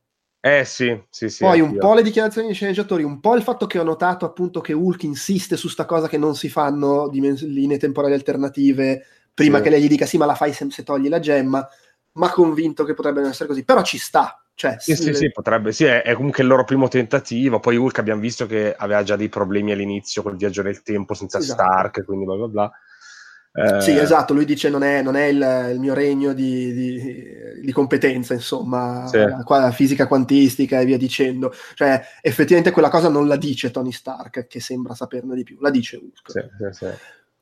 Eh 0.45 0.65
sì, 0.65 1.01
sì, 1.09 1.29
sì. 1.29 1.43
Poi 1.43 1.59
un 1.59 1.75
anch'io. 1.75 1.79
po' 1.79 1.93
le 1.93 2.03
dichiarazioni 2.03 2.47
dei 2.47 2.55
sceneggiatori, 2.55 3.03
un 3.03 3.19
po' 3.19 3.35
il 3.35 3.43
fatto 3.43 3.65
che 3.65 3.79
ho 3.79 3.83
notato 3.83 4.25
appunto 4.25 4.61
che 4.61 4.73
Hulk 4.73 5.03
insiste 5.03 5.57
su 5.57 5.67
sta 5.67 5.85
cosa 5.85 6.07
che 6.07 6.17
non 6.17 6.35
si 6.35 6.47
fanno 6.49 7.09
dimens- 7.09 7.43
linee 7.43 7.77
temporali 7.77 8.13
alternative 8.13 9.05
prima 9.33 9.57
Sì. 9.57 9.63
che 9.63 9.69
lei 9.69 9.81
gli 9.81 9.87
dica 9.87 10.05
sì 10.05 10.17
ma 10.17 10.25
la 10.25 10.35
fai 10.35 10.53
se, 10.53 10.67
se 10.69 10.83
togli 10.83 11.09
la 11.09 11.19
gemma, 11.19 11.67
ma 12.13 12.29
convinto 12.29 12.83
che 12.83 12.93
potrebbe 12.93 13.21
non 13.21 13.29
essere 13.29 13.47
così, 13.47 13.63
però 13.63 13.81
ci 13.83 13.97
sta. 13.97 14.37
Cioè, 14.55 14.75
Sì, 14.79 14.95
sì, 14.95 15.05
le- 15.05 15.13
sì, 15.15 15.31
potrebbe, 15.31 15.71
sì, 15.71 15.85
è, 15.85 16.03
è 16.03 16.13
comunque 16.13 16.43
il 16.43 16.49
loro 16.49 16.63
primo 16.63 16.87
tentativo. 16.87 17.59
Poi 17.59 17.75
Hulk 17.75 17.97
abbiamo 17.97 18.21
visto 18.21 18.45
che 18.45 18.73
aveva 18.75 19.01
già 19.03 19.15
dei 19.15 19.29
problemi 19.29 19.71
all'inizio 19.71 20.21
col 20.21 20.35
viaggio 20.35 20.61
nel 20.61 20.83
tempo 20.83 21.13
senza 21.15 21.39
Esatto. 21.39 21.61
Stark, 21.63 22.05
quindi 22.05 22.25
bla 22.25 22.35
bla 22.35 22.47
bla. 22.47 22.71
Eh, 23.55 23.81
Sì, 23.81 23.97
esatto, 23.97 24.33
lui 24.33 24.45
dice 24.45 24.69
non 24.69 24.83
è, 24.83 25.01
non 25.01 25.15
è 25.15 25.25
il, 25.25 25.69
il 25.73 25.79
mio 25.79 25.93
regno 25.93 26.33
di, 26.33 26.73
di- 26.73 27.61
di 27.61 27.71
competenza, 27.71 28.33
insomma, 28.33 29.05
Sì. 29.07 29.17
la, 29.17 29.41
qua- 29.43 29.59
la 29.59 29.71
fisica 29.71 30.07
quantistica 30.07 30.79
e 30.79 30.85
via 30.85 30.97
dicendo. 30.97 31.53
Cioè, 31.75 32.01
effettivamente 32.21 32.71
quella 32.71 32.89
cosa 32.89 33.09
non 33.09 33.27
la 33.27 33.35
dice 33.37 33.71
Tony 33.71 33.91
Stark, 33.91 34.47
che 34.47 34.59
sembra 34.59 34.93
saperne 34.95 35.35
di 35.35 35.43
più, 35.43 35.57
la 35.61 35.69
dice 35.69 35.97
Hulk. 35.97 36.31
sì, 36.31 36.39
sì. 36.71 36.85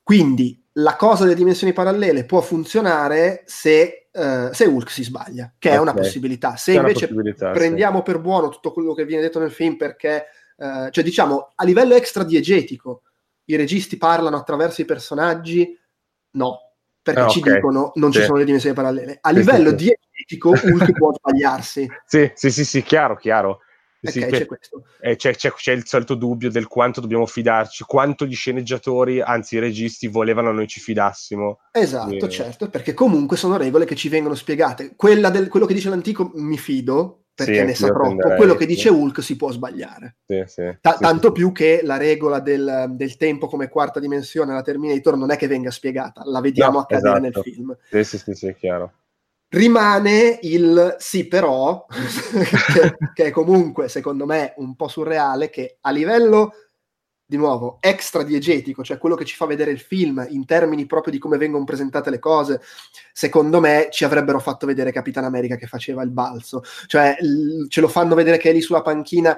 Quindi 0.04 0.62
la 0.74 0.96
cosa 0.96 1.24
delle 1.24 1.36
dimensioni 1.36 1.74
parallele 1.74 2.26
può 2.26 2.42
funzionare 2.42 3.44
se, 3.46 4.01
eh, 4.12 4.50
se 4.52 4.66
Hulk 4.66 4.90
si 4.90 5.04
sbaglia, 5.04 5.54
che 5.58 5.72
è 5.72 5.78
una 5.78 5.94
possibilità. 5.94 6.56
Se 6.56 6.72
una 6.72 6.82
invece 6.82 7.08
possibilità, 7.08 7.54
sì. 7.54 7.60
prendiamo 7.60 8.02
per 8.02 8.20
buono 8.20 8.50
tutto 8.50 8.72
quello 8.74 8.94
che 8.94 9.06
viene 9.06 9.22
detto 9.22 9.40
nel 9.40 9.52
film, 9.52 9.78
perché, 9.78 10.26
eh, 10.58 10.90
cioè 10.92 11.04
diciamo, 11.04 11.52
a 11.56 11.64
livello 11.64 11.96
extra 11.96 12.24
diegetico, 12.24 13.04
i 13.46 13.56
registi 13.56 13.98
parlano 13.98 14.38
attraverso 14.38 14.82
i 14.82 14.86
personaggi, 14.86 15.78
no, 16.32 16.60
perché 17.02 17.22
Ah, 17.22 17.28
ci 17.28 17.40
ok. 17.40 17.54
dicono 17.54 17.92
non 17.96 18.12
ci 18.12 18.20
Sì. 18.20 18.26
sono 18.26 18.38
le 18.38 18.46
dimensioni 18.46 18.76
parallele. 18.76 19.18
A 19.22 19.30
Sì, 19.30 19.36
livello 19.36 19.70
sì, 19.72 19.78
sì. 19.78 19.96
diegetico, 20.12 20.50
Hulk 20.52 20.92
può 20.94 21.14
sbagliarsi. 21.14 21.90
Sì, 22.06 22.32
sì, 22.36 22.52
sì, 22.52 22.64
sì, 22.66 22.84
chiaro, 22.84 23.16
chiaro. 23.16 23.60
Ok, 24.04 24.10
Sì, 24.10 24.20
c'è 24.20 24.48
eh, 25.00 25.16
c'è, 25.16 25.36
c'è- 25.36 25.52
c'è 25.54 25.72
il 25.74 25.86
solito 25.86 26.16
dubbio 26.16 26.50
del 26.50 26.68
quanto 26.68 27.02
dobbiamo 27.02 27.26
fidarci, 27.28 27.84
quanto 27.84 28.26
gli 28.26 28.34
sceneggiatori, 28.36 29.22
anzi 29.22 29.56
i 29.56 29.60
registi, 29.60 30.08
volevano 30.08 30.52
noi 30.52 30.68
ci 30.68 30.80
fidassimo. 30.80 31.60
Esatto, 31.74 32.26
Eh. 32.26 32.30
certo, 32.30 32.70
perché 32.70 32.94
comunque 32.94 33.38
sono 33.38 33.58
regole 33.58 33.86
che 33.86 33.96
ci 33.96 34.10
vengono 34.10 34.36
spiegate. 34.36 34.94
Quella 34.96 35.30
del, 35.30 35.48
quello 35.48 35.66
che 35.66 35.74
dice 35.74 35.90
l'antico 35.90 36.32
mi 36.36 36.58
fido, 36.58 37.26
perché 37.34 37.60
Sì, 37.60 37.64
ne 37.66 37.76
sa 37.76 37.88
troppo. 37.88 38.08
tenderei, 38.08 38.38
Quello 38.38 38.56
che 38.56 38.62
sì. 38.64 38.68
dice 38.68 38.90
Hulk 38.90 39.22
si 39.24 39.36
può 39.36 39.52
sbagliare. 39.52 40.18
Sì, 40.26 40.44
sì, 40.48 40.78
tanto 40.82 41.32
più 41.32 41.52
che 41.52 41.82
la 41.84 41.98
regola 41.98 42.40
del, 42.40 42.88
del 42.90 43.16
tempo 43.18 43.48
come 43.48 43.70
quarta 43.70 44.00
dimensione 44.00 44.52
alla 44.52 44.62
Terminator 44.64 45.16
non 45.16 45.32
è 45.32 45.38
che 45.38 45.48
venga 45.48 45.72
spiegata, 45.72 46.24
la 46.26 46.42
vediamo 46.42 46.78
No, 46.78 46.84
accadere 46.84 47.20
esatto. 47.20 47.22
nel 47.22 47.54
film. 47.54 47.78
Sì, 47.90 48.04
sì, 48.04 48.18
sì, 48.18 48.34
sì, 48.34 48.56
chiaro. 48.56 48.94
Rimane 49.54 50.40
il 50.44 50.96
sì, 50.98 51.28
però, 51.28 51.86
che, 52.74 52.98
che 53.14 53.26
è 53.26 53.32
comunque, 53.32 53.90
secondo 53.90 54.26
me, 54.26 54.54
un 54.58 54.78
po' 54.78 54.88
surreale, 54.88 55.50
che 55.50 55.78
a 55.82 55.92
livello, 55.92 56.54
di 57.26 57.36
nuovo, 57.36 57.78
extra 57.82 58.24
diegetico, 58.24 58.82
cioè 58.82 58.98
quello 58.98 59.16
che 59.16 59.26
ci 59.26 59.36
fa 59.36 59.46
vedere 59.46 59.72
il 59.72 59.80
film 59.80 60.26
in 60.30 60.46
termini 60.46 60.86
proprio 60.86 61.12
di 61.12 61.20
come 61.20 61.38
vengono 61.38 61.66
presentate 61.66 62.10
le 62.10 62.20
cose, 62.20 62.62
secondo 63.12 63.60
me 63.60 63.88
ci 63.92 64.06
avrebbero 64.06 64.40
fatto 64.40 64.66
vedere 64.66 64.92
Capitan 64.94 65.26
America 65.26 65.56
che 65.58 65.68
faceva 65.68 66.02
il 66.04 66.12
balzo. 66.12 66.62
Cioè, 66.88 67.18
l- 67.20 67.68
ce 67.68 67.82
lo 67.82 67.90
fanno 67.90 68.16
vedere 68.16 68.38
che 68.38 68.50
è 68.52 68.54
lì 68.54 68.62
sulla 68.62 68.82
panchina. 68.82 69.38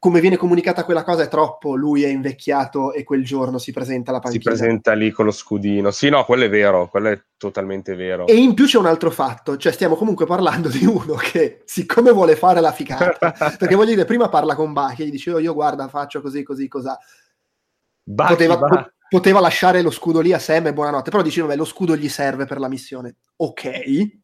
Come 0.00 0.20
viene 0.20 0.38
comunicata 0.38 0.84
quella 0.84 1.04
cosa 1.04 1.24
è 1.24 1.28
troppo, 1.28 1.76
lui 1.76 2.04
è 2.04 2.08
invecchiato 2.08 2.94
e 2.94 3.04
quel 3.04 3.22
giorno 3.22 3.58
si 3.58 3.70
presenta 3.70 4.10
alla 4.10 4.20
Si 4.24 4.38
panchina. 4.38 4.54
presenta 4.54 4.92
lì 4.94 5.10
con 5.10 5.26
lo 5.26 5.30
scudino. 5.30 5.90
Sì, 5.90 6.08
no, 6.08 6.24
quello 6.24 6.44
è 6.44 6.48
vero, 6.48 6.88
quello 6.88 7.10
è 7.10 7.22
totalmente 7.36 7.94
vero. 7.94 8.26
E 8.26 8.34
in 8.34 8.54
più 8.54 8.64
c'è 8.64 8.78
un 8.78 8.86
altro 8.86 9.10
fatto, 9.10 9.58
cioè 9.58 9.72
stiamo 9.72 9.96
comunque 9.96 10.24
parlando 10.24 10.70
di 10.70 10.86
uno 10.86 11.16
che, 11.16 11.60
siccome 11.66 12.12
vuole 12.12 12.34
fare 12.34 12.60
la 12.62 12.72
figata, 12.72 13.30
perché 13.58 13.74
voglio 13.74 13.90
dire, 13.90 14.06
prima 14.06 14.30
parla 14.30 14.54
con 14.54 14.72
Bucky, 14.72 15.04
gli 15.04 15.10
dice 15.10 15.32
"Oh, 15.34 15.38
io 15.38 15.52
guarda, 15.52 15.86
faccio 15.88 16.22
così, 16.22 16.42
così, 16.42 16.66
cos'ha. 16.66 16.98
Bucky 18.02 18.30
Poteva, 18.32 18.56
va- 18.56 18.68
po- 18.68 18.90
poteva 19.06 19.40
lasciare 19.40 19.82
lo 19.82 19.90
scudo 19.90 20.20
lì 20.20 20.32
a 20.32 20.38
Sam 20.38 20.68
e 20.68 20.72
buonanotte, 20.72 21.10
però 21.10 21.22
dice, 21.22 21.42
vabbè, 21.42 21.56
lo 21.56 21.66
scudo 21.66 21.94
gli 21.94 22.08
serve 22.08 22.46
per 22.46 22.58
la 22.58 22.68
missione. 22.68 23.16
Ok, 23.36 23.70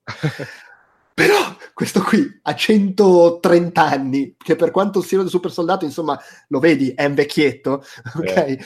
però 1.16 1.56
questo 1.72 2.02
qui 2.02 2.28
ha 2.42 2.54
130 2.54 3.82
anni, 3.82 4.36
che 4.36 4.54
per 4.54 4.70
quanto 4.70 5.00
sia 5.00 5.18
un 5.18 5.30
super 5.30 5.50
soldato, 5.50 5.86
insomma, 5.86 6.20
lo 6.48 6.58
vedi, 6.58 6.92
è 6.92 7.06
un 7.06 7.14
vecchietto, 7.14 7.82
ok? 8.18 8.56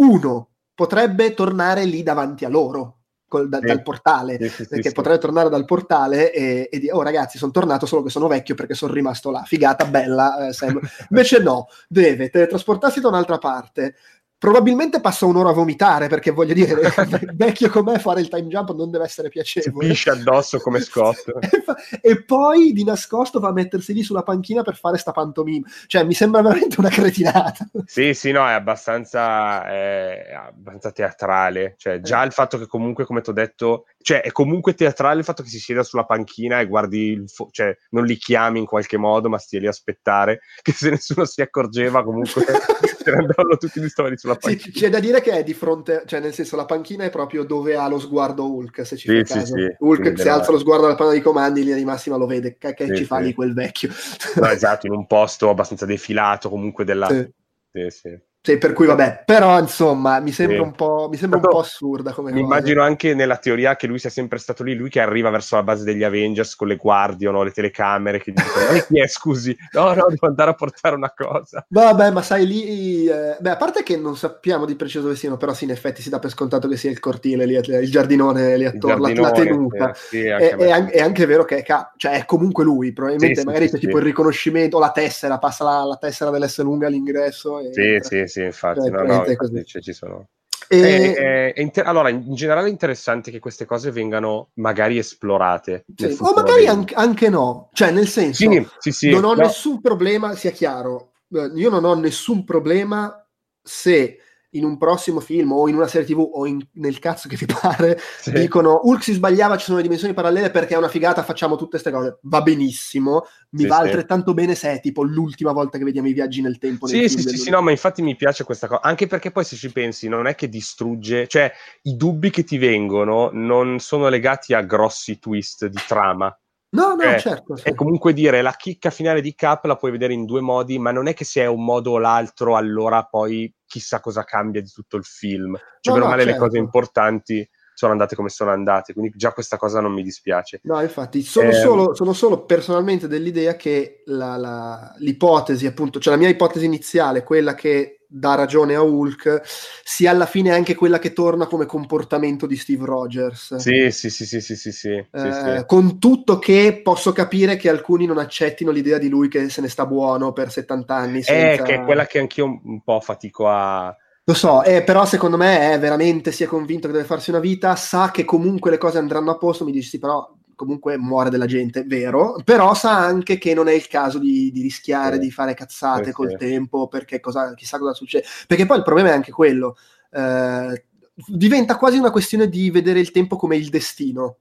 Uno 0.00 0.48
potrebbe 0.74 1.34
tornare 1.34 1.84
lì 1.84 2.02
davanti 2.02 2.44
a 2.44 2.48
loro, 2.48 3.02
col- 3.28 3.48
da- 3.48 3.60
Sì. 3.60 3.66
dal 3.66 3.82
portale, 3.82 4.38
Sì, 4.40 4.48
sì, 4.48 4.66
perché 4.66 4.88
sì. 4.88 4.94
potrebbe 4.94 5.18
tornare 5.20 5.48
dal 5.50 5.64
portale 5.64 6.32
e, 6.32 6.68
e 6.68 6.78
dire, 6.80 6.92
oh 6.92 7.02
ragazzi, 7.02 7.38
sono 7.38 7.52
tornato 7.52 7.86
solo 7.86 8.02
che 8.02 8.10
sono 8.10 8.26
vecchio 8.26 8.56
perché 8.56 8.74
sono 8.74 8.92
rimasto 8.92 9.30
là, 9.30 9.44
figata, 9.44 9.84
bella, 9.84 10.48
eh. 10.48 10.52
Invece 11.10 11.38
no, 11.38 11.68
deve 11.86 12.28
teletrasportarsi 12.28 13.00
da 13.00 13.06
un'altra 13.06 13.38
parte. 13.38 13.94
Probabilmente 14.40 15.02
passa 15.02 15.26
un'ora 15.26 15.50
a 15.50 15.52
vomitare 15.52 16.08
perché 16.08 16.30
voglio 16.30 16.54
dire, 16.54 16.74
vecchio 17.34 17.68
com'è 17.68 17.98
fare 17.98 18.22
il 18.22 18.28
time 18.30 18.46
jump 18.48 18.74
non 18.74 18.90
deve 18.90 19.04
essere 19.04 19.26
Si 19.26 19.32
piacevole. 19.34 19.88
piscia 19.88 20.12
addosso 20.12 20.58
come 20.60 20.80
Scott. 20.80 21.30
e, 21.40 21.60
fa- 21.62 21.76
e 22.00 22.24
poi 22.24 22.72
di 22.72 22.82
nascosto 22.82 23.38
va 23.38 23.48
a 23.48 23.52
mettersi 23.52 23.92
lì 23.92 24.02
sulla 24.02 24.22
panchina 24.22 24.62
per 24.62 24.76
fare 24.76 24.96
sta 24.96 25.12
pantomima. 25.12 25.66
Cioè, 25.86 26.04
mi 26.04 26.14
sembra 26.14 26.40
veramente 26.40 26.80
una 26.80 26.88
cretinata. 26.88 27.68
Sì, 27.84 28.14
sì, 28.14 28.30
no, 28.32 28.48
è 28.48 28.52
abbastanza, 28.52 29.62
è 29.66 30.32
abbastanza 30.34 30.90
teatrale. 30.92 31.74
Cioè, 31.76 32.00
già 32.00 32.22
Eh. 32.22 32.26
il 32.26 32.32
fatto 32.32 32.56
che 32.56 32.66
comunque, 32.66 33.04
come 33.04 33.20
ti 33.20 33.28
ho 33.28 33.34
detto, 33.34 33.84
cioè, 34.00 34.22
è 34.22 34.32
comunque 34.32 34.72
teatrale 34.72 35.18
il 35.18 35.24
fatto 35.26 35.42
che 35.42 35.50
si 35.50 35.60
sieda 35.60 35.82
sulla 35.82 36.04
panchina 36.06 36.60
e 36.60 36.66
guardi, 36.66 37.10
il 37.10 37.28
fo- 37.28 37.48
cioè, 37.50 37.76
non 37.90 38.06
li 38.06 38.16
chiami 38.16 38.60
in 38.60 38.64
qualche 38.64 38.96
modo, 38.96 39.28
ma 39.28 39.36
stia 39.36 39.60
lì 39.60 39.66
a 39.66 39.68
aspettare, 39.68 40.40
che 40.62 40.72
se 40.72 40.88
nessuno 40.88 41.26
si 41.26 41.42
accorgeva, 41.42 42.02
comunque 42.02 42.42
se 42.42 43.10
ne 43.10 43.16
andavano 43.18 43.56
tutti 43.58 43.86
stavano 43.88 44.14
lì 44.14 44.18
sulla 44.18 44.29
Sì, 44.38 44.56
c'è 44.56 44.88
da 44.88 45.00
dire 45.00 45.20
che 45.20 45.32
è 45.32 45.42
di 45.42 45.54
fronte, 45.54 46.04
cioè 46.06 46.20
nel 46.20 46.32
senso 46.34 46.56
la 46.56 46.64
panchina 46.64 47.04
è 47.04 47.10
proprio 47.10 47.44
dove 47.44 47.76
ha 47.76 47.88
lo 47.88 47.98
sguardo 47.98 48.50
Hulk, 48.50 48.86
se 48.86 48.96
ci 48.96 49.08
Sì, 49.08 49.22
sì, 49.24 49.38
caso. 49.38 49.54
sì, 49.56 49.74
Hulk 49.78 50.18
se 50.18 50.28
no. 50.28 50.34
alza 50.34 50.50
lo 50.50 50.58
sguardo 50.58 50.86
alla 50.86 50.94
panna 50.94 51.12
di 51.12 51.20
comandi, 51.20 51.60
in 51.60 51.66
linea 51.66 51.80
di 51.80 51.86
massima 51.86 52.16
lo 52.16 52.26
vede, 52.26 52.56
che, 52.58 52.74
che 52.74 52.94
ci 52.94 53.04
fa 53.04 53.18
lì 53.18 53.34
quel 53.34 53.54
vecchio. 53.54 53.90
No, 54.36 54.46
esatto, 54.46 54.86
in 54.86 54.92
un 54.92 55.06
posto 55.06 55.48
abbastanza 55.48 55.86
defilato, 55.86 56.48
comunque 56.48 56.84
della... 56.84 57.08
Sì. 57.08 57.88
Sì, 57.88 58.18
Sì, 58.42 58.56
per 58.56 58.72
cui 58.72 58.86
vabbè, 58.86 59.24
però 59.26 59.58
insomma 59.58 60.18
mi 60.18 60.32
sembra 60.32 60.56
Sì. 60.56 60.62
un 60.62 60.72
po', 60.72 61.08
mi 61.10 61.16
sembra 61.18 61.38
un 61.38 61.46
po' 61.46 61.58
assurda 61.58 62.12
come 62.14 62.32
Mi 62.32 62.40
cosa. 62.40 62.54
immagino 62.54 62.82
anche 62.82 63.14
nella 63.14 63.36
teoria 63.36 63.76
che 63.76 63.86
lui 63.86 63.98
sia 63.98 64.08
sempre 64.08 64.38
stato 64.38 64.62
lì, 64.62 64.74
lui 64.74 64.88
che 64.88 65.00
arriva 65.00 65.28
verso 65.28 65.56
la 65.56 65.62
base 65.62 65.84
degli 65.84 66.02
Avengers 66.02 66.54
con 66.56 66.68
le 66.68 66.76
guardie, 66.76 67.30
no? 67.30 67.42
le 67.42 67.50
telecamere, 67.50 68.18
che 68.18 68.32
dicono, 68.32 68.70
"Eh, 68.70 68.82
chi 68.86 68.98
è, 68.98 69.06
scusi? 69.08 69.54
No, 69.72 69.92
no, 69.92 70.06
devo 70.08 70.26
andare 70.26 70.50
a 70.50 70.54
portare 70.54 70.94
una 70.96 71.12
cosa. 71.12 71.66
Vabbè, 71.72 72.10
ma 72.10 72.20
sai 72.20 72.48
lì, 72.48 73.06
eh, 73.06 73.36
beh, 73.38 73.50
a 73.50 73.56
parte 73.56 73.84
che 73.84 73.96
non 73.96 74.16
sappiamo 74.16 74.64
di 74.64 74.74
preciso 74.74 75.02
dove 75.02 75.14
siano, 75.14 75.36
però 75.36 75.54
sì, 75.54 75.62
in 75.64 75.70
effetti 75.70 76.02
si 76.02 76.08
dà 76.10 76.18
per 76.18 76.30
scontato 76.30 76.66
che 76.66 76.76
sia 76.76 76.90
il 76.90 76.98
cortile 76.98 77.46
lì, 77.46 77.54
il 77.54 77.90
giardinone 77.90 78.56
lì 78.56 78.64
attorno, 78.64 79.02
la- 79.06 79.12
la, 79.14 79.30
giardinone, 79.30 79.30
tenuta. 79.30 79.94
sì, 79.94 80.16
E- 80.18 80.32
anche 80.32 80.56
me 80.56 80.66
è, 80.66 80.70
an- 80.70 80.78
sembra. 80.78 80.92
è 80.92 81.00
anche 81.00 81.26
vero 81.26 81.44
che 81.44 81.64
cioè, 81.96 82.10
è 82.22 82.24
comunque 82.24 82.64
lui, 82.64 82.92
probabilmente 82.92 83.40
Sì, 83.40 83.46
magari 83.46 83.70
c'è 83.70 83.78
tipo 83.78 83.98
il 83.98 84.02
riconoscimento 84.04 84.78
o 84.78 84.80
la 84.80 84.90
tessera, 84.90 85.38
passa 85.38 85.62
la, 85.62 85.84
la 85.84 85.96
tessera 85.96 86.30
dell'S 86.30 86.60
lunga 86.62 86.88
all'ingresso. 86.88 87.60
E 87.60 87.70
Sì, 87.72 87.98
sì, 88.00 88.26
sì, 88.30 88.42
infatti, 88.42 88.88
Cioè, 88.88 88.90
no, 88.90 89.02
no, 89.04 89.26
infatti 89.26 89.64
cioè, 89.64 89.82
ci 89.82 89.92
sono. 89.92 90.28
E- 90.68 90.78
È- 90.78 91.14
è- 91.14 91.52
è 91.54 91.60
inter- 91.60 91.86
allora, 91.86 92.08
in 92.10 92.34
generale 92.34 92.68
è 92.68 92.70
interessante 92.70 93.30
che 93.30 93.40
queste 93.40 93.64
cose 93.64 93.90
vengano 93.90 94.50
magari 94.54 94.98
esplorate. 94.98 95.84
sì, 95.96 96.16
o 96.20 96.32
magari 96.32 96.66
anche, 96.66 96.94
anche 96.94 97.28
no, 97.28 97.68
cioè 97.72 97.90
nel 97.90 98.06
senso, 98.06 98.48
Sì, 98.50 98.66
sì, 98.78 98.92
sì. 98.92 99.10
non 99.10 99.24
ho 99.24 99.34
no, 99.34 99.42
nessun 99.42 99.80
problema, 99.80 100.34
sia 100.36 100.52
chiaro, 100.52 101.12
eh, 101.34 101.50
io 101.54 101.70
non 101.70 101.84
ho 101.84 101.94
nessun 101.94 102.44
problema 102.44 103.14
se 103.62 104.18
in 104.50 104.64
un 104.64 104.78
prossimo 104.78 105.20
film 105.20 105.52
o 105.52 105.68
in 105.68 105.76
una 105.76 105.86
serie 105.86 106.06
tv 106.06 106.18
o 106.32 106.46
in- 106.46 106.66
nel 106.72 106.98
cazzo 106.98 107.28
che 107.28 107.36
vi 107.36 107.46
pare 107.46 107.98
sì. 108.20 108.32
dicono 108.32 108.80
Hulk 108.82 109.02
si 109.02 109.12
sbagliava, 109.12 109.56
ci 109.56 109.64
sono 109.64 109.76
le 109.76 109.82
dimensioni 109.82 110.14
parallele 110.14 110.50
perché 110.50 110.74
è 110.74 110.78
una 110.78 110.88
figata, 110.88 111.22
facciamo 111.22 111.56
tutte 111.56 111.70
queste 111.70 111.90
cose. 111.90 112.18
Va 112.22 112.42
benissimo, 112.42 113.26
mi 113.50 113.62
Sì, 113.62 113.66
va 113.68 113.76
sì. 113.76 113.82
altrettanto 113.82 114.34
bene 114.34 114.54
se 114.54 114.72
è 114.72 114.80
tipo 114.80 115.02
l'ultima 115.02 115.52
volta 115.52 115.78
che 115.78 115.84
vediamo 115.84 116.08
i 116.08 116.12
viaggi 116.12 116.40
nel 116.40 116.58
tempo. 116.58 116.86
Sì, 116.86 117.08
sì, 117.08 117.22
sì, 117.22 117.36
sì, 117.36 117.50
no, 117.50 117.62
ma 117.62 117.70
infatti 117.70 118.02
mi 118.02 118.16
piace 118.16 118.44
questa 118.44 118.66
cosa, 118.66 118.82
anche 118.82 119.06
perché 119.06 119.30
poi 119.30 119.44
se 119.44 119.56
ci 119.56 119.70
pensi 119.70 120.08
non 120.08 120.26
è 120.26 120.34
che 120.34 120.48
distrugge, 120.48 121.26
cioè 121.28 121.52
i 121.82 121.96
dubbi 121.96 122.30
che 122.30 122.44
ti 122.44 122.58
vengono 122.58 123.30
non 123.32 123.78
sono 123.78 124.08
legati 124.08 124.54
a 124.54 124.62
grossi 124.62 125.18
twist 125.18 125.66
di 125.66 125.78
trama, 125.86 126.36
No, 126.72 126.94
no, 126.94 127.02
Eh, 127.02 127.18
certo. 127.18 127.56
sì. 127.56 127.64
è 127.68 127.74
comunque 127.74 128.12
dire 128.12 128.42
la 128.42 128.52
chicca 128.52 128.90
finale 128.90 129.20
di 129.20 129.34
Cap 129.34 129.64
la 129.64 129.74
puoi 129.74 129.90
vedere 129.90 130.12
in 130.12 130.24
due 130.24 130.40
modi, 130.40 130.78
ma 130.78 130.92
non 130.92 131.08
è 131.08 131.14
che 131.14 131.24
se 131.24 131.42
è 131.42 131.46
un 131.46 131.64
modo 131.64 131.92
o 131.92 131.98
l'altro 131.98 132.54
allora 132.54 133.02
poi 133.02 133.52
chissà 133.66 133.98
cosa 133.98 134.22
cambia 134.22 134.60
di 134.60 134.70
tutto 134.70 134.96
il 134.96 135.04
film, 135.04 135.56
cioè 135.80 135.92
No, 135.92 135.94
meno 135.94 136.04
no, 136.04 136.10
male 136.10 136.24
le 136.24 136.30
certo. 136.32 136.44
cose 136.46 136.58
importanti 136.58 137.48
sono 137.80 137.92
andate 137.92 138.14
come 138.14 138.28
sono 138.28 138.50
andate, 138.50 138.92
quindi 138.92 139.12
già 139.16 139.32
questa 139.32 139.56
cosa 139.56 139.80
non 139.80 139.92
mi 139.92 140.02
dispiace. 140.02 140.60
No, 140.64 140.78
infatti, 140.82 141.22
sono, 141.22 141.48
Ehm. 141.48 141.54
solo, 141.54 141.94
sono 141.94 142.12
solo 142.12 142.44
personalmente 142.44 143.08
dell'idea 143.08 143.56
che 143.56 144.02
la- 144.04 144.36
la- 144.36 144.94
l'ipotesi, 144.98 145.64
appunto, 145.66 145.98
cioè 145.98 146.12
la 146.12 146.18
mia 146.20 146.28
ipotesi 146.28 146.66
iniziale, 146.66 147.22
quella 147.22 147.54
che 147.54 148.00
dà 148.06 148.34
ragione 148.34 148.74
a 148.74 148.82
Hulk, 148.82 149.40
sia 149.82 150.10
alla 150.10 150.26
fine 150.26 150.52
anche 150.52 150.74
quella 150.74 150.98
che 150.98 151.14
torna 151.14 151.46
come 151.46 151.64
comportamento 151.64 152.46
di 152.46 152.56
Steve 152.56 152.84
Rogers. 152.84 153.54
Sì, 153.56 153.90
sì, 153.90 154.10
sì, 154.10 154.26
sì, 154.26 154.40
sì, 154.42 154.56
sì, 154.56 154.72
sì, 154.72 154.88
Eh, 154.90 155.06
sì. 155.10 155.64
Con 155.66 155.98
tutto 155.98 156.38
che 156.38 156.80
posso 156.82 157.12
capire 157.12 157.56
che 157.56 157.70
alcuni 157.70 158.04
non 158.04 158.18
accettino 158.18 158.70
l'idea 158.70 158.98
di 158.98 159.08
lui 159.08 159.28
che 159.28 159.48
se 159.48 159.60
ne 159.62 159.68
sta 159.68 159.86
buono 159.86 160.32
per 160.32 160.50
70 160.50 160.96
anni. 160.96 161.18
Eh, 161.18 161.22
senza- 161.22 161.62
che 161.62 161.74
è 161.76 161.84
quella 161.84 162.04
che 162.04 162.18
anch'io 162.18 162.44
un 162.44 162.82
po' 162.82 163.00
fatico 163.00 163.48
a... 163.48 163.96
Lo 164.24 164.34
so, 164.34 164.62
eh, 164.62 164.82
però 164.84 165.06
secondo 165.06 165.36
me 165.38 165.72
è 165.72 165.78
veramente 165.78 166.30
si 166.30 166.44
è 166.44 166.46
convinto 166.46 166.86
che 166.86 166.92
deve 166.92 167.06
farsi 167.06 167.30
una 167.30 167.38
vita, 167.40 167.74
sa 167.74 168.10
che 168.10 168.24
comunque 168.24 168.70
le 168.70 168.76
cose 168.78 168.98
andranno 168.98 169.30
a 169.30 169.36
posto, 169.38 169.64
mi 169.64 169.72
dici 169.72 169.88
sì, 169.88 169.98
però 169.98 170.36
comunque 170.54 170.98
muore 170.98 171.30
della 171.30 171.46
gente, 171.46 171.84
vero, 171.84 172.36
però 172.44 172.74
sa 172.74 172.98
anche 172.98 173.38
che 173.38 173.54
non 173.54 173.66
è 173.66 173.72
il 173.72 173.86
caso 173.88 174.18
di, 174.18 174.50
di 174.52 174.60
rischiare 174.60 175.14
Sì. 175.14 175.22
di 175.22 175.30
fare 175.30 175.54
cazzate 175.54 176.04
Sì, 176.06 176.12
col 176.12 176.30
sì. 176.30 176.36
tempo, 176.36 176.86
perché 176.86 177.18
cosa, 177.18 177.54
chissà 177.54 177.78
cosa 177.78 177.94
succede. 177.94 178.26
Perché 178.46 178.66
poi 178.66 178.76
il 178.76 178.82
problema 178.84 179.08
è 179.08 179.12
anche 179.12 179.32
quello, 179.32 179.76
eh, 180.12 180.84
diventa 181.26 181.76
quasi 181.76 181.96
una 181.96 182.10
questione 182.10 182.48
di 182.48 182.70
vedere 182.70 183.00
il 183.00 183.10
tempo 183.12 183.36
come 183.36 183.56
il 183.56 183.70
destino, 183.70 184.36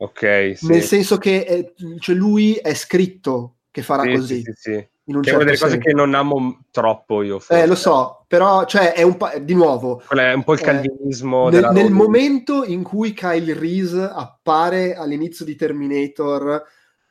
Ok, 0.00 0.52
sì. 0.56 0.66
nel 0.68 0.82
senso 0.82 1.18
che 1.18 1.40
eh, 1.40 1.74
cioè 2.00 2.14
lui 2.16 2.54
è 2.54 2.72
scritto 2.74 3.56
che 3.70 3.82
farà 3.82 4.04
Sì, 4.04 4.10
così, 4.10 4.36
sì, 4.42 4.52
sì, 4.54 4.72
sì. 4.72 4.88
In 5.08 5.16
un 5.16 5.22
Che 5.22 5.30
è 5.30 5.34
una 5.34 5.44
certo 5.44 5.44
delle 5.44 5.58
cose 5.58 5.72
senso. 5.72 5.88
che 5.88 5.94
non 5.94 6.14
amo 6.14 6.60
troppo 6.70 7.22
io, 7.22 7.38
forse. 7.38 7.62
Eh, 7.62 7.66
lo 7.66 7.74
so, 7.74 8.24
però 8.26 8.64
cioè, 8.66 8.92
è 8.92 9.02
un 9.02 9.16
pa- 9.16 9.38
di 9.38 9.54
nuovo, 9.54 10.02
Quello 10.06 10.22
è 10.22 10.32
un 10.32 10.44
po' 10.44 10.52
il 10.52 10.60
Eh, 10.60 10.62
calvinismo 10.62 11.48
nel, 11.48 11.52
della 11.52 11.70
nel 11.70 11.90
Rowling. 11.90 11.96
momento 11.96 12.64
in 12.64 12.82
cui 12.82 13.12
Kyle 13.12 13.54
Reese 13.54 14.02
appare 14.12 14.94
all'inizio 14.94 15.44
di 15.44 15.56
Terminator 15.56 16.62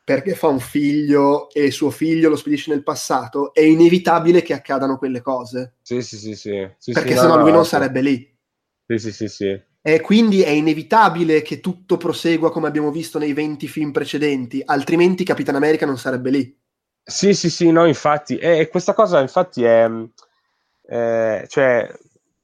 perché 0.03 0.35
fa 0.35 0.47
un 0.47 0.59
figlio 0.59 1.49
e 1.51 1.69
suo 1.71 1.89
figlio 1.89 2.29
lo 2.29 2.37
spedisce 2.37 2.71
nel 2.71 2.83
passato, 2.83 3.53
è 3.53 3.61
inevitabile 3.61 4.41
che 4.41 4.53
accadano 4.53 4.97
quelle 4.97 5.21
cose, 5.21 5.75
Sì, 5.81 6.01
sì, 6.01 6.17
sì, 6.17 6.35
sì. 6.35 6.69
Sì, 6.77 6.93
perché 6.93 7.11
sì, 7.11 7.17
sennò 7.17 7.35
no, 7.35 7.41
lui 7.41 7.51
non 7.51 7.65
sarebbe 7.65 8.01
lì. 8.01 8.35
Sì, 8.85 8.97
sì, 8.99 9.11
sì, 9.11 9.27
sì. 9.27 9.61
E 9.81 10.01
quindi 10.01 10.41
è 10.43 10.49
inevitabile 10.49 11.41
che 11.41 11.59
tutto 11.59 11.97
prosegua 11.97 12.51
come 12.51 12.67
abbiamo 12.67 12.89
visto 12.91 13.17
nei 13.19 13.33
20 13.33 13.67
film 13.67 13.91
precedenti, 13.91 14.61
altrimenti 14.63 15.23
Capitan 15.25 15.55
America 15.55 15.85
non 15.85 15.97
sarebbe 15.97 16.29
lì. 16.29 16.57
Sì, 17.09 17.33
sì, 17.33 17.49
sì, 17.49 17.71
no, 17.71 17.85
infatti. 17.85 18.37
E 18.37 18.59
e 18.59 18.67
questa 18.67 18.93
cosa, 18.93 19.19
infatti, 19.21 19.63
è... 19.63 19.89
eh, 20.87 21.45
cioè... 21.47 21.91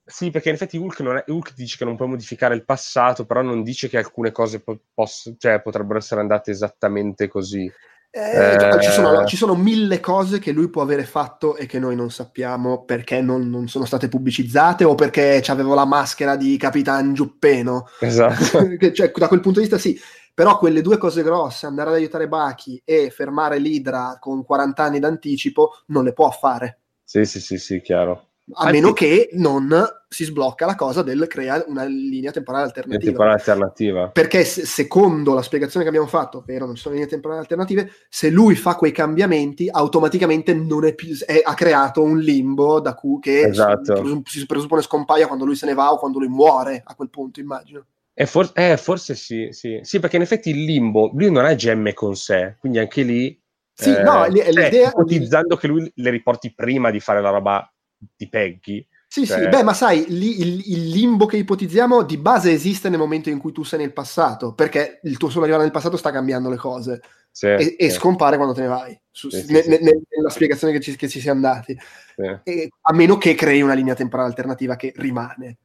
Sì, 0.06 0.32
perché 0.32 0.50
in 0.50 0.56
effetti 0.56 0.76
Hulk, 0.78 1.00
non 1.00 1.16
è, 1.18 1.24
Hulk 1.28 1.54
dice 1.56 1.78
che 1.78 1.86
non 1.86 1.96
puoi 1.96 2.10
modificare 2.10 2.56
il 2.56 2.66
passato, 2.66 3.26
però 3.26 3.42
non 3.42 3.64
dice 3.64 3.88
che 3.88 3.98
alcune 3.98 4.34
cose 4.34 4.60
po- 4.60 4.78
poss- 4.94 5.34
cioè, 5.38 5.62
potrebbero 5.62 5.98
essere 5.98 6.20
andate 6.20 6.52
esattamente 6.52 7.30
così. 7.30 7.72
Eh, 8.12 8.54
Eh. 8.54 8.82
ci, 8.82 8.92
sono, 8.92 9.26
ci 9.26 9.38
sono 9.38 9.56
mille 9.56 10.00
cose 10.02 10.40
che 10.40 10.52
lui 10.52 10.70
può 10.70 10.82
avere 10.82 11.06
fatto 11.06 11.56
e 11.56 11.66
che 11.66 11.80
noi 11.80 11.96
non 11.96 12.12
sappiamo 12.12 12.84
perché 12.84 13.22
non, 13.22 13.50
non 13.50 13.68
sono 13.70 13.86
state 13.86 14.10
pubblicizzate 14.10 14.84
o 14.84 14.94
perché 14.94 15.42
avevo 15.48 15.74
la 15.74 15.86
maschera 15.86 16.36
di 16.36 16.58
Capitan 16.58 17.14
Giuppeno. 17.14 17.88
Esatto. 18.00 18.68
Cioè, 18.94 19.10
da 19.16 19.28
quel 19.30 19.40
punto 19.40 19.60
di 19.62 19.68
vista 19.68 19.78
sì, 19.80 19.98
però 20.34 20.58
quelle 20.58 20.82
due 20.82 20.98
cose 20.98 21.24
grosse, 21.24 21.66
andare 21.66 21.90
ad 21.90 21.96
aiutare 21.96 22.28
Baki 22.28 22.82
e 22.84 23.10
fermare 23.10 23.60
l'Idra 23.60 24.18
con 24.20 24.44
40 24.44 24.84
anni 24.84 25.00
d'anticipo, 25.00 25.74
non 25.88 26.04
le 26.04 26.14
può 26.14 26.30
fare. 26.32 26.80
sì, 27.04 27.26
sì, 27.26 27.40
sì, 27.40 27.58
sì, 27.58 27.82
chiaro. 27.82 28.30
A 28.56 28.64
Anzi- 28.64 28.74
meno 28.74 28.92
che 28.92 29.30
non 29.34 29.74
si 30.10 30.26
sblocca 30.26 30.66
la 30.66 30.76
cosa 30.76 31.02
del 31.02 31.28
crea 31.28 31.64
una 31.68 31.86
linea 31.86 32.32
temporale 32.32 32.66
alternativa. 32.66 33.10
tipo 33.12 33.22
un'alternativa. 33.24 34.10
Perché 34.10 34.44
se- 34.44 34.66
secondo 34.66 35.34
la 35.34 35.42
spiegazione 35.42 35.84
che 35.86 35.90
abbiamo 35.90 36.10
fatto, 36.10 36.40
ovvero 36.40 36.66
non 36.66 36.76
ci 36.76 36.82
sono 36.82 36.96
linee 36.96 37.10
temporali 37.10 37.40
alternative, 37.40 37.90
se 38.10 38.30
lui 38.30 38.56
fa 38.56 38.76
quei 38.76 38.92
cambiamenti, 38.92 39.70
automaticamente 39.72 40.54
non 40.54 40.86
è 40.86 40.94
più, 40.94 41.18
è- 41.26 41.42
ha 41.42 41.54
creato 41.54 42.04
un 42.04 42.20
limbo 42.20 42.82
da 42.82 42.96
cui 42.96 43.20
che 43.22 43.44
Esatto. 43.44 44.04
si 44.26 44.46
presuppone 44.46 44.82
scompaia 44.82 45.28
quando 45.28 45.46
lui 45.46 45.56
se 45.56 45.66
ne 45.66 45.74
va 45.74 45.94
o 45.94 45.98
quando 45.98 46.20
lui 46.20 46.28
muore 46.28 46.82
a 46.84 46.96
quel 46.96 47.10
punto, 47.10 47.40
immagino. 47.40 47.86
E 48.16 48.26
for- 48.28 48.52
eh, 48.54 48.78
forse 48.78 49.16
sì, 49.16 49.48
sì. 49.52 49.80
Sì, 49.82 50.00
perché 50.00 50.18
in 50.18 50.22
effetti 50.22 50.52
il 50.52 50.64
limbo, 50.64 51.12
lui 51.14 51.32
non 51.32 51.46
ha 51.46 51.56
gemme 51.56 51.94
con 51.94 52.16
sé, 52.16 52.56
quindi 52.60 52.80
anche 52.80 53.02
lì... 53.04 53.40
Sì, 53.76 53.96
eh, 53.96 54.04
no, 54.04 54.32
cioè, 54.32 54.52
l'idea- 54.52 54.90
ipotizzando 54.90 55.56
che 55.56 55.66
lui 55.68 55.92
le 55.96 56.10
riporti 56.12 56.54
prima 56.54 56.92
di 56.92 57.00
fare 57.00 57.22
la 57.22 57.32
roba 57.32 57.68
di 57.98 58.30
Peggy. 58.30 58.88
Sì, 59.08 59.26
Cioè- 59.26 59.42
sì, 59.42 59.48
beh, 59.48 59.64
ma 59.64 59.74
sai, 59.74 60.06
lì 60.10 60.42
il, 60.42 60.62
il 60.66 60.90
limbo 60.90 61.26
che 61.26 61.38
ipotizziamo 61.38 62.04
di 62.04 62.18
base 62.18 62.52
esiste 62.52 62.90
nel 62.90 63.00
momento 63.00 63.30
in 63.30 63.40
cui 63.40 63.52
tu 63.52 63.64
sei 63.64 63.80
nel 63.80 63.94
passato, 63.94 64.54
perché 64.54 65.00
il 65.04 65.18
tuo 65.18 65.30
solo 65.30 65.44
arrivare 65.44 65.64
nel 65.64 65.72
passato 65.72 65.98
sta 65.98 66.12
cambiando 66.12 66.50
le 66.50 66.56
cose 66.58 67.02
Sì, 67.32 67.48
e, 67.48 67.76
e 67.78 67.90
sì, 67.90 67.96
scompare 67.98 68.38
quando 68.38 68.54
te 68.54 68.62
ne 68.62 68.68
vai, 68.68 69.00
su- 69.12 69.30
Sì, 69.30 69.46
ne- 69.52 69.66
ne- 69.68 69.80
nella 69.80 70.30
spiegazione 70.30 70.74
che 70.74 70.80
ci, 70.80 70.96
che 70.96 71.08
ci 71.10 71.20
siamo 71.20 71.42
dati. 71.42 71.76
sì, 72.16 72.52
E- 72.52 72.70
a 72.82 72.94
meno 72.94 73.18
che 73.18 73.34
crei 73.36 73.62
una 73.62 73.74
linea 73.74 73.96
temporale 73.96 74.30
alternativa 74.30 74.76
che 74.76 74.94
rimane. 74.96 75.58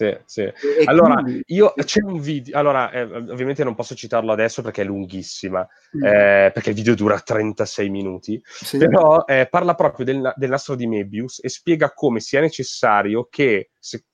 Sì, 0.00 0.18
sì. 0.24 0.52
Allora, 0.86 1.16
quindi- 1.22 1.42
io 1.48 1.74
c'è 1.84 2.00
un 2.02 2.18
video, 2.20 2.56
allora, 2.58 2.90
eh, 2.90 3.02
ovviamente 3.02 3.64
non 3.64 3.74
posso 3.74 3.94
citarlo 3.94 4.32
adesso 4.32 4.62
perché 4.62 4.80
è 4.82 4.84
lunghissima, 4.84 5.66
Mm, 5.96 6.04
eh, 6.04 6.50
perché 6.54 6.70
il 6.70 6.76
video 6.76 6.94
dura 6.94 7.18
36 7.20 7.90
minuti, 7.90 8.40
sì. 8.44 8.78
però 8.78 9.24
eh, 9.26 9.46
parla 9.50 9.74
proprio 9.74 10.04
del, 10.04 10.32
del 10.36 10.48
nastro 10.48 10.76
di 10.76 10.86
Mebius 10.86 11.40
e 11.42 11.48
spiega 11.48 11.92
come 11.92 12.20
sia 12.20 12.40
necessario 12.40 13.26
che, 13.28 13.72
se- 13.78 14.04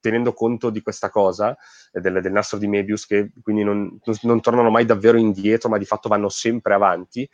tenendo 0.00 0.32
conto 0.32 0.70
di 0.70 0.82
questa 0.82 1.08
cosa, 1.08 1.56
eh, 1.92 2.00
del, 2.00 2.20
del 2.20 2.32
nastro 2.32 2.58
di 2.58 2.66
Mebius, 2.66 3.06
che 3.06 3.30
quindi 3.42 3.62
non, 3.62 3.98
non- 4.22 4.40
tornano 4.40 4.70
mai 4.70 4.84
davvero 4.84 5.18
indietro, 5.18 5.68
ma 5.68 5.78
di 5.78 5.84
fatto 5.84 6.08
vanno 6.08 6.28
sempre 6.28 6.74
avanti, 6.74 7.28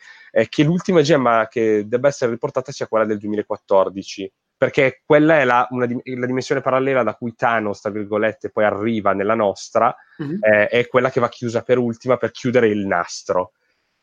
che 0.49 0.63
l'ultima 0.63 1.01
gemma 1.01 1.47
che 1.49 1.85
debba 1.87 2.09
essere 2.09 2.31
riportata 2.33 2.71
sia 2.71 2.87
quella 2.87 3.07
del 3.07 3.19
2014. 3.19 4.31
Perché 4.59 5.03
quella 5.05 5.39
è 5.39 5.45
la, 5.45 5.67
una 5.71 5.87
la 5.87 6.27
dimensione 6.27 6.63
parallela 6.63 7.03
da 7.03 7.15
cui 7.15 7.35
Thanos, 7.35 7.81
tra 7.83 7.91
virgolette, 7.91 8.51
poi 8.51 8.65
arriva 8.65 9.13
nella 9.13 9.35
nostra, 9.35 9.95
Mhm. 10.19 10.39
eh, 10.41 10.69
è 10.69 10.87
quella 10.87 11.11
che 11.11 11.21
va 11.21 11.29
chiusa 11.29 11.63
per 11.63 11.77
ultima 11.77 12.17
per 12.17 12.31
chiudere 12.31 12.69
il 12.69 12.87
nastro. 12.87 13.53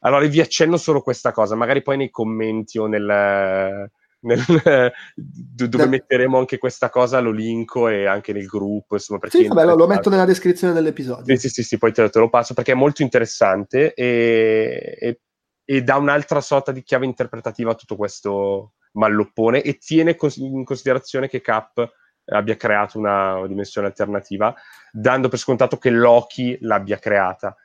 Allora 0.06 0.26
vi 0.28 0.42
accenno 0.42 0.78
solo 0.78 1.02
questa 1.02 1.32
cosa, 1.32 1.56
magari 1.56 1.82
poi 1.82 1.98
nei 1.98 2.10
commenti 2.12 2.78
o 2.78 2.86
nel, 2.88 3.90
nel- 4.20 4.44
do- 5.16 5.68
dove 5.68 5.88
metteremo 5.88 6.38
anche 6.38 6.58
questa 6.58 6.90
cosa 6.90 7.20
lo 7.20 7.32
linko 7.32 7.88
e 7.88 8.06
anche 8.06 8.34
nel 8.34 8.46
gruppo, 8.46 8.96
insomma, 8.96 9.20
per 9.20 9.32
Sì, 9.32 9.48
vabbè, 9.48 9.66
lo, 9.66 9.88
metto 9.88 10.10
nella 10.10 10.26
descrizione 10.26 10.74
dell'episodio. 10.74 11.36
Sì, 11.36 11.48
sì, 11.48 11.50
sì, 11.50 11.64
sì, 11.64 11.78
poi 11.78 11.94
te, 11.94 12.10
te 12.10 12.20
lo 12.20 12.30
passo 12.30 12.54
perché 12.54 12.74
è 12.74 12.76
molto 12.76 13.02
interessante 13.02 13.94
e, 13.94 14.98
e- 15.00 15.20
e 15.66 15.82
dà 15.82 15.96
un'altra 15.96 16.42
sorta 16.42 16.72
di 16.74 16.84
chiave 16.84 17.06
interpretativa 17.06 17.72
a 17.72 17.76
tutto 17.76 17.96
questo 17.96 18.74
malloppone 18.94 19.62
e 19.62 19.78
tiene 19.78 20.18
in 20.38 20.64
considerazione 20.64 21.28
che 21.28 21.42
Cap 21.42 21.92
abbia 22.26 22.56
creato 22.56 22.98
una, 22.98 23.46
dimensione 23.48 23.88
alternativa, 23.88 24.54
dando 24.92 25.28
per 25.30 25.40
scontato 25.40 25.78
che 25.78 25.90
Loki 25.90 26.58
l'abbia 26.62 26.98
creata 26.98 27.56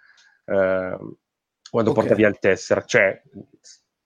eh, 0.45 0.99
quando 1.71 1.91
Ok. 1.91 1.95
porta 1.95 2.15
via 2.15 2.29
il 2.29 2.39
Tesseract. 2.39 2.89
Cioè, 2.89 3.23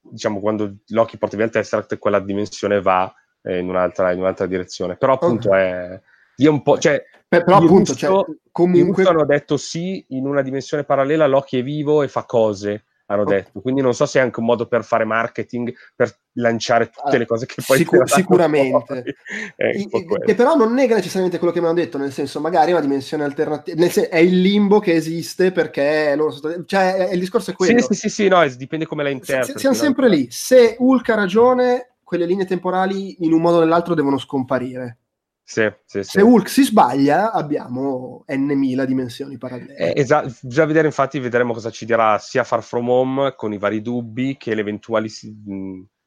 diciamo, 0.01 0.41
quando 0.41 0.77
Loki 0.89 1.17
porta 1.17 1.37
via 1.37 1.47
il 1.47 1.53
Tesseract, 1.53 1.99
quella 1.99 2.21
dimensione 2.21 2.81
va 2.81 3.13
eh, 3.43 3.59
in, 3.59 3.69
un'altra, 3.69 4.13
in 4.13 4.21
un'altra 4.21 4.47
direzione. 4.47 4.97
Però 4.97 5.15
appunto 5.15 5.49
Ok. 5.49 5.55
è... 5.55 6.01
è 6.37 6.47
un 6.49 6.63
po', 6.63 6.79
cioè, 6.79 7.03
Beh, 7.29 7.45
però 7.45 7.57
appunto, 7.57 7.93
Russo- 7.93 7.95
cioè, 7.95 8.25
comunque... 8.51 9.05
hanno 9.05 9.25
detto 9.25 9.57
sì, 9.57 10.05
in 10.11 10.27
una 10.27 10.43
dimensione 10.43 10.85
parallela 10.85 11.27
Loki 11.27 11.59
è 11.59 11.63
vivo 11.63 12.03
e 12.03 12.09
fa 12.09 12.25
cose, 12.25 12.85
hanno 13.13 13.25
detto. 13.25 13.61
Quindi 13.61 13.81
non 13.81 13.95
so 13.95 14.07
se 14.07 14.19
è 14.19 14.23
anche 14.23 14.41
un 14.41 14.47
modo 14.47 14.67
per 14.67 14.85
fare 14.85 15.05
marketing, 15.05 15.73
per 15.95 16.15
lanciare 16.33 16.87
tutte 16.87 17.01
Allora, 17.03 17.19
le 17.19 17.27
cose 17.27 17.47
che 17.47 17.63
poi 17.67 17.77
sicur- 17.79 18.09
sicuramente. 18.11 19.15
po' 19.91 20.17
che 20.25 20.35
però 20.35 20.55
non 20.55 20.73
nega 20.75 20.95
necessariamente 20.95 21.39
quello 21.39 21.53
che 21.53 21.61
mi 21.61 21.67
hanno 21.67 21.75
detto, 21.75 21.99
nel 21.99 22.13
senso, 22.13 22.41
magari 22.41 22.71
è 22.71 22.73
una 22.73 22.81
dimensione 22.83 23.25
alternativa, 23.25 23.79
nel 23.81 23.91
sen- 23.91 24.09
è 24.11 24.19
il 24.19 24.41
limbo 24.41 24.81
che 24.81 24.95
esiste 24.95 25.53
perché 25.53 26.15
loro 26.17 26.31
sono- 26.31 26.65
cioè, 26.65 26.95
è- 27.09 27.13
il 27.13 27.21
discorso 27.21 27.51
è 27.51 27.55
quello. 27.55 27.81
Sì, 27.81 27.87
sì, 27.89 27.95
sì, 27.95 28.09
sì, 28.09 28.29
no, 28.29 28.47
dipende 28.57 28.87
come 28.87 29.03
la 29.03 29.11
S- 29.11 29.13
interpreti. 29.13 29.59
siamo 29.59 29.75
no? 29.77 29.83
sempre 29.83 30.09
lì. 30.09 30.29
Se 30.31 30.77
Hulk 30.79 31.09
ha 31.11 31.15
ragione, 31.15 31.95
quelle 32.03 32.27
linee 32.27 32.45
temporali 32.47 33.25
in 33.25 33.33
un 33.33 33.41
modo 33.41 33.57
o 33.59 33.61
nell'altro 33.61 33.95
devono 33.95 34.19
scomparire. 34.19 34.99
Sì, 35.45 35.71
sì, 35.85 36.03
sì. 36.03 36.11
Se 36.11 36.21
Hulk 36.23 36.49
si 36.49 36.65
sbaglia, 36.65 37.33
abbiamo 37.33 38.25
n 38.27 38.53
mila 38.55 38.85
dimensioni 38.85 39.37
parallele. 39.39 39.75
Eh, 39.77 40.01
esatto, 40.01 40.33
bisogna 40.43 40.67
vedere 40.67 40.87
infatti, 40.87 41.19
vedremo 41.19 41.53
cosa 41.53 41.71
ci 41.71 41.85
dirà 41.85 42.19
sia 42.19 42.45
Far 42.45 42.63
From 42.63 42.89
Home 42.89 43.35
con 43.37 43.53
i 43.53 43.59
vari 43.59 43.83
dubbi 43.83 44.37
che 44.37 44.55
le 44.55 44.61
eventuali 44.61 45.09
si- 45.09 45.35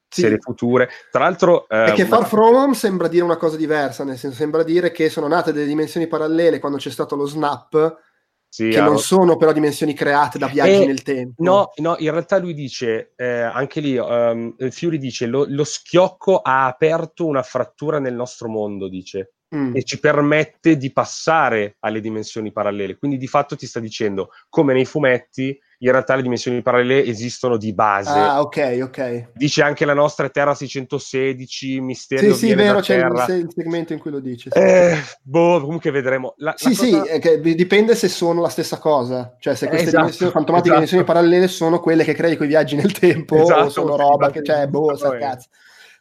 serie 0.08 0.38
future. 0.40 0.90
Tra 1.12 1.24
l'altro... 1.24 1.64
eh, 1.64 1.84
Perché 1.86 2.06
Far 2.06 2.26
From 2.26 2.56
Home 2.56 2.74
sembra 2.74 3.08
dire 3.08 3.24
una 3.24 3.38
cosa 3.38 3.58
diversa, 3.58 4.04
nel 4.04 4.18
senso 4.18 4.38
sembra 4.38 4.64
dire 4.64 4.92
che 4.92 5.10
sono 5.10 5.28
nate 5.28 5.52
delle 5.52 5.66
dimensioni 5.66 6.08
parallele 6.08 6.60
quando 6.60 6.78
c'è 6.78 6.90
stato 6.90 7.16
lo 7.16 7.26
snap, 7.26 7.98
sì, 8.56 8.70
che 8.70 8.80
non 8.80 9.00
sono 9.00 9.36
però 9.36 9.52
dimensioni 9.52 9.94
create 9.94 10.38
da 10.38 10.48
viaggi 10.48 10.84
Eh, 10.84 10.86
nel 10.86 11.02
tempo. 11.02 11.44
No, 11.44 11.72
no, 11.78 11.96
in 12.00 12.10
realtà 12.10 12.38
lui 12.38 12.54
dice, 12.54 13.12
eh, 13.18 13.42
anche 13.42 13.82
lì, 13.82 13.98
ehm, 13.98 14.70
Fury 14.70 14.98
dice, 14.98 15.26
lo, 15.26 15.46
lo 15.46 15.66
schiocco 15.66 16.38
ha 16.40 16.66
aperto 16.66 17.26
una 17.26 17.42
frattura 17.42 18.00
nel 18.00 18.14
nostro 18.14 18.48
mondo, 18.48 18.88
dice, 18.88 19.32
Mm. 19.54 19.76
e 19.76 19.84
ci 19.84 20.00
permette 20.00 20.76
di 20.76 20.92
passare 20.92 21.76
alle 21.82 22.02
dimensioni 22.02 22.52
parallele. 22.52 22.98
Quindi 22.98 23.18
di 23.18 23.28
fatto 23.28 23.56
ti 23.56 23.68
sta 23.68 23.80
dicendo, 23.80 24.30
come 24.50 24.74
nei 24.74 24.86
fumetti, 24.86 25.58
in 25.86 25.92
realtà 25.92 26.16
le 26.16 26.24
dimensioni 26.24 26.62
parallele 26.64 27.06
esistono 27.06 27.58
di 27.58 27.72
base. 27.72 28.10
Ah, 28.10 28.42
ok, 28.42 28.80
ok. 28.82 29.28
Dice 29.36 29.62
anche 29.62 29.86
la 29.86 29.94
nostra 29.94 30.30
Terra 30.30 30.56
616, 30.56 31.80
Misterio 31.80 32.34
Sì, 32.34 32.48
sì, 32.48 32.54
vero, 32.56 32.80
c'è 32.80 32.96
il, 32.98 33.36
il 33.42 33.52
segmento 33.56 33.94
in 33.94 34.00
cui 34.00 34.10
lo 34.10 34.20
dice. 34.20 34.50
sì. 34.52 34.58
Eh, 34.58 34.98
boh, 35.22 35.62
comunque 35.62 35.92
vedremo. 35.92 36.34
La, 36.38 36.54
Sì, 36.58 36.70
la 36.70 36.74
sì, 36.74 36.90
cosa- 36.90 37.04
è 37.12 37.20
che 37.20 37.40
dipende 37.40 37.94
se 37.94 38.08
sono 38.08 38.42
la 38.42 38.50
stessa 38.50 38.80
cosa. 38.80 39.36
Cioè, 39.40 39.54
se 39.54 39.68
queste 39.68 39.88
Esatto, 39.88 39.98
dimensioni 40.02 40.32
fantomatiche, 40.32 40.76
esatto. 40.76 40.86
dimensioni 40.86 41.04
parallele 41.04 41.48
sono 41.48 41.80
quelle 41.80 42.04
che 42.04 42.14
crei 42.16 42.36
con 42.36 42.46
i 42.48 42.50
viaggi 42.50 42.76
nel 42.76 42.92
tempo, 42.92 43.36
Esatto, 43.36 43.66
o 43.66 43.70
sono 43.70 43.92
sì, 43.92 43.98
roba 44.02 44.26
ma- 44.26 44.32
che 44.32 44.42
c'è, 44.42 44.68
boh, 44.68 44.96
sa 44.96 45.16
eh. 45.16 45.20
cazzo. 45.20 45.50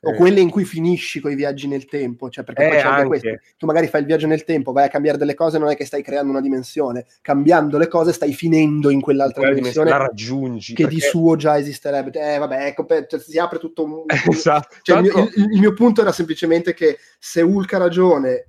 O 0.05 0.13
Eh. 0.13 0.17
quelle 0.17 0.41
in 0.41 0.51
cui 0.51 0.65
finisci 0.65 1.21
con 1.21 1.31
i 1.31 1.35
viaggi 1.35 1.67
nel 1.67 1.87
tempo, 1.87 2.29
cioè 2.31 2.45
perché 2.45 2.67
poi 2.69 2.77
Eh, 2.77 2.81
c'è 2.81 2.87
anche 2.87 3.07
questo. 3.07 3.29
Tu 3.57 3.67
magari 3.67 3.87
fai 3.89 4.01
il 4.01 4.07
viaggio 4.07 4.27
nel 4.27 4.45
tempo, 4.45 4.73
vai 4.73 4.85
a 4.85 4.89
cambiare 4.89 5.19
delle 5.19 5.35
cose, 5.35 5.59
non 5.59 5.69
è 5.71 5.77
che 5.77 5.85
stai 5.85 6.03
creando 6.03 6.31
una 6.31 6.41
dimensione, 6.41 7.07
cambiando 7.23 7.79
le 7.79 7.89
cose 7.89 8.13
stai 8.13 8.33
finendo 8.33 8.91
in 8.91 9.01
quell'altra 9.01 9.41
quella 9.41 9.55
dimensione 9.55 9.91
la 9.91 9.97
raggiungi. 9.97 10.75
che 10.75 10.87
di 10.87 10.95
perché- 10.97 11.09
suo 11.09 11.37
già 11.37 11.59
esisterebbe. 11.59 12.11
Eh, 12.35 12.39
vabbè, 12.39 12.67
ecco, 12.67 12.87
cioè, 13.09 13.21
si 13.21 13.39
apre 13.39 13.59
tutto 13.59 13.85
un... 13.85 14.03
Esatto. 14.31 14.77
Cioè, 14.83 15.01
il, 15.01 15.09
Tra 15.11 15.21
mio, 15.23 15.31
il- 15.35 15.53
il 15.53 15.61
mio 15.61 15.73
punto 15.75 16.01
era 16.01 16.13
semplicemente 16.13 16.75
che 16.75 16.99
se 17.19 17.41
Hulk 17.43 17.73
ha 17.73 17.79
ragione, 17.79 18.47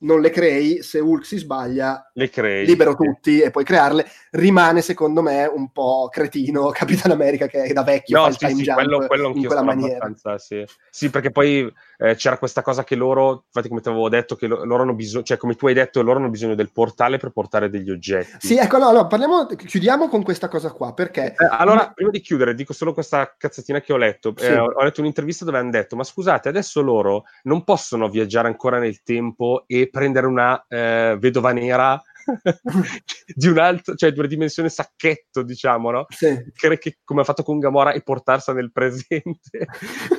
non 0.00 0.20
le 0.20 0.30
crei, 0.30 0.82
se 0.82 0.98
Hulk 1.00 1.24
si 1.24 1.38
sbaglia, 1.38 2.10
le 2.14 2.30
crei. 2.30 2.66
libero 2.66 2.96
Sì. 2.98 3.04
tutti 3.04 3.40
e 3.40 3.50
puoi 3.50 3.64
crearle. 3.64 4.06
Rimane, 4.30 4.80
secondo 4.82 5.22
me, 5.22 5.44
un 5.46 5.70
po' 5.72 6.08
cretino 6.10 6.68
Capitan 7.08 7.10
America 7.12 7.46
che 7.46 7.72
da 7.72 7.82
vecchio 7.82 8.16
fa 8.16 8.22
No, 8.22 8.28
il 8.28 8.32
sì, 8.34 8.38
time 8.46 8.54
sì, 8.54 8.62
jump 8.62 8.76
quello, 8.78 9.06
quello 9.06 9.32
in 9.34 9.44
quella 9.46 9.62
maniera. 9.62 10.10
sì. 10.38 10.64
Sì, 10.90 11.10
perché 11.10 11.30
poi 11.30 11.70
eh, 12.00 12.14
c'era 12.14 12.38
questa 12.38 12.62
cosa 12.62 12.82
che 12.82 12.94
loro, 12.94 13.44
infatti 13.46 13.68
come 13.68 13.80
ti 13.80 13.88
avevo 13.88 14.08
detto, 14.08 14.34
che 14.34 14.46
lo- 14.46 14.64
loro 14.64 14.82
hanno 14.82 14.94
bisogno, 14.94 15.22
cioè 15.22 15.36
come 15.36 15.54
tu 15.54 15.66
hai 15.66 15.74
detto, 15.74 16.02
loro 16.02 16.18
hanno 16.18 16.30
bisogno 16.30 16.54
del 16.54 16.72
portale 16.72 17.18
per 17.18 17.30
portare 17.30 17.68
degli 17.68 17.90
oggetti. 17.90 18.46
Sì, 18.46 18.56
ecco, 18.56 18.78
no, 18.78 18.90
no, 18.90 19.06
parliamo, 19.06 19.46
chiudiamo 19.46 20.08
con 20.08 20.22
questa 20.22 20.48
cosa 20.48 20.72
qua, 20.72 20.94
perché... 20.94 21.34
Eh, 21.36 21.48
allora, 21.50 21.92
prima 21.94 22.10
di 22.10 22.20
chiudere, 22.20 22.54
dico 22.54 22.72
solo 22.72 22.94
questa 22.94 23.34
cazzatina 23.36 23.80
che 23.80 23.92
ho 23.92 23.96
letto. 23.98 24.32
Sì. 24.36 24.46
Eh, 24.46 24.56
ho, 24.58 24.72
ho 24.74 24.82
letto 24.82 25.00
un'intervista 25.00 25.44
dove 25.44 25.58
hanno 25.58 25.70
detto: 25.70 25.96
Ma 25.96 26.04
scusate, 26.04 26.48
adesso 26.48 26.80
loro 26.80 27.24
non 27.42 27.64
possono 27.64 28.08
viaggiare 28.08 28.48
ancora 28.48 28.78
nel 28.78 29.02
tempo 29.02 29.64
e 29.66 29.88
prendere 29.90 30.26
una 30.26 30.64
eh, 30.68 31.16
vedova 31.18 31.52
nera 31.52 32.02
di 33.34 33.48
un 33.48 33.58
altro, 33.58 33.94
cioè 33.94 34.12
di 34.12 34.18
una 34.18 34.28
dimensione 34.28 34.68
sacchetto, 34.68 35.42
diciamo, 35.42 35.90
no? 35.90 36.06
Sì. 36.08 36.36
Che, 36.52 36.78
che- 36.78 36.98
come 37.04 37.22
ha 37.22 37.24
fatto 37.24 37.42
con 37.42 37.58
Gamora 37.58 37.92
e 37.92 38.02
portarsela 38.02 38.58
nel 38.58 38.72
presente. 38.72 39.66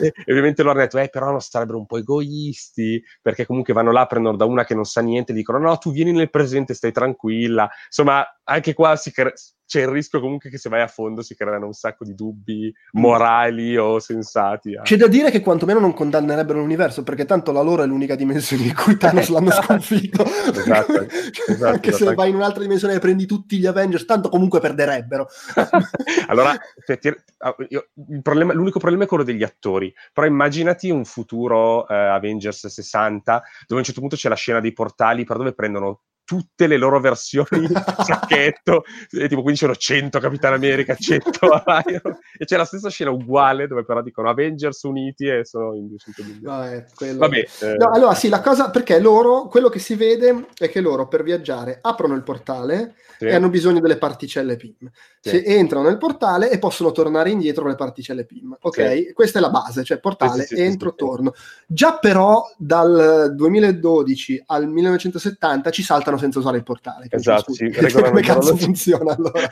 e, 0.02 0.14
ovviamente 0.28 0.61
loro 0.64 0.76
hanno 0.76 0.84
detto: 0.86 0.98
Eh, 0.98 1.10
però 1.10 1.40
sarebbero 1.40 1.78
un 1.78 1.86
po' 1.86 1.98
egoisti, 1.98 3.02
perché 3.22 3.45
comunque 3.45 3.73
vanno 3.73 3.91
là, 3.91 4.06
prendono 4.06 4.38
da 4.38 4.45
una 4.45 4.65
che 4.65 4.76
non 4.76 4.86
sa 4.86 5.02
niente, 5.02 5.34
dicono: 5.34 5.60
No, 5.60 5.78
tu 5.78 5.91
vieni 5.91 6.11
nel 6.11 6.30
presente, 6.30 6.73
stai 6.73 6.91
tranquilla. 6.91 7.69
Insomma, 7.86 8.26
anche 8.52 8.73
qua 8.73 8.95
cre- 9.11 9.34
c'è 9.72 9.84
il 9.84 9.88
rischio 9.88 10.19
comunque 10.19 10.49
che 10.49 10.57
se 10.57 10.68
vai 10.68 10.82
a 10.82 10.88
fondo 10.88 11.22
si 11.22 11.34
creano 11.34 11.65
un 11.65 11.72
sacco 11.72 12.03
di 12.03 12.14
dubbi 12.14 12.73
morali 12.91 13.78
o 13.78 13.99
sensati. 13.99 14.73
eh. 14.73 14.82
C'è 14.82 14.98
da 14.98 15.07
dire 15.07 15.32
che 15.32 15.40
quantomeno 15.40 15.80
non 15.80 15.94
condannerebbero 15.94 16.60
l'universo, 16.60 17.03
perché 17.03 17.23
tanto 17.23 17.53
la 17.53 17.61
loro 17.61 17.82
è 17.82 17.86
l'unica 17.86 18.15
dimensione 18.15 18.64
in 18.64 18.76
cui 18.76 18.98
Thanos 18.98 19.30
l'hanno 19.30 19.52
sconfitto. 19.52 20.26
Esatto, 20.26 21.07
esatto, 21.48 21.65
anche 21.73 21.91
se 21.94 22.03
esatto. 22.03 22.15
vai 22.15 22.32
in 22.32 22.36
un'altra 22.36 22.61
dimensione 22.61 22.95
e 22.95 22.99
prendi 22.99 23.26
tutti 23.26 23.60
gli 23.60 23.65
Avengers, 23.65 24.03
tanto 24.03 24.28
comunque 24.28 24.60
perderebbero. 24.60 25.30
allora, 26.28 26.53
cioè, 26.86 26.99
ah, 27.38 27.56
io- 27.69 27.88
problema- 28.22 28.52
l'unico 28.52 28.80
problema 28.80 29.06
è 29.06 29.07
quello 29.07 29.23
degli 29.23 29.44
attori. 29.44 29.94
Però 30.11 30.28
immaginati 30.28 30.90
un 30.90 31.06
futuro 31.06 31.88
eh, 31.88 31.95
Avengers 31.95 32.68
60 32.68 33.32
dove 33.32 33.76
a 33.76 33.76
un 33.78 33.84
certo 33.84 34.02
punto 34.02 34.18
c'è 34.18 34.28
la 34.28 34.36
scena 34.36 34.60
dei 34.60 34.73
portali 34.73 35.23
per 35.23 35.38
dove 35.38 35.53
prendono 35.53 36.02
tutte 36.31 36.65
le 36.67 36.77
loro 36.77 37.01
versioni 37.01 37.67
sacchetto 38.05 38.85
e 39.09 39.27
tipo 39.27 39.41
quindi 39.41 39.59
c'erano 39.59 39.77
100 39.77 40.17
Capitan 40.19 40.53
America 40.53 40.95
100 40.95 41.29
Iron 41.89 42.17
e 42.37 42.45
c'è 42.45 42.55
la 42.55 42.63
stessa 42.63 42.89
scena 42.89 43.11
uguale 43.11 43.67
dove 43.67 43.83
però 43.83 44.01
dicono 44.01 44.29
Avengers 44.29 44.81
uniti 44.83 45.27
e 45.27 45.43
sono 45.43 45.75
in 45.75 45.89
200 45.89 46.23
milioni 46.23 46.41
Vabbè, 46.41 46.85
quello- 46.95 47.17
vabbè 47.19 47.47
eh, 47.59 47.75
No, 47.75 47.89
allora 47.89 48.13
sì, 48.13 48.29
la 48.29 48.39
cosa 48.39 48.69
perché 48.69 48.97
loro, 49.01 49.47
quello 49.47 49.67
che 49.67 49.79
si 49.79 49.95
vede 49.95 50.47
è 50.57 50.69
che 50.69 50.79
loro 50.79 51.09
per 51.09 51.21
viaggiare 51.21 51.79
aprono 51.81 52.15
il 52.15 52.23
portale 52.23 52.95
sì. 53.17 53.25
e 53.25 53.35
hanno 53.35 53.49
bisogno 53.49 53.79
delle 53.79 53.97
particelle 53.97 54.55
PIM. 54.55 54.89
Sì. 55.19 55.29
Se 55.29 55.43
entrano 55.43 55.87
nel 55.87 55.97
portale 55.97 56.49
e 56.49 56.57
possono 56.57 56.91
tornare 56.91 57.29
indietro 57.29 57.61
con 57.61 57.71
le 57.71 57.77
particelle 57.77 58.25
PIM. 58.25 58.57
Ok, 58.61 59.13
questa 59.13 59.37
è 59.37 59.41
la 59.41 59.51
base, 59.51 59.83
cioè 59.83 59.99
portale, 59.99 60.41
Sì, 60.41 60.47
sì, 60.47 60.55
sì, 60.55 60.61
entro, 60.61 60.89
sì, 60.89 60.95
sì. 60.97 61.05
torno. 61.05 61.33
Già 61.67 61.97
però 61.97 62.43
dal 62.57 63.33
2012 63.35 64.43
al 64.47 64.67
1970 64.67 65.69
ci 65.69 65.83
saltano 65.83 66.17
senza 66.22 66.39
usare 66.39 66.57
il 66.57 66.64
portale. 66.64 67.07
Esatto, 67.10 67.52
sì, 67.52 67.69
come 67.91 68.22
cazzo 68.22 68.56
funziona 68.56 69.14
allora? 69.14 69.49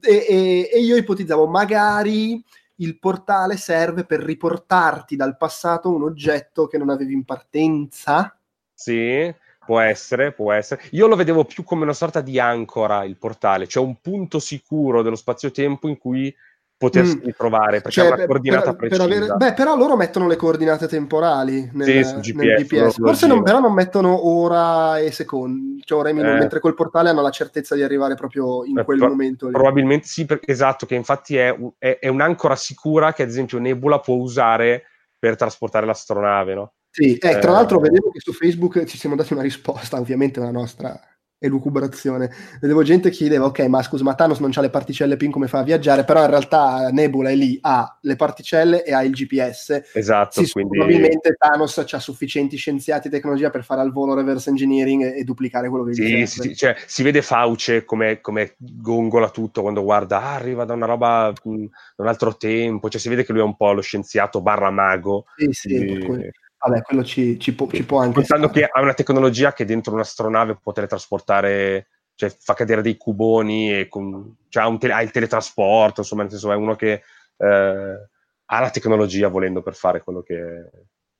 e, 0.00 0.26
e- 0.28 0.70
e 0.72 0.80
io 0.80 0.96
ipotizzavo 0.96 1.46
magari 1.46 2.42
il 2.80 2.98
portale 2.98 3.56
serve 3.56 4.04
per 4.04 4.20
riportarti 4.20 5.16
dal 5.16 5.36
passato 5.36 5.94
un 5.94 6.02
oggetto 6.02 6.66
che 6.66 6.78
non 6.78 6.90
avevi 6.90 7.12
in 7.12 7.24
partenza. 7.24 8.36
Sì, 8.74 9.34
può 9.64 9.80
essere, 9.80 10.32
può 10.32 10.52
essere. 10.52 10.82
Io 10.92 11.06
lo 11.06 11.16
vedevo 11.16 11.44
più 11.44 11.64
come 11.64 11.82
una 11.82 11.92
sorta 11.92 12.20
di 12.20 12.38
ancora 12.38 13.04
il 13.04 13.16
portale, 13.16 13.66
cioè 13.66 13.84
un 13.84 14.00
punto 14.00 14.38
sicuro 14.38 15.02
dello 15.02 15.16
spazio-tempo 15.16 15.88
in 15.88 15.98
cui 15.98 16.34
potersi 16.78 17.16
Mm. 17.16 17.24
ritrovare, 17.24 17.80
perché 17.80 17.90
Cioè, 17.90 18.04
ha 18.06 18.14
una 18.14 18.24
coordinata 18.26 18.62
per- 18.74 18.76
per 18.88 18.88
precisa. 18.88 19.02
avere- 19.04 19.34
beh, 19.36 19.52
però 19.54 19.76
loro 19.76 19.96
mettono 19.96 20.28
le 20.28 20.36
coordinate 20.36 20.86
temporali 20.86 21.68
nel, 21.74 21.86
Sì, 22.04 22.14
GPS, 22.20 22.32
nel 22.34 22.56
GPS. 22.64 22.96
Forse 23.00 23.26
non, 23.26 23.42
però 23.42 23.58
non 23.58 23.74
mettono 23.74 24.28
ora 24.28 24.98
e 24.98 25.10
secondi, 25.10 25.82
cioè 25.84 25.98
ora 25.98 26.10
e 26.10 26.12
minuti, 26.12 26.36
Eh. 26.36 26.38
mentre 26.38 26.60
col 26.60 26.74
portale 26.74 27.08
hanno 27.08 27.20
la 27.20 27.30
certezza 27.30 27.74
di 27.74 27.82
arrivare 27.82 28.14
proprio 28.14 28.64
in 28.64 28.78
Eh, 28.78 28.84
quel 28.84 28.98
pro- 28.98 29.08
momento 29.08 29.46
lì. 29.46 29.52
Probabilmente 29.52 30.06
sì, 30.06 30.24
per- 30.24 30.40
esatto, 30.44 30.86
che 30.86 30.94
infatti 30.94 31.36
è, 31.36 31.52
è- 31.78 31.98
è 32.00 32.06
un'ancora 32.08 32.54
sicura 32.54 33.12
che 33.12 33.24
ad 33.24 33.28
esempio 33.28 33.58
Nebula 33.58 33.98
può 33.98 34.14
usare 34.14 34.84
per 35.18 35.34
trasportare 35.34 35.84
l'astronave, 35.84 36.54
no? 36.54 36.72
Sì, 36.90 37.16
eh, 37.18 37.38
tra 37.38 37.50
Eh. 37.50 37.54
l'altro 37.54 37.80
vedevo 37.80 38.10
che 38.12 38.20
su 38.20 38.32
Facebook 38.32 38.84
ci 38.84 38.96
siamo 38.96 39.16
dati 39.16 39.32
una 39.32 39.42
risposta, 39.42 39.98
ovviamente 39.98 40.38
una 40.38 40.52
nostra 40.52 40.96
elucubrazione. 41.38 42.30
Vedevo 42.60 42.82
gente 42.82 43.10
che 43.10 43.16
chiedeva, 43.16 43.46
ok, 43.46 43.60
ma 43.66 43.82
scusa, 43.82 44.04
ma 44.04 44.14
Thanos 44.14 44.40
non 44.40 44.50
ha 44.54 44.60
le 44.60 44.70
particelle 44.70 45.16
PIN 45.16 45.30
come 45.30 45.48
fa 45.48 45.60
a 45.60 45.62
viaggiare, 45.62 46.04
però 46.04 46.22
in 46.22 46.30
realtà 46.30 46.90
Nebula 46.90 47.30
è 47.30 47.34
lì, 47.34 47.58
ha 47.60 47.98
le 48.02 48.16
particelle 48.16 48.84
e 48.84 48.92
ha 48.92 49.02
il 49.02 49.12
GPS. 49.12 49.82
Esatto, 49.92 50.44
Sì, 50.44 50.50
quindi... 50.52 50.76
probabilmente 50.76 51.34
Thanos 51.38 51.78
ha 51.78 51.98
sufficienti 51.98 52.56
scienziati 52.56 53.08
e 53.08 53.10
tecnologia 53.10 53.50
per 53.50 53.64
fare 53.64 53.80
al 53.80 53.92
volo 53.92 54.14
reverse 54.14 54.50
engineering 54.50 55.02
e, 55.02 55.18
e 55.18 55.24
duplicare 55.24 55.68
quello 55.68 55.84
che 55.84 55.94
Sì, 55.94 56.06
serve. 56.06 56.26
sì, 56.26 56.40
sì, 56.40 56.56
cioè, 56.56 56.76
si 56.86 57.02
vede 57.02 57.22
Fauce 57.22 57.84
come, 57.84 58.20
come 58.20 58.54
gongola 58.56 59.30
tutto 59.30 59.62
quando 59.62 59.82
guarda, 59.82 60.22
ah, 60.22 60.34
arriva 60.34 60.64
da 60.64 60.74
una 60.74 60.86
roba, 60.86 61.32
da 61.42 61.50
un 61.96 62.06
altro 62.06 62.36
tempo, 62.36 62.88
cioè 62.88 63.00
si 63.00 63.08
vede 63.08 63.24
che 63.24 63.32
lui 63.32 63.40
è 63.40 63.44
un 63.44 63.56
po' 63.56 63.72
lo 63.72 63.80
scienziato 63.80 64.40
barra 64.40 64.70
mago. 64.70 65.26
Sì, 65.36 65.48
sì, 65.52 65.98
cui- 66.04 66.30
vabbè, 66.58 66.82
quello 66.82 67.04
ci, 67.04 67.38
ci 67.38 67.54
può, 67.54 67.68
ci 67.70 67.84
può 67.84 68.00
anche 68.00 68.24
stare. 68.24 68.50
che 68.50 68.64
ha 68.64 68.80
una 68.80 68.94
tecnologia 68.94 69.52
che 69.52 69.64
dentro 69.64 69.92
un'astronave 69.94 70.58
può 70.60 70.72
teletrasportare, 70.72 71.88
cioè 72.14 72.34
fa 72.36 72.54
cadere 72.54 72.82
dei 72.82 72.96
cuboni 72.96 73.72
e 73.72 73.88
con, 73.88 74.36
cioè 74.48 74.64
ha, 74.64 74.76
tele- 74.76 74.92
ha 74.92 75.02
il 75.02 75.10
teletrasporto, 75.10 76.00
insomma, 76.00 76.22
nel 76.22 76.30
senso 76.30 76.52
è 76.52 76.56
uno 76.56 76.74
che 76.76 77.02
eh, 77.36 78.08
ha 78.50 78.60
la 78.60 78.70
tecnologia 78.70 79.28
volendo 79.28 79.62
per 79.62 79.74
fare 79.74 80.02
quello 80.02 80.22
che... 80.22 80.70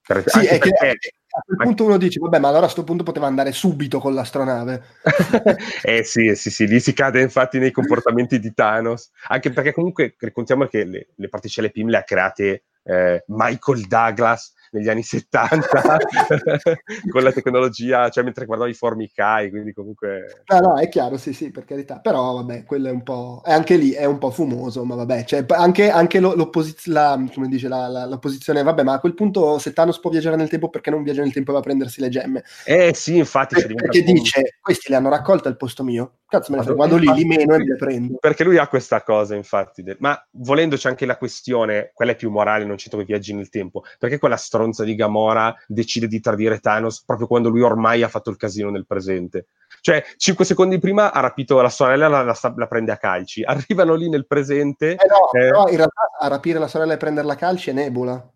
Per, 0.04 0.24
Sì, 0.26 0.46
è 0.46 0.58
che 0.58 0.70
perché- 0.70 1.12
a 1.30 1.42
quel 1.44 1.58
punto 1.58 1.84
uno 1.84 1.98
dice, 1.98 2.18
vabbè, 2.18 2.38
ma 2.38 2.48
allora 2.48 2.66
a 2.66 2.70
sto 2.70 2.82
punto 2.82 3.04
poteva 3.04 3.26
andare 3.26 3.52
subito 3.52 4.00
con 4.00 4.14
l'astronave. 4.14 4.82
eh 5.84 6.02
sì, 6.02 6.34
sì, 6.34 6.50
sì, 6.50 6.66
lì 6.66 6.80
si 6.80 6.94
cade 6.94 7.20
infatti 7.20 7.58
nei 7.58 7.70
comportamenti 7.70 8.40
di 8.40 8.52
Thanos, 8.54 9.10
anche 9.28 9.50
perché 9.50 9.72
comunque 9.72 10.16
raccontiamo 10.18 10.66
che 10.66 10.84
le, 10.84 11.08
le 11.14 11.28
particelle 11.28 11.70
PIM 11.70 11.90
le 11.90 11.98
ha 11.98 12.02
create 12.02 12.64
eh, 12.82 13.22
Michael 13.26 13.86
Douglas 13.86 14.54
negli 14.72 14.88
anni 14.88 15.02
70 15.02 15.96
con 17.10 17.22
la 17.22 17.32
tecnologia, 17.32 18.08
cioè 18.10 18.24
mentre 18.24 18.44
guardava 18.46 18.70
i 18.70 18.74
formicai, 18.74 19.50
quindi 19.50 19.72
comunque... 19.72 20.42
No, 20.46 20.58
no, 20.60 20.78
è 20.78 20.88
chiaro, 20.88 21.16
sì, 21.16 21.32
sì, 21.32 21.50
per 21.50 21.64
carità. 21.64 21.98
Però, 22.00 22.34
vabbè, 22.34 22.64
quello 22.64 22.88
è 22.88 22.90
un 22.90 23.02
po'... 23.02 23.42
E 23.44 23.52
anche 23.52 23.76
lì 23.76 23.92
è 23.92 24.04
un 24.04 24.18
po' 24.18 24.30
fumoso, 24.30 24.84
ma 24.84 24.94
vabbè. 24.94 25.24
Cioè, 25.24 25.44
anche, 25.48 25.90
anche 25.90 26.20
lo- 26.20 26.34
l'opposi- 26.34 26.90
la, 26.90 27.22
come 27.34 27.48
dice, 27.48 27.68
la, 27.68 27.86
la- 27.88 28.06
l'opposizione, 28.06 28.62
vabbè, 28.62 28.82
ma 28.82 28.94
a 28.94 29.00
quel 29.00 29.14
punto 29.14 29.58
se 29.58 29.72
Thanos 29.72 30.00
può 30.00 30.10
viaggiare 30.10 30.36
nel 30.36 30.48
tempo, 30.48 30.68
perché 30.68 30.90
non 30.90 31.02
viaggia 31.02 31.22
nel 31.22 31.32
tempo 31.32 31.50
e 31.50 31.54
va 31.54 31.60
a 31.60 31.62
prendersi 31.62 32.00
le 32.00 32.08
gemme? 32.08 32.44
Eh 32.64 32.92
sì, 32.94 33.16
infatti... 33.16 33.54
c'è 33.54 33.66
Perché 33.66 34.02
diventato 34.02 34.08
un- 34.10 34.14
dice, 34.22 34.56
questi 34.60 34.88
li 34.88 34.94
hanno 34.94 35.08
raccolti 35.08 35.48
al 35.48 35.56
posto 35.56 35.84
mio. 35.84 36.12
Cazzo, 36.28 36.50
me 36.52 36.58
ne 36.58 36.64
frega, 36.64 36.78
Vado- 36.78 36.96
lì, 36.96 37.02
li 37.12 37.22
infatti- 37.22 37.26
meno 37.26 37.54
e 37.54 37.58
me 37.58 37.64
le 37.64 37.76
prendo. 37.76 38.16
Perché 38.18 38.44
lui 38.44 38.58
ha 38.58 38.66
questa 38.68 39.02
cosa, 39.02 39.34
infatti. 39.34 39.82
de- 39.82 39.96
Ma 40.00 40.20
volendoci 40.32 40.86
anche 40.86 41.06
la 41.06 41.16
questione, 41.16 41.90
quella 41.94 42.12
è 42.12 42.16
più 42.16 42.30
morale, 42.30 42.64
non 42.64 42.76
con 42.90 43.00
i 43.00 43.04
viaggi 43.04 43.34
nel 43.34 43.48
tempo, 43.48 43.82
perché 43.98 44.18
quella 44.18 44.36
stronza 44.58 44.82
di 44.82 44.96
Gamora 44.96 45.54
decide 45.66 46.08
di 46.08 46.18
tradire 46.20 46.58
Thanos 46.58 47.04
proprio 47.04 47.28
quando 47.28 47.48
lui 47.48 47.62
ormai 47.62 48.02
ha 48.02 48.08
fatto 48.08 48.30
il 48.30 48.36
casino 48.36 48.70
nel 48.70 48.86
presente. 48.86 49.46
Cioè, 49.80 50.04
cinque 50.16 50.44
secondi 50.44 50.78
prima 50.80 51.12
ha 51.12 51.20
rapito 51.20 51.60
la 51.60 51.68
sorella, 51.68 52.08
la, 52.08 52.22
la 52.22 52.36
la 52.56 52.66
prende 52.66 52.90
a 52.90 52.96
calci. 52.96 53.44
Arrivano 53.44 53.94
lì 53.94 54.08
nel 54.08 54.26
presente. 54.26 54.92
Eh 54.92 55.06
no, 55.06 55.30
Eh. 55.32 55.48
però 55.50 55.68
in 55.68 55.76
realtà 55.76 56.10
a 56.18 56.26
rapire 56.26 56.58
la 56.58 56.66
sorella 56.66 56.94
e 56.94 56.96
prenderla 56.96 57.34
a 57.34 57.36
calci 57.36 57.70
è 57.70 57.72
Nebula. 57.72 58.32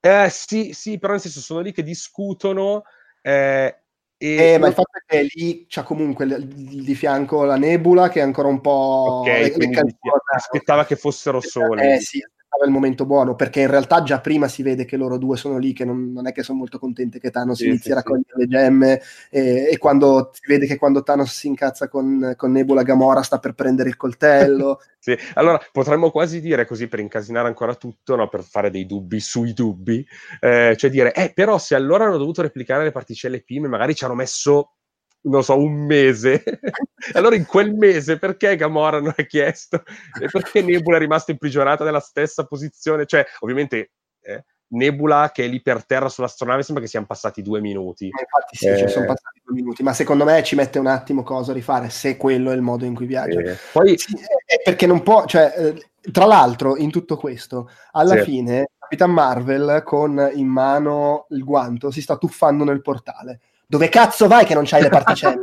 Eh 0.00 0.28
sì, 0.30 0.72
sì, 0.72 0.98
però 0.98 1.12
nel 1.12 1.20
senso 1.20 1.40
sono 1.40 1.60
lì 1.60 1.72
che 1.72 1.82
discutono. 1.82 2.84
eh, 3.20 3.82
E 4.16 4.52
Eh, 4.52 4.58
ma 4.58 4.68
il 4.68 4.72
fatto 4.72 4.90
è 4.92 5.02
che 5.06 5.26
lì 5.34 5.66
c'ha 5.68 5.82
comunque 5.82 6.26
di 6.26 6.94
fianco 6.94 7.44
la 7.44 7.56
nebula 7.56 8.08
che 8.08 8.20
è 8.20 8.22
ancora 8.22 8.48
un 8.48 8.60
po'... 8.60 9.20
Ok, 9.20 9.26
le- 9.26 9.42
le 9.42 9.70
canzoni- 9.70 9.98
aspettava 10.34 10.86
che 10.86 10.96
fossero 10.96 11.40
soli. 11.40 11.92
Eh 11.92 12.00
sì, 12.00 12.20
aspettava 12.48 12.64
il 12.64 12.70
momento 12.70 13.04
buono, 13.04 13.34
perché 13.34 13.60
in 13.60 13.68
realtà 13.68 14.02
già 14.02 14.20
prima 14.20 14.48
si 14.48 14.62
vede 14.62 14.84
che 14.86 14.96
loro 14.96 15.18
due 15.18 15.36
sono 15.36 15.58
lì, 15.58 15.72
che 15.72 15.84
non, 15.84 16.12
non 16.12 16.26
è 16.26 16.32
che 16.32 16.42
sono 16.42 16.58
molto 16.58 16.78
contenti 16.78 17.20
che 17.20 17.30
Thanos 17.30 17.58
Sì, 17.58 17.66
inizi 17.66 17.84
sì, 17.84 17.92
a 17.92 17.96
raccogliere 17.96 18.32
le 18.36 18.46
gemme, 18.46 19.02
e, 19.30 19.68
e 19.70 19.78
quando 19.78 20.30
si 20.32 20.40
vede 20.46 20.66
che 20.66 20.76
quando 20.76 21.02
Thanos 21.02 21.32
si 21.32 21.46
incazza 21.46 21.88
con, 21.88 22.32
con 22.36 22.50
Nebula, 22.50 22.82
Gamora 22.82 23.22
sta 23.22 23.38
per 23.38 23.52
prendere 23.52 23.90
il 23.90 23.96
coltello. 23.96 24.80
Sì, 25.00 25.16
Allora, 25.34 25.60
potremmo 25.70 26.10
quasi 26.10 26.40
dire 26.40 26.66
così 26.66 26.88
per 26.88 26.98
incasinare 26.98 27.46
ancora 27.46 27.76
tutto, 27.76 28.16
no? 28.16 28.28
per 28.28 28.42
fare 28.42 28.68
dei 28.68 28.84
dubbi 28.84 29.20
sui 29.20 29.52
dubbi, 29.52 30.04
eh, 30.40 30.74
cioè 30.76 30.90
dire, 30.90 31.14
eh, 31.14 31.30
però 31.32 31.56
se 31.56 31.76
allora 31.76 32.04
hanno 32.04 32.18
dovuto 32.18 32.42
replicare 32.42 32.82
le 32.82 32.90
particelle 32.90 33.40
PIM, 33.40 33.66
magari 33.66 33.94
ci 33.94 34.04
hanno 34.04 34.16
messo, 34.16 34.77
non 35.22 35.42
so, 35.42 35.58
un 35.58 35.86
mese. 35.86 36.42
allora 37.14 37.34
in 37.34 37.46
quel 37.46 37.74
mese 37.74 38.18
perché 38.18 38.56
Gamora 38.56 39.00
non 39.00 39.14
ha 39.16 39.22
chiesto? 39.24 39.82
E 40.20 40.26
perché 40.30 40.62
Nebula 40.62 40.96
è 40.96 41.00
rimasta 41.00 41.32
imprigionata 41.32 41.84
nella 41.84 42.00
stessa 42.00 42.44
posizione? 42.44 43.06
Cioè, 43.06 43.24
ovviamente... 43.40 43.90
eh, 44.22 44.44
Nebula 44.70 45.30
che 45.32 45.46
è 45.46 45.48
lì 45.48 45.62
per 45.62 45.86
terra 45.86 46.10
sull'astronave 46.10 46.62
sembra 46.62 46.84
che 46.84 46.90
siano 46.90 47.06
passati 47.06 47.40
due 47.40 47.58
minuti. 47.58 48.04
Eh, 48.08 48.20
Infatti 48.20 48.54
sì, 48.54 48.68
Eh. 48.68 48.76
ci 48.76 48.88
sono 48.88 49.06
passati 49.06 49.40
due 49.42 49.54
minuti, 49.54 49.82
ma 49.82 49.94
secondo 49.94 50.24
me 50.24 50.42
ci 50.42 50.56
mette 50.56 50.78
un 50.78 50.86
attimo 50.86 51.22
cosa 51.22 51.52
a 51.52 51.54
rifare, 51.54 51.88
se 51.88 52.18
quello 52.18 52.50
è 52.50 52.54
il 52.54 52.60
modo 52.60 52.84
in 52.84 52.94
cui 52.94 53.06
viaggia. 53.06 53.40
Eh, 53.40 53.56
poi 53.72 53.96
Sì, 53.96 54.14
eh, 54.14 54.60
perché 54.62 54.86
non 54.86 55.02
può, 55.02 55.24
cioè, 55.24 55.54
eh, 55.56 56.10
tra 56.12 56.26
l'altro, 56.26 56.76
in 56.76 56.90
tutto 56.90 57.16
questo, 57.16 57.70
alla 57.92 58.16
Sì. 58.18 58.24
fine, 58.24 58.68
Capitan 58.78 59.10
Marvel 59.10 59.82
con 59.84 60.30
in 60.34 60.46
mano 60.48 61.24
il 61.30 61.44
guanto 61.44 61.90
si 61.90 62.02
sta 62.02 62.18
tuffando 62.18 62.64
nel 62.64 62.82
portale. 62.82 63.40
Dove 63.70 63.90
cazzo 63.90 64.28
vai 64.28 64.46
che 64.46 64.54
non 64.54 64.64
c'hai 64.64 64.80
le 64.80 64.88
particelle? 64.88 65.42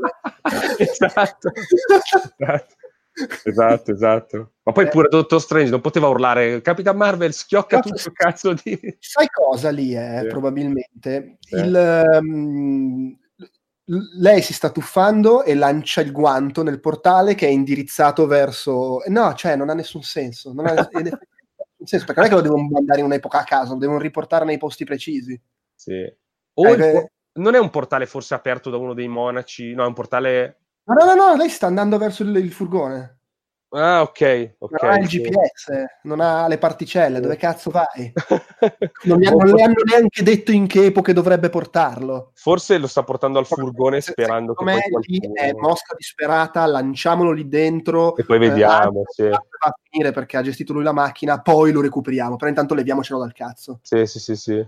esatto. 0.79 1.51
esatto. 1.53 2.73
Esatto, 3.43 3.91
esatto. 3.91 4.51
Ma 4.63 4.71
poi 4.71 4.89
pure 4.89 5.07
Dottor 5.09 5.39
Strange 5.39 5.69
non 5.69 5.79
poteva 5.79 6.07
urlare 6.07 6.59
Capitan 6.61 6.97
Marvel 6.97 7.33
schiocca 7.33 7.79
Cazzo, 7.79 7.95
tutto 7.95 8.11
cazzo 8.13 8.53
di... 8.53 8.97
Sai 8.99 9.27
cosa 9.31 9.69
lì 9.69 9.93
è, 9.93 10.21
Sì. 10.23 10.27
probabilmente? 10.27 11.37
Sì. 11.39 11.55
Il, 11.55 11.75
ehm, 11.75 13.17
l- 13.85 14.19
lei 14.21 14.41
si 14.41 14.53
sta 14.53 14.71
tuffando 14.71 15.43
e 15.43 15.53
lancia 15.53 16.01
il 16.01 16.11
guanto 16.11 16.63
nel 16.63 16.79
portale 16.79 17.35
che 17.35 17.45
è 17.45 17.51
indirizzato 17.51 18.25
verso... 18.25 19.01
No, 19.05 19.33
cioè, 19.35 19.55
non 19.55 19.69
ha 19.69 19.75
nessun 19.75 20.01
senso. 20.01 20.51
Non 20.51 20.65
ha 20.65 20.73
nessun 20.91 21.13
senso, 21.85 22.05
perché 22.05 22.15
non 22.21 22.25
è 22.25 22.29
che 22.29 22.35
lo 22.35 22.41
devono 22.41 22.67
mandare 22.69 22.99
in 22.99 23.05
un'epoca 23.05 23.37
a 23.39 23.43
caso, 23.43 23.73
lo 23.73 23.79
devono 23.79 23.99
riportare 23.99 24.45
nei 24.45 24.57
posti 24.57 24.83
precisi. 24.83 25.39
Sì. 25.75 26.03
O 26.55 26.67
Eh, 26.67 26.71
il 26.71 27.09
non 27.35 27.55
è 27.55 27.59
un 27.59 27.69
portale 27.69 28.05
forse 28.05 28.33
aperto 28.33 28.69
da 28.69 28.77
uno 28.77 28.93
dei 28.93 29.07
monaci? 29.07 29.73
No, 29.73 29.83
è 29.83 29.87
un 29.87 29.93
portale... 29.93 30.59
No, 30.85 30.93
no, 30.93 31.05
no, 31.05 31.15
no, 31.15 31.35
lei 31.35 31.49
sta 31.49 31.67
andando 31.67 31.97
verso 31.97 32.23
il, 32.23 32.35
il 32.35 32.51
furgone. 32.51 33.15
Ah, 33.69 34.03
ok, 34.03 34.55
ok. 34.59 34.81
Non 34.81 34.91
ha 34.91 34.99
il 34.99 35.09
sì. 35.09 35.19
GPS, 35.19 35.85
non 36.03 36.21
ha 36.21 36.47
le 36.47 36.57
particelle, 36.57 37.19
dove 37.19 37.35
cazzo 37.35 37.71
vai? 37.71 38.11
Non, 39.05 39.19
gli 39.19 39.27
hanno- 39.27 39.43
non 39.43 39.53
le 39.53 39.63
hanno 39.63 39.81
neanche 39.85 40.23
detto 40.23 40.51
in 40.51 40.65
che 40.65 40.85
epoche 40.85 41.13
dovrebbe 41.13 41.49
portarlo. 41.49 42.31
Forse 42.33 42.77
lo 42.77 42.87
sta 42.87 43.03
portando 43.03 43.37
al 43.37 43.45
furgone 43.45 44.01
sperando 44.01 44.53
che 44.53 44.63
poi 44.63 44.81
qualcuno... 44.89 45.33
è 45.33 45.51
mossa 45.53 45.93
disperata, 45.95 46.65
lanciamolo 46.65 47.31
lì 47.31 47.47
dentro. 47.47 48.15
E 48.15 48.23
poi 48.23 48.39
vediamo, 48.39 49.01
eh, 49.01 49.11
sì. 49.13 49.27
va 49.27 49.43
a 49.59 49.75
finire 49.83 50.11
perché 50.11 50.37
ha 50.37 50.41
gestito 50.41 50.73
lui 50.73 50.83
la 50.83 50.93
macchina, 50.93 51.41
poi 51.41 51.71
lo 51.71 51.81
recuperiamo. 51.81 52.37
Però 52.37 52.49
intanto 52.49 52.73
leviamocelo 52.73 53.19
dal 53.19 53.33
cazzo. 53.33 53.79
Sì, 53.83 54.05
sì, 54.05 54.19
sì, 54.19 54.35
sì. 54.35 54.67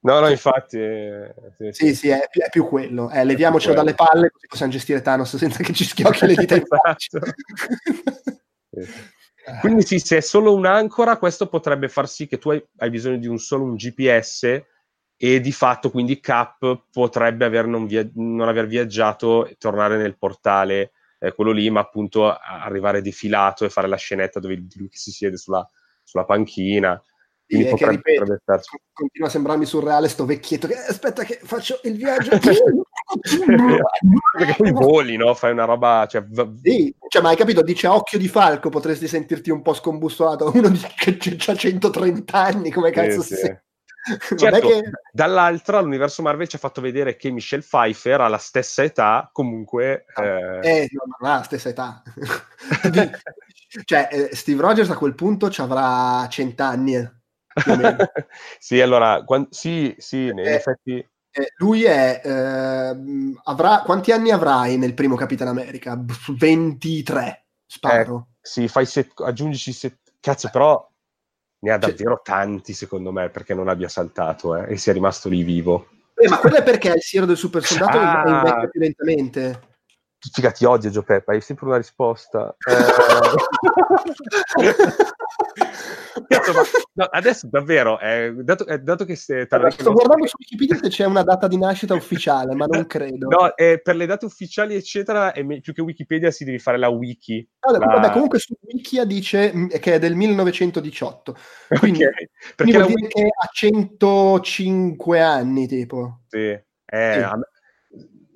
No, 0.00 0.20
no, 0.20 0.28
infatti... 0.28 0.78
eh, 0.78 1.34
sì, 1.58 1.72
Sì, 1.72 1.94
sì, 1.94 2.08
è, 2.08 2.28
più- 2.30 2.40
è 2.42 2.48
più 2.50 2.66
quello. 2.66 3.10
Eh, 3.10 3.24
leviamocelo 3.24 3.74
quello. 3.74 3.92
dalle 3.92 3.94
palle 3.96 4.30
così 4.30 4.46
possiamo 4.46 4.72
gestire 4.72 5.02
Thanos 5.02 5.36
senza 5.36 5.62
che 5.62 5.72
ci 5.72 5.84
schiocchi 5.84 6.26
le 6.26 6.34
dita 6.34 6.54
in 6.54 6.64
faccia. 6.66 7.18
Esatto. 7.18 7.36
Sì. 8.70 9.56
Quindi 9.60 9.82
sì, 9.82 9.98
se 9.98 10.18
è 10.18 10.20
solo 10.20 10.54
un'ancora, 10.54 11.16
questo 11.16 11.48
potrebbe 11.48 11.88
far 11.88 12.06
sì 12.08 12.26
che 12.26 12.38
tu 12.38 12.50
hai, 12.50 12.62
hai 12.78 12.90
bisogno 12.90 13.16
di 13.16 13.26
un 13.26 13.38
solo 13.38 13.64
un 13.64 13.76
GPS 13.76 14.62
e 15.16 15.40
di 15.40 15.52
fatto 15.52 15.90
quindi 15.90 16.20
Cap 16.20 16.84
potrebbe 16.92 17.44
aver 17.46 17.66
non, 17.66 17.86
via- 17.86 18.08
non 18.14 18.46
aver 18.46 18.66
viaggiato 18.66 19.46
e 19.46 19.56
tornare 19.58 19.96
nel 19.96 20.18
portale, 20.18 20.92
eh, 21.18 21.32
quello 21.32 21.50
lì, 21.50 21.68
ma 21.70 21.80
appunto 21.80 22.30
arrivare 22.30 23.00
defilato 23.00 23.64
e 23.64 23.70
fare 23.70 23.88
la 23.88 23.96
scenetta 23.96 24.38
dove 24.38 24.54
lui 24.76 24.88
si 24.92 25.10
siede 25.10 25.36
sulla, 25.38 25.66
sulla 26.04 26.24
panchina. 26.24 27.02
Sì, 27.48 27.54
Quindi 27.54 27.64
che, 27.64 27.70
potrebbe, 27.70 27.92
ripeto, 27.96 28.18
potrebbe 28.20 28.40
starci. 28.42 28.80
Continua 28.92 29.28
a 29.28 29.30
sembrarmi 29.30 29.64
surreale 29.64 30.08
sto 30.08 30.26
vecchietto 30.26 30.66
che 30.66 30.74
"Eh, 30.74 30.90
aspetta 30.90 31.24
che 31.24 31.40
faccio 31.42 31.80
il 31.84 31.96
viaggio. 31.96 32.30
Perché 34.36 34.54
poi 34.58 34.70
voli, 34.72 35.16
no? 35.16 35.32
Fai 35.34 35.52
una 35.52 35.64
roba... 35.64 36.06
Cioè, 36.06 36.26
Sì, 36.62 36.94
cioè, 37.08 37.22
ma 37.22 37.30
hai 37.30 37.36
capito? 37.36 37.62
Dice 37.62 37.86
a 37.86 37.94
occhio 37.94 38.18
di 38.18 38.28
falco, 38.28 38.68
potresti 38.68 39.08
sentirti 39.08 39.48
un 39.48 39.62
po' 39.62 39.72
scombustolato. 39.72 40.52
Uno 40.54 40.68
dice 40.68 40.92
che 40.94 41.16
ha 41.46 41.54
130 41.54 42.38
anni, 42.38 42.70
come 42.70 42.90
cazzo 42.90 43.22
sì, 43.22 43.34
sì. 43.34 43.46
Non 43.48 44.38
Certo, 44.38 44.68
che... 44.68 44.90
dall'altra 45.10 45.80
l'universo 45.80 46.22
Marvel 46.22 46.48
ci 46.48 46.56
ha 46.56 46.58
fatto 46.60 46.80
vedere 46.80 47.16
che 47.16 47.30
Michelle 47.30 47.62
Pfeiffer 47.62 48.20
ha 48.20 48.28
la 48.28 48.38
stessa 48.38 48.82
età, 48.82 49.28
comunque... 49.32 50.04
eh, 50.16 50.60
Eh, 50.62 50.88
no, 50.92 51.02
non 51.18 51.30
ha 51.30 51.36
la 51.38 51.42
stessa 51.42 51.68
età. 51.70 52.02
Cioè, 53.84 54.08
eh, 54.10 54.34
Steve 54.34 54.62
Rogers 54.62 54.90
a 54.90 54.96
quel 54.96 55.14
punto 55.14 55.50
ci 55.50 55.60
avrà 55.60 56.26
100 56.28 56.62
anni. 56.62 57.16
Eh, 57.66 58.26
sì, 58.58 58.80
allora, 58.80 59.22
quan- 59.24 59.48
sì, 59.50 59.94
sì, 59.98 60.26
in 60.26 60.38
Eh, 60.38 60.54
effetti... 60.54 61.08
Eh, 61.30 61.52
lui 61.58 61.84
è... 61.84 62.20
ehm, 62.24 63.40
avrà... 63.44 63.82
Quanti 63.84 64.12
anni 64.12 64.30
avrai 64.30 64.76
nel 64.78 64.94
primo 64.94 65.14
Capitan 65.14 65.48
America? 65.48 65.96
B- 65.96 66.10
23, 66.36 67.46
sparo. 67.66 68.28
Sì, 68.40 68.66
fai 68.68 68.86
set- 68.86 69.20
aggiungici 69.20 69.72
set- 69.72 69.98
Cazzo, 70.20 70.48
però 70.50 70.84
ne 71.60 71.70
ha 71.70 71.78
Cioè- 71.78 71.90
davvero 71.90 72.20
tanti, 72.22 72.72
secondo 72.72 73.12
me, 73.12 73.28
perché 73.30 73.54
non 73.54 73.68
abbia 73.68 73.88
saltato 73.88 74.56
eh, 74.56 74.72
e 74.72 74.76
sia 74.76 74.92
rimasto 74.92 75.28
lì 75.28 75.42
vivo. 75.42 75.88
Eh, 76.14 76.28
ma 76.28 76.38
quello 76.38 76.56
è 76.56 76.62
perché 76.64 76.88
il 76.88 77.00
siero 77.02 77.26
del 77.26 77.36
super 77.36 77.62
soldato 77.62 77.98
Ah. 77.98 78.24
invecchia 78.26 78.68
più 78.68 78.80
lentamente. 78.80 79.60
Figa, 80.20 80.50
ti 80.50 80.64
odio, 80.64 80.90
Gio 80.90 81.02
Peppa, 81.02 81.32
hai 81.32 81.40
sempre 81.40 81.66
una 81.66 81.76
risposta. 81.76 82.56
Eh... 82.58 82.74
Cazzo, 86.26 86.52
ma- 86.52 86.62
no, 86.94 87.04
adesso 87.04 87.46
davvero, 87.48 88.00
eh, 88.00 88.34
dato, 88.38 88.66
eh, 88.66 88.78
dato 88.80 89.04
che 89.04 89.14
se, 89.14 89.46
Allora, 89.48 89.70
sto 89.70 89.92
guardando 89.92 90.26
su 90.26 90.36
Wikipedia 90.38 90.76
se 90.76 90.88
c'è 90.88 91.04
una 91.04 91.22
data 91.22 91.46
di 91.46 91.56
nascita 91.56 91.94
ufficiale, 91.94 92.54
ma 92.54 92.66
non 92.66 92.86
credo. 92.86 93.28
No, 93.28 93.56
eh, 93.56 93.80
per 93.80 93.94
le 93.94 94.06
date 94.06 94.24
ufficiali, 94.24 94.74
eccetera, 94.74 95.32
è 95.32 95.42
me- 95.42 95.60
più 95.60 95.72
che 95.72 95.82
Wikipedia 95.82 96.30
si 96.32 96.44
devi 96.44 96.58
fare 96.58 96.78
la 96.78 96.88
wiki. 96.88 97.48
Vabbè, 97.60 97.78
la- 97.78 97.86
vabbè, 97.86 98.10
comunque 98.10 98.40
su 98.40 98.54
Wikia 98.60 99.04
dice 99.04 99.52
mm, 99.54 99.68
che 99.68 99.94
è 99.94 99.98
del 100.00 100.16
1918. 100.16 101.36
Quindi, 101.78 102.04
Ok, 102.04 102.10
quindi 102.12 102.30
perché 102.56 102.72
vuol 102.72 102.82
la 102.82 102.88
dire 102.88 103.00
wiki... 103.02 103.22
che 103.22 103.26
ha 103.26 103.48
105 103.52 105.20
anni, 105.20 105.68
tipo. 105.68 106.22
Sì, 106.26 106.38
eh, 106.38 106.64
Sì. 106.84 107.18
a 107.20 107.36
me- 107.36 107.48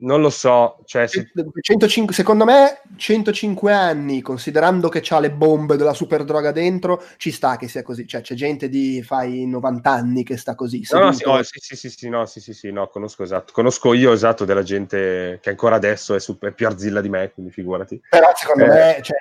non 0.02 0.20
lo 0.20 0.30
so, 0.30 0.78
cioè, 0.84 1.06
se- 1.06 1.30
105 1.60 2.14
secondo 2.14 2.44
me 2.44 2.82
105 2.96 3.72
anni, 3.72 4.20
considerando 4.20 4.88
che 4.88 5.00
c'ha 5.02 5.18
le 5.18 5.30
bombe 5.30 5.76
della 5.76 5.94
super 5.94 6.24
droga 6.24 6.52
dentro, 6.52 7.02
ci 7.16 7.30
sta 7.30 7.56
che 7.56 7.68
sia 7.68 7.82
così. 7.82 8.06
Cioè, 8.06 8.20
c'è 8.20 8.34
gente 8.34 8.68
di 8.68 9.02
fai 9.02 9.46
90 9.46 9.90
anni 9.90 10.24
che 10.24 10.36
sta 10.36 10.54
così. 10.54 10.86
No, 10.90 10.98
no, 10.98 11.12
sì, 11.12 11.24
oh, 11.24 11.42
sì, 11.42 11.58
sì, 11.58 11.76
sì, 11.76 11.90
sì, 11.90 12.08
no, 12.08 12.26
sì, 12.26 12.40
sì, 12.40 12.52
sì, 12.52 12.70
no, 12.70 12.88
conosco 12.88 13.22
esatto. 13.22 13.52
Conosco 13.52 13.94
io 13.94 14.12
esatto 14.12 14.44
della 14.44 14.62
gente 14.62 15.38
che 15.40 15.50
ancora 15.50 15.76
adesso 15.76 16.14
è, 16.14 16.20
super, 16.20 16.50
è 16.50 16.54
più 16.54 16.66
arzilla 16.66 17.00
di 17.00 17.08
me, 17.08 17.30
quindi 17.32 17.52
figurati. 17.52 18.00
Però 18.08 18.30
secondo 18.34 18.64
Eh. 18.64 18.68
me 18.68 18.98
cioè, 19.02 19.16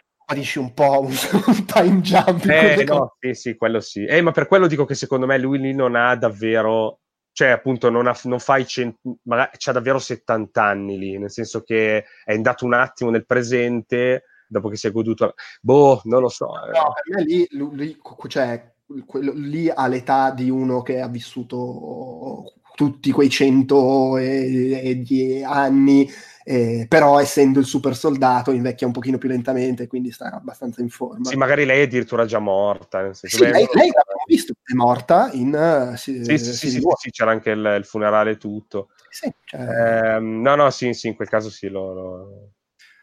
un 0.60 0.74
po' 0.74 1.02
un, 1.02 1.14
un 1.48 1.66
time 1.66 2.00
jump. 2.02 2.46
Eh, 2.46 2.84
no, 2.86 3.16
sì, 3.20 3.34
sì, 3.34 3.56
quello 3.56 3.82
sì. 3.82 4.06
Eh, 4.06 4.22
ma 4.22 4.32
per 4.32 4.48
quello 4.48 4.68
dico 4.68 4.86
che 4.86 4.96
secondo 4.96 5.26
me 5.26 5.38
lui 5.38 5.60
lì 5.60 5.74
non 5.74 5.96
ha 5.96 6.16
davvero, 6.16 7.01
cioè 7.34 7.50
appunto 7.50 7.90
non, 7.90 8.08
ha, 8.08 8.18
non 8.24 8.40
fa 8.40 8.58
i 8.58 8.66
cent... 8.66 8.98
magari 9.24 9.52
c'ha 9.58 9.72
davvero 9.72 10.00
70 10.00 10.64
anni 10.64 10.98
lì, 10.98 11.18
nel 11.18 11.32
senso 11.32 11.62
che 11.62 12.06
è 12.24 12.34
andato 12.34 12.66
un 12.66 12.74
attimo 12.74 13.10
nel 13.10 13.26
presente 13.26 14.24
dopo 14.48 14.70
che 14.70 14.76
si 14.76 14.88
è 14.88 14.92
goduto... 14.92 15.34
Boh, 15.62 16.02
non 16.06 16.22
lo 16.22 16.30
so. 16.30 16.52
eh. 16.66 16.72
No, 16.72 16.94
per 16.94 17.16
me 17.16 17.24
lì, 17.24 17.48
lui- 17.52 17.98
cioè, 18.28 18.74
quello- 19.06 19.34
lì 19.34 19.70
ha 19.70 19.88
l'età 19.88 20.32
di 20.32 20.50
uno 20.50 20.82
che 20.82 21.00
ha 21.00 21.08
vissuto 21.08 22.54
tutti 22.76 23.12
quei 23.12 23.30
110 23.30 25.44
anni, 25.44 26.10
eh, 26.44 26.86
però 26.90 27.20
essendo 27.20 27.60
il 27.60 27.66
super 27.66 27.96
soldato 27.96 28.52
invecchia 28.52 28.88
un 28.88 28.94
pochino 28.94 29.18
più 29.18 29.30
lentamente, 29.30 29.88
quindi 29.88 30.12
sta 30.12 30.32
abbastanza 30.32 30.82
in 30.82 30.90
forma. 30.90 31.30
Sì, 31.30 31.38
magari 31.38 31.66
lei 31.66 31.82
è 31.82 31.84
addirittura 31.84 32.26
già 32.26 32.40
morta. 32.40 33.02
Nel 33.02 33.16
senso, 33.16 33.38
Sì, 33.38 33.44
beh, 33.44 33.52
lei, 33.52 33.68
lei 33.74 33.92
visto, 34.26 34.54
è 34.64 34.74
morta 34.74 35.30
in 35.34 35.54
uh, 35.54 35.96
sì, 35.96 36.24
sì, 36.24 36.38
sì, 36.38 36.70
sì, 36.70 36.82
sì, 36.98 37.10
c'era 37.12 37.32
anche 37.32 37.52
il, 37.52 37.76
il 37.78 37.86
funerale 37.86 38.32
e 38.32 38.38
tutto. 38.38 38.90
Sì, 39.10 39.32
cioè, 39.44 39.60
Ehm, 39.62 40.42
no, 40.42 40.56
no, 40.56 40.70
sì, 40.70 40.94
sì, 40.94 41.08
in 41.08 41.16
quel 41.16 41.30
caso 41.30 41.50
sì. 41.50 41.68
Lo, 41.68 41.94
lo- 41.94 42.52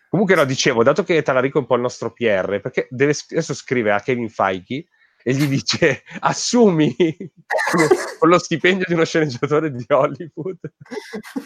Comunque, 0.08 0.34
no, 0.34 0.44
dicevo, 0.44 0.82
dato 0.82 1.04
che 1.04 1.20
Talarico 1.22 1.58
è 1.58 1.60
un 1.60 1.66
po' 1.66 1.74
il 1.74 1.82
nostro 1.82 2.12
PR, 2.12 2.60
perché 2.60 2.88
deve, 2.90 3.14
adesso 3.30 3.52
scrive 3.52 3.92
a 3.92 4.00
Kevin 4.00 4.30
Feige 4.30 4.86
e 5.22 5.34
gli 5.34 5.46
dice 5.46 6.02
assumi 6.20 6.96
con 8.18 8.28
lo 8.28 8.38
stipendio 8.38 8.86
di 8.86 8.94
uno 8.94 9.04
sceneggiatore 9.04 9.70
di 9.70 9.84
Hollywood. 9.86 10.58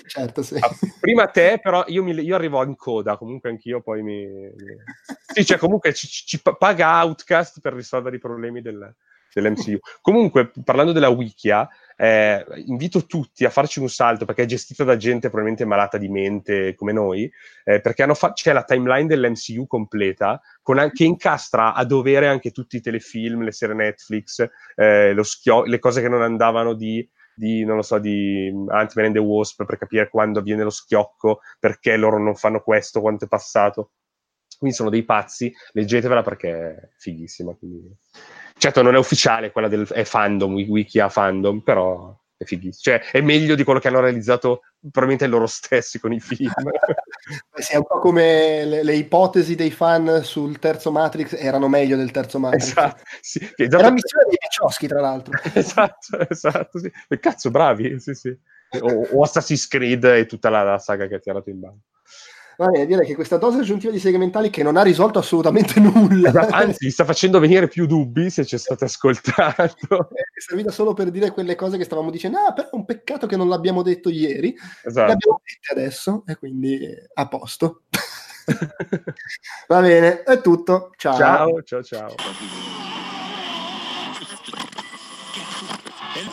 Certo, 0.07 0.43
sì. 0.45 0.57
Ah, 0.61 0.71
prima 1.01 1.27
te, 1.27 1.59
però 1.61 1.85
io, 1.89 2.05
mi, 2.05 2.13
io 2.13 2.37
arrivo 2.37 2.63
in 2.63 2.77
coda, 2.77 3.17
comunque 3.17 3.51
anch'io 3.51 3.81
poi 3.81 4.03
mi... 4.03 4.25
mi... 4.27 4.53
Sì, 5.35 5.45
cioè 5.45 5.59
comunque 5.59 5.93
ci, 5.93 6.07
ci 6.07 6.41
paga 6.41 7.03
Outcast 7.05 7.61
per 7.61 7.73
risolvere 7.73 8.17
i 8.17 8.21
problemi 8.21 8.63
del, 8.63 8.95
dell'MCU. 9.41 9.79
Comunque, 10.01 10.51
parlando 10.65 10.93
della 10.93 11.09
Wikia, 11.09 11.69
eh, 11.97 12.45
invito 12.67 13.07
tutti 13.07 13.45
a 13.45 13.51
farci 13.51 13.79
un 13.79 13.89
salto 13.89 14.25
perché 14.25 14.43
è 14.43 14.47
gestita 14.47 14.83
da 14.83 14.97
gente 14.97 15.29
probabilmente 15.29 15.65
malata 15.65 15.99
di 15.99 16.09
mente 16.09 16.75
come 16.75 16.93
noi, 16.93 17.31
eh, 17.65 17.81
perché 17.81 18.07
fa- 18.15 18.33
c'è 18.33 18.53
la 18.53 18.65
timeline 18.65 19.07
dell'MCU 19.07 19.67
completa 19.67 20.41
an- 20.65 20.91
che 20.93 21.05
incastra 21.05 21.75
a 21.75 21.85
dovere 21.85 22.27
anche 22.27 22.51
tutti 22.51 22.77
i 22.77 22.81
telefilm, 22.81 23.43
le 23.43 23.53
serie 23.53 23.75
Netflix, 23.75 24.47
eh, 24.75 25.15
schio- 25.23 25.65
le 25.65 25.79
cose 25.79 26.01
che 26.01 26.09
non 26.09 26.23
andavano 26.23 26.75
di 26.75 27.09
di, 27.35 27.65
non 27.65 27.77
lo 27.77 27.83
so, 27.83 27.99
di 27.99 28.49
Ant-Man 28.69 29.07
and 29.07 29.15
the 29.15 29.21
Wasp 29.21 29.65
per 29.65 29.79
capire 29.79 30.09
quando 30.09 30.41
avviene 30.41 30.65
lo 30.65 30.71
schiocco, 30.71 31.41
perché 31.59 31.97
loro 31.97 32.19
non 32.19 32.35
fanno 32.35 32.61
questo, 32.61 33.01
quanto 33.01 33.25
è 33.25 33.29
passato. 33.29 33.93
Quindi 34.59 34.77
sono 34.77 34.91
dei 34.91 35.03
pazzi, 35.03 35.53
leggetevela 35.73 36.23
perché 36.23 36.51
è 36.51 36.89
fighissima. 36.97 37.55
Quindi... 37.55 37.91
Certo, 38.63 38.81
non 38.81 38.95
è 38.95 38.99
ufficiale, 38.99 39.51
quella 39.51 39.67
del 39.67 39.89
è 39.89 40.05
fandom, 40.05 40.55
wiki 40.55 41.01
a 41.01 41.09
fandom, 41.09 41.63
però 41.63 42.17
è 42.37 42.45
fighissimo. 42.45 42.97
Cioè, 42.97 43.11
è 43.11 43.21
meglio 43.21 43.57
di 43.57 43.65
quello 43.65 43.81
che 43.81 43.89
hanno 43.89 43.99
realizzato 43.99 44.61
probabilmente 44.79 45.27
loro 45.27 45.49
stessi 45.49 45.99
con 45.99 46.13
i 46.13 46.21
film. 46.21 46.53
sì, 47.59 47.73
è 47.73 47.77
un 47.77 47.85
po' 47.85 47.99
come 47.99 48.65
le, 48.65 48.85
le, 48.85 48.95
ipotesi 48.95 49.57
dei 49.57 49.73
fan 49.73 50.23
sul 50.23 50.61
terzo 50.61 50.93
Matrix 50.93 51.35
erano 51.37 51.67
meglio 51.67 51.97
del 51.97 52.13
terzo 52.13 52.39
Matrix. 52.39 52.69
Esatto, 52.69 53.03
sì. 53.21 53.41
Che, 53.53 53.65
Era 53.65 53.91
missione 53.91 54.27
dei 54.29 54.39
Piccioschi, 54.39 54.87
tra 54.87 55.01
l'altro. 55.01 55.41
esatto, 55.55 56.29
esatto, 56.29 56.79
sì. 56.79 56.93
Cazzo, 57.19 57.51
bravi, 57.51 57.99
sì, 57.99 58.15
sì. 58.15 58.39
O, 58.79 59.09
o 59.11 59.23
Assassin's 59.25 59.67
Creed 59.67 60.05
e 60.05 60.27
tutta 60.27 60.51
la, 60.51 60.63
la 60.63 60.79
saga 60.79 61.09
che 61.09 61.17
ha 61.17 61.19
tirato 61.19 61.51
in 61.51 61.59
ballo. 61.59 61.81
Va 62.63 62.69
bene, 62.69 62.87
direi 62.87 63.05
che 63.05 63.17
questa 63.17 63.39
dose 63.39 63.59
aggiuntiva 63.59 63.91
di 63.91 63.99
segmentali 63.99 64.49
che 64.49 64.63
non 64.63 64.77
ha 64.77 64.83
risolto 64.83 65.19
assolutamente 65.19 65.81
nulla. 65.83 66.31
Anzi, 66.51 66.93
sta 66.93 67.05
facendo 67.05 67.41
venire 67.41 67.67
più 67.67 67.87
dubbi 67.87 68.31
se 68.31 68.47
ci 68.47 68.57
state 68.57 68.85
ascoltando. 68.85 70.11
È 70.15 70.41
servita 70.41 70.71
solo 70.71 70.93
per 70.93 71.11
dire 71.11 71.33
quelle 71.33 71.57
cose 71.57 71.77
che 71.77 71.83
stavamo 71.83 72.09
dicendo, 72.09 72.39
ah, 72.39 72.53
però 72.53 72.69
è 72.69 72.75
un 72.75 72.85
peccato 72.85 73.27
che 73.27 73.37
non 73.37 73.49
l'abbiamo 73.49 73.83
detto 73.83 74.11
ieri. 74.11 74.55
Esatto. 74.85 75.07
Le 75.07 75.13
abbiamo 75.13 75.41
dette 75.45 75.81
adesso 75.81 76.23
e 76.25 76.37
quindi 76.37 76.79
a 77.15 77.27
posto. 77.27 77.83
Va 79.67 79.81
bene, 79.81 80.23
è 80.23 80.41
tutto. 80.41 80.93
Ciao. 80.97 81.17
Ciao, 81.17 81.63
ciao, 81.63 81.83
ciao. 81.83 82.82